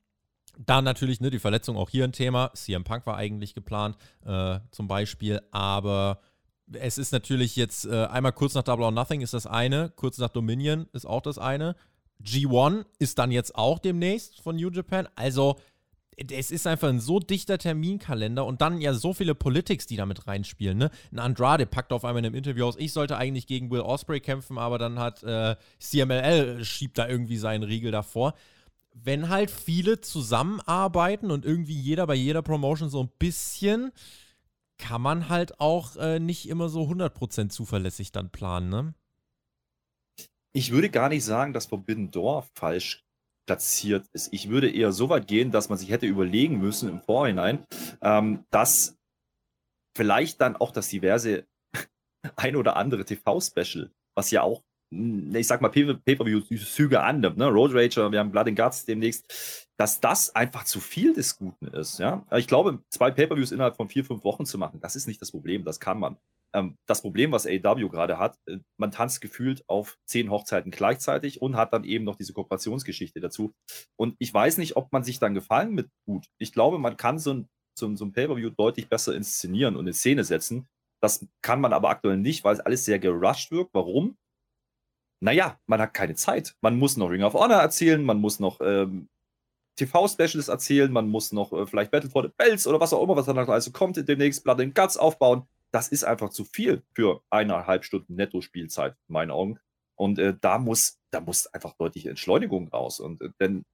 dann 0.57 0.83
natürlich 0.83 1.21
ne, 1.21 1.29
die 1.29 1.39
Verletzung 1.39 1.77
auch 1.77 1.89
hier 1.89 2.03
ein 2.03 2.11
Thema. 2.11 2.51
CM 2.53 2.83
Punk 2.83 3.05
war 3.05 3.17
eigentlich 3.17 3.53
geplant, 3.53 3.97
äh, 4.25 4.59
zum 4.71 4.87
Beispiel, 4.87 5.41
aber 5.51 6.19
es 6.73 6.97
ist 6.97 7.11
natürlich 7.11 7.55
jetzt 7.55 7.85
äh, 7.85 8.05
einmal 8.05 8.33
kurz 8.33 8.53
nach 8.55 8.63
Double 8.63 8.85
or 8.85 8.91
Nothing 8.91 9.21
ist 9.21 9.33
das 9.33 9.45
eine, 9.45 9.91
kurz 9.95 10.17
nach 10.17 10.29
Dominion 10.29 10.87
ist 10.93 11.05
auch 11.05 11.21
das 11.21 11.37
eine. 11.37 11.75
G1 12.23 12.85
ist 12.97 13.19
dann 13.19 13.31
jetzt 13.31 13.55
auch 13.55 13.77
demnächst 13.79 14.41
von 14.41 14.55
New 14.55 14.69
Japan. 14.69 15.07
Also, 15.15 15.57
es 16.31 16.49
ist 16.49 16.65
einfach 16.65 16.87
ein 16.87 17.01
so 17.01 17.19
dichter 17.19 17.57
Terminkalender 17.57 18.45
und 18.45 18.61
dann 18.61 18.79
ja 18.79 18.93
so 18.93 19.13
viele 19.13 19.35
Politics, 19.35 19.85
die 19.85 19.97
damit 19.97 20.27
reinspielen. 20.27 20.77
Ne? 20.77 20.89
Ein 21.11 21.19
Andrade 21.19 21.65
packt 21.65 21.91
auf 21.91 22.05
einmal 22.05 22.19
in 22.19 22.27
einem 22.27 22.35
Interview 22.35 22.65
aus, 22.65 22.77
ich 22.77 22.93
sollte 22.93 23.17
eigentlich 23.17 23.47
gegen 23.47 23.69
Will 23.69 23.81
Osprey 23.81 24.21
kämpfen, 24.21 24.57
aber 24.57 24.77
dann 24.77 24.97
hat 24.97 25.23
äh, 25.23 25.57
CMLL 25.79 26.63
schiebt 26.63 26.97
da 26.97 27.07
irgendwie 27.07 27.35
seinen 27.35 27.63
Riegel 27.63 27.91
davor 27.91 28.33
wenn 29.03 29.29
halt 29.29 29.51
viele 29.51 29.99
zusammenarbeiten 30.01 31.29
und 31.29 31.45
irgendwie 31.45 31.77
jeder 31.77 32.07
bei 32.07 32.15
jeder 32.15 32.41
Promotion 32.41 32.89
so 32.89 33.03
ein 33.03 33.11
bisschen, 33.19 33.91
kann 34.77 35.01
man 35.01 35.29
halt 35.29 35.59
auch 35.59 35.95
äh, 35.97 36.19
nicht 36.19 36.47
immer 36.47 36.69
so 36.69 36.83
100% 36.83 37.49
zuverlässig 37.49 38.11
dann 38.11 38.29
planen, 38.29 38.69
ne? 38.69 38.93
Ich 40.53 40.71
würde 40.71 40.89
gar 40.89 41.09
nicht 41.09 41.25
sagen, 41.25 41.51
dass 41.51 41.65
Forbidden 41.65 42.11
Door 42.11 42.47
falsch 42.55 43.03
platziert 43.45 44.07
ist. 44.13 44.31
Ich 44.31 44.49
würde 44.49 44.71
eher 44.71 44.93
so 44.93 45.09
weit 45.09 45.27
gehen, 45.27 45.51
dass 45.51 45.67
man 45.67 45.77
sich 45.77 45.89
hätte 45.89 46.05
überlegen 46.05 46.59
müssen 46.59 46.89
im 46.89 47.01
Vorhinein, 47.01 47.65
ähm, 48.01 48.45
dass 48.49 48.97
vielleicht 49.95 50.39
dann 50.39 50.55
auch 50.55 50.71
das 50.71 50.87
diverse 50.87 51.45
ein 52.37 52.55
oder 52.55 52.77
andere 52.77 53.03
TV-Special, 53.03 53.91
was 54.15 54.31
ja 54.31 54.43
auch 54.43 54.63
ich 55.33 55.47
sag 55.47 55.61
mal, 55.61 55.69
Pay-Per-View-Züge 55.69 57.01
annimmt, 57.01 57.37
ne? 57.37 57.47
Road 57.47 57.71
Rager, 57.73 58.11
wir 58.11 58.19
haben 58.19 58.31
Blood 58.31 58.47
and 58.47 58.57
Guts 58.57 58.85
demnächst, 58.85 59.67
dass 59.77 59.99
das 59.99 60.35
einfach 60.35 60.63
zu 60.63 60.79
viel 60.79 61.13
des 61.13 61.37
Guten 61.37 61.67
ist, 61.67 61.99
ja. 61.99 62.25
Ich 62.35 62.47
glaube, 62.47 62.79
zwei 62.89 63.11
Pay-Per-Views 63.11 63.51
innerhalb 63.51 63.75
von 63.75 63.89
vier, 63.89 64.05
fünf 64.05 64.23
Wochen 64.23 64.45
zu 64.45 64.57
machen, 64.57 64.79
das 64.81 64.95
ist 64.95 65.07
nicht 65.07 65.21
das 65.21 65.31
Problem, 65.31 65.65
das 65.65 65.79
kann 65.79 65.99
man. 65.99 66.17
Ähm, 66.53 66.77
das 66.87 67.01
Problem, 67.01 67.31
was 67.31 67.45
AW 67.45 67.89
gerade 67.89 68.17
hat, 68.17 68.37
äh, 68.47 68.59
man 68.77 68.91
tanzt 68.91 69.19
gefühlt 69.21 69.63
auf 69.67 69.97
zehn 70.05 70.29
Hochzeiten 70.31 70.71
gleichzeitig 70.71 71.41
und 71.41 71.57
hat 71.57 71.73
dann 71.73 71.83
eben 71.83 72.05
noch 72.05 72.15
diese 72.15 72.33
Kooperationsgeschichte 72.33 73.19
dazu. 73.19 73.51
Und 73.97 74.15
ich 74.19 74.33
weiß 74.33 74.57
nicht, 74.57 74.77
ob 74.77 74.91
man 74.93 75.03
sich 75.03 75.19
dann 75.19 75.33
gefallen 75.33 75.73
mit 75.73 75.89
tut. 76.05 76.25
Ich 76.39 76.53
glaube, 76.53 76.79
man 76.79 76.95
kann 76.97 77.19
so 77.19 77.33
ein, 77.33 77.47
so 77.77 77.93
so 77.95 78.05
ein 78.05 78.13
Pay-Per-View 78.13 78.51
deutlich 78.51 78.87
besser 78.87 79.13
inszenieren 79.15 79.75
und 79.75 79.87
in 79.87 79.93
Szene 79.93 80.23
setzen. 80.23 80.67
Das 81.01 81.27
kann 81.41 81.59
man 81.59 81.73
aber 81.73 81.89
aktuell 81.89 82.17
nicht, 82.17 82.43
weil 82.45 82.53
es 82.55 82.61
alles 82.61 82.85
sehr 82.85 82.99
gerusht 82.99 83.51
wirkt. 83.51 83.73
Warum? 83.73 84.17
Naja, 85.25 85.59
man 85.65 85.81
hat 85.81 85.95
keine 85.95 86.13
Zeit. 86.13 86.55
Man 86.61 86.77
muss 86.77 86.97
noch 86.97 87.09
Ring 87.09 87.23
of 87.23 87.33
Honor 87.33 87.57
erzählen, 87.57 88.03
man 88.03 88.19
muss 88.19 88.39
noch 88.39 88.61
ähm, 88.61 89.09
TV-Specials 89.75 90.49
erzählen, 90.49 90.91
man 90.91 91.09
muss 91.09 91.31
noch 91.31 91.51
äh, 91.51 91.65
vielleicht 91.65 91.89
Battle 91.89 92.11
for 92.11 92.21
the 92.21 92.29
Bells 92.37 92.67
oder 92.67 92.79
was 92.79 92.93
auch 92.93 93.01
immer, 93.01 93.15
was 93.15 93.25
dann 93.25 93.37
also 93.37 93.71
kommt, 93.71 93.97
demnächst 94.07 94.43
Blood 94.43 94.61
and 94.61 94.75
Guts 94.75 94.97
aufbauen. 94.97 95.47
Das 95.71 95.87
ist 95.87 96.03
einfach 96.03 96.29
zu 96.29 96.45
viel 96.45 96.83
für 96.93 97.21
eineinhalb 97.31 97.83
Stunden 97.85 98.13
Netto-Spielzeit, 98.15 98.95
in 99.07 99.13
meinen 99.13 99.31
Augen. 99.31 99.59
Und 99.95 100.19
äh, 100.19 100.35
da 100.39 100.59
muss, 100.59 100.99
da 101.09 101.21
muss 101.21 101.47
einfach 101.47 101.73
deutliche 101.73 102.11
Entschleunigung 102.11 102.67
raus. 102.67 102.99
Und 102.99 103.21
äh, 103.21 103.29
denn 103.39 103.65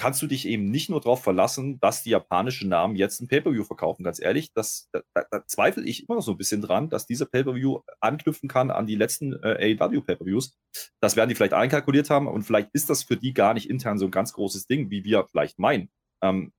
kannst 0.00 0.22
du 0.22 0.26
dich 0.26 0.48
eben 0.48 0.70
nicht 0.70 0.88
nur 0.88 0.98
darauf 0.98 1.22
verlassen, 1.22 1.78
dass 1.78 2.02
die 2.02 2.08
japanischen 2.08 2.70
Namen 2.70 2.96
jetzt 2.96 3.20
ein 3.20 3.28
Pay-Per-View 3.28 3.64
verkaufen. 3.64 4.02
Ganz 4.02 4.18
ehrlich, 4.18 4.50
das, 4.54 4.88
da, 4.92 5.02
da, 5.30 5.46
zweifle 5.46 5.84
ich 5.84 6.08
immer 6.08 6.16
noch 6.16 6.22
so 6.22 6.30
ein 6.30 6.38
bisschen 6.38 6.62
dran, 6.62 6.88
dass 6.88 7.04
dieser 7.04 7.26
Pay-Per-View 7.26 7.80
anknüpfen 8.00 8.48
kann 8.48 8.70
an 8.70 8.86
die 8.86 8.94
letzten 8.94 9.34
äh, 9.42 9.76
AEW 9.78 10.00
Pay-Per-Views. 10.00 10.56
Das 11.02 11.16
werden 11.16 11.28
die 11.28 11.34
vielleicht 11.34 11.52
einkalkuliert 11.52 12.08
haben 12.08 12.28
und 12.28 12.44
vielleicht 12.44 12.70
ist 12.72 12.88
das 12.88 13.02
für 13.02 13.18
die 13.18 13.34
gar 13.34 13.52
nicht 13.52 13.68
intern 13.68 13.98
so 13.98 14.06
ein 14.06 14.10
ganz 14.10 14.32
großes 14.32 14.66
Ding, 14.66 14.88
wie 14.88 15.04
wir 15.04 15.26
vielleicht 15.30 15.58
meinen. 15.58 15.90
Ähm, 16.24 16.54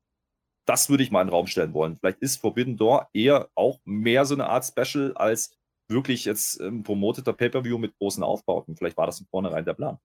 das 0.67 0.91
würde 0.91 1.01
ich 1.01 1.09
mal 1.09 1.21
in 1.21 1.27
den 1.29 1.33
Raum 1.33 1.47
stellen 1.47 1.73
wollen. 1.73 1.97
Vielleicht 1.97 2.19
ist 2.19 2.37
Forbidden 2.37 2.77
Door 2.77 3.09
eher 3.11 3.49
auch 3.55 3.79
mehr 3.85 4.25
so 4.25 4.35
eine 4.35 4.49
Art 4.49 4.65
Special 4.65 5.13
als 5.15 5.57
wirklich 5.89 6.25
jetzt 6.25 6.61
ähm, 6.61 6.83
promoteter 6.83 7.33
Pay-Per-View 7.33 7.79
mit 7.79 7.97
großen 7.97 8.21
Aufbauten. 8.21 8.77
Vielleicht 8.77 8.97
war 8.97 9.07
das 9.07 9.17
von 9.17 9.27
vornherein 9.31 9.65
der 9.65 9.73
Plan. 9.73 9.97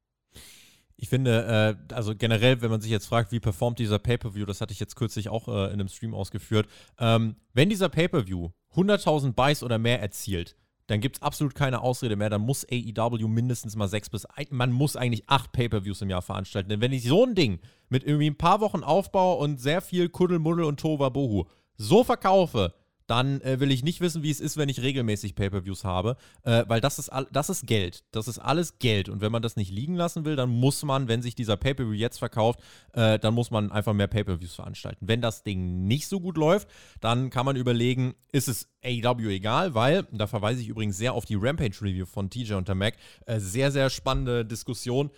Ich 0.96 1.08
finde, 1.08 1.76
äh, 1.90 1.94
also 1.94 2.14
generell, 2.16 2.62
wenn 2.62 2.70
man 2.70 2.80
sich 2.80 2.90
jetzt 2.90 3.06
fragt, 3.06 3.30
wie 3.30 3.40
performt 3.40 3.78
dieser 3.78 3.98
Pay-Per-View, 3.98 4.46
das 4.46 4.60
hatte 4.60 4.72
ich 4.72 4.80
jetzt 4.80 4.96
kürzlich 4.96 5.28
auch 5.28 5.48
äh, 5.48 5.66
in 5.66 5.74
einem 5.74 5.88
Stream 5.88 6.14
ausgeführt, 6.14 6.68
ähm, 6.98 7.36
wenn 7.52 7.68
dieser 7.68 7.88
Pay-Per-View 7.88 8.50
100.000 8.74 9.32
Buys 9.32 9.62
oder 9.62 9.78
mehr 9.78 10.00
erzielt, 10.00 10.56
dann 10.86 11.00
gibt 11.00 11.16
es 11.16 11.22
absolut 11.22 11.54
keine 11.54 11.80
Ausrede 11.80 12.16
mehr. 12.16 12.30
Dann 12.30 12.42
muss 12.42 12.64
AEW 12.70 13.28
mindestens 13.28 13.76
mal 13.76 13.88
sechs 13.88 14.08
bis, 14.08 14.26
man 14.50 14.72
muss 14.72 14.96
eigentlich 14.96 15.28
acht 15.28 15.52
Pay-Per-Views 15.52 16.02
im 16.02 16.10
Jahr 16.10 16.22
veranstalten. 16.22 16.68
Denn 16.68 16.80
wenn 16.80 16.92
ich 16.92 17.04
so 17.04 17.24
ein 17.24 17.34
Ding 17.34 17.60
mit 17.88 18.04
irgendwie 18.04 18.30
ein 18.30 18.38
paar 18.38 18.60
Wochen 18.60 18.82
Aufbau 18.82 19.34
und 19.34 19.60
sehr 19.60 19.80
viel 19.80 20.08
Kuddelmuddel 20.08 20.64
und 20.64 20.80
Tova 20.80 21.08
Bohu 21.08 21.46
so 21.76 22.04
verkaufe, 22.04 22.72
dann 23.06 23.40
äh, 23.40 23.60
will 23.60 23.70
ich 23.70 23.84
nicht 23.84 24.00
wissen, 24.00 24.22
wie 24.22 24.30
es 24.30 24.40
ist, 24.40 24.56
wenn 24.56 24.68
ich 24.68 24.82
regelmäßig 24.82 25.34
Pay-per-Views 25.34 25.84
habe, 25.84 26.16
äh, 26.42 26.64
weil 26.68 26.80
das 26.80 26.98
ist, 26.98 27.10
das 27.32 27.50
ist 27.50 27.66
Geld. 27.66 28.04
Das 28.10 28.28
ist 28.28 28.38
alles 28.38 28.78
Geld. 28.78 29.08
Und 29.08 29.20
wenn 29.20 29.32
man 29.32 29.42
das 29.42 29.56
nicht 29.56 29.70
liegen 29.70 29.94
lassen 29.94 30.24
will, 30.24 30.36
dann 30.36 30.50
muss 30.50 30.82
man, 30.82 31.08
wenn 31.08 31.22
sich 31.22 31.34
dieser 31.34 31.56
Pay-per-View 31.56 31.92
jetzt 31.92 32.18
verkauft, 32.18 32.60
äh, 32.92 33.18
dann 33.18 33.34
muss 33.34 33.50
man 33.50 33.70
einfach 33.70 33.92
mehr 33.92 34.08
Pay-per-Views 34.08 34.54
veranstalten. 34.54 35.06
Wenn 35.08 35.20
das 35.20 35.42
Ding 35.42 35.86
nicht 35.86 36.08
so 36.08 36.20
gut 36.20 36.36
läuft, 36.36 36.68
dann 37.00 37.30
kann 37.30 37.46
man 37.46 37.56
überlegen, 37.56 38.14
ist 38.32 38.48
es 38.48 38.68
AEW 38.84 39.28
egal, 39.28 39.74
weil, 39.74 40.06
da 40.12 40.26
verweise 40.26 40.60
ich 40.60 40.68
übrigens 40.68 40.96
sehr 40.96 41.12
auf 41.12 41.24
die 41.24 41.36
Rampage-Review 41.36 42.06
von 42.06 42.30
TJ 42.30 42.54
und 42.54 42.68
der 42.68 42.74
Mac, 42.74 42.94
äh, 43.26 43.38
sehr, 43.38 43.70
sehr 43.70 43.90
spannende 43.90 44.44
Diskussion 44.44 45.10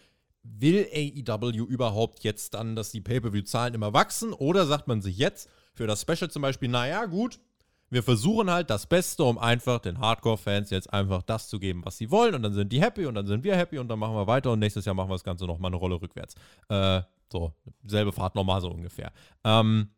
will 0.42 0.86
AEW 0.92 1.64
überhaupt 1.64 2.24
jetzt 2.24 2.54
dann, 2.54 2.76
dass 2.76 2.90
die 2.90 3.00
Pay-Per-View-Zahlen 3.00 3.74
immer 3.74 3.92
wachsen? 3.92 4.32
Oder 4.32 4.66
sagt 4.66 4.88
man 4.88 5.02
sich 5.02 5.18
jetzt 5.18 5.48
für 5.74 5.86
das 5.86 6.02
Special 6.02 6.30
zum 6.30 6.42
Beispiel, 6.42 6.68
naja, 6.68 7.06
gut, 7.06 7.38
wir 7.90 8.02
versuchen 8.02 8.50
halt 8.50 8.70
das 8.70 8.86
Beste, 8.86 9.24
um 9.24 9.38
einfach 9.38 9.80
den 9.80 9.98
Hardcore-Fans 9.98 10.70
jetzt 10.70 10.92
einfach 10.92 11.22
das 11.22 11.48
zu 11.48 11.58
geben, 11.58 11.84
was 11.84 11.96
sie 11.96 12.10
wollen. 12.10 12.34
Und 12.34 12.42
dann 12.42 12.52
sind 12.52 12.72
die 12.72 12.80
happy 12.80 13.06
und 13.06 13.14
dann 13.14 13.26
sind 13.26 13.44
wir 13.44 13.56
happy 13.56 13.78
und 13.78 13.88
dann 13.88 13.98
machen 13.98 14.14
wir 14.14 14.26
weiter 14.26 14.52
und 14.52 14.58
nächstes 14.58 14.84
Jahr 14.84 14.94
machen 14.94 15.08
wir 15.08 15.14
das 15.14 15.24
Ganze 15.24 15.46
nochmal 15.46 15.70
eine 15.70 15.76
Rolle 15.76 16.00
rückwärts. 16.00 16.34
Äh, 16.68 17.02
so, 17.30 17.52
selbe 17.84 18.12
Fahrt 18.12 18.34
nochmal 18.34 18.60
so 18.60 18.70
ungefähr. 18.70 19.12
Ähm, 19.44 19.90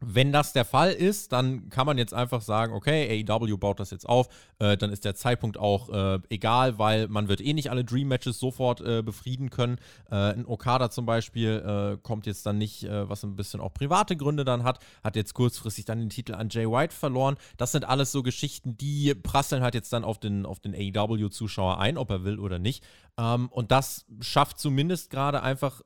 wenn 0.00 0.32
das 0.32 0.52
der 0.52 0.64
Fall 0.64 0.92
ist, 0.92 1.32
dann 1.32 1.70
kann 1.70 1.86
man 1.86 1.98
jetzt 1.98 2.14
einfach 2.14 2.40
sagen, 2.40 2.72
okay, 2.72 3.24
AEW 3.28 3.56
baut 3.56 3.80
das 3.80 3.90
jetzt 3.90 4.08
auf, 4.08 4.28
äh, 4.58 4.76
dann 4.76 4.92
ist 4.92 5.04
der 5.04 5.14
Zeitpunkt 5.14 5.58
auch 5.58 5.90
äh, 5.90 6.18
egal, 6.30 6.78
weil 6.78 7.08
man 7.08 7.28
wird 7.28 7.40
eh 7.40 7.52
nicht 7.52 7.70
alle 7.70 7.84
Dream 7.84 8.08
Matches 8.08 8.38
sofort 8.38 8.80
äh, 8.80 9.02
befrieden 9.02 9.50
können. 9.50 9.78
Äh, 10.10 10.32
ein 10.32 10.46
Okada 10.46 10.90
zum 10.90 11.06
Beispiel 11.06 11.96
äh, 11.96 11.98
kommt 12.02 12.26
jetzt 12.26 12.46
dann 12.46 12.58
nicht, 12.58 12.84
äh, 12.84 13.08
was 13.08 13.24
ein 13.24 13.36
bisschen 13.36 13.60
auch 13.60 13.74
private 13.74 14.16
Gründe 14.16 14.44
dann 14.44 14.62
hat, 14.62 14.78
hat 15.02 15.16
jetzt 15.16 15.34
kurzfristig 15.34 15.84
dann 15.84 15.98
den 15.98 16.10
Titel 16.10 16.34
an 16.34 16.48
Jay 16.50 16.66
White 16.66 16.94
verloren. 16.94 17.36
Das 17.56 17.72
sind 17.72 17.84
alles 17.88 18.12
so 18.12 18.22
Geschichten, 18.22 18.76
die 18.76 19.14
prasseln 19.14 19.62
halt 19.62 19.74
jetzt 19.74 19.92
dann 19.92 20.04
auf 20.04 20.18
den, 20.18 20.46
auf 20.46 20.60
den 20.60 20.74
AEW-Zuschauer 20.74 21.78
ein, 21.78 21.98
ob 21.98 22.10
er 22.10 22.24
will 22.24 22.38
oder 22.38 22.58
nicht. 22.58 22.84
Ähm, 23.18 23.48
und 23.48 23.72
das 23.72 24.06
schafft 24.20 24.58
zumindest 24.58 25.10
gerade 25.10 25.42
einfach 25.42 25.82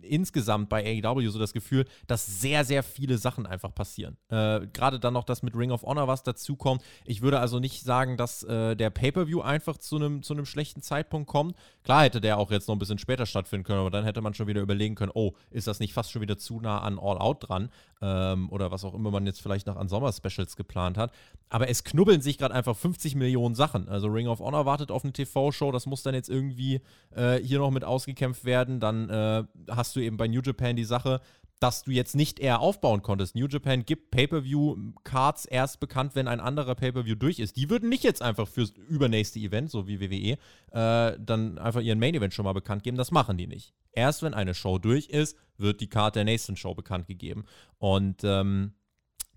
insgesamt 0.00 0.70
bei 0.70 1.02
AEW 1.04 1.28
so 1.28 1.38
das 1.38 1.52
Gefühl, 1.52 1.84
dass 2.06 2.40
sehr, 2.40 2.64
sehr 2.64 2.82
viele 2.82 3.18
Sachen 3.18 3.44
einfach 3.44 3.74
passieren. 3.74 4.16
Äh, 4.30 4.66
gerade 4.72 4.98
dann 4.98 5.12
noch 5.12 5.24
das 5.24 5.42
mit 5.42 5.54
Ring 5.54 5.70
of 5.70 5.82
Honor, 5.82 6.08
was 6.08 6.22
dazukommt. 6.22 6.82
Ich 7.04 7.20
würde 7.20 7.38
also 7.38 7.58
nicht 7.58 7.82
sagen, 7.82 8.16
dass 8.16 8.42
äh, 8.44 8.74
der 8.74 8.88
Pay-Per-View 8.88 9.42
einfach 9.42 9.76
zu 9.76 9.96
einem 9.96 10.22
zu 10.22 10.42
schlechten 10.46 10.80
Zeitpunkt 10.80 11.28
kommt. 11.28 11.56
Klar 11.82 12.04
hätte 12.04 12.22
der 12.22 12.38
auch 12.38 12.50
jetzt 12.50 12.68
noch 12.68 12.74
ein 12.74 12.78
bisschen 12.78 12.98
später 12.98 13.26
stattfinden 13.26 13.64
können, 13.64 13.80
aber 13.80 13.90
dann 13.90 14.04
hätte 14.04 14.22
man 14.22 14.32
schon 14.32 14.46
wieder 14.46 14.62
überlegen 14.62 14.94
können, 14.94 15.12
oh, 15.14 15.34
ist 15.50 15.66
das 15.66 15.80
nicht 15.80 15.92
fast 15.92 16.10
schon 16.10 16.22
wieder 16.22 16.38
zu 16.38 16.60
nah 16.60 16.80
an 16.80 16.98
All 16.98 17.18
Out 17.18 17.48
dran? 17.48 17.68
Ähm, 18.00 18.50
oder 18.50 18.70
was 18.70 18.84
auch 18.84 18.94
immer 18.94 19.10
man 19.10 19.26
jetzt 19.26 19.42
vielleicht 19.42 19.66
noch 19.66 19.76
an 19.76 19.88
Sommer-Specials 19.88 20.56
geplant 20.56 20.96
hat. 20.96 21.12
Aber 21.48 21.68
es 21.68 21.84
knubbeln 21.84 22.20
sich 22.20 22.38
gerade 22.38 22.54
einfach 22.54 22.76
50 22.76 23.14
Millionen 23.14 23.54
Sachen. 23.54 23.88
Also 23.88 24.08
Ring 24.08 24.28
of 24.28 24.40
Honor 24.40 24.66
wartet 24.66 24.90
auf 24.90 25.04
eine 25.04 25.12
TV-Show, 25.12 25.72
das 25.72 25.86
muss 25.86 26.02
dann 26.02 26.14
jetzt 26.14 26.28
irgendwie 26.28 26.45
äh, 26.50 27.36
hier 27.36 27.58
noch 27.58 27.70
mit 27.70 27.84
ausgekämpft 27.84 28.44
werden. 28.44 28.80
Dann 28.80 29.08
äh, 29.08 29.44
hast 29.70 29.96
du 29.96 30.00
eben 30.00 30.16
bei 30.16 30.28
New 30.28 30.40
Japan 30.40 30.76
die 30.76 30.84
Sache, 30.84 31.20
dass 31.60 31.84
du 31.84 31.90
jetzt 31.90 32.14
nicht 32.14 32.38
eher 32.38 32.60
aufbauen 32.60 33.02
konntest. 33.02 33.34
New 33.34 33.46
Japan 33.46 33.84
gibt 33.84 34.10
Pay-Per-View-Cards 34.10 35.46
erst 35.46 35.80
bekannt, 35.80 36.14
wenn 36.14 36.28
ein 36.28 36.40
anderer 36.40 36.74
Pay-Per-View 36.74 37.14
durch 37.14 37.38
ist. 37.38 37.56
Die 37.56 37.70
würden 37.70 37.88
nicht 37.88 38.04
jetzt 38.04 38.20
einfach 38.20 38.46
fürs 38.46 38.70
übernächste 38.88 39.38
Event, 39.38 39.70
so 39.70 39.88
wie 39.88 40.00
WWE, 40.00 40.36
äh, 40.72 41.18
dann 41.18 41.58
einfach 41.58 41.80
ihren 41.80 41.98
Main-Event 41.98 42.34
schon 42.34 42.44
mal 42.44 42.52
bekannt 42.52 42.82
geben. 42.82 42.98
Das 42.98 43.10
machen 43.10 43.38
die 43.38 43.46
nicht. 43.46 43.72
Erst 43.92 44.22
wenn 44.22 44.34
eine 44.34 44.54
Show 44.54 44.78
durch 44.78 45.08
ist, 45.08 45.38
wird 45.56 45.80
die 45.80 45.88
Card 45.88 46.16
der 46.16 46.24
nächsten 46.24 46.56
Show 46.56 46.74
bekannt 46.74 47.06
gegeben. 47.06 47.46
Und 47.78 48.22
ähm, 48.24 48.74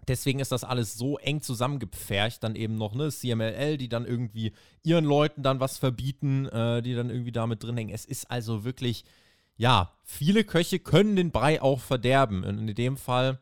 deswegen 0.07 0.39
ist 0.39 0.51
das 0.51 0.63
alles 0.63 0.95
so 0.95 1.17
eng 1.17 1.41
zusammengepfercht, 1.41 2.43
dann 2.43 2.55
eben 2.55 2.75
noch, 2.75 2.95
ne, 2.95 3.09
CMLL, 3.09 3.77
die 3.77 3.89
dann 3.89 4.05
irgendwie 4.05 4.53
ihren 4.83 5.05
Leuten 5.05 5.43
dann 5.43 5.59
was 5.59 5.77
verbieten, 5.77 6.47
äh, 6.47 6.81
die 6.81 6.95
dann 6.95 7.09
irgendwie 7.09 7.31
damit 7.31 7.63
drin 7.63 7.77
hängen. 7.77 7.93
Es 7.93 8.05
ist 8.05 8.29
also 8.31 8.63
wirklich 8.63 9.03
ja, 9.59 9.91
viele 10.05 10.45
Köche 10.45 10.79
können 10.79 11.17
den 11.17 11.31
Brei 11.31 11.61
auch 11.61 11.81
verderben. 11.81 12.45
Und 12.45 12.69
in 12.69 12.75
dem 12.75 12.95
Fall 12.95 13.39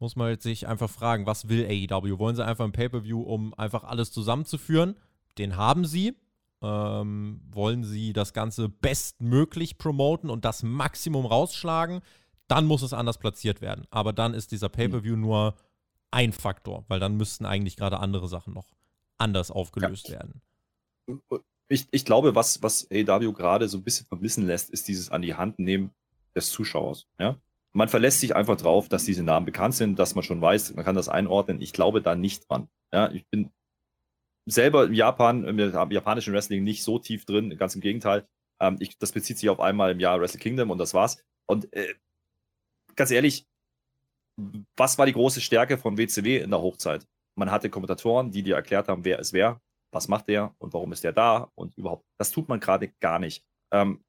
muss 0.00 0.16
man 0.16 0.30
jetzt 0.30 0.42
sich 0.42 0.66
einfach 0.66 0.90
fragen, 0.90 1.26
was 1.26 1.48
will 1.48 1.64
AEW? 1.64 2.18
Wollen 2.18 2.34
sie 2.34 2.44
einfach 2.44 2.64
ein 2.64 2.72
Pay-Per-View, 2.72 3.20
um 3.22 3.54
einfach 3.54 3.84
alles 3.84 4.10
zusammenzuführen? 4.10 4.96
Den 5.38 5.56
haben 5.56 5.86
sie. 5.86 6.16
Ähm, 6.60 7.40
wollen 7.52 7.84
sie 7.84 8.12
das 8.12 8.32
Ganze 8.32 8.68
bestmöglich 8.68 9.78
promoten 9.78 10.28
und 10.28 10.44
das 10.44 10.64
Maximum 10.64 11.24
rausschlagen? 11.24 12.00
Dann 12.48 12.66
muss 12.66 12.82
es 12.82 12.92
anders 12.92 13.18
platziert 13.18 13.60
werden. 13.60 13.86
Aber 13.92 14.12
dann 14.12 14.34
ist 14.34 14.50
dieser 14.50 14.70
Pay-Per-View 14.70 15.14
mhm. 15.14 15.22
nur 15.22 15.54
ein 16.10 16.32
Faktor, 16.32 16.84
weil 16.88 17.00
dann 17.00 17.16
müssten 17.16 17.46
eigentlich 17.46 17.76
gerade 17.76 18.00
andere 18.00 18.28
Sachen 18.28 18.54
noch 18.54 18.72
anders 19.18 19.50
aufgelöst 19.50 20.08
ja. 20.08 20.14
werden 20.14 20.42
ich, 21.70 21.86
ich 21.92 22.04
glaube, 22.04 22.34
was, 22.34 22.62
was 22.62 22.88
AW 22.90 23.32
gerade 23.32 23.68
so 23.68 23.78
ein 23.78 23.84
bisschen 23.84 24.06
vermissen 24.06 24.46
lässt, 24.46 24.70
ist 24.70 24.88
dieses 24.88 25.10
an 25.10 25.22
die 25.22 25.34
Hand 25.34 25.58
nehmen 25.58 25.92
des 26.34 26.50
Zuschauers. 26.50 27.06
Ja? 27.18 27.36
Man 27.72 27.88
verlässt 27.88 28.20
sich 28.20 28.34
einfach 28.34 28.56
drauf, 28.56 28.88
dass 28.88 29.04
diese 29.04 29.22
Namen 29.22 29.46
bekannt 29.46 29.76
sind, 29.76 29.98
dass 29.98 30.16
man 30.16 30.24
schon 30.24 30.42
weiß, 30.42 30.74
man 30.74 30.84
kann 30.84 30.96
das 30.96 31.08
einordnen. 31.08 31.60
Ich 31.60 31.72
glaube 31.72 32.02
da 32.02 32.16
nicht 32.16 32.50
dran. 32.50 32.68
Ja? 32.92 33.10
Ich 33.12 33.24
bin 33.28 33.50
selber 34.46 34.86
in 34.86 34.94
Japan, 34.94 35.44
im 35.44 35.58
japanischen 35.58 36.34
Wrestling 36.34 36.64
nicht 36.64 36.82
so 36.82 36.98
tief 36.98 37.24
drin, 37.24 37.56
ganz 37.56 37.76
im 37.76 37.80
Gegenteil. 37.80 38.26
Ähm, 38.58 38.76
ich, 38.80 38.98
das 38.98 39.12
bezieht 39.12 39.38
sich 39.38 39.48
auf 39.48 39.60
einmal 39.60 39.92
im 39.92 40.00
Jahr 40.00 40.20
Wrestle 40.20 40.40
Kingdom 40.40 40.70
und 40.70 40.78
das 40.78 40.92
war's. 40.92 41.22
Und 41.46 41.72
äh, 41.72 41.94
ganz 42.96 43.12
ehrlich, 43.12 43.46
was 44.76 44.98
war 44.98 45.06
die 45.06 45.12
große 45.12 45.40
Stärke 45.40 45.78
von 45.78 45.98
WCW 45.98 46.38
in 46.38 46.50
der 46.50 46.60
Hochzeit? 46.60 47.06
Man 47.36 47.50
hatte 47.50 47.70
Kommentatoren, 47.70 48.30
die 48.30 48.42
dir 48.42 48.56
erklärt 48.56 48.88
haben, 48.88 49.04
wer 49.04 49.18
es 49.18 49.32
wer 49.32 49.60
was 49.92 50.08
macht 50.08 50.28
der 50.28 50.54
und 50.58 50.72
warum 50.72 50.92
ist 50.92 51.04
der 51.04 51.12
da 51.12 51.50
und 51.54 51.76
überhaupt. 51.76 52.06
Das 52.18 52.30
tut 52.30 52.48
man 52.48 52.60
gerade 52.60 52.88
gar 53.00 53.18
nicht. 53.18 53.44
Ähm, 53.72 54.04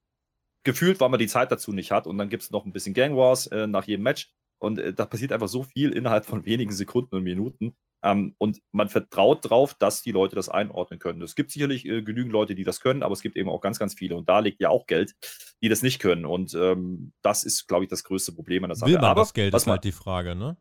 gefühlt, 0.64 1.00
weil 1.00 1.08
man 1.08 1.18
die 1.18 1.26
Zeit 1.26 1.50
dazu 1.50 1.72
nicht 1.72 1.90
hat 1.90 2.06
und 2.06 2.18
dann 2.18 2.28
gibt 2.28 2.44
es 2.44 2.50
noch 2.50 2.64
ein 2.64 2.72
bisschen 2.72 2.94
Gang 2.94 3.16
Wars 3.16 3.46
äh, 3.48 3.66
nach 3.66 3.84
jedem 3.84 4.04
Match 4.04 4.32
und 4.60 4.78
äh, 4.78 4.94
da 4.94 5.06
passiert 5.06 5.32
einfach 5.32 5.48
so 5.48 5.64
viel 5.64 5.90
innerhalb 5.90 6.24
von 6.24 6.44
wenigen 6.44 6.72
Sekunden 6.72 7.16
und 7.16 7.24
Minuten. 7.24 7.76
Ähm, 8.02 8.34
und 8.38 8.60
man 8.72 8.88
vertraut 8.88 9.44
darauf, 9.44 9.74
dass 9.74 10.02
die 10.02 10.10
Leute 10.10 10.34
das 10.34 10.48
einordnen 10.48 10.98
können. 10.98 11.22
Es 11.22 11.34
gibt 11.34 11.52
sicherlich 11.52 11.86
äh, 11.86 12.02
genügend 12.02 12.32
Leute, 12.32 12.54
die 12.54 12.64
das 12.64 12.80
können, 12.80 13.02
aber 13.02 13.12
es 13.12 13.22
gibt 13.22 13.36
eben 13.36 13.48
auch 13.48 13.60
ganz, 13.60 13.78
ganz 13.78 13.94
viele 13.94 14.16
und 14.16 14.28
da 14.28 14.40
liegt 14.40 14.60
ja 14.60 14.70
auch 14.70 14.86
Geld, 14.86 15.14
die 15.62 15.68
das 15.68 15.82
nicht 15.82 16.00
können. 16.00 16.26
Und 16.26 16.54
ähm, 16.54 17.12
das 17.22 17.44
ist, 17.44 17.68
glaube 17.68 17.84
ich, 17.84 17.90
das 17.90 18.04
größte 18.04 18.32
Problem 18.32 18.64
an 18.64 18.70
der 18.70 18.76
Sache. 18.76 18.90
Will 18.90 18.98
man 18.98 19.10
aber, 19.10 19.22
das 19.22 19.34
Geld, 19.34 19.54
ist 19.54 19.66
halt 19.66 19.84
die 19.84 19.92
Frage, 19.92 20.34
ne? 20.34 20.56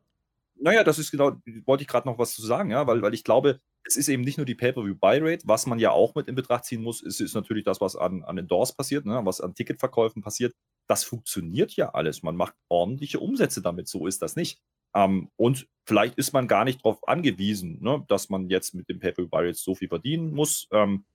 Naja, 0.64 0.84
das 0.84 1.00
ist 1.00 1.10
genau, 1.10 1.32
wollte 1.66 1.82
ich 1.82 1.88
gerade 1.88 2.08
noch 2.08 2.20
was 2.20 2.36
zu 2.36 2.44
sagen, 2.44 2.70
ja, 2.70 2.86
weil, 2.86 3.02
weil 3.02 3.16
ich 3.16 3.24
glaube, 3.24 3.60
es 3.84 3.96
ist 3.96 4.10
eben 4.10 4.22
nicht 4.24 4.38
nur 4.38 4.46
die 4.46 4.54
Pay-Per-View-Buy-Rate, 4.54 5.48
was 5.48 5.66
man 5.66 5.80
ja 5.80 5.90
auch 5.90 6.14
mit 6.14 6.28
in 6.28 6.36
Betracht 6.36 6.66
ziehen 6.66 6.84
muss, 6.84 7.02
ist, 7.02 7.20
ist 7.20 7.34
natürlich 7.34 7.64
das, 7.64 7.82
was 7.82 7.96
an, 7.96 8.24
an 8.24 8.38
Endorse 8.38 8.76
passiert, 8.76 9.08
ne, 9.08 9.20
was 9.24 9.42
an 9.42 9.56
Ticketverkäufen 9.56 10.22
passiert. 10.22 10.54
Das 10.88 11.04
funktioniert 11.04 11.76
ja 11.76 11.90
alles. 11.90 12.22
Man 12.22 12.36
macht 12.36 12.54
ordentliche 12.70 13.20
Umsätze 13.20 13.64
damit, 13.64 13.88
so 13.88 14.06
ist 14.06 14.22
das 14.22 14.36
nicht. 14.36 14.62
Ähm, 14.96 15.30
und 15.36 15.68
vielleicht 15.86 16.18
ist 16.18 16.34
man 16.34 16.48
gar 16.48 16.64
nicht 16.64 16.86
darauf 16.86 17.08
angewiesen, 17.08 17.80
ne, 17.82 18.04
dass 18.08 18.30
man 18.30 18.50
jetzt 18.50 18.74
mit 18.74 18.90
dem 18.90 19.00
Pay-Per-View-Buy-Rates 19.00 19.64
so 19.64 19.76
viel 19.76 19.88
verdienen 19.88 20.34
muss. 20.34 20.68
Ähm, 20.72 21.06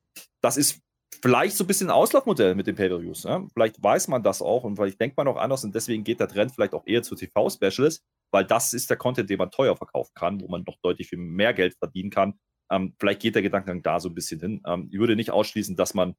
das 0.41 0.57
ist 0.57 0.81
vielleicht 1.23 1.57
so 1.57 1.65
ein 1.65 1.67
bisschen 1.67 1.89
ein 1.89 1.95
Auslaufmodell 1.95 2.55
mit 2.55 2.67
den 2.67 2.77
Pay-Per-Views. 2.77 3.25
Ne? 3.25 3.49
Vielleicht 3.53 3.83
weiß 3.83 4.09
man 4.09 4.23
das 4.23 4.43
auch 4.43 4.65
und 4.65 4.77
vielleicht 4.77 5.01
denkt 5.01 5.17
man 5.17 5.29
auch 5.29 5.37
anders 5.37 5.65
und 5.65 5.75
deswegen 5.75 6.05
geht 6.05 6.21
der 6.21 6.29
Trend 6.29 6.53
vielleicht 6.53 6.75
auch 6.75 6.87
eher 6.87 7.03
zu 7.03 7.15
TV-Specials, 7.15 8.03
weil 8.31 8.45
das 8.45 8.73
ist 8.73 8.91
der 8.91 8.97
Content, 8.97 9.31
den 9.31 9.39
man 9.39 9.51
teuer 9.51 9.77
verkaufen 9.77 10.13
kann, 10.15 10.41
wo 10.41 10.49
man 10.49 10.65
noch 10.67 10.77
deutlich 10.83 11.09
viel 11.09 11.19
mehr 11.19 11.55
Geld 11.55 11.75
verdienen 11.79 12.11
kann. 12.11 12.39
Ähm, 12.71 12.95
vielleicht 12.99 13.23
geht 13.23 13.35
der 13.35 13.43
Gedankengang 13.43 13.83
da 13.83 14.01
so 14.01 14.09
ein 14.09 14.15
bisschen 14.15 14.41
hin. 14.41 14.63
Ähm, 14.67 14.89
ich 14.91 14.99
würde 14.99 15.17
nicht 15.17 15.31
ausschließen, 15.31 15.77
dass 15.77 15.95
man 15.95 16.15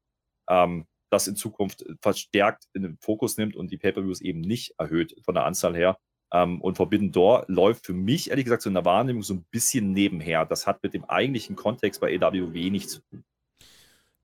ähm, 0.48 0.86
das 1.10 1.26
in 1.26 1.36
Zukunft 1.36 1.84
verstärkt 2.00 2.64
in 2.74 2.82
den 2.82 2.98
Fokus 2.98 3.36
nimmt 3.36 3.56
und 3.56 3.70
die 3.70 3.78
Pay-Per-Views 3.78 4.20
eben 4.20 4.40
nicht 4.40 4.74
erhöht 4.78 5.14
von 5.24 5.34
der 5.34 5.44
Anzahl 5.44 5.76
her. 5.76 5.98
Ähm, 6.32 6.60
und 6.60 6.76
Forbidden 6.76 7.12
Door 7.12 7.44
läuft 7.48 7.86
für 7.86 7.92
mich, 7.92 8.30
ehrlich 8.30 8.44
gesagt, 8.44 8.62
so 8.62 8.70
in 8.70 8.74
der 8.74 8.84
Wahrnehmung 8.84 9.22
so 9.22 9.34
ein 9.34 9.44
bisschen 9.50 9.92
nebenher. 9.92 10.44
Das 10.44 10.66
hat 10.66 10.82
mit 10.82 10.94
dem 10.94 11.04
eigentlichen 11.04 11.56
Kontext 11.56 12.00
bei 12.00 12.18
AW 12.20 12.52
wenig 12.52 12.88
zu 12.88 13.00
tun. 13.00 13.24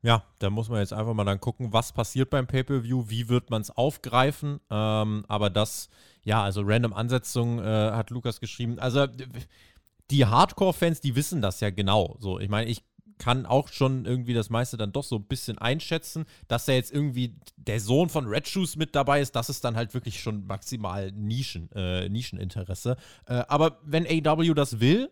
Ja, 0.02 0.22
da 0.38 0.50
muss 0.50 0.68
man 0.68 0.80
jetzt 0.80 0.92
einfach 0.92 1.14
mal 1.14 1.24
dann 1.24 1.40
gucken, 1.40 1.72
was 1.72 1.94
passiert 1.94 2.28
beim 2.28 2.46
Pay-Per-View, 2.46 3.04
wie 3.08 3.30
wird 3.30 3.48
man 3.48 3.62
es 3.62 3.70
aufgreifen. 3.70 4.60
Ähm, 4.70 5.24
aber 5.28 5.48
das, 5.48 5.88
ja, 6.24 6.42
also 6.42 6.60
random 6.62 6.92
Ansetzung 6.92 7.58
äh, 7.58 7.62
hat 7.62 8.10
Lukas 8.10 8.38
geschrieben. 8.38 8.78
Also 8.78 9.06
die 10.10 10.26
Hardcore-Fans, 10.26 11.00
die 11.00 11.16
wissen 11.16 11.40
das 11.40 11.60
ja 11.60 11.70
genau. 11.70 12.16
So, 12.18 12.38
ich 12.38 12.50
meine, 12.50 12.68
ich 12.70 12.84
kann 13.18 13.46
auch 13.46 13.68
schon 13.68 14.04
irgendwie 14.06 14.34
das 14.34 14.50
meiste 14.50 14.76
dann 14.76 14.92
doch 14.92 15.04
so 15.04 15.16
ein 15.16 15.24
bisschen 15.24 15.58
einschätzen, 15.58 16.24
dass 16.48 16.66
da 16.66 16.72
jetzt 16.72 16.92
irgendwie 16.92 17.36
der 17.56 17.80
Sohn 17.80 18.08
von 18.08 18.26
Red 18.26 18.48
Shoes 18.48 18.76
mit 18.76 18.94
dabei 18.94 19.20
ist, 19.20 19.36
das 19.36 19.48
ist 19.48 19.64
dann 19.64 19.76
halt 19.76 19.94
wirklich 19.94 20.20
schon 20.20 20.46
maximal 20.46 21.12
Nischen, 21.12 21.70
äh, 21.72 22.08
Nischeninteresse. 22.08 22.96
Äh, 23.26 23.44
aber 23.48 23.78
wenn 23.84 24.06
AW 24.06 24.54
das 24.54 24.80
will, 24.80 25.10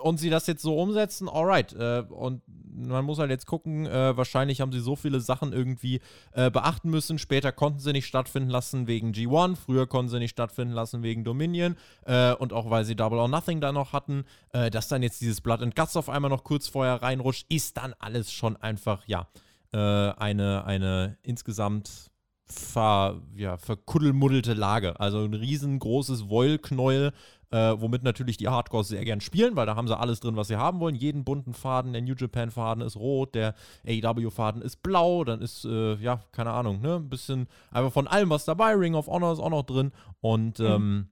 und 0.00 0.18
sie 0.18 0.30
das 0.30 0.46
jetzt 0.46 0.62
so 0.62 0.78
umsetzen, 0.78 1.28
alright. 1.28 1.72
Äh, 1.74 2.04
und 2.08 2.42
man 2.74 3.04
muss 3.04 3.18
halt 3.18 3.30
jetzt 3.30 3.46
gucken, 3.46 3.86
äh, 3.86 4.16
wahrscheinlich 4.16 4.60
haben 4.60 4.72
sie 4.72 4.80
so 4.80 4.96
viele 4.96 5.20
Sachen 5.20 5.52
irgendwie 5.52 6.00
äh, 6.32 6.50
beachten 6.50 6.90
müssen. 6.90 7.18
Später 7.18 7.52
konnten 7.52 7.80
sie 7.80 7.92
nicht 7.92 8.06
stattfinden 8.06 8.50
lassen 8.50 8.86
wegen 8.86 9.12
G1, 9.12 9.56
früher 9.56 9.86
konnten 9.86 10.10
sie 10.10 10.18
nicht 10.18 10.30
stattfinden 10.30 10.74
lassen 10.74 11.02
wegen 11.02 11.24
Dominion 11.24 11.76
äh, 12.06 12.32
und 12.34 12.52
auch 12.52 12.70
weil 12.70 12.84
sie 12.84 12.96
Double 12.96 13.18
or 13.18 13.28
Nothing 13.28 13.60
da 13.60 13.72
noch 13.72 13.92
hatten. 13.92 14.24
Äh, 14.52 14.70
dass 14.70 14.88
dann 14.88 15.02
jetzt 15.02 15.20
dieses 15.20 15.40
Blood 15.40 15.62
and 15.62 15.76
Guts 15.76 15.96
auf 15.96 16.08
einmal 16.08 16.30
noch 16.30 16.44
kurz 16.44 16.68
vorher 16.68 17.02
reinrutscht, 17.02 17.46
ist 17.48 17.76
dann 17.76 17.94
alles 17.98 18.32
schon 18.32 18.56
einfach, 18.56 19.06
ja, 19.06 19.28
äh, 19.72 19.78
eine, 19.78 20.64
eine 20.64 21.18
insgesamt 21.22 22.10
ver, 22.46 23.22
ja, 23.36 23.56
verkuddelmuddelte 23.56 24.54
Lage. 24.54 24.98
Also 25.00 25.24
ein 25.24 25.34
riesengroßes 25.34 26.28
Wollknäuel, 26.28 27.12
äh, 27.54 27.80
womit 27.80 28.02
natürlich 28.02 28.36
die 28.36 28.48
Hardcores 28.48 28.88
sehr 28.88 29.04
gern 29.04 29.20
spielen, 29.20 29.54
weil 29.54 29.64
da 29.64 29.76
haben 29.76 29.86
sie 29.86 29.96
alles 29.96 30.18
drin, 30.18 30.34
was 30.34 30.48
sie 30.48 30.56
haben 30.56 30.80
wollen. 30.80 30.96
Jeden 30.96 31.24
bunten 31.24 31.54
Faden, 31.54 31.92
der 31.92 32.02
New 32.02 32.14
Japan-Faden 32.14 32.82
ist 32.82 32.96
rot, 32.96 33.36
der 33.36 33.54
AEW-Faden 33.86 34.60
ist 34.60 34.82
blau, 34.82 35.22
dann 35.22 35.40
ist, 35.40 35.64
äh, 35.64 35.94
ja, 35.96 36.20
keine 36.32 36.50
Ahnung, 36.50 36.80
ne, 36.80 36.96
ein 36.96 37.08
bisschen 37.08 37.46
einfach 37.70 37.92
von 37.92 38.08
allem 38.08 38.30
was 38.30 38.44
dabei. 38.44 38.74
Ring 38.74 38.96
of 38.96 39.06
Honor 39.06 39.32
ist 39.32 39.38
auch 39.38 39.50
noch 39.50 39.62
drin 39.62 39.92
und, 40.20 40.58
mhm. 40.58 40.66
ähm, 40.66 41.08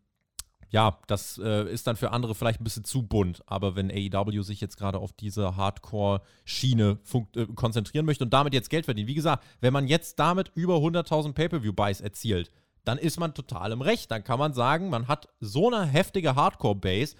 ja, 0.71 0.99
das 1.07 1.37
äh, 1.37 1.71
ist 1.71 1.87
dann 1.87 1.97
für 1.97 2.13
andere 2.13 2.35
vielleicht 2.35 2.59
ein 2.59 2.65
bisschen 2.65 2.85
zu 2.85 3.03
bunt. 3.03 3.43
Aber 3.45 3.77
wenn 3.77 3.91
AEW 3.91 4.41
sich 4.41 4.59
jetzt 4.63 4.79
gerade 4.79 4.99
auf 4.99 5.13
diese 5.13 5.55
Hardcore-Schiene 5.55 6.99
äh, 7.37 7.47
konzentrieren 7.55 8.07
möchte 8.07 8.25
und 8.25 8.33
damit 8.33 8.55
jetzt 8.55 8.71
Geld 8.71 8.87
verdient, 8.87 9.07
wie 9.07 9.15
gesagt, 9.15 9.45
wenn 9.61 9.75
man 9.75 9.87
jetzt 9.87 10.19
damit 10.19 10.51
über 10.55 10.77
100.000 10.77 11.35
Pay-Per-View-Buys 11.35 12.01
erzielt, 12.01 12.51
dann 12.85 12.99
ist 12.99 13.19
man 13.19 13.35
total 13.35 13.73
im 13.73 13.81
Recht. 13.81 14.11
Dann 14.11 14.25
kann 14.25 14.39
man 14.39 14.55
sagen, 14.55 14.91
man 14.91 15.09
hat 15.09 15.29
so 15.41 15.71
eine 15.71 15.87
heftige 15.87 16.35
Hardcore-Base, 16.35 17.17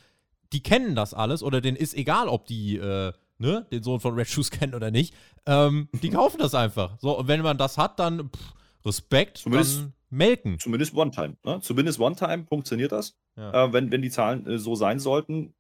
die 0.53 0.63
kennen 0.63 0.95
das 0.95 1.15
alles 1.15 1.43
oder 1.43 1.61
denen 1.61 1.77
ist 1.77 1.95
egal, 1.95 2.29
ob 2.29 2.47
die 2.47 2.77
äh, 2.77 3.13
ne, 3.39 3.67
den 3.71 3.83
Sohn 3.83 4.01
von 4.01 4.15
Red 4.15 4.29
Shoes 4.29 4.51
kennen 4.53 4.75
oder 4.75 4.91
nicht. 4.91 5.15
Ähm, 5.47 5.89
die 6.03 6.11
kaufen 6.11 6.39
das 6.39 6.55
einfach. 6.55 6.99
So, 7.01 7.19
und 7.19 7.29
wenn 7.29 7.43
man 7.43 7.59
das 7.59 7.79
hat, 7.79 7.99
dann 7.99 8.31
pff, 8.31 8.55
Respekt, 8.85 9.39
zumindest, 9.39 9.81
dann 9.81 9.93
melken. 10.11 10.59
Zumindest 10.59 10.95
One-Time. 10.95 11.37
Ne? 11.45 11.61
Zumindest 11.61 12.01
One-Time 12.01 12.47
funktioniert 12.47 12.93
das. 12.93 13.17
Ja. 13.37 13.65
Äh, 13.67 13.73
wenn, 13.73 13.91
wenn 13.91 14.03
die 14.03 14.11
Zahlen 14.11 14.47
äh, 14.47 14.59
so 14.59 14.75
sein 14.75 14.99
sollten, 14.99 15.55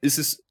ist 0.00 0.18
es 0.18 0.44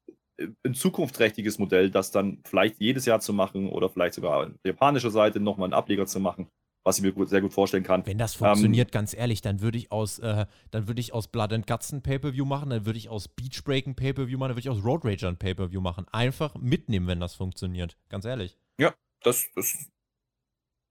ein 0.64 0.74
zukunftsträchtiges 0.74 1.58
Modell, 1.58 1.90
das 1.90 2.10
dann 2.10 2.40
vielleicht 2.44 2.80
jedes 2.80 3.04
Jahr 3.06 3.20
zu 3.20 3.32
machen 3.32 3.68
oder 3.68 3.88
vielleicht 3.88 4.14
sogar 4.14 4.46
auf 4.46 4.48
japanischer 4.64 5.10
Seite 5.10 5.40
nochmal 5.40 5.66
einen 5.66 5.74
Ableger 5.74 6.06
zu 6.06 6.20
machen, 6.20 6.48
was 6.84 6.98
ich 6.98 7.04
mir 7.04 7.12
gut, 7.12 7.28
sehr 7.28 7.40
gut 7.40 7.52
vorstellen 7.52 7.84
kann. 7.84 8.04
Wenn 8.06 8.18
das 8.18 8.34
funktioniert, 8.34 8.88
ähm, 8.88 8.92
ganz 8.92 9.14
ehrlich, 9.14 9.40
dann 9.40 9.60
würde 9.60 9.78
ich 9.78 9.92
aus, 9.92 10.18
äh, 10.18 10.46
dann 10.70 10.88
würde 10.88 11.00
ich 11.00 11.12
aus 11.12 11.28
Blood 11.28 11.52
and 11.52 11.66
Guts 11.66 11.92
ein 11.92 12.02
Pay-Per-View 12.02 12.44
machen, 12.44 12.70
dann 12.70 12.86
würde 12.86 12.98
ich 12.98 13.08
aus 13.08 13.28
Beach 13.28 13.62
Break 13.64 13.86
ein 13.86 13.94
Pay-Per-View 13.94 14.38
machen, 14.38 14.50
dann 14.50 14.56
würde 14.56 14.68
ich 14.68 14.70
aus 14.70 14.84
Road 14.84 15.04
Rager 15.04 15.28
ein 15.28 15.36
Pay-Per-View 15.36 15.80
machen. 15.80 16.06
Einfach 16.12 16.54
mitnehmen, 16.56 17.06
wenn 17.06 17.20
das 17.20 17.34
funktioniert. 17.34 17.96
Ganz 18.08 18.24
ehrlich. 18.24 18.58
Ja, 18.78 18.94
das, 19.22 19.46
das 19.54 19.90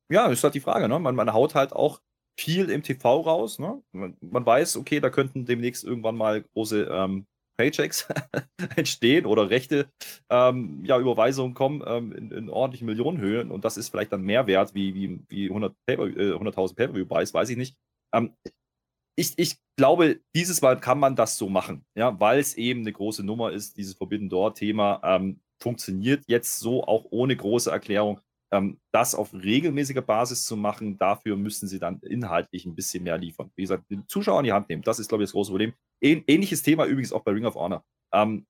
ja, 0.09 0.27
ist 0.27 0.43
halt 0.43 0.55
die 0.55 0.59
Frage, 0.59 0.88
ne? 0.88 0.99
Man, 0.99 1.15
man 1.15 1.34
haut 1.34 1.55
halt 1.55 1.73
auch 1.73 2.01
viel 2.38 2.69
im 2.69 2.84
TV 2.84 3.22
raus, 3.22 3.59
ne? 3.59 3.81
Man, 3.91 4.18
man 4.22 4.45
weiß, 4.45 4.77
okay, 4.77 4.99
da 4.99 5.09
könnten 5.09 5.45
demnächst 5.45 5.84
irgendwann 5.84 6.15
mal 6.15 6.41
große 6.41 6.84
ähm, 6.84 7.27
Paychecks 7.62 8.08
entstehen 8.76 9.28
oder 9.28 9.52
rechte 9.52 9.92
ähm, 10.30 10.84
ja, 10.84 11.00
Überweisungen 11.00 11.54
kommen 11.54 11.84
ähm, 11.86 12.12
in, 12.12 12.32
in, 12.32 12.50
ordentlichen 12.50 12.88
Millionenhöhen 12.88 13.52
und 13.52 13.64
das 13.64 13.78
ist 13.78 13.90
vielleicht 13.90 14.12
dann 14.12 14.24
mehr 14.24 14.48
wert 14.48 14.74
wie, 14.74 14.96
wie, 14.96 15.20
wie 15.30 15.52
100.000 15.52 15.74
Paper, 15.86 16.08
äh, 16.08 16.34
100 16.34 16.56
Pay-Per-View-Buys, 16.56 17.34
weiß 17.34 17.50
ich 17.50 17.58
nicht. 17.58 17.78
Ähm, 18.14 18.34
ich, 19.16 19.34
ich 19.38 19.58
glaube, 19.78 20.22
dieses 20.36 20.62
Mal 20.62 20.80
kann 20.80 20.98
man 21.00 21.16
das 21.16 21.38
so 21.38 21.50
machen, 21.50 21.86
ja, 21.96 22.20
weil 22.20 22.40
es 22.40 22.56
eben 22.56 22.82
eine 22.82 22.94
große 22.94 23.24
Nummer 23.24 23.52
ist, 23.52 23.78
dieses 23.78 23.94
Forbidden 23.94 24.30
Door-Thema 24.30 25.02
ähm, 25.04 25.40
funktioniert 25.62 26.24
jetzt 26.28 26.60
so 26.60 26.84
auch 26.84 27.06
ohne 27.12 27.36
große 27.36 27.70
Erklärung. 27.70 28.22
Ähm, 28.52 28.80
das 28.91 29.15
auf 29.15 29.34
regelmäßiger 29.34 30.02
Basis 30.02 30.45
zu 30.45 30.57
machen, 30.57 30.98
dafür 30.98 31.38
müssen 31.38 31.68
sie 31.68 31.80
dann 31.80 31.99
inhaltlich 32.02 32.65
ein 32.65 32.76
bisschen 32.76 33.03
mehr 33.03 33.18
liefern. 33.18 33.52
Wie 33.56 33.64
gesagt, 33.64 33.90
den 33.90 34.07
Zuschauer 34.07 34.40
in 34.40 34.45
die 34.45 34.52
Hand 34.52 34.69
nehmen, 34.69 34.82
das 34.84 34.99
ist, 34.99 35.07
glaube 35.07 35.23
ich, 35.23 35.30
das 35.30 35.34
große 35.34 35.52
Problem. 35.52 35.73
Ähnliches 36.02 36.64
Thema 36.64 36.86
übrigens 36.86 37.14
auch 37.14 37.23
bei 37.23 37.32
Ring 37.32 37.45
of 37.45 37.56
Honor. 37.56 37.86
Ähm, 38.14 38.45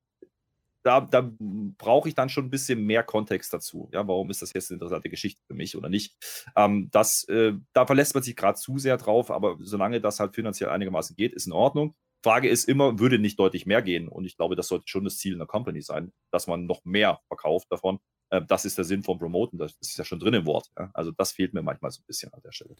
da, 0.83 1.01
da 1.01 1.31
brauche 1.77 2.09
ich 2.09 2.15
dann 2.15 2.29
schon 2.29 2.45
ein 2.45 2.49
bisschen 2.49 2.83
mehr 2.85 3.03
Kontext 3.03 3.53
dazu. 3.53 3.89
Ja, 3.91 4.07
warum 4.07 4.29
ist 4.29 4.41
das 4.41 4.53
jetzt 4.53 4.71
eine 4.71 4.77
interessante 4.77 5.09
Geschichte 5.09 5.41
für 5.47 5.53
mich 5.53 5.77
oder 5.77 5.89
nicht? 5.89 6.15
Ähm, 6.55 6.89
das, 6.91 7.23
äh, 7.25 7.53
da 7.73 7.85
verlässt 7.85 8.15
man 8.15 8.23
sich 8.23 8.35
gerade 8.35 8.57
zu 8.57 8.77
sehr 8.79 8.97
drauf, 8.97 9.31
aber 9.31 9.57
solange 9.59 10.01
das 10.01 10.19
halt 10.19 10.33
finanziell 10.33 10.69
einigermaßen 10.69 11.15
geht, 11.15 11.33
ist 11.33 11.45
in 11.45 11.53
Ordnung. 11.53 11.95
Frage 12.23 12.49
ist 12.49 12.65
immer, 12.65 12.99
würde 12.99 13.19
nicht 13.19 13.39
deutlich 13.39 13.65
mehr 13.65 13.81
gehen? 13.81 14.07
Und 14.07 14.25
ich 14.25 14.37
glaube, 14.37 14.55
das 14.55 14.67
sollte 14.67 14.87
schon 14.87 15.03
das 15.03 15.17
Ziel 15.17 15.35
einer 15.35 15.47
Company 15.47 15.81
sein, 15.81 16.11
dass 16.31 16.47
man 16.47 16.65
noch 16.65 16.83
mehr 16.85 17.19
verkauft 17.27 17.67
davon. 17.71 17.99
Äh, 18.31 18.41
das 18.47 18.65
ist 18.65 18.77
der 18.77 18.85
Sinn 18.85 19.03
vom 19.03 19.19
Promoten. 19.19 19.59
Das 19.59 19.75
ist 19.79 19.97
ja 19.97 20.03
schon 20.03 20.19
drin 20.19 20.33
im 20.33 20.45
Wort. 20.47 20.71
Ja? 20.79 20.89
Also 20.93 21.11
das 21.11 21.33
fehlt 21.33 21.53
mir 21.53 21.61
manchmal 21.61 21.91
so 21.91 22.01
ein 22.01 22.07
bisschen 22.07 22.33
an 22.33 22.41
der 22.43 22.51
Stelle. 22.51 22.75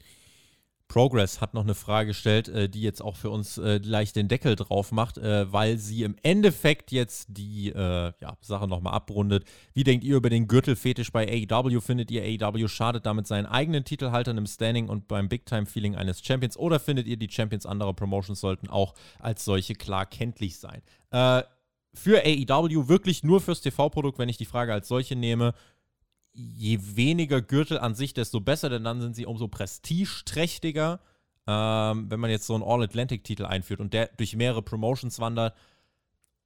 Progress 0.87 1.39
hat 1.39 1.53
noch 1.53 1.63
eine 1.63 1.75
Frage 1.75 2.07
gestellt, 2.07 2.49
äh, 2.49 2.67
die 2.67 2.81
jetzt 2.81 3.01
auch 3.01 3.15
für 3.15 3.29
uns 3.29 3.57
äh, 3.57 3.79
gleich 3.79 4.11
den 4.11 4.27
Deckel 4.27 4.57
drauf 4.57 4.91
macht, 4.91 5.17
weil 5.17 5.77
sie 5.77 6.03
im 6.03 6.15
Endeffekt 6.23 6.91
jetzt 6.91 7.27
die 7.29 7.67
ja, 7.67 8.37
Sache 8.41 8.67
nochmal 8.67 8.93
abrundet. 8.93 9.45
Wie 9.73 9.83
denkt 9.83 10.03
ihr 10.03 10.17
über 10.17 10.29
den 10.29 10.47
Gürtelfetisch 10.47 11.11
bei 11.11 11.27
AEW? 11.27 11.79
Findet 11.79 12.11
ihr 12.11 12.23
AEW 12.23 12.67
schadet 12.67 13.05
damit 13.05 13.27
seinen 13.27 13.45
eigenen 13.45 13.83
Titelhaltern 13.83 14.37
im 14.37 14.45
Standing 14.45 14.89
und 14.89 15.07
beim 15.07 15.29
Big-Time-Feeling 15.29 15.95
eines 15.95 16.23
Champions? 16.25 16.57
Oder 16.57 16.79
findet 16.79 17.07
ihr, 17.07 17.17
die 17.17 17.29
Champions 17.29 17.65
anderer 17.65 17.93
Promotions 17.93 18.39
sollten 18.39 18.67
auch 18.67 18.93
als 19.19 19.45
solche 19.45 19.75
klar 19.75 20.05
kenntlich 20.05 20.57
sein? 20.57 20.81
Äh, 21.11 21.43
für 21.93 22.23
AEW 22.23 22.87
wirklich 22.87 23.23
nur 23.23 23.41
fürs 23.41 23.61
TV-Produkt, 23.61 24.19
wenn 24.19 24.29
ich 24.29 24.37
die 24.37 24.45
Frage 24.45 24.73
als 24.73 24.87
solche 24.87 25.15
nehme, 25.15 25.53
je 26.33 26.79
weniger 26.95 27.41
Gürtel 27.41 27.77
an 27.77 27.95
sich, 27.95 28.13
desto 28.13 28.39
besser, 28.39 28.69
denn 28.69 28.83
dann 28.83 29.01
sind 29.01 29.15
sie 29.15 29.25
umso 29.25 29.47
prestigeträchtiger. 29.47 31.01
Ähm, 31.47 32.09
wenn 32.09 32.19
man 32.19 32.29
jetzt 32.29 32.45
so 32.45 32.53
einen 32.53 32.63
All-Atlantic-Titel 32.63 33.45
einführt 33.45 33.79
und 33.79 33.93
der 33.93 34.09
durch 34.17 34.35
mehrere 34.35 34.61
Promotions 34.61 35.19
wandert, 35.19 35.55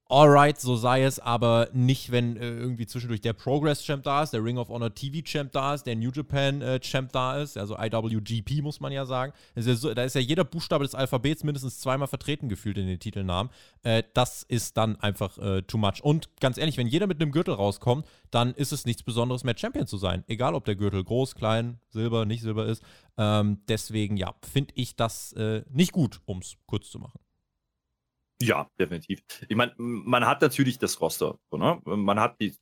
alright, 0.07 0.59
so 0.59 0.75
sei 0.75 1.03
es, 1.03 1.19
aber 1.19 1.69
nicht, 1.73 2.11
wenn 2.11 2.37
äh, 2.37 2.49
irgendwie 2.49 2.85
zwischendurch 2.85 3.21
der 3.21 3.33
Progress-Champ 3.33 4.03
da 4.03 4.23
ist, 4.23 4.31
der 4.31 4.43
Ring 4.43 4.57
of 4.57 4.69
Honor 4.69 4.93
TV-Champ 4.93 5.51
da 5.51 5.73
ist, 5.73 5.83
der 5.83 5.95
New 5.95 6.11
Japan-Champ 6.11 7.09
äh, 7.09 7.11
da 7.11 7.41
ist, 7.41 7.57
also 7.57 7.75
IWGP 7.77 8.61
muss 8.61 8.79
man 8.79 8.91
ja 8.91 9.05
sagen. 9.05 9.33
Ist 9.55 9.67
ja 9.67 9.75
so, 9.75 9.93
da 9.93 10.03
ist 10.03 10.15
ja 10.15 10.21
jeder 10.21 10.43
Buchstabe 10.43 10.83
des 10.83 10.93
Alphabets 10.93 11.43
mindestens 11.43 11.79
zweimal 11.79 12.07
vertreten 12.07 12.49
gefühlt 12.49 12.77
in 12.77 12.87
den 12.87 12.99
Titelnamen. 12.99 13.51
Äh, 13.83 14.03
das 14.13 14.43
ist 14.43 14.77
dann 14.77 14.95
einfach 14.97 15.37
äh, 15.39 15.63
too 15.63 15.77
much. 15.77 16.03
Und 16.03 16.29
ganz 16.39 16.57
ehrlich, 16.57 16.77
wenn 16.77 16.87
jeder 16.87 17.07
mit 17.07 17.21
einem 17.21 17.31
Gürtel 17.31 17.55
rauskommt, 17.55 18.05
dann 18.29 18.53
ist 18.53 18.71
es 18.71 18.85
nichts 18.85 19.01
Besonderes 19.01 19.43
mehr, 19.43 19.57
Champion 19.57 19.87
zu 19.87 19.97
sein. 19.97 20.23
Egal, 20.27 20.53
ob 20.53 20.65
der 20.65 20.75
Gürtel 20.75 21.03
groß, 21.03 21.35
klein, 21.35 21.79
silber, 21.89 22.25
nicht 22.25 22.41
silber 22.43 22.67
ist. 22.67 22.83
Ähm, 23.17 23.61
deswegen, 23.67 24.17
ja, 24.17 24.35
finde 24.41 24.73
ich 24.75 24.95
das 24.95 25.33
äh, 25.33 25.63
nicht 25.71 25.93
gut, 25.93 26.21
um 26.25 26.39
es 26.39 26.57
kurz 26.67 26.89
zu 26.91 26.99
machen. 26.99 27.19
Ja, 28.41 28.69
definitiv. 28.79 29.23
Ich 29.47 29.55
meine, 29.55 29.73
man 29.77 30.25
hat 30.25 30.41
natürlich 30.41 30.77
das 30.77 30.99
Roster. 30.99 31.39
So, 31.49 31.57
ne? 31.57 31.81
Man 31.85 32.19
hat 32.19 32.39
die, 32.41 32.55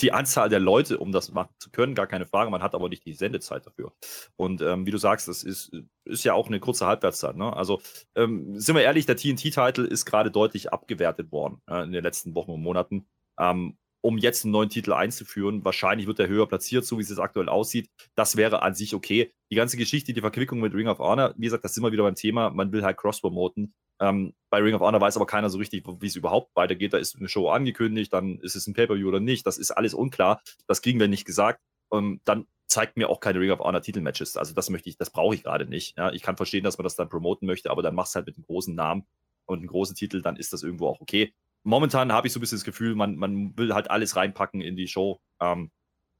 die 0.00 0.12
Anzahl 0.12 0.48
der 0.48 0.58
Leute, 0.58 0.98
um 0.98 1.12
das 1.12 1.32
machen 1.32 1.54
zu 1.58 1.70
können, 1.70 1.94
gar 1.94 2.08
keine 2.08 2.26
Frage. 2.26 2.50
Man 2.50 2.62
hat 2.62 2.74
aber 2.74 2.88
nicht 2.88 3.04
die 3.06 3.14
Sendezeit 3.14 3.66
dafür. 3.66 3.92
Und 4.36 4.62
ähm, 4.62 4.86
wie 4.86 4.90
du 4.90 4.98
sagst, 4.98 5.28
das 5.28 5.44
ist, 5.44 5.70
ist 6.04 6.24
ja 6.24 6.34
auch 6.34 6.48
eine 6.48 6.58
kurze 6.58 6.86
Halbwertszeit. 6.86 7.36
Ne? 7.36 7.54
Also 7.54 7.80
ähm, 8.16 8.58
sind 8.58 8.74
wir 8.74 8.82
ehrlich, 8.82 9.06
der 9.06 9.16
TNT-Titel 9.16 9.82
ist 9.82 10.06
gerade 10.06 10.30
deutlich 10.30 10.72
abgewertet 10.72 11.30
worden 11.30 11.62
äh, 11.68 11.84
in 11.84 11.92
den 11.92 12.02
letzten 12.02 12.34
Wochen 12.34 12.50
und 12.50 12.62
Monaten. 12.62 13.06
Ähm, 13.38 13.78
um 14.02 14.18
jetzt 14.18 14.44
einen 14.44 14.52
neuen 14.52 14.70
Titel 14.70 14.92
einzuführen. 14.92 15.64
Wahrscheinlich 15.64 16.06
wird 16.06 16.18
er 16.18 16.28
höher 16.28 16.48
platziert, 16.48 16.84
so 16.84 16.98
wie 16.98 17.02
es 17.02 17.10
jetzt 17.10 17.18
aktuell 17.18 17.48
aussieht. 17.48 17.90
Das 18.14 18.36
wäre 18.36 18.62
an 18.62 18.74
sich 18.74 18.94
okay. 18.94 19.32
Die 19.50 19.56
ganze 19.56 19.76
Geschichte, 19.76 20.12
die 20.12 20.20
Verquickung 20.20 20.60
mit 20.60 20.74
Ring 20.74 20.88
of 20.88 20.98
Honor, 20.98 21.34
wie 21.36 21.44
gesagt, 21.44 21.64
das 21.64 21.74
sind 21.74 21.82
wir 21.82 21.92
wieder 21.92 22.04
beim 22.04 22.14
Thema. 22.14 22.50
Man 22.50 22.72
will 22.72 22.82
halt 22.82 22.96
cross-promoten. 22.96 23.74
Ähm, 24.00 24.34
bei 24.48 24.58
Ring 24.58 24.74
of 24.74 24.80
Honor 24.80 25.00
weiß 25.00 25.16
aber 25.16 25.26
keiner 25.26 25.50
so 25.50 25.58
richtig, 25.58 25.84
wie 25.86 26.06
es 26.06 26.16
überhaupt 26.16 26.56
weitergeht. 26.56 26.92
Da 26.92 26.98
ist 26.98 27.16
eine 27.16 27.28
Show 27.28 27.50
angekündigt, 27.50 28.12
dann 28.12 28.38
ist 28.40 28.56
es 28.56 28.66
ein 28.66 28.74
Pay-Per-View 28.74 29.06
oder 29.06 29.20
nicht. 29.20 29.46
Das 29.46 29.58
ist 29.58 29.70
alles 29.70 29.94
unklar. 29.94 30.42
Das 30.66 30.82
kriegen 30.82 30.98
wir 30.98 31.08
nicht 31.08 31.26
gesagt. 31.26 31.60
Ähm, 31.92 32.20
dann 32.24 32.46
zeigt 32.66 32.96
mir 32.96 33.08
auch 33.08 33.20
keine 33.20 33.40
Ring 33.40 33.50
of 33.50 33.60
Honor 33.60 33.82
Titelmatches. 33.82 34.36
Also 34.36 34.54
das 34.54 34.70
möchte 34.70 34.88
ich, 34.88 34.96
das 34.96 35.10
brauche 35.10 35.34
ich 35.34 35.42
gerade 35.42 35.66
nicht. 35.66 35.98
Ja, 35.98 36.12
ich 36.12 36.22
kann 36.22 36.36
verstehen, 36.36 36.64
dass 36.64 36.78
man 36.78 36.84
das 36.84 36.96
dann 36.96 37.08
promoten 37.08 37.46
möchte, 37.46 37.70
aber 37.70 37.82
dann 37.82 37.94
machst 37.94 38.14
du 38.14 38.18
halt 38.18 38.26
mit 38.26 38.36
einem 38.36 38.44
großen 38.44 38.74
Namen 38.74 39.06
und 39.46 39.58
einem 39.58 39.68
großen 39.68 39.96
Titel, 39.96 40.22
dann 40.22 40.36
ist 40.36 40.52
das 40.52 40.62
irgendwo 40.62 40.86
auch 40.86 41.00
okay. 41.00 41.34
Momentan 41.62 42.12
habe 42.12 42.26
ich 42.26 42.32
so 42.32 42.38
ein 42.38 42.40
bisschen 42.40 42.58
das 42.58 42.64
Gefühl, 42.64 42.94
man, 42.94 43.16
man 43.16 43.58
will 43.58 43.74
halt 43.74 43.90
alles 43.90 44.16
reinpacken 44.16 44.62
in 44.62 44.76
die 44.76 44.88
Show. 44.88 45.20
Ähm, 45.40 45.70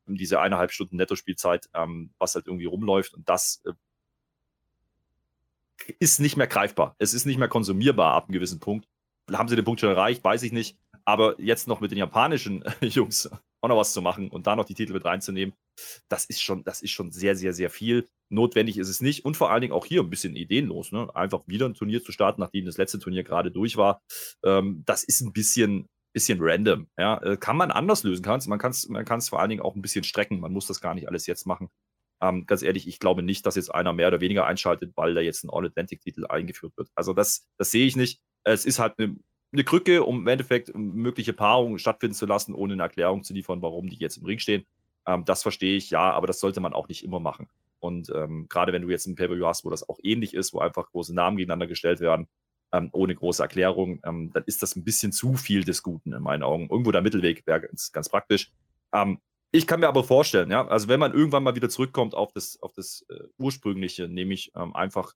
diese 0.07 0.41
eineinhalb 0.41 0.73
Stunden 0.73 0.97
Netto-Spielzeit, 0.97 1.71
ähm, 1.73 2.13
was 2.19 2.35
halt 2.35 2.47
irgendwie 2.47 2.67
rumläuft. 2.67 3.15
Und 3.15 3.29
das 3.29 3.63
äh, 3.65 3.73
ist 5.99 6.21
nicht 6.21 6.37
mehr 6.37 6.47
greifbar. 6.47 6.95
Es 6.99 7.15
ist 7.15 7.27
nicht 7.27 7.39
mehr 7.39 7.49
konsumierbar 7.49 8.15
ab 8.15 8.25
einem 8.25 8.35
gewissen 8.35 8.61
Punkt. 8.61 8.87
Haben 9.31 9.49
sie 9.49 9.57
den 9.57 9.65
Punkt 9.65 9.81
schon 9.81 9.91
erreicht? 9.91 10.25
Weiß 10.25 10.43
ich 10.43 10.53
nicht. 10.53 10.79
Aber 11.05 11.41
jetzt 11.41 11.69
noch 11.69 11.81
mit 11.81 11.91
den 11.91 11.99
japanischen 11.99 12.65
Jungs 12.81 13.31
auch 13.63 13.69
noch 13.69 13.77
was 13.77 13.93
zu 13.93 14.03
machen 14.03 14.31
und 14.31 14.47
da 14.47 14.57
noch 14.57 14.65
die 14.65 14.75
Titel 14.75 14.93
mit 14.93 15.05
reinzunehmen, 15.05 15.55
das 16.09 16.25
ist 16.25 16.43
schon, 16.43 16.65
das 16.65 16.83
ist 16.83 16.91
schon 16.91 17.11
sehr, 17.13 17.37
sehr, 17.37 17.53
sehr 17.53 17.71
viel. 17.71 18.09
Notwendig 18.31 18.79
ist 18.79 18.89
es 18.89 19.01
nicht 19.01 19.25
und 19.25 19.37
vor 19.37 19.51
allen 19.51 19.61
Dingen 19.61 19.73
auch 19.73 19.87
hier 19.87 20.03
ein 20.03 20.11
bisschen 20.11 20.37
ideenlos. 20.37 20.93
Ne? 20.93 21.15
Einfach 21.15 21.43
wieder 21.47 21.67
ein 21.67 21.75
Turnier 21.75 22.03
zu 22.03 22.13
starten, 22.13 22.41
nachdem 22.41 22.65
das 22.65 22.77
letzte 22.77 22.99
Turnier 22.99 23.25
gerade 23.25 23.51
durch 23.51 23.77
war. 23.77 24.01
Ähm, 24.45 24.83
das 24.87 25.05
ist 25.05 25.21
ein 25.21 25.33
bisschen, 25.33 25.89
bisschen 26.15 26.39
random. 26.41 26.89
Ja? 26.97 27.19
Äh, 27.23 27.37
kann 27.37 27.57
man 27.57 27.71
anders 27.71 28.03
lösen. 28.03 28.23
Kann's, 28.23 28.47
man 28.47 28.59
kann 28.59 28.71
es 28.71 28.89
man 28.89 29.05
vor 29.07 29.41
allen 29.41 29.51
Dingen 29.51 29.63
auch 29.63 29.75
ein 29.75 29.83
bisschen 29.83 30.05
strecken. 30.05 30.41
Man 30.41 30.53
muss 30.53 30.67
das 30.67 30.81
gar 30.81 30.95
nicht 30.95 31.09
alles 31.09 31.27
jetzt 31.27 31.47
machen. 31.47 31.69
Ähm, 32.21 32.47
ganz 32.47 32.63
ehrlich, 32.63 32.87
ich 32.87 32.99
glaube 32.99 33.23
nicht, 33.23 33.47
dass 33.47 33.57
jetzt 33.57 33.75
einer 33.75 33.93
mehr 33.93 34.09
oder 34.09 34.21
weniger 34.21 34.47
einschaltet, 34.47 34.93
weil 34.97 35.15
da 35.15 35.21
jetzt 35.21 35.45
ein 35.45 35.51
All-Atlantic-Titel 35.51 36.27
eingeführt 36.27 36.77
wird. 36.77 36.89
Also 36.95 37.13
das, 37.13 37.47
das 37.57 37.71
sehe 37.71 37.87
ich 37.87 37.97
nicht. 37.97 38.21
Es 38.45 38.65
ist 38.65 38.79
halt 38.79 38.95
eine, 38.99 39.17
eine 39.53 39.65
Krücke, 39.65 40.05
um 40.05 40.21
im 40.21 40.27
Endeffekt 40.27 40.75
mögliche 40.75 41.33
Paarungen 41.33 41.79
stattfinden 41.79 42.15
zu 42.15 42.27
lassen, 42.27 42.55
ohne 42.55 42.75
eine 42.75 42.83
Erklärung 42.83 43.25
zu 43.25 43.33
liefern, 43.33 43.63
warum 43.63 43.89
die 43.89 43.97
jetzt 43.97 44.19
im 44.19 44.27
Ring 44.27 44.39
stehen. 44.39 44.67
Ähm, 45.07 45.25
das 45.25 45.43
verstehe 45.43 45.77
ich, 45.77 45.91
ja, 45.91 46.11
aber 46.13 46.27
das 46.27 46.41
sollte 46.41 46.61
man 46.61 46.75
auch 46.75 46.89
nicht 46.89 47.05
immer 47.05 47.21
machen. 47.21 47.49
Und 47.79 48.11
ähm, 48.15 48.47
gerade 48.49 48.73
wenn 48.73 48.83
du 48.83 48.91
jetzt 48.91 49.07
ein 49.07 49.15
Pay-Per-View 49.15 49.47
hast, 49.47 49.65
wo 49.65 49.71
das 49.71 49.89
auch 49.89 49.99
ähnlich 50.03 50.35
ist, 50.35 50.53
wo 50.53 50.59
einfach 50.59 50.91
große 50.91 51.15
Namen 51.15 51.39
gegeneinander 51.39 51.67
gestellt 51.67 52.01
werden, 52.01 52.29
ähm, 52.73 52.91
ohne 52.93 53.15
große 53.15 53.43
Erklärung, 53.43 54.01
ähm, 54.05 54.31
dann 54.33 54.45
ist 54.47 54.63
das 54.63 54.77
ein 54.77 54.85
bisschen 54.85 55.13
zu 55.13 55.35
viel 55.35 55.65
des 55.65 55.83
Guten 55.83 56.13
in 56.13 56.23
meinen 56.23 56.43
Augen. 56.43 56.69
Irgendwo 56.69 56.93
der 56.93 57.03
Mittelweg 57.03 57.47
wäre 57.47 57.63
ganz, 57.63 57.91
ganz 57.93 58.09
praktisch. 58.09 58.53
Ich 59.53 59.67
kann 59.67 59.81
mir 59.81 59.89
aber 59.89 60.05
vorstellen, 60.05 60.51
ja, 60.51 60.67
also 60.67 60.89
wenn 60.89 61.01
man 61.01 61.13
irgendwann 61.13 61.43
mal 61.43 61.57
wieder 61.57 61.69
zurückkommt 61.69 62.15
auf 62.15 62.33
das, 62.33 62.61
auf 62.63 62.73
das 62.73 63.05
äh, 63.09 63.25
ursprüngliche, 63.39 64.09
nämlich 64.09 64.53
ähm, 64.55 64.75
einfach 64.77 65.13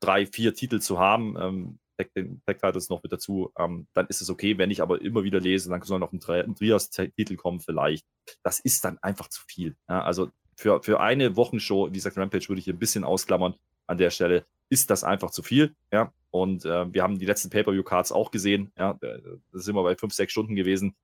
drei, 0.00 0.26
vier 0.26 0.54
Titel 0.54 0.80
zu 0.80 0.98
haben, 0.98 1.36
ähm, 1.38 1.78
den 2.16 2.42
Tag 2.46 2.58
Titles 2.60 2.88
noch 2.88 3.02
mit 3.02 3.12
dazu, 3.12 3.52
ähm, 3.58 3.86
dann 3.92 4.06
ist 4.06 4.22
es 4.22 4.30
okay. 4.30 4.58
Wenn 4.58 4.70
ich 4.70 4.82
aber 4.82 5.02
immer 5.02 5.22
wieder 5.22 5.38
lese, 5.38 5.68
dann 5.68 5.82
soll 5.82 5.98
noch 5.98 6.12
ein, 6.12 6.20
ein 6.26 6.54
Trias-Titel 6.54 7.36
kommen, 7.36 7.60
vielleicht. 7.60 8.06
Das 8.42 8.58
ist 8.58 8.84
dann 8.84 8.98
einfach 9.02 9.28
zu 9.28 9.42
viel. 9.46 9.76
Ja, 9.88 10.02
also 10.02 10.30
für, 10.56 10.82
für 10.82 11.00
eine 11.00 11.36
Wochenshow, 11.36 11.88
wie 11.88 11.92
gesagt, 11.92 12.16
Rampage 12.16 12.48
würde 12.48 12.58
ich 12.58 12.64
hier 12.64 12.74
ein 12.74 12.78
bisschen 12.78 13.04
ausklammern 13.04 13.54
an 13.86 13.98
der 13.98 14.10
Stelle, 14.10 14.46
ist 14.70 14.90
das 14.90 15.04
einfach 15.04 15.30
zu 15.30 15.42
viel. 15.42 15.74
Ja, 15.92 16.12
und 16.30 16.64
äh, 16.64 16.92
wir 16.92 17.02
haben 17.02 17.18
die 17.18 17.26
letzten 17.26 17.50
Pay-Per-View-Cards 17.50 18.12
auch 18.12 18.30
gesehen. 18.30 18.72
Ja, 18.78 18.94
da 18.94 19.18
sind 19.52 19.74
wir 19.74 19.82
bei 19.82 19.96
fünf, 19.96 20.14
sechs 20.14 20.32
Stunden 20.32 20.56
gewesen 20.56 20.96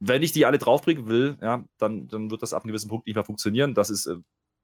wenn 0.00 0.22
ich 0.22 0.32
die 0.32 0.46
alle 0.46 0.58
draufbringen 0.58 1.08
will, 1.08 1.36
ja, 1.40 1.64
dann, 1.78 2.08
dann 2.08 2.30
wird 2.30 2.42
das 2.42 2.52
ab 2.52 2.62
einem 2.62 2.68
gewissen 2.68 2.88
Punkt 2.88 3.06
nicht 3.06 3.16
mehr 3.16 3.24
funktionieren. 3.24 3.74
Das 3.74 3.90
ist 3.90 4.06
äh, 4.06 4.16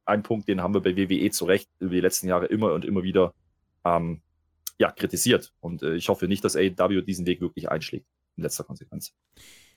ein 0.04 0.22
Punkt, 0.22 0.48
den 0.48 0.62
haben 0.62 0.74
wir 0.74 0.80
bei 0.80 0.96
WWE 0.96 1.30
zu 1.30 1.44
Recht 1.44 1.68
über 1.80 1.94
die 1.94 2.00
letzten 2.00 2.28
Jahre 2.28 2.46
immer 2.46 2.72
und 2.72 2.84
immer 2.84 3.02
wieder 3.02 3.34
ähm, 3.84 4.22
ja, 4.78 4.90
kritisiert. 4.92 5.52
Und 5.60 5.82
äh, 5.82 5.94
ich 5.94 6.08
hoffe 6.08 6.28
nicht, 6.28 6.44
dass 6.44 6.56
AEW 6.56 7.02
diesen 7.02 7.26
Weg 7.26 7.40
wirklich 7.40 7.68
einschlägt, 7.68 8.06
in 8.36 8.42
letzter 8.42 8.64
Konsequenz. 8.64 9.14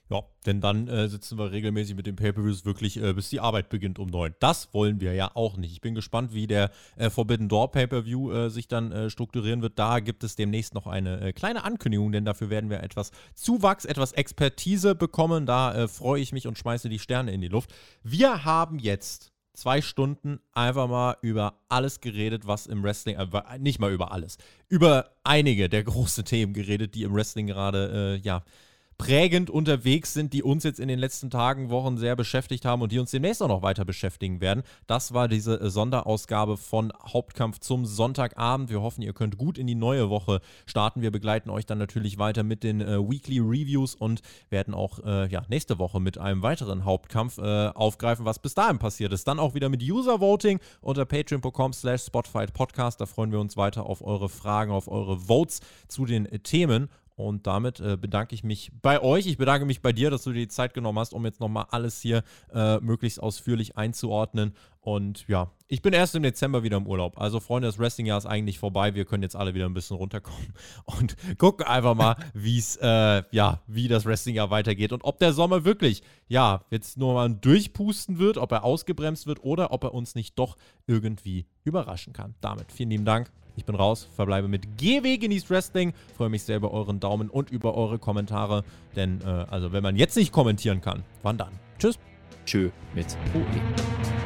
Ja, 0.10 0.24
denn 0.46 0.62
dann 0.62 0.88
äh, 0.88 1.10
sitzen 1.10 1.38
wir 1.38 1.52
regelmäßig 1.52 1.96
mit 1.96 2.08
den 2.08 2.16
Pay-Per-Views 2.16 2.64
wirklich, 2.64 3.02
äh, 3.02 3.14
bis 3.14 3.30
die 3.30 3.42
Arbeit 3.42 3.68
beginnt 3.68 4.00
um 4.00 4.08
neun. 4.08 4.36
Das 4.40 4.74
wollen 4.74 5.02
wir 5.02 5.14
ja 5.14 5.32
auch 5.34 5.58
nicht. 5.58 5.74
Ich 5.74 5.82
bin 5.82 5.96
gespannt, 5.96 6.34
wie 6.34 6.48
der 6.48 6.72
äh, 6.96 7.10
Forbidden 7.10 7.50
Door 7.50 7.72
Pay-Per-View 7.72 8.32
äh, 8.32 8.50
sich 8.50 8.70
dann 8.70 8.92
äh, 8.94 9.10
strukturieren 9.10 9.62
wird. 9.62 9.78
Da 9.78 10.00
gibt 10.00 10.24
es 10.24 10.38
demnächst 10.38 10.74
noch 10.74 10.88
eine 10.88 11.20
äh, 11.20 11.34
kleine 11.34 11.66
Ankündigung, 11.66 12.14
denn 12.14 12.24
dafür 12.24 12.50
werden 12.50 12.70
wir 12.70 12.82
etwas 12.84 13.12
Zuwachs, 13.36 13.84
etwas 13.84 14.14
Expertise 14.14 14.96
bekommen. 14.96 15.46
Da 15.46 15.88
freue 15.88 16.22
ich 16.22 16.32
mich 16.32 16.48
und 16.48 16.58
schmeiße 16.58 16.88
die 16.88 17.00
Sterne 17.00 17.34
in 17.34 17.42
die 17.42 17.50
Luft. 17.50 17.74
Wir 18.04 18.46
haben 18.46 18.80
jetzt 18.80 19.34
zwei 19.58 19.82
Stunden 19.82 20.40
einfach 20.54 20.88
mal 20.88 21.18
über 21.22 21.60
alles 21.68 22.00
geredet, 22.00 22.46
was 22.46 22.68
im 22.68 22.84
Wrestling, 22.84 23.18
äh, 23.18 23.28
nicht 23.60 23.80
mal 23.80 23.92
über 23.92 24.12
alles, 24.12 24.38
über 24.70 25.10
einige 25.24 25.68
der 25.68 25.84
großen 25.84 26.24
Themen 26.24 26.54
geredet, 26.54 26.96
die 26.96 27.04
im 27.04 27.14
Wrestling 27.14 27.48
gerade, 27.48 28.16
äh, 28.16 28.26
ja, 28.26 28.44
prägend 28.98 29.50
unterwegs 29.50 30.14
sind, 30.14 30.34
die 30.34 30.42
uns 30.42 30.64
jetzt 30.64 30.80
in 30.80 30.88
den 30.88 30.98
letzten 30.98 31.30
Tagen, 31.30 31.70
Wochen 31.70 31.98
sehr 31.98 32.16
beschäftigt 32.16 32.66
haben 32.66 32.82
und 32.82 32.92
die 32.92 33.00
uns 33.00 33.12
demnächst 33.12 33.44
auch 33.44 33.48
noch 33.48 33.62
weiter 33.62 33.86
beschäftigen 33.86 34.42
werden. 34.42 34.64
Das 34.88 35.14
war 35.14 35.28
diese 35.28 35.60
äh, 35.60 35.70
Sonderausgabe 35.70 36.58
von 36.58 36.92
Hauptkampf 37.06 37.60
zum 37.60 37.86
Sonntagabend. 37.86 38.70
Wir 38.70 38.82
hoffen, 38.82 39.04
ihr 39.04 39.14
könnt 39.14 39.38
gut 39.38 39.58
in 39.58 39.68
die 39.68 39.76
neue 39.76 40.10
Woche 40.10 40.42
starten. 40.66 41.02
Wir 41.02 41.12
begleiten 41.12 41.50
euch 41.50 41.66
dann 41.66 41.78
natürlich 41.78 42.18
weiter 42.18 42.44
mit 42.44 42.64
den 42.64 42.82
äh, 42.82 42.98
Weekly 42.98 43.40
Reviews 43.40 43.94
und 43.94 44.22
werden 44.50 44.74
auch 44.74 45.00
äh, 45.06 45.28
ja, 45.28 45.44
nächste 45.48 45.78
Woche 45.78 46.00
mit 46.00 46.18
einem 46.18 46.42
weiteren 46.42 46.84
Hauptkampf 46.84 47.38
äh, 47.38 47.68
aufgreifen, 47.68 48.26
was 48.26 48.40
bis 48.40 48.56
dahin 48.56 48.80
passiert 48.80 49.14
ist. 49.14 49.28
Dann 49.28 49.40
auch 49.40 49.54
wieder 49.54 49.70
mit 49.70 49.84
User 49.84 50.20
Voting 50.20 50.60
unter 50.82 51.06
patreon.com 51.06 51.74
slash 51.74 52.04
Spotify 52.04 52.48
Podcast. 52.48 53.00
Da 53.00 53.06
freuen 53.06 53.32
wir 53.32 53.40
uns 53.40 53.58
weiter 53.58 53.86
auf 53.86 54.02
eure 54.02 54.30
Fragen, 54.30 54.72
auf 54.72 54.88
eure 54.88 55.20
Votes 55.20 55.62
zu 55.88 56.06
den 56.06 56.26
äh, 56.26 56.40
Themen. 56.40 56.90
Und 57.18 57.48
damit 57.48 57.80
äh, 57.80 57.98
bedanke 57.98 58.36
ich 58.36 58.44
mich 58.44 58.72
bei 58.84 59.02
euch. 59.02 59.26
Ich 59.26 59.40
bedanke 59.40 59.66
mich 59.66 59.82
bei 59.82 59.92
dir, 59.92 60.12
dass 60.12 60.24
du 60.24 60.32
dir 60.32 60.42
die 60.42 60.50
Zeit 60.50 60.76
genommen 60.76 61.00
hast, 61.00 61.16
um 61.16 61.26
jetzt 61.26 61.40
nochmal 61.40 61.66
alles 61.72 62.00
hier 62.00 62.22
äh, 62.54 62.78
möglichst 62.78 63.20
ausführlich 63.20 63.76
einzuordnen. 63.76 64.54
Und 64.82 65.28
ja, 65.28 65.50
ich 65.68 65.82
bin 65.82 65.94
erst 65.94 66.14
im 66.14 66.22
Dezember 66.22 66.62
wieder 66.62 66.78
im 66.78 66.86
Urlaub. 66.86 67.20
Also, 67.20 67.40
Freunde, 67.40 67.68
das 67.68 67.80
Wrestling-Jahr 67.80 68.20
ist 68.20 68.28
eigentlich 68.28 68.60
vorbei. 68.60 68.94
Wir 68.94 69.06
können 69.06 69.24
jetzt 69.24 69.36
alle 69.36 69.56
wieder 69.56 69.66
ein 69.66 69.74
bisschen 69.74 69.98
runterkommen 69.98 70.54
und 70.86 71.16
gucken 71.40 71.66
einfach 71.66 71.96
mal, 71.96 72.18
wie 72.36 72.60
es, 72.60 72.76
äh, 72.76 73.24
ja, 73.32 73.62
wie 73.66 73.88
das 73.88 74.06
Wrestling-Jahr 74.06 74.52
weitergeht 74.52 74.94
und 74.94 75.04
ob 75.04 75.18
der 75.18 75.34
Sommer 75.34 75.66
wirklich, 75.66 76.04
ja, 76.28 76.66
jetzt 76.70 77.00
nur 77.00 77.16
mal 77.16 77.34
durchpusten 77.34 78.20
wird, 78.20 78.38
ob 78.38 78.52
er 78.52 78.64
ausgebremst 78.64 79.26
wird 79.26 79.44
oder 79.44 79.72
ob 79.72 79.84
er 79.86 79.96
uns 79.96 80.14
nicht 80.14 80.38
doch 80.38 80.56
irgendwie 80.86 81.48
überraschen 81.64 82.14
kann. 82.14 82.36
Damit 82.42 82.72
vielen 82.72 82.92
lieben 82.92 83.06
Dank. 83.06 83.32
Ich 83.58 83.66
bin 83.66 83.76
raus, 83.76 84.08
verbleibe 84.16 84.48
mit 84.48 84.78
GW 84.78 85.18
genießt 85.18 85.50
Wrestling. 85.50 85.94
Freue 86.16 86.30
mich 86.30 86.44
sehr 86.44 86.58
über 86.58 86.72
euren 86.72 87.00
Daumen 87.00 87.30
und 87.30 87.50
über 87.50 87.76
eure 87.76 88.00
Kommentare. 88.00 88.64
Denn, 88.96 89.20
äh, 89.22 89.26
also, 89.26 89.74
wenn 89.74 89.84
man 89.84 89.98
jetzt 89.98 90.16
nicht 90.16 90.32
kommentieren 90.32 90.80
kann, 90.80 91.04
wann 91.24 91.38
dann? 91.38 91.52
Tschüss. 91.80 92.00
Tschö 92.46 92.70
mit 92.96 93.18
OE. 93.34 94.17